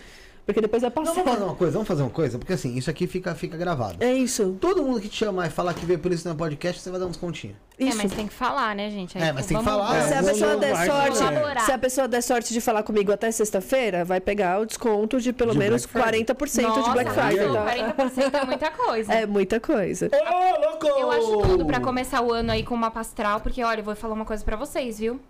Porque 0.45 0.61
depois 0.61 0.83
vai 0.83 0.91
Não, 0.91 1.05
passar. 1.05 1.12
vamos 1.15 1.31
fazer 1.33 1.45
uma 1.45 1.55
coisa, 1.55 1.73
vamos 1.75 1.89
fazer 1.89 2.03
uma 2.03 2.11
coisa, 2.11 2.37
porque 2.39 2.53
assim, 2.53 2.77
isso 2.77 2.91
aqui 2.91 3.07
fica, 3.07 3.33
fica 3.33 3.57
gravado. 3.57 4.03
É 4.03 4.12
isso. 4.12 4.57
Todo 4.61 4.83
mundo 4.83 5.01
que 5.01 5.09
te 5.09 5.17
chamar 5.17 5.47
e 5.47 5.51
falar 5.51 5.73
que 5.73 5.87
veio 5.87 6.01
por 6.01 6.11
isso 6.11 6.29
no 6.29 6.35
podcast, 6.35 6.83
você 6.83 6.91
vai 6.91 6.99
dar 6.99 7.07
um 7.07 7.11
descontinho. 7.11 7.55
É, 7.79 7.85
Isso. 7.85 7.97
mas 7.99 8.12
tem 8.12 8.27
que 8.27 8.35
falar, 8.35 8.75
né, 8.77 8.91
gente? 8.91 9.17
Aí, 9.17 9.25
É, 9.25 9.33
mas 9.33 9.47
tem 9.47 9.57
que 9.57 9.62
vamos- 9.65 9.87
falar, 9.87 10.03
se 10.03 10.15
a 10.15 10.23
pessoa 10.23 10.57
der 10.57 10.77
sorte, 10.87 11.65
se 11.65 11.73
a 11.73 11.79
pessoa 11.79 12.09
der 12.09 12.23
sorte 12.23 12.53
de 12.53 12.61
falar 12.61 12.83
comigo 12.83 13.12
até 13.12 13.31
sexta-feira, 13.31 14.05
vai 14.05 14.21
pegar 14.21 14.61
o 14.61 14.67
desconto 14.67 15.21
de 15.21 15.33
pelo 15.33 15.53
De 15.53 15.59
menos 15.59 15.87
Black 15.87 16.05
Friday. 16.11 16.25
40% 16.25 16.61
de 16.73 16.79
Nossa, 16.79 16.91
Black 16.93 17.11
Friday. 17.12 17.47
não, 17.49 17.55
tá? 17.55 18.05
40% 18.05 18.35
é 18.35 18.45
muita 18.45 18.71
coisa. 18.73 19.12
É 19.15 19.27
muita 19.27 19.61
coisa. 19.61 20.11
Ô, 20.12 20.61
louco! 20.69 20.87
Eu 20.87 21.11
acho 21.12 21.39
tudo 21.49 21.67
pra 21.67 21.79
começar 21.81 22.21
o 22.21 22.33
ano 22.33 22.51
aí 22.53 22.65
com 22.65 22.75
uma 22.75 22.91
pastral, 22.91 23.41
porque 23.41 23.62
olha, 23.62 23.81
eu 23.81 23.85
vou 23.85 23.95
falar 23.97 24.15
uma 24.15 24.25
coisa 24.25 24.45
pra 24.45 24.57
vocês, 24.57 24.99
viu? 24.99 25.21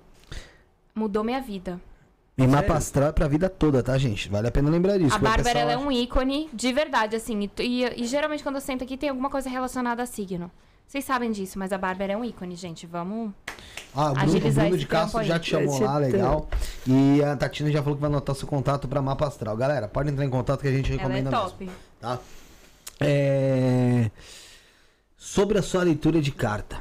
Mudou 0.95 1.23
minha 1.25 1.41
vida. 1.41 1.81
E 2.39 2.47
mapa 2.47 2.75
astral 2.75 3.09
é 3.11 3.13
pra 3.13 3.29
vida 3.29 3.49
toda, 3.49 3.83
tá, 3.83 3.97
gente? 3.99 4.29
Vale 4.29 4.49
a 4.49 4.51
pena 4.51 4.71
lembrar 4.71 4.99
disso. 4.99 5.15
a 5.15 5.19
Bárbara 5.19 5.59
ela 5.59 5.73
é 5.73 5.77
um 5.77 5.93
ícone 5.93 6.49
de 6.53 6.73
verdade, 6.73 7.15
assim. 7.17 7.51
E, 7.59 7.63
e- 7.63 8.03
e 8.03 8.07
geralmente 8.07 8.43
quando 8.43 8.55
eu 8.57 8.61
sento 8.61 8.83
aqui 8.83 8.97
tem 8.97 9.11
alguma 9.11 9.29
coisa 9.29 9.51
relacionada 9.51 10.03
a 10.03 10.07
signo. 10.07 10.51
Vocês 10.87 11.05
sabem 11.05 11.31
disso, 11.31 11.59
mas 11.59 11.73
a 11.73 11.79
Bárbara 11.79 12.13
é 12.13 12.17
um 12.17 12.25
ícone, 12.25 12.55
gente. 12.57 12.87
Vamos. 12.87 13.33
Ah, 13.95 14.11
o 14.13 14.15
Bruno, 14.15 14.37
o 14.49 14.53
Bruno 14.53 14.77
de 14.79 14.87
Castro 14.87 15.23
já 15.25 15.39
te 15.39 15.51
chamou 15.51 15.81
lá, 15.81 15.99
legal. 15.99 16.49
E 16.87 17.23
a 17.23 17.37
Tatina 17.37 17.71
já 17.71 17.83
falou 17.83 17.97
que 17.97 18.01
vai 18.01 18.11
anotar 18.11 18.35
seu 18.35 18.47
contato 18.49 18.89
pra 18.89 19.01
mapa 19.01 19.27
astral. 19.27 19.57
Galera, 19.57 19.87
pode 19.89 20.11
entrar 20.11 20.25
em 20.25 20.31
contato 20.31 20.61
que 20.61 20.69
a 20.69 20.73
gente 20.73 20.91
Ela 20.93 21.01
é 21.01 21.03
recomenda 21.03 21.31
top. 21.31 21.65
mesmo, 21.65 21.79
tá? 22.01 22.19
É... 23.01 24.11
Sobre 25.17 25.59
a 25.59 25.63
sua 25.63 25.83
leitura 25.83 26.21
de 26.21 26.31
carta. 26.33 26.81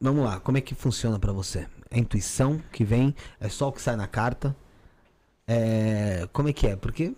Vamos 0.00 0.24
lá, 0.24 0.38
como 0.38 0.58
é 0.58 0.60
que 0.60 0.74
funciona 0.74 1.18
pra 1.18 1.32
você? 1.32 1.66
É 1.90 1.98
intuição 1.98 2.60
que 2.72 2.84
vem? 2.84 3.14
É 3.40 3.48
só 3.48 3.68
o 3.68 3.72
que 3.72 3.80
sai 3.82 3.96
na 3.96 4.06
carta? 4.06 4.54
É... 5.46 6.28
Como 6.32 6.48
é 6.48 6.52
que 6.52 6.66
é? 6.66 6.76
Porque 6.76 7.14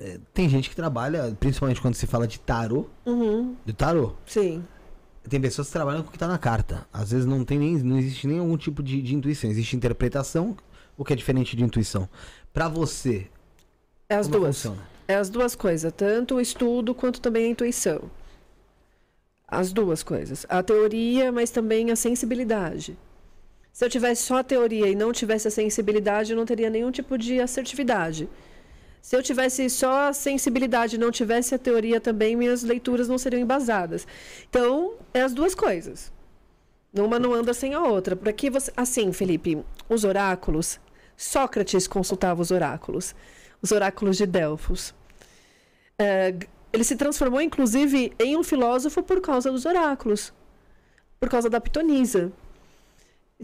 é, 0.00 0.18
tem 0.32 0.48
gente 0.48 0.70
que 0.70 0.76
trabalha, 0.76 1.36
principalmente 1.38 1.80
quando 1.80 1.94
se 1.94 2.06
fala 2.06 2.26
de 2.26 2.38
tarô, 2.40 2.86
Uhum, 3.04 3.56
de 3.64 3.72
tarô. 3.72 4.14
sim. 4.26 4.64
Tem 5.28 5.40
pessoas 5.40 5.68
que 5.68 5.72
trabalham 5.72 6.02
com 6.02 6.10
o 6.10 6.12
que 6.12 6.18
tá 6.18 6.28
na 6.28 6.36
carta. 6.36 6.86
Às 6.92 7.10
vezes 7.12 7.24
não 7.24 7.44
tem 7.46 7.58
nem, 7.58 7.78
não 7.78 7.96
existe 7.98 8.26
nem 8.26 8.38
algum 8.40 8.58
tipo 8.58 8.82
de, 8.82 9.00
de 9.00 9.14
intuição. 9.14 9.48
Existe 9.48 9.74
interpretação, 9.74 10.54
o 10.98 11.04
que 11.04 11.14
é 11.14 11.16
diferente 11.16 11.56
de 11.56 11.64
intuição. 11.64 12.06
Pra 12.52 12.68
você, 12.68 13.26
É 14.06 14.16
as 14.16 14.26
como 14.26 14.40
duas. 14.40 14.56
funciona? 14.56 14.82
É 15.08 15.14
as 15.14 15.30
duas 15.30 15.54
coisas, 15.54 15.90
tanto 15.96 16.34
o 16.34 16.40
estudo 16.42 16.94
quanto 16.94 17.22
também 17.22 17.46
a 17.46 17.48
intuição. 17.48 18.02
As 19.48 19.72
duas 19.72 20.02
coisas. 20.02 20.44
A 20.48 20.62
teoria, 20.62 21.32
mas 21.32 21.50
também 21.50 21.90
a 21.90 21.96
sensibilidade. 21.96 22.96
Se 23.74 23.84
eu 23.84 23.90
tivesse 23.90 24.22
só 24.22 24.36
a 24.36 24.44
teoria 24.44 24.86
e 24.86 24.94
não 24.94 25.12
tivesse 25.12 25.48
a 25.48 25.50
sensibilidade, 25.50 26.30
eu 26.30 26.36
não 26.36 26.46
teria 26.46 26.70
nenhum 26.70 26.92
tipo 26.92 27.18
de 27.18 27.40
assertividade. 27.40 28.28
Se 29.02 29.16
eu 29.16 29.22
tivesse 29.22 29.68
só 29.68 30.10
a 30.10 30.12
sensibilidade 30.12 30.94
e 30.94 30.98
não 30.98 31.10
tivesse 31.10 31.56
a 31.56 31.58
teoria 31.58 32.00
também, 32.00 32.36
minhas 32.36 32.62
leituras 32.62 33.08
não 33.08 33.18
seriam 33.18 33.42
embasadas. 33.42 34.06
Então, 34.48 34.94
é 35.12 35.22
as 35.22 35.34
duas 35.34 35.56
coisas. 35.56 36.12
Uma 36.96 37.18
não 37.18 37.34
anda 37.34 37.52
sem 37.52 37.74
a 37.74 37.82
outra. 37.82 38.14
Por 38.14 38.28
aqui 38.28 38.48
você. 38.48 38.72
Assim, 38.76 39.12
Felipe, 39.12 39.60
os 39.88 40.04
oráculos. 40.04 40.78
Sócrates 41.16 41.88
consultava 41.88 42.40
os 42.40 42.52
oráculos. 42.52 43.12
Os 43.60 43.72
oráculos 43.72 44.16
de 44.16 44.24
Delfos. 44.24 44.94
É, 45.98 46.32
ele 46.72 46.84
se 46.84 46.94
transformou, 46.94 47.40
inclusive, 47.40 48.12
em 48.20 48.36
um 48.36 48.44
filósofo 48.44 49.02
por 49.02 49.20
causa 49.20 49.50
dos 49.50 49.66
oráculos. 49.66 50.32
Por 51.18 51.28
causa 51.28 51.50
da 51.50 51.60
pitonisa. 51.60 52.32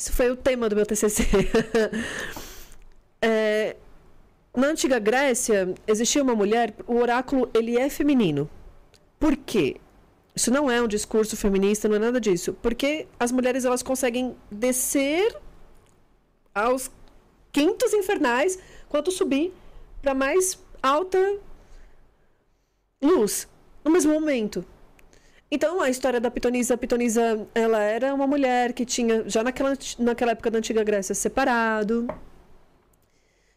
Isso 0.00 0.14
foi 0.14 0.30
o 0.30 0.36
tema 0.36 0.66
do 0.66 0.74
meu 0.74 0.86
TCC. 0.86 1.24
É, 3.22 3.76
na 4.56 4.68
antiga 4.68 4.98
Grécia, 4.98 5.74
existia 5.86 6.22
uma 6.22 6.34
mulher, 6.34 6.74
o 6.86 6.94
oráculo, 6.94 7.50
ele 7.52 7.76
é 7.76 7.90
feminino. 7.90 8.48
Por 9.18 9.36
quê? 9.36 9.76
Isso 10.34 10.50
não 10.50 10.70
é 10.70 10.80
um 10.80 10.88
discurso 10.88 11.36
feminista, 11.36 11.86
não 11.86 11.96
é 11.96 11.98
nada 11.98 12.18
disso. 12.18 12.54
Porque 12.62 13.06
as 13.18 13.30
mulheres 13.30 13.66
elas 13.66 13.82
conseguem 13.82 14.34
descer 14.50 15.36
aos 16.54 16.90
quintos 17.52 17.92
infernais 17.92 18.58
quanto 18.88 19.10
subir 19.10 19.52
para 20.00 20.14
mais 20.14 20.58
alta 20.82 21.36
luz 23.02 23.46
no 23.84 23.90
mesmo 23.90 24.14
momento. 24.14 24.64
Então, 25.50 25.80
a 25.80 25.90
história 25.90 26.20
da 26.20 26.30
Pitonisa, 26.30 26.74
a 26.74 26.78
Pitonisa, 26.78 27.46
ela 27.54 27.80
era 27.80 28.14
uma 28.14 28.26
mulher 28.26 28.72
que 28.72 28.86
tinha, 28.86 29.28
já 29.28 29.42
naquela, 29.42 29.76
naquela 29.98 30.32
época 30.32 30.50
da 30.50 30.58
antiga 30.58 30.84
Grécia, 30.84 31.12
separado, 31.14 32.06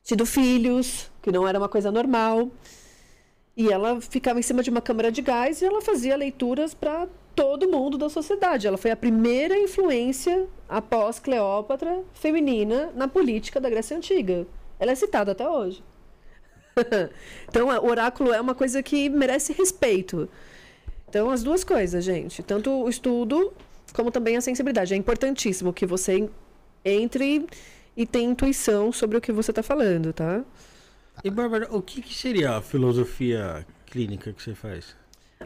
tido 0.04 0.26
filhos, 0.26 1.12
que 1.22 1.32
não 1.32 1.48
era 1.48 1.60
uma 1.60 1.70
coisa 1.70 1.92
normal. 1.92 2.50
E 3.56 3.72
ela 3.72 4.02
ficava 4.02 4.40
em 4.40 4.42
cima 4.42 4.64
de 4.64 4.72
uma 4.72 4.82
câmara 4.82 5.12
de 5.12 5.22
gás 5.22 5.62
e 5.62 5.66
ela 5.66 5.82
fazia 5.82 6.18
leituras 6.18 6.74
para 6.74 7.08
todo 7.36 7.70
mundo 7.70 7.96
da 7.98 8.10
sociedade. 8.10 8.66
Ela 8.66 8.78
foi 8.78 8.90
a 8.90 8.96
primeira 8.96 9.56
influência 9.58 10.48
após 10.68 11.20
Cleópatra 11.20 12.04
feminina 12.14 12.92
na 12.96 13.08
política 13.08 13.62
da 13.62 13.70
Grécia 13.70 13.96
Antiga. 13.96 14.48
Ela 14.80 14.92
é 14.92 14.96
citada 14.96 15.34
até 15.34 15.48
hoje. 15.48 15.84
então, 17.48 17.68
o 17.68 17.88
oráculo 17.88 18.34
é 18.34 18.42
uma 18.42 18.56
coisa 18.56 18.82
que 18.82 19.08
merece 19.10 19.54
respeito. 19.54 20.28
Então, 21.14 21.30
as 21.30 21.44
duas 21.44 21.64
coisas, 21.64 22.04
gente. 22.04 22.42
Tanto 22.42 22.72
o 22.72 22.90
estudo 22.90 23.54
como 23.94 24.10
também 24.10 24.36
a 24.36 24.42
sensibilidade. 24.42 24.96
É 24.96 24.98
importantíssimo 24.98 25.72
que 25.72 25.86
você 25.86 26.28
entre 26.84 27.46
e 27.96 28.04
tenha 28.08 28.32
intuição 28.32 28.92
sobre 28.92 29.16
o 29.20 29.22
que 29.22 29.32
você 29.32 29.52
está 29.52 29.62
falando, 29.62 30.12
tá? 30.12 30.44
E, 31.24 31.30
Bárbara, 31.30 31.68
o 31.70 31.84
que, 31.84 32.02
que 32.02 32.16
seria 32.16 32.58
a 32.58 32.62
filosofia 32.64 33.64
clínica 33.86 34.34
que 34.34 34.42
você 34.42 34.56
faz? 34.56 34.96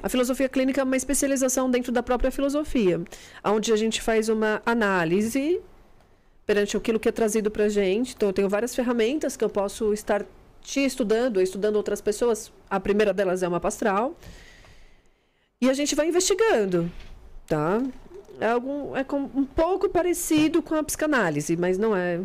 A 0.01 0.07
filosofia 0.07 0.47
clínica 0.47 0.79
é 0.79 0.85
uma 0.85 0.95
especialização 0.95 1.69
dentro 1.69 1.91
da 1.91 2.01
própria 2.01 2.31
filosofia, 2.31 3.01
onde 3.43 3.73
a 3.73 3.75
gente 3.75 4.01
faz 4.01 4.29
uma 4.29 4.61
análise 4.65 5.59
perante 6.45 6.77
aquilo 6.77 6.97
que 6.97 7.09
é 7.09 7.11
trazido 7.11 7.51
para 7.51 7.65
a 7.65 7.69
gente. 7.69 8.13
Então, 8.15 8.29
eu 8.29 8.33
tenho 8.33 8.47
várias 8.47 8.73
ferramentas 8.73 9.35
que 9.35 9.43
eu 9.43 9.49
posso 9.49 9.91
estar 9.91 10.25
te 10.61 10.79
estudando, 10.85 11.41
estudando 11.41 11.75
outras 11.75 11.99
pessoas. 11.99 12.53
A 12.69 12.79
primeira 12.79 13.13
delas 13.13 13.43
é 13.43 13.47
uma 13.49 13.59
pastral. 13.59 14.15
E 15.61 15.69
a 15.69 15.73
gente 15.73 15.95
vai 15.95 16.07
investigando, 16.07 16.91
tá? 17.47 17.81
É, 18.39 18.51
algum, 18.51 18.95
é 18.95 19.03
com- 19.03 19.29
um 19.33 19.43
pouco 19.45 19.89
parecido 19.89 20.61
com 20.61 20.75
a 20.75 20.83
psicanálise, 20.83 21.57
mas 21.57 21.79
não 21.79 21.95
é 21.95 22.19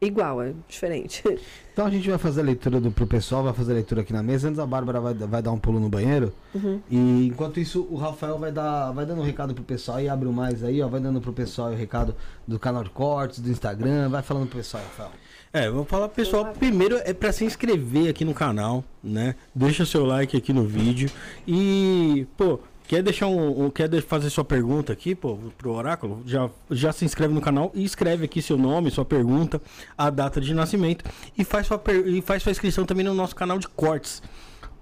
igual, 0.00 0.40
é 0.42 0.52
diferente. 0.68 1.22
Então 1.72 1.86
a 1.86 1.90
gente 1.90 2.06
vai 2.06 2.18
fazer 2.18 2.42
a 2.42 2.44
leitura 2.44 2.78
do, 2.78 2.92
pro 2.92 3.06
pessoal, 3.06 3.42
vai 3.44 3.54
fazer 3.54 3.72
a 3.72 3.76
leitura 3.76 4.02
aqui 4.02 4.12
na 4.12 4.22
mesa. 4.22 4.46
Antes 4.46 4.58
a 4.60 4.66
Bárbara 4.66 5.00
vai, 5.00 5.14
vai 5.14 5.40
dar 5.40 5.50
um 5.52 5.58
pulo 5.58 5.80
no 5.80 5.88
banheiro. 5.88 6.30
Uhum. 6.54 6.82
E 6.90 7.28
enquanto 7.28 7.58
isso, 7.58 7.88
o 7.90 7.96
Rafael 7.96 8.38
vai 8.38 8.52
dar, 8.52 8.92
vai 8.92 9.06
dando 9.06 9.22
um 9.22 9.24
recado 9.24 9.54
pro 9.54 9.64
pessoal 9.64 9.98
e 9.98 10.06
abre 10.06 10.28
o 10.28 10.32
mais 10.34 10.62
aí, 10.62 10.82
ó. 10.82 10.88
Vai 10.88 11.00
dando 11.00 11.18
pro 11.18 11.32
pessoal 11.32 11.70
o 11.72 11.74
recado 11.74 12.14
do 12.46 12.58
canal 12.58 12.84
de 12.84 12.90
cortes, 12.90 13.40
do 13.40 13.48
Instagram. 13.50 14.10
Vai 14.10 14.20
falando 14.22 14.46
pro 14.48 14.58
pessoal, 14.58 14.82
Rafael. 14.82 15.12
É, 15.52 15.68
vou 15.68 15.84
falar 15.84 16.08
pessoal, 16.08 16.46
primeiro 16.58 16.96
é 17.04 17.12
pra 17.12 17.30
se 17.30 17.44
inscrever 17.44 18.08
aqui 18.08 18.24
no 18.24 18.32
canal, 18.32 18.82
né? 19.04 19.34
Deixa 19.54 19.84
seu 19.84 20.04
like 20.06 20.34
aqui 20.34 20.50
no 20.50 20.64
vídeo 20.64 21.10
e, 21.46 22.26
pô, 22.38 22.58
quer 22.88 23.02
deixar 23.02 23.26
um, 23.26 23.66
um- 23.66 23.70
quer 23.70 23.90
fazer 24.00 24.30
sua 24.30 24.44
pergunta 24.46 24.94
aqui, 24.94 25.14
pô, 25.14 25.36
pro 25.58 25.72
oráculo, 25.72 26.22
já 26.24 26.48
já 26.70 26.90
se 26.90 27.04
inscreve 27.04 27.34
no 27.34 27.40
canal 27.42 27.70
e 27.74 27.84
escreve 27.84 28.24
aqui 28.24 28.40
seu 28.40 28.56
nome, 28.56 28.90
sua 28.90 29.04
pergunta, 29.04 29.60
a 29.96 30.08
data 30.08 30.40
de 30.40 30.54
nascimento 30.54 31.04
e 31.36 31.44
faz 31.44 31.66
sua 31.66 31.78
per- 31.78 32.06
e 32.08 32.22
faz 32.22 32.42
sua 32.42 32.50
inscrição 32.52 32.86
também 32.86 33.04
no 33.04 33.12
nosso 33.12 33.36
canal 33.36 33.58
de 33.58 33.68
cortes. 33.68 34.22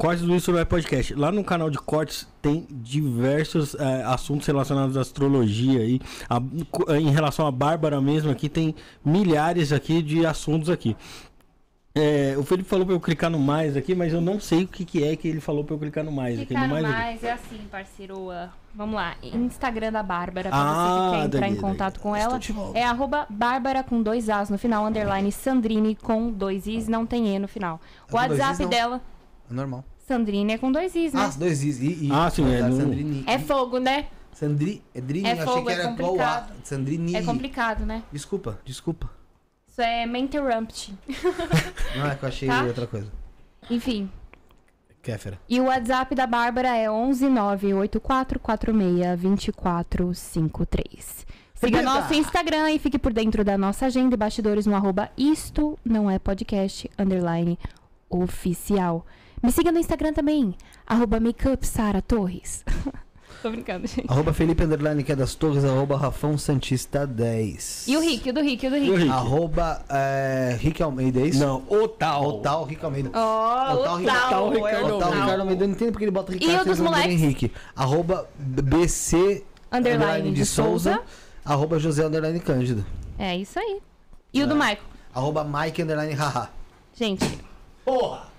Cortes 0.00 0.24
do 0.24 0.34
Isso 0.34 0.50
Não 0.50 0.58
é 0.58 0.64
Podcast. 0.64 1.14
Lá 1.14 1.30
no 1.30 1.44
canal 1.44 1.68
de 1.68 1.76
cortes 1.76 2.26
tem 2.40 2.66
diversos 2.70 3.74
eh, 3.74 4.02
assuntos 4.06 4.46
relacionados 4.46 4.96
à 4.96 5.02
astrologia 5.02 5.80
aí. 5.80 6.00
A- 6.26 6.40
co- 6.70 6.90
em 6.94 7.10
relação 7.10 7.46
à 7.46 7.50
Bárbara 7.50 8.00
mesmo 8.00 8.30
aqui, 8.30 8.48
tem 8.48 8.74
milhares 9.04 9.72
aqui 9.74 10.00
de 10.00 10.24
assuntos 10.24 10.70
aqui. 10.70 10.96
É, 11.94 12.34
o 12.38 12.42
Felipe 12.44 12.66
falou 12.66 12.86
pra 12.86 12.94
eu 12.94 13.00
clicar 13.00 13.28
no 13.28 13.38
mais 13.38 13.76
aqui, 13.76 13.94
mas 13.94 14.10
eu 14.14 14.22
não 14.22 14.40
sei 14.40 14.62
o 14.64 14.68
que, 14.68 14.86
que 14.86 15.04
é 15.04 15.14
que 15.16 15.28
ele 15.28 15.38
falou 15.40 15.64
pra 15.64 15.74
eu 15.74 15.78
clicar 15.78 16.02
no 16.02 16.10
mais 16.12 16.36
aqui. 16.38 16.46
Clicar 16.46 16.66
no 16.68 16.76
aqui. 16.76 16.86
mais 16.86 17.22
é 17.22 17.32
assim, 17.32 17.60
parceiro. 17.70 18.30
ah, 18.30 18.48
Vamos 18.74 18.94
lá. 18.94 19.16
Instagram 19.22 19.92
da 19.92 20.02
Bárbara, 20.02 20.48
pra 20.48 20.58
Ah, 20.58 20.64
você 20.72 21.10
que 21.10 21.10
quer 21.18 21.26
entrar 21.26 21.40
daí, 21.40 21.50
em 21.50 21.52
daí. 21.52 21.60
contato 21.60 22.00
com 22.00 22.16
Estou 22.16 22.38
ela. 22.64 22.78
É 22.78 22.84
arroba 22.84 23.26
Bárbara 23.28 23.82
com 23.82 24.00
dois 24.02 24.30
As 24.30 24.48
no 24.48 24.56
final, 24.56 24.86
underline 24.86 25.30
Sandrine 25.30 25.94
com 25.94 26.30
dois 26.30 26.66
Is, 26.66 26.88
não 26.88 27.04
tem 27.04 27.34
E 27.34 27.38
no 27.38 27.46
final. 27.48 27.78
O 28.08 28.12
com 28.12 28.16
WhatsApp 28.16 28.64
dela, 28.66 29.02
É 29.50 29.52
normal. 29.52 29.84
Sandrine 30.14 30.54
é 30.54 30.58
com 30.58 30.72
dois 30.72 30.92
Is, 30.96 31.12
né? 31.12 31.20
Ah, 31.32 31.38
dois 31.38 31.62
is. 31.62 31.80
I, 31.80 32.06
I. 32.06 32.08
Ah, 32.12 32.28
sim, 32.28 32.44
é 32.52 32.62
no- 32.62 32.76
Sandrini. 32.76 33.22
É 33.28 33.38
fogo, 33.38 33.78
né? 33.78 34.06
Sandri, 34.32 34.82
é 34.92 35.00
Drini, 35.00 35.28
É 35.28 35.32
achei 35.32 35.44
fogo, 35.44 35.66
que 35.66 35.70
é 35.70 35.74
era 35.74 35.82
qual 35.84 35.92
A. 35.94 35.96
complicado. 36.08 36.52
Sandrini. 36.64 37.14
É 37.16 37.22
complicado, 37.22 37.86
né? 37.86 38.02
Desculpa, 38.12 38.58
desculpa. 38.64 39.08
Isso 39.68 39.80
é 39.80 40.04
Menterrupt. 40.06 40.92
Não 41.96 42.06
é 42.10 42.14
que 42.16 42.24
eu 42.24 42.28
achei 42.28 42.48
Tá? 42.48 42.64
outra 42.64 42.86
coisa. 42.88 43.06
Enfim. 43.70 44.10
Kéfera. 45.02 45.38
E 45.48 45.60
o 45.60 45.64
WhatsApp 45.64 46.14
da 46.14 46.26
Bárbara 46.26 46.76
é 46.76 46.88
11984462453. 50.10 51.26
Siga 51.54 51.78
Repita! 51.78 51.82
nosso 51.82 52.14
Instagram 52.14 52.70
e 52.72 52.78
fique 52.78 52.98
por 52.98 53.12
dentro 53.12 53.44
da 53.44 53.56
nossa 53.58 53.86
agenda 53.86 54.14
e 54.14 54.18
bastidores 54.18 54.66
no 54.66 54.74
arroba 54.74 55.10
isto 55.16 55.78
não 55.84 56.10
é 56.10 56.18
podcast, 56.18 56.90
underline 56.98 57.58
oficial. 58.08 59.06
Me 59.42 59.50
siga 59.50 59.72
no 59.72 59.78
Instagram 59.78 60.12
também, 60.12 60.54
arroba 60.86 61.18
makeup 61.18 61.64
Sara 61.66 62.02
Torres. 62.02 62.64
Tô 63.42 63.50
brincando, 63.50 63.86
gente. 63.86 64.04
Arroba 64.06 64.34
Felipe 64.34 64.62
Underline, 64.64 65.02
que 65.02 65.12
é 65.12 65.16
das 65.16 65.34
Torres, 65.34 65.64
arroba 65.64 65.96
Rafão 65.96 66.36
Santista 66.36 67.06
10. 67.06 67.88
E 67.88 67.96
o 67.96 68.00
Rick, 68.00 68.28
o 68.28 68.34
do 68.34 68.42
Rick, 68.42 68.66
o 68.66 68.70
do 68.70 68.76
E 68.76 68.80
o 68.90 68.92
Rick. 68.92 69.04
Rick? 69.04 69.10
Arroba 69.10 69.82
é, 69.88 70.58
Rick 70.60 70.82
Almeida, 70.82 71.20
é 71.20 71.26
isso? 71.28 71.40
Não, 71.40 71.62
o 71.66 71.88
tal. 71.88 72.22
Otal 72.22 72.64
Rick 72.64 72.84
Almeida. 72.84 73.10
Ó, 73.14 73.72
Otal, 73.72 73.96
o 73.96 74.04
tal, 74.04 74.48
Otal, 74.48 74.52
é 74.68 74.70
Ricardo 74.76 74.94
o 74.94 74.98
tal. 74.98 75.12
Ricardo 75.12 75.40
Almeida, 75.40 75.64
eu 75.64 75.68
não 75.68 75.74
entendo 75.74 75.92
porque 75.92 76.04
ele 76.04 76.10
bota 76.10 76.32
Ricardo 76.32 76.52
E 76.52 76.60
o 76.60 76.64
dos 76.66 76.80
moleques? 76.80 77.12
Henrique. 77.14 77.52
Arroba 77.74 78.28
BC 78.38 79.42
Underline 79.72 80.32
de 80.32 80.44
Souza. 80.44 81.00
Arroba 81.42 81.78
José 81.78 82.04
Underline 82.04 82.40
Cândido. 82.40 82.84
É 83.18 83.34
isso 83.38 83.58
aí. 83.58 83.80
E 84.34 84.42
o 84.42 84.46
do 84.46 84.54
Michael? 84.54 84.80
Arroba 85.14 85.44
Mike 85.44 85.82
Underline 85.82 86.12
Haha. 86.12 86.50
Gente, 86.94 87.38
Porra! 87.86 88.29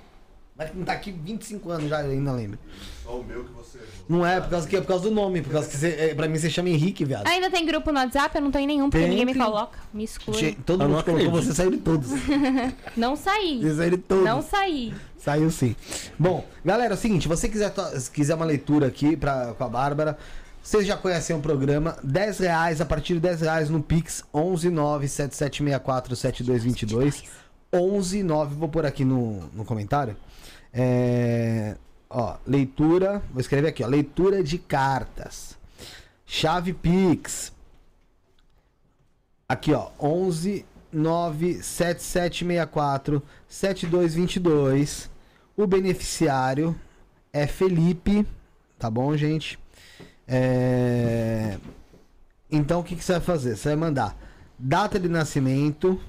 Mas 0.62 0.76
não 0.76 0.84
tá 0.86 0.94
aqui 0.94 1.12
25 1.12 1.72
anos 1.72 1.90
já, 1.90 2.04
eu 2.04 2.12
ainda 2.12 2.32
lembro. 2.34 2.60
Só 3.04 3.20
o 3.20 3.24
meu 3.24 3.44
que 3.44 3.52
você 3.54 3.80
errou. 3.80 3.88
Não 4.08 4.24
é 4.26 4.40
por 4.40 4.50
causa 4.52 4.68
que 4.68 4.76
é 4.76 4.82
por 4.82 4.88
causa 4.88 5.04
do 5.06 5.12
nome, 5.12 5.42
por 5.42 5.52
causa 5.52 5.68
que 5.68 5.76
você, 5.76 5.88
é, 5.88 6.14
pra 6.14 6.28
mim 6.28 6.38
você 6.38 6.52
chama 6.52 6.70
Henrique, 6.70 7.04
viado. 7.04 7.26
ainda 7.28 7.50
tem 7.50 7.66
grupo 7.66 7.92
no 7.92 7.98
WhatsApp? 8.00 8.36
Eu 8.36 8.42
não 8.44 8.52
tô 8.52 8.60
em 8.60 8.68
nenhum, 8.68 8.88
porque 8.90 9.00
Tem, 9.00 9.10
ninguém 9.10 9.26
me 9.26 9.34
tem. 9.34 9.42
coloca. 9.42 9.80
Me 9.92 10.04
exclui. 10.04 10.38
Che- 10.38 10.56
Todo 10.64 10.84
Eu 10.84 10.90
mundo 10.90 11.04
colocou 11.04 11.28
acredito. 11.30 11.46
você 11.48 11.54
saiu 11.56 11.72
de 11.72 11.78
todos. 11.78 12.10
Não 12.96 13.16
saí. 13.16 13.60
Você 13.64 13.76
saiu 13.76 13.90
de 13.92 13.98
todos. 13.98 14.24
Não 14.24 14.42
saí. 14.44 14.94
Saiu 15.18 15.50
sim. 15.50 15.76
Bom, 16.20 16.46
galera, 16.64 16.94
é 16.94 16.96
o 16.96 17.00
seguinte, 17.00 17.28
você 17.28 17.50
quiser, 17.50 17.72
to- 17.72 18.00
se 18.00 18.12
quiser 18.12 18.36
uma 18.36 18.46
leitura 18.46 18.86
aqui 18.88 19.18
pra, 19.18 19.56
com 19.58 19.64
a 19.64 19.70
Bárbara, 19.70 20.16
vocês 20.62 20.86
já 20.86 20.96
conhecem 20.96 21.36
o 21.36 21.40
programa, 21.40 21.98
10 22.04 22.38
reais, 22.40 22.80
a 22.82 22.86
partir 22.86 23.16
de 23.16 23.20
10 23.22 23.42
reais 23.42 23.68
no 23.70 23.82
Pix, 23.82 24.24
11977647222, 24.34 27.24
119, 27.74 28.56
vou 28.56 28.68
pôr 28.70 28.86
aqui 28.86 29.04
no, 29.06 29.48
no 29.54 29.64
comentário, 29.66 30.16
é, 30.74 31.76
ó, 32.10 32.38
leitura, 32.46 33.22
vou 33.32 33.42
escrever 33.42 33.70
aqui, 33.70 33.84
ó, 33.84 33.88
leitura 33.88 34.44
de 34.44 34.58
cartas, 34.58 35.58
chave 36.26 36.74
Pix, 36.74 37.54
aqui 39.48 39.74
ó, 39.74 39.90
11 40.00 40.66
97764 40.92 43.24
7222. 43.48 45.10
O 45.56 45.66
beneficiário 45.66 46.76
é 47.32 47.48
Felipe, 47.48 48.28
tá 48.78 48.90
bom, 48.90 49.16
gente? 49.16 49.58
É... 50.28 51.58
Então 52.50 52.82
o 52.82 52.84
que, 52.84 52.96
que 52.96 53.04
você 53.04 53.14
vai 53.14 53.22
fazer? 53.22 53.56
Você 53.56 53.70
vai 53.70 53.78
mandar 53.78 54.18
data 54.58 55.00
de 55.00 55.08
nascimento. 55.08 56.02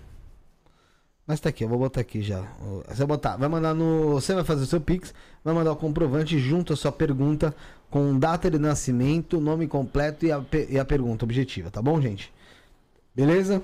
Mas 1.26 1.38
tá 1.38 1.48
aqui, 1.50 1.64
eu 1.64 1.68
vou 1.68 1.78
botar 1.78 2.00
aqui 2.00 2.20
já. 2.20 2.42
Você 2.88 2.98
vai 2.98 3.06
botar, 3.06 3.36
vai 3.36 3.48
mandar 3.48 3.74
no. 3.74 4.14
Você 4.14 4.34
vai 4.34 4.44
fazer 4.44 4.64
o 4.64 4.66
seu 4.66 4.80
Pix, 4.80 5.14
vai 5.44 5.54
mandar 5.54 5.72
o 5.72 5.76
comprovante 5.76 6.38
junto 6.38 6.72
à 6.72 6.76
sua 6.76 6.90
pergunta 6.90 7.54
com 7.90 8.18
data 8.18 8.50
de 8.50 8.58
nascimento, 8.58 9.40
nome 9.40 9.68
completo 9.68 10.26
e 10.26 10.32
a, 10.32 10.44
e 10.68 10.78
a 10.78 10.84
pergunta 10.84 11.24
objetiva, 11.24 11.70
tá 11.70 11.80
bom, 11.80 12.00
gente? 12.00 12.32
Beleza? 13.14 13.62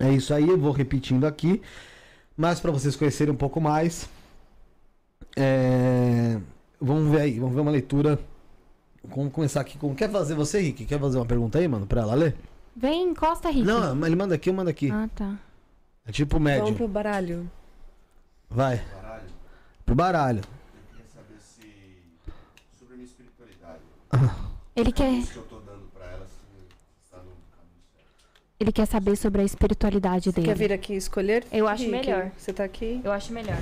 É 0.00 0.10
isso 0.10 0.32
aí, 0.34 0.48
eu 0.48 0.58
vou 0.58 0.72
repetindo 0.72 1.26
aqui. 1.26 1.62
Mas 2.36 2.58
para 2.58 2.72
vocês 2.72 2.96
conhecerem 2.96 3.32
um 3.32 3.36
pouco 3.36 3.60
mais, 3.60 4.08
é, 5.36 6.40
vamos 6.80 7.10
ver 7.10 7.20
aí, 7.20 7.38
vamos 7.38 7.54
ver 7.54 7.60
uma 7.60 7.70
leitura. 7.70 8.18
Vamos 9.04 9.32
começar 9.32 9.60
aqui 9.60 9.76
com. 9.78 9.94
Quer 9.94 10.10
fazer 10.10 10.34
você, 10.34 10.60
Rick? 10.60 10.86
Quer 10.86 10.98
fazer 10.98 11.18
uma 11.18 11.26
pergunta 11.26 11.58
aí, 11.58 11.68
mano, 11.68 11.86
pra 11.86 12.02
ela 12.02 12.14
ler? 12.14 12.34
Vem, 12.74 13.10
encosta, 13.10 13.50
Rick. 13.50 13.66
Não, 13.66 13.94
mas 13.94 14.06
ele 14.06 14.16
manda 14.16 14.34
aqui, 14.34 14.48
eu 14.48 14.54
mando 14.54 14.70
aqui. 14.70 14.90
Ah, 14.90 15.08
tá. 15.14 15.38
É 16.06 16.12
tipo 16.12 16.38
Vamos 16.38 16.44
médio. 16.44 16.74
pro 16.74 16.88
baralho. 16.88 17.50
Vai. 18.50 18.84
Baralho, 18.94 19.24
Pro 19.86 19.94
baralho. 19.94 20.40
eu 20.40 20.82
queria 20.90 21.06
saber 21.14 21.38
se. 21.40 21.62
sobre 22.78 22.94
a 22.94 22.96
minha 22.96 23.06
espiritualidade. 23.06 23.80
Ele 24.76 24.90
quer, 24.92 25.10
Isso 25.12 25.32
que 25.32 25.38
eu 25.38 25.42
tô 25.44 25.60
dando 25.60 25.86
pra 25.94 26.06
ela, 26.06 26.26
se 26.26 27.04
está 27.04 27.18
no 27.18 27.24
caminho 27.24 27.82
certo. 27.94 28.08
ele 28.58 28.72
quer 28.72 28.86
saber 28.86 29.16
sobre 29.16 29.42
a 29.42 29.44
espiritualidade 29.44 30.32
dele. 30.32 30.46
Quer 30.48 30.56
vir 30.56 30.72
aqui 30.72 30.94
escolher? 30.94 31.44
Eu 31.52 31.68
acho 31.68 31.84
Rick? 31.84 31.92
melhor. 31.92 32.30
Você 32.38 32.52
tá 32.54 32.64
aqui? 32.64 33.00
Eu 33.04 33.12
acho 33.12 33.32
melhor. 33.32 33.58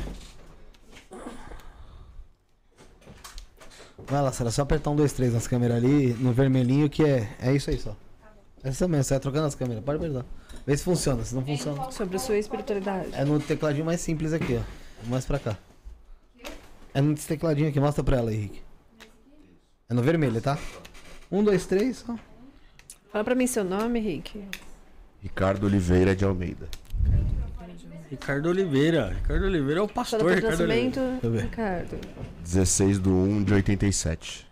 Vai 4.07 4.23
lá, 4.23 4.33
Sara, 4.33 4.51
só 4.51 4.62
apertar 4.62 4.91
um, 4.91 4.97
dois, 4.97 5.12
três 5.12 5.33
nas 5.33 5.47
câmeras 5.47 5.77
ali, 5.77 6.15
no 6.15 6.33
vermelhinho, 6.33 6.89
que 6.89 7.05
é. 7.05 7.28
É 7.41 7.52
isso 7.52 7.70
aí 7.70 7.78
só. 7.78 7.94
Essa 8.62 8.89
mesmo, 8.89 9.05
você 9.05 9.15
vai 9.15 9.20
trocando 9.20 9.47
as 9.47 9.55
câmeras, 9.55 9.85
pode 9.85 9.99
apertar. 9.99 10.25
Vê 10.70 10.76
se 10.76 10.84
funciona, 10.84 11.24
se 11.24 11.34
não 11.34 11.44
funciona. 11.44 11.90
Sobre 11.90 12.15
a 12.15 12.20
sua 12.20 12.39
espiritualidade. 12.39 13.08
É 13.15 13.24
no 13.24 13.40
tecladinho 13.40 13.84
mais 13.84 14.00
simples 14.00 14.32
aqui, 14.32 14.57
ó. 14.57 15.08
Mais 15.08 15.26
pra 15.26 15.36
cá. 15.36 15.58
É 16.94 17.00
nesse 17.00 17.26
tecladinho 17.26 17.68
aqui, 17.68 17.81
mostra 17.81 18.05
pra 18.05 18.18
ela 18.18 18.32
Henrique. 18.32 18.62
É 19.89 19.94
no 19.94 20.00
vermelho, 20.00 20.40
tá? 20.40 20.57
Um, 21.28 21.42
dois, 21.42 21.66
três, 21.66 22.05
ó. 22.08 22.15
Fala 23.10 23.24
pra 23.24 23.34
mim 23.34 23.49
seu 23.49 23.65
nome, 23.65 23.99
Rick. 23.99 24.44
Ricardo 25.20 25.66
Oliveira 25.66 26.15
de 26.15 26.24
Almeida. 26.24 26.68
Ricardo 28.08 28.49
Oliveira. 28.49 29.08
Ricardo 29.08 29.47
Oliveira 29.47 29.81
é 29.81 29.82
o 29.82 29.89
pastor 29.89 30.20
de 30.20 30.36
Ricardo 30.36 30.68
nascimento, 30.68 31.00
Oliveira. 31.00 31.47
Ricardo. 31.47 31.99
16 32.44 33.00
do 33.00 33.10
1 33.10 33.42
de 33.42 33.55
87. 33.55 34.50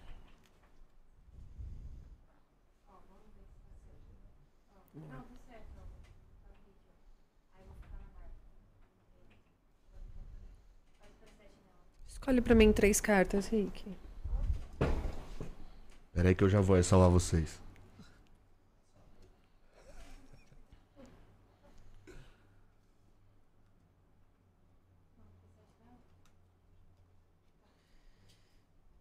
Escolhe 12.28 12.42
pra 12.42 12.55
mim 12.55 12.70
três 12.74 13.00
cartas, 13.00 13.48
Rick. 13.48 13.82
Pera 16.12 16.28
aí 16.28 16.34
que 16.34 16.44
eu 16.44 16.48
já 16.50 16.60
vou 16.60 16.82
salvar 16.82 17.08
vocês. 17.08 17.58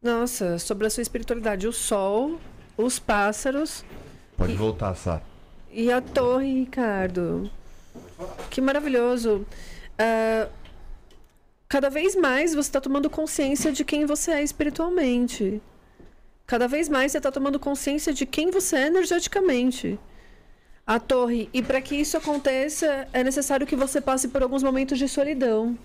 Nossa, 0.02 0.58
sobre 0.58 0.88
a 0.88 0.90
sua 0.90 1.02
espiritualidade, 1.02 1.68
o 1.68 1.74
sol, 1.74 2.40
os 2.78 2.98
pássaros 2.98 3.84
Pode 4.38 4.54
voltar, 4.54 4.96
Sá. 4.96 5.22
e 5.70 5.92
a 5.92 6.00
torre, 6.00 6.62
Ricardo. 6.62 7.52
Que, 8.50 8.62
maravilhoso. 8.62 9.46
Ah, 10.00 10.48
cada 11.68 11.90
vez 11.90 12.16
mais 12.16 12.54
você 12.54 12.70
está 12.70 12.82
tomando 12.82 13.10
consciência 13.10 13.72
de 13.72 13.84
quem 13.84 14.06
você 14.06 14.32
é 14.32 14.44
espiritualmente. 14.44 15.62
Cada 16.46 16.68
vez 16.68 16.88
mais 16.88 17.12
você 17.12 17.18
está 17.18 17.32
tomando 17.32 17.60
consciência 17.60 18.14
de 18.14 18.26
quem 18.26 18.50
você 18.52 18.78
é 18.78 18.88
energeticamente. 18.88 20.00
A 20.86 20.98
torre. 21.00 21.50
E 21.54 21.62
para 21.62 21.82
que 21.82 21.96
isso 21.96 22.16
aconteça, 22.16 23.08
é 23.12 23.22
necessário 23.22 23.68
que 23.68 23.76
você 23.76 24.00
passe 24.00 24.30
por 24.30 24.42
alguns 24.42 24.64
momentos 24.64 24.98
de 24.98 25.10
solidão. 25.10 25.78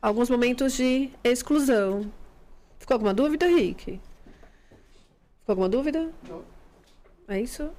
Alguns 0.00 0.30
momentos 0.30 0.74
de 0.74 1.10
exclusão. 1.24 2.12
Ficou 2.78 2.94
alguma 2.94 3.12
dúvida, 3.12 3.46
Rick? 3.46 4.00
Ficou 5.40 5.52
alguma 5.52 5.68
dúvida? 5.68 6.08
Não. 6.28 6.42
É 7.26 7.40
isso? 7.40 7.70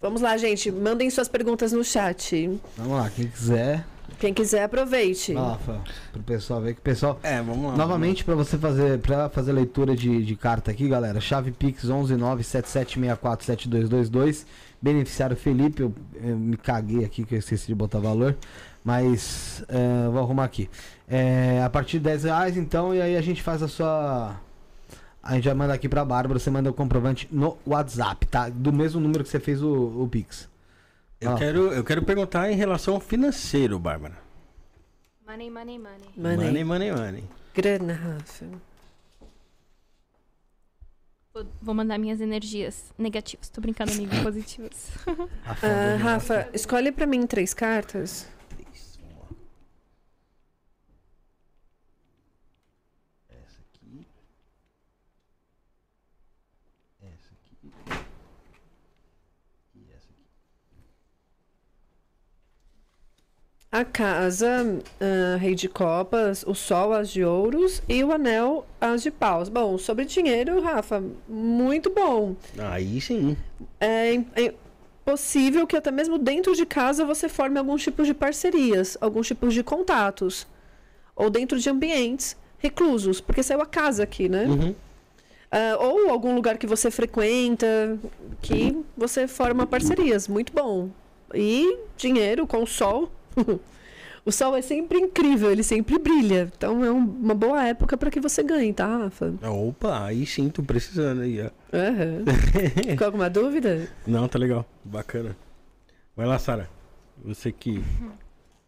Vamos 0.00 0.20
lá, 0.20 0.36
gente. 0.36 0.72
Mandem 0.72 1.08
suas 1.10 1.28
perguntas 1.28 1.72
no 1.72 1.84
chat. 1.84 2.58
Vamos 2.76 2.98
lá, 2.98 3.10
quem 3.10 3.28
quiser. 3.28 3.86
Quem 4.18 4.34
quiser, 4.34 4.64
aproveite. 4.64 5.32
Vai 5.32 5.42
lá, 5.42 5.52
Rafa, 5.52 5.80
pro 6.12 6.22
pessoal 6.22 6.60
ver 6.60 6.74
que 6.74 6.80
o 6.80 6.82
pessoal. 6.82 7.18
É, 7.22 7.40
vamos 7.40 7.70
lá. 7.70 7.76
Novamente, 7.76 8.24
para 8.24 8.34
você 8.34 8.58
fazer 8.58 8.98
para 8.98 9.28
fazer 9.28 9.52
leitura 9.52 9.94
de, 9.96 10.24
de 10.24 10.36
carta 10.36 10.70
aqui, 10.70 10.88
galera, 10.88 11.20
chave 11.20 11.50
Pix 11.50 11.84
11977647222. 11.84 14.44
Beneficiário 14.82 15.36
Felipe, 15.36 15.82
eu, 15.82 15.92
eu 16.22 16.34
me 16.36 16.56
caguei 16.56 17.04
aqui 17.04 17.22
que 17.24 17.34
eu 17.34 17.38
esqueci 17.38 17.66
de 17.66 17.74
botar 17.74 17.98
valor, 17.98 18.34
mas 18.82 19.62
é, 19.68 20.08
vou 20.08 20.20
arrumar 20.20 20.44
aqui. 20.44 20.70
É, 21.08 21.62
a 21.62 21.68
partir 21.68 21.98
de 21.98 22.04
10 22.04 22.24
reais, 22.24 22.56
então, 22.56 22.94
e 22.94 23.02
aí 23.02 23.14
a 23.16 23.20
gente 23.20 23.42
faz 23.42 23.62
a 23.62 23.68
sua. 23.68 24.36
A 25.22 25.34
gente 25.34 25.44
vai 25.44 25.54
mandar 25.54 25.74
aqui 25.74 25.86
pra 25.86 26.02
Bárbara, 26.02 26.38
você 26.38 26.50
manda 26.50 26.70
o 26.70 26.72
comprovante 26.72 27.28
no 27.30 27.58
WhatsApp, 27.66 28.24
tá? 28.26 28.48
Do 28.48 28.72
mesmo 28.72 28.98
número 29.00 29.22
que 29.22 29.28
você 29.28 29.38
fez 29.38 29.62
o, 29.62 29.70
o 29.70 30.08
Pix. 30.10 30.48
Eu, 31.20 31.32
Ah. 31.32 31.38
quero, 31.38 31.72
eu 31.72 31.84
quero 31.84 32.02
perguntar 32.04 32.50
em 32.50 32.54
relação 32.56 32.94
ao 32.94 33.00
financeiro, 33.00 33.78
Bárbara. 33.78 34.16
Money, 35.26 35.50
money, 35.50 35.78
money. 35.78 36.08
Money. 36.16 36.36
Money, 36.46 36.64
money, 36.64 36.92
money. 36.92 37.24
Grana, 37.54 37.92
Rafa. 37.92 38.46
Vou- 41.62 41.74
mandar 41.74 41.98
minhas 41.98 42.20
energias 42.20 42.92
negativas. 42.98 43.48
Tô 43.48 43.60
brincando, 43.60 43.92
amigo, 43.92 44.10
positivas. 44.22 44.90
Ah, 45.46 45.96
Rafa, 45.96 46.48
escolhe 46.52 46.90
pra 46.90 47.06
mim 47.06 47.26
três 47.26 47.54
cartas. 47.54 48.26
Essa 53.28 53.60
aqui. 53.62 54.06
Essa 57.02 57.32
aqui. 57.34 57.66
E 59.74 59.92
essa 59.92 60.08
aqui. 60.10 60.24
A 63.72 63.84
casa, 63.84 64.80
ah, 65.00 65.36
rei 65.36 65.54
de 65.54 65.68
copas, 65.68 66.44
o 66.44 66.54
sol, 66.54 66.92
as 66.92 67.08
de 67.08 67.24
ouros 67.24 67.80
e 67.88 68.02
o 68.02 68.10
anel, 68.10 68.66
as 68.80 69.00
de 69.00 69.12
paus. 69.12 69.48
Bom, 69.48 69.78
sobre 69.78 70.04
dinheiro, 70.04 70.60
Rafa, 70.60 71.00
muito 71.28 71.88
bom. 71.88 72.34
Aí 72.58 73.00
sim. 73.00 73.36
É, 73.78 74.14
é 74.34 74.54
possível 75.04 75.68
que 75.68 75.76
até 75.76 75.92
mesmo 75.92 76.18
dentro 76.18 76.56
de 76.56 76.66
casa 76.66 77.04
você 77.04 77.28
forme 77.28 77.60
alguns 77.60 77.82
tipos 77.82 78.08
de 78.08 78.14
parcerias, 78.14 78.98
alguns 79.00 79.28
tipos 79.28 79.54
de 79.54 79.62
contatos. 79.62 80.48
Ou 81.14 81.30
dentro 81.30 81.56
de 81.56 81.70
ambientes 81.70 82.36
reclusos, 82.58 83.20
porque 83.20 83.42
saiu 83.42 83.60
a 83.60 83.66
casa 83.66 84.02
aqui, 84.02 84.28
né? 84.28 84.46
Uhum. 84.46 84.74
Ah, 85.48 85.76
ou 85.78 86.10
algum 86.10 86.34
lugar 86.34 86.58
que 86.58 86.66
você 86.66 86.90
frequenta, 86.90 87.96
que 88.42 88.76
você 88.96 89.28
forma 89.28 89.64
parcerias. 89.64 90.26
Muito 90.26 90.52
bom. 90.52 90.90
E 91.32 91.78
dinheiro 91.96 92.48
com 92.48 92.64
o 92.64 92.66
sol. 92.66 93.08
o 94.24 94.30
sol 94.32 94.56
é 94.56 94.62
sempre 94.62 94.98
incrível, 94.98 95.50
ele 95.50 95.62
sempre 95.62 95.98
brilha. 95.98 96.50
Então 96.56 96.84
é 96.84 96.90
um- 96.90 96.98
uma 96.98 97.34
boa 97.34 97.66
época 97.66 97.96
para 97.96 98.10
que 98.10 98.20
você 98.20 98.42
ganhe, 98.42 98.72
tá, 98.72 98.86
Rafa? 98.86 99.32
Opa, 99.48 100.04
aí 100.04 100.26
sim, 100.26 100.48
tô 100.48 100.62
precisando 100.62 101.22
aí, 101.22 101.40
ó. 101.42 101.50
Aham. 101.76 102.24
Ficou 102.90 103.06
alguma 103.06 103.30
dúvida? 103.30 103.88
Não, 104.06 104.28
tá 104.28 104.38
legal. 104.38 104.64
Bacana. 104.84 105.36
Vai 106.16 106.26
lá, 106.26 106.38
Sara. 106.38 106.68
Você 107.24 107.52
que 107.52 107.82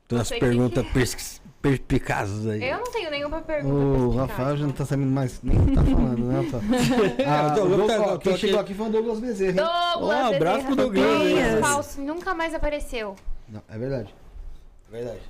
tem 0.08 0.18
umas 0.18 0.28
Você 0.28 0.34
que- 0.34 0.41
perguntas 0.41 0.86
pers- 0.92 1.41
perspicazes 1.62 2.47
aí. 2.47 2.62
Eu 2.68 2.78
não 2.78 2.91
tenho 2.91 3.10
nenhuma 3.10 3.41
pergunta. 3.41 3.74
O. 3.74 4.16
Rafael 4.16 4.57
já 4.57 4.66
não 4.66 4.73
tá 4.73 4.84
sabendo 4.84 5.10
mais 5.10 5.41
nem 5.42 5.57
o 5.58 5.66
que 5.66 5.73
tá 5.74 5.82
falando, 5.84 6.24
né? 6.26 6.41
Ah, 7.26 7.50
tô- 7.55 7.65
o 7.65 7.68
Douglas- 7.68 7.91
eu 7.97 8.02
tô- 8.05 8.10
ó, 8.10 8.18
quem 8.18 8.32
aqui- 8.32 8.41
chegou 8.41 8.60
aqui 8.60 8.74
foi 8.74 8.86
o 8.86 8.91
Douglas 8.91 9.20
Bezerra. 9.20 9.52
Douglas, 9.52 10.24
Ó, 10.24 10.34
abraço 10.34 10.57
Bezerra, 10.58 10.66
pro 10.66 10.76
Douglas, 10.76 11.05
Douglas 11.07 11.60
falso, 11.60 12.00
nunca 12.02 12.34
mais 12.34 12.55
apareceu. 12.55 13.15
Não, 13.49 13.62
é 13.68 13.78
verdade. 13.78 14.15
Verdade. 14.92 15.20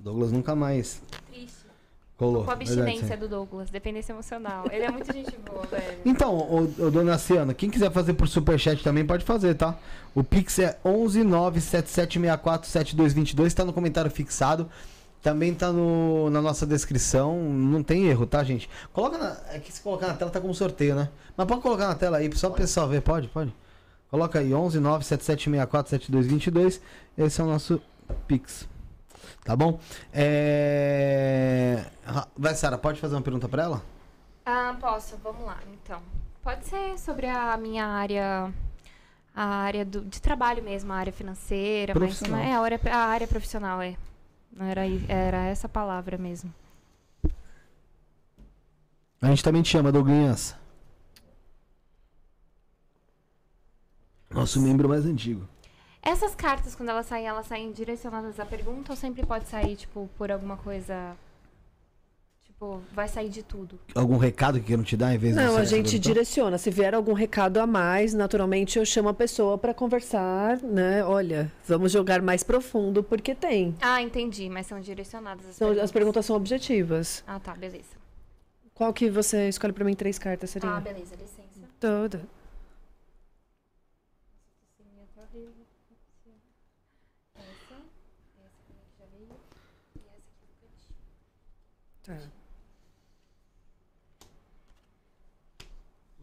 O 0.00 0.02
Douglas 0.02 0.32
nunca 0.32 0.56
mais 0.56 1.00
Triste. 1.30 1.66
colou. 2.16 2.44
Com 2.44 2.50
a 2.50 2.54
Verdade, 2.54 2.80
abstinência 2.80 3.16
sim. 3.16 3.20
do 3.20 3.28
Douglas, 3.28 3.68
dependência 3.68 4.14
emocional. 4.14 4.64
Ele 4.72 4.84
é 4.84 4.90
muito 4.90 5.12
gente 5.12 5.36
boa, 5.36 5.66
velho. 5.70 5.98
Então, 6.06 6.34
o, 6.34 6.62
o 6.62 6.90
dona 6.90 7.18
Ciana, 7.18 7.52
quem 7.52 7.68
quiser 7.68 7.92
fazer 7.92 8.14
por 8.14 8.26
superchat 8.26 8.82
também 8.82 9.04
pode 9.04 9.26
fazer, 9.26 9.56
tá? 9.56 9.76
O 10.14 10.24
Pix 10.24 10.58
é 10.58 10.78
11977647222, 10.86 13.52
tá 13.52 13.62
no 13.62 13.74
comentário 13.74 14.10
fixado. 14.10 14.70
Também 15.20 15.54
tá 15.54 15.70
no, 15.70 16.30
na 16.30 16.40
nossa 16.42 16.66
descrição, 16.66 17.44
não 17.44 17.82
tem 17.82 18.06
erro, 18.06 18.26
tá, 18.26 18.42
gente? 18.42 18.68
Coloca 18.92 19.18
na, 19.18 19.36
é 19.50 19.60
que 19.60 19.70
se 19.70 19.80
colocar 19.80 20.08
na 20.08 20.14
tela 20.14 20.32
tá 20.32 20.40
como 20.40 20.52
sorteio, 20.52 20.96
né? 20.96 21.10
Mas 21.36 21.46
pode 21.46 21.60
colocar 21.60 21.86
na 21.86 21.94
tela 21.94 22.16
aí, 22.16 22.28
só 22.36 22.48
o 22.48 22.52
pessoal 22.52 22.88
ver, 22.88 23.02
pode? 23.02 23.28
Pode. 23.28 23.54
Coloca 24.10 24.40
aí 24.40 24.50
11977647222, 24.50 26.80
esse 27.16 27.40
é 27.40 27.44
o 27.44 27.46
nosso 27.46 27.80
Pix. 28.12 28.68
Tá 29.44 29.56
bom? 29.56 29.78
É... 30.12 31.84
Vai, 32.36 32.54
Sara, 32.54 32.78
pode 32.78 33.00
fazer 33.00 33.14
uma 33.14 33.22
pergunta 33.22 33.48
pra 33.48 33.64
ela? 33.64 33.82
Ah, 34.46 34.76
posso, 34.80 35.16
vamos 35.22 35.44
lá, 35.44 35.58
então. 35.72 36.00
Pode 36.42 36.64
ser 36.66 36.98
sobre 36.98 37.26
a 37.26 37.56
minha 37.56 37.86
área. 37.86 38.52
A 39.34 39.44
área 39.44 39.84
do, 39.84 40.02
de 40.02 40.20
trabalho 40.20 40.62
mesmo, 40.62 40.92
a 40.92 40.96
área 40.96 41.12
financeira, 41.12 41.94
mas 41.94 42.18
Profissional. 42.18 42.40
é 42.40 42.52
a 42.52 42.60
área, 42.60 42.80
a 42.92 42.98
área 43.06 43.26
profissional, 43.26 43.80
é. 43.80 43.96
Não 44.54 44.66
Era, 44.66 44.82
era 45.08 45.44
essa 45.46 45.68
palavra 45.68 46.18
mesmo. 46.18 46.52
A 49.22 49.28
gente 49.28 49.42
também 49.42 49.62
te 49.62 49.70
chama, 49.70 49.90
Douglinhas. 49.90 50.54
Nosso 54.30 54.60
membro 54.60 54.88
mais 54.88 55.06
antigo. 55.06 55.48
Essas 56.02 56.34
cartas, 56.34 56.74
quando 56.74 56.88
elas 56.88 57.06
saem, 57.06 57.26
elas 57.26 57.46
saem 57.46 57.70
direcionadas 57.72 58.40
à 58.40 58.44
pergunta 58.44 58.92
ou 58.92 58.96
sempre 58.96 59.24
pode 59.24 59.48
sair, 59.48 59.76
tipo, 59.76 60.10
por 60.18 60.32
alguma 60.32 60.56
coisa. 60.56 61.16
Tipo, 62.44 62.82
vai 62.92 63.06
sair 63.06 63.28
de 63.28 63.42
tudo? 63.44 63.78
Algum 63.94 64.16
recado 64.16 64.58
que 64.58 64.66
queiram 64.66 64.82
te 64.82 64.96
dar 64.96 65.14
em 65.14 65.18
vez 65.18 65.34
de 65.36 65.40
Não, 65.40 65.56
a 65.56 65.64
gente 65.64 65.98
direciona. 66.00 66.58
Se 66.58 66.70
vier 66.70 66.92
algum 66.92 67.12
recado 67.12 67.58
a 67.58 67.66
mais, 67.68 68.12
naturalmente 68.14 68.78
eu 68.80 68.84
chamo 68.84 69.08
a 69.10 69.14
pessoa 69.14 69.56
para 69.56 69.72
conversar, 69.72 70.60
né? 70.60 71.04
Olha, 71.04 71.50
vamos 71.66 71.92
jogar 71.92 72.20
mais 72.20 72.42
profundo 72.42 73.02
porque 73.04 73.32
tem. 73.34 73.74
Ah, 73.80 74.02
entendi, 74.02 74.48
mas 74.48 74.66
são 74.66 74.80
direcionadas 74.80 75.46
as 75.46 75.54
Então, 75.56 75.68
perguntas. 75.68 75.84
as 75.84 75.92
perguntas 75.92 76.26
são 76.26 76.34
objetivas. 76.36 77.22
Ah, 77.28 77.38
tá, 77.38 77.54
beleza. 77.54 78.02
Qual 78.74 78.92
que 78.92 79.08
você 79.08 79.48
escolhe 79.48 79.72
para 79.72 79.84
mim 79.84 79.94
três 79.94 80.18
cartas 80.18 80.50
seria? 80.50 80.68
Ah, 80.76 80.80
beleza, 80.80 81.14
licença. 81.14 81.68
Toda. 81.78 82.22
Tá. 92.04 92.16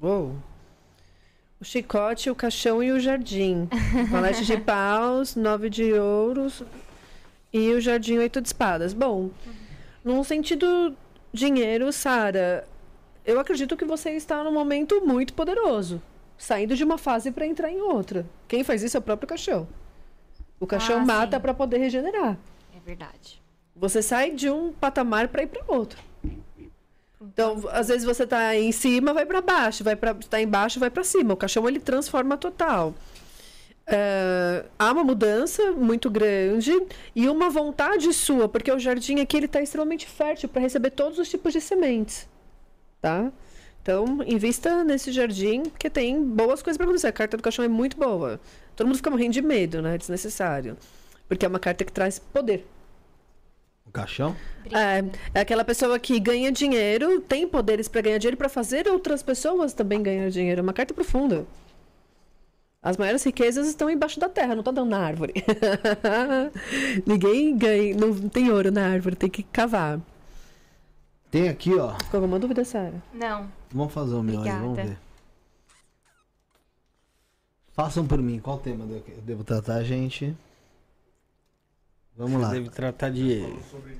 Uou. 0.01 0.35
O 1.59 1.65
chicote, 1.65 2.29
o 2.29 2.35
caixão 2.35 2.81
e 2.81 2.91
o 2.91 2.99
jardim. 2.99 3.67
Valete 4.09 4.45
de 4.45 4.57
paus, 4.57 5.35
nove 5.35 5.69
de 5.69 5.93
ouros 5.93 6.63
e 7.51 7.71
o 7.73 7.81
jardim, 7.81 8.17
oito 8.17 8.39
de 8.39 8.47
espadas. 8.47 8.93
Bom, 8.93 9.29
num 10.03 10.23
sentido 10.23 10.95
dinheiro, 11.33 11.91
Sara, 11.91 12.65
eu 13.25 13.39
acredito 13.39 13.75
que 13.75 13.83
você 13.83 14.11
está 14.11 14.41
num 14.43 14.53
momento 14.53 15.01
muito 15.05 15.33
poderoso. 15.33 16.01
Saindo 16.37 16.75
de 16.75 16.83
uma 16.85 16.97
fase 16.97 17.31
para 17.31 17.45
entrar 17.45 17.69
em 17.69 17.81
outra. 17.81 18.25
Quem 18.47 18.63
faz 18.63 18.81
isso 18.81 18.95
é 18.95 18.99
o 18.99 19.03
próprio 19.03 19.27
caixão. 19.27 19.67
O 20.57 20.65
caixão 20.65 20.99
Ah, 20.99 21.05
mata 21.05 21.39
para 21.39 21.53
poder 21.53 21.79
regenerar. 21.79 22.37
É 22.73 22.79
verdade. 22.85 23.38
Você 23.79 24.01
sai 24.01 24.31
de 24.31 24.49
um 24.49 24.73
patamar 24.73 25.29
para 25.29 25.43
ir 25.43 25.47
para 25.47 25.63
outro. 25.67 25.97
Então, 27.21 27.63
às 27.71 27.87
vezes 27.87 28.03
você 28.03 28.27
tá 28.27 28.55
em 28.55 28.71
cima, 28.71 29.13
vai 29.13 29.25
para 29.25 29.41
baixo, 29.41 29.83
vai 29.83 29.95
para 29.95 30.13
tá 30.13 30.41
embaixo, 30.41 30.79
vai 30.79 30.89
para 30.89 31.03
cima. 31.03 31.33
O 31.33 31.37
caixão 31.37 31.67
ele 31.67 31.79
transforma 31.79 32.37
total. 32.37 32.93
É, 33.87 34.65
há 34.77 34.91
uma 34.91 35.03
mudança 35.03 35.71
muito 35.71 36.09
grande 36.09 36.71
e 37.15 37.27
uma 37.27 37.49
vontade 37.49 38.11
sua, 38.13 38.47
porque 38.47 38.71
o 38.71 38.77
jardim 38.77 39.19
aqui 39.19 39.37
ele 39.37 39.45
está 39.45 39.61
extremamente 39.61 40.05
fértil 40.05 40.49
para 40.49 40.61
receber 40.61 40.91
todos 40.91 41.17
os 41.17 41.27
tipos 41.27 41.53
de 41.53 41.59
sementes, 41.59 42.27
tá? 43.01 43.31
Então, 43.81 44.21
invista 44.27 44.83
nesse 44.83 45.11
jardim, 45.11 45.63
porque 45.63 45.89
tem 45.89 46.21
boas 46.23 46.61
coisas 46.61 46.77
para 46.77 46.85
acontecer. 46.85 47.07
A 47.07 47.11
carta 47.11 47.37
do 47.37 47.41
caixão 47.41 47.65
é 47.65 47.67
muito 47.67 47.97
boa. 47.97 48.39
Todo 48.75 48.87
mundo 48.87 48.97
fica 48.97 49.09
morrendo 49.09 49.33
de 49.33 49.41
medo, 49.41 49.81
né? 49.81 49.97
Desnecessário. 49.97 50.77
Porque 51.27 51.45
é 51.45 51.49
uma 51.49 51.59
carta 51.59 51.83
que 51.83 51.91
traz 51.91 52.19
poder. 52.19 52.67
O 53.89 53.91
caixão? 53.91 54.35
É, 54.71 55.03
é 55.33 55.41
aquela 55.41 55.65
pessoa 55.65 55.97
que 55.97 56.19
ganha 56.19 56.51
dinheiro, 56.51 57.19
tem 57.21 57.47
poderes 57.47 57.87
para 57.87 58.01
ganhar 58.01 58.19
dinheiro 58.19 58.37
para 58.37 58.47
fazer 58.47 58.87
outras 58.87 59.23
pessoas 59.23 59.73
também 59.73 60.03
ganhar 60.03 60.29
dinheiro. 60.29 60.59
É 60.59 60.61
uma 60.61 60.73
carta 60.73 60.93
profunda. 60.93 61.43
As 62.83 62.95
maiores 62.97 63.23
riquezas 63.23 63.67
estão 63.67 63.89
embaixo 63.89 64.19
da 64.19 64.29
terra, 64.29 64.53
não 64.53 64.61
tá 64.61 64.69
dando 64.69 64.91
na 64.91 64.99
árvore. 64.99 65.33
Ninguém 67.03 67.57
ganha, 67.57 67.97
não 67.97 68.29
tem 68.29 68.51
ouro 68.51 68.71
na 68.71 68.87
árvore, 68.87 69.15
tem 69.15 69.29
que 69.29 69.41
cavar. 69.41 69.99
Tem 71.31 71.49
aqui, 71.49 71.73
ó. 71.73 71.95
Ficou 71.97 72.19
alguma 72.19 72.37
dúvida, 72.37 72.63
Sara? 72.63 73.01
Não. 73.11 73.51
Vamos 73.71 73.91
fazer 73.91 74.13
o 74.13 74.21
meu 74.21 74.41
aí, 74.41 74.51
vamos 74.51 74.77
ver. 74.77 74.97
Façam 77.73 78.05
por 78.05 78.21
mim. 78.21 78.39
Qual 78.39 78.59
tema 78.59 78.85
eu 78.85 79.21
devo 79.23 79.43
tratar, 79.43 79.83
gente? 79.83 80.37
Vamos 82.19 82.41
lá. 82.41 82.49
Deve 82.51 82.69
tratar 82.69 83.09
de 83.11 83.41
Sobre 83.71 83.97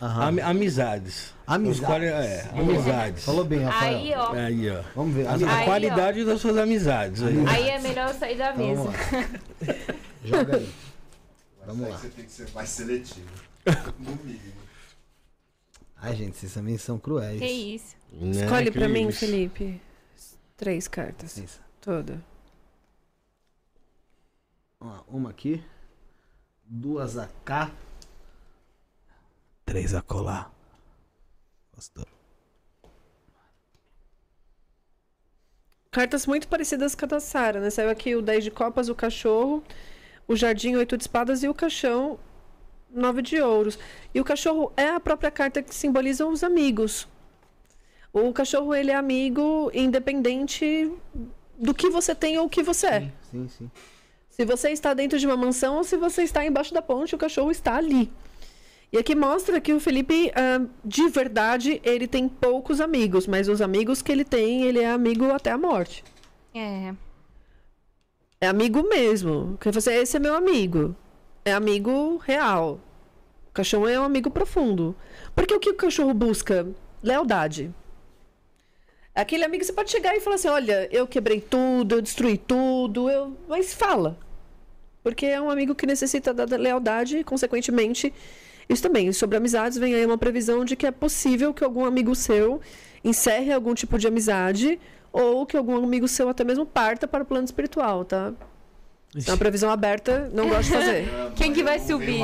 ami- 0.00 0.40
amizades. 0.40 1.34
Amizades. 1.44 1.80
Quali- 1.84 2.06
é, 2.06 2.48
amizades. 2.52 3.24
Falou 3.24 3.44
bem, 3.44 3.58
Rafael. 3.64 3.98
Aí, 3.98 4.14
ó. 4.14 4.32
Aí, 4.32 4.70
ó. 4.70 4.82
Vamos 4.94 5.14
ver. 5.16 5.26
A, 5.26 5.30
Amizade. 5.32 5.52
a 5.52 5.58
Aí, 5.58 5.64
qualidade 5.64 6.24
das 6.24 6.40
suas 6.40 6.56
amizades. 6.56 7.20
Aí. 7.24 7.44
Aí 7.48 7.68
é 7.70 7.80
melhor 7.80 8.08
eu 8.08 8.14
sair 8.14 8.38
da 8.38 8.52
Então, 8.52 8.66
mesa. 8.68 8.82
vamos 8.84 8.94
lá. 8.94 9.74
Joga 10.24 10.56
aí. 10.58 10.72
Mas 11.58 11.66
Vamos 11.66 11.84
aí 11.86 11.90
lá. 11.92 11.98
você 11.98 12.08
tem 12.10 12.24
que 12.24 12.30
ser 12.32 12.48
mais 12.54 12.68
seletivo. 12.68 13.28
No 13.98 14.14
mínimo. 14.24 14.60
Ai, 15.96 16.14
gente, 16.14 16.36
vocês 16.38 16.54
também 16.54 16.78
são 16.78 16.98
cruéis. 17.00 17.40
Que 17.40 17.46
isso. 17.46 17.96
Né, 18.12 18.30
Escolhe 18.44 18.70
pra 18.70 18.88
mim? 18.88 19.10
Felipe. 19.10 19.80
Três 20.56 20.86
cartas. 20.86 21.36
Licença. 21.36 21.58
Toda. 21.80 22.22
Ó, 24.80 25.00
uma 25.08 25.30
aqui. 25.30 25.62
Duas 26.72 27.18
a 27.18 27.28
cá. 27.44 27.68
Três 29.66 29.92
a 29.92 30.00
colar. 30.00 30.52
Gostou? 31.74 32.06
Cartas 35.90 36.28
muito 36.28 36.46
parecidas 36.46 36.94
com 36.94 37.06
a 37.06 37.08
da 37.08 37.18
Sara, 37.18 37.60
né? 37.60 37.70
Saiu 37.70 37.90
aqui 37.90 38.14
o 38.14 38.22
10 38.22 38.44
de 38.44 38.50
copas, 38.52 38.88
o 38.88 38.94
cachorro, 38.94 39.64
o 40.28 40.36
jardim, 40.36 40.76
oito 40.76 40.96
de 40.96 41.02
espadas 41.02 41.42
e 41.42 41.48
o 41.48 41.54
caixão, 41.54 42.20
nove 42.88 43.20
de 43.20 43.40
ouros. 43.40 43.76
E 44.14 44.20
o 44.20 44.24
cachorro 44.24 44.72
é 44.76 44.90
a 44.90 45.00
própria 45.00 45.32
carta 45.32 45.60
que 45.64 45.74
simboliza 45.74 46.24
os 46.24 46.44
amigos. 46.44 47.08
O 48.12 48.32
cachorro, 48.32 48.72
ele 48.72 48.92
é 48.92 48.94
amigo 48.94 49.72
independente 49.74 50.92
do 51.58 51.74
que 51.74 51.90
você 51.90 52.14
tem 52.14 52.38
ou 52.38 52.46
o 52.46 52.48
que 52.48 52.62
você 52.62 52.86
é. 52.86 53.12
Sim, 53.28 53.48
sim. 53.48 53.70
Se 54.40 54.46
você 54.46 54.70
está 54.70 54.94
dentro 54.94 55.18
de 55.18 55.26
uma 55.26 55.36
mansão 55.36 55.76
ou 55.76 55.84
se 55.84 55.98
você 55.98 56.22
está 56.22 56.46
embaixo 56.46 56.72
da 56.72 56.80
ponte, 56.80 57.14
o 57.14 57.18
cachorro 57.18 57.50
está 57.50 57.76
ali. 57.76 58.10
E 58.90 58.96
aqui 58.96 59.14
mostra 59.14 59.60
que 59.60 59.70
o 59.70 59.78
Felipe, 59.78 60.32
ah, 60.34 60.66
de 60.82 61.10
verdade, 61.10 61.78
ele 61.84 62.08
tem 62.08 62.26
poucos 62.26 62.80
amigos, 62.80 63.26
mas 63.26 63.50
os 63.50 63.60
amigos 63.60 64.00
que 64.00 64.10
ele 64.10 64.24
tem, 64.24 64.62
ele 64.62 64.78
é 64.78 64.90
amigo 64.90 65.30
até 65.30 65.50
a 65.50 65.58
morte. 65.58 66.02
É. 66.54 66.94
É 68.40 68.48
amigo 68.48 68.82
mesmo. 68.88 69.58
Que 69.60 69.70
você, 69.70 69.92
esse 69.96 70.16
é 70.16 70.20
meu 70.20 70.34
amigo. 70.34 70.96
É 71.44 71.52
amigo 71.52 72.16
real. 72.16 72.80
O 73.50 73.52
cachorro 73.52 73.88
é 73.88 74.00
um 74.00 74.04
amigo 74.04 74.30
profundo. 74.30 74.96
Porque 75.34 75.52
o 75.52 75.60
que 75.60 75.68
o 75.68 75.74
cachorro 75.74 76.14
busca? 76.14 76.66
Lealdade. 77.02 77.74
Aquele 79.14 79.44
amigo 79.44 79.60
que 79.60 79.66
você 79.66 79.74
pode 79.74 79.90
chegar 79.90 80.16
e 80.16 80.20
falar 80.20 80.36
assim: 80.36 80.48
olha, 80.48 80.88
eu 80.90 81.06
quebrei 81.06 81.42
tudo, 81.42 81.96
eu 81.96 82.00
destruí 82.00 82.38
tudo, 82.38 83.10
eu... 83.10 83.36
mas 83.46 83.74
fala. 83.74 84.16
Porque 85.02 85.26
é 85.26 85.40
um 85.40 85.50
amigo 85.50 85.74
que 85.74 85.86
necessita 85.86 86.32
da 86.34 86.44
da 86.44 86.56
lealdade 86.56 87.18
e, 87.18 87.24
consequentemente, 87.24 88.12
isso 88.68 88.82
também. 88.82 89.12
Sobre 89.12 89.36
amizades, 89.36 89.78
vem 89.78 89.94
aí 89.94 90.04
uma 90.06 90.18
previsão 90.18 90.64
de 90.64 90.76
que 90.76 90.86
é 90.86 90.90
possível 90.90 91.52
que 91.52 91.64
algum 91.64 91.84
amigo 91.84 92.14
seu 92.14 92.60
encerre 93.04 93.52
algum 93.52 93.74
tipo 93.74 93.98
de 93.98 94.06
amizade 94.06 94.78
ou 95.12 95.44
que 95.46 95.56
algum 95.56 95.76
amigo 95.82 96.06
seu 96.06 96.28
até 96.28 96.44
mesmo 96.44 96.64
parta 96.66 97.08
para 97.08 97.22
o 97.22 97.26
plano 97.26 97.44
espiritual, 97.44 98.04
tá? 98.04 98.32
É 99.26 99.30
uma 99.32 99.36
previsão 99.38 99.68
aberta, 99.70 100.30
não 100.32 100.48
gosto 100.48 100.68
de 100.70 100.76
fazer. 100.76 101.08
Quem 101.34 101.52
que 101.52 101.64
vai 101.64 101.80
subir? 101.80 102.20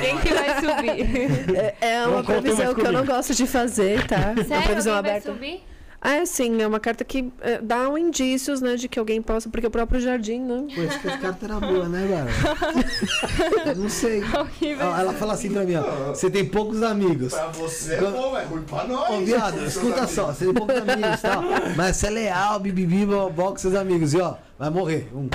Quem 0.00 0.18
que 0.18 0.34
vai 0.34 0.60
subir? 0.60 1.56
É, 1.56 1.76
é 1.92 2.06
uma 2.06 2.24
previsão 2.24 2.74
que 2.74 2.80
eu 2.80 2.90
não 2.90 3.06
gosto 3.06 3.32
de 3.32 3.46
fazer, 3.46 4.04
tá? 4.08 4.16
É 4.16 4.32
uma 4.32 4.44
Sério? 4.44 4.64
previsão 4.64 4.96
Alguém 4.96 5.12
vai 5.12 5.20
aberta. 5.20 5.32
subir? 5.32 5.62
Ah, 6.04 6.14
é 6.16 6.26
sim, 6.26 6.60
é 6.60 6.66
uma 6.66 6.80
carta 6.80 7.04
que 7.04 7.32
é, 7.40 7.58
dá 7.62 7.88
um 7.88 7.96
indícios, 7.96 8.60
né, 8.60 8.74
de 8.74 8.88
que 8.88 8.98
alguém 8.98 9.22
possa, 9.22 9.48
porque 9.48 9.68
o 9.68 9.70
próprio 9.70 10.00
jardim, 10.00 10.40
né? 10.40 10.66
Pô, 10.74 10.82
essa 10.82 11.16
carta 11.16 11.46
era 11.46 11.60
boa, 11.60 11.88
né, 11.88 12.08
Bárbara? 12.08 13.74
Não 13.78 13.88
sei. 13.88 14.20
Ó, 14.24 14.98
Ela 14.98 15.12
fala 15.12 15.34
assim 15.34 15.52
pra 15.52 15.62
mim, 15.62 15.76
ó. 15.76 16.08
Você 16.08 16.28
tem 16.28 16.44
poucos 16.44 16.82
amigos. 16.82 17.32
Pra 17.32 17.46
você 17.48 17.94
é 17.94 18.00
bom, 18.00 18.36
é 18.36 18.42
ruim 18.42 18.62
pra 18.62 18.84
nós. 18.84 19.10
Ô, 19.10 19.24
viado, 19.24 19.64
escuta 19.64 19.98
amigos. 19.98 20.10
só, 20.10 20.26
você 20.32 20.44
tem 20.46 20.54
poucos 20.54 20.76
amigos 20.76 21.18
e 21.18 21.22
tal. 21.22 21.42
Mas 21.76 21.96
você 21.96 22.08
é 22.08 22.10
leal, 22.10 22.58
bibibi, 22.58 23.06
com 23.06 23.56
seus 23.56 23.76
amigos. 23.76 24.12
E 24.12 24.20
ó, 24.20 24.34
vai 24.58 24.70
morrer. 24.70 25.08
Um. 25.14 25.28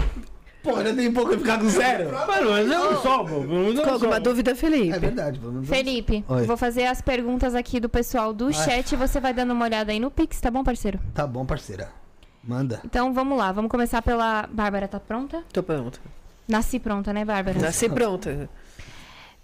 Pô, 0.63 0.83
já 0.83 0.93
tem 0.93 1.11
pouco 1.13 1.29
pra 1.29 1.39
ficar 1.39 1.59
com 1.59 1.69
zero. 1.69 2.11
Mano, 2.11 2.49
mas 2.51 2.67
pô. 2.67 3.13
É 3.13 3.27
Com 3.27 3.89
um 3.89 3.93
alguma 3.93 4.19
dúvida, 4.19 4.55
Felipe? 4.55 4.91
É 4.91 4.99
verdade, 4.99 5.39
pelo 5.39 5.53
menos. 5.53 5.69
Felipe, 5.69 6.25
Oi. 6.27 6.43
vou 6.45 6.57
fazer 6.57 6.85
as 6.85 7.01
perguntas 7.01 7.55
aqui 7.55 7.79
do 7.79 7.87
pessoal 7.87 8.33
do 8.33 8.51
chat 8.53 8.91
e 8.91 8.95
você 8.95 9.19
vai 9.19 9.33
dando 9.33 9.51
uma 9.51 9.65
olhada 9.65 9.91
aí 9.91 9.99
no 9.99 10.11
Pix, 10.11 10.41
tá 10.41 10.51
bom, 10.51 10.63
parceiro? 10.63 10.99
Tá 11.13 11.25
bom, 11.25 11.45
parceira. 11.45 11.89
Manda. 12.43 12.81
Então 12.85 13.13
vamos 13.13 13.37
lá, 13.37 13.51
vamos 13.51 13.69
começar 13.69 14.01
pela. 14.01 14.47
Bárbara, 14.51 14.87
tá 14.87 14.99
pronta? 14.99 15.43
Tô 15.51 15.61
pronta. 15.61 15.99
Nasci 16.47 16.79
pronta, 16.79 17.11
né, 17.11 17.25
Bárbara? 17.25 17.59
Nasci 17.59 17.89
pronta. 17.89 18.49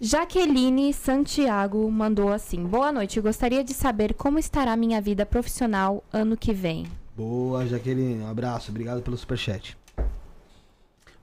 Jaqueline 0.00 0.92
Santiago 0.92 1.90
mandou 1.90 2.32
assim: 2.32 2.64
Boa 2.64 2.90
noite, 2.90 3.20
gostaria 3.20 3.62
de 3.62 3.72
saber 3.72 4.14
como 4.14 4.38
estará 4.38 4.76
minha 4.76 5.00
vida 5.00 5.24
profissional 5.24 6.02
ano 6.12 6.36
que 6.36 6.52
vem. 6.52 6.86
Boa, 7.16 7.66
Jaqueline. 7.66 8.22
Um 8.22 8.28
abraço. 8.28 8.70
Obrigado 8.70 9.02
pelo 9.02 9.16
superchat. 9.16 9.76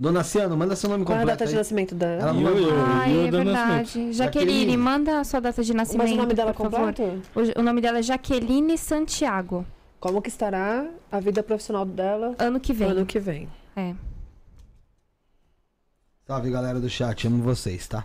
Dona 0.02 0.24
Ciano, 0.24 0.58
manda 0.58 0.76
seu 0.76 0.90
nome 0.90 1.06
Qual 1.06 1.16
é 1.16 1.20
a 1.20 1.22
completo 1.22 1.38
data 1.42 1.46
de 1.48 1.54
aí. 1.56 1.58
nascimento 1.60 1.94
dela? 1.94 2.22
Ela 2.24 2.34
não 2.34 2.42
eu- 2.42 2.56
mandou. 2.56 2.70
eu- 2.72 2.86
Ai, 2.86 3.16
eu 3.18 3.26
é 3.28 3.30
verdade. 3.32 4.14
Jaqueline, 4.14 4.76
manda 4.76 5.20
a 5.20 5.24
sua 5.24 5.40
data 5.40 5.64
de 5.64 5.74
nascimento. 5.76 6.08
Mas 6.08 6.12
o 6.18 6.20
nome 6.20 6.34
dela 6.34 6.54
completo? 6.56 7.04
O, 7.36 7.60
o 7.60 7.64
nome 7.64 7.82
dela 7.82 8.00
é 8.00 8.02
Jaqueline 8.02 8.80
Santiago. 8.80 9.64
Como 10.00 10.20
que 10.20 10.30
estará 10.30 10.90
a 11.12 11.20
vida 11.20 11.44
profissional 11.44 11.86
dela 11.86 12.36
Ano 12.40 12.60
que 12.60 12.74
vem. 12.74 12.90
ano 12.90 13.06
que 13.06 13.20
vem? 13.20 13.48
É. 13.76 13.94
Salve, 16.26 16.50
galera 16.50 16.80
do 16.80 16.90
chat. 16.90 17.28
Amo 17.28 17.44
vocês, 17.44 17.88
tá? 17.88 18.04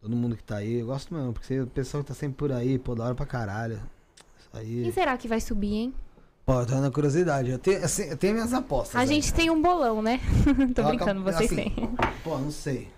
Todo 0.00 0.14
mundo 0.14 0.36
que 0.36 0.44
tá 0.44 0.58
aí. 0.58 0.74
Eu 0.78 0.86
gosto 0.86 1.12
mesmo, 1.12 1.32
porque 1.32 1.60
o 1.60 1.66
pessoal 1.66 2.04
que 2.04 2.08
tá 2.08 2.14
sempre 2.14 2.36
por 2.36 2.52
aí, 2.52 2.78
pô, 2.78 2.94
da 2.94 3.04
hora 3.04 3.16
pra 3.16 3.26
caralho. 3.26 3.80
Isso 4.38 4.48
aí. 4.52 4.82
Quem 4.84 4.92
será 4.92 5.16
que 5.16 5.26
vai 5.26 5.40
subir, 5.40 5.74
hein? 5.74 5.94
Eu 6.60 6.66
tô 6.66 6.74
na 6.76 6.90
curiosidade. 6.90 7.50
Eu 7.50 7.58
tenho, 7.58 7.84
assim, 7.84 8.04
eu 8.04 8.16
tenho 8.16 8.34
minhas 8.34 8.52
apostas. 8.52 8.96
A 8.96 9.00
aí. 9.00 9.06
gente 9.06 9.32
tem 9.32 9.50
um 9.50 9.60
bolão, 9.60 10.02
né? 10.02 10.20
Tô 10.74 10.82
Eu 10.82 10.88
brincando, 10.88 11.22
vocês 11.22 11.52
assim, 11.52 11.70
têm. 11.70 11.90
Pô, 12.24 12.36
não 12.38 12.50
sei. 12.50 12.88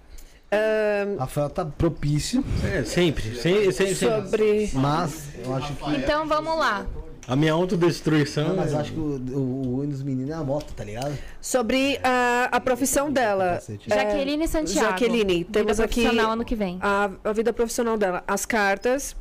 Ahn, 0.50 1.16
Rafael 1.18 1.48
tá 1.48 1.64
propício, 1.64 2.44
É, 2.64 2.84
sempre. 2.84 3.34
Sempre, 3.36 3.94
sobre. 3.94 4.70
mas 4.74 5.28
eu 5.44 5.54
acho 5.54 5.72
que. 5.74 5.90
Então 5.96 6.26
vamos 6.26 6.58
lá. 6.58 6.86
A 7.26 7.36
minha 7.36 7.52
autodestruição. 7.52 8.48
Não, 8.48 8.56
mas 8.56 8.72
eu 8.72 8.80
acho 8.80 8.92
que 8.92 8.98
o, 8.98 9.16
o, 9.16 9.78
o 9.78 9.86
dos 9.86 10.02
meninos 10.02 10.30
é 10.30 10.34
a 10.34 10.42
moto, 10.42 10.74
tá 10.74 10.84
ligado? 10.84 11.16
Sobre 11.40 11.98
a, 12.02 12.48
a 12.52 12.60
profissão 12.60 13.10
dela. 13.12 13.60
É, 13.88 13.94
Jaqueline 13.94 14.48
Santiago. 14.48 14.88
Jaqueline, 14.90 15.44
temos 15.44 15.76
Vida 15.76 15.84
aqui 15.84 16.02
profissional 16.02 16.32
ano 16.32 16.44
que 16.44 16.54
vem. 16.56 16.78
a, 16.82 17.10
a 17.24 17.32
vida 17.32 17.52
profissional 17.52 17.96
dela. 17.96 18.24
As 18.26 18.44
cartas, 18.44 19.16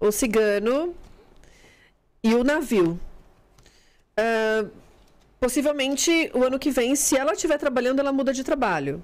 o 0.00 0.10
cigano 0.10 0.94
e 2.24 2.34
o 2.34 2.42
navio. 2.42 2.98
Ah, 4.18 4.66
possivelmente, 5.38 6.30
o 6.34 6.42
ano 6.42 6.58
que 6.58 6.72
vem, 6.72 6.96
se 6.96 7.16
ela 7.16 7.32
estiver 7.34 7.56
trabalhando, 7.56 8.00
ela 8.00 8.12
muda 8.12 8.32
de 8.32 8.42
trabalho. 8.42 9.02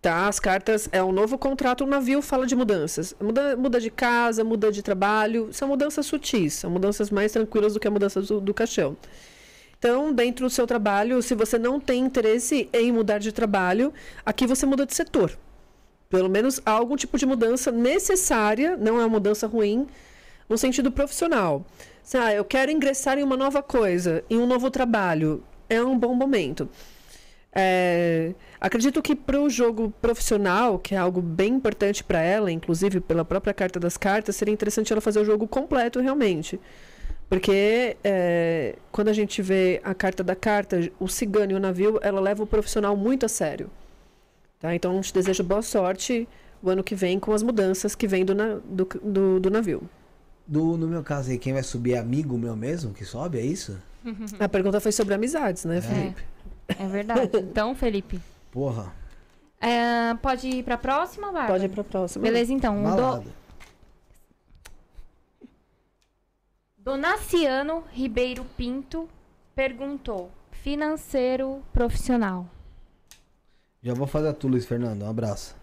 Tá? 0.00 0.26
As 0.26 0.40
cartas 0.40 0.88
é 0.90 1.02
um 1.04 1.12
novo 1.12 1.38
contrato, 1.38 1.84
o 1.84 1.86
navio 1.86 2.22
fala 2.22 2.46
de 2.46 2.56
mudanças. 2.56 3.14
Muda, 3.20 3.56
muda 3.56 3.78
de 3.78 3.90
casa, 3.90 4.42
muda 4.42 4.72
de 4.72 4.82
trabalho. 4.82 5.50
São 5.52 5.68
mudanças 5.68 6.06
sutis, 6.06 6.54
são 6.54 6.70
mudanças 6.70 7.10
mais 7.10 7.30
tranquilas 7.30 7.74
do 7.74 7.80
que 7.80 7.86
a 7.86 7.90
mudança 7.90 8.22
do, 8.22 8.40
do 8.40 8.54
caixão. 8.54 8.96
Então, 9.78 10.12
dentro 10.12 10.46
do 10.46 10.50
seu 10.50 10.66
trabalho, 10.66 11.20
se 11.22 11.34
você 11.34 11.58
não 11.58 11.78
tem 11.78 12.02
interesse 12.02 12.68
em 12.72 12.90
mudar 12.90 13.18
de 13.18 13.32
trabalho, 13.32 13.92
aqui 14.24 14.46
você 14.46 14.64
muda 14.64 14.86
de 14.86 14.94
setor. 14.94 15.36
Pelo 16.08 16.28
menos 16.28 16.60
há 16.64 16.70
algum 16.70 16.96
tipo 16.96 17.18
de 17.18 17.26
mudança 17.26 17.70
necessária, 17.70 18.76
não 18.76 18.96
é 18.96 19.02
uma 19.02 19.08
mudança 19.08 19.46
ruim, 19.46 19.86
no 20.48 20.56
sentido 20.58 20.90
profissional. 20.90 21.64
Se, 22.02 22.16
ah, 22.18 22.32
eu 22.34 22.44
quero 22.44 22.70
ingressar 22.70 23.18
em 23.18 23.22
uma 23.22 23.36
nova 23.36 23.62
coisa, 23.62 24.24
em 24.28 24.38
um 24.38 24.46
novo 24.46 24.70
trabalho, 24.70 25.42
é 25.68 25.82
um 25.82 25.98
bom 25.98 26.14
momento. 26.14 26.68
É, 27.54 28.34
acredito 28.60 29.02
que 29.02 29.14
para 29.14 29.40
o 29.40 29.48
jogo 29.50 29.92
profissional, 30.00 30.78
que 30.78 30.94
é 30.94 30.98
algo 30.98 31.20
bem 31.22 31.54
importante 31.54 32.02
para 32.02 32.20
ela, 32.22 32.50
inclusive 32.50 33.00
pela 33.00 33.24
própria 33.24 33.54
carta 33.54 33.78
das 33.78 33.96
cartas, 33.96 34.36
seria 34.36 34.52
interessante 34.52 34.92
ela 34.92 35.00
fazer 35.00 35.20
o 35.20 35.24
jogo 35.24 35.46
completo 35.46 36.00
realmente. 36.00 36.58
Porque 37.28 37.96
é, 38.04 38.76
quando 38.90 39.08
a 39.08 39.12
gente 39.12 39.40
vê 39.42 39.80
a 39.84 39.94
carta 39.94 40.22
da 40.24 40.36
carta, 40.36 40.90
o 41.00 41.08
cigano 41.08 41.52
e 41.52 41.54
o 41.54 41.60
navio, 41.60 41.98
ela 42.02 42.20
leva 42.20 42.42
o 42.42 42.46
profissional 42.46 42.96
muito 42.96 43.26
a 43.26 43.28
sério. 43.28 43.70
Tá? 44.60 44.74
Então, 44.74 45.00
te 45.00 45.12
desejo 45.14 45.42
boa 45.44 45.62
sorte 45.62 46.28
o 46.62 46.70
ano 46.70 46.84
que 46.84 46.94
vem 46.94 47.18
com 47.20 47.32
as 47.32 47.42
mudanças 47.42 47.94
que 47.94 48.06
vem 48.06 48.24
do, 48.24 48.34
na- 48.34 48.60
do, 48.64 48.84
do, 49.02 49.40
do 49.40 49.50
navio. 49.50 49.82
Do, 50.52 50.76
no 50.76 50.86
meu 50.86 51.02
caso 51.02 51.30
aí, 51.30 51.38
quem 51.38 51.54
vai 51.54 51.62
subir 51.62 51.94
é 51.94 51.98
amigo 51.98 52.36
meu 52.36 52.54
mesmo 52.54 52.92
que 52.92 53.06
sobe, 53.06 53.38
é 53.38 53.40
isso? 53.40 53.80
A 54.38 54.46
pergunta 54.46 54.80
foi 54.80 54.92
sobre 54.92 55.14
amizades, 55.14 55.64
né, 55.64 55.80
Felipe? 55.80 56.22
É 56.68 56.86
verdade. 56.86 57.30
Então, 57.40 57.74
Felipe, 57.74 58.20
Porra. 58.50 58.92
é, 59.58 60.12
pode 60.20 60.48
ir 60.48 60.62
pra 60.62 60.76
próxima, 60.76 61.28
Bárbara? 61.28 61.54
Pode 61.54 61.64
ir 61.64 61.68
pra 61.70 61.82
próxima. 61.82 62.22
Beleza, 62.22 62.52
então. 62.52 62.74
O 62.74 62.82
do... 62.82 62.82
Malado. 62.82 63.32
Donaciano 66.76 67.84
Ribeiro 67.90 68.44
Pinto 68.54 69.08
perguntou: 69.54 70.30
financeiro 70.50 71.62
profissional. 71.72 72.46
Já 73.82 73.94
vou 73.94 74.06
fazer 74.06 74.28
a 74.28 74.34
tu, 74.34 74.48
Luiz 74.48 74.66
Fernando. 74.66 75.02
Um 75.02 75.08
abraço. 75.08 75.56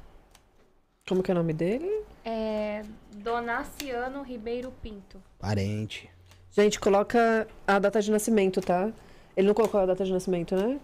Como 1.08 1.22
que 1.22 1.30
é 1.30 1.36
o 1.36 1.38
nome 1.38 1.54
dele? 1.54 2.04
É 2.26 2.82
Donaciano 3.24 4.24
Ribeiro 4.24 4.72
Pinto. 4.82 5.22
Parente. 5.40 6.10
Gente, 6.52 6.80
coloca 6.80 7.48
a 7.68 7.78
data 7.80 8.02
de 8.02 8.10
nascimento, 8.12 8.62
tá? 8.62 8.90
Ele 9.36 9.48
não 9.48 9.54
colocou 9.54 9.80
a 9.82 9.86
data 9.86 10.04
de 10.04 10.12
nascimento, 10.12 10.56
né? 10.56 10.80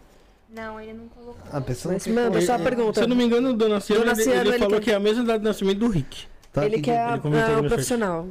Não, 0.50 0.80
ele 0.80 0.94
não 0.94 1.08
colocou. 1.08 1.42
A 1.52 1.60
pessoa 1.60 1.94
Mas 1.94 2.06
não 2.06 2.14
manda 2.16 2.42
só 2.42 2.54
a 2.56 2.60
pergunta. 2.60 2.94
Se 3.00 3.04
eu 3.04 3.08
não 3.08 3.16
me 3.16 3.26
engano, 3.26 3.50
o 3.50 3.54
Dona 3.54 3.80
Ciano, 3.82 4.06
Dona 4.06 4.22
ele, 4.22 4.32
ele 4.32 4.50
ele 4.50 4.60
falou 4.60 4.80
quer- 4.80 4.84
que 4.86 4.92
é 4.92 4.96
a 4.96 5.00
mesma 5.00 5.24
data 5.24 5.40
de 5.40 5.46
nascimento 5.46 5.80
do 5.80 5.88
Rick. 5.90 6.28
Tá 6.54 6.66
ele 6.66 6.80
quer 6.82 7.10
ele 7.12 7.20
comentou 7.20 7.46
ah, 7.46 7.52
no 7.54 7.58
o 7.58 7.62
meu 7.62 7.70
profissional. 7.72 8.28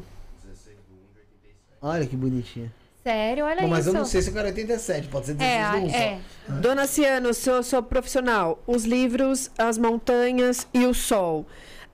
Olha 1.82 2.06
que 2.06 2.16
bonitinha. 2.16 2.72
Sério, 3.02 3.44
olha 3.44 3.60
Bom, 3.60 3.68
mas 3.68 3.80
isso. 3.86 3.90
eu 3.94 3.98
não 3.98 4.06
sei 4.06 4.22
se 4.22 4.30
o 4.30 4.32
cara 4.32 4.48
é 4.48 4.50
87, 4.52 5.08
pode 5.08 5.26
ser 5.26 5.34
16 5.34 5.92
É, 5.92 6.18
só. 6.48 6.54
é. 6.54 6.58
Dona 6.60 6.86
Ciano, 6.86 7.34
sou, 7.34 7.62
sou 7.62 7.82
profissional. 7.82 8.62
Os 8.66 8.84
livros, 8.84 9.50
as 9.58 9.76
montanhas 9.76 10.66
e 10.72 10.86
o 10.86 10.94
sol. 10.94 11.44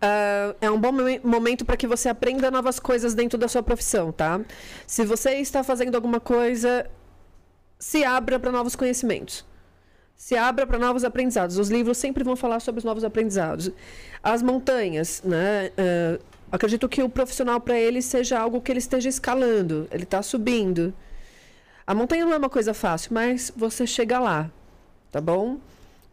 Ah, 0.00 0.54
é 0.60 0.70
um 0.70 0.80
bom 0.80 0.92
momen- 0.92 1.20
momento 1.22 1.64
para 1.64 1.76
que 1.76 1.86
você 1.86 2.08
aprenda 2.08 2.50
novas 2.50 2.80
coisas 2.80 3.14
dentro 3.14 3.38
da 3.38 3.48
sua 3.48 3.62
profissão, 3.62 4.10
tá? 4.10 4.40
Se 4.86 5.04
você 5.04 5.34
está 5.34 5.62
fazendo 5.62 5.94
alguma 5.94 6.18
coisa, 6.20 6.88
se 7.78 8.02
abra 8.04 8.38
para 8.38 8.50
novos 8.50 8.74
conhecimentos. 8.74 9.44
Se 10.16 10.36
abra 10.36 10.66
para 10.66 10.78
novos 10.78 11.04
aprendizados. 11.04 11.58
Os 11.58 11.70
livros 11.70 11.96
sempre 11.98 12.22
vão 12.24 12.36
falar 12.36 12.60
sobre 12.60 12.78
os 12.78 12.84
novos 12.84 13.04
aprendizados. 13.04 13.70
As 14.22 14.42
montanhas, 14.42 15.22
né? 15.24 15.70
ah, 15.78 16.18
acredito 16.52 16.88
que 16.88 17.02
o 17.02 17.08
profissional 17.08 17.60
para 17.60 17.78
ele 17.78 18.02
seja 18.02 18.38
algo 18.38 18.60
que 18.60 18.72
ele 18.72 18.78
esteja 18.80 19.08
escalando. 19.08 19.86
Ele 19.90 20.04
está 20.04 20.22
subindo. 20.22 20.92
A 21.86 21.94
montanha 21.94 22.24
não 22.24 22.32
é 22.32 22.36
uma 22.36 22.50
coisa 22.50 22.72
fácil, 22.72 23.12
mas 23.12 23.52
você 23.56 23.86
chega 23.86 24.18
lá, 24.18 24.50
tá 25.10 25.20
bom? 25.20 25.58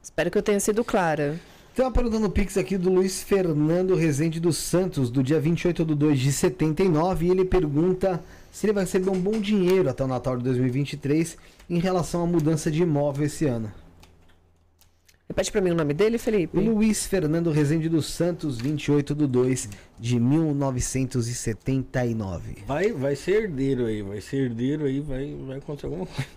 Espero 0.02 0.32
que 0.32 0.38
eu 0.38 0.42
tenha 0.42 0.60
sido 0.60 0.84
clara. 0.84 1.38
Tem 1.78 1.86
uma 1.86 1.92
pergunta 1.92 2.18
no 2.18 2.32
Pix 2.32 2.58
aqui 2.58 2.76
do 2.76 2.92
Luiz 2.92 3.22
Fernando 3.22 3.94
Rezende 3.94 4.40
dos 4.40 4.58
Santos, 4.58 5.12
do 5.12 5.22
dia 5.22 5.40
28 5.40 5.86
de 5.86 5.94
2 5.94 6.20
de 6.20 6.32
79, 6.32 7.28
e 7.28 7.30
ele 7.30 7.46
pergunta 7.46 8.20
se 8.52 8.66
ele 8.66 8.74
vai 8.74 8.84
receber 8.84 9.12
um 9.12 9.20
bom 9.20 9.40
dinheiro 9.40 9.88
até 9.88 10.04
o 10.04 10.08
Natal 10.08 10.36
de 10.38 10.44
2023 10.44 11.38
em 11.70 11.78
relação 11.78 12.24
à 12.24 12.26
mudança 12.26 12.72
de 12.72 12.82
imóvel 12.82 13.28
esse 13.28 13.46
ano. 13.46 13.72
Repete 15.30 15.52
pra 15.52 15.62
mim 15.62 15.70
o 15.70 15.76
nome 15.76 15.94
dele, 15.94 16.18
Felipe. 16.18 16.60
Luiz 16.60 17.06
Fernando 17.06 17.52
Rezende 17.52 17.88
dos 17.88 18.08
Santos, 18.08 18.58
28 18.58 19.14
de 19.14 19.28
2 19.28 19.70
de 20.00 20.20
1979. 20.20 22.64
Vai, 22.66 22.92
vai 22.92 23.16
ser 23.16 23.44
herdeiro 23.44 23.86
aí, 23.86 24.02
vai 24.02 24.20
ser 24.20 24.46
herdeiro 24.46 24.86
aí, 24.86 25.00
vai, 25.00 25.38
vai 25.46 25.60
acontecer 25.60 25.86
alguma 25.86 26.08
coisa. 26.08 26.28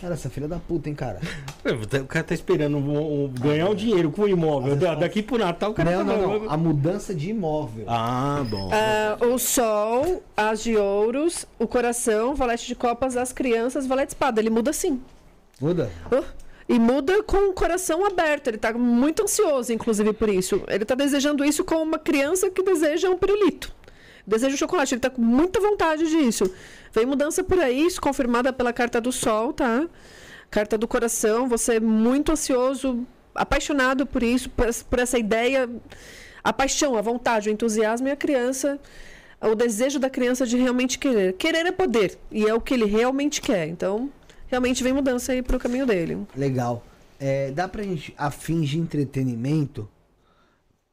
Cara, 0.00 0.14
essa 0.14 0.30
filha 0.30 0.46
da 0.46 0.58
puta, 0.58 0.88
hein, 0.88 0.94
cara? 0.94 1.20
O 2.02 2.06
cara 2.06 2.24
tá 2.24 2.32
esperando 2.34 2.76
um- 2.78 3.24
um- 3.24 3.28
ganhar 3.28 3.68
um 3.68 3.74
dinheiro 3.74 4.10
com 4.10 4.22
o 4.22 4.28
imóvel. 4.28 4.76
Da- 4.76 4.94
daqui 4.94 5.22
pro 5.22 5.36
Natal 5.38 5.72
o 5.72 5.74
cara 5.74 5.90
Não, 5.90 5.98
tá 6.06 6.16
não, 6.16 6.38
não. 6.40 6.50
A 6.50 6.56
mudança 6.56 7.14
de 7.14 7.30
imóvel. 7.30 7.84
Ah, 7.88 8.44
bom. 8.48 8.70
Ah, 8.72 9.18
o 9.26 9.38
sol, 9.38 10.22
as 10.36 10.62
de 10.62 10.76
ouros, 10.76 11.44
o 11.58 11.66
coração, 11.66 12.34
valete 12.34 12.66
de 12.66 12.74
copas, 12.74 13.16
as 13.16 13.32
crianças, 13.32 13.86
valete 13.86 14.08
de 14.08 14.12
espada. 14.14 14.40
Ele 14.40 14.50
muda 14.50 14.72
sim. 14.72 15.00
Muda? 15.60 15.90
Oh, 16.10 16.22
E 16.68 16.78
muda 16.78 17.22
com 17.24 17.50
o 17.50 17.52
coração 17.52 18.06
aberto. 18.06 18.46
Ele 18.48 18.56
tá 18.58 18.72
muito 18.72 19.24
ansioso, 19.24 19.72
inclusive, 19.72 20.12
por 20.12 20.28
isso. 20.28 20.62
Ele 20.68 20.84
tá 20.84 20.94
desejando 20.94 21.44
isso 21.44 21.64
como 21.64 21.82
uma 21.82 21.98
criança 21.98 22.48
que 22.48 22.62
deseja 22.62 23.10
um 23.10 23.18
pirulito. 23.18 23.72
Deseja 24.24 24.54
um 24.54 24.58
chocolate. 24.58 24.94
Ele 24.94 25.00
tá 25.00 25.10
com 25.10 25.20
muita 25.20 25.58
vontade 25.60 26.08
disso. 26.08 26.48
Vem 26.92 27.06
mudança 27.06 27.42
por 27.44 27.58
aí, 27.60 27.86
isso 27.86 28.00
confirmada 28.00 28.52
pela 28.52 28.72
carta 28.72 29.00
do 29.00 29.12
sol, 29.12 29.52
tá? 29.52 29.86
Carta 30.50 30.76
do 30.76 30.88
coração. 30.88 31.48
Você 31.48 31.74
é 31.76 31.80
muito 31.80 32.32
ansioso, 32.32 33.06
apaixonado 33.34 34.06
por 34.06 34.22
isso, 34.22 34.50
por, 34.50 34.98
essa- 34.98 35.18
ideia. 35.18 35.68
A 36.42 36.52
paixão, 36.52 36.96
a 36.96 37.02
vontade, 37.02 37.48
o 37.48 37.52
entusiasmo 37.52 38.08
e 38.08 38.10
a 38.10 38.16
criança. 38.16 38.78
O 39.40 39.54
desejo 39.54 39.98
da 39.98 40.10
criança 40.10 40.46
de 40.46 40.56
realmente 40.56 40.98
querer. 40.98 41.34
Querer 41.34 41.66
é 41.66 41.72
poder. 41.72 42.18
E 42.30 42.46
é 42.46 42.52
o 42.54 42.60
que 42.60 42.74
ele 42.74 42.84
realmente 42.86 43.40
quer. 43.40 43.68
Então, 43.68 44.10
realmente 44.48 44.82
vem 44.82 44.92
mudança 44.92 45.32
aí 45.32 45.42
pro 45.42 45.58
caminho 45.58 45.86
dele. 45.86 46.26
Legal. 46.36 46.84
É, 47.18 47.50
dá 47.50 47.68
pra 47.68 47.82
gente, 47.82 48.14
a 48.16 48.30
fins 48.30 48.68
de 48.70 48.78
entretenimento, 48.78 49.88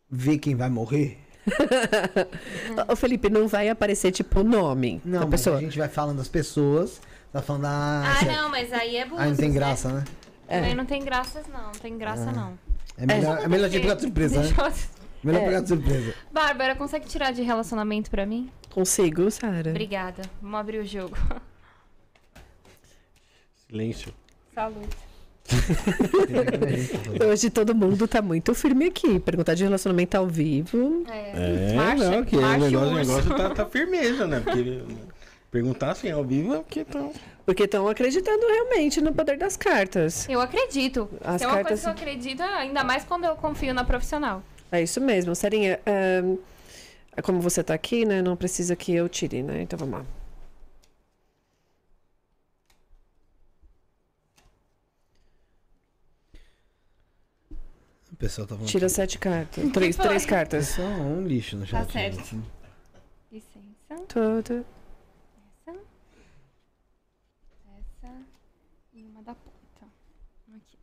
ver 0.09 0.37
quem 0.37 0.55
vai 0.55 0.69
morrer? 0.69 1.17
Ô, 2.91 2.95
Felipe, 2.95 3.29
não 3.29 3.47
vai 3.47 3.69
aparecer, 3.69 4.11
tipo, 4.11 4.41
o 4.41 4.43
nome 4.43 5.01
Não, 5.05 5.19
da 5.21 5.25
mas 5.25 5.31
pessoa. 5.41 5.57
a 5.57 5.61
gente 5.61 5.77
vai 5.77 5.87
falando 5.87 6.17
das 6.17 6.27
pessoas, 6.27 7.01
tá 7.31 7.41
falando 7.41 7.63
da... 7.63 8.03
Ah, 8.19 8.25
não, 8.25 8.49
mas 8.49 8.71
aí 8.73 8.97
é 8.97 9.05
burro. 9.05 9.21
Aí 9.21 9.29
não 9.29 9.37
tem 9.37 9.51
graça, 9.51 9.89
né? 9.91 10.03
Também 10.47 10.75
não 10.75 10.85
tem 10.85 11.03
graças, 11.03 11.45
não. 11.47 11.63
Não 11.63 11.71
tem 11.71 11.97
graça, 11.97 12.29
Ah. 12.29 12.31
não. 12.33 12.59
É 12.97 13.05
melhor, 13.05 13.39
é 13.43 13.47
melhor 13.47 13.65
a 13.65 13.69
gente 13.69 13.81
pegar 13.81 13.93
de 13.95 14.01
surpresa, 14.01 14.35
né? 14.41 14.47
Deixa 14.47 14.61
eu- 14.61 14.73
Melhor 15.23 15.41
É. 15.41 15.45
pegar 15.45 15.61
de 15.61 15.67
surpresa. 15.67 16.13
Bárbara, 16.31 16.75
consegue 16.75 17.05
tirar 17.07 17.31
de 17.31 17.41
relacionamento 17.41 18.09
pra 18.09 18.25
mim? 18.25 18.49
Consigo, 18.71 19.29
Sara. 19.31 19.69
Obrigada. 19.71 20.21
Vamos 20.41 20.59
abrir 20.59 20.79
o 20.79 20.85
jogo. 20.85 21.15
Silêncio. 23.67 24.13
Saúde. 24.53 24.87
Hoje 27.31 27.49
todo 27.49 27.73
mundo 27.73 28.07
tá 28.07 28.21
muito 28.21 28.53
firme 28.53 28.85
aqui. 28.87 29.19
Perguntar 29.19 29.53
de 29.55 29.63
relacionamento 29.63 30.15
ao 30.17 30.27
vivo. 30.27 31.03
É, 31.09 31.73
Marcha- 31.75 32.11
não, 32.11 32.25
que 32.25 32.35
o 32.37 32.41
marcha 32.41 32.65
negócio, 32.69 32.89
o 32.91 32.95
negócio 32.95 33.35
tá, 33.35 33.49
tá 33.51 33.65
firmeza, 33.69 34.27
né? 34.27 34.39
Porque 34.43 34.81
perguntar 35.51 35.91
assim 35.91 36.11
ao 36.11 36.23
vivo 36.23 36.55
é 36.55 36.57
porque 36.59 36.81
estão. 36.81 37.11
Porque 37.45 37.63
estão 37.63 37.87
acreditando 37.87 38.45
realmente 38.45 38.99
no 38.99 39.13
poder 39.13 39.37
das 39.37 39.55
cartas. 39.55 40.27
Eu 40.27 40.41
acredito. 40.41 41.09
As 41.23 41.39
Se 41.41 41.45
é 41.45 41.47
uma 41.47 41.55
cartas- 41.55 41.81
coisa 41.81 41.93
que 41.95 42.03
eu 42.03 42.09
acredito, 42.09 42.41
ainda 42.43 42.83
mais 42.83 43.05
quando 43.05 43.23
eu 43.23 43.35
confio 43.37 43.73
na 43.73 43.85
profissional. 43.85 44.43
É 44.69 44.81
isso 44.81 44.99
mesmo. 44.99 45.33
Sarinha, 45.33 45.79
ahn, 45.87 46.35
como 47.23 47.39
você 47.39 47.63
tá 47.63 47.73
aqui, 47.73 48.03
né? 48.05 48.21
Não 48.21 48.35
precisa 48.35 48.75
que 48.75 48.93
eu 48.93 49.07
tire, 49.07 49.41
né? 49.43 49.61
Então 49.61 49.79
vamos 49.79 49.99
lá. 49.99 50.05
O 58.17 58.19
pessoal 58.19 58.47
tá 58.47 58.55
falando. 58.55 58.67
Tira 58.69 58.89
sete 58.89 59.19
cartas. 59.19 59.71
Três, 59.71 59.95
foi? 59.95 60.05
três 60.07 60.25
cartas. 60.25 60.67
Só 60.69 60.81
um 60.81 61.21
lixo 61.27 61.55
no 61.55 61.67
Tá 61.67 61.83
chat. 61.85 61.91
certo. 61.91 62.35
né? 62.35 62.43
Licença. 63.31 64.05
Tudo. 64.07 64.65
Essa. 65.67 65.79
Essa. 67.77 68.15
E 68.95 69.03
uma 69.03 69.21
da 69.21 69.35
ponta. 69.35 69.85
Aqui. 70.55 70.77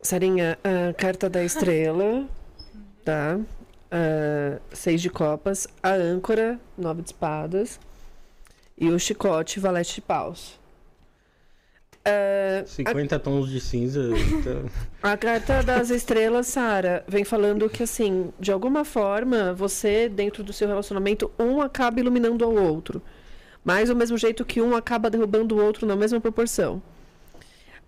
Sarinha, 0.00 0.58
a 0.62 0.92
carta 0.94 1.28
da 1.30 1.42
estrela, 1.42 2.28
tá? 3.04 3.40
Ah, 3.90 4.60
seis 4.72 5.00
de 5.00 5.08
copas, 5.08 5.66
a 5.82 5.90
âncora, 5.92 6.60
nove 6.76 7.02
de 7.02 7.08
espadas, 7.08 7.78
e 8.76 8.88
o 8.90 8.98
chicote, 8.98 9.60
valete 9.60 9.94
de 9.96 10.00
paus. 10.02 10.58
Ah, 12.06 12.62
50 12.66 13.18
tons 13.18 13.48
de 13.48 13.60
cinza. 13.60 14.10
então- 14.16 14.68
a 15.02 15.16
carta 15.16 15.62
das 15.62 15.88
estrelas, 15.90 16.46
Sara, 16.48 17.02
vem 17.08 17.24
falando 17.24 17.68
que, 17.70 17.82
assim, 17.82 18.32
de 18.38 18.52
alguma 18.52 18.84
forma, 18.84 19.54
você, 19.54 20.08
dentro 20.08 20.42
do 20.44 20.52
seu 20.52 20.68
relacionamento, 20.68 21.30
um 21.38 21.62
acaba 21.62 21.98
iluminando 22.00 22.44
ao 22.44 22.52
outro. 22.54 23.00
Mas 23.64 23.88
do 23.88 23.96
mesmo 23.96 24.18
jeito 24.18 24.44
que 24.44 24.60
um 24.60 24.76
acaba 24.76 25.08
derrubando 25.08 25.56
o 25.56 25.64
outro 25.64 25.86
na 25.86 25.96
mesma 25.96 26.20
proporção. 26.20 26.82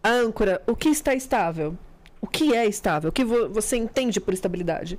A 0.03 0.09
âncora, 0.11 0.63
o 0.67 0.75
que 0.75 0.89
está 0.89 1.15
estável? 1.15 1.77
O 2.21 2.27
que 2.27 2.55
é 2.55 2.65
estável? 2.67 3.11
O 3.11 3.13
que 3.13 3.25
vo- 3.25 3.51
você 3.51 3.77
entende 3.77 4.19
por 4.19 4.33
estabilidade? 4.33 4.99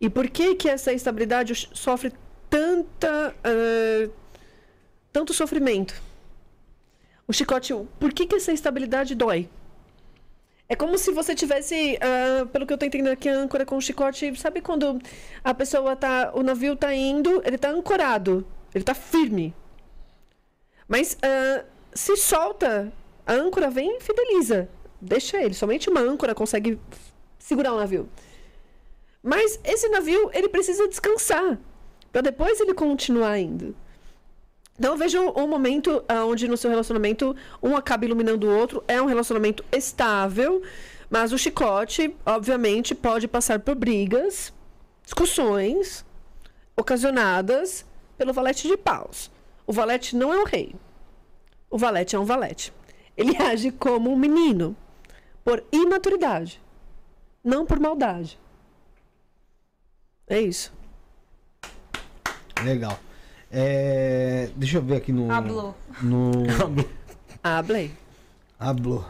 E 0.00 0.08
por 0.08 0.28
que 0.30 0.54
que 0.54 0.68
essa 0.68 0.92
estabilidade 0.92 1.68
sofre 1.74 2.10
tanta... 2.48 3.34
ah, 3.44 4.08
tanto 5.12 5.34
sofrimento? 5.34 6.00
O 7.28 7.32
chicote, 7.32 7.74
por 8.00 8.10
que 8.10 8.26
que 8.26 8.36
essa 8.36 8.52
estabilidade 8.52 9.14
dói? 9.14 9.50
É 10.66 10.74
como 10.74 10.96
se 10.96 11.12
você 11.12 11.34
tivesse, 11.34 11.98
ah, 12.00 12.46
pelo 12.46 12.66
que 12.66 12.72
eu 12.72 12.78
tô 12.78 12.86
entendendo 12.86 13.12
aqui, 13.12 13.28
a 13.28 13.36
âncora 13.36 13.66
com 13.66 13.76
o 13.76 13.82
chicote. 13.82 14.34
Sabe 14.38 14.62
quando 14.62 14.98
a 15.44 15.52
pessoa 15.52 15.94
tá. 15.94 16.32
O 16.34 16.42
navio 16.42 16.74
tá 16.74 16.94
indo, 16.94 17.42
ele 17.44 17.58
tá 17.58 17.68
ancorado, 17.70 18.46
ele 18.74 18.82
tá 18.82 18.94
firme. 18.94 19.54
Mas 20.88 21.18
ah, 21.22 21.64
se 21.92 22.16
solta, 22.16 22.90
a 23.26 23.34
âncora 23.34 23.68
vem 23.68 23.98
e 23.98 24.00
fideliza. 24.00 24.66
Deixa 24.98 25.36
ele. 25.36 25.52
Somente 25.52 25.90
uma 25.90 26.00
âncora 26.00 26.34
consegue 26.34 26.80
segurar 27.38 27.74
o 27.74 27.78
navio. 27.78 28.08
Mas 29.22 29.60
esse 29.64 29.86
navio, 29.90 30.30
ele 30.32 30.48
precisa 30.48 30.88
descansar. 30.88 31.58
Para 32.10 32.22
depois 32.22 32.58
ele 32.58 32.72
continuar 32.72 33.38
indo. 33.38 33.76
Então 34.78 34.92
eu 34.92 34.98
vejo 34.98 35.20
um 35.36 35.48
momento 35.48 36.04
onde 36.28 36.46
no 36.46 36.56
seu 36.56 36.70
relacionamento 36.70 37.34
um 37.60 37.76
acaba 37.76 38.04
iluminando 38.04 38.46
o 38.46 38.56
outro. 38.56 38.84
É 38.86 39.02
um 39.02 39.06
relacionamento 39.06 39.64
estável, 39.72 40.62
mas 41.10 41.32
o 41.32 41.38
chicote, 41.38 42.14
obviamente, 42.24 42.94
pode 42.94 43.26
passar 43.26 43.58
por 43.58 43.74
brigas, 43.74 44.52
discussões 45.02 46.06
ocasionadas 46.76 47.84
pelo 48.16 48.32
valete 48.32 48.68
de 48.68 48.76
paus. 48.76 49.30
O 49.66 49.72
valete 49.72 50.14
não 50.14 50.32
é 50.32 50.38
o 50.38 50.44
rei. 50.44 50.74
O 51.68 51.76
valete 51.76 52.14
é 52.14 52.18
um 52.18 52.24
valete. 52.24 52.72
Ele 53.16 53.36
age 53.42 53.72
como 53.72 54.12
um 54.12 54.16
menino, 54.16 54.76
por 55.44 55.64
imaturidade, 55.72 56.62
não 57.42 57.66
por 57.66 57.80
maldade. 57.80 58.38
É 60.28 60.40
isso. 60.40 60.72
Legal. 62.62 62.98
É, 63.50 64.50
deixa 64.56 64.78
eu 64.78 64.82
ver 64.82 64.96
aqui 64.96 65.12
no. 65.12 65.30
Hablou. 65.30 65.74
No. 66.02 66.30
Hablei. 67.42 67.90
Hablou. 68.58 69.04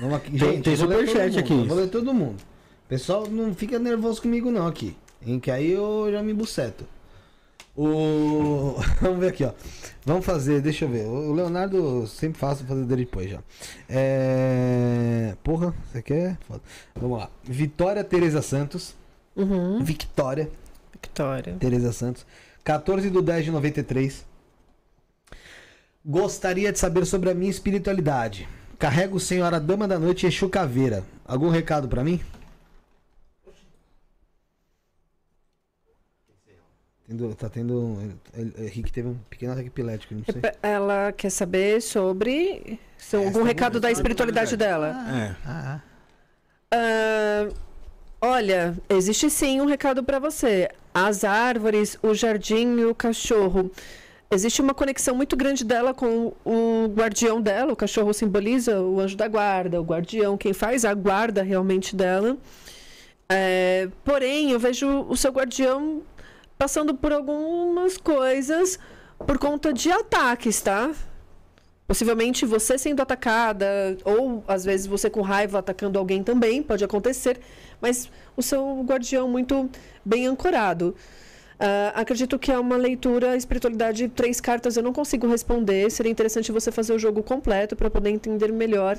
Vamos 0.00 0.16
aqui. 0.16 0.30
Tem- 0.38 0.38
Gente, 0.38 0.64
tem 0.64 0.76
superchat 0.76 1.38
aqui. 1.38 1.52
eu 1.52 1.66
Vou 1.66 1.76
ler 1.76 1.88
todo 1.88 2.12
mundo. 2.12 2.36
Pessoal, 2.88 3.26
não 3.28 3.54
fica 3.54 3.78
nervoso 3.78 4.20
comigo, 4.20 4.50
não, 4.50 4.66
aqui. 4.66 4.96
Em 5.26 5.40
que 5.40 5.50
aí 5.50 5.70
eu 5.70 6.08
já 6.12 6.22
me 6.22 6.34
buceto. 6.34 6.84
O... 7.76 8.76
Vamos 9.00 9.18
ver 9.18 9.28
aqui, 9.28 9.44
ó. 9.44 9.52
Vamos 10.04 10.24
fazer, 10.24 10.60
deixa 10.60 10.84
eu 10.84 10.88
ver. 10.90 11.06
O 11.06 11.32
Leonardo 11.32 12.06
sempre 12.06 12.38
faço 12.38 12.64
fazer 12.64 12.84
dele 12.84 13.04
depois 13.04 13.30
já. 13.30 13.40
É... 13.88 15.34
Porra, 15.42 15.74
você 15.90 16.02
quer? 16.02 16.36
Foda. 16.46 16.60
Vamos 16.94 17.18
lá. 17.18 17.30
Vitória 17.42 18.04
Tereza 18.04 18.42
Santos. 18.42 18.94
Uhum. 19.34 19.82
Victória 19.82 20.48
Vitória. 21.02 21.56
Tereza 21.58 21.92
Santos. 21.92 22.24
14 22.64 23.10
do 23.10 23.20
10 23.22 23.44
de 23.46 23.50
93. 23.50 24.24
Gostaria 26.04 26.72
de 26.72 26.78
saber 26.78 27.04
sobre 27.06 27.30
a 27.30 27.34
minha 27.34 27.50
espiritualidade. 27.50 28.48
Carrego 28.78 29.20
Senhora 29.20 29.60
Dama 29.60 29.86
da 29.86 29.98
Noite 29.98 30.24
e 30.24 30.28
Exu 30.28 30.48
Caveira. 30.48 31.04
Algum 31.24 31.48
recado 31.48 31.88
pra 31.88 32.02
mim? 32.02 32.20
Tendo- 37.06 37.34
tá 37.34 37.48
tendo. 37.50 37.98
Henrique 38.58 38.90
teve 38.90 39.08
um 39.08 39.18
pequeno 39.28 39.52
ataque 39.52 39.68
epilético, 39.68 40.14
não 40.14 40.24
sei. 40.24 40.34
Repe- 40.36 40.56
Ela 40.62 41.12
quer 41.12 41.30
saber 41.30 41.82
sobre 41.82 42.80
se 42.96 43.14
algum 43.16 43.28
Essa 43.28 43.44
recado 43.44 43.78
da 43.78 43.90
espiritualidade 43.90 44.56
dela. 44.56 44.88
É. 45.14 45.36
Ah, 45.46 45.80
Ah, 46.76 47.48
olha, 48.20 48.74
existe 48.88 49.28
sim 49.30 49.60
um 49.60 49.66
recado 49.66 50.02
para 50.02 50.18
você. 50.18 50.68
As 50.94 51.24
árvores, 51.24 51.98
o 52.00 52.14
jardim 52.14 52.78
e 52.78 52.84
o 52.84 52.94
cachorro. 52.94 53.68
Existe 54.30 54.62
uma 54.62 54.72
conexão 54.72 55.14
muito 55.14 55.36
grande 55.36 55.64
dela 55.64 55.92
com 55.92 56.32
o 56.44 56.86
guardião 56.94 57.40
dela. 57.40 57.72
O 57.72 57.76
cachorro 57.76 58.14
simboliza 58.14 58.80
o 58.80 59.00
anjo 59.00 59.16
da 59.16 59.26
guarda, 59.26 59.80
o 59.80 59.84
guardião, 59.84 60.38
quem 60.38 60.52
faz 60.52 60.84
a 60.84 60.94
guarda 60.94 61.42
realmente 61.42 61.96
dela. 61.96 62.36
É, 63.28 63.88
porém, 64.04 64.52
eu 64.52 64.58
vejo 64.60 64.86
o 65.08 65.16
seu 65.16 65.32
guardião 65.32 66.02
passando 66.56 66.94
por 66.94 67.12
algumas 67.12 67.96
coisas 67.98 68.78
por 69.26 69.38
conta 69.38 69.72
de 69.72 69.90
ataques, 69.90 70.60
tá? 70.60 70.92
Possivelmente 71.86 72.46
você 72.46 72.78
sendo 72.78 73.02
atacada, 73.02 73.98
ou 74.04 74.42
às 74.48 74.64
vezes 74.64 74.86
você 74.86 75.10
com 75.10 75.20
raiva 75.20 75.58
atacando 75.58 75.98
alguém 75.98 76.22
também, 76.22 76.62
pode 76.62 76.82
acontecer, 76.82 77.40
mas 77.84 78.08
o 78.34 78.42
seu 78.42 78.82
guardião 78.82 79.28
muito 79.28 79.68
bem 80.02 80.26
ancorado. 80.26 80.94
Ah, 81.60 81.92
acredito 82.00 82.38
que 82.38 82.50
é 82.50 82.58
uma 82.58 82.76
leitura 82.76 83.36
espiritualidade, 83.36 84.08
três 84.08 84.40
cartas 84.40 84.78
eu 84.78 84.82
não 84.82 84.92
consigo 84.92 85.26
responder. 85.28 85.90
Seria 85.90 86.10
interessante 86.10 86.50
você 86.50 86.72
fazer 86.72 86.94
o 86.94 86.98
jogo 86.98 87.22
completo 87.22 87.76
para 87.76 87.90
poder 87.90 88.08
entender 88.08 88.50
melhor 88.50 88.98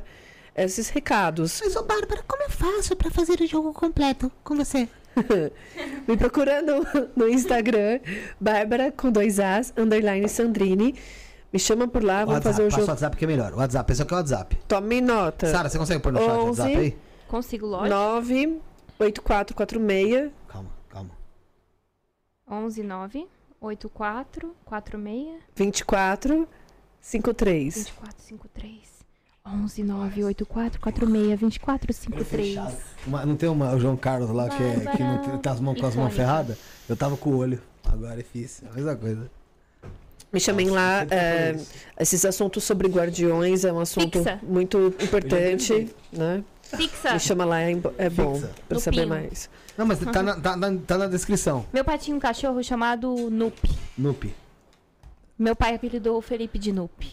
esses 0.56 0.90
recados. 0.90 1.62
Mas, 1.64 1.76
ô 1.76 1.82
Bárbara, 1.82 2.24
como 2.28 2.44
eu 2.44 2.50
faço 2.52 2.96
pra 2.96 3.10
fazer 3.10 3.42
o 3.42 3.48
jogo 3.48 3.74
completo 3.74 4.32
com 4.44 4.56
você? 4.56 4.88
Me 6.08 6.16
procura 6.16 6.62
no, 7.16 7.28
Instagram, 7.28 8.00
Bárbara 8.40 8.92
com 8.92 9.12
dois 9.12 9.40
As, 9.40 9.74
underline 9.76 10.30
Sandrini. 10.30 10.94
Me 11.52 11.58
chama 11.58 11.88
por 11.88 12.04
lá, 12.04 12.24
vamos 12.24 12.44
fazer 12.44 12.62
o 12.62 12.66
passa 12.66 12.78
o 12.78 12.80
jogo. 12.82 12.92
WhatsApp 12.92 13.18
que 13.18 13.26
é 13.26 13.28
melhor. 13.28 13.52
WhatsApp, 13.54 13.92
esse 13.92 14.02
aqui 14.04 14.14
é 14.14 14.16
o 14.16 14.20
WhatsApp. 14.20 14.58
Tome 14.68 15.02
nota. 15.02 15.48
Sara, 15.48 15.70
você 15.70 15.80
consegue 15.80 16.02
pôr 16.04 16.12
no 16.12 16.20
chat 16.20 16.30
o 16.30 16.46
WhatsApp 16.46 16.70
11, 16.70 16.80
aí? 16.80 16.98
Consigo, 17.28 17.66
lógico. 17.66 17.90
9 17.90 18.75
8446 19.00 20.32
Calma, 20.48 20.70
calma. 20.90 21.12
11 22.50 22.84
9 22.84 23.28
84 23.62 24.56
46 24.66 25.42
24 25.56 26.48
53. 27.02 27.76
24 27.76 28.24
53 28.24 28.96
11 29.48 29.84
9 29.84 30.24
84 30.24 30.80
46 30.82 31.40
24 31.40 31.94
53 31.94 32.60
Uma- 33.06 33.26
não 33.26 33.36
tem 33.36 33.48
uma, 33.50 33.74
o 33.76 33.80
João 33.80 33.96
Carlos 33.96 34.30
lá 34.32 34.50
que, 34.50 34.62
é, 34.64 34.80
que 34.96 35.04
não 35.04 35.18
tem, 35.22 35.38
tá 35.40 35.52
as 35.52 35.60
mãos, 35.60 35.80
com 35.80 35.86
as 35.86 35.96
mãos 35.96 36.14
ferradas? 36.14 36.58
Eu 36.90 36.96
tava 36.96 37.16
com 37.18 37.30
o 37.32 37.38
olho. 37.38 37.62
Agora 37.84 38.14
é 38.14 38.18
difícil. 38.18 38.68
A 38.72 38.74
mesma 38.74 38.96
coisa. 38.96 39.30
Me 40.34 40.40
chamem 40.40 40.70
lá. 40.70 41.04
é, 41.12 41.56
esses 42.00 42.26
assuntos 42.26 42.64
sobre 42.64 42.88
guardiões 42.88 43.64
é 43.64 43.72
um 43.72 43.80
assunto 43.80 44.18
Fixa. 44.18 44.40
muito 44.44 44.88
importante, 45.00 45.94
né? 46.12 46.44
Fixa. 46.66 47.14
Me 47.14 47.20
chama 47.20 47.46
lá, 47.46 47.62
é, 47.62 47.72
é 47.98 48.10
bom 48.10 48.36
Fixa. 48.36 48.52
pra 48.68 48.76
No 48.76 48.82
saber 48.82 48.98
pino. 49.02 49.10
mais. 49.10 49.50
Não, 49.78 49.86
mas 49.86 50.00
tá 50.00 50.24
na, 50.24 50.40
tá, 50.40 50.56
na, 50.56 50.78
tá 50.78 50.98
na 50.98 51.08
descrição. 51.08 51.66
Meu 51.72 51.84
pai 51.86 51.98
tinha 51.98 52.16
um 52.16 52.20
cachorro 52.20 52.64
chamado 52.64 53.14
Nup. 53.30 53.58
Nup. 53.98 54.34
Meu 55.38 55.56
pai 55.56 55.76
apelidou 55.76 56.18
o 56.18 56.22
Felipe 56.22 56.58
de 56.58 56.72
Nup. 56.72 57.06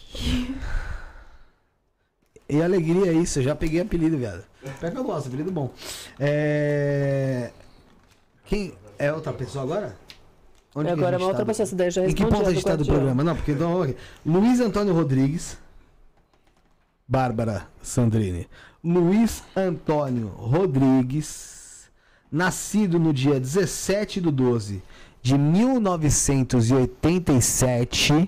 E 2.49 2.61
alegria 2.61 3.07
é 3.11 3.13
isso, 3.13 3.39
eu 3.39 3.43
já 3.43 3.55
peguei 3.55 3.81
apelido, 3.81 4.17
viado. 4.17 4.43
Pega 4.79 4.91
que 4.91 4.97
eu 4.97 5.03
gosto, 5.03 5.27
apelido 5.27 5.51
bom. 5.51 5.71
É. 6.19 7.51
Quem. 8.45 8.73
É 8.97 9.11
outra 9.11 9.33
pessoa 9.33 9.63
agora? 9.63 9.97
Onde 10.75 10.85
que 10.87 10.91
a 10.91 10.93
Agora 10.93 11.09
é 11.15 11.19
gente 11.19 11.21
uma 11.21 11.27
outra 11.27 11.43
tá? 11.43 11.45
pessoa, 11.45 11.63
essa 11.65 11.75
daí 11.75 11.91
já 11.91 12.01
Em 12.05 12.13
que 12.13 12.23
respondi. 12.23 12.35
ponto 12.37 12.49
a 12.49 12.53
gente 12.53 12.63
tá 12.65 12.75
do 12.75 12.85
programa? 12.85 13.23
Não, 13.23 13.35
porque 13.35 13.51
então. 13.51 13.81
ok. 13.81 13.95
Luiz 14.25 14.59
Antônio 14.59 14.93
Rodrigues. 14.93 15.57
Bárbara 17.07 17.67
Sandrini. 17.81 18.47
Luiz 18.83 19.43
Antônio 19.55 20.27
Rodrigues. 20.27 21.89
Nascido 22.31 22.97
no 22.99 23.13
dia 23.13 23.39
17 23.39 24.19
de 24.19 24.31
12 24.31 24.81
de 25.21 25.37
1987. 25.37 28.27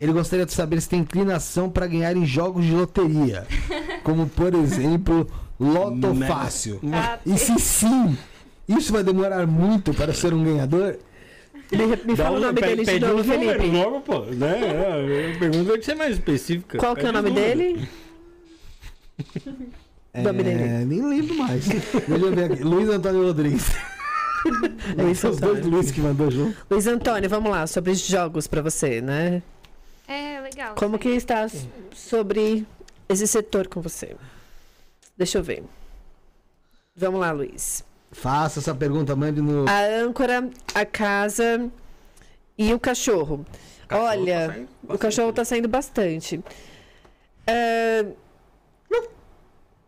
Ele 0.00 0.12
gostaria 0.12 0.46
de 0.46 0.52
saber 0.52 0.80
se 0.80 0.88
tem 0.88 1.00
inclinação 1.00 1.68
para 1.68 1.86
ganhar 1.86 2.16
em 2.16 2.24
jogos 2.24 2.64
de 2.64 2.72
loteria. 2.72 3.46
Como, 4.02 4.26
por 4.28 4.54
exemplo, 4.54 5.26
Loto 5.60 6.14
Mega- 6.14 6.34
Fácil. 6.34 6.80
Ah, 6.92 7.18
E 7.26 7.36
se 7.36 7.58
sim, 7.58 8.16
isso 8.68 8.90
vai 8.92 9.02
demorar 9.04 9.46
muito 9.46 9.92
para 9.92 10.14
ser 10.14 10.32
um 10.32 10.42
ganhador? 10.42 10.96
Me, 11.70 11.86
me 12.06 12.16
fala 12.16 12.38
o 12.38 12.40
nome 12.40 12.60
dele 12.62 12.76
de 12.76 12.84
pede 12.90 13.04
novo, 13.04 13.22
Felipe. 13.22 13.66
logo, 13.66 14.00
pô. 14.00 14.20
Né? 14.20 14.60
É, 14.64 15.32
a 15.34 15.38
pergunta 15.38 15.70
tem 15.72 15.78
que 15.80 15.84
ser 15.84 15.94
mais 15.96 16.14
específica. 16.14 16.78
Qual 16.78 16.96
que 16.96 17.04
é 17.04 17.10
o 17.10 17.12
nome 17.12 17.30
dele? 17.30 17.86
É, 20.10 20.84
nem 20.84 21.02
lembro 21.06 21.34
mais. 21.36 21.68
Deixa 21.68 22.10
eu 22.10 22.34
ver 22.34 22.52
aqui. 22.52 22.62
Luiz 22.64 22.88
Antônio 22.88 23.24
Rodrigues. 23.24 23.70
Luiz 24.96 25.18
São 25.20 25.30
os 25.30 25.36
dois 25.38 25.58
Antônio. 25.58 25.76
Luiz 25.76 25.90
que 25.90 26.00
mandou 26.00 26.30
junto. 26.30 26.56
Luiz 26.70 26.86
Antônio, 26.86 27.28
vamos 27.28 27.50
lá, 27.50 27.66
sobre 27.66 27.94
jogos 27.94 28.46
pra 28.46 28.62
você, 28.62 29.00
né? 29.02 29.42
É, 30.08 30.40
legal. 30.40 30.74
Como 30.76 30.96
isso 30.96 31.02
que 31.02 31.08
está 31.10 31.46
sobre 31.94 32.66
esse 33.08 33.26
setor 33.26 33.68
com 33.68 33.80
você? 33.82 34.16
Deixa 35.16 35.38
eu 35.38 35.42
ver. 35.42 35.62
Vamos 36.96 37.20
lá, 37.20 37.30
Luiz. 37.30 37.84
Faça 38.10 38.60
essa 38.60 38.74
pergunta, 38.74 39.14
mande 39.14 39.40
no. 39.42 39.68
A 39.68 39.84
âncora, 40.02 40.48
a 40.74 40.86
casa 40.86 41.70
e 42.56 42.72
o 42.72 42.80
cachorro. 42.80 43.44
Olha, 43.90 44.66
o 44.88 44.96
cachorro 44.96 45.32
tá 45.32 45.44
saindo 45.44 45.68
bastante. 45.68 46.42
É, 47.46 48.02
não- 48.02 48.16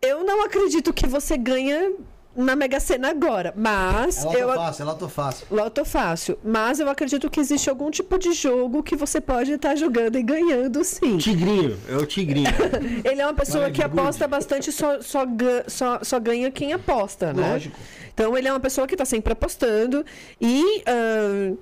eu 0.02 0.24
não 0.24 0.42
acredito 0.44 0.92
que 0.92 1.06
você 1.06 1.36
ganha 1.36 1.92
na 2.34 2.54
Mega 2.54 2.78
Sena 2.78 3.10
agora, 3.10 3.52
mas 3.56 4.24
Ela 4.24 4.34
eu 4.34 4.48
tô 4.48 4.54
fácil, 4.54 4.82
ela 4.82 4.94
tô 4.94 5.08
fácil. 5.08 5.46
Loto 5.50 5.84
fácil, 5.84 6.38
mas 6.44 6.78
eu 6.78 6.88
acredito 6.88 7.28
que 7.28 7.40
existe 7.40 7.68
algum 7.68 7.90
tipo 7.90 8.18
de 8.18 8.32
jogo 8.32 8.82
que 8.82 8.94
você 8.94 9.20
pode 9.20 9.52
estar 9.52 9.74
jogando 9.74 10.16
e 10.16 10.22
ganhando 10.22 10.82
sim. 10.84 11.18
Tigrinho, 11.18 11.76
é 11.88 11.96
o 11.96 12.06
tigrinho. 12.06 12.48
Ele 13.04 13.20
é 13.20 13.26
uma 13.26 13.34
pessoa 13.34 13.70
que 13.70 13.82
aposta 13.82 14.28
bastante, 14.28 14.70
só, 14.70 15.00
só, 15.02 15.24
só, 15.66 15.98
só 16.02 16.20
ganha 16.20 16.50
quem 16.50 16.72
aposta, 16.72 17.32
né? 17.32 17.52
Lógico. 17.52 17.76
Então 18.12 18.36
ele 18.36 18.48
é 18.48 18.52
uma 18.52 18.60
pessoa 18.60 18.86
que 18.86 18.94
está 18.94 19.04
sempre 19.04 19.32
apostando 19.32 20.04
e 20.38 20.82
ah, 20.86 21.54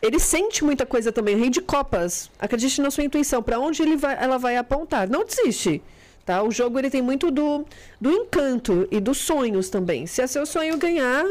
ele 0.00 0.18
sente 0.18 0.64
muita 0.64 0.86
coisa 0.86 1.12
também. 1.12 1.34
O 1.34 1.38
rei 1.38 1.50
de 1.50 1.60
copas. 1.60 2.30
Acredite 2.38 2.80
na 2.80 2.90
sua 2.90 3.04
intuição. 3.04 3.42
Para 3.42 3.58
onde 3.58 3.82
ele 3.82 3.96
vai, 3.96 4.16
ela 4.18 4.38
vai 4.38 4.56
apontar. 4.56 5.08
Não 5.08 5.24
desiste. 5.24 5.82
Tá? 6.26 6.42
O 6.42 6.50
jogo 6.50 6.76
ele 6.78 6.90
tem 6.90 7.00
muito 7.00 7.30
do, 7.30 7.64
do 8.00 8.10
encanto 8.10 8.86
e 8.90 8.98
dos 9.00 9.16
sonhos 9.18 9.70
também. 9.70 10.06
Se 10.06 10.20
é 10.20 10.26
seu 10.26 10.44
sonho 10.44 10.76
ganhar, 10.76 11.24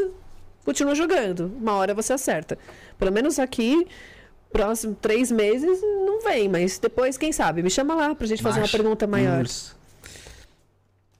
continua 0.64 0.94
jogando. 0.94 1.52
Uma 1.60 1.74
hora 1.74 1.92
você 1.94 2.14
acerta. 2.14 2.58
Pelo 2.98 3.12
menos 3.12 3.38
aqui, 3.38 3.86
próximo 4.50 4.96
três 4.98 5.30
meses, 5.30 5.82
não 5.82 6.22
vem. 6.22 6.48
Mas 6.48 6.78
depois, 6.78 7.18
quem 7.18 7.30
sabe? 7.30 7.62
Me 7.62 7.68
chama 7.68 7.94
lá 7.94 8.14
pra 8.14 8.26
gente 8.26 8.42
fazer 8.42 8.56
uma 8.60 8.62
Macho, 8.62 8.72
pergunta 8.76 9.06
maior. 9.06 9.44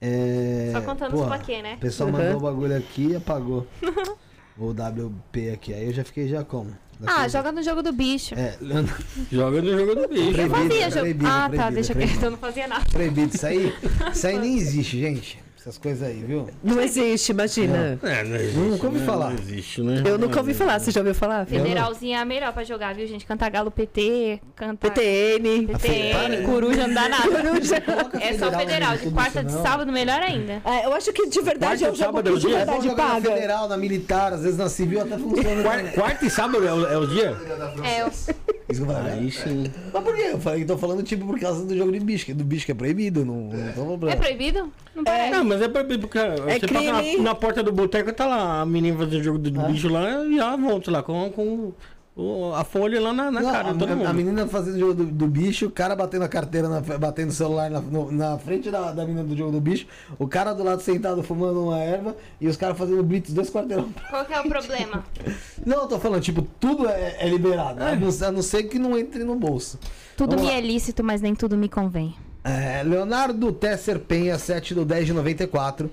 É... 0.01 0.69
Só 0.73 0.81
contando 0.81 1.11
porra, 1.11 1.23
os 1.23 1.27
plaquê, 1.27 1.61
né? 1.61 1.75
O 1.75 1.79
pessoal 1.79 2.09
Uhum. 2.09 2.17
mandou 2.17 2.37
o 2.37 2.41
bagulho 2.41 2.75
aqui 2.75 3.09
e 3.11 3.15
apagou. 3.15 3.67
o 4.59 4.71
WP 4.71 5.51
aqui. 5.53 5.73
Aí 5.73 5.85
eu 5.87 5.93
já 5.93 6.03
fiquei 6.03 6.27
já 6.27 6.43
como? 6.43 6.71
Ah, 7.05 7.27
joga 7.27 7.51
no 7.51 7.61
jogo 7.61 7.83
do 7.83 7.91
bicho. 7.93 8.33
É, 8.33 8.55
Leandro- 8.59 8.95
Joga 9.31 9.61
no 9.61 9.77
jogo 9.77 9.93
do 9.95 10.07
bicho. 10.07 10.29
Eu 10.41 10.49
proibido, 10.49 10.55
fazia 10.55 10.89
jogo. 10.89 10.99
proibido, 11.01 11.27
Ah, 11.27 11.31
tá, 11.41 11.49
proibido, 11.49 11.73
deixa 11.75 11.93
proibido. 11.93 12.13
quieto, 12.19 12.23
eu 12.25 12.31
não 12.31 12.37
fazia 12.39 12.67
nada. 12.67 12.85
proibido 12.91 13.35
isso 13.35 13.45
aí. 13.45 13.73
Isso 14.13 14.27
aí 14.27 14.39
nem 14.39 14.57
existe, 14.57 14.99
gente. 14.99 15.46
Essas 15.67 15.79
coisas 15.79 16.07
aí, 16.07 16.23
viu? 16.25 16.47
Não 16.63 16.79
existe, 16.79 17.33
imagina. 17.33 17.99
É, 18.01 18.23
não 18.23 18.37
existe. 18.37 18.57
Nunca 18.57 18.85
ouvi 18.87 18.99
né? 18.99 19.05
falar. 19.05 19.29
Não 19.31 19.37
existe, 19.37 19.81
né? 19.81 20.01
Eu 20.05 20.17
nunca 20.17 20.39
ouvi 20.39 20.53
falar. 20.53 20.79
Você 20.79 20.91
já 20.91 21.01
ouviu 21.01 21.13
falar? 21.13 21.45
Federalzinho 21.45 22.15
é 22.15 22.21
a 22.21 22.23
melhor 22.23 22.53
pra 22.53 22.63
jogar, 22.63 22.95
viu, 22.95 23.05
gente? 23.05 23.25
Cantar 23.25 23.49
galo 23.49 23.69
PT, 23.69 24.39
cantar 24.55 24.89
PTN. 24.89 25.67
PTN, 25.67 26.45
coruja 26.45 26.87
não 26.87 26.93
dá 26.93 27.09
nada. 27.09 27.23
Coruja. 27.29 27.83
É 28.21 28.37
só 28.37 28.49
federal, 28.49 28.95
de 28.95 29.11
quarta 29.11 29.43
de 29.43 29.53
não. 29.53 29.61
sábado, 29.61 29.91
melhor 29.91 30.21
ainda. 30.21 30.61
É, 30.63 30.85
eu 30.85 30.93
acho 30.93 31.11
que 31.11 31.27
de 31.27 31.41
verdade 31.41 31.83
é 31.83 31.87
Quarta 31.87 31.91
um 31.91 31.95
jogo 31.97 32.17
sábado 32.17 32.29
é 32.29 32.31
que 32.31 32.37
o 32.37 32.39
de? 32.39 32.47
É 32.47 32.57
verdade 32.59 32.87
jogar 32.87 33.03
na 33.03 33.09
paga. 33.15 33.31
federal, 33.33 33.67
na 33.67 33.77
militar, 33.77 34.33
às 34.33 34.43
vezes 34.43 34.57
na 34.57 34.69
civil 34.69 35.01
até 35.01 35.17
funciona. 35.17 35.91
Quarta 35.93 36.25
e 36.25 36.29
sábado 36.29 36.65
é 36.65 36.73
o, 36.73 36.87
é 36.87 36.97
o 36.97 37.07
dia? 37.07 37.35
É, 37.83 38.03
eu- 38.03 38.11
Isso 38.69 38.83
que 38.83 38.89
eu 38.89 38.93
falei. 38.93 39.13
Aí 39.13 39.31
sim. 39.31 39.63
Mas 39.93 40.03
por 40.03 40.15
quê? 40.15 40.29
Eu 40.31 40.39
falei, 40.39 40.65
tô 40.65 40.77
falando 40.77 41.03
tipo 41.03 41.25
por 41.25 41.39
causa 41.39 41.65
do 41.65 41.75
jogo 41.77 41.91
de 41.91 41.99
bicho, 41.99 42.25
que 42.25 42.33
do 42.33 42.43
bicho 42.43 42.65
que 42.65 42.71
é 42.71 42.75
proibido, 42.75 43.25
não, 43.25 43.49
não 43.49 43.73
tô 43.73 43.81
falando. 43.81 44.09
é 44.09 44.15
proibido? 44.15 44.71
Não 44.93 45.03
parece. 45.03 45.31
Não, 45.31 45.43
mas 45.43 45.61
é 45.61 45.67
proibido, 45.69 45.99
porque 46.01 46.19
você 46.19 46.59
crime. 46.59 46.91
passa 46.91 47.17
na, 47.17 47.23
na 47.23 47.35
porta 47.35 47.63
do 47.63 47.71
boteco, 47.71 48.11
tá 48.11 48.25
lá 48.25 48.61
a 48.61 48.65
menina 48.65 48.97
fazendo 48.97 49.23
jogo 49.23 49.39
do 49.39 49.51
bicho 49.67 49.87
lá 49.87 50.23
e 50.25 50.37
ela 50.37 50.57
volta 50.57 50.91
lá 50.91 51.01
com, 51.01 51.29
com 51.31 51.73
o- 52.17 52.53
a 52.55 52.63
folha 52.63 52.99
lá 52.99 53.13
na, 53.13 53.29
na 53.29 53.41
Não, 53.41 53.51
cara 53.51 53.67
a, 53.67 53.71
a- 53.71 53.73
mundo. 53.73 54.05
a 54.07 54.13
menina 54.13 54.47
fazendo 54.47 54.79
jogo 54.79 54.93
do, 54.95 55.05
do 55.05 55.27
bicho, 55.27 55.67
o 55.67 55.71
cara 55.71 55.95
batendo 55.95 56.23
a 56.23 56.27
carteira, 56.27 56.67
na, 56.67 56.81
batendo 56.81 57.29
o 57.29 57.33
celular 57.33 57.69
na, 57.69 57.79
no- 57.79 58.11
na 58.11 58.37
frente 58.39 58.71
da, 58.71 58.91
da 58.91 59.03
menina 59.05 59.23
do 59.23 59.37
jogo 59.37 59.51
do 59.51 59.61
bicho, 59.61 59.85
o 60.17 60.27
cara 60.27 60.53
do 60.53 60.63
lado 60.63 60.81
sentado 60.81 61.21
fumando 61.21 61.63
uma 61.63 61.77
erva 61.79 62.15
e 62.41 62.47
os 62.47 62.57
caras 62.57 62.77
fazendo 62.77 63.03
blitz 63.03 63.31
dois 63.33 63.49
quarteirão. 63.49 63.89
Qual 64.09 64.25
que 64.25 64.33
é 64.33 64.41
o 64.41 64.49
problema? 64.49 65.03
Não, 65.65 65.81
eu 65.83 65.87
tô 65.87 65.99
falando, 65.99 66.21
tipo, 66.21 66.41
tudo 66.59 66.87
é, 66.89 67.17
é 67.19 67.27
liberado, 67.29 67.83
a, 67.83 67.95
não, 67.95 68.07
a 68.27 68.31
não 68.31 68.41
ser 68.41 68.63
que 68.63 68.79
não 68.79 68.97
entre 68.97 69.23
no 69.23 69.35
bolso. 69.35 69.77
Tudo 70.15 70.31
Vamos 70.31 70.45
me 70.45 70.51
lá. 70.51 70.57
é 70.57 70.61
lícito, 70.61 71.03
mas 71.03 71.21
nem 71.21 71.35
tudo 71.35 71.55
me 71.57 71.67
convém. 71.69 72.15
É, 72.43 72.81
Leonardo 72.83 73.51
Tesser 73.51 73.99
Penha, 73.99 74.39
7 74.39 74.73
do 74.73 74.85
10 74.85 75.07
de 75.07 75.13
94. 75.13 75.91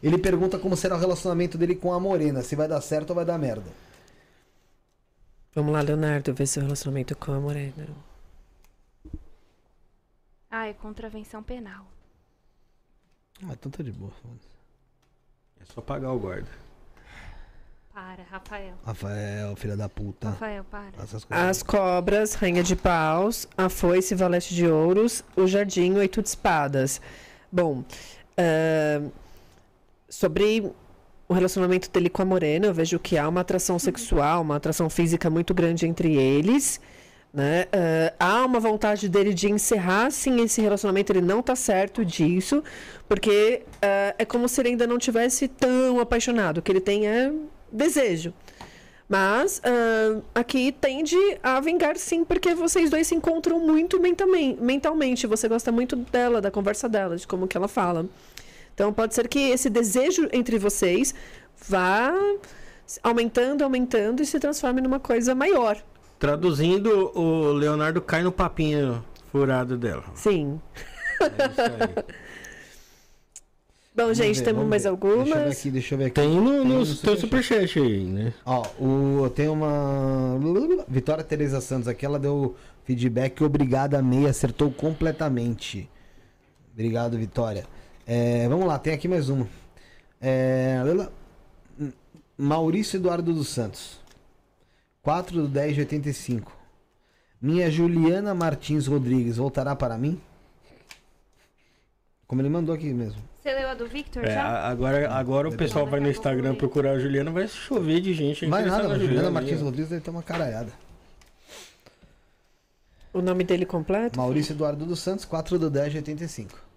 Ele 0.00 0.16
pergunta 0.16 0.56
como 0.58 0.76
será 0.76 0.94
o 0.94 0.98
relacionamento 1.00 1.58
dele 1.58 1.74
com 1.74 1.92
a 1.92 1.98
Morena, 1.98 2.40
se 2.42 2.54
vai 2.54 2.68
dar 2.68 2.80
certo 2.80 3.10
ou 3.10 3.16
vai 3.16 3.24
dar 3.24 3.36
merda. 3.36 3.64
Vamos 5.58 5.72
lá, 5.72 5.80
Leonardo, 5.80 6.32
ver 6.32 6.46
seu 6.46 6.62
relacionamento 6.62 7.16
com 7.16 7.32
a 7.32 7.40
Morena. 7.40 7.88
Ah, 10.48 10.68
é 10.68 10.72
contravenção 10.72 11.42
penal. 11.42 11.84
Ah, 13.42 13.54
então 13.54 13.68
tá 13.68 13.82
de 13.82 13.90
boa. 13.90 14.12
É 15.60 15.64
só 15.64 15.80
pagar 15.80 16.12
o 16.12 16.18
guarda. 16.20 16.48
Para, 17.92 18.22
Rafael. 18.30 18.74
Rafael, 18.86 19.56
filha 19.56 19.76
da 19.76 19.88
puta. 19.88 20.30
Rafael, 20.30 20.62
para. 20.62 20.92
Essas 21.02 21.24
coisas. 21.24 21.48
As 21.48 21.60
cobras, 21.64 22.34
rainha 22.34 22.62
de 22.62 22.76
paus, 22.76 23.48
a 23.56 23.68
foice, 23.68 24.14
valete 24.14 24.54
de 24.54 24.68
ouros, 24.68 25.24
o 25.34 25.48
jardim, 25.48 25.94
oito 25.94 26.22
de 26.22 26.28
espadas. 26.28 27.00
Bom, 27.50 27.82
ahn, 28.38 29.10
sobre 30.08 30.72
o 31.28 31.34
relacionamento 31.34 31.90
dele 31.90 32.08
com 32.08 32.22
a 32.22 32.24
Morena, 32.24 32.66
eu 32.66 32.74
vejo 32.74 32.98
que 32.98 33.18
há 33.18 33.28
uma 33.28 33.42
atração 33.42 33.78
sexual, 33.78 34.40
uma 34.40 34.56
atração 34.56 34.88
física 34.88 35.28
muito 35.28 35.52
grande 35.52 35.86
entre 35.86 36.16
eles. 36.16 36.80
Né? 37.32 37.66
Ah, 38.18 38.40
há 38.40 38.46
uma 38.46 38.58
vontade 38.58 39.08
dele 39.08 39.34
de 39.34 39.50
encerrar 39.50 40.10
sim 40.10 40.40
esse 40.42 40.62
relacionamento, 40.62 41.12
ele 41.12 41.20
não 41.20 41.42
tá 41.42 41.54
certo 41.54 42.02
disso, 42.02 42.64
porque 43.06 43.62
ah, 43.82 44.14
é 44.18 44.24
como 44.24 44.48
se 44.48 44.60
ele 44.62 44.70
ainda 44.70 44.86
não 44.86 44.98
tivesse 44.98 45.46
tão 45.48 46.00
apaixonado, 46.00 46.58
o 46.58 46.62
que 46.62 46.72
ele 46.72 46.80
tem 46.80 47.06
é 47.06 47.30
desejo. 47.70 48.32
Mas 49.06 49.60
ah, 49.64 50.20
aqui 50.34 50.72
tende 50.72 51.16
a 51.42 51.60
vingar 51.60 51.96
sim, 51.98 52.24
porque 52.24 52.54
vocês 52.54 52.88
dois 52.88 53.06
se 53.06 53.14
encontram 53.14 53.60
muito 53.60 54.00
mentalmente. 54.00 55.26
Você 55.26 55.46
gosta 55.48 55.70
muito 55.70 55.94
dela, 55.96 56.40
da 56.40 56.50
conversa 56.50 56.88
dela, 56.88 57.16
de 57.16 57.26
como 57.26 57.46
que 57.46 57.56
ela 57.56 57.68
fala. 57.68 58.06
Então 58.78 58.92
pode 58.92 59.12
ser 59.12 59.26
que 59.26 59.40
esse 59.40 59.68
desejo 59.68 60.28
entre 60.32 60.56
vocês 60.56 61.12
vá 61.66 62.14
aumentando, 63.02 63.64
aumentando 63.64 64.22
e 64.22 64.24
se 64.24 64.38
transforme 64.38 64.80
numa 64.80 65.00
coisa 65.00 65.34
maior. 65.34 65.82
Traduzindo, 66.16 67.10
o 67.12 67.50
Leonardo 67.54 68.00
cai 68.00 68.22
no 68.22 68.30
papinho 68.30 69.04
furado 69.32 69.76
dela. 69.76 70.04
Sim. 70.14 70.60
É 71.20 71.24
isso 71.24 71.60
aí. 71.60 72.04
Bom, 73.96 74.04
Vamos 74.04 74.16
gente, 74.16 74.38
ver, 74.38 74.44
temos 74.44 74.64
mais 74.64 74.84
ver. 74.84 74.90
algumas. 74.90 75.24
Deixa 75.24 75.34
eu 75.36 75.42
ver 75.42 75.50
aqui, 75.50 75.70
deixa 75.72 75.94
eu 75.94 75.98
ver 75.98 76.04
aqui. 76.04 76.14
Tem 76.14 76.40
no, 76.40 76.64
no, 76.64 76.96
teu 76.98 77.16
superchat 77.16 77.80
aí, 77.80 78.04
né? 78.04 78.32
Ó, 78.46 78.62
o, 78.78 79.28
tem 79.30 79.48
uma. 79.48 80.38
Vitória 80.86 81.24
Tereza 81.24 81.60
Santos 81.60 81.88
aqui, 81.88 82.06
ela 82.06 82.16
deu 82.16 82.54
feedback. 82.84 83.42
Obrigada, 83.42 84.00
Meia, 84.00 84.30
acertou 84.30 84.70
completamente. 84.70 85.90
Obrigado, 86.72 87.18
Vitória. 87.18 87.66
É, 88.10 88.48
vamos 88.48 88.66
lá, 88.66 88.78
tem 88.78 88.94
aqui 88.94 89.06
mais 89.06 89.28
uma. 89.28 89.46
É, 90.18 90.80
Lila- 90.82 91.12
Maurício 92.38 92.96
Eduardo 92.96 93.34
dos 93.34 93.48
Santos. 93.48 94.00
4 95.02 95.42
do 95.42 95.46
10 95.48 95.74
de 95.74 95.80
85. 95.80 96.50
Minha 97.40 97.70
Juliana 97.70 98.34
Martins 98.34 98.86
Rodrigues 98.86 99.36
voltará 99.36 99.76
para 99.76 99.98
mim? 99.98 100.18
Como 102.26 102.40
ele 102.40 102.48
mandou 102.48 102.74
aqui 102.74 102.92
mesmo. 102.94 103.20
Você 103.42 103.52
leu 103.54 103.68
a 103.68 103.74
do 103.74 103.86
Victor 103.86 104.24
É, 104.24 104.34
já? 104.34 104.68
agora, 104.68 105.10
agora 105.12 105.48
o 105.50 105.56
pessoal 105.56 105.86
vai 105.86 106.00
no 106.00 106.08
Instagram 106.10 106.54
procurar 106.54 106.92
a 106.92 106.98
Juliana, 106.98 107.30
vai 107.30 107.46
chover 107.46 108.00
de 108.00 108.14
gente. 108.14 108.46
Vai 108.46 108.64
nada, 108.64 108.70
na 108.70 108.94
a 108.94 108.98
Juliana 108.98 109.06
Juliana 109.06 109.30
Martins. 109.30 109.60
Rodrigues 109.60 109.90
deve 109.90 110.00
ter 110.02 110.10
uma 110.10 110.22
caralhada. 110.22 110.72
O 113.12 113.20
nome 113.20 113.44
dele 113.44 113.66
completo? 113.66 114.18
Maurício 114.18 114.52
Eduardo 114.52 114.86
dos 114.86 115.00
Santos, 115.00 115.24
4 115.26 115.58
do 115.58 115.68
10 115.70 115.92
de 115.92 115.98
85. 115.98 116.67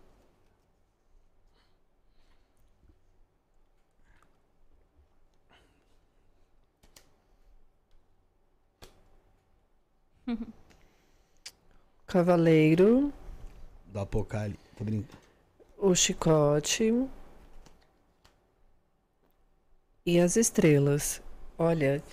Cavaleiro, 12.07 13.11
Do 13.87 13.99
Apocalipse. 13.99 14.59
Tô 14.77 14.83
brincando. 14.83 15.17
o 15.77 15.95
chicote 15.95 16.93
e 20.05 20.19
as 20.19 20.35
estrelas. 20.35 21.21
Olha, 21.57 22.03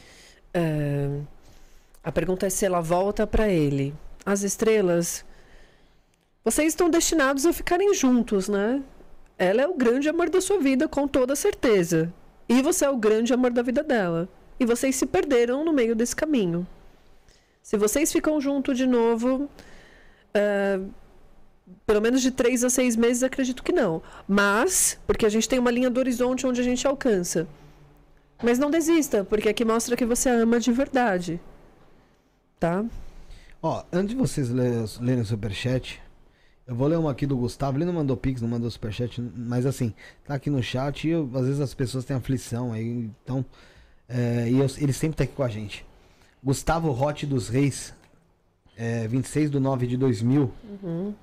é, 0.53 1.21
a 2.03 2.13
pergunta 2.13 2.47
é 2.47 2.51
se 2.51 2.65
ela 2.65 2.81
volta 2.81 3.27
para 3.27 3.49
ele. 3.49 3.95
As 4.25 4.43
estrelas, 4.43 5.25
vocês 6.45 6.69
estão 6.69 6.91
destinados 6.91 7.47
a 7.47 7.53
ficarem 7.53 7.95
juntos, 7.95 8.49
né? 8.49 8.83
Ela 9.39 9.63
é 9.63 9.67
o 9.69 9.75
grande 9.77 10.09
amor 10.09 10.29
da 10.31 10.41
sua 10.41 10.59
vida, 10.59 10.89
com 10.89 11.07
toda 11.09 11.35
certeza. 11.37 12.13
E 12.49 12.61
você 12.63 12.85
é 12.85 12.91
o 12.91 12.97
grande 12.97 13.33
amor 13.33 13.53
da 13.53 13.63
vida 13.63 13.83
dela. 13.83 14.29
E 14.61 14.67
vocês 14.67 14.97
se 14.97 15.07
perderam 15.07 15.65
no 15.65 15.73
meio 15.73 15.95
desse 15.95 16.15
caminho. 16.17 16.67
Se 17.69 17.77
vocês 17.77 18.11
ficam 18.11 18.41
juntos 18.41 18.79
de 18.79 18.87
novo, 18.87 19.47
é, 20.33 20.81
pelo 21.87 22.01
menos 22.01 22.23
de 22.23 22.31
três 22.31 22.65
a 22.65 22.71
seis 22.71 22.97
meses, 22.97 23.23
acredito 23.23 23.63
que 23.63 23.73
não. 23.73 24.03
Mas, 24.27 24.99
porque 25.07 25.27
a 25.27 25.29
gente 25.29 25.47
tem 25.47 25.59
uma 25.59 25.71
linha 25.71 25.91
do 25.91 26.01
horizonte 26.01 26.47
onde 26.47 26.63
a 26.63 26.65
gente 26.65 26.87
alcança. 26.87 27.47
Mas 28.43 28.59
não 28.59 28.71
desista, 28.71 29.23
porque 29.23 29.51
aqui 29.51 29.67
mostra 29.67 29.95
que 29.99 30.07
você 30.07 30.31
ama 30.31 30.59
de 30.59 30.73
verdade. 30.73 31.39
Tá? 32.59 32.87
Ó, 33.63 33.85
antes 33.93 34.15
de 34.15 34.17
vocês 34.17 34.49
lerem 34.49 35.21
o 35.21 35.27
superchat, 35.27 36.01
eu 36.67 36.75
vou 36.75 36.89
ler 36.89 36.97
uma 36.97 37.11
aqui 37.11 37.27
do 37.27 37.37
Gustavo. 37.37 37.77
Ele 37.77 37.85
não 37.85 37.93
mandou 37.93 38.17
pix, 38.17 38.41
não 38.41 38.49
mandou 38.49 38.71
superchat, 38.71 39.21
mas 39.37 39.67
assim, 39.67 39.93
tá 40.25 40.33
aqui 40.33 40.49
no 40.49 40.63
chat 40.63 41.07
e 41.07 41.11
eu- 41.11 41.31
às 41.35 41.45
vezes 41.45 41.61
as 41.61 41.75
pessoas 41.75 42.07
têm 42.07 42.17
aflição 42.17 42.73
aí, 42.73 43.11
então. 43.23 43.45
é, 44.09 44.49
e 44.49 44.59
eu- 44.59 44.67
ele 44.79 44.95
sempre 44.95 45.19
tá 45.19 45.25
aqui 45.25 45.35
com 45.35 45.43
a 45.43 45.49
gente. 45.51 45.85
Gustavo 46.43 46.91
Rote 46.93 47.27
dos 47.27 47.49
Reis, 47.49 47.93
é, 48.77 49.07
26 49.09 49.51
de 49.51 49.59
9 49.59 49.87
de 49.87 49.97
2000. 49.97 50.51
Uhum. 50.83 51.15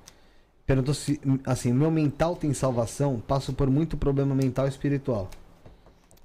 Perguntou 0.66 0.92
se, 0.94 1.20
assim, 1.44 1.72
meu 1.72 1.90
mental 1.90 2.34
tem 2.34 2.52
salvação? 2.52 3.20
Passo 3.20 3.52
por 3.52 3.70
muito 3.70 3.96
problema 3.96 4.34
mental 4.34 4.66
e 4.66 4.68
espiritual. 4.68 5.30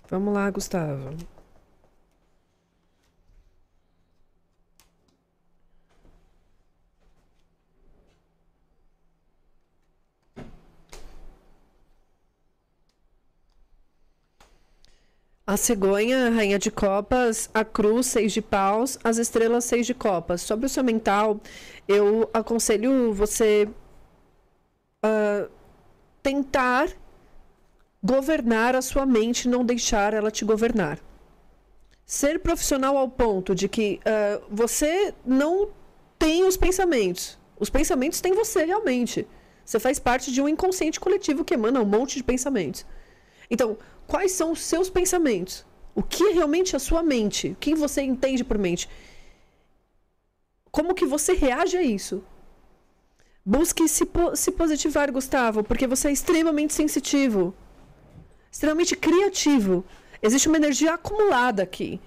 Vamos 0.10 0.34
lá, 0.34 0.50
Gustavo. 0.50 1.16
A 15.45 15.58
cegonha, 15.58 16.30
rainha 16.30 16.60
de 16.60 16.70
copas, 16.70 17.50
a 17.53 17.66
cruz, 17.66 18.08
seis 18.08 18.32
de 18.32 18.42
paus, 18.42 18.98
as 19.03 19.18
estrelas, 19.18 19.66
seis 19.66 19.86
de 19.86 19.94
copas. 19.94 20.42
Sobre 20.42 20.66
o 20.66 20.70
seu 20.70 20.84
mental, 20.84 21.40
eu 21.88 22.30
aconselho 22.34 23.11
você 23.14 23.68
ah, 25.03 25.48
tentar 26.22 26.90
governar 28.03 28.76
a 28.76 28.82
sua 28.82 29.06
mente, 29.06 29.48
não 29.48 29.66
deixar 29.66 30.14
ela 30.14 30.32
te 30.32 30.45
governar. 30.45 31.00
Ser 32.06 32.40
profissional 32.40 32.98
ao 32.98 33.10
ponto 33.10 33.56
de 33.56 33.68
que 33.68 34.00
ah, 34.06 34.42
você 34.50 35.14
não 35.26 35.70
tem 36.20 36.44
os 36.44 36.56
pensamentos. 36.56 37.40
Os 37.60 37.70
pensamentos 37.70 38.22
têm 38.22 38.34
você 38.34 38.64
realmente. 38.64 39.28
Você 39.66 39.80
faz 39.80 40.00
parte 40.00 40.32
de 40.32 40.42
um 40.42 40.48
inconsciente 40.48 41.00
coletivo 41.00 41.44
que 41.44 41.53
emana 41.53 41.82
um 41.82 41.86
monte 41.86 42.18
de 42.18 42.24
pensamentos. 42.24 42.86
Então, 43.50 43.78
quais 44.08 44.32
são 44.32 44.52
os 44.52 44.62
seus 44.62 44.90
pensamentos? 44.90 45.66
O 45.94 46.02
que 46.02 46.24
é 46.24 46.32
realmente 46.32 46.76
a 46.76 46.80
sua 46.80 47.04
mente? 47.04 47.50
O 47.50 47.56
que 47.56 47.76
você 47.76 48.02
entende 48.02 48.44
por 48.44 48.58
mente? 48.58 48.90
Como 50.72 50.94
que 50.94 51.06
você 51.06 51.34
reage 51.34 51.78
a 51.78 51.84
isso? 51.84 52.24
Busque 53.46 53.88
se, 53.88 54.06
po 54.06 54.36
se 54.36 54.52
positivar, 54.52 55.12
Gustavo, 55.12 55.64
porque 55.64 55.88
você 55.88 56.10
é 56.10 56.12
extremamente 56.12 56.74
sensitivo, 56.74 57.54
extremamente 58.52 58.96
criativo. 58.96 59.84
Existe 60.22 60.48
uma 60.48 60.58
energia 60.58 60.94
acumulada 60.94 61.64
aqui. 61.64 62.00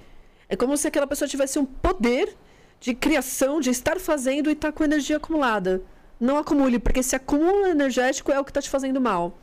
É 0.48 0.56
como 0.56 0.76
se 0.76 0.86
aquela 0.86 1.06
pessoa 1.06 1.28
tivesse 1.28 1.58
um 1.58 1.64
poder 1.66 2.36
de 2.80 2.94
criação, 2.94 3.60
de 3.60 3.70
estar 3.70 3.98
fazendo 3.98 4.48
e 4.48 4.52
estar 4.52 4.72
com 4.72 4.84
energia 4.84 5.16
acumulada. 5.16 5.82
Não 6.20 6.38
acumule, 6.38 6.78
porque 6.78 7.00
esse 7.00 7.16
acúmulo 7.16 7.66
energético 7.66 8.30
é 8.30 8.38
o 8.38 8.44
que 8.44 8.50
está 8.50 8.62
te 8.62 8.70
fazendo 8.70 9.00
mal. 9.00 9.36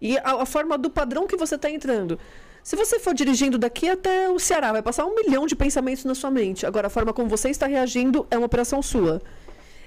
E 0.00 0.18
a, 0.18 0.42
a 0.42 0.46
forma 0.46 0.76
do 0.76 0.90
padrão 0.90 1.26
que 1.26 1.36
você 1.36 1.54
está 1.54 1.70
entrando. 1.70 2.18
Se 2.62 2.76
você 2.76 2.98
for 2.98 3.12
dirigindo 3.12 3.58
daqui 3.58 3.90
até 3.90 4.28
o 4.30 4.38
Ceará, 4.38 4.72
vai 4.72 4.82
passar 4.82 5.04
um 5.04 5.14
milhão 5.14 5.46
de 5.46 5.54
pensamentos 5.54 6.04
na 6.04 6.14
sua 6.14 6.30
mente. 6.30 6.64
Agora, 6.64 6.86
a 6.86 6.90
forma 6.90 7.12
como 7.12 7.28
você 7.28 7.50
está 7.50 7.66
reagindo 7.66 8.26
é 8.30 8.38
uma 8.38 8.46
operação 8.46 8.80
sua. 8.80 9.20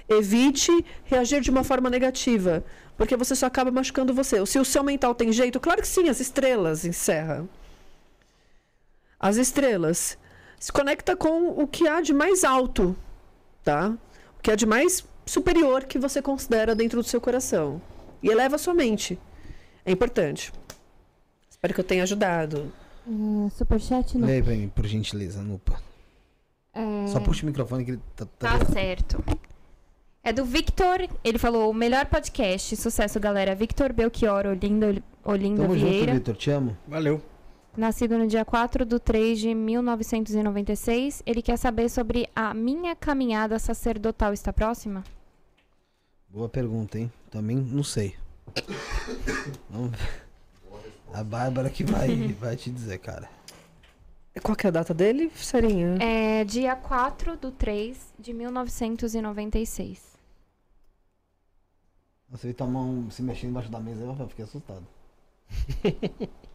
Evite 0.08 0.84
reagir 1.04 1.40
de 1.40 1.50
uma 1.50 1.64
forma 1.64 1.90
negativa, 1.90 2.64
porque 2.96 3.16
você 3.16 3.34
só 3.34 3.46
acaba 3.46 3.70
machucando 3.70 4.14
você. 4.14 4.44
Se 4.46 4.58
o 4.60 4.64
seu 4.64 4.84
mental 4.84 5.12
tem 5.12 5.32
jeito, 5.32 5.58
claro 5.58 5.82
que 5.82 5.88
sim, 5.88 6.08
as 6.08 6.20
estrelas 6.20 6.84
encerra. 6.84 7.48
As 9.18 9.36
estrelas 9.36 10.16
se 10.58 10.72
conecta 10.72 11.16
com 11.16 11.48
o 11.60 11.66
que 11.66 11.88
há 11.88 12.00
de 12.00 12.14
mais 12.14 12.44
alto, 12.44 12.96
tá? 13.64 13.92
O 14.38 14.42
que 14.42 14.52
há 14.52 14.54
de 14.54 14.66
mais 14.66 15.04
superior 15.26 15.84
que 15.84 15.98
você 15.98 16.22
considera 16.22 16.74
dentro 16.76 17.02
do 17.02 17.08
seu 17.08 17.20
coração. 17.20 17.82
E 18.22 18.28
eleva 18.28 18.54
a 18.54 18.58
sua 18.58 18.72
mente. 18.72 19.18
É 19.88 19.92
importante. 19.92 20.52
Espero 21.50 21.72
que 21.74 21.80
eu 21.80 21.84
tenha 21.84 22.02
ajudado. 22.02 22.70
É, 23.06 23.50
superchat 23.50 24.18
não. 24.18 24.26
Lê 24.28 24.42
pra 24.42 24.52
mim, 24.52 24.68
por 24.68 24.86
gentileza, 24.86 25.40
Nupa. 25.42 25.80
É, 26.74 27.06
Só 27.08 27.18
puxa 27.20 27.42
o 27.42 27.46
microfone 27.46 27.84
que 27.84 27.90
ele 27.92 28.00
tá. 28.14 28.26
tá- 28.38 28.58
Tá 28.58 28.64
certo. 28.66 29.24
É 30.22 30.32
do 30.32 30.44
Victor. 30.44 31.08
Ele 31.24 31.38
falou: 31.38 31.70
o 31.70 31.74
melhor 31.74 32.04
podcast. 32.06 32.76
Sucesso, 32.76 33.18
galera. 33.18 33.54
Victor 33.54 33.92
Belchior 33.92 34.46
Olinda, 34.46 35.02
Olinda 35.24 35.62
Tamo 35.62 35.78
junto, 35.78 35.90
Vieira. 35.90 36.12
Vitor. 36.14 36.36
Te 36.36 36.50
amo. 36.50 36.76
Valeu. 36.86 37.22
Nascido 37.76 38.18
no 38.18 38.26
dia 38.26 38.44
4 38.44 38.84
de 38.84 38.98
3 38.98 39.38
de 39.38 39.54
1996. 39.54 41.22
Ele 41.24 41.40
quer 41.40 41.56
saber 41.56 41.88
sobre 41.88 42.28
a 42.36 42.52
minha 42.52 42.94
caminhada 42.94 43.58
sacerdotal. 43.58 44.32
Está 44.34 44.52
próxima? 44.52 45.02
Boa 46.28 46.48
pergunta, 46.48 46.98
hein? 46.98 47.10
Também 47.30 47.56
não 47.56 47.82
sei. 47.82 48.14
Vamos 49.70 49.90
ver. 49.92 50.28
A 51.12 51.24
Bárbara 51.24 51.70
que 51.70 51.84
vai, 51.84 52.16
vai 52.38 52.56
te 52.56 52.70
dizer, 52.70 52.98
cara. 52.98 53.28
Qual 54.42 54.56
que 54.56 54.66
é 54.66 54.68
a 54.68 54.72
data 54.72 54.94
dele, 54.94 55.30
Sarinha? 55.34 55.96
É 56.00 56.44
dia 56.44 56.76
4 56.76 57.36
do 57.36 57.50
3 57.50 58.14
de 58.18 58.32
1996. 58.32 60.16
Você 62.30 62.48
viu 62.48 62.54
tua 62.54 62.66
mão 62.66 63.10
se 63.10 63.22
mexendo 63.22 63.50
embaixo 63.50 63.70
da 63.70 63.80
mesa, 63.80 64.04
eu 64.04 64.28
fiquei 64.28 64.44
assustado. 64.44 64.86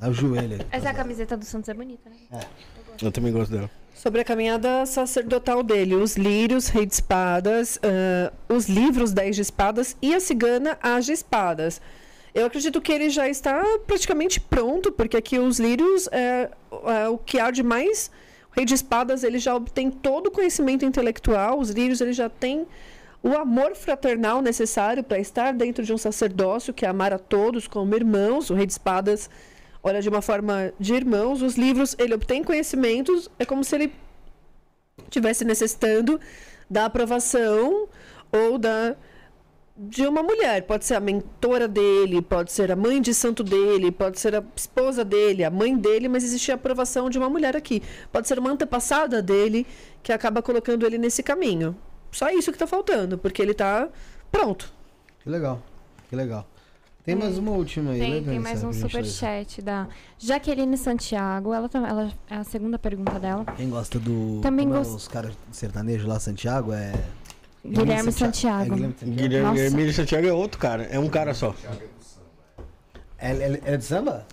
É 0.00 0.08
o 0.08 0.12
joelho. 0.12 0.56
aí. 0.60 0.66
Essa 0.72 0.88
é 0.88 0.90
a 0.90 0.94
camiseta 0.94 1.36
do 1.36 1.44
Santos, 1.44 1.68
é 1.68 1.74
bonita, 1.74 2.10
né? 2.10 2.16
É. 2.40 3.06
Eu 3.06 3.12
também 3.12 3.32
gosto 3.32 3.52
dela. 3.52 3.70
Sobre 3.94 4.20
a 4.20 4.24
caminhada 4.24 4.84
sacerdotal 4.84 5.62
dele, 5.62 5.94
os 5.94 6.16
lírios, 6.16 6.66
rei 6.66 6.84
de 6.84 6.94
espadas, 6.94 7.78
ah, 7.82 8.32
os 8.48 8.68
livros, 8.68 9.12
10 9.12 9.36
de 9.36 9.42
espadas 9.42 9.96
e 10.02 10.12
a 10.12 10.18
cigana, 10.18 10.76
as 10.82 11.06
de 11.06 11.12
espadas. 11.12 11.80
Eu 12.34 12.46
acredito 12.46 12.80
que 12.80 12.90
ele 12.90 13.10
já 13.10 13.28
está 13.28 13.62
praticamente 13.86 14.40
pronto, 14.40 14.90
porque 14.90 15.16
aqui 15.16 15.38
os 15.38 15.60
lírios 15.60 16.08
é, 16.10 16.50
é 17.04 17.08
o 17.08 17.16
que 17.18 17.38
há 17.38 17.50
de 17.50 17.62
mais. 17.62 18.10
O 18.50 18.56
rei 18.56 18.64
de 18.64 18.74
espadas 18.74 19.22
ele 19.22 19.38
já 19.38 19.54
obtém 19.54 19.90
todo 19.90 20.26
o 20.28 20.30
conhecimento 20.30 20.84
intelectual, 20.84 21.58
os 21.58 21.70
lírios 21.70 22.00
ele 22.00 22.12
já 22.12 22.28
tem 22.28 22.66
o 23.22 23.36
amor 23.36 23.76
fraternal 23.76 24.42
necessário 24.42 25.04
para 25.04 25.18
estar 25.18 25.52
dentro 25.54 25.84
de 25.84 25.92
um 25.92 25.98
sacerdócio, 25.98 26.74
que 26.74 26.84
é 26.84 26.88
amar 26.88 27.12
a 27.12 27.18
todos 27.18 27.68
como 27.68 27.94
irmãos. 27.94 28.50
O 28.50 28.54
rei 28.54 28.66
de 28.66 28.72
espadas 28.72 29.30
olha 29.82 30.02
de 30.02 30.08
uma 30.08 30.20
forma 30.20 30.72
de 30.78 30.94
irmãos. 30.94 31.40
Os 31.40 31.56
livros, 31.56 31.94
ele 31.98 32.14
obtém 32.14 32.42
conhecimentos, 32.42 33.30
é 33.38 33.44
como 33.44 33.62
se 33.62 33.76
ele 33.76 33.92
estivesse 35.04 35.44
necessitando 35.44 36.20
da 36.68 36.86
aprovação 36.86 37.88
ou 38.32 38.58
da 38.58 38.96
de 39.76 40.06
uma 40.06 40.22
mulher. 40.22 40.62
Pode 40.62 40.84
ser 40.84 40.94
a 40.94 41.00
mentora 41.00 41.66
dele, 41.66 42.20
pode 42.20 42.52
ser 42.52 42.70
a 42.70 42.76
mãe 42.76 43.00
de 43.00 43.14
santo 43.14 43.42
dele, 43.42 43.90
pode 43.90 44.20
ser 44.20 44.34
a 44.34 44.44
esposa 44.54 45.04
dele, 45.04 45.44
a 45.44 45.50
mãe 45.50 45.76
dele, 45.76 46.08
mas 46.08 46.24
existe 46.24 46.50
a 46.52 46.56
aprovação 46.56 47.08
de 47.08 47.18
uma 47.18 47.30
mulher 47.30 47.56
aqui. 47.56 47.82
Pode 48.12 48.28
ser 48.28 48.38
uma 48.38 48.50
antepassada 48.50 49.22
dele 49.22 49.66
que 50.02 50.12
acaba 50.12 50.42
colocando 50.42 50.84
ele 50.84 50.98
nesse 50.98 51.22
caminho. 51.22 51.76
Só 52.12 52.30
isso 52.30 52.52
que 52.52 52.58
tá 52.58 52.66
faltando, 52.66 53.18
porque 53.18 53.42
ele 53.42 53.54
tá 53.54 53.88
pronto. 54.30 54.72
Que 55.24 55.30
legal. 55.30 55.60
Que 56.08 56.14
legal. 56.14 56.46
Tem 57.04 57.16
mais 57.16 57.36
uma 57.36 57.50
última 57.50 57.90
aí, 57.90 57.98
né, 57.98 58.04
Tem, 58.04 58.12
tem 58.12 58.22
Vanessa, 58.38 58.42
mais 58.42 58.62
um 58.64 58.72
superchat 58.72 59.60
da 59.60 59.88
Jaqueline 60.18 60.76
Santiago. 60.78 61.52
Ela, 61.52 61.68
ela 61.74 62.12
é 62.30 62.36
a 62.36 62.44
segunda 62.44 62.78
pergunta 62.78 63.18
dela. 63.18 63.44
Quem 63.56 63.68
gosta 63.68 63.98
do. 63.98 64.40
Também 64.40 64.66
é 64.66 64.70
gost- 64.70 64.94
Os 64.94 65.08
caras 65.08 65.32
sertanejos 65.50 66.06
lá, 66.06 66.20
Santiago, 66.20 66.72
é. 66.72 66.92
Guilherme 67.64 68.08
É 68.10 68.12
Santiago. 68.12 68.74
Guilherme 68.74 68.94
Santiago. 68.98 69.16
Guilherme 69.20 69.48
Nossa. 69.48 69.62
Emílio 69.62 69.92
Santiago 69.92 70.26
é 70.28 70.32
outro 70.32 70.60
cara, 70.60 70.84
é 70.84 70.98
um 70.98 71.08
cara 71.08 71.34
só. 71.34 71.54
É, 73.18 73.30
é, 73.32 73.60
é 73.64 73.76
de 73.76 73.84
samba? 73.84 74.26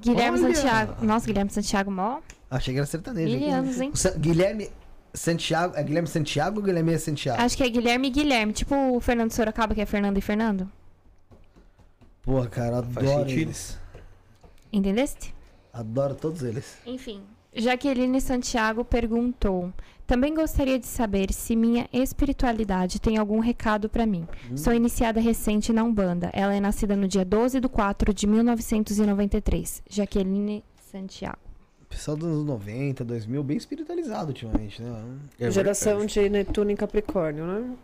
Guilherme 0.00 0.38
Olha! 0.44 0.54
Santiago. 0.54 1.04
Nossa, 1.04 1.26
Guilherme 1.26 1.50
Santiago, 1.50 1.90
mó. 1.90 2.18
Achei 2.50 2.74
que 2.74 2.78
era 2.78 2.86
sertanejo. 2.86 3.36
Mil 3.38 3.50
anos, 3.52 3.80
hein? 3.80 3.92
Guilherme 4.18 4.70
Santiago. 5.14 5.74
É 5.76 5.82
Guilherme 5.82 6.08
Santiago 6.08 6.58
ou 6.60 6.64
Guilherme 6.64 6.98
Santiago? 6.98 7.40
Acho 7.42 7.56
que 7.56 7.62
é 7.62 7.68
Guilherme 7.68 8.08
e 8.08 8.10
Guilherme. 8.10 8.52
Tipo 8.52 8.74
o 8.96 9.00
Fernando 9.00 9.30
Sorocaba, 9.32 9.74
que 9.74 9.80
é 9.80 9.86
Fernando 9.86 10.18
e 10.18 10.20
Fernando. 10.20 10.70
Pô, 12.22 12.44
cara, 12.46 12.82
Faz 12.82 13.08
adoro 13.08 13.28
sentido. 13.28 13.48
eles. 13.48 13.78
Entendeste? 14.72 15.34
Adoro 15.72 16.14
todos 16.14 16.42
eles. 16.42 16.78
Enfim. 16.86 17.20
Jaqueline 17.54 18.20
Santiago 18.20 18.84
perguntou: 18.84 19.72
Também 20.06 20.34
gostaria 20.34 20.78
de 20.78 20.86
saber 20.86 21.32
se 21.32 21.54
minha 21.54 21.86
espiritualidade 21.92 22.98
tem 23.00 23.18
algum 23.18 23.40
recado 23.40 23.88
pra 23.88 24.06
mim. 24.06 24.26
Sou 24.56 24.72
iniciada 24.72 25.20
recente 25.20 25.72
na 25.72 25.82
Umbanda. 25.84 26.30
Ela 26.32 26.54
é 26.54 26.60
nascida 26.60 26.96
no 26.96 27.06
dia 27.06 27.24
12 27.24 27.60
de 27.60 27.68
4 27.68 28.14
de 28.14 28.26
1993. 28.26 29.82
Jaqueline 29.90 30.64
Santiago. 30.90 31.38
Pessoal 31.92 32.16
dos 32.16 32.26
anos 32.26 32.44
90, 32.46 33.04
2000, 33.04 33.44
bem 33.44 33.56
espiritualizado 33.56 34.28
ultimamente, 34.28 34.82
né? 34.82 35.04
É 35.38 35.50
Geração 35.50 35.98
verdade. 35.98 36.14
de 36.14 36.28
Netuno 36.30 36.70
em 36.70 36.76
Capricórnio, 36.76 37.46
né? 37.46 37.76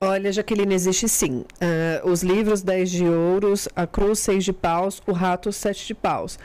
Olha, 0.00 0.32
Jaqueline, 0.32 0.74
existe 0.74 1.08
sim. 1.08 1.44
Ah, 1.60 2.00
os 2.04 2.22
livros 2.22 2.62
10 2.62 2.90
de 2.90 3.04
ouros, 3.04 3.68
a 3.76 3.86
cruz 3.86 4.18
6 4.20 4.42
de 4.42 4.52
paus, 4.52 5.00
o 5.06 5.12
rato 5.12 5.52
7 5.52 5.86
de 5.86 5.94
paus. 5.94 6.38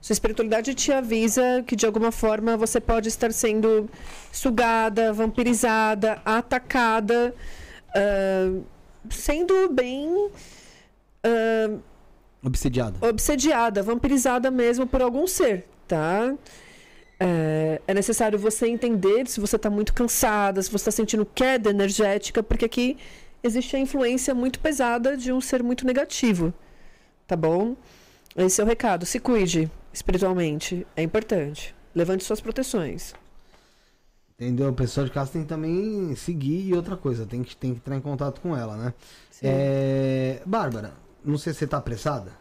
Sua 0.00 0.14
espiritualidade 0.14 0.74
te 0.74 0.92
avisa 0.92 1.62
que 1.66 1.76
de 1.76 1.84
alguma 1.84 2.10
forma 2.12 2.56
você 2.56 2.80
pode 2.80 3.08
estar 3.08 3.32
sendo 3.32 3.90
sugada, 4.32 5.12
vampirizada, 5.12 6.22
atacada, 6.24 7.34
ah, 7.94 8.62
sendo 9.10 9.68
bem 9.68 10.30
ah, 11.24 11.78
Obsidiado. 12.44 12.98
obsediada, 13.06 13.82
vampirizada 13.82 14.50
mesmo 14.50 14.86
por 14.86 15.00
algum 15.00 15.26
ser, 15.26 15.64
tá? 15.86 16.34
É, 17.20 17.80
é 17.86 17.94
necessário 17.94 18.36
você 18.36 18.66
entender 18.66 19.28
se 19.28 19.38
você 19.38 19.54
está 19.54 19.70
muito 19.70 19.94
cansada, 19.94 20.60
se 20.60 20.68
você 20.68 20.82
está 20.82 20.90
sentindo 20.90 21.24
queda 21.24 21.70
energética, 21.70 22.42
porque 22.42 22.64
aqui 22.64 22.96
existe 23.44 23.76
a 23.76 23.78
influência 23.78 24.34
muito 24.34 24.58
pesada 24.58 25.16
de 25.16 25.32
um 25.32 25.40
ser 25.40 25.62
muito 25.62 25.86
negativo, 25.86 26.52
tá 27.28 27.36
bom? 27.36 27.76
Esse 28.36 28.60
é 28.60 28.64
o 28.64 28.66
recado. 28.66 29.06
Se 29.06 29.20
cuide 29.20 29.70
espiritualmente, 29.92 30.84
é 30.96 31.02
importante. 31.02 31.74
Levante 31.94 32.24
suas 32.24 32.40
proteções. 32.40 33.14
Entendeu? 34.42 34.70
O 34.70 34.72
pessoal 34.72 35.06
de 35.06 35.12
casa 35.12 35.30
tem 35.30 35.42
que 35.42 35.48
também 35.48 36.16
seguir 36.16 36.66
e 36.66 36.74
outra 36.74 36.96
coisa, 36.96 37.24
tem 37.24 37.44
que, 37.44 37.54
tem 37.54 37.72
que 37.72 37.76
entrar 37.78 37.96
em 37.96 38.00
contato 38.00 38.40
com 38.40 38.56
ela, 38.56 38.76
né? 38.76 38.94
É... 39.40 40.42
Bárbara, 40.44 40.94
não 41.24 41.38
sei 41.38 41.52
se 41.52 41.60
você 41.60 41.66
tá 41.68 41.76
apressada. 41.76 42.32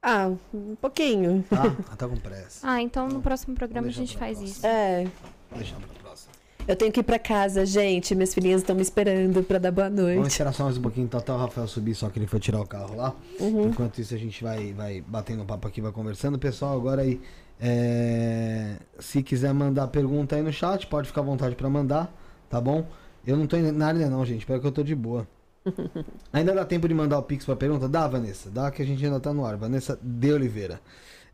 Ah, 0.00 0.30
um 0.54 0.76
pouquinho. 0.76 1.44
Tá? 1.50 1.64
Ah, 1.90 1.96
tá 1.98 2.06
com 2.06 2.16
pressa. 2.16 2.60
Ah, 2.62 2.80
então 2.80 3.08
no 3.08 3.20
próximo 3.20 3.56
programa 3.56 3.88
a 3.88 3.90
gente 3.90 4.16
faz 4.16 4.38
próxima. 4.38 4.58
isso. 4.58 4.66
É. 4.66 5.04
Vou 5.50 5.58
deixar 5.58 5.76
pra 5.76 5.88
próxima. 6.00 6.32
Eu 6.68 6.76
tenho 6.76 6.92
que 6.92 7.00
ir 7.00 7.02
pra 7.02 7.18
casa, 7.18 7.66
gente. 7.66 8.14
Minhas 8.14 8.32
filhinhas 8.32 8.60
estão 8.60 8.76
me 8.76 8.82
esperando 8.82 9.42
pra 9.42 9.58
dar 9.58 9.72
boa 9.72 9.90
Vamos 9.90 10.04
noite. 10.04 10.28
esperar 10.28 10.52
só 10.52 10.64
mais 10.64 10.78
um 10.78 10.82
pouquinho, 10.82 11.06
então 11.06 11.18
até 11.18 11.32
o 11.32 11.36
Rafael 11.36 11.66
subir, 11.66 11.96
só 11.96 12.08
que 12.08 12.20
ele 12.20 12.28
foi 12.28 12.38
tirar 12.38 12.60
o 12.60 12.66
carro 12.66 12.96
lá. 12.96 13.12
Uhum. 13.40 13.68
Enquanto 13.68 14.00
isso 14.00 14.14
a 14.14 14.18
gente 14.18 14.42
vai, 14.44 14.72
vai 14.72 15.00
batendo 15.00 15.44
papo 15.44 15.66
aqui, 15.66 15.80
vai 15.80 15.90
conversando. 15.90 16.38
Pessoal, 16.38 16.76
agora 16.76 17.02
aí, 17.02 17.20
é, 17.60 18.76
se 18.98 19.22
quiser 19.22 19.52
mandar 19.52 19.88
pergunta 19.88 20.36
aí 20.36 20.42
no 20.42 20.52
chat, 20.52 20.86
pode 20.86 21.08
ficar 21.08 21.22
à 21.22 21.24
vontade 21.24 21.54
pra 21.54 21.68
mandar, 21.68 22.12
tá 22.50 22.60
bom? 22.60 22.86
Eu 23.26 23.36
não 23.36 23.46
tô 23.46 23.56
na 23.56 23.86
área 23.86 24.08
não, 24.08 24.24
gente, 24.24 24.40
espero 24.40 24.60
que 24.60 24.66
eu 24.66 24.72
tô 24.72 24.82
de 24.82 24.94
boa. 24.94 25.26
Ainda 26.32 26.54
dá 26.54 26.64
tempo 26.64 26.86
de 26.86 26.94
mandar 26.94 27.18
o 27.18 27.22
Pix 27.22 27.44
pra 27.44 27.56
pergunta? 27.56 27.88
Dá, 27.88 28.06
Vanessa, 28.06 28.50
dá 28.50 28.70
que 28.70 28.82
a 28.82 28.84
gente 28.84 29.04
ainda 29.04 29.18
tá 29.18 29.32
no 29.32 29.44
ar. 29.44 29.56
Vanessa 29.56 29.98
de 30.00 30.32
Oliveira. 30.32 30.80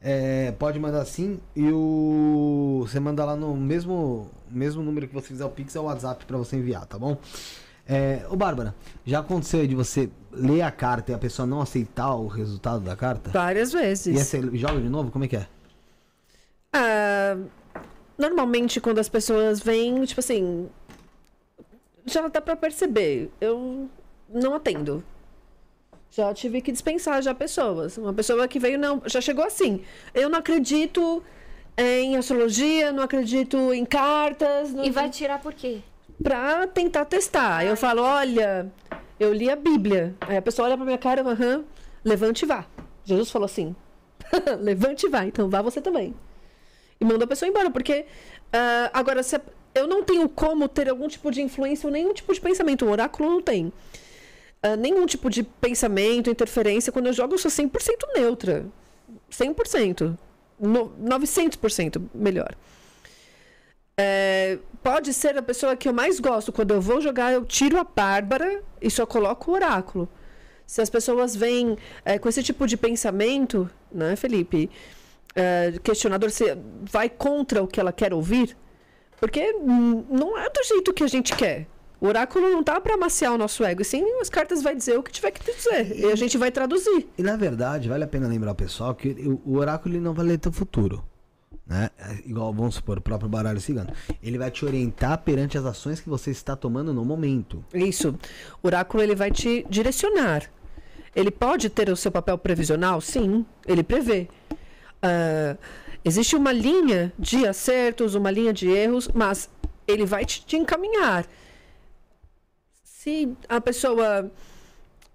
É, 0.01 0.53
pode 0.53 0.81
mandar 0.81 1.05
sim 1.05 1.39
e 1.55 1.71
o 1.71 2.85
você 2.85 2.99
manda 2.99 3.25
lá 3.25 3.37
no 3.37 3.57
mesmo 3.57 4.29
mesmo 4.51 4.83
número 4.83 5.07
que 5.07 5.15
você 5.15 5.29
fizer 5.29 5.45
o 5.45 5.49
Pix 5.49 5.77
é 5.77 5.81
o 5.81 5.85
WhatsApp 5.85 6.25
pra 6.25 6.37
você 6.37 6.57
enviar, 6.57 6.85
tá 6.87 6.99
bom? 6.99 7.17
É, 7.89 8.27
ô 8.29 8.35
Bárbara, 8.35 8.75
já 9.05 9.21
aconteceu 9.21 9.61
aí 9.61 9.69
de 9.69 9.77
você 9.77 10.11
ler 10.33 10.63
a 10.63 10.73
carta 10.73 11.13
e 11.13 11.15
a 11.15 11.19
pessoa 11.19 11.47
não 11.47 11.61
aceitar 11.61 12.15
o 12.15 12.27
resultado 12.27 12.81
da 12.81 12.97
carta? 12.97 13.31
Várias 13.31 13.73
vezes. 13.73 14.07
E 14.07 14.19
aí 14.19 14.25
você 14.25 14.57
joga 14.57 14.81
de 14.81 14.89
novo? 14.89 15.11
Como 15.11 15.25
é 15.25 15.29
que 15.29 15.37
é? 15.37 15.47
Ah, 16.73 17.37
normalmente, 18.17 18.81
quando 18.81 18.99
as 18.99 19.09
pessoas 19.09 19.61
vêm, 19.61 20.05
tipo 20.05 20.21
assim. 20.21 20.69
Já 22.05 22.27
dá 22.29 22.41
pra 22.41 22.57
perceber. 22.57 23.31
Eu 23.41 23.89
não 24.29 24.55
atendo. 24.55 25.05
Já 26.11 26.33
tive 26.35 26.61
que 26.61 26.73
dispensar 26.73 27.23
já 27.23 27.35
pessoas. 27.35 27.97
Uma 27.97 28.13
pessoa 28.13 28.47
que 28.47 28.59
veio, 28.59 28.79
não, 28.79 29.03
já 29.07 29.21
chegou 29.21 29.45
assim. 29.45 29.83
Eu 30.13 30.29
não 30.29 30.39
acredito 30.39 31.23
em 31.77 32.17
astrologia, 32.17 32.93
não 32.93 33.03
acredito 33.03 33.73
em 33.73 33.85
cartas. 33.85 34.73
Não... 34.73 34.85
E 34.85 34.91
vai 34.91 35.09
tirar 35.09 35.41
por 35.41 35.55
quê? 35.55 35.81
Pra 36.23 36.67
tentar 36.67 37.07
testar. 37.07 37.59
Aí 37.59 37.69
eu 37.69 37.77
falo, 37.77 38.03
olha, 38.03 38.71
eu 39.19 39.33
li 39.33 39.51
a 39.51 39.57
Bíblia. 39.57 40.15
Aí 40.21 40.37
a 40.37 40.43
pessoa 40.43 40.69
olha 40.69 40.77
pra 40.77 40.85
minha 40.85 40.99
cara, 40.99 41.23
aham, 41.23 41.65
levante 42.05 42.45
e 42.45 42.47
vá. 42.47 42.67
Jesus 43.05 43.31
falou 43.31 43.47
assim, 43.47 43.75
levante 44.61 45.07
e 45.07 45.09
vá, 45.09 45.25
então 45.25 45.49
vá 45.49 45.63
você 45.63 45.81
também. 45.81 46.15
E 47.03 47.05
manda 47.05 47.25
a 47.25 47.27
pessoa 47.27 47.49
embora, 47.49 47.69
porque 47.69 48.07
ah, 48.53 48.89
agora 48.95 49.25
se 49.25 49.37
eu 49.75 49.89
não 49.89 50.05
tenho 50.05 50.29
como 50.29 50.69
ter 50.69 50.89
algum 50.89 51.09
tipo 51.09 51.33
de 51.33 51.43
influência 51.43 51.89
ou 51.89 51.93
nenhum 51.93 52.15
tipo 52.15 52.33
de 52.33 52.41
pensamento. 52.41 52.87
O 52.87 52.91
oráculo 52.91 53.29
não 53.29 53.43
tem. 53.43 53.73
Ah, 54.63 54.77
nenhum 54.77 55.05
tipo 55.05 55.29
de 55.29 55.43
pensamento, 55.43 56.31
interferência. 56.31 56.93
Quando 56.93 57.09
eu 57.09 57.13
jogo, 57.13 57.35
eu 57.35 57.39
sou 57.39 57.51
100% 57.51 57.71
neutra. 58.15 58.67
100%. 59.33 60.17
No, 60.61 60.91
900% 60.91 62.01
melhor. 62.15 62.55
É, 63.97 64.59
pode 64.81 65.13
ser 65.13 65.37
a 65.37 65.43
pessoa 65.43 65.75
que 65.75 65.89
eu 65.89 65.93
mais 65.93 66.21
gosto. 66.21 66.53
Quando 66.53 66.73
eu 66.73 66.81
vou 66.81 67.01
jogar, 67.01 67.33
eu 67.33 67.45
tiro 67.45 67.79
a 67.79 67.85
Bárbara 67.85 68.63
e 68.81 68.89
só 68.89 69.05
coloco 69.05 69.51
o 69.51 69.55
oráculo. 69.55 70.09
Se 70.65 70.81
as 70.81 70.89
pessoas 70.89 71.35
vêm 71.35 71.77
é, 72.05 72.17
com 72.17 72.29
esse 72.29 72.45
tipo 72.45 72.65
de 72.65 72.77
pensamento, 72.77 73.69
né, 73.91 74.15
Felipe? 74.15 74.71
É, 75.35 75.73
questionador, 75.83 76.31
você 76.31 76.57
vai 76.83 77.09
contra 77.09 77.63
o 77.63 77.67
que 77.67 77.81
ela 77.81 77.93
quer 77.93 78.13
ouvir? 78.13 78.57
Porque 79.19 79.53
não 79.53 80.37
é 80.37 80.51
do 80.51 80.63
jeito 80.65 80.93
que 80.93 81.05
a 81.05 81.07
gente 81.07 81.35
quer. 81.35 81.67
O 82.01 82.09
oráculo 82.09 82.51
não 82.51 82.65
tá 82.65 82.81
para 82.81 82.95
amaciar 82.95 83.33
o 83.33 83.39
nosso 83.39 83.63
ego, 83.63 83.83
e 83.83 83.85
sim 83.85 84.05
as 84.21 84.29
cartas 84.29 84.61
vai 84.61 84.75
dizer 84.75 84.99
o 84.99 85.03
que 85.05 85.13
tiver 85.13 85.31
que 85.31 85.53
dizer. 85.53 85.97
E 85.97 86.07
a 86.07 86.17
gente 86.17 86.37
vai 86.37 86.51
traduzir. 86.51 87.09
E 87.17 87.23
na 87.23 87.37
verdade, 87.37 87.89
vale 87.89 88.03
a 88.03 88.09
pena 88.09 88.27
lembrar 88.27 88.51
o 88.51 88.55
pessoal 88.57 88.93
que 88.93 89.11
o, 89.47 89.57
oráculo 89.57 90.01
não 90.01 90.13
vai 90.13 90.27
ler 90.27 90.39
teu 90.39 90.51
futuro. 90.51 91.05
Né? 91.65 91.89
É 91.97 92.29
Igual, 92.29 92.53
vamos 92.53 92.75
supor, 92.75 92.99
o 92.99 93.01
próprio 93.01 93.31
baralho 93.31 93.61
cigano. 93.61 93.93
Ele 94.21 94.37
vai 94.37 94.51
te 94.51 94.65
orientar 94.65 95.19
perante 95.19 95.57
as 95.57 95.65
ações 95.65 96.01
que 96.01 96.09
você 96.09 96.33
está 96.33 96.57
tomando 96.57 96.93
no 96.93 97.05
momento. 97.05 97.65
Isso. 97.73 98.19
O 98.61 98.67
oráculo 98.67 99.01
ele 99.01 99.15
vai 99.15 99.31
te 99.31 99.65
direcionar. 99.71 100.51
Ele 101.15 101.31
pode 101.31 101.71
ter 101.71 101.89
o 101.89 101.97
seu 101.97 102.11
papel 102.11 102.37
previsional? 102.37 103.01
Sim, 103.01 103.47
ele 103.65 103.85
prevê. 103.85 104.29
Ah, 105.03 105.57
existe 106.05 106.37
uma 106.37 106.53
linha 106.53 107.13
de 107.19 107.47
acertos, 107.47 108.15
uma 108.15 108.31
linha 108.31 108.53
de 108.53 108.69
erros, 108.69 109.09
mas 109.13 109.51
ele 109.87 110.07
vai 110.07 110.25
te, 110.25 110.45
te 110.45 110.57
encaminhar. 110.57 111.27
Se 112.85 113.35
a 113.49 113.61
pessoa 113.61 114.31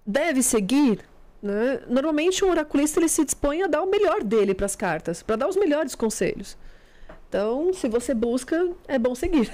deve 0.06 0.42
seguir, 0.42 1.00
né? 1.42 1.80
normalmente 1.88 2.44
um 2.44 2.50
oraculista 2.50 3.00
ele 3.00 3.08
se 3.08 3.24
dispõe 3.24 3.62
a 3.62 3.66
dar 3.66 3.82
o 3.82 3.90
melhor 3.90 4.22
dele 4.22 4.54
para 4.54 4.66
as 4.66 4.76
cartas, 4.76 5.22
para 5.22 5.36
dar 5.36 5.48
os 5.48 5.56
melhores 5.56 5.94
conselhos. 5.94 6.56
Então, 7.28 7.74
se 7.74 7.86
você 7.90 8.14
busca, 8.14 8.72
é 8.86 8.98
bom 8.98 9.14
seguir. 9.14 9.52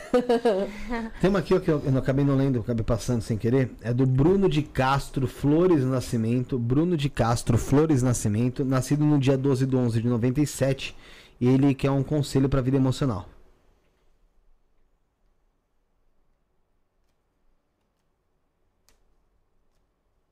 Tem 1.21 1.29
uma 1.29 1.41
aqui 1.41 1.53
ó, 1.53 1.59
que 1.59 1.69
eu, 1.69 1.83
eu 1.85 1.91
não 1.91 1.99
acabei 1.99 2.25
não 2.25 2.37
lendo, 2.37 2.61
acabei 2.61 2.85
passando 2.85 3.21
sem 3.21 3.37
querer. 3.37 3.73
É 3.83 3.93
do 3.93 4.07
Bruno 4.07 4.49
de 4.49 4.63
Castro 4.63 5.27
Flores 5.27 5.85
Nascimento. 5.85 6.57
Bruno 6.57 6.97
de 6.97 7.11
Castro 7.11 7.59
Flores 7.59 8.01
Nascimento, 8.01 8.65
nascido 8.65 9.05
no 9.05 9.19
dia 9.19 9.37
12 9.37 9.67
de 9.67 9.75
11 9.75 10.03
de 10.03 10.09
97. 10.09 10.97
E 11.41 11.49
ele 11.49 11.75
quer 11.75 11.91
um 11.91 12.05
conselho 12.05 12.49
para 12.49 12.61
a 12.61 12.63
vida 12.63 12.77
emocional. 12.77 13.29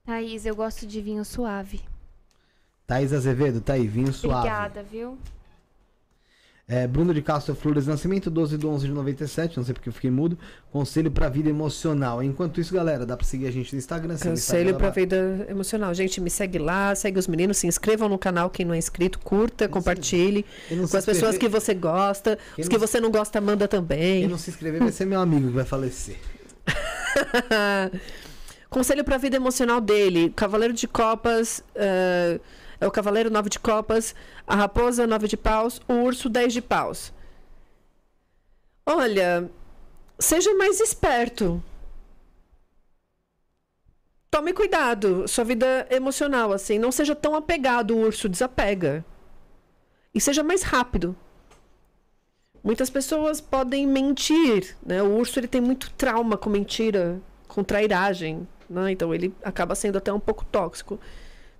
Thaís, 0.04 0.46
eu 0.46 0.54
gosto 0.54 0.86
de 0.86 1.00
vinho 1.00 1.24
suave. 1.24 1.80
Thaís 2.86 3.12
Azevedo, 3.12 3.60
tá 3.60 3.72
aí, 3.72 3.88
vinho 3.88 4.12
suave. 4.12 4.46
Obrigada, 4.46 4.82
viu? 4.84 5.18
É, 6.72 6.86
Bruno 6.86 7.12
de 7.12 7.20
Castro 7.20 7.54
Flores 7.54 7.86
Nascimento, 7.86 8.30
12 8.30 8.56
de 8.56 8.66
11 8.66 8.86
de 8.86 8.92
97, 8.94 9.58
não 9.58 9.64
sei 9.64 9.74
porque 9.74 9.90
eu 9.90 9.92
fiquei 9.92 10.10
mudo. 10.10 10.38
Conselho 10.70 11.10
pra 11.10 11.28
vida 11.28 11.50
emocional. 11.50 12.22
Enquanto 12.22 12.62
isso, 12.62 12.72
galera, 12.72 13.04
dá 13.04 13.14
pra 13.14 13.26
seguir 13.26 13.46
a 13.46 13.50
gente 13.50 13.74
no 13.74 13.78
Instagram. 13.78 14.14
Conselho 14.14 14.32
Instagram 14.32 14.74
para 14.78 14.86
lá. 14.86 14.92
vida 14.92 15.46
emocional. 15.50 15.92
Gente, 15.92 16.18
me 16.18 16.30
segue 16.30 16.58
lá, 16.58 16.94
segue 16.94 17.18
os 17.18 17.28
meninos, 17.28 17.58
se 17.58 17.66
inscrevam 17.66 18.08
no 18.08 18.18
canal 18.18 18.48
quem 18.48 18.64
não 18.64 18.72
é 18.72 18.78
inscrito, 18.78 19.18
curta, 19.18 19.68
compartilhe 19.68 20.46
não 20.70 20.88
com 20.88 20.96
as 20.96 21.04
pessoas 21.04 21.36
que 21.36 21.46
você 21.46 21.74
gosta, 21.74 22.38
Quem 22.54 22.62
os 22.62 22.68
não 22.70 22.70
que 22.70 22.78
você 22.78 23.00
não 23.00 23.10
gosta, 23.10 23.38
manda 23.38 23.68
também. 23.68 24.22
Quem 24.22 24.30
não 24.30 24.38
se 24.38 24.48
inscrever 24.48 24.80
vai 24.80 24.92
ser 24.92 25.04
meu 25.04 25.20
amigo 25.20 25.48
que 25.48 25.54
vai 25.54 25.66
falecer. 25.66 26.16
Conselho 28.70 29.04
para 29.04 29.18
vida 29.18 29.36
emocional 29.36 29.78
dele: 29.78 30.32
Cavaleiro 30.34 30.72
de 30.72 30.88
Copas, 30.88 31.62
eh, 31.74 32.40
é 32.82 32.86
o 32.86 32.90
Cavaleiro 32.90 33.30
9 33.30 33.48
de 33.48 33.60
Copas, 33.60 34.12
a 34.44 34.56
Raposa 34.56 35.06
9 35.06 35.28
de 35.28 35.36
Paus, 35.36 35.80
o 35.86 35.92
Urso 35.92 36.28
10 36.28 36.52
de 36.52 36.60
Paus. 36.60 37.12
Olha, 38.84 39.48
seja 40.18 40.52
mais 40.54 40.80
esperto. 40.80 41.62
Tome 44.28 44.52
cuidado, 44.52 45.28
sua 45.28 45.44
vida 45.44 45.86
emocional, 45.90 46.52
assim, 46.52 46.76
não 46.76 46.90
seja 46.90 47.14
tão 47.14 47.36
apegado, 47.36 47.94
o 47.94 48.00
urso 48.00 48.28
desapega. 48.28 49.04
E 50.12 50.20
seja 50.20 50.42
mais 50.42 50.62
rápido. 50.62 51.14
Muitas 52.64 52.90
pessoas 52.90 53.40
podem 53.40 53.86
mentir, 53.86 54.76
né? 54.84 55.00
O 55.00 55.18
urso 55.18 55.38
ele 55.38 55.46
tem 55.46 55.60
muito 55.60 55.88
trauma 55.92 56.36
com 56.36 56.50
mentira, 56.50 57.20
com 57.46 57.62
trairagem, 57.62 58.48
né? 58.68 58.90
Então 58.90 59.14
ele 59.14 59.32
acaba 59.44 59.76
sendo 59.76 59.98
até 59.98 60.12
um 60.12 60.20
pouco 60.20 60.44
tóxico. 60.46 60.98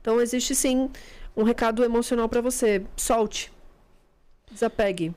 Então 0.02 0.20
existe 0.20 0.54
sim 0.54 0.90
um 1.34 1.44
recado 1.44 1.82
emocional 1.82 2.28
para 2.28 2.42
você. 2.42 2.84
Solte. 2.96 3.50
Desapegue. 4.50 5.14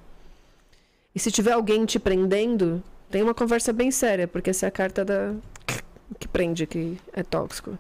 E 1.14 1.19
se 1.19 1.31
tiver 1.31 1.51
alguém 1.51 1.85
te 1.85 1.99
prendendo, 1.99 2.81
tem 3.09 3.22
uma 3.22 3.33
conversa 3.33 3.73
bem 3.73 3.91
séria, 3.91 4.27
porque 4.27 4.51
essa 4.51 4.67
é 4.67 4.69
a 4.69 4.72
carta 4.72 5.03
da 5.03 5.33
que 6.19 6.27
prende, 6.27 6.65
que 6.65 6.97
é 7.11 7.23
tóxico. 7.23 7.77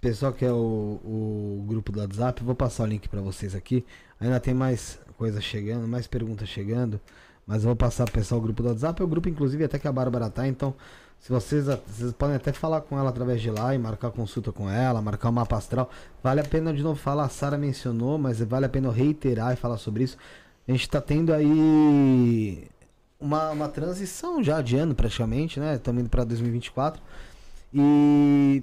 Pessoal 0.00 0.32
que 0.32 0.44
é 0.44 0.52
o, 0.52 1.00
o 1.04 1.64
grupo 1.66 1.90
do 1.90 2.00
WhatsApp, 2.00 2.42
vou 2.42 2.54
passar 2.54 2.84
o 2.84 2.86
link 2.86 3.08
pra 3.08 3.20
vocês 3.20 3.54
aqui. 3.54 3.84
Ainda 4.20 4.38
tem 4.38 4.54
mais 4.54 4.98
coisas 5.16 5.42
chegando, 5.42 5.88
mais 5.88 6.06
perguntas 6.06 6.48
chegando. 6.48 7.00
Mas 7.46 7.62
eu 7.62 7.68
vou 7.68 7.76
passar 7.76 8.04
pro 8.04 8.14
pessoal 8.14 8.40
o 8.40 8.42
grupo 8.42 8.62
do 8.62 8.68
WhatsApp. 8.68 9.00
É 9.00 9.04
o 9.04 9.08
grupo, 9.08 9.28
inclusive, 9.28 9.64
até 9.64 9.78
que 9.78 9.88
a 9.88 9.92
Bárbara 9.92 10.28
tá. 10.28 10.46
Então, 10.46 10.74
se 11.20 11.30
vocês, 11.30 11.66
vocês 11.66 12.12
podem 12.12 12.36
até 12.36 12.52
falar 12.52 12.80
com 12.80 12.98
ela 12.98 13.10
através 13.10 13.40
de 13.40 13.50
lá 13.50 13.74
e 13.74 13.78
marcar 13.78 14.10
consulta 14.10 14.52
com 14.52 14.70
ela, 14.70 15.02
marcar 15.02 15.28
o 15.28 15.32
mapa 15.32 15.56
astral. 15.56 15.90
Vale 16.22 16.40
a 16.40 16.44
pena 16.44 16.72
de 16.72 16.82
novo 16.82 16.98
falar, 16.98 17.24
a 17.24 17.28
Sara 17.28 17.58
mencionou, 17.58 18.18
mas 18.18 18.40
vale 18.40 18.66
a 18.66 18.68
pena 18.68 18.90
reiterar 18.90 19.52
e 19.52 19.56
falar 19.56 19.78
sobre 19.78 20.04
isso. 20.04 20.16
A 20.66 20.70
gente 20.72 20.88
tá 20.88 21.00
tendo 21.00 21.32
aí 21.32 22.68
uma, 23.20 23.50
uma 23.50 23.68
transição 23.68 24.42
já 24.42 24.62
de 24.62 24.76
ano 24.76 24.94
praticamente, 24.94 25.58
né? 25.58 25.74
Estamos 25.74 26.00
indo 26.00 26.10
pra 26.10 26.24
2024. 26.24 27.02
E 27.74 28.62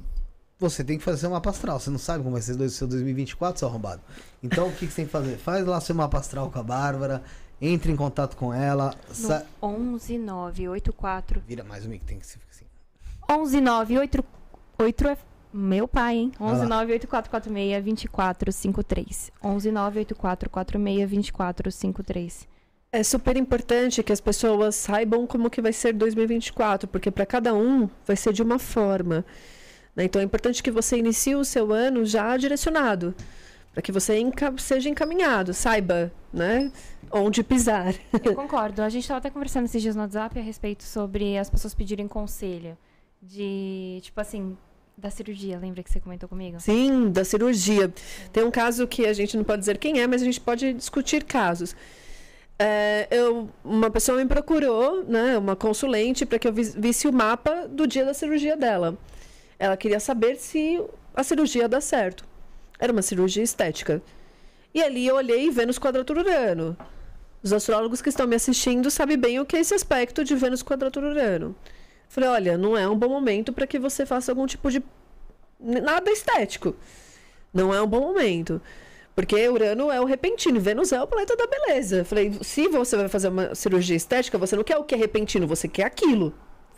você 0.60 0.84
tem 0.84 0.98
que 0.98 1.04
fazer 1.04 1.20
seu 1.20 1.30
mapa 1.30 1.50
astral. 1.50 1.80
Você 1.80 1.90
não 1.90 1.98
sabe 1.98 2.24
como 2.24 2.34
vai 2.34 2.42
ser 2.42 2.60
o 2.60 2.70
seu 2.70 2.88
2024, 2.88 3.60
seu 3.60 3.68
arrombado. 3.68 4.02
Então 4.42 4.68
o 4.68 4.72
que, 4.72 4.88
que 4.88 4.94
você 4.94 4.98
tem 4.98 5.06
que 5.06 5.12
fazer? 5.12 5.38
Faz 5.38 5.66
lá 5.66 5.80
seu 5.82 5.96
mapa 5.96 6.18
astral 6.18 6.50
com 6.50 6.60
a 6.60 6.64
Bárbara. 6.64 7.24
Entre 7.62 7.92
em 7.92 7.96
contato 7.96 8.36
com 8.36 8.54
ela. 8.54 8.94
No 9.08 9.16
Sa... 9.16 9.46
11 9.62 10.18
984 10.18 11.42
Vira 11.48 11.64
mais 11.64 11.86
um 11.86 11.90
mic, 11.90 12.04
tem 12.06 12.20
que 12.20 12.28
ser 12.28 12.40
assim. 12.52 12.66
11 13.30 13.62
988 13.62 15.08
é 15.08 15.18
meu 15.54 15.88
pai, 15.88 16.16
hein? 16.18 16.32
Vai 16.38 16.50
11 16.50 16.62
lá. 16.62 16.68
98446 16.68 17.84
2453. 17.84 19.32
11 19.44 19.72
98446 19.72 21.10
2453. 21.10 22.48
É 22.92 23.04
super 23.04 23.36
importante 23.36 24.04
que 24.04 24.14
as 24.14 24.22
pessoas 24.22 24.76
saibam 24.76 25.26
como 25.28 25.50
que 25.50 25.62
vai 25.62 25.74
ser 25.74 25.94
2024, 25.94 26.88
porque 26.88 27.12
para 27.12 27.26
cada 27.26 27.54
um 27.54 27.90
vai 28.06 28.16
ser 28.16 28.32
de 28.32 28.42
uma 28.42 28.60
forma. 28.60 29.26
né? 29.96 30.04
Então 30.06 30.22
é 30.22 30.26
importante 30.26 30.62
que 30.64 30.72
você 30.72 30.98
inicie 30.98 31.36
o 31.36 31.44
seu 31.44 31.74
ano 31.74 32.06
já 32.06 32.36
direcionado, 32.38 33.14
para 33.76 33.82
que 33.82 33.92
você 33.92 34.18
enca- 34.18 34.54
seja 34.58 34.88
encaminhado, 34.90 35.54
saiba, 35.54 36.10
né, 36.32 36.72
onde 37.12 37.44
pisar. 37.44 37.94
Eu 38.24 38.34
concordo. 38.34 38.82
A 38.82 38.88
gente 38.90 39.04
estava 39.04 39.18
até 39.18 39.30
conversando 39.30 39.66
esses 39.66 39.82
dias 39.82 39.96
no 39.98 40.02
WhatsApp 40.02 40.40
a 40.40 40.42
respeito 40.42 40.84
sobre 40.84 41.38
as 41.38 41.50
pessoas 41.50 41.76
pedirem 41.76 42.08
conselho. 42.08 42.78
De, 43.22 44.00
tipo 44.02 44.20
assim, 44.22 44.56
da 44.98 45.10
cirurgia. 45.10 45.60
Lembra 45.60 45.84
que 45.84 45.92
você 45.92 46.00
comentou 46.00 46.30
comigo? 46.30 46.60
Sim, 46.62 47.10
da 47.12 47.26
cirurgia. 47.26 47.94
Tem 48.32 48.44
um 48.46 48.52
caso 48.52 48.88
que 48.88 49.06
a 49.06 49.12
gente 49.14 49.36
não 49.36 49.44
pode 49.44 49.60
dizer 49.60 49.78
quem 49.78 50.00
é, 50.00 50.08
mas 50.08 50.22
a 50.22 50.26
gente 50.26 50.40
pode 50.40 50.74
discutir 50.74 51.24
casos. 51.26 51.76
É, 52.58 53.08
eu, 53.12 53.50
uma 53.64 53.90
pessoa 53.92 54.18
me 54.18 54.26
procurou, 54.26 55.04
né, 55.04 55.38
uma 55.38 55.56
consulente, 55.56 56.26
para 56.26 56.40
que 56.40 56.48
eu 56.48 56.54
vis- 56.54 56.74
visse 56.76 57.08
o 57.08 57.12
mapa 57.14 57.68
do 57.68 57.86
dia 57.86 58.06
da 58.06 58.14
cirurgia 58.14 58.56
dela. 58.56 58.98
Ela 59.60 59.76
queria 59.76 60.00
saber 60.00 60.38
se 60.38 60.82
a 61.14 61.24
cirurgia 61.24 61.64
ia 61.64 61.68
dar 61.70 61.82
certo. 61.82 62.24
Era 62.80 62.92
uma 62.92 63.02
cirurgia 63.02 63.44
estética. 63.44 64.02
E 64.74 64.82
ali 64.82 65.08
eu 65.08 65.16
olhei 65.16 65.50
Vênus 65.50 65.80
quadratura 65.80 66.22
Urano. 66.22 66.78
Os 67.42 67.54
astrólogos 67.54 68.02
que 68.02 68.10
estão 68.10 68.28
me 68.28 68.36
assistindo 68.36 68.90
sabem 68.92 69.18
bem 69.18 69.40
o 69.40 69.46
que 69.46 69.56
é 69.56 69.60
esse 69.60 69.74
aspecto 69.74 70.24
de 70.24 70.36
Vênus 70.36 70.64
quadratura 70.64 71.10
Urano. 71.10 71.56
Falei, 72.10 72.30
olha, 72.30 72.58
não 72.58 72.78
é 72.78 72.88
um 72.88 72.98
bom 72.98 73.10
momento 73.10 73.54
para 73.54 73.68
que 73.68 73.80
você 73.80 74.06
faça 74.06 74.32
algum 74.32 74.46
tipo 74.46 74.70
de 74.70 74.84
nada 75.60 76.12
estético. 76.12 76.76
Não 77.54 77.74
é 77.74 77.82
um 77.82 77.88
bom 77.88 78.02
momento. 78.02 78.62
Porque 79.16 79.48
Urano 79.48 79.90
é 79.90 80.02
o 80.02 80.06
repentino, 80.06 80.60
Vênus 80.60 80.92
é 80.92 81.02
o 81.02 81.08
planeta 81.08 81.38
da 81.38 81.48
beleza. 81.48 82.04
Falei, 82.04 82.38
se 82.42 82.68
você 82.68 82.98
vai 82.98 83.08
fazer 83.08 83.30
uma 83.30 83.56
cirurgia 83.56 83.96
estética, 83.96 84.38
você 84.38 84.58
não 84.58 84.64
quer 84.64 84.78
o 84.78 84.84
que 84.84 84.94
é 84.94 84.98
repentino, 84.98 85.48
você 85.48 85.68
quer 85.70 85.86
aquilo. 85.86 86.34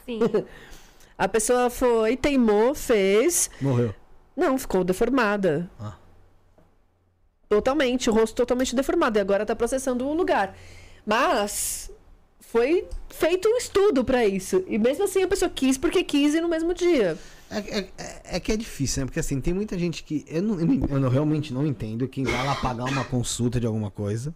Sim. 0.06 0.19
A 1.17 1.27
pessoa 1.27 1.72
foi, 1.72 2.16
teimou, 2.16 2.76
fez. 2.76 3.50
Morreu. 3.59 3.95
Não, 4.38 4.57
ficou 4.57 4.83
deformada. 4.83 5.67
Ah. 5.80 5.95
Totalmente, 7.49 8.09
o 8.09 8.14
rosto 8.14 8.35
totalmente 8.35 8.75
deformado. 8.75 9.17
E 9.17 9.22
agora 9.22 9.45
tá 9.45 9.56
processando 9.56 10.06
o 10.06 10.14
lugar. 10.14 10.56
Mas 11.06 11.90
foi 12.41 12.85
feito 13.09 13.48
um 13.49 13.57
estudo 13.57 14.03
pra 14.03 14.25
isso. 14.25 14.64
E 14.67 14.77
mesmo 14.77 15.06
assim 15.06 15.24
a 15.24 15.27
pessoa 15.27 15.49
quis 15.49 15.77
porque 15.77 16.03
quis 16.03 16.33
ir 16.35 16.41
no 16.41 16.49
mesmo 16.49 16.74
dia. 16.74 17.17
É, 17.49 17.57
é- 17.80 17.90
é- 17.98 18.22
é 18.35 18.40
que 18.40 18.51
é 18.51 18.57
difícil, 18.57 19.01
né? 19.01 19.06
Porque 19.06 19.19
assim, 19.19 19.40
tem 19.40 19.53
muita 19.53 19.80
gente 19.80 20.03
que. 20.03 20.25
Eu, 20.27 20.41
não, 20.43 20.59
eu, 20.59 20.66
não- 20.66 20.88
eu 20.90 20.99
não- 20.99 21.09
realmente 21.09 21.53
não 21.53 21.66
entendo 21.66 22.07
quem 22.07 22.25
vai 22.25 22.45
lá 22.45 22.56
pagar 22.56 22.83
uma 22.83 23.06
consulta 23.06 23.59
de 23.59 23.66
alguma 23.66 23.90
coisa. 23.90 24.35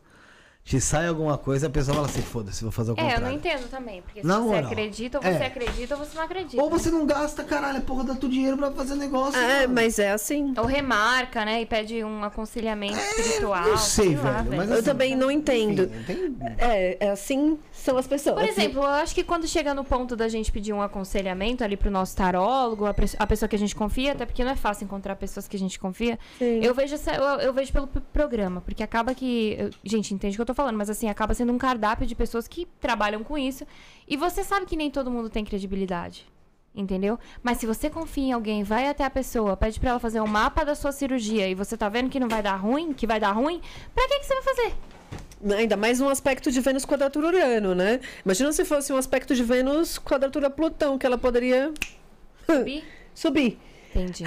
Te 0.63 0.79
sai 0.79 1.07
alguma 1.07 1.37
coisa, 1.39 1.67
a 1.67 1.69
pessoa 1.71 1.95
fala 1.95 2.07
assim, 2.07 2.21
foda-se, 2.21 2.61
vou 2.63 2.71
fazer 2.71 2.91
o 2.91 2.95
É, 2.95 3.01
eu 3.01 3.05
não 3.05 3.11
contrário. 3.13 3.35
entendo 3.37 3.67
também. 3.69 4.01
Porque 4.03 4.21
se 4.21 4.27
Na 4.27 4.37
você 4.39 4.45
moral, 4.45 4.65
acredita, 4.71 5.17
ou 5.17 5.23
é. 5.25 5.37
você 5.37 5.43
acredita, 5.43 5.95
ou 5.97 6.05
você 6.05 6.15
não 6.17 6.23
acredita. 6.23 6.61
Ou 6.63 6.69
você 6.69 6.91
não 6.91 7.05
gasta, 7.05 7.43
caralho, 7.43 7.79
a 7.79 7.81
porra 7.81 8.03
dá 8.03 8.15
tu 8.15 8.29
dinheiro 8.29 8.55
pra 8.55 8.71
fazer 8.71 8.93
negócio. 8.95 9.39
É, 9.39 9.61
mano. 9.61 9.73
mas 9.73 9.97
é 9.97 10.11
assim. 10.11 10.53
Ou 10.57 10.65
remarca, 10.65 11.43
né? 11.43 11.61
E 11.61 11.65
pede 11.65 12.03
um 12.03 12.23
aconselhamento 12.23 12.95
espiritual. 12.95 13.67
não 13.69 13.77
sei, 13.77 14.15
lá, 14.15 14.43
velho, 14.43 14.55
mas 14.57 14.69
Eu 14.69 14.75
assim, 14.75 14.83
também 14.85 15.15
não 15.15 15.31
entendo. 15.31 15.83
Enfim, 15.83 16.03
tem- 16.05 16.35
É, 16.59 16.97
é 17.07 17.09
assim 17.09 17.57
são 17.71 17.97
as 17.97 18.05
pessoas. 18.05 18.35
Por 18.39 18.47
exemplo, 18.47 18.81
eu 18.83 18.85
acho 18.87 19.15
que 19.15 19.23
quando 19.23 19.47
chega 19.47 19.73
no 19.73 19.83
ponto 19.83 20.15
da 20.15 20.29
gente 20.29 20.51
pedir 20.51 20.71
um 20.73 20.81
aconselhamento 20.81 21.63
ali 21.63 21.75
pro 21.75 21.89
nosso 21.89 22.15
tarólogo, 22.15 22.85
a, 22.85 22.93
a 23.17 23.27
pessoa 23.27 23.49
que 23.49 23.55
a 23.55 23.59
gente 23.59 23.75
confia, 23.75 24.11
até 24.11 24.25
porque 24.27 24.43
não 24.43 24.51
é 24.51 24.55
fácil 24.55 24.85
encontrar 24.85 25.15
pessoas 25.15 25.47
que 25.47 25.55
a 25.57 25.59
gente 25.59 25.79
confia, 25.79 26.19
Sim. 26.37 26.59
eu 26.63 26.73
vejo 26.75 26.93
essa- 26.93 27.15
eu, 27.15 27.23
eu 27.39 27.51
vejo 27.53 27.73
pelo 27.73 27.87
programa, 27.87 28.61
porque 28.61 28.83
acaba 28.83 29.15
que. 29.15 29.55
eu- 29.59 29.69
gente, 29.83 30.13
entende 30.13 30.35
o 30.35 30.37
que 30.37 30.41
eu 30.41 30.45
tô 30.45 30.50
falando, 30.53 30.77
mas 30.77 30.89
assim, 30.89 31.09
acaba 31.09 31.33
sendo 31.33 31.51
um 31.51 31.57
cardápio 31.57 32.05
de 32.05 32.15
pessoas 32.15 32.47
que 32.47 32.67
trabalham 32.79 33.23
com 33.23 33.37
isso. 33.37 33.65
E 34.07 34.15
você 34.17 34.43
sabe 34.43 34.65
que 34.65 34.75
nem 34.75 34.89
todo 34.91 35.11
mundo 35.11 35.29
tem 35.29 35.43
credibilidade. 35.45 36.27
Entendeu? 36.73 37.19
Mas 37.43 37.57
se 37.57 37.65
você 37.65 37.89
confia 37.89 38.27
em 38.27 38.31
alguém, 38.31 38.63
vai 38.63 38.87
até 38.87 39.03
a 39.03 39.09
pessoa, 39.09 39.57
pede 39.57 39.77
pra 39.77 39.89
ela 39.89 39.99
fazer 39.99 40.21
um 40.21 40.27
mapa 40.27 40.63
da 40.63 40.73
sua 40.73 40.93
cirurgia 40.93 41.47
e 41.49 41.53
você 41.53 41.75
tá 41.75 41.89
vendo 41.89 42.09
que 42.09 42.17
não 42.19 42.29
vai 42.29 42.41
dar 42.41 42.55
ruim, 42.55 42.93
que 42.93 43.05
vai 43.05 43.19
dar 43.19 43.33
ruim, 43.33 43.59
pra 43.93 44.07
que, 44.07 44.19
que 44.19 44.25
você 44.25 44.33
vai 44.35 44.43
fazer? 44.43 44.73
Ainda 45.57 45.75
mais 45.75 45.99
um 45.99 46.07
aspecto 46.07 46.49
de 46.49 46.61
Vênus 46.61 46.85
quadratura 46.85 47.27
Urano, 47.27 47.75
né? 47.75 47.99
Imagina 48.23 48.53
se 48.53 48.63
fosse 48.63 48.93
um 48.93 48.95
aspecto 48.95 49.35
de 49.35 49.43
Vênus 49.43 49.99
quadratura 49.99 50.49
Plutão, 50.49 50.97
que 50.97 51.05
ela 51.05 51.17
poderia 51.17 51.73
Subir? 52.45 52.85
subir. 53.13 53.59
Entendi. 53.93 54.23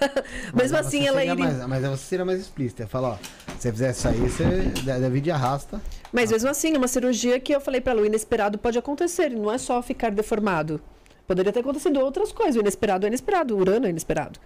Mas 0.52 0.70
Mesmo 0.70 0.76
aí 0.78 0.80
assim, 0.84 1.06
ela 1.06 1.22
iria. 1.24 1.34
mais- 1.36 1.66
mas 1.66 1.82
você 1.82 2.04
seria 2.04 2.24
mais 2.24 2.40
explícita. 2.40 2.86
Fala, 2.86 3.10
ó, 3.10 3.16
se 3.58 3.62
você 3.62 3.72
fizer 3.72 3.90
isso 3.90 4.08
aí, 4.08 4.18
você 4.18 4.44
deve 4.84 5.20
de 5.20 5.30
arrasta. 5.30 5.80
Mas 6.12 6.30
mesmo 6.30 6.48
assim, 6.48 6.76
uma 6.76 6.88
cirurgia 6.88 7.38
que 7.38 7.54
eu 7.54 7.60
falei 7.60 7.80
pra 7.80 7.92
Lu, 7.92 8.04
inesperado 8.06 8.58
pode 8.58 8.78
acontecer, 8.78 9.30
e 9.32 9.36
não 9.36 9.52
é 9.52 9.58
só 9.58 9.82
ficar 9.82 10.10
deformado. 10.10 10.80
Poderia 11.26 11.52
ter 11.52 11.60
acontecido 11.60 12.00
outras 12.00 12.32
coisas. 12.32 12.56
O 12.56 12.60
inesperado 12.60 13.06
é 13.06 13.08
inesperado, 13.08 13.54
o 13.56 13.60
Urano 13.60 13.86
é 13.86 13.90
inesperado. 13.90 14.38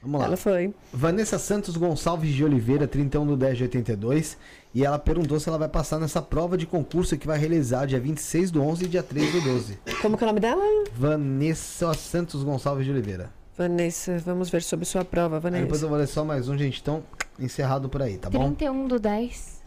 Vamos 0.00 0.20
lá. 0.20 0.26
Ela 0.26 0.36
foi. 0.36 0.72
Vanessa 0.92 1.38
Santos 1.40 1.76
Gonçalves 1.76 2.32
de 2.32 2.44
Oliveira, 2.44 2.86
31 2.86 3.26
do 3.26 3.36
10 3.36 3.56
de 3.58 3.62
82. 3.64 4.38
E 4.72 4.84
ela 4.84 4.98
perguntou 4.98 5.40
se 5.40 5.48
ela 5.48 5.58
vai 5.58 5.68
passar 5.68 5.98
nessa 5.98 6.22
prova 6.22 6.56
de 6.56 6.66
concurso 6.66 7.16
que 7.18 7.26
vai 7.26 7.36
realizar 7.38 7.84
dia 7.86 7.98
26 7.98 8.50
do 8.52 8.62
11 8.62 8.84
e 8.84 8.88
dia 8.88 9.02
3 9.02 9.32
do 9.32 9.40
12. 9.40 9.78
Como 10.00 10.16
que 10.16 10.22
é 10.22 10.26
o 10.26 10.28
nome 10.28 10.38
dela? 10.40 10.62
Vanessa 10.94 11.92
Santos 11.94 12.44
Gonçalves 12.44 12.84
de 12.84 12.92
Oliveira. 12.92 13.30
Vanessa, 13.58 14.18
vamos 14.20 14.48
ver 14.50 14.62
sobre 14.62 14.86
sua 14.86 15.04
prova, 15.04 15.38
Aí 15.38 15.42
depois 15.42 15.80
Vanessa. 15.80 15.84
eu 15.84 15.88
vou 15.88 15.98
ler 15.98 16.06
só 16.06 16.24
mais 16.24 16.48
um, 16.48 16.56
gente. 16.56 16.80
Então, 16.80 17.02
encerrado 17.40 17.88
por 17.88 18.00
aí, 18.00 18.16
tá 18.16 18.30
bom? 18.30 18.54
31 18.54 18.86
do 18.86 19.00
10. 19.00 19.62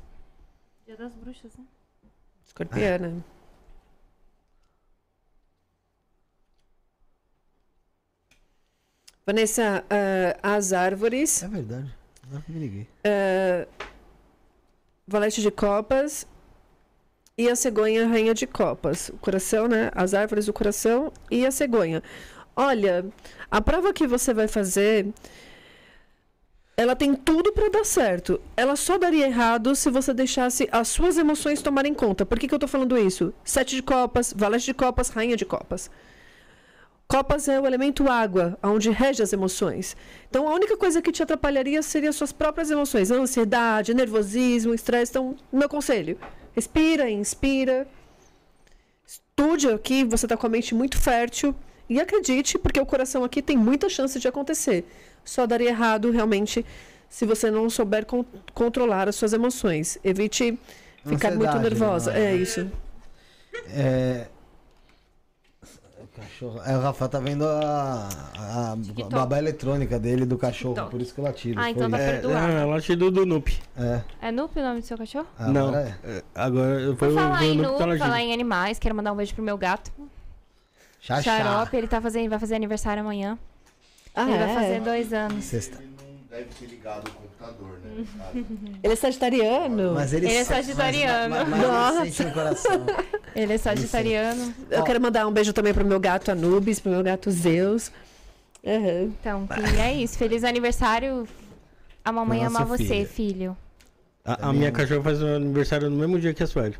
Dia 0.85 0.95
das 0.95 1.13
bruxas, 1.13 1.51
né? 1.57 1.65
Escorpiana. 2.45 3.21
Vanessa, 9.25 9.83
ah, 9.89 10.37
as 10.55 10.73
árvores, 10.73 11.43
É 11.43 11.47
verdade. 11.47 11.93
Não 12.31 12.41
me 12.47 12.59
liguei. 12.59 12.87
ah, 13.05 13.67
valete 15.07 15.41
de 15.41 15.51
copas 15.51 16.25
e 17.37 17.49
a 17.49 17.55
cegonha 17.55 18.07
rainha 18.07 18.33
de 18.33 18.47
copas. 18.47 19.09
O 19.09 19.17
coração, 19.17 19.67
né? 19.67 19.91
As 19.93 20.13
árvores, 20.13 20.47
o 20.47 20.53
coração 20.53 21.11
e 21.29 21.45
a 21.45 21.51
cegonha. 21.51 22.01
Olha, 22.63 23.03
a 23.49 23.59
prova 23.59 23.91
que 23.91 24.05
você 24.05 24.35
vai 24.35 24.47
fazer, 24.47 25.07
ela 26.77 26.95
tem 26.95 27.15
tudo 27.15 27.51
para 27.51 27.69
dar 27.69 27.83
certo. 27.83 28.39
Ela 28.55 28.75
só 28.75 28.99
daria 28.99 29.25
errado 29.25 29.75
se 29.75 29.89
você 29.89 30.13
deixasse 30.13 30.69
as 30.71 30.87
suas 30.87 31.17
emoções 31.17 31.63
tomarem 31.63 31.91
conta. 31.91 32.23
Por 32.23 32.37
que, 32.37 32.47
que 32.47 32.53
eu 32.53 32.59
tô 32.59 32.67
falando 32.67 32.95
isso? 32.95 33.33
Sete 33.43 33.75
de 33.75 33.81
copas, 33.81 34.31
valete 34.37 34.65
de 34.65 34.75
copas, 34.75 35.09
rainha 35.09 35.35
de 35.35 35.43
copas. 35.43 35.89
Copas 37.07 37.47
é 37.47 37.59
o 37.59 37.65
elemento 37.65 38.07
água, 38.07 38.55
onde 38.61 38.91
rege 38.91 39.23
as 39.23 39.33
emoções. 39.33 39.97
Então, 40.29 40.47
a 40.47 40.53
única 40.53 40.77
coisa 40.77 41.01
que 41.01 41.11
te 41.11 41.23
atrapalharia 41.23 41.81
seria 41.81 42.11
as 42.11 42.15
suas 42.15 42.31
próprias 42.31 42.69
emoções. 42.69 43.09
Ansiedade, 43.09 43.95
nervosismo, 43.95 44.75
estresse. 44.75 45.13
Então, 45.13 45.35
meu 45.51 45.67
conselho, 45.67 46.15
respira, 46.53 47.09
inspira. 47.09 47.87
Estude 49.03 49.67
aqui, 49.67 50.03
você 50.03 50.27
está 50.27 50.37
com 50.37 50.45
a 50.45 50.49
mente 50.49 50.75
muito 50.75 51.01
fértil. 51.01 51.55
E 51.91 51.99
acredite, 51.99 52.57
porque 52.57 52.79
o 52.79 52.85
coração 52.85 53.21
aqui 53.23 53.41
tem 53.41 53.57
muita 53.57 53.89
chance 53.89 54.17
de 54.17 54.25
acontecer. 54.25 54.85
Só 55.25 55.45
daria 55.45 55.67
errado, 55.69 56.09
realmente, 56.09 56.65
se 57.09 57.25
você 57.25 57.51
não 57.51 57.69
souber 57.69 58.05
con- 58.05 58.23
controlar 58.53 59.09
as 59.09 59.15
suas 59.17 59.33
emoções. 59.33 59.97
Evite 60.01 60.57
ficar 61.05 61.31
muito 61.31 61.49
Ansiedade, 61.49 61.63
nervosa. 61.63 62.11
né? 62.13 62.31
É 62.31 62.35
isso. 62.35 62.71
É. 63.75 64.27
O 66.01 66.07
cachorro. 66.15 66.61
É, 66.65 66.77
o 66.77 66.79
Rafael 66.79 67.09
tá 67.09 67.19
vendo 67.19 67.45
a, 67.45 68.07
a, 68.37 68.77
TikTok. 68.81 69.13
babá 69.13 69.37
eletrônica 69.37 69.99
dele 69.99 70.25
do 70.25 70.37
cachorro, 70.37 70.75
TikTok. 70.75 70.91
por 70.91 71.01
isso 71.01 71.13
que 71.13 71.19
eu 71.19 71.23
latido. 71.25 71.59
Ah, 71.59 71.69
então 71.69 71.89
tá 71.89 71.97
isso. 71.97 72.07
perdoado. 72.21 72.51
É, 72.53 72.65
latido 72.65 73.11
do 73.11 73.25
Nup. 73.25 73.49
É. 73.77 74.01
É 74.21 74.31
Nup 74.31 74.57
o 74.57 74.61
nome 74.63 74.79
do 74.79 74.85
seu 74.85 74.97
cachorro? 74.97 75.27
Agora 75.37 75.53
Não. 75.53 75.75
é. 75.77 75.95
É, 76.05 76.23
Agora 76.33 76.79
foi 76.85 76.95
Por 76.95 77.07
o 77.09 77.13
falar 77.15 77.43
em 77.43 77.97
falar 77.97 78.21
em 78.21 78.33
animais, 78.33 78.79
quero 78.79 78.95
mandar 78.95 79.11
um 79.11 79.15
beijo 79.17 79.33
pro 79.35 79.43
meu 79.43 79.57
gato. 79.57 79.91
Chá, 81.01 81.21
Xarope, 81.21 81.75
ele 81.75 81.87
tá 81.87 81.99
fazendo, 81.99 82.29
vai 82.29 82.39
fazer 82.39 82.55
aniversário 82.55 83.01
amanhã. 83.01 83.37
Ah, 84.15 84.29
ele 84.29 84.37
vai 84.37 84.51
é? 84.51 84.53
fazer 84.53 84.81
dois 84.81 85.11
anos. 85.13 85.43
Sexta. 85.43 85.77
Ele 85.81 85.89
não 85.97 86.37
deve 86.37 86.45
ter 86.59 86.65
ligado 86.67 87.07
o 87.07 87.11
computador, 87.11 87.79
né? 87.83 88.05
Ele 88.83 88.93
é 88.93 88.95
sagitariano. 88.95 89.93
Mas 89.95 90.13
ele, 90.13 90.27
Ele 90.27 90.35
é 90.35 90.43
sa- 90.43 90.55
sagitariano. 90.55 91.35
Mas, 91.35 91.49
mas, 91.49 91.59
mas 91.59 91.67
Nossa. 91.67 92.01
ele 92.01 92.11
sente 92.11 92.27
no 92.29 92.33
coração. 92.33 92.85
Ele 93.35 93.53
é 93.53 93.57
sagitariano. 93.57 94.53
Eu 94.69 94.83
quero 94.83 95.01
mandar 95.01 95.25
um 95.27 95.31
beijo 95.31 95.51
também 95.53 95.73
pro 95.73 95.85
meu 95.85 95.99
gato 95.99 96.29
Anubis, 96.31 96.79
pro 96.79 96.91
meu 96.91 97.01
gato 97.03 97.31
Zeus. 97.31 97.91
Aham. 98.65 99.03
Então, 99.19 99.47
e 99.75 99.79
é 99.79 99.93
isso. 99.95 100.17
Feliz 100.17 100.43
aniversário. 100.43 101.27
A 102.03 102.11
mamãe 102.11 102.39
Pro 102.39 102.47
ama 102.49 102.65
você, 102.65 102.83
filho. 102.85 103.07
filho. 103.07 103.57
A, 104.25 104.49
a 104.49 104.53
minha 104.53 104.71
cachorra 104.71 105.01
faz 105.03 105.21
aniversário 105.23 105.89
no 105.89 105.97
mesmo 105.97 106.19
dia 106.19 106.33
que 106.33 106.43
a 106.43 106.47
Sueli. 106.47 106.75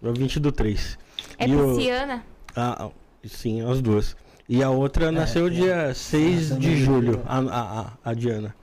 No 0.00 0.12
20 0.14 0.40
do 0.40 0.50
3. 0.52 0.98
É 1.38 1.46
E 1.46 1.54
o- 1.56 1.74
pisciana? 1.76 2.24
a- 2.56 2.84
a- 2.86 2.90
sim, 3.28 3.60
as 3.62 3.80
duas. 3.80 4.16
E 4.48 4.62
a 4.62 4.70
outra 4.70 5.12
nasceu 5.12 5.46
é. 5.46 5.50
dia 5.50 5.94
6 5.94 6.52
Ah, 6.52 6.54
de 6.56 6.76
julho, 6.84 7.22
a, 7.26 7.38
a, 7.38 7.80
a, 7.80 7.92
a 8.10 8.14
Diana. 8.14 8.54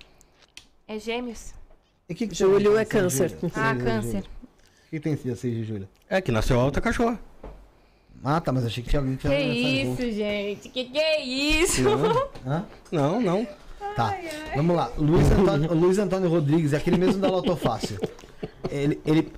É 0.88 1.00
gêmeos? 1.00 1.54
E 2.10 2.16
que 2.16 2.28
que 2.28 2.36
Julho 2.36 2.72
tem 2.72 2.80
é 2.82 2.86
câncer. 2.86 3.30
6 3.30 3.32
de 3.42 3.48
julho? 3.48 3.54
Ah, 3.56 3.74
6 3.74 3.78
de 3.78 3.84
câncer. 3.84 4.12
julho? 4.12 4.24
O 4.86 4.90
que 4.90 5.00
tem 5.00 5.16
dia 5.16 5.36
6 5.36 5.56
de 5.56 5.64
julho? 5.64 5.90
É 6.10 6.22
que 6.22 6.32
nasceu 6.32 6.60
a 6.60 6.64
outra 6.66 6.82
cachorra. 6.82 7.20
Ah, 8.24 8.42
tá, 8.42 8.52
mas 8.52 8.66
achei 8.66 8.82
que 8.84 8.90
tinha 8.90 9.00
alguém 9.00 9.16
que 9.16 9.28
Que 9.28 9.36
tinha 9.36 9.86
junto. 9.86 10.02
isso, 10.02 10.12
gente? 10.16 10.70
Que 10.70 10.86
que 10.86 10.98
é 10.98 11.24
isso? 11.24 11.82
Hã? 12.46 12.66
Não, 12.92 13.22
não. 13.22 13.48
Tá, 13.96 14.16
vamos 14.56 14.76
lá. 14.76 14.92
Luiz 14.98 15.30
Antônio, 15.32 15.74
Luiz 15.74 15.98
Antônio 15.98 16.30
Rodrigues, 16.30 16.74
é 16.74 16.78
aquele 16.78 16.98
mesmo 16.98 17.22
da 17.22 17.30
Loto 17.30 17.56
Fácil. 17.56 17.98
Ele, 18.70 19.00
ele... 19.06 19.32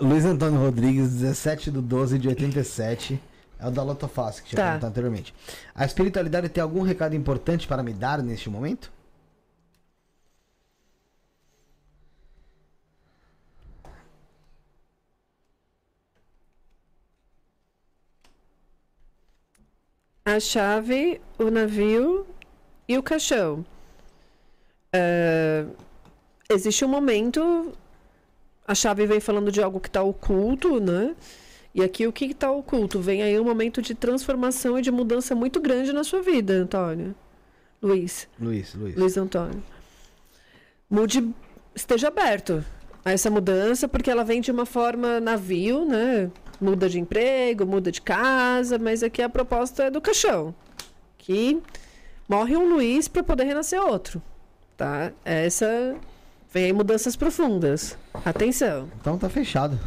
Luiz 0.00 0.24
Antônio 0.24 0.58
Rodrigues, 0.60 1.10
17 1.12 1.70
do 1.70 1.80
12 1.82 2.18
de 2.18 2.28
87. 2.28 3.20
É 3.62 3.68
o 3.68 3.70
da 3.70 3.82
Loto 3.82 4.08
Fácil, 4.08 4.42
que 4.42 4.50
tinha 4.50 4.58
Tá. 4.58 4.64
perguntado 4.68 4.90
anteriormente. 4.90 5.34
A 5.74 5.84
espiritualidade 5.84 6.48
tem 6.48 6.62
algum 6.62 6.82
recado 6.82 7.14
importante 7.14 7.66
para 7.66 7.82
me 7.82 7.92
dar 7.92 8.22
neste 8.22 8.48
momento? 8.48 8.90
A 20.24 20.38
chave, 20.38 21.20
o 21.38 21.50
navio 21.50 22.26
e 22.86 22.96
o 22.98 23.02
caixão. 23.02 23.64
É, 24.92 25.64
existe 26.48 26.84
um 26.84 26.88
momento. 26.88 27.72
A 28.66 28.74
chave 28.74 29.06
vem 29.06 29.18
falando 29.20 29.50
de 29.50 29.62
algo 29.62 29.80
que 29.80 29.88
está 29.88 30.02
oculto, 30.02 30.78
né? 30.78 31.16
E 31.74 31.82
aqui 31.82 32.06
o 32.06 32.12
que 32.12 32.26
está 32.26 32.50
oculto? 32.50 33.00
Vem 33.00 33.22
aí 33.22 33.38
um 33.38 33.44
momento 33.44 33.80
de 33.80 33.94
transformação 33.94 34.78
e 34.78 34.82
de 34.82 34.90
mudança 34.90 35.34
muito 35.34 35.60
grande 35.60 35.92
na 35.92 36.02
sua 36.02 36.20
vida, 36.20 36.52
Antônio. 36.54 37.14
Luiz. 37.80 38.28
Luiz, 38.38 38.74
Luiz. 38.74 38.96
Luiz 38.96 39.16
Antônio. 39.16 39.62
Mude, 40.88 41.32
esteja 41.74 42.08
aberto 42.08 42.64
a 43.04 43.12
essa 43.12 43.30
mudança, 43.30 43.88
porque 43.88 44.10
ela 44.10 44.24
vem 44.24 44.40
de 44.40 44.50
uma 44.50 44.66
forma 44.66 45.20
navio, 45.20 45.84
né? 45.84 46.30
Muda 46.60 46.88
de 46.88 46.98
emprego, 46.98 47.64
muda 47.64 47.90
de 47.90 48.02
casa, 48.02 48.78
mas 48.78 49.02
aqui 49.02 49.22
a 49.22 49.28
proposta 49.28 49.84
é 49.84 49.90
do 49.90 50.00
caixão. 50.00 50.54
Que 51.16 51.62
morre 52.28 52.56
um 52.56 52.68
Luiz 52.68 53.08
para 53.08 53.22
poder 53.22 53.44
renascer 53.44 53.80
outro, 53.80 54.20
tá? 54.76 55.12
Essa 55.24 55.96
vem 56.52 56.64
aí 56.64 56.72
mudanças 56.72 57.16
profundas. 57.16 57.96
Atenção. 58.24 58.88
Então 59.00 59.16
tá 59.16 59.28
fechado. 59.30 59.78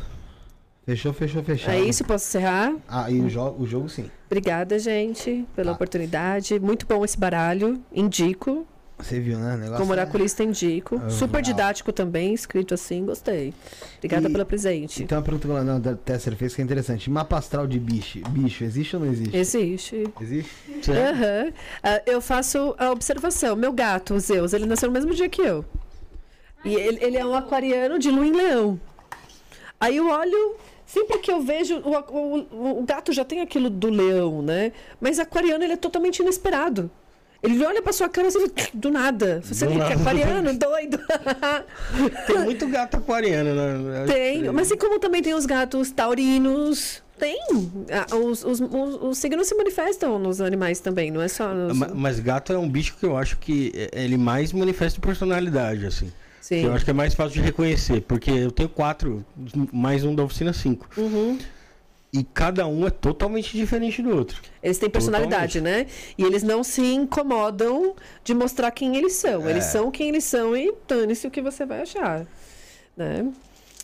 Fechou, 0.86 1.14
fechou, 1.14 1.42
fechado. 1.44 1.74
É 1.76 1.80
isso, 1.82 2.04
posso 2.04 2.26
encerrar? 2.28 2.76
Ah, 2.90 3.10
e 3.10 3.20
o, 3.22 3.30
jo 3.30 3.56
o 3.58 3.66
jogo 3.66 3.88
sim. 3.88 4.10
Obrigada, 4.26 4.78
gente, 4.78 5.46
pela 5.56 5.72
oportunidade. 5.72 6.60
Muito 6.60 6.86
bom 6.86 7.06
esse 7.06 7.18
baralho. 7.18 7.82
Indico. 7.94 8.68
Você 9.00 9.20
viu, 9.20 9.38
né? 9.40 9.56
Negócio 9.56 9.78
Como 9.78 9.94
é- 9.94 9.96
oraculista, 9.96 10.44
indico. 10.44 11.02
Ah, 11.04 11.10
Super 11.10 11.36
uau. 11.38 11.42
didático 11.42 11.92
também, 11.94 12.34
escrito 12.34 12.74
assim, 12.74 13.06
gostei. 13.06 13.54
Obrigada 13.98 14.28
E- 14.28 14.32
pelo 14.32 14.46
presente. 14.46 15.04
Então 15.04 15.18
a 15.20 15.22
pergunta 15.22 15.48
que 15.48 15.90
o 15.90 15.96
Tesser 15.98 16.36
fez 16.36 16.54
que 16.54 16.62
é 16.62 16.66
interessante. 16.66 17.10
Mapa 17.10 17.38
astral 17.38 17.66
de 17.66 17.80
bicho, 17.80 18.20
bicho 18.30 18.64
existe 18.66 18.96
ou 18.96 19.04
não 19.04 19.12
existe? 19.12 19.36
Existe. 19.38 20.04
Existe? 20.20 20.52
Aham. 20.92 21.54
Ah, 21.82 22.02
eu 22.06 22.20
faço 22.22 22.76
a 22.78 22.92
observação. 22.92 23.56
Meu 23.56 23.72
gato, 23.72 24.14
o 24.16 24.20
Zeus, 24.20 24.52
ele 24.54 24.66
nasceu 24.66 24.90
no 24.90 24.94
mesmo 24.94 25.14
dia 25.14 25.30
que 25.30 25.42
eu. 25.42 25.64
E 26.66 26.76
ele, 26.76 26.98
ele 27.02 27.18
é 27.18 27.26
um 27.26 27.34
aquariano 27.34 27.98
de 27.98 28.12
lua 28.12 28.26
em 28.28 28.32
leão. 28.34 28.80
Aí 29.80 29.98
eu 29.98 30.08
olho, 30.08 30.56
sempre 30.94 31.18
que 31.20 31.32
eu 31.32 31.42
vejo, 31.42 31.78
o, 31.80 31.98
o- 32.16 32.80
o 32.80 32.84
gato 32.84 33.12
já 33.12 33.26
tem 33.26 33.42
aquilo 33.42 33.70
do 33.70 33.90
leão, 33.90 34.42
né? 34.42 34.72
Mas 35.02 35.20
aquariano, 35.20 35.64
ele 35.64 35.74
é 35.74 35.78
totalmente 35.78 36.20
inesperado. 36.20 36.90
Ele 37.42 37.62
olha 37.66 37.82
pra 37.82 37.92
sua 37.92 38.08
cara 38.08 38.30
assim, 38.30 38.40
do 38.74 38.90
nada. 38.90 39.42
Você 39.44 39.66
Do 39.66 39.74
fica 39.74 39.84
nada. 39.90 40.00
aquariano, 40.00 40.54
doido. 40.58 40.98
Tem 42.26 42.38
muito 42.40 42.68
gato 42.70 42.96
aquariano, 42.98 43.54
né? 43.54 44.06
Tem, 44.08 44.44
mas 44.52 44.68
assim 44.68 44.78
como 44.78 44.98
também 45.00 45.22
tem 45.22 45.34
os 45.34 45.46
gatos 45.46 45.92
taurinos. 45.92 47.04
Tem. 47.20 47.38
Ah, 47.92 48.16
Os, 48.16 48.44
os, 48.44 48.60
os, 48.62 48.96
os 49.02 49.18
signos 49.18 49.48
se 49.48 49.56
manifestam 49.56 50.18
nos 50.18 50.42
animais 50.42 50.80
também, 50.80 51.12
não 51.12 51.22
é 51.22 51.28
só 51.28 51.54
nos... 51.54 51.78
Ma- 51.78 51.92
Mas 51.94 52.20
gato 52.20 52.52
é 52.54 52.58
um 52.58 52.68
bicho 52.70 52.96
que 53.00 53.06
eu 53.06 53.16
acho 53.16 53.38
que 53.38 53.72
é- 53.76 54.04
ele 54.04 54.18
mais 54.18 54.52
manifesta 54.54 55.00
personalidade, 55.00 55.86
assim. 55.86 56.12
Sim. 56.44 56.66
Eu 56.66 56.74
acho 56.74 56.84
que 56.84 56.92
é 56.92 56.94
mais 56.94 57.14
fácil 57.14 57.36
de 57.36 57.42
reconhecer, 57.42 58.02
porque 58.02 58.30
eu 58.30 58.52
tenho 58.52 58.68
quatro, 58.68 59.26
mais 59.72 60.04
um 60.04 60.14
da 60.14 60.24
oficina 60.24 60.52
cinco. 60.52 60.90
Uhum. 60.98 61.40
E 62.12 62.22
cada 62.22 62.68
um 62.68 62.86
é 62.86 62.90
totalmente 62.90 63.56
diferente 63.56 64.02
do 64.02 64.10
outro. 64.14 64.42
Eles 64.62 64.78
têm 64.78 64.90
personalidade, 64.90 65.62
né? 65.62 65.88
E 66.18 66.24
eles 66.24 66.44
não 66.44 66.62
se 66.62 66.82
incomodam 66.82 67.96
de 68.26 68.34
mostrar 68.34 68.72
quem 68.72 68.98
eles 68.98 69.14
são. 69.14 69.50
Eles 69.50 69.64
É. 69.64 69.70
são 69.70 69.90
quem 69.90 70.10
eles 70.10 70.26
são 70.26 70.56
e 70.56 70.74
dane-se 70.86 71.26
o 71.26 71.32
que 71.32 71.42
você 71.42 71.66
vai 71.66 71.84
achar. 71.84 72.28
Né? 72.98 73.32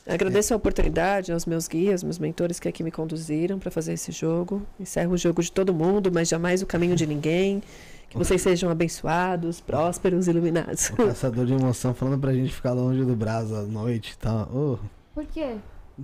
Agradeço 0.06 0.54
a 0.54 0.58
oportunidade 0.58 1.32
aos 1.32 1.46
meus 1.46 1.66
guias, 1.66 2.04
meus 2.04 2.20
mentores 2.20 2.60
que 2.60 2.68
aqui 2.68 2.84
me 2.84 2.92
conduziram 2.92 3.58
para 3.58 3.72
fazer 3.72 3.94
esse 3.94 4.12
jogo. 4.12 4.68
Encerro 4.78 5.14
o 5.14 5.18
jogo 5.18 5.42
de 5.42 5.50
todo 5.50 5.74
mundo, 5.74 6.12
mas 6.14 6.28
jamais 6.28 6.62
o 6.62 6.66
caminho 6.66 6.96
de 6.98 7.08
ninguém. 7.08 7.64
Que 8.10 8.18
vocês 8.18 8.42
sejam 8.42 8.70
abençoados, 8.72 9.62
prósperos, 9.62 10.28
iluminados. 10.28 10.90
O 10.90 10.96
caçador 10.98 11.46
de 11.46 11.54
emoção 11.54 11.94
falando 11.94 12.20
pra 12.20 12.34
gente 12.34 12.52
ficar 12.54 12.74
longe 12.74 13.04
do 13.06 13.16
braço 13.16 13.54
à 13.56 13.62
noite 13.62 14.14
e 14.14 14.18
tal. 14.18 14.50
Ô, 14.54 14.80
Por 15.14 15.26
quê? 15.26 15.56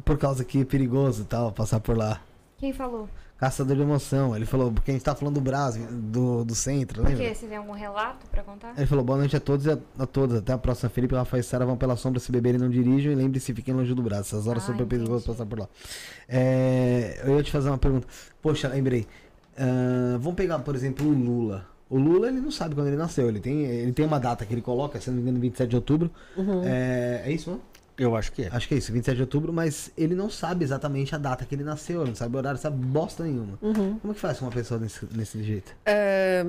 por 0.04 0.18
causa 0.18 0.44
que 0.44 0.62
é 0.62 0.66
perigoso 0.66 1.24
e 1.24 1.26
tal, 1.26 1.52
passar 1.52 1.80
por 1.80 1.98
lá. 1.98 2.22
Quem 2.58 2.72
falou? 2.74 3.10
Caçador 3.38 3.76
de 3.76 3.82
emoção. 3.82 4.36
Ele 4.36 4.46
falou, 4.46 4.72
porque 4.72 4.92
a 4.92 4.94
gente 4.94 5.04
tá 5.04 5.14
falando 5.16 5.36
do 5.36 5.42
Brás, 5.42 5.76
do, 5.78 6.46
do 6.46 6.54
centro, 6.56 7.02
Por 7.02 7.10
lembra? 7.10 7.26
quê? 7.28 7.36
Você 7.36 7.48
tem 7.48 7.58
algum 7.58 7.74
relato 7.74 8.26
pra 8.30 8.44
contar? 8.44 8.74
Ele 8.78 8.86
falou, 8.86 9.04
boa 9.04 9.18
noite 9.18 9.36
a 9.36 9.40
todos 9.42 9.66
e 9.66 9.72
a, 9.72 9.78
a 10.00 10.06
todas. 10.06 10.38
Até 10.40 10.54
a 10.54 10.58
próxima. 10.58 10.90
Felipe, 10.90 11.16
Rafael 11.16 11.42
e 11.42 11.44
Sara 11.44 11.66
vão 11.66 11.76
pela 11.76 11.96
sombra 11.98 12.20
se 12.20 12.32
beberem 12.32 12.60
não 12.60 12.70
dirijam 12.70 13.12
e 13.12 13.16
lembre-se, 13.16 13.54
fiquem 13.54 13.74
longe 13.74 13.94
do 13.94 14.02
braço. 14.02 14.36
Essas 14.36 14.48
horas 14.48 14.64
Ah, 14.64 14.66
são 14.68 14.76
super 14.76 14.88
perigosas 14.88 15.26
passar 15.26 15.46
por 15.46 15.60
lá. 15.60 15.68
É, 16.30 17.22
eu 17.26 17.36
ia 17.36 17.44
te 17.44 17.52
fazer 17.52 17.70
uma 17.70 17.78
pergunta. 17.78 18.08
Poxa, 18.42 18.68
lembrei. 18.70 19.06
Ah, 19.58 20.18
vamos 20.20 20.36
pegar, 20.36 20.60
por 20.60 20.76
exemplo, 20.76 21.06
o 21.08 21.12
Lula. 21.12 21.66
O 21.96 21.98
Lula, 21.98 22.28
ele 22.28 22.42
não 22.42 22.52
sabe 22.52 22.76
quando 22.76 22.88
ele 22.88 22.98
nasceu. 22.98 23.30
Ele 23.30 23.40
tem, 23.40 23.64
ele 23.64 23.94
tem 23.94 24.06
uma 24.06 24.20
data 24.20 24.46
que 24.46 24.54
ele 24.54 24.62
coloca, 24.62 25.00
se 25.00 25.10
não 25.10 25.16
me 25.16 25.22
engano, 25.22 25.40
27 25.40 25.70
de 25.70 25.76
outubro. 25.78 26.12
Uhum. 26.36 26.62
É, 26.66 27.22
é 27.24 27.32
isso, 27.32 27.50
né? 27.52 27.58
Eu 27.98 28.18
acho 28.18 28.34
que 28.34 28.44
é. 28.44 28.50
Acho 28.52 28.68
que 28.68 28.74
é 28.74 28.78
isso, 28.78 28.92
27 28.92 29.16
de 29.16 29.22
outubro, 29.22 29.54
mas 29.54 29.90
ele 29.98 30.14
não 30.14 30.30
sabe 30.30 30.66
exatamente 30.66 31.16
a 31.16 31.18
data 31.18 31.46
que 31.46 31.56
ele 31.56 31.64
nasceu, 31.64 32.02
ele 32.02 32.10
não 32.10 32.16
sabe 32.16 32.36
o 32.36 32.38
horário, 32.38 32.60
sabe 32.60 32.76
bosta 32.86 33.24
nenhuma. 33.24 33.58
Uhum. 33.62 33.98
Como 33.98 34.12
é 34.12 34.14
que 34.14 34.20
faz 34.20 34.40
com 34.40 34.46
uma 34.46 34.52
pessoa 34.52 34.78
desse, 34.78 35.06
desse 35.06 35.42
jeito? 35.42 35.74
É, 35.86 36.46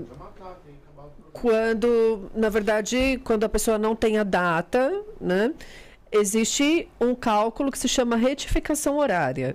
quando, 1.32 2.28
na 2.34 2.48
verdade, 2.48 3.20
quando 3.22 3.44
a 3.44 3.48
pessoa 3.48 3.78
não 3.78 3.94
tem 3.94 4.18
a 4.18 4.24
data, 4.24 5.00
né, 5.20 5.54
existe 6.10 6.88
um 7.00 7.14
cálculo 7.14 7.70
que 7.70 7.78
se 7.78 7.86
chama 7.86 8.16
retificação 8.16 8.98
horária. 8.98 9.54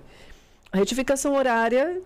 A 0.72 0.78
retificação 0.78 1.34
horária, 1.34 2.00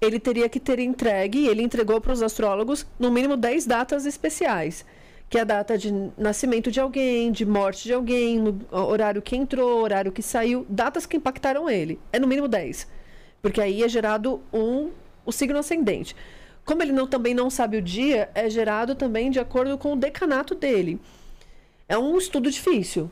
ele 0.00 0.18
teria 0.18 0.48
que 0.48 0.60
ter 0.60 0.78
entregue, 0.78 1.46
ele 1.46 1.62
entregou 1.62 2.00
para 2.00 2.12
os 2.12 2.22
astrólogos, 2.22 2.86
no 2.98 3.10
mínimo 3.10 3.36
10 3.36 3.66
datas 3.66 4.06
especiais. 4.06 4.84
Que 5.28 5.38
é 5.38 5.40
a 5.40 5.44
data 5.44 5.76
de 5.76 5.92
nascimento 6.16 6.70
de 6.70 6.78
alguém, 6.78 7.32
de 7.32 7.44
morte 7.44 7.84
de 7.84 7.92
alguém, 7.92 8.38
no 8.38 8.64
horário 8.70 9.20
que 9.20 9.34
entrou, 9.34 9.82
horário 9.82 10.12
que 10.12 10.22
saiu, 10.22 10.64
datas 10.68 11.04
que 11.04 11.16
impactaram 11.16 11.68
ele. 11.68 11.98
É 12.12 12.18
no 12.18 12.28
mínimo 12.28 12.46
10. 12.46 12.86
Porque 13.42 13.60
aí 13.60 13.82
é 13.82 13.88
gerado 13.88 14.40
um, 14.52 14.90
o 15.24 15.32
signo 15.32 15.58
ascendente. 15.58 16.14
Como 16.64 16.82
ele 16.82 16.92
não, 16.92 17.06
também 17.06 17.34
não 17.34 17.50
sabe 17.50 17.76
o 17.76 17.82
dia, 17.82 18.30
é 18.34 18.48
gerado 18.48 18.94
também 18.94 19.30
de 19.30 19.40
acordo 19.40 19.76
com 19.78 19.94
o 19.94 19.96
decanato 19.96 20.54
dele. 20.54 21.00
É 21.88 21.98
um 21.98 22.18
estudo 22.18 22.50
difícil. 22.50 23.10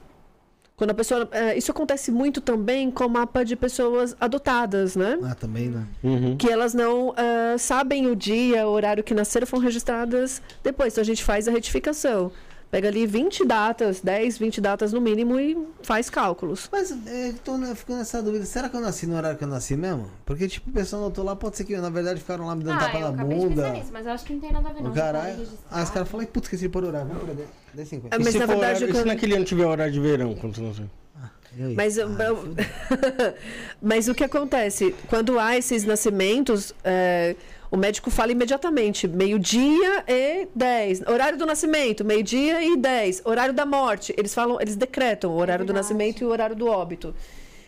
Quando 0.76 0.90
a 0.90 0.94
pessoa. 0.94 1.28
eh, 1.30 1.56
isso 1.56 1.70
acontece 1.70 2.10
muito 2.10 2.40
também 2.40 2.90
com 2.90 3.06
o 3.06 3.08
mapa 3.08 3.44
de 3.44 3.54
pessoas 3.54 4.16
adotadas, 4.20 4.96
né? 4.96 5.18
Ah, 5.22 5.34
também, 5.34 5.68
né? 5.68 5.86
Que 6.36 6.50
elas 6.50 6.74
não 6.74 7.14
ah, 7.16 7.56
sabem 7.58 8.08
o 8.08 8.16
dia, 8.16 8.66
o 8.66 8.70
horário 8.70 9.04
que 9.04 9.14
nasceram, 9.14 9.46
foram 9.46 9.62
registradas 9.62 10.42
depois. 10.64 10.92
Então 10.92 11.02
a 11.02 11.04
gente 11.04 11.22
faz 11.22 11.46
a 11.46 11.52
retificação. 11.52 12.32
Pega 12.70 12.88
ali 12.88 13.06
20 13.06 13.44
datas, 13.44 14.00
10, 14.00 14.36
20 14.38 14.60
datas 14.60 14.92
no 14.92 15.00
mínimo 15.00 15.38
e 15.38 15.56
faz 15.84 16.10
cálculos. 16.10 16.68
Mas 16.72 16.90
é, 17.06 17.32
tô 17.44 17.56
né, 17.56 17.72
ficando 17.74 17.98
nessa 17.98 18.20
dúvida. 18.20 18.44
Será 18.44 18.68
que 18.68 18.76
eu 18.76 18.80
nasci 18.80 19.06
no 19.06 19.16
horário 19.16 19.38
que 19.38 19.44
eu 19.44 19.48
nasci 19.48 19.76
mesmo? 19.76 20.10
Porque, 20.26 20.48
tipo, 20.48 20.70
o 20.70 20.72
pessoal 20.72 21.02
notou 21.02 21.24
lá, 21.24 21.36
pode 21.36 21.56
ser 21.56 21.64
que 21.64 21.76
na 21.76 21.88
verdade 21.90 22.18
ficaram 22.18 22.46
lá 22.46 22.56
me 22.56 22.64
dando 22.64 22.76
ah, 22.78 22.80
tapa 22.84 22.98
eu 22.98 23.12
na 23.12 23.24
bunda. 23.24 23.70
nisso, 23.70 23.90
mas 23.92 24.04
eu 24.06 24.12
acho 24.12 24.24
que 24.24 24.32
não 24.32 24.40
tem 24.40 24.52
nada 24.52 24.68
a 24.68 24.72
ver 24.72 24.82
não. 24.82 24.90
O 24.90 24.94
caralho. 24.94 25.36
registrado. 25.36 25.58
Ah, 25.70 25.82
os 25.84 25.90
caras 25.90 26.08
falam, 26.08 26.26
putz, 26.26 26.46
esqueci 26.46 26.62
de 26.64 26.68
pôr 26.68 26.82
horário. 26.84 27.06
Vamos 27.06 27.22
por 27.24 27.36
10, 27.74 27.88
50. 27.88 28.16
Ah, 28.16 28.18
E 28.20 28.24
mas 28.24 28.32
se 28.32 28.38
na 28.40 28.46
for 28.46 28.52
verdade, 28.52 28.72
horário- 28.78 28.84
e 28.84 28.86
se 28.88 28.92
quando- 29.02 29.06
naquele 29.06 29.36
ano 29.36 29.44
tiver 29.44 29.66
horário 29.66 29.92
de 29.92 30.00
verão, 30.00 30.34
quando 30.34 30.56
você 30.56 30.60
não 30.62 30.74
sei? 30.74 30.86
E 31.56 31.62
aí? 31.62 31.74
Mas, 31.76 31.96
eu- 31.96 32.10
eu- 32.10 32.54
mas 33.80 34.08
o 34.08 34.14
que 34.14 34.24
acontece? 34.24 34.92
Quando 35.08 35.38
há 35.38 35.56
esses 35.56 35.84
nascimentos, 35.84 36.74
é, 36.82 37.36
o 37.74 37.76
médico 37.76 38.08
fala 38.08 38.30
imediatamente, 38.30 39.08
meio-dia 39.08 40.04
e 40.06 40.46
10. 40.54 41.08
Horário 41.08 41.36
do 41.36 41.44
nascimento, 41.44 42.04
meio-dia 42.04 42.64
e 42.64 42.76
10. 42.76 43.22
Horário 43.24 43.52
da 43.52 43.66
morte, 43.66 44.14
eles 44.16 44.32
falam, 44.32 44.60
eles 44.60 44.76
decretam 44.76 45.32
o 45.32 45.36
horário 45.36 45.64
do 45.64 45.72
nascimento 45.72 46.20
e 46.20 46.24
o 46.24 46.28
horário 46.30 46.54
do 46.54 46.68
óbito. 46.68 47.12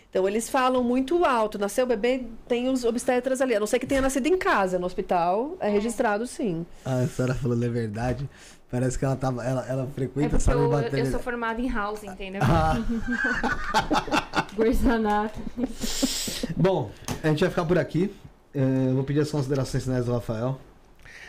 Então 0.08 0.28
eles 0.28 0.48
falam 0.48 0.84
muito 0.84 1.24
alto. 1.24 1.58
Nasceu 1.58 1.84
o 1.84 1.88
bebê, 1.88 2.22
tem 2.46 2.68
os 2.68 2.84
obstetras 2.84 3.40
ali. 3.40 3.56
A 3.56 3.58
não 3.60 3.66
ser 3.66 3.80
que 3.80 3.86
tenha 3.86 4.00
nascido 4.00 4.28
em 4.28 4.38
casa, 4.38 4.78
no 4.78 4.86
hospital, 4.86 5.56
é 5.58 5.68
registrado 5.68 6.24
sim. 6.24 6.64
Ah, 6.84 7.00
a 7.00 7.06
senhora 7.08 7.34
falou 7.34 7.60
é 7.60 7.68
verdade. 7.68 8.30
Parece 8.70 8.96
que 8.96 9.04
ela 9.04 9.16
tava. 9.16 9.44
Ela, 9.44 9.66
ela 9.68 9.82
É 9.82 9.86
frequenta 9.92 10.28
porque 10.30 10.36
essa 10.36 10.52
eu, 10.52 10.70
bateria. 10.70 11.00
eu 11.04 11.10
sou 11.10 11.18
formada 11.18 11.60
em 11.60 11.68
house, 11.68 12.04
entendeu? 12.04 12.40
Ah. 12.44 12.76
Grey's 14.56 14.86
Anatomy. 14.86 15.66
Bom, 16.56 16.90
a 17.24 17.28
gente 17.28 17.40
vai 17.40 17.50
ficar 17.50 17.64
por 17.64 17.76
aqui. 17.78 18.14
Eu 18.58 18.94
vou 18.94 19.04
pedir 19.04 19.20
as 19.20 19.30
considerações 19.30 19.84
finais 19.84 20.06
do 20.06 20.12
Rafael. 20.12 20.58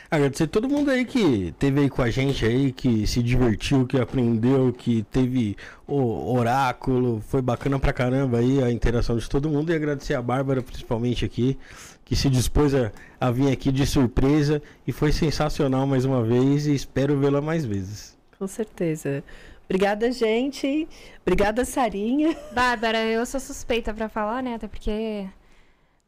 Agradecer 0.10 0.48
todo 0.48 0.70
mundo 0.70 0.90
aí 0.90 1.04
que 1.04 1.54
teve 1.60 1.82
aí 1.82 1.90
com 1.90 2.02
a 2.02 2.10
gente 2.10 2.46
aí, 2.46 2.72
que 2.72 3.06
se 3.06 3.22
divertiu, 3.22 3.86
que 3.86 4.00
aprendeu, 4.00 4.72
que 4.72 5.04
teve 5.12 5.58
o 5.86 6.34
oráculo. 6.34 7.22
Foi 7.28 7.42
bacana 7.42 7.78
pra 7.78 7.92
caramba 7.92 8.38
aí 8.38 8.64
a 8.64 8.72
interação 8.72 9.18
de 9.18 9.30
todo 9.30 9.50
mundo. 9.50 9.74
E 9.74 9.76
agradecer 9.76 10.14
a 10.14 10.22
Bárbara, 10.22 10.62
principalmente 10.62 11.26
aqui, 11.26 11.58
que 12.06 12.16
se 12.16 12.30
dispôs 12.30 12.74
a, 12.74 12.90
a 13.20 13.30
vir 13.30 13.52
aqui 13.52 13.70
de 13.70 13.86
surpresa. 13.86 14.62
E 14.88 14.94
foi 14.94 15.12
sensacional 15.12 15.86
mais 15.86 16.06
uma 16.06 16.24
vez 16.24 16.66
e 16.66 16.74
espero 16.74 17.20
vê-la 17.20 17.42
mais 17.42 17.66
vezes. 17.66 18.18
Com 18.40 18.48
certeza. 18.48 19.22
Obrigada, 19.66 20.10
gente. 20.14 20.88
Obrigada, 21.22 21.66
Sarinha. 21.66 22.34
Bárbara, 22.54 23.04
eu 23.04 23.26
sou 23.26 23.42
suspeita 23.42 23.94
pra 23.94 24.08
falar, 24.08 24.42
né? 24.42 24.56
Até 24.56 24.70
porque 24.70 25.28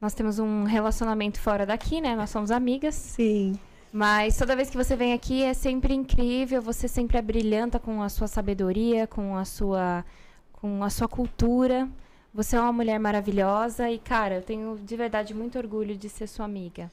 nós 0.02 0.14
temos 0.14 0.40
um 0.40 0.64
relacionamento 0.64 1.40
fora 1.40 1.66
daqui, 1.66 2.00
né? 2.00 2.16
Nós 2.16 2.30
somos 2.30 2.52
amigas. 2.52 2.96
Sim. 2.96 3.60
Mas 3.92 4.38
toda 4.38 4.56
vez 4.56 4.70
que 4.70 4.78
você 4.78 4.96
vem 4.96 5.14
aqui 5.14 5.44
é 5.44 5.54
sempre 5.54 5.94
incrível, 5.94 6.62
você 6.62 6.88
sempre 6.88 7.18
é 7.18 7.22
brilhanta 7.22 7.80
com 7.80 8.02
a 8.04 8.10
sua 8.10 8.28
sabedoria, 8.28 9.08
com 9.08 9.36
a 9.36 9.44
sua 9.46 10.06
com 10.54 10.84
a 10.84 10.90
sua 10.90 11.08
cultura. 11.08 11.90
Você 12.34 12.56
é 12.56 12.62
uma 12.62 12.72
mulher 12.72 13.00
maravilhosa 13.00 13.90
e, 13.90 13.98
cara, 13.98 14.36
eu 14.36 14.42
tenho 14.42 14.78
de 14.78 14.96
verdade 14.96 15.34
muito 15.34 15.58
orgulho 15.58 15.98
de 15.98 16.08
ser 16.08 16.28
sua 16.28 16.46
amiga. 16.46 16.92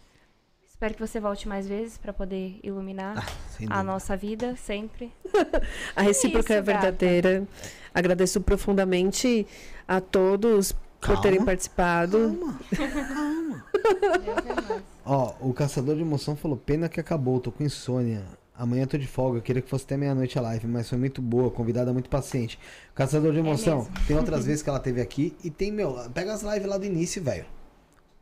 Espero 0.67 0.95
que 0.95 1.01
você 1.01 1.19
volte 1.19 1.49
mais 1.49 1.67
vezes 1.67 1.99
para 1.99 2.13
poder 2.13 2.61
iluminar 2.63 3.27
sem 3.51 3.67
a 3.71 3.83
nossa 3.83 4.17
vida 4.17 4.57
sempre. 4.57 5.13
A 5.97 6.03
recíproca 6.03 6.55
é 6.55 6.59
Isso, 6.59 6.67
gata. 6.67 6.81
verdadeira. 6.83 7.49
Agradeço 7.95 8.41
profundamente 8.41 9.47
a 9.89 10.01
todos 10.01 10.75
por 11.01 11.21
terem 11.21 11.45
participado. 11.45 12.39
Ó, 15.05 15.35
o 15.41 15.53
caçador 15.53 15.97
de 15.97 16.03
emoção 16.03 16.37
falou: 16.37 16.57
pena 16.57 16.89
que 16.89 17.01
acabou, 17.01 17.41
tô 17.41 17.53
com 17.53 17.65
insônia. 17.65 18.25
Amanhã 18.59 18.87
tô 18.87 18.97
de 18.97 19.07
folga, 19.07 19.41
queria 19.41 19.61
que 19.61 19.69
fosse 19.69 19.85
até 19.85 19.99
meia-noite 19.99 20.39
a 20.39 20.43
live, 20.43 20.67
mas 20.67 20.89
foi 20.89 20.97
muito 20.97 21.21
boa, 21.21 21.51
convidada 21.51 21.93
muito 21.93 22.09
paciente. 22.09 22.59
Caçador 22.95 23.33
de 23.33 23.39
emoção, 23.39 23.81
mesmo. 23.81 23.95
tem 24.07 24.17
outras 24.17 24.47
vezes 24.47 24.63
que 24.63 24.71
ela 24.71 24.81
teve 24.81 25.01
aqui 25.01 25.37
e 25.45 25.51
tem, 25.51 25.71
meu, 25.71 25.95
pega 26.15 26.33
as 26.33 26.43
lives 26.43 26.67
lá 26.67 26.79
do 26.79 26.87
início, 26.87 27.23
velho. 27.23 27.45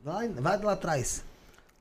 Vai, 0.02 0.28
vai 0.28 0.60
lá 0.60 0.72
atrás. 0.72 1.24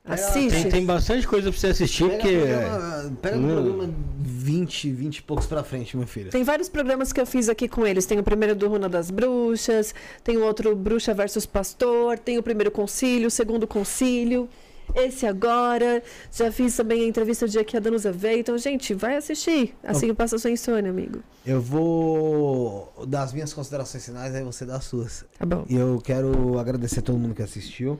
Assiste. 0.05 0.63
Tem, 0.63 0.69
tem 0.69 0.85
bastante 0.85 1.25
coisa 1.25 1.49
pra 1.49 1.57
você 1.59 1.67
assistir, 1.67 2.03
Pega, 2.09 2.15
porque. 2.21 2.37
programa, 2.37 3.17
pega 3.21 3.35
no 3.37 3.47
Hum. 3.47 3.53
programa 3.63 3.93
20, 4.19 4.91
20 4.91 5.17
e 5.17 5.21
poucos 5.21 5.45
pra 5.45 5.63
frente, 5.63 5.95
meu 5.95 6.05
filho. 6.05 6.29
Tem 6.29 6.43
vários 6.43 6.67
programas 6.67 7.13
que 7.13 7.21
eu 7.21 7.25
fiz 7.25 7.47
aqui 7.47 7.69
com 7.69 7.87
eles. 7.87 8.05
Tem 8.05 8.19
o 8.19 8.23
primeiro 8.23 8.53
do 8.53 8.67
Runa 8.67 8.89
das 8.89 9.09
Bruxas, 9.09 9.95
tem 10.21 10.35
o 10.37 10.43
outro 10.43 10.75
Bruxa 10.75 11.13
versus 11.13 11.45
Pastor, 11.45 12.19
tem 12.19 12.37
o 12.37 12.43
primeiro 12.43 12.69
concílio, 12.69 13.27
o 13.27 13.31
segundo 13.31 13.65
concílio, 13.65 14.49
esse 14.93 15.25
agora. 15.25 16.03
Já 16.33 16.51
fiz 16.51 16.75
também 16.75 17.03
a 17.03 17.07
entrevista 17.07 17.45
o 17.45 17.47
dia 17.47 17.63
que 17.63 17.77
a 17.77 17.79
Danusa 17.79 18.11
veio. 18.11 18.39
Então, 18.41 18.57
gente, 18.57 18.93
vai 18.93 19.15
assistir. 19.15 19.73
Assim 19.81 20.07
que 20.07 20.13
passa 20.13 20.35
a 20.35 20.39
sua 20.39 20.51
insônia, 20.51 20.91
amigo. 20.91 21.19
Eu 21.45 21.61
vou 21.61 22.91
dar 23.07 23.23
as 23.23 23.31
minhas 23.31 23.53
considerações 23.53 24.03
finais, 24.03 24.35
aí 24.35 24.43
você 24.43 24.65
dá 24.65 24.75
as 24.75 24.83
suas. 24.83 25.23
Tá 25.39 25.45
bom. 25.45 25.63
E 25.69 25.75
eu 25.77 26.01
quero 26.03 26.59
agradecer 26.59 26.99
a 26.99 27.03
todo 27.03 27.17
mundo 27.17 27.33
que 27.33 27.41
assistiu. 27.41 27.97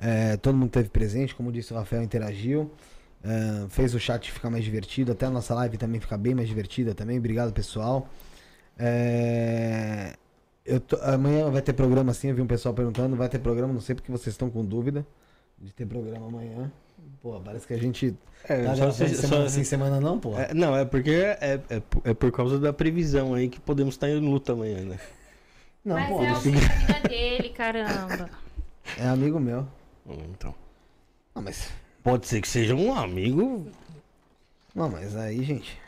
É, 0.00 0.36
todo 0.38 0.54
mundo 0.56 0.68
esteve 0.68 0.88
presente, 0.88 1.34
como 1.34 1.52
disse 1.52 1.72
o 1.72 1.76
Rafael, 1.76 2.02
interagiu. 2.02 2.70
é, 3.22 3.68
fez 3.68 3.94
o 3.94 4.00
chat 4.00 4.32
ficar 4.32 4.48
mais 4.48 4.64
divertido, 4.64 5.12
até 5.12 5.26
a 5.26 5.30
nossa 5.30 5.54
live 5.54 5.76
também 5.76 6.00
ficar 6.00 6.16
bem 6.16 6.34
mais 6.34 6.48
divertida 6.48 6.94
também. 6.94 7.18
Obrigado, 7.18 7.52
pessoal. 7.52 8.08
É, 8.78 10.14
eu 10.64 10.80
tô- 10.80 10.96
amanhã 11.02 11.50
vai 11.50 11.60
ter 11.62 11.74
programa 11.74 12.14
sim, 12.14 12.28
eu 12.28 12.34
vi 12.34 12.40
um 12.40 12.46
pessoal 12.46 12.74
perguntando, 12.74 13.14
vai 13.16 13.28
ter 13.28 13.38
programa, 13.38 13.72
não 13.74 13.80
sei 13.80 13.94
porque 13.94 14.10
vocês 14.10 14.32
estão 14.34 14.48
com 14.50 14.64
dúvida 14.64 15.06
de 15.58 15.70
ter 15.72 15.84
programa 15.86 16.26
amanhã. 16.28 16.72
Pô, 17.22 17.38
parece 17.40 17.66
que 17.66 17.74
a 17.74 17.78
gente 17.78 18.16
É, 18.44 18.64
tá 18.64 18.74
só 18.74 18.90
se- 18.90 19.08
semana 19.16 19.42
só- 19.44 19.54
sim, 19.54 19.64
semana 19.64 20.00
não, 20.00 20.18
pô. 20.18 20.38
É, 20.38 20.54
não, 20.54 20.74
é 20.74 20.84
porque 20.86 21.10
é, 21.10 21.60
é, 21.68 21.80
por- 21.80 22.02
é 22.04 22.14
por 22.14 22.32
causa 22.32 22.58
da 22.58 22.72
previsão 22.72 23.34
aí 23.34 23.48
que 23.50 23.60
podemos 23.60 23.94
estar 23.94 24.08
em 24.08 24.18
luta 24.18 24.52
amanhã, 24.52 24.80
né? 24.80 24.98
Não, 25.84 25.96
Mas 25.96 26.08
pô, 26.08 26.22
é 26.24 26.26
da 26.32 26.38
vida 26.38 27.08
dele, 27.08 27.48
caramba. 27.50 28.30
é 28.98 29.06
amigo 29.06 29.38
meu. 29.38 29.66
Então. 30.06 30.54
Não, 31.34 31.42
mas 31.42 31.68
Pode 32.02 32.26
ser 32.26 32.40
que 32.40 32.48
seja 32.48 32.74
um 32.74 32.94
amigo. 32.94 33.70
Não, 34.74 34.88
mas 34.88 35.14
aí, 35.16 35.42
gente, 35.44 35.78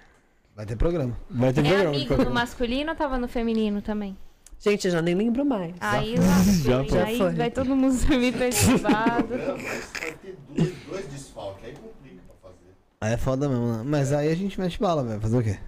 vai 0.54 0.66
ter 0.66 0.76
programa. 0.76 1.16
Vai 1.30 1.52
ter 1.52 1.60
É 1.64 1.68
programa. 1.68 1.96
amigo 1.96 2.16
no 2.16 2.30
masculino 2.30 2.90
ou 2.90 2.96
tava 2.96 3.18
no 3.18 3.26
feminino 3.28 3.80
também? 3.80 4.16
Gente, 4.60 4.86
eu 4.86 4.92
já 4.92 5.02
nem 5.02 5.14
lembro 5.14 5.44
mais. 5.44 5.74
Aí, 5.80 6.14
Já 6.62 6.78
lá, 6.78 6.84
foi. 6.84 6.98
aí 7.00 7.18
foi. 7.18 7.32
vai 7.34 7.50
todo 7.50 7.74
mundo 7.74 7.96
dormir 8.06 8.32
perturbado. 8.32 9.28
Mas 9.30 9.90
vai 9.98 10.12
ter 10.12 10.36
dois, 10.54 10.72
dois 10.88 11.06
desfalques, 11.08 11.64
aí 11.64 11.72
complica 11.72 12.22
pra 12.40 12.50
fazer. 12.50 12.70
Aí 13.00 13.12
é 13.14 13.16
foda 13.16 13.48
mesmo, 13.48 13.78
né? 13.78 13.82
Mas 13.84 14.12
aí 14.12 14.30
a 14.30 14.34
gente 14.36 14.60
mete 14.60 14.78
bala, 14.78 15.02
velho. 15.02 15.20
Fazer 15.20 15.36
o 15.38 15.42
quê? 15.42 15.58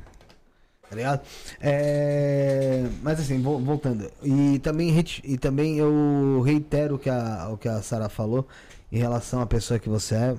Tá 0.88 0.96
ligado? 0.96 1.20
É... 1.60 2.84
Mas 3.02 3.18
assim, 3.20 3.40
vo- 3.40 3.58
voltando. 3.58 4.10
E 4.22 4.58
também, 4.60 4.94
e 5.24 5.38
também 5.38 5.78
eu 5.78 6.42
reitero 6.44 6.96
o 6.96 6.98
que 6.98 7.10
a, 7.10 7.48
o 7.50 7.56
que 7.56 7.68
a 7.68 7.80
Sara 7.82 8.08
falou 8.08 8.46
em 8.92 8.98
relação 8.98 9.40
à 9.40 9.46
pessoa 9.46 9.78
que 9.78 9.88
você 9.88 10.14
é. 10.14 10.36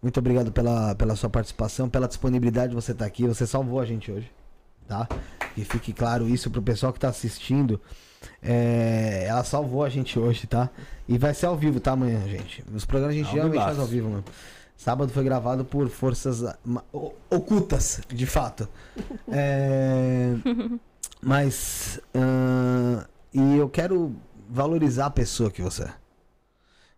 Muito 0.00 0.18
obrigado 0.20 0.52
pela, 0.52 0.94
pela 0.94 1.16
sua 1.16 1.28
participação, 1.28 1.88
pela 1.88 2.06
disponibilidade 2.06 2.68
de 2.70 2.74
você 2.76 2.92
estar 2.92 3.04
aqui. 3.06 3.26
Você 3.26 3.46
salvou 3.46 3.80
a 3.80 3.84
gente 3.84 4.12
hoje, 4.12 4.30
tá? 4.86 5.08
E 5.56 5.64
fique 5.64 5.92
claro 5.92 6.28
isso 6.28 6.50
pro 6.50 6.62
pessoal 6.62 6.92
que 6.92 7.00
tá 7.00 7.08
assistindo. 7.08 7.80
É, 8.42 9.24
ela 9.26 9.42
salvou 9.42 9.82
a 9.84 9.88
gente 9.88 10.18
hoje, 10.18 10.46
tá? 10.46 10.70
E 11.08 11.18
vai 11.18 11.34
ser 11.34 11.46
ao 11.46 11.56
vivo, 11.56 11.80
tá, 11.80 11.92
amanhã, 11.92 12.20
gente? 12.28 12.64
Os 12.72 12.84
programas 12.84 13.14
a 13.16 13.18
gente 13.18 13.26
Ao 13.28 13.32
geralmente 13.34 13.62
faz 13.62 13.78
ao 13.78 13.86
vivo, 13.86 14.08
mano. 14.10 14.24
Sábado 14.78 15.12
foi 15.12 15.24
gravado 15.24 15.64
por 15.64 15.88
forças 15.88 16.40
ocultas, 17.28 18.00
de 18.08 18.24
fato. 18.24 18.68
É, 19.30 20.34
mas. 21.20 22.00
ah, 22.14 23.06
e 23.34 23.56
eu 23.56 23.68
quero 23.68 24.14
valorizar 24.48 25.06
a 25.06 25.10
pessoa 25.10 25.50
que 25.50 25.60
você 25.60 25.82
é. 25.82 25.92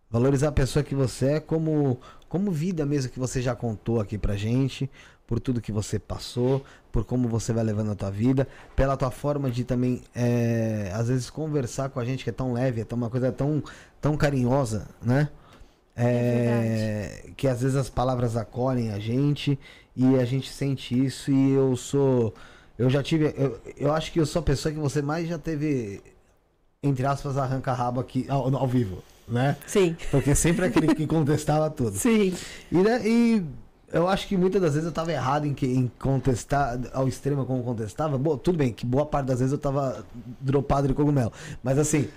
Valorizar 0.09 0.49
a 0.49 0.51
pessoa 0.51 0.83
que 0.83 0.95
você 0.95 1.33
é 1.33 1.39
como, 1.39 1.99
como 2.29 2.51
vida 2.51 2.85
mesmo 2.85 3.11
que 3.11 3.19
você 3.19 3.41
já 3.41 3.55
contou 3.55 3.99
aqui 3.99 4.17
pra 4.17 4.35
gente, 4.35 4.89
por 5.27 5.39
tudo 5.39 5.61
que 5.61 5.71
você 5.71 5.97
passou, 5.97 6.63
por 6.91 7.03
como 7.03 7.27
você 7.27 7.51
vai 7.51 7.63
levando 7.63 7.91
a 7.91 7.95
tua 7.95 8.11
vida, 8.11 8.47
pela 8.75 8.95
tua 8.95 9.11
forma 9.11 9.49
de 9.49 9.63
também, 9.63 10.01
é, 10.13 10.91
às 10.93 11.07
vezes, 11.07 11.29
conversar 11.29 11.89
com 11.89 11.99
a 11.99 12.05
gente, 12.05 12.23
que 12.23 12.29
é 12.29 12.33
tão 12.33 12.53
leve, 12.53 12.81
é 12.81 12.85
tão, 12.85 12.97
uma 12.97 13.09
coisa 13.09 13.31
tão, 13.31 13.63
tão 13.99 14.15
carinhosa, 14.15 14.87
né? 15.01 15.29
É, 15.95 17.25
que 17.35 17.47
às 17.47 17.61
vezes 17.61 17.75
as 17.75 17.89
palavras 17.89 18.37
acolhem 18.37 18.91
a 18.91 18.99
gente 18.99 19.59
e 19.95 20.15
a 20.15 20.23
gente 20.23 20.49
sente 20.49 20.97
isso 20.97 21.29
e 21.29 21.51
eu 21.51 21.75
sou 21.75 22.33
eu 22.79 22.89
já 22.89 23.03
tive 23.03 23.33
eu, 23.37 23.59
eu 23.75 23.93
acho 23.93 24.09
que 24.11 24.19
eu 24.19 24.25
sou 24.25 24.39
a 24.39 24.43
pessoa 24.43 24.73
que 24.73 24.79
você 24.79 25.01
mais 25.01 25.27
já 25.27 25.37
teve 25.37 26.01
entre 26.81 27.05
aspas 27.05 27.37
arranca 27.37 27.73
rabo 27.73 27.99
aqui 27.99 28.25
ao, 28.29 28.55
ao 28.55 28.67
vivo 28.67 29.03
né 29.27 29.57
Sim. 29.67 29.97
porque 30.09 30.33
sempre 30.33 30.63
é 30.63 30.69
aquele 30.69 30.95
que 30.95 31.05
contestava 31.07 31.69
tudo 31.69 31.97
Sim. 31.97 32.33
e, 32.71 32.77
né, 32.77 33.01
e 33.05 33.45
eu 33.91 34.07
acho 34.07 34.27
que 34.27 34.37
muitas 34.37 34.61
das 34.61 34.73
vezes 34.73 34.87
eu 34.87 34.93
tava 34.93 35.11
errado 35.11 35.45
em, 35.45 35.53
que, 35.53 35.65
em 35.65 35.91
contestar 35.99 36.79
ao 36.93 37.07
extremo 37.07 37.45
como 37.45 37.61
contestava. 37.61 38.17
Bom, 38.17 38.37
tudo 38.37 38.57
bem, 38.57 38.71
que 38.71 38.85
boa 38.85 39.05
parte 39.05 39.27
das 39.27 39.39
vezes 39.39 39.51
eu 39.51 39.57
tava 39.57 40.05
dropado 40.39 40.87
de 40.87 40.93
cogumelo. 40.93 41.31
Mas 41.61 41.77
assim, 41.77 42.07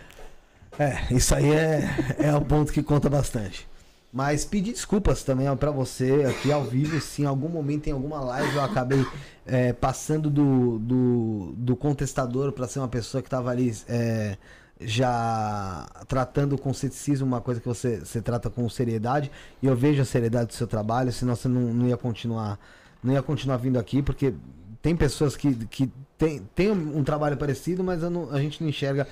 é, 0.79 1.15
isso 1.15 1.35
aí 1.35 1.51
é, 1.51 1.89
é 2.19 2.35
o 2.35 2.41
ponto 2.41 2.73
que 2.73 2.83
conta 2.83 3.09
bastante. 3.09 3.67
Mas 4.13 4.45
pedir 4.45 4.73
desculpas 4.73 5.25
também 5.25 5.49
ó, 5.49 5.57
pra 5.57 5.73
você 5.73 6.25
aqui 6.29 6.53
ao 6.53 6.63
vivo, 6.63 7.01
se 7.01 7.23
em 7.23 7.25
algum 7.25 7.49
momento, 7.49 7.89
em 7.89 7.93
alguma 7.93 8.21
live, 8.21 8.55
eu 8.55 8.63
acabei 8.63 9.05
é, 9.45 9.73
passando 9.73 10.31
do, 10.31 10.79
do, 10.79 11.55
do 11.57 11.77
contestador 11.77 12.53
pra 12.53 12.69
ser 12.69 12.79
uma 12.79 12.89
pessoa 12.89 13.21
que 13.21 13.29
tava 13.29 13.51
ali 13.51 13.75
é, 13.89 14.37
já 14.81 15.89
tratando 16.07 16.57
com 16.57 16.73
ceticismo 16.73 17.27
uma 17.27 17.41
coisa 17.41 17.61
que 17.61 17.67
você, 17.67 17.99
você 17.99 18.23
trata 18.23 18.49
com 18.49 18.69
seriedade. 18.69 19.33
E 19.61 19.67
eu 19.67 19.75
vejo 19.75 20.01
a 20.01 20.05
seriedade 20.05 20.47
do 20.49 20.55
seu 20.55 20.67
trabalho, 20.69 21.13
senão 21.13 21.35
você 21.35 21.49
não, 21.49 21.61
não 21.75 21.89
ia 21.89 21.97
continuar 21.97 22.59
não 23.03 23.13
ia 23.13 23.23
continuar 23.23 23.59
vindo 23.59 23.79
aqui, 23.79 24.01
porque 24.01 24.33
tem 24.81 24.97
pessoas 24.97 25.37
que, 25.37 25.55
que 25.67 25.91
tem, 26.17 26.41
tem 26.55 26.71
um, 26.71 27.05
trabalho 27.05 27.37
parecido, 27.37 27.85
mas 27.85 28.01
não- 28.01 28.31
a 28.31 28.41
gente 28.41 28.63
não 28.63 28.69
enxerga, 28.71 29.07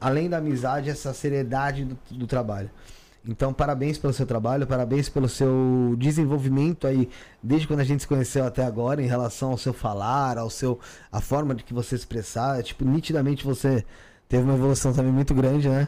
além 0.00 0.28
da 0.28 0.38
amizade, 0.38 0.90
essa 0.90 1.12
seriedade 1.12 1.84
do, 1.84 1.98
do 2.10 2.26
trabalho. 2.26 2.70
Então, 3.26 3.52
parabéns 3.52 3.98
pelo 3.98 4.12
seu 4.12 4.24
trabalho, 4.24 4.66
parabéns 4.66 5.08
pelo 5.08 5.28
seu 5.28 5.94
desenvolvimento 5.98 6.86
aí, 6.86 7.08
desde 7.42 7.66
quando 7.66 7.80
a 7.80 7.84
gente 7.84 8.00
se 8.00 8.08
conheceu 8.08 8.46
até 8.46 8.64
agora, 8.64 9.02
em 9.02 9.06
relação 9.06 9.50
ao 9.50 9.58
seu 9.58 9.74
falar, 9.74 10.38
ao 10.38 10.48
seu 10.48 10.78
a 11.12 11.20
forma 11.20 11.54
de 11.54 11.62
que 11.62 11.74
você 11.74 11.94
expressar. 11.94 12.62
Tipo, 12.62 12.84
nitidamente 12.84 13.44
você 13.44 13.84
teve 14.28 14.44
uma 14.44 14.54
evolução 14.54 14.92
também 14.92 15.12
muito 15.12 15.34
grande, 15.34 15.68
né? 15.68 15.86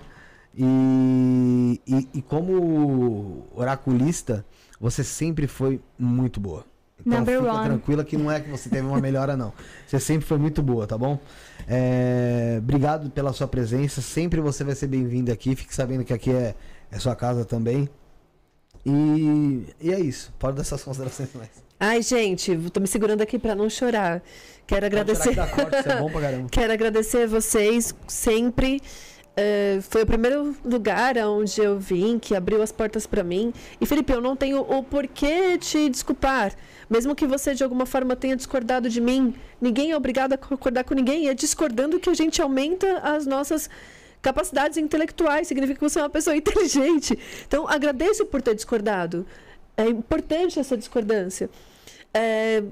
E, 0.54 1.80
e, 1.86 2.08
e 2.14 2.22
como 2.22 3.46
oraculista, 3.54 4.44
você 4.78 5.02
sempre 5.02 5.46
foi 5.46 5.80
muito 5.98 6.38
boa. 6.38 6.66
Então 7.04 7.18
Number 7.18 7.40
fica 7.40 7.52
one. 7.52 7.64
tranquila 7.64 8.04
que 8.04 8.16
não 8.16 8.30
é 8.30 8.40
que 8.40 8.50
você 8.50 8.68
teve 8.68 8.86
uma 8.86 9.00
melhora, 9.00 9.36
não. 9.36 9.52
Você 9.86 9.98
sempre 9.98 10.26
foi 10.26 10.38
muito 10.38 10.62
boa, 10.62 10.86
tá 10.86 10.96
bom? 10.96 11.18
É, 11.66 12.56
obrigado 12.58 13.10
pela 13.10 13.32
sua 13.32 13.48
presença. 13.48 14.00
Sempre 14.00 14.40
você 14.40 14.64
vai 14.64 14.74
ser 14.74 14.86
bem-vindo 14.86 15.32
aqui. 15.32 15.54
Fique 15.54 15.74
sabendo 15.74 16.04
que 16.04 16.12
aqui 16.12 16.30
é, 16.30 16.54
é 16.90 16.98
sua 16.98 17.14
casa 17.14 17.44
também. 17.44 17.88
E, 18.84 19.66
e 19.80 19.92
é 19.92 20.00
isso. 20.00 20.32
Pode 20.38 20.56
dar 20.56 20.64
suas 20.64 20.82
considerações 20.82 21.28
mais. 21.34 21.50
Ai, 21.78 22.00
gente, 22.00 22.56
tô 22.72 22.80
me 22.80 22.86
segurando 22.86 23.22
aqui 23.22 23.38
pra 23.38 23.54
não 23.54 23.68
chorar. 23.68 24.22
Quero 24.66 24.86
agradecer. 24.86 25.34
chorar 25.34 25.50
que 25.50 25.56
corte, 25.56 25.88
é 25.88 25.96
bom 25.96 26.10
pra 26.10 26.20
caramba. 26.20 26.48
Quero 26.50 26.72
agradecer 26.72 27.24
a 27.24 27.26
vocês 27.26 27.94
sempre. 28.06 28.80
Eh, 29.34 29.78
foi 29.82 30.02
o 30.02 30.06
primeiro 30.06 30.54
lugar 30.62 31.16
onde 31.18 31.58
eu 31.60 31.78
vim, 31.78 32.18
que 32.18 32.34
abriu 32.34 32.62
as 32.62 32.70
portas 32.70 33.06
pra 33.06 33.24
mim. 33.24 33.52
E 33.80 33.86
Felipe, 33.86 34.12
eu 34.12 34.20
não 34.20 34.36
tenho 34.36 34.60
o 34.60 34.82
porquê 34.82 35.56
te 35.58 35.88
desculpar. 35.88 36.52
Mesmo 36.92 37.14
que 37.14 37.26
você 37.26 37.54
de 37.54 37.64
alguma 37.64 37.86
forma 37.86 38.14
tenha 38.14 38.36
discordado 38.36 38.86
de 38.86 39.00
mim, 39.00 39.34
ninguém 39.58 39.92
é 39.92 39.96
obrigado 39.96 40.34
a 40.34 40.36
concordar 40.36 40.84
com 40.84 40.92
ninguém. 40.92 41.26
É 41.26 41.32
discordando 41.32 41.98
que 41.98 42.10
a 42.10 42.12
gente 42.12 42.42
aumenta 42.42 42.98
as 42.98 43.24
nossas 43.24 43.70
capacidades 44.20 44.76
intelectuais. 44.76 45.48
Significa 45.48 45.78
que 45.78 45.88
você 45.88 45.98
é 45.98 46.02
uma 46.02 46.10
pessoa 46.10 46.36
inteligente. 46.36 47.18
Então, 47.48 47.66
agradeço 47.66 48.26
por 48.26 48.42
ter 48.42 48.54
discordado. 48.54 49.26
É 49.74 49.88
importante 49.88 50.60
essa 50.60 50.76
discordância. 50.76 51.48
É, 52.12 52.62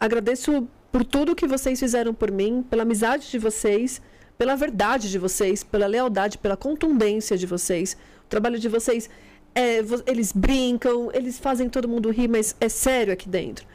agradeço 0.00 0.66
por 0.90 1.04
tudo 1.04 1.36
que 1.36 1.46
vocês 1.46 1.78
fizeram 1.78 2.14
por 2.14 2.32
mim, 2.32 2.62
pela 2.62 2.82
amizade 2.82 3.30
de 3.30 3.38
vocês, 3.38 4.00
pela 4.38 4.56
verdade 4.56 5.10
de 5.10 5.18
vocês, 5.18 5.62
pela 5.62 5.86
lealdade, 5.86 6.38
pela 6.38 6.56
contundência 6.56 7.36
de 7.36 7.44
vocês. 7.44 7.94
O 8.24 8.28
trabalho 8.30 8.58
de 8.58 8.70
vocês, 8.70 9.10
é, 9.54 9.78
eles 10.06 10.32
brincam, 10.32 11.10
eles 11.12 11.38
fazem 11.38 11.68
todo 11.68 11.88
mundo 11.88 12.10
rir, 12.10 12.28
mas 12.28 12.54
é 12.60 12.68
sério 12.68 13.12
aqui 13.12 13.28
dentro. 13.28 13.66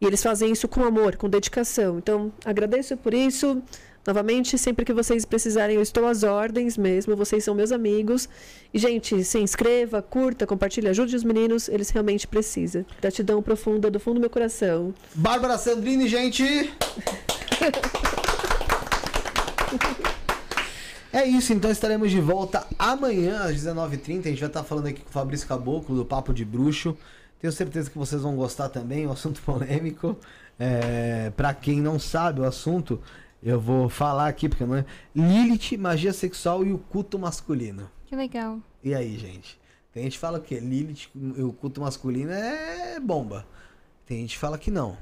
E 0.00 0.06
eles 0.06 0.22
fazem 0.22 0.52
isso 0.52 0.68
com 0.68 0.84
amor, 0.84 1.16
com 1.16 1.28
dedicação. 1.28 1.98
Então, 1.98 2.32
agradeço 2.44 2.96
por 2.96 3.14
isso. 3.14 3.62
Novamente, 4.06 4.56
sempre 4.56 4.84
que 4.84 4.92
vocês 4.92 5.24
precisarem, 5.24 5.76
eu 5.76 5.82
estou 5.82 6.06
às 6.06 6.22
ordens 6.22 6.76
mesmo. 6.76 7.16
Vocês 7.16 7.42
são 7.42 7.54
meus 7.54 7.72
amigos. 7.72 8.28
E, 8.72 8.78
gente, 8.78 9.24
se 9.24 9.38
inscreva, 9.38 10.00
curta, 10.00 10.46
compartilhe, 10.46 10.88
ajude 10.88 11.16
os 11.16 11.24
meninos. 11.24 11.68
Eles 11.68 11.90
realmente 11.90 12.26
precisam. 12.26 12.84
Gratidão 13.00 13.42
profunda 13.42 13.90
do 13.90 13.98
fundo 13.98 14.14
do 14.14 14.20
meu 14.20 14.30
coração. 14.30 14.94
Bárbara 15.14 15.58
Sandrini, 15.58 16.08
gente! 16.08 16.44
É 21.16 21.24
isso, 21.24 21.54
então 21.54 21.70
estaremos 21.70 22.10
de 22.10 22.20
volta 22.20 22.66
amanhã 22.78 23.44
às 23.44 23.56
19h30. 23.56 24.26
A 24.26 24.28
gente 24.28 24.38
vai 24.40 24.48
estar 24.50 24.62
falando 24.62 24.88
aqui 24.88 25.00
com 25.00 25.08
o 25.08 25.12
Fabrício 25.12 25.48
Caboclo 25.48 25.96
do 25.96 26.04
Papo 26.04 26.34
de 26.34 26.44
Bruxo. 26.44 26.94
Tenho 27.40 27.50
certeza 27.50 27.88
que 27.88 27.96
vocês 27.96 28.20
vão 28.20 28.36
gostar 28.36 28.68
também, 28.68 29.06
um 29.06 29.12
assunto 29.12 29.40
polêmico. 29.40 30.14
É, 30.58 31.32
para 31.34 31.54
quem 31.54 31.80
não 31.80 31.98
sabe 31.98 32.42
o 32.42 32.44
assunto, 32.44 33.00
eu 33.42 33.58
vou 33.58 33.88
falar 33.88 34.28
aqui, 34.28 34.46
porque 34.46 34.66
não 34.66 34.74
é. 34.76 34.84
Lilith, 35.14 35.78
magia 35.78 36.12
sexual 36.12 36.62
e 36.66 36.70
o 36.70 36.76
culto 36.76 37.18
masculino. 37.18 37.90
Que 38.04 38.14
legal. 38.14 38.60
E 38.84 38.94
aí, 38.94 39.16
gente? 39.16 39.58
Tem 39.94 40.02
gente 40.02 40.12
que 40.12 40.18
fala 40.18 40.38
que 40.38 40.60
Lilith 40.60 41.08
e 41.14 41.42
o 41.42 41.50
culto 41.50 41.80
masculino 41.80 42.30
é 42.30 43.00
bomba. 43.00 43.46
Tem 44.04 44.18
gente 44.18 44.34
que 44.34 44.38
fala 44.38 44.58
que 44.58 44.70
não. 44.70 44.98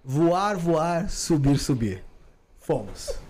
voar, 0.06 0.56
voar, 0.56 1.09
subir, 1.09 1.57
subir. 1.57 2.03
Fomos. 2.59 3.17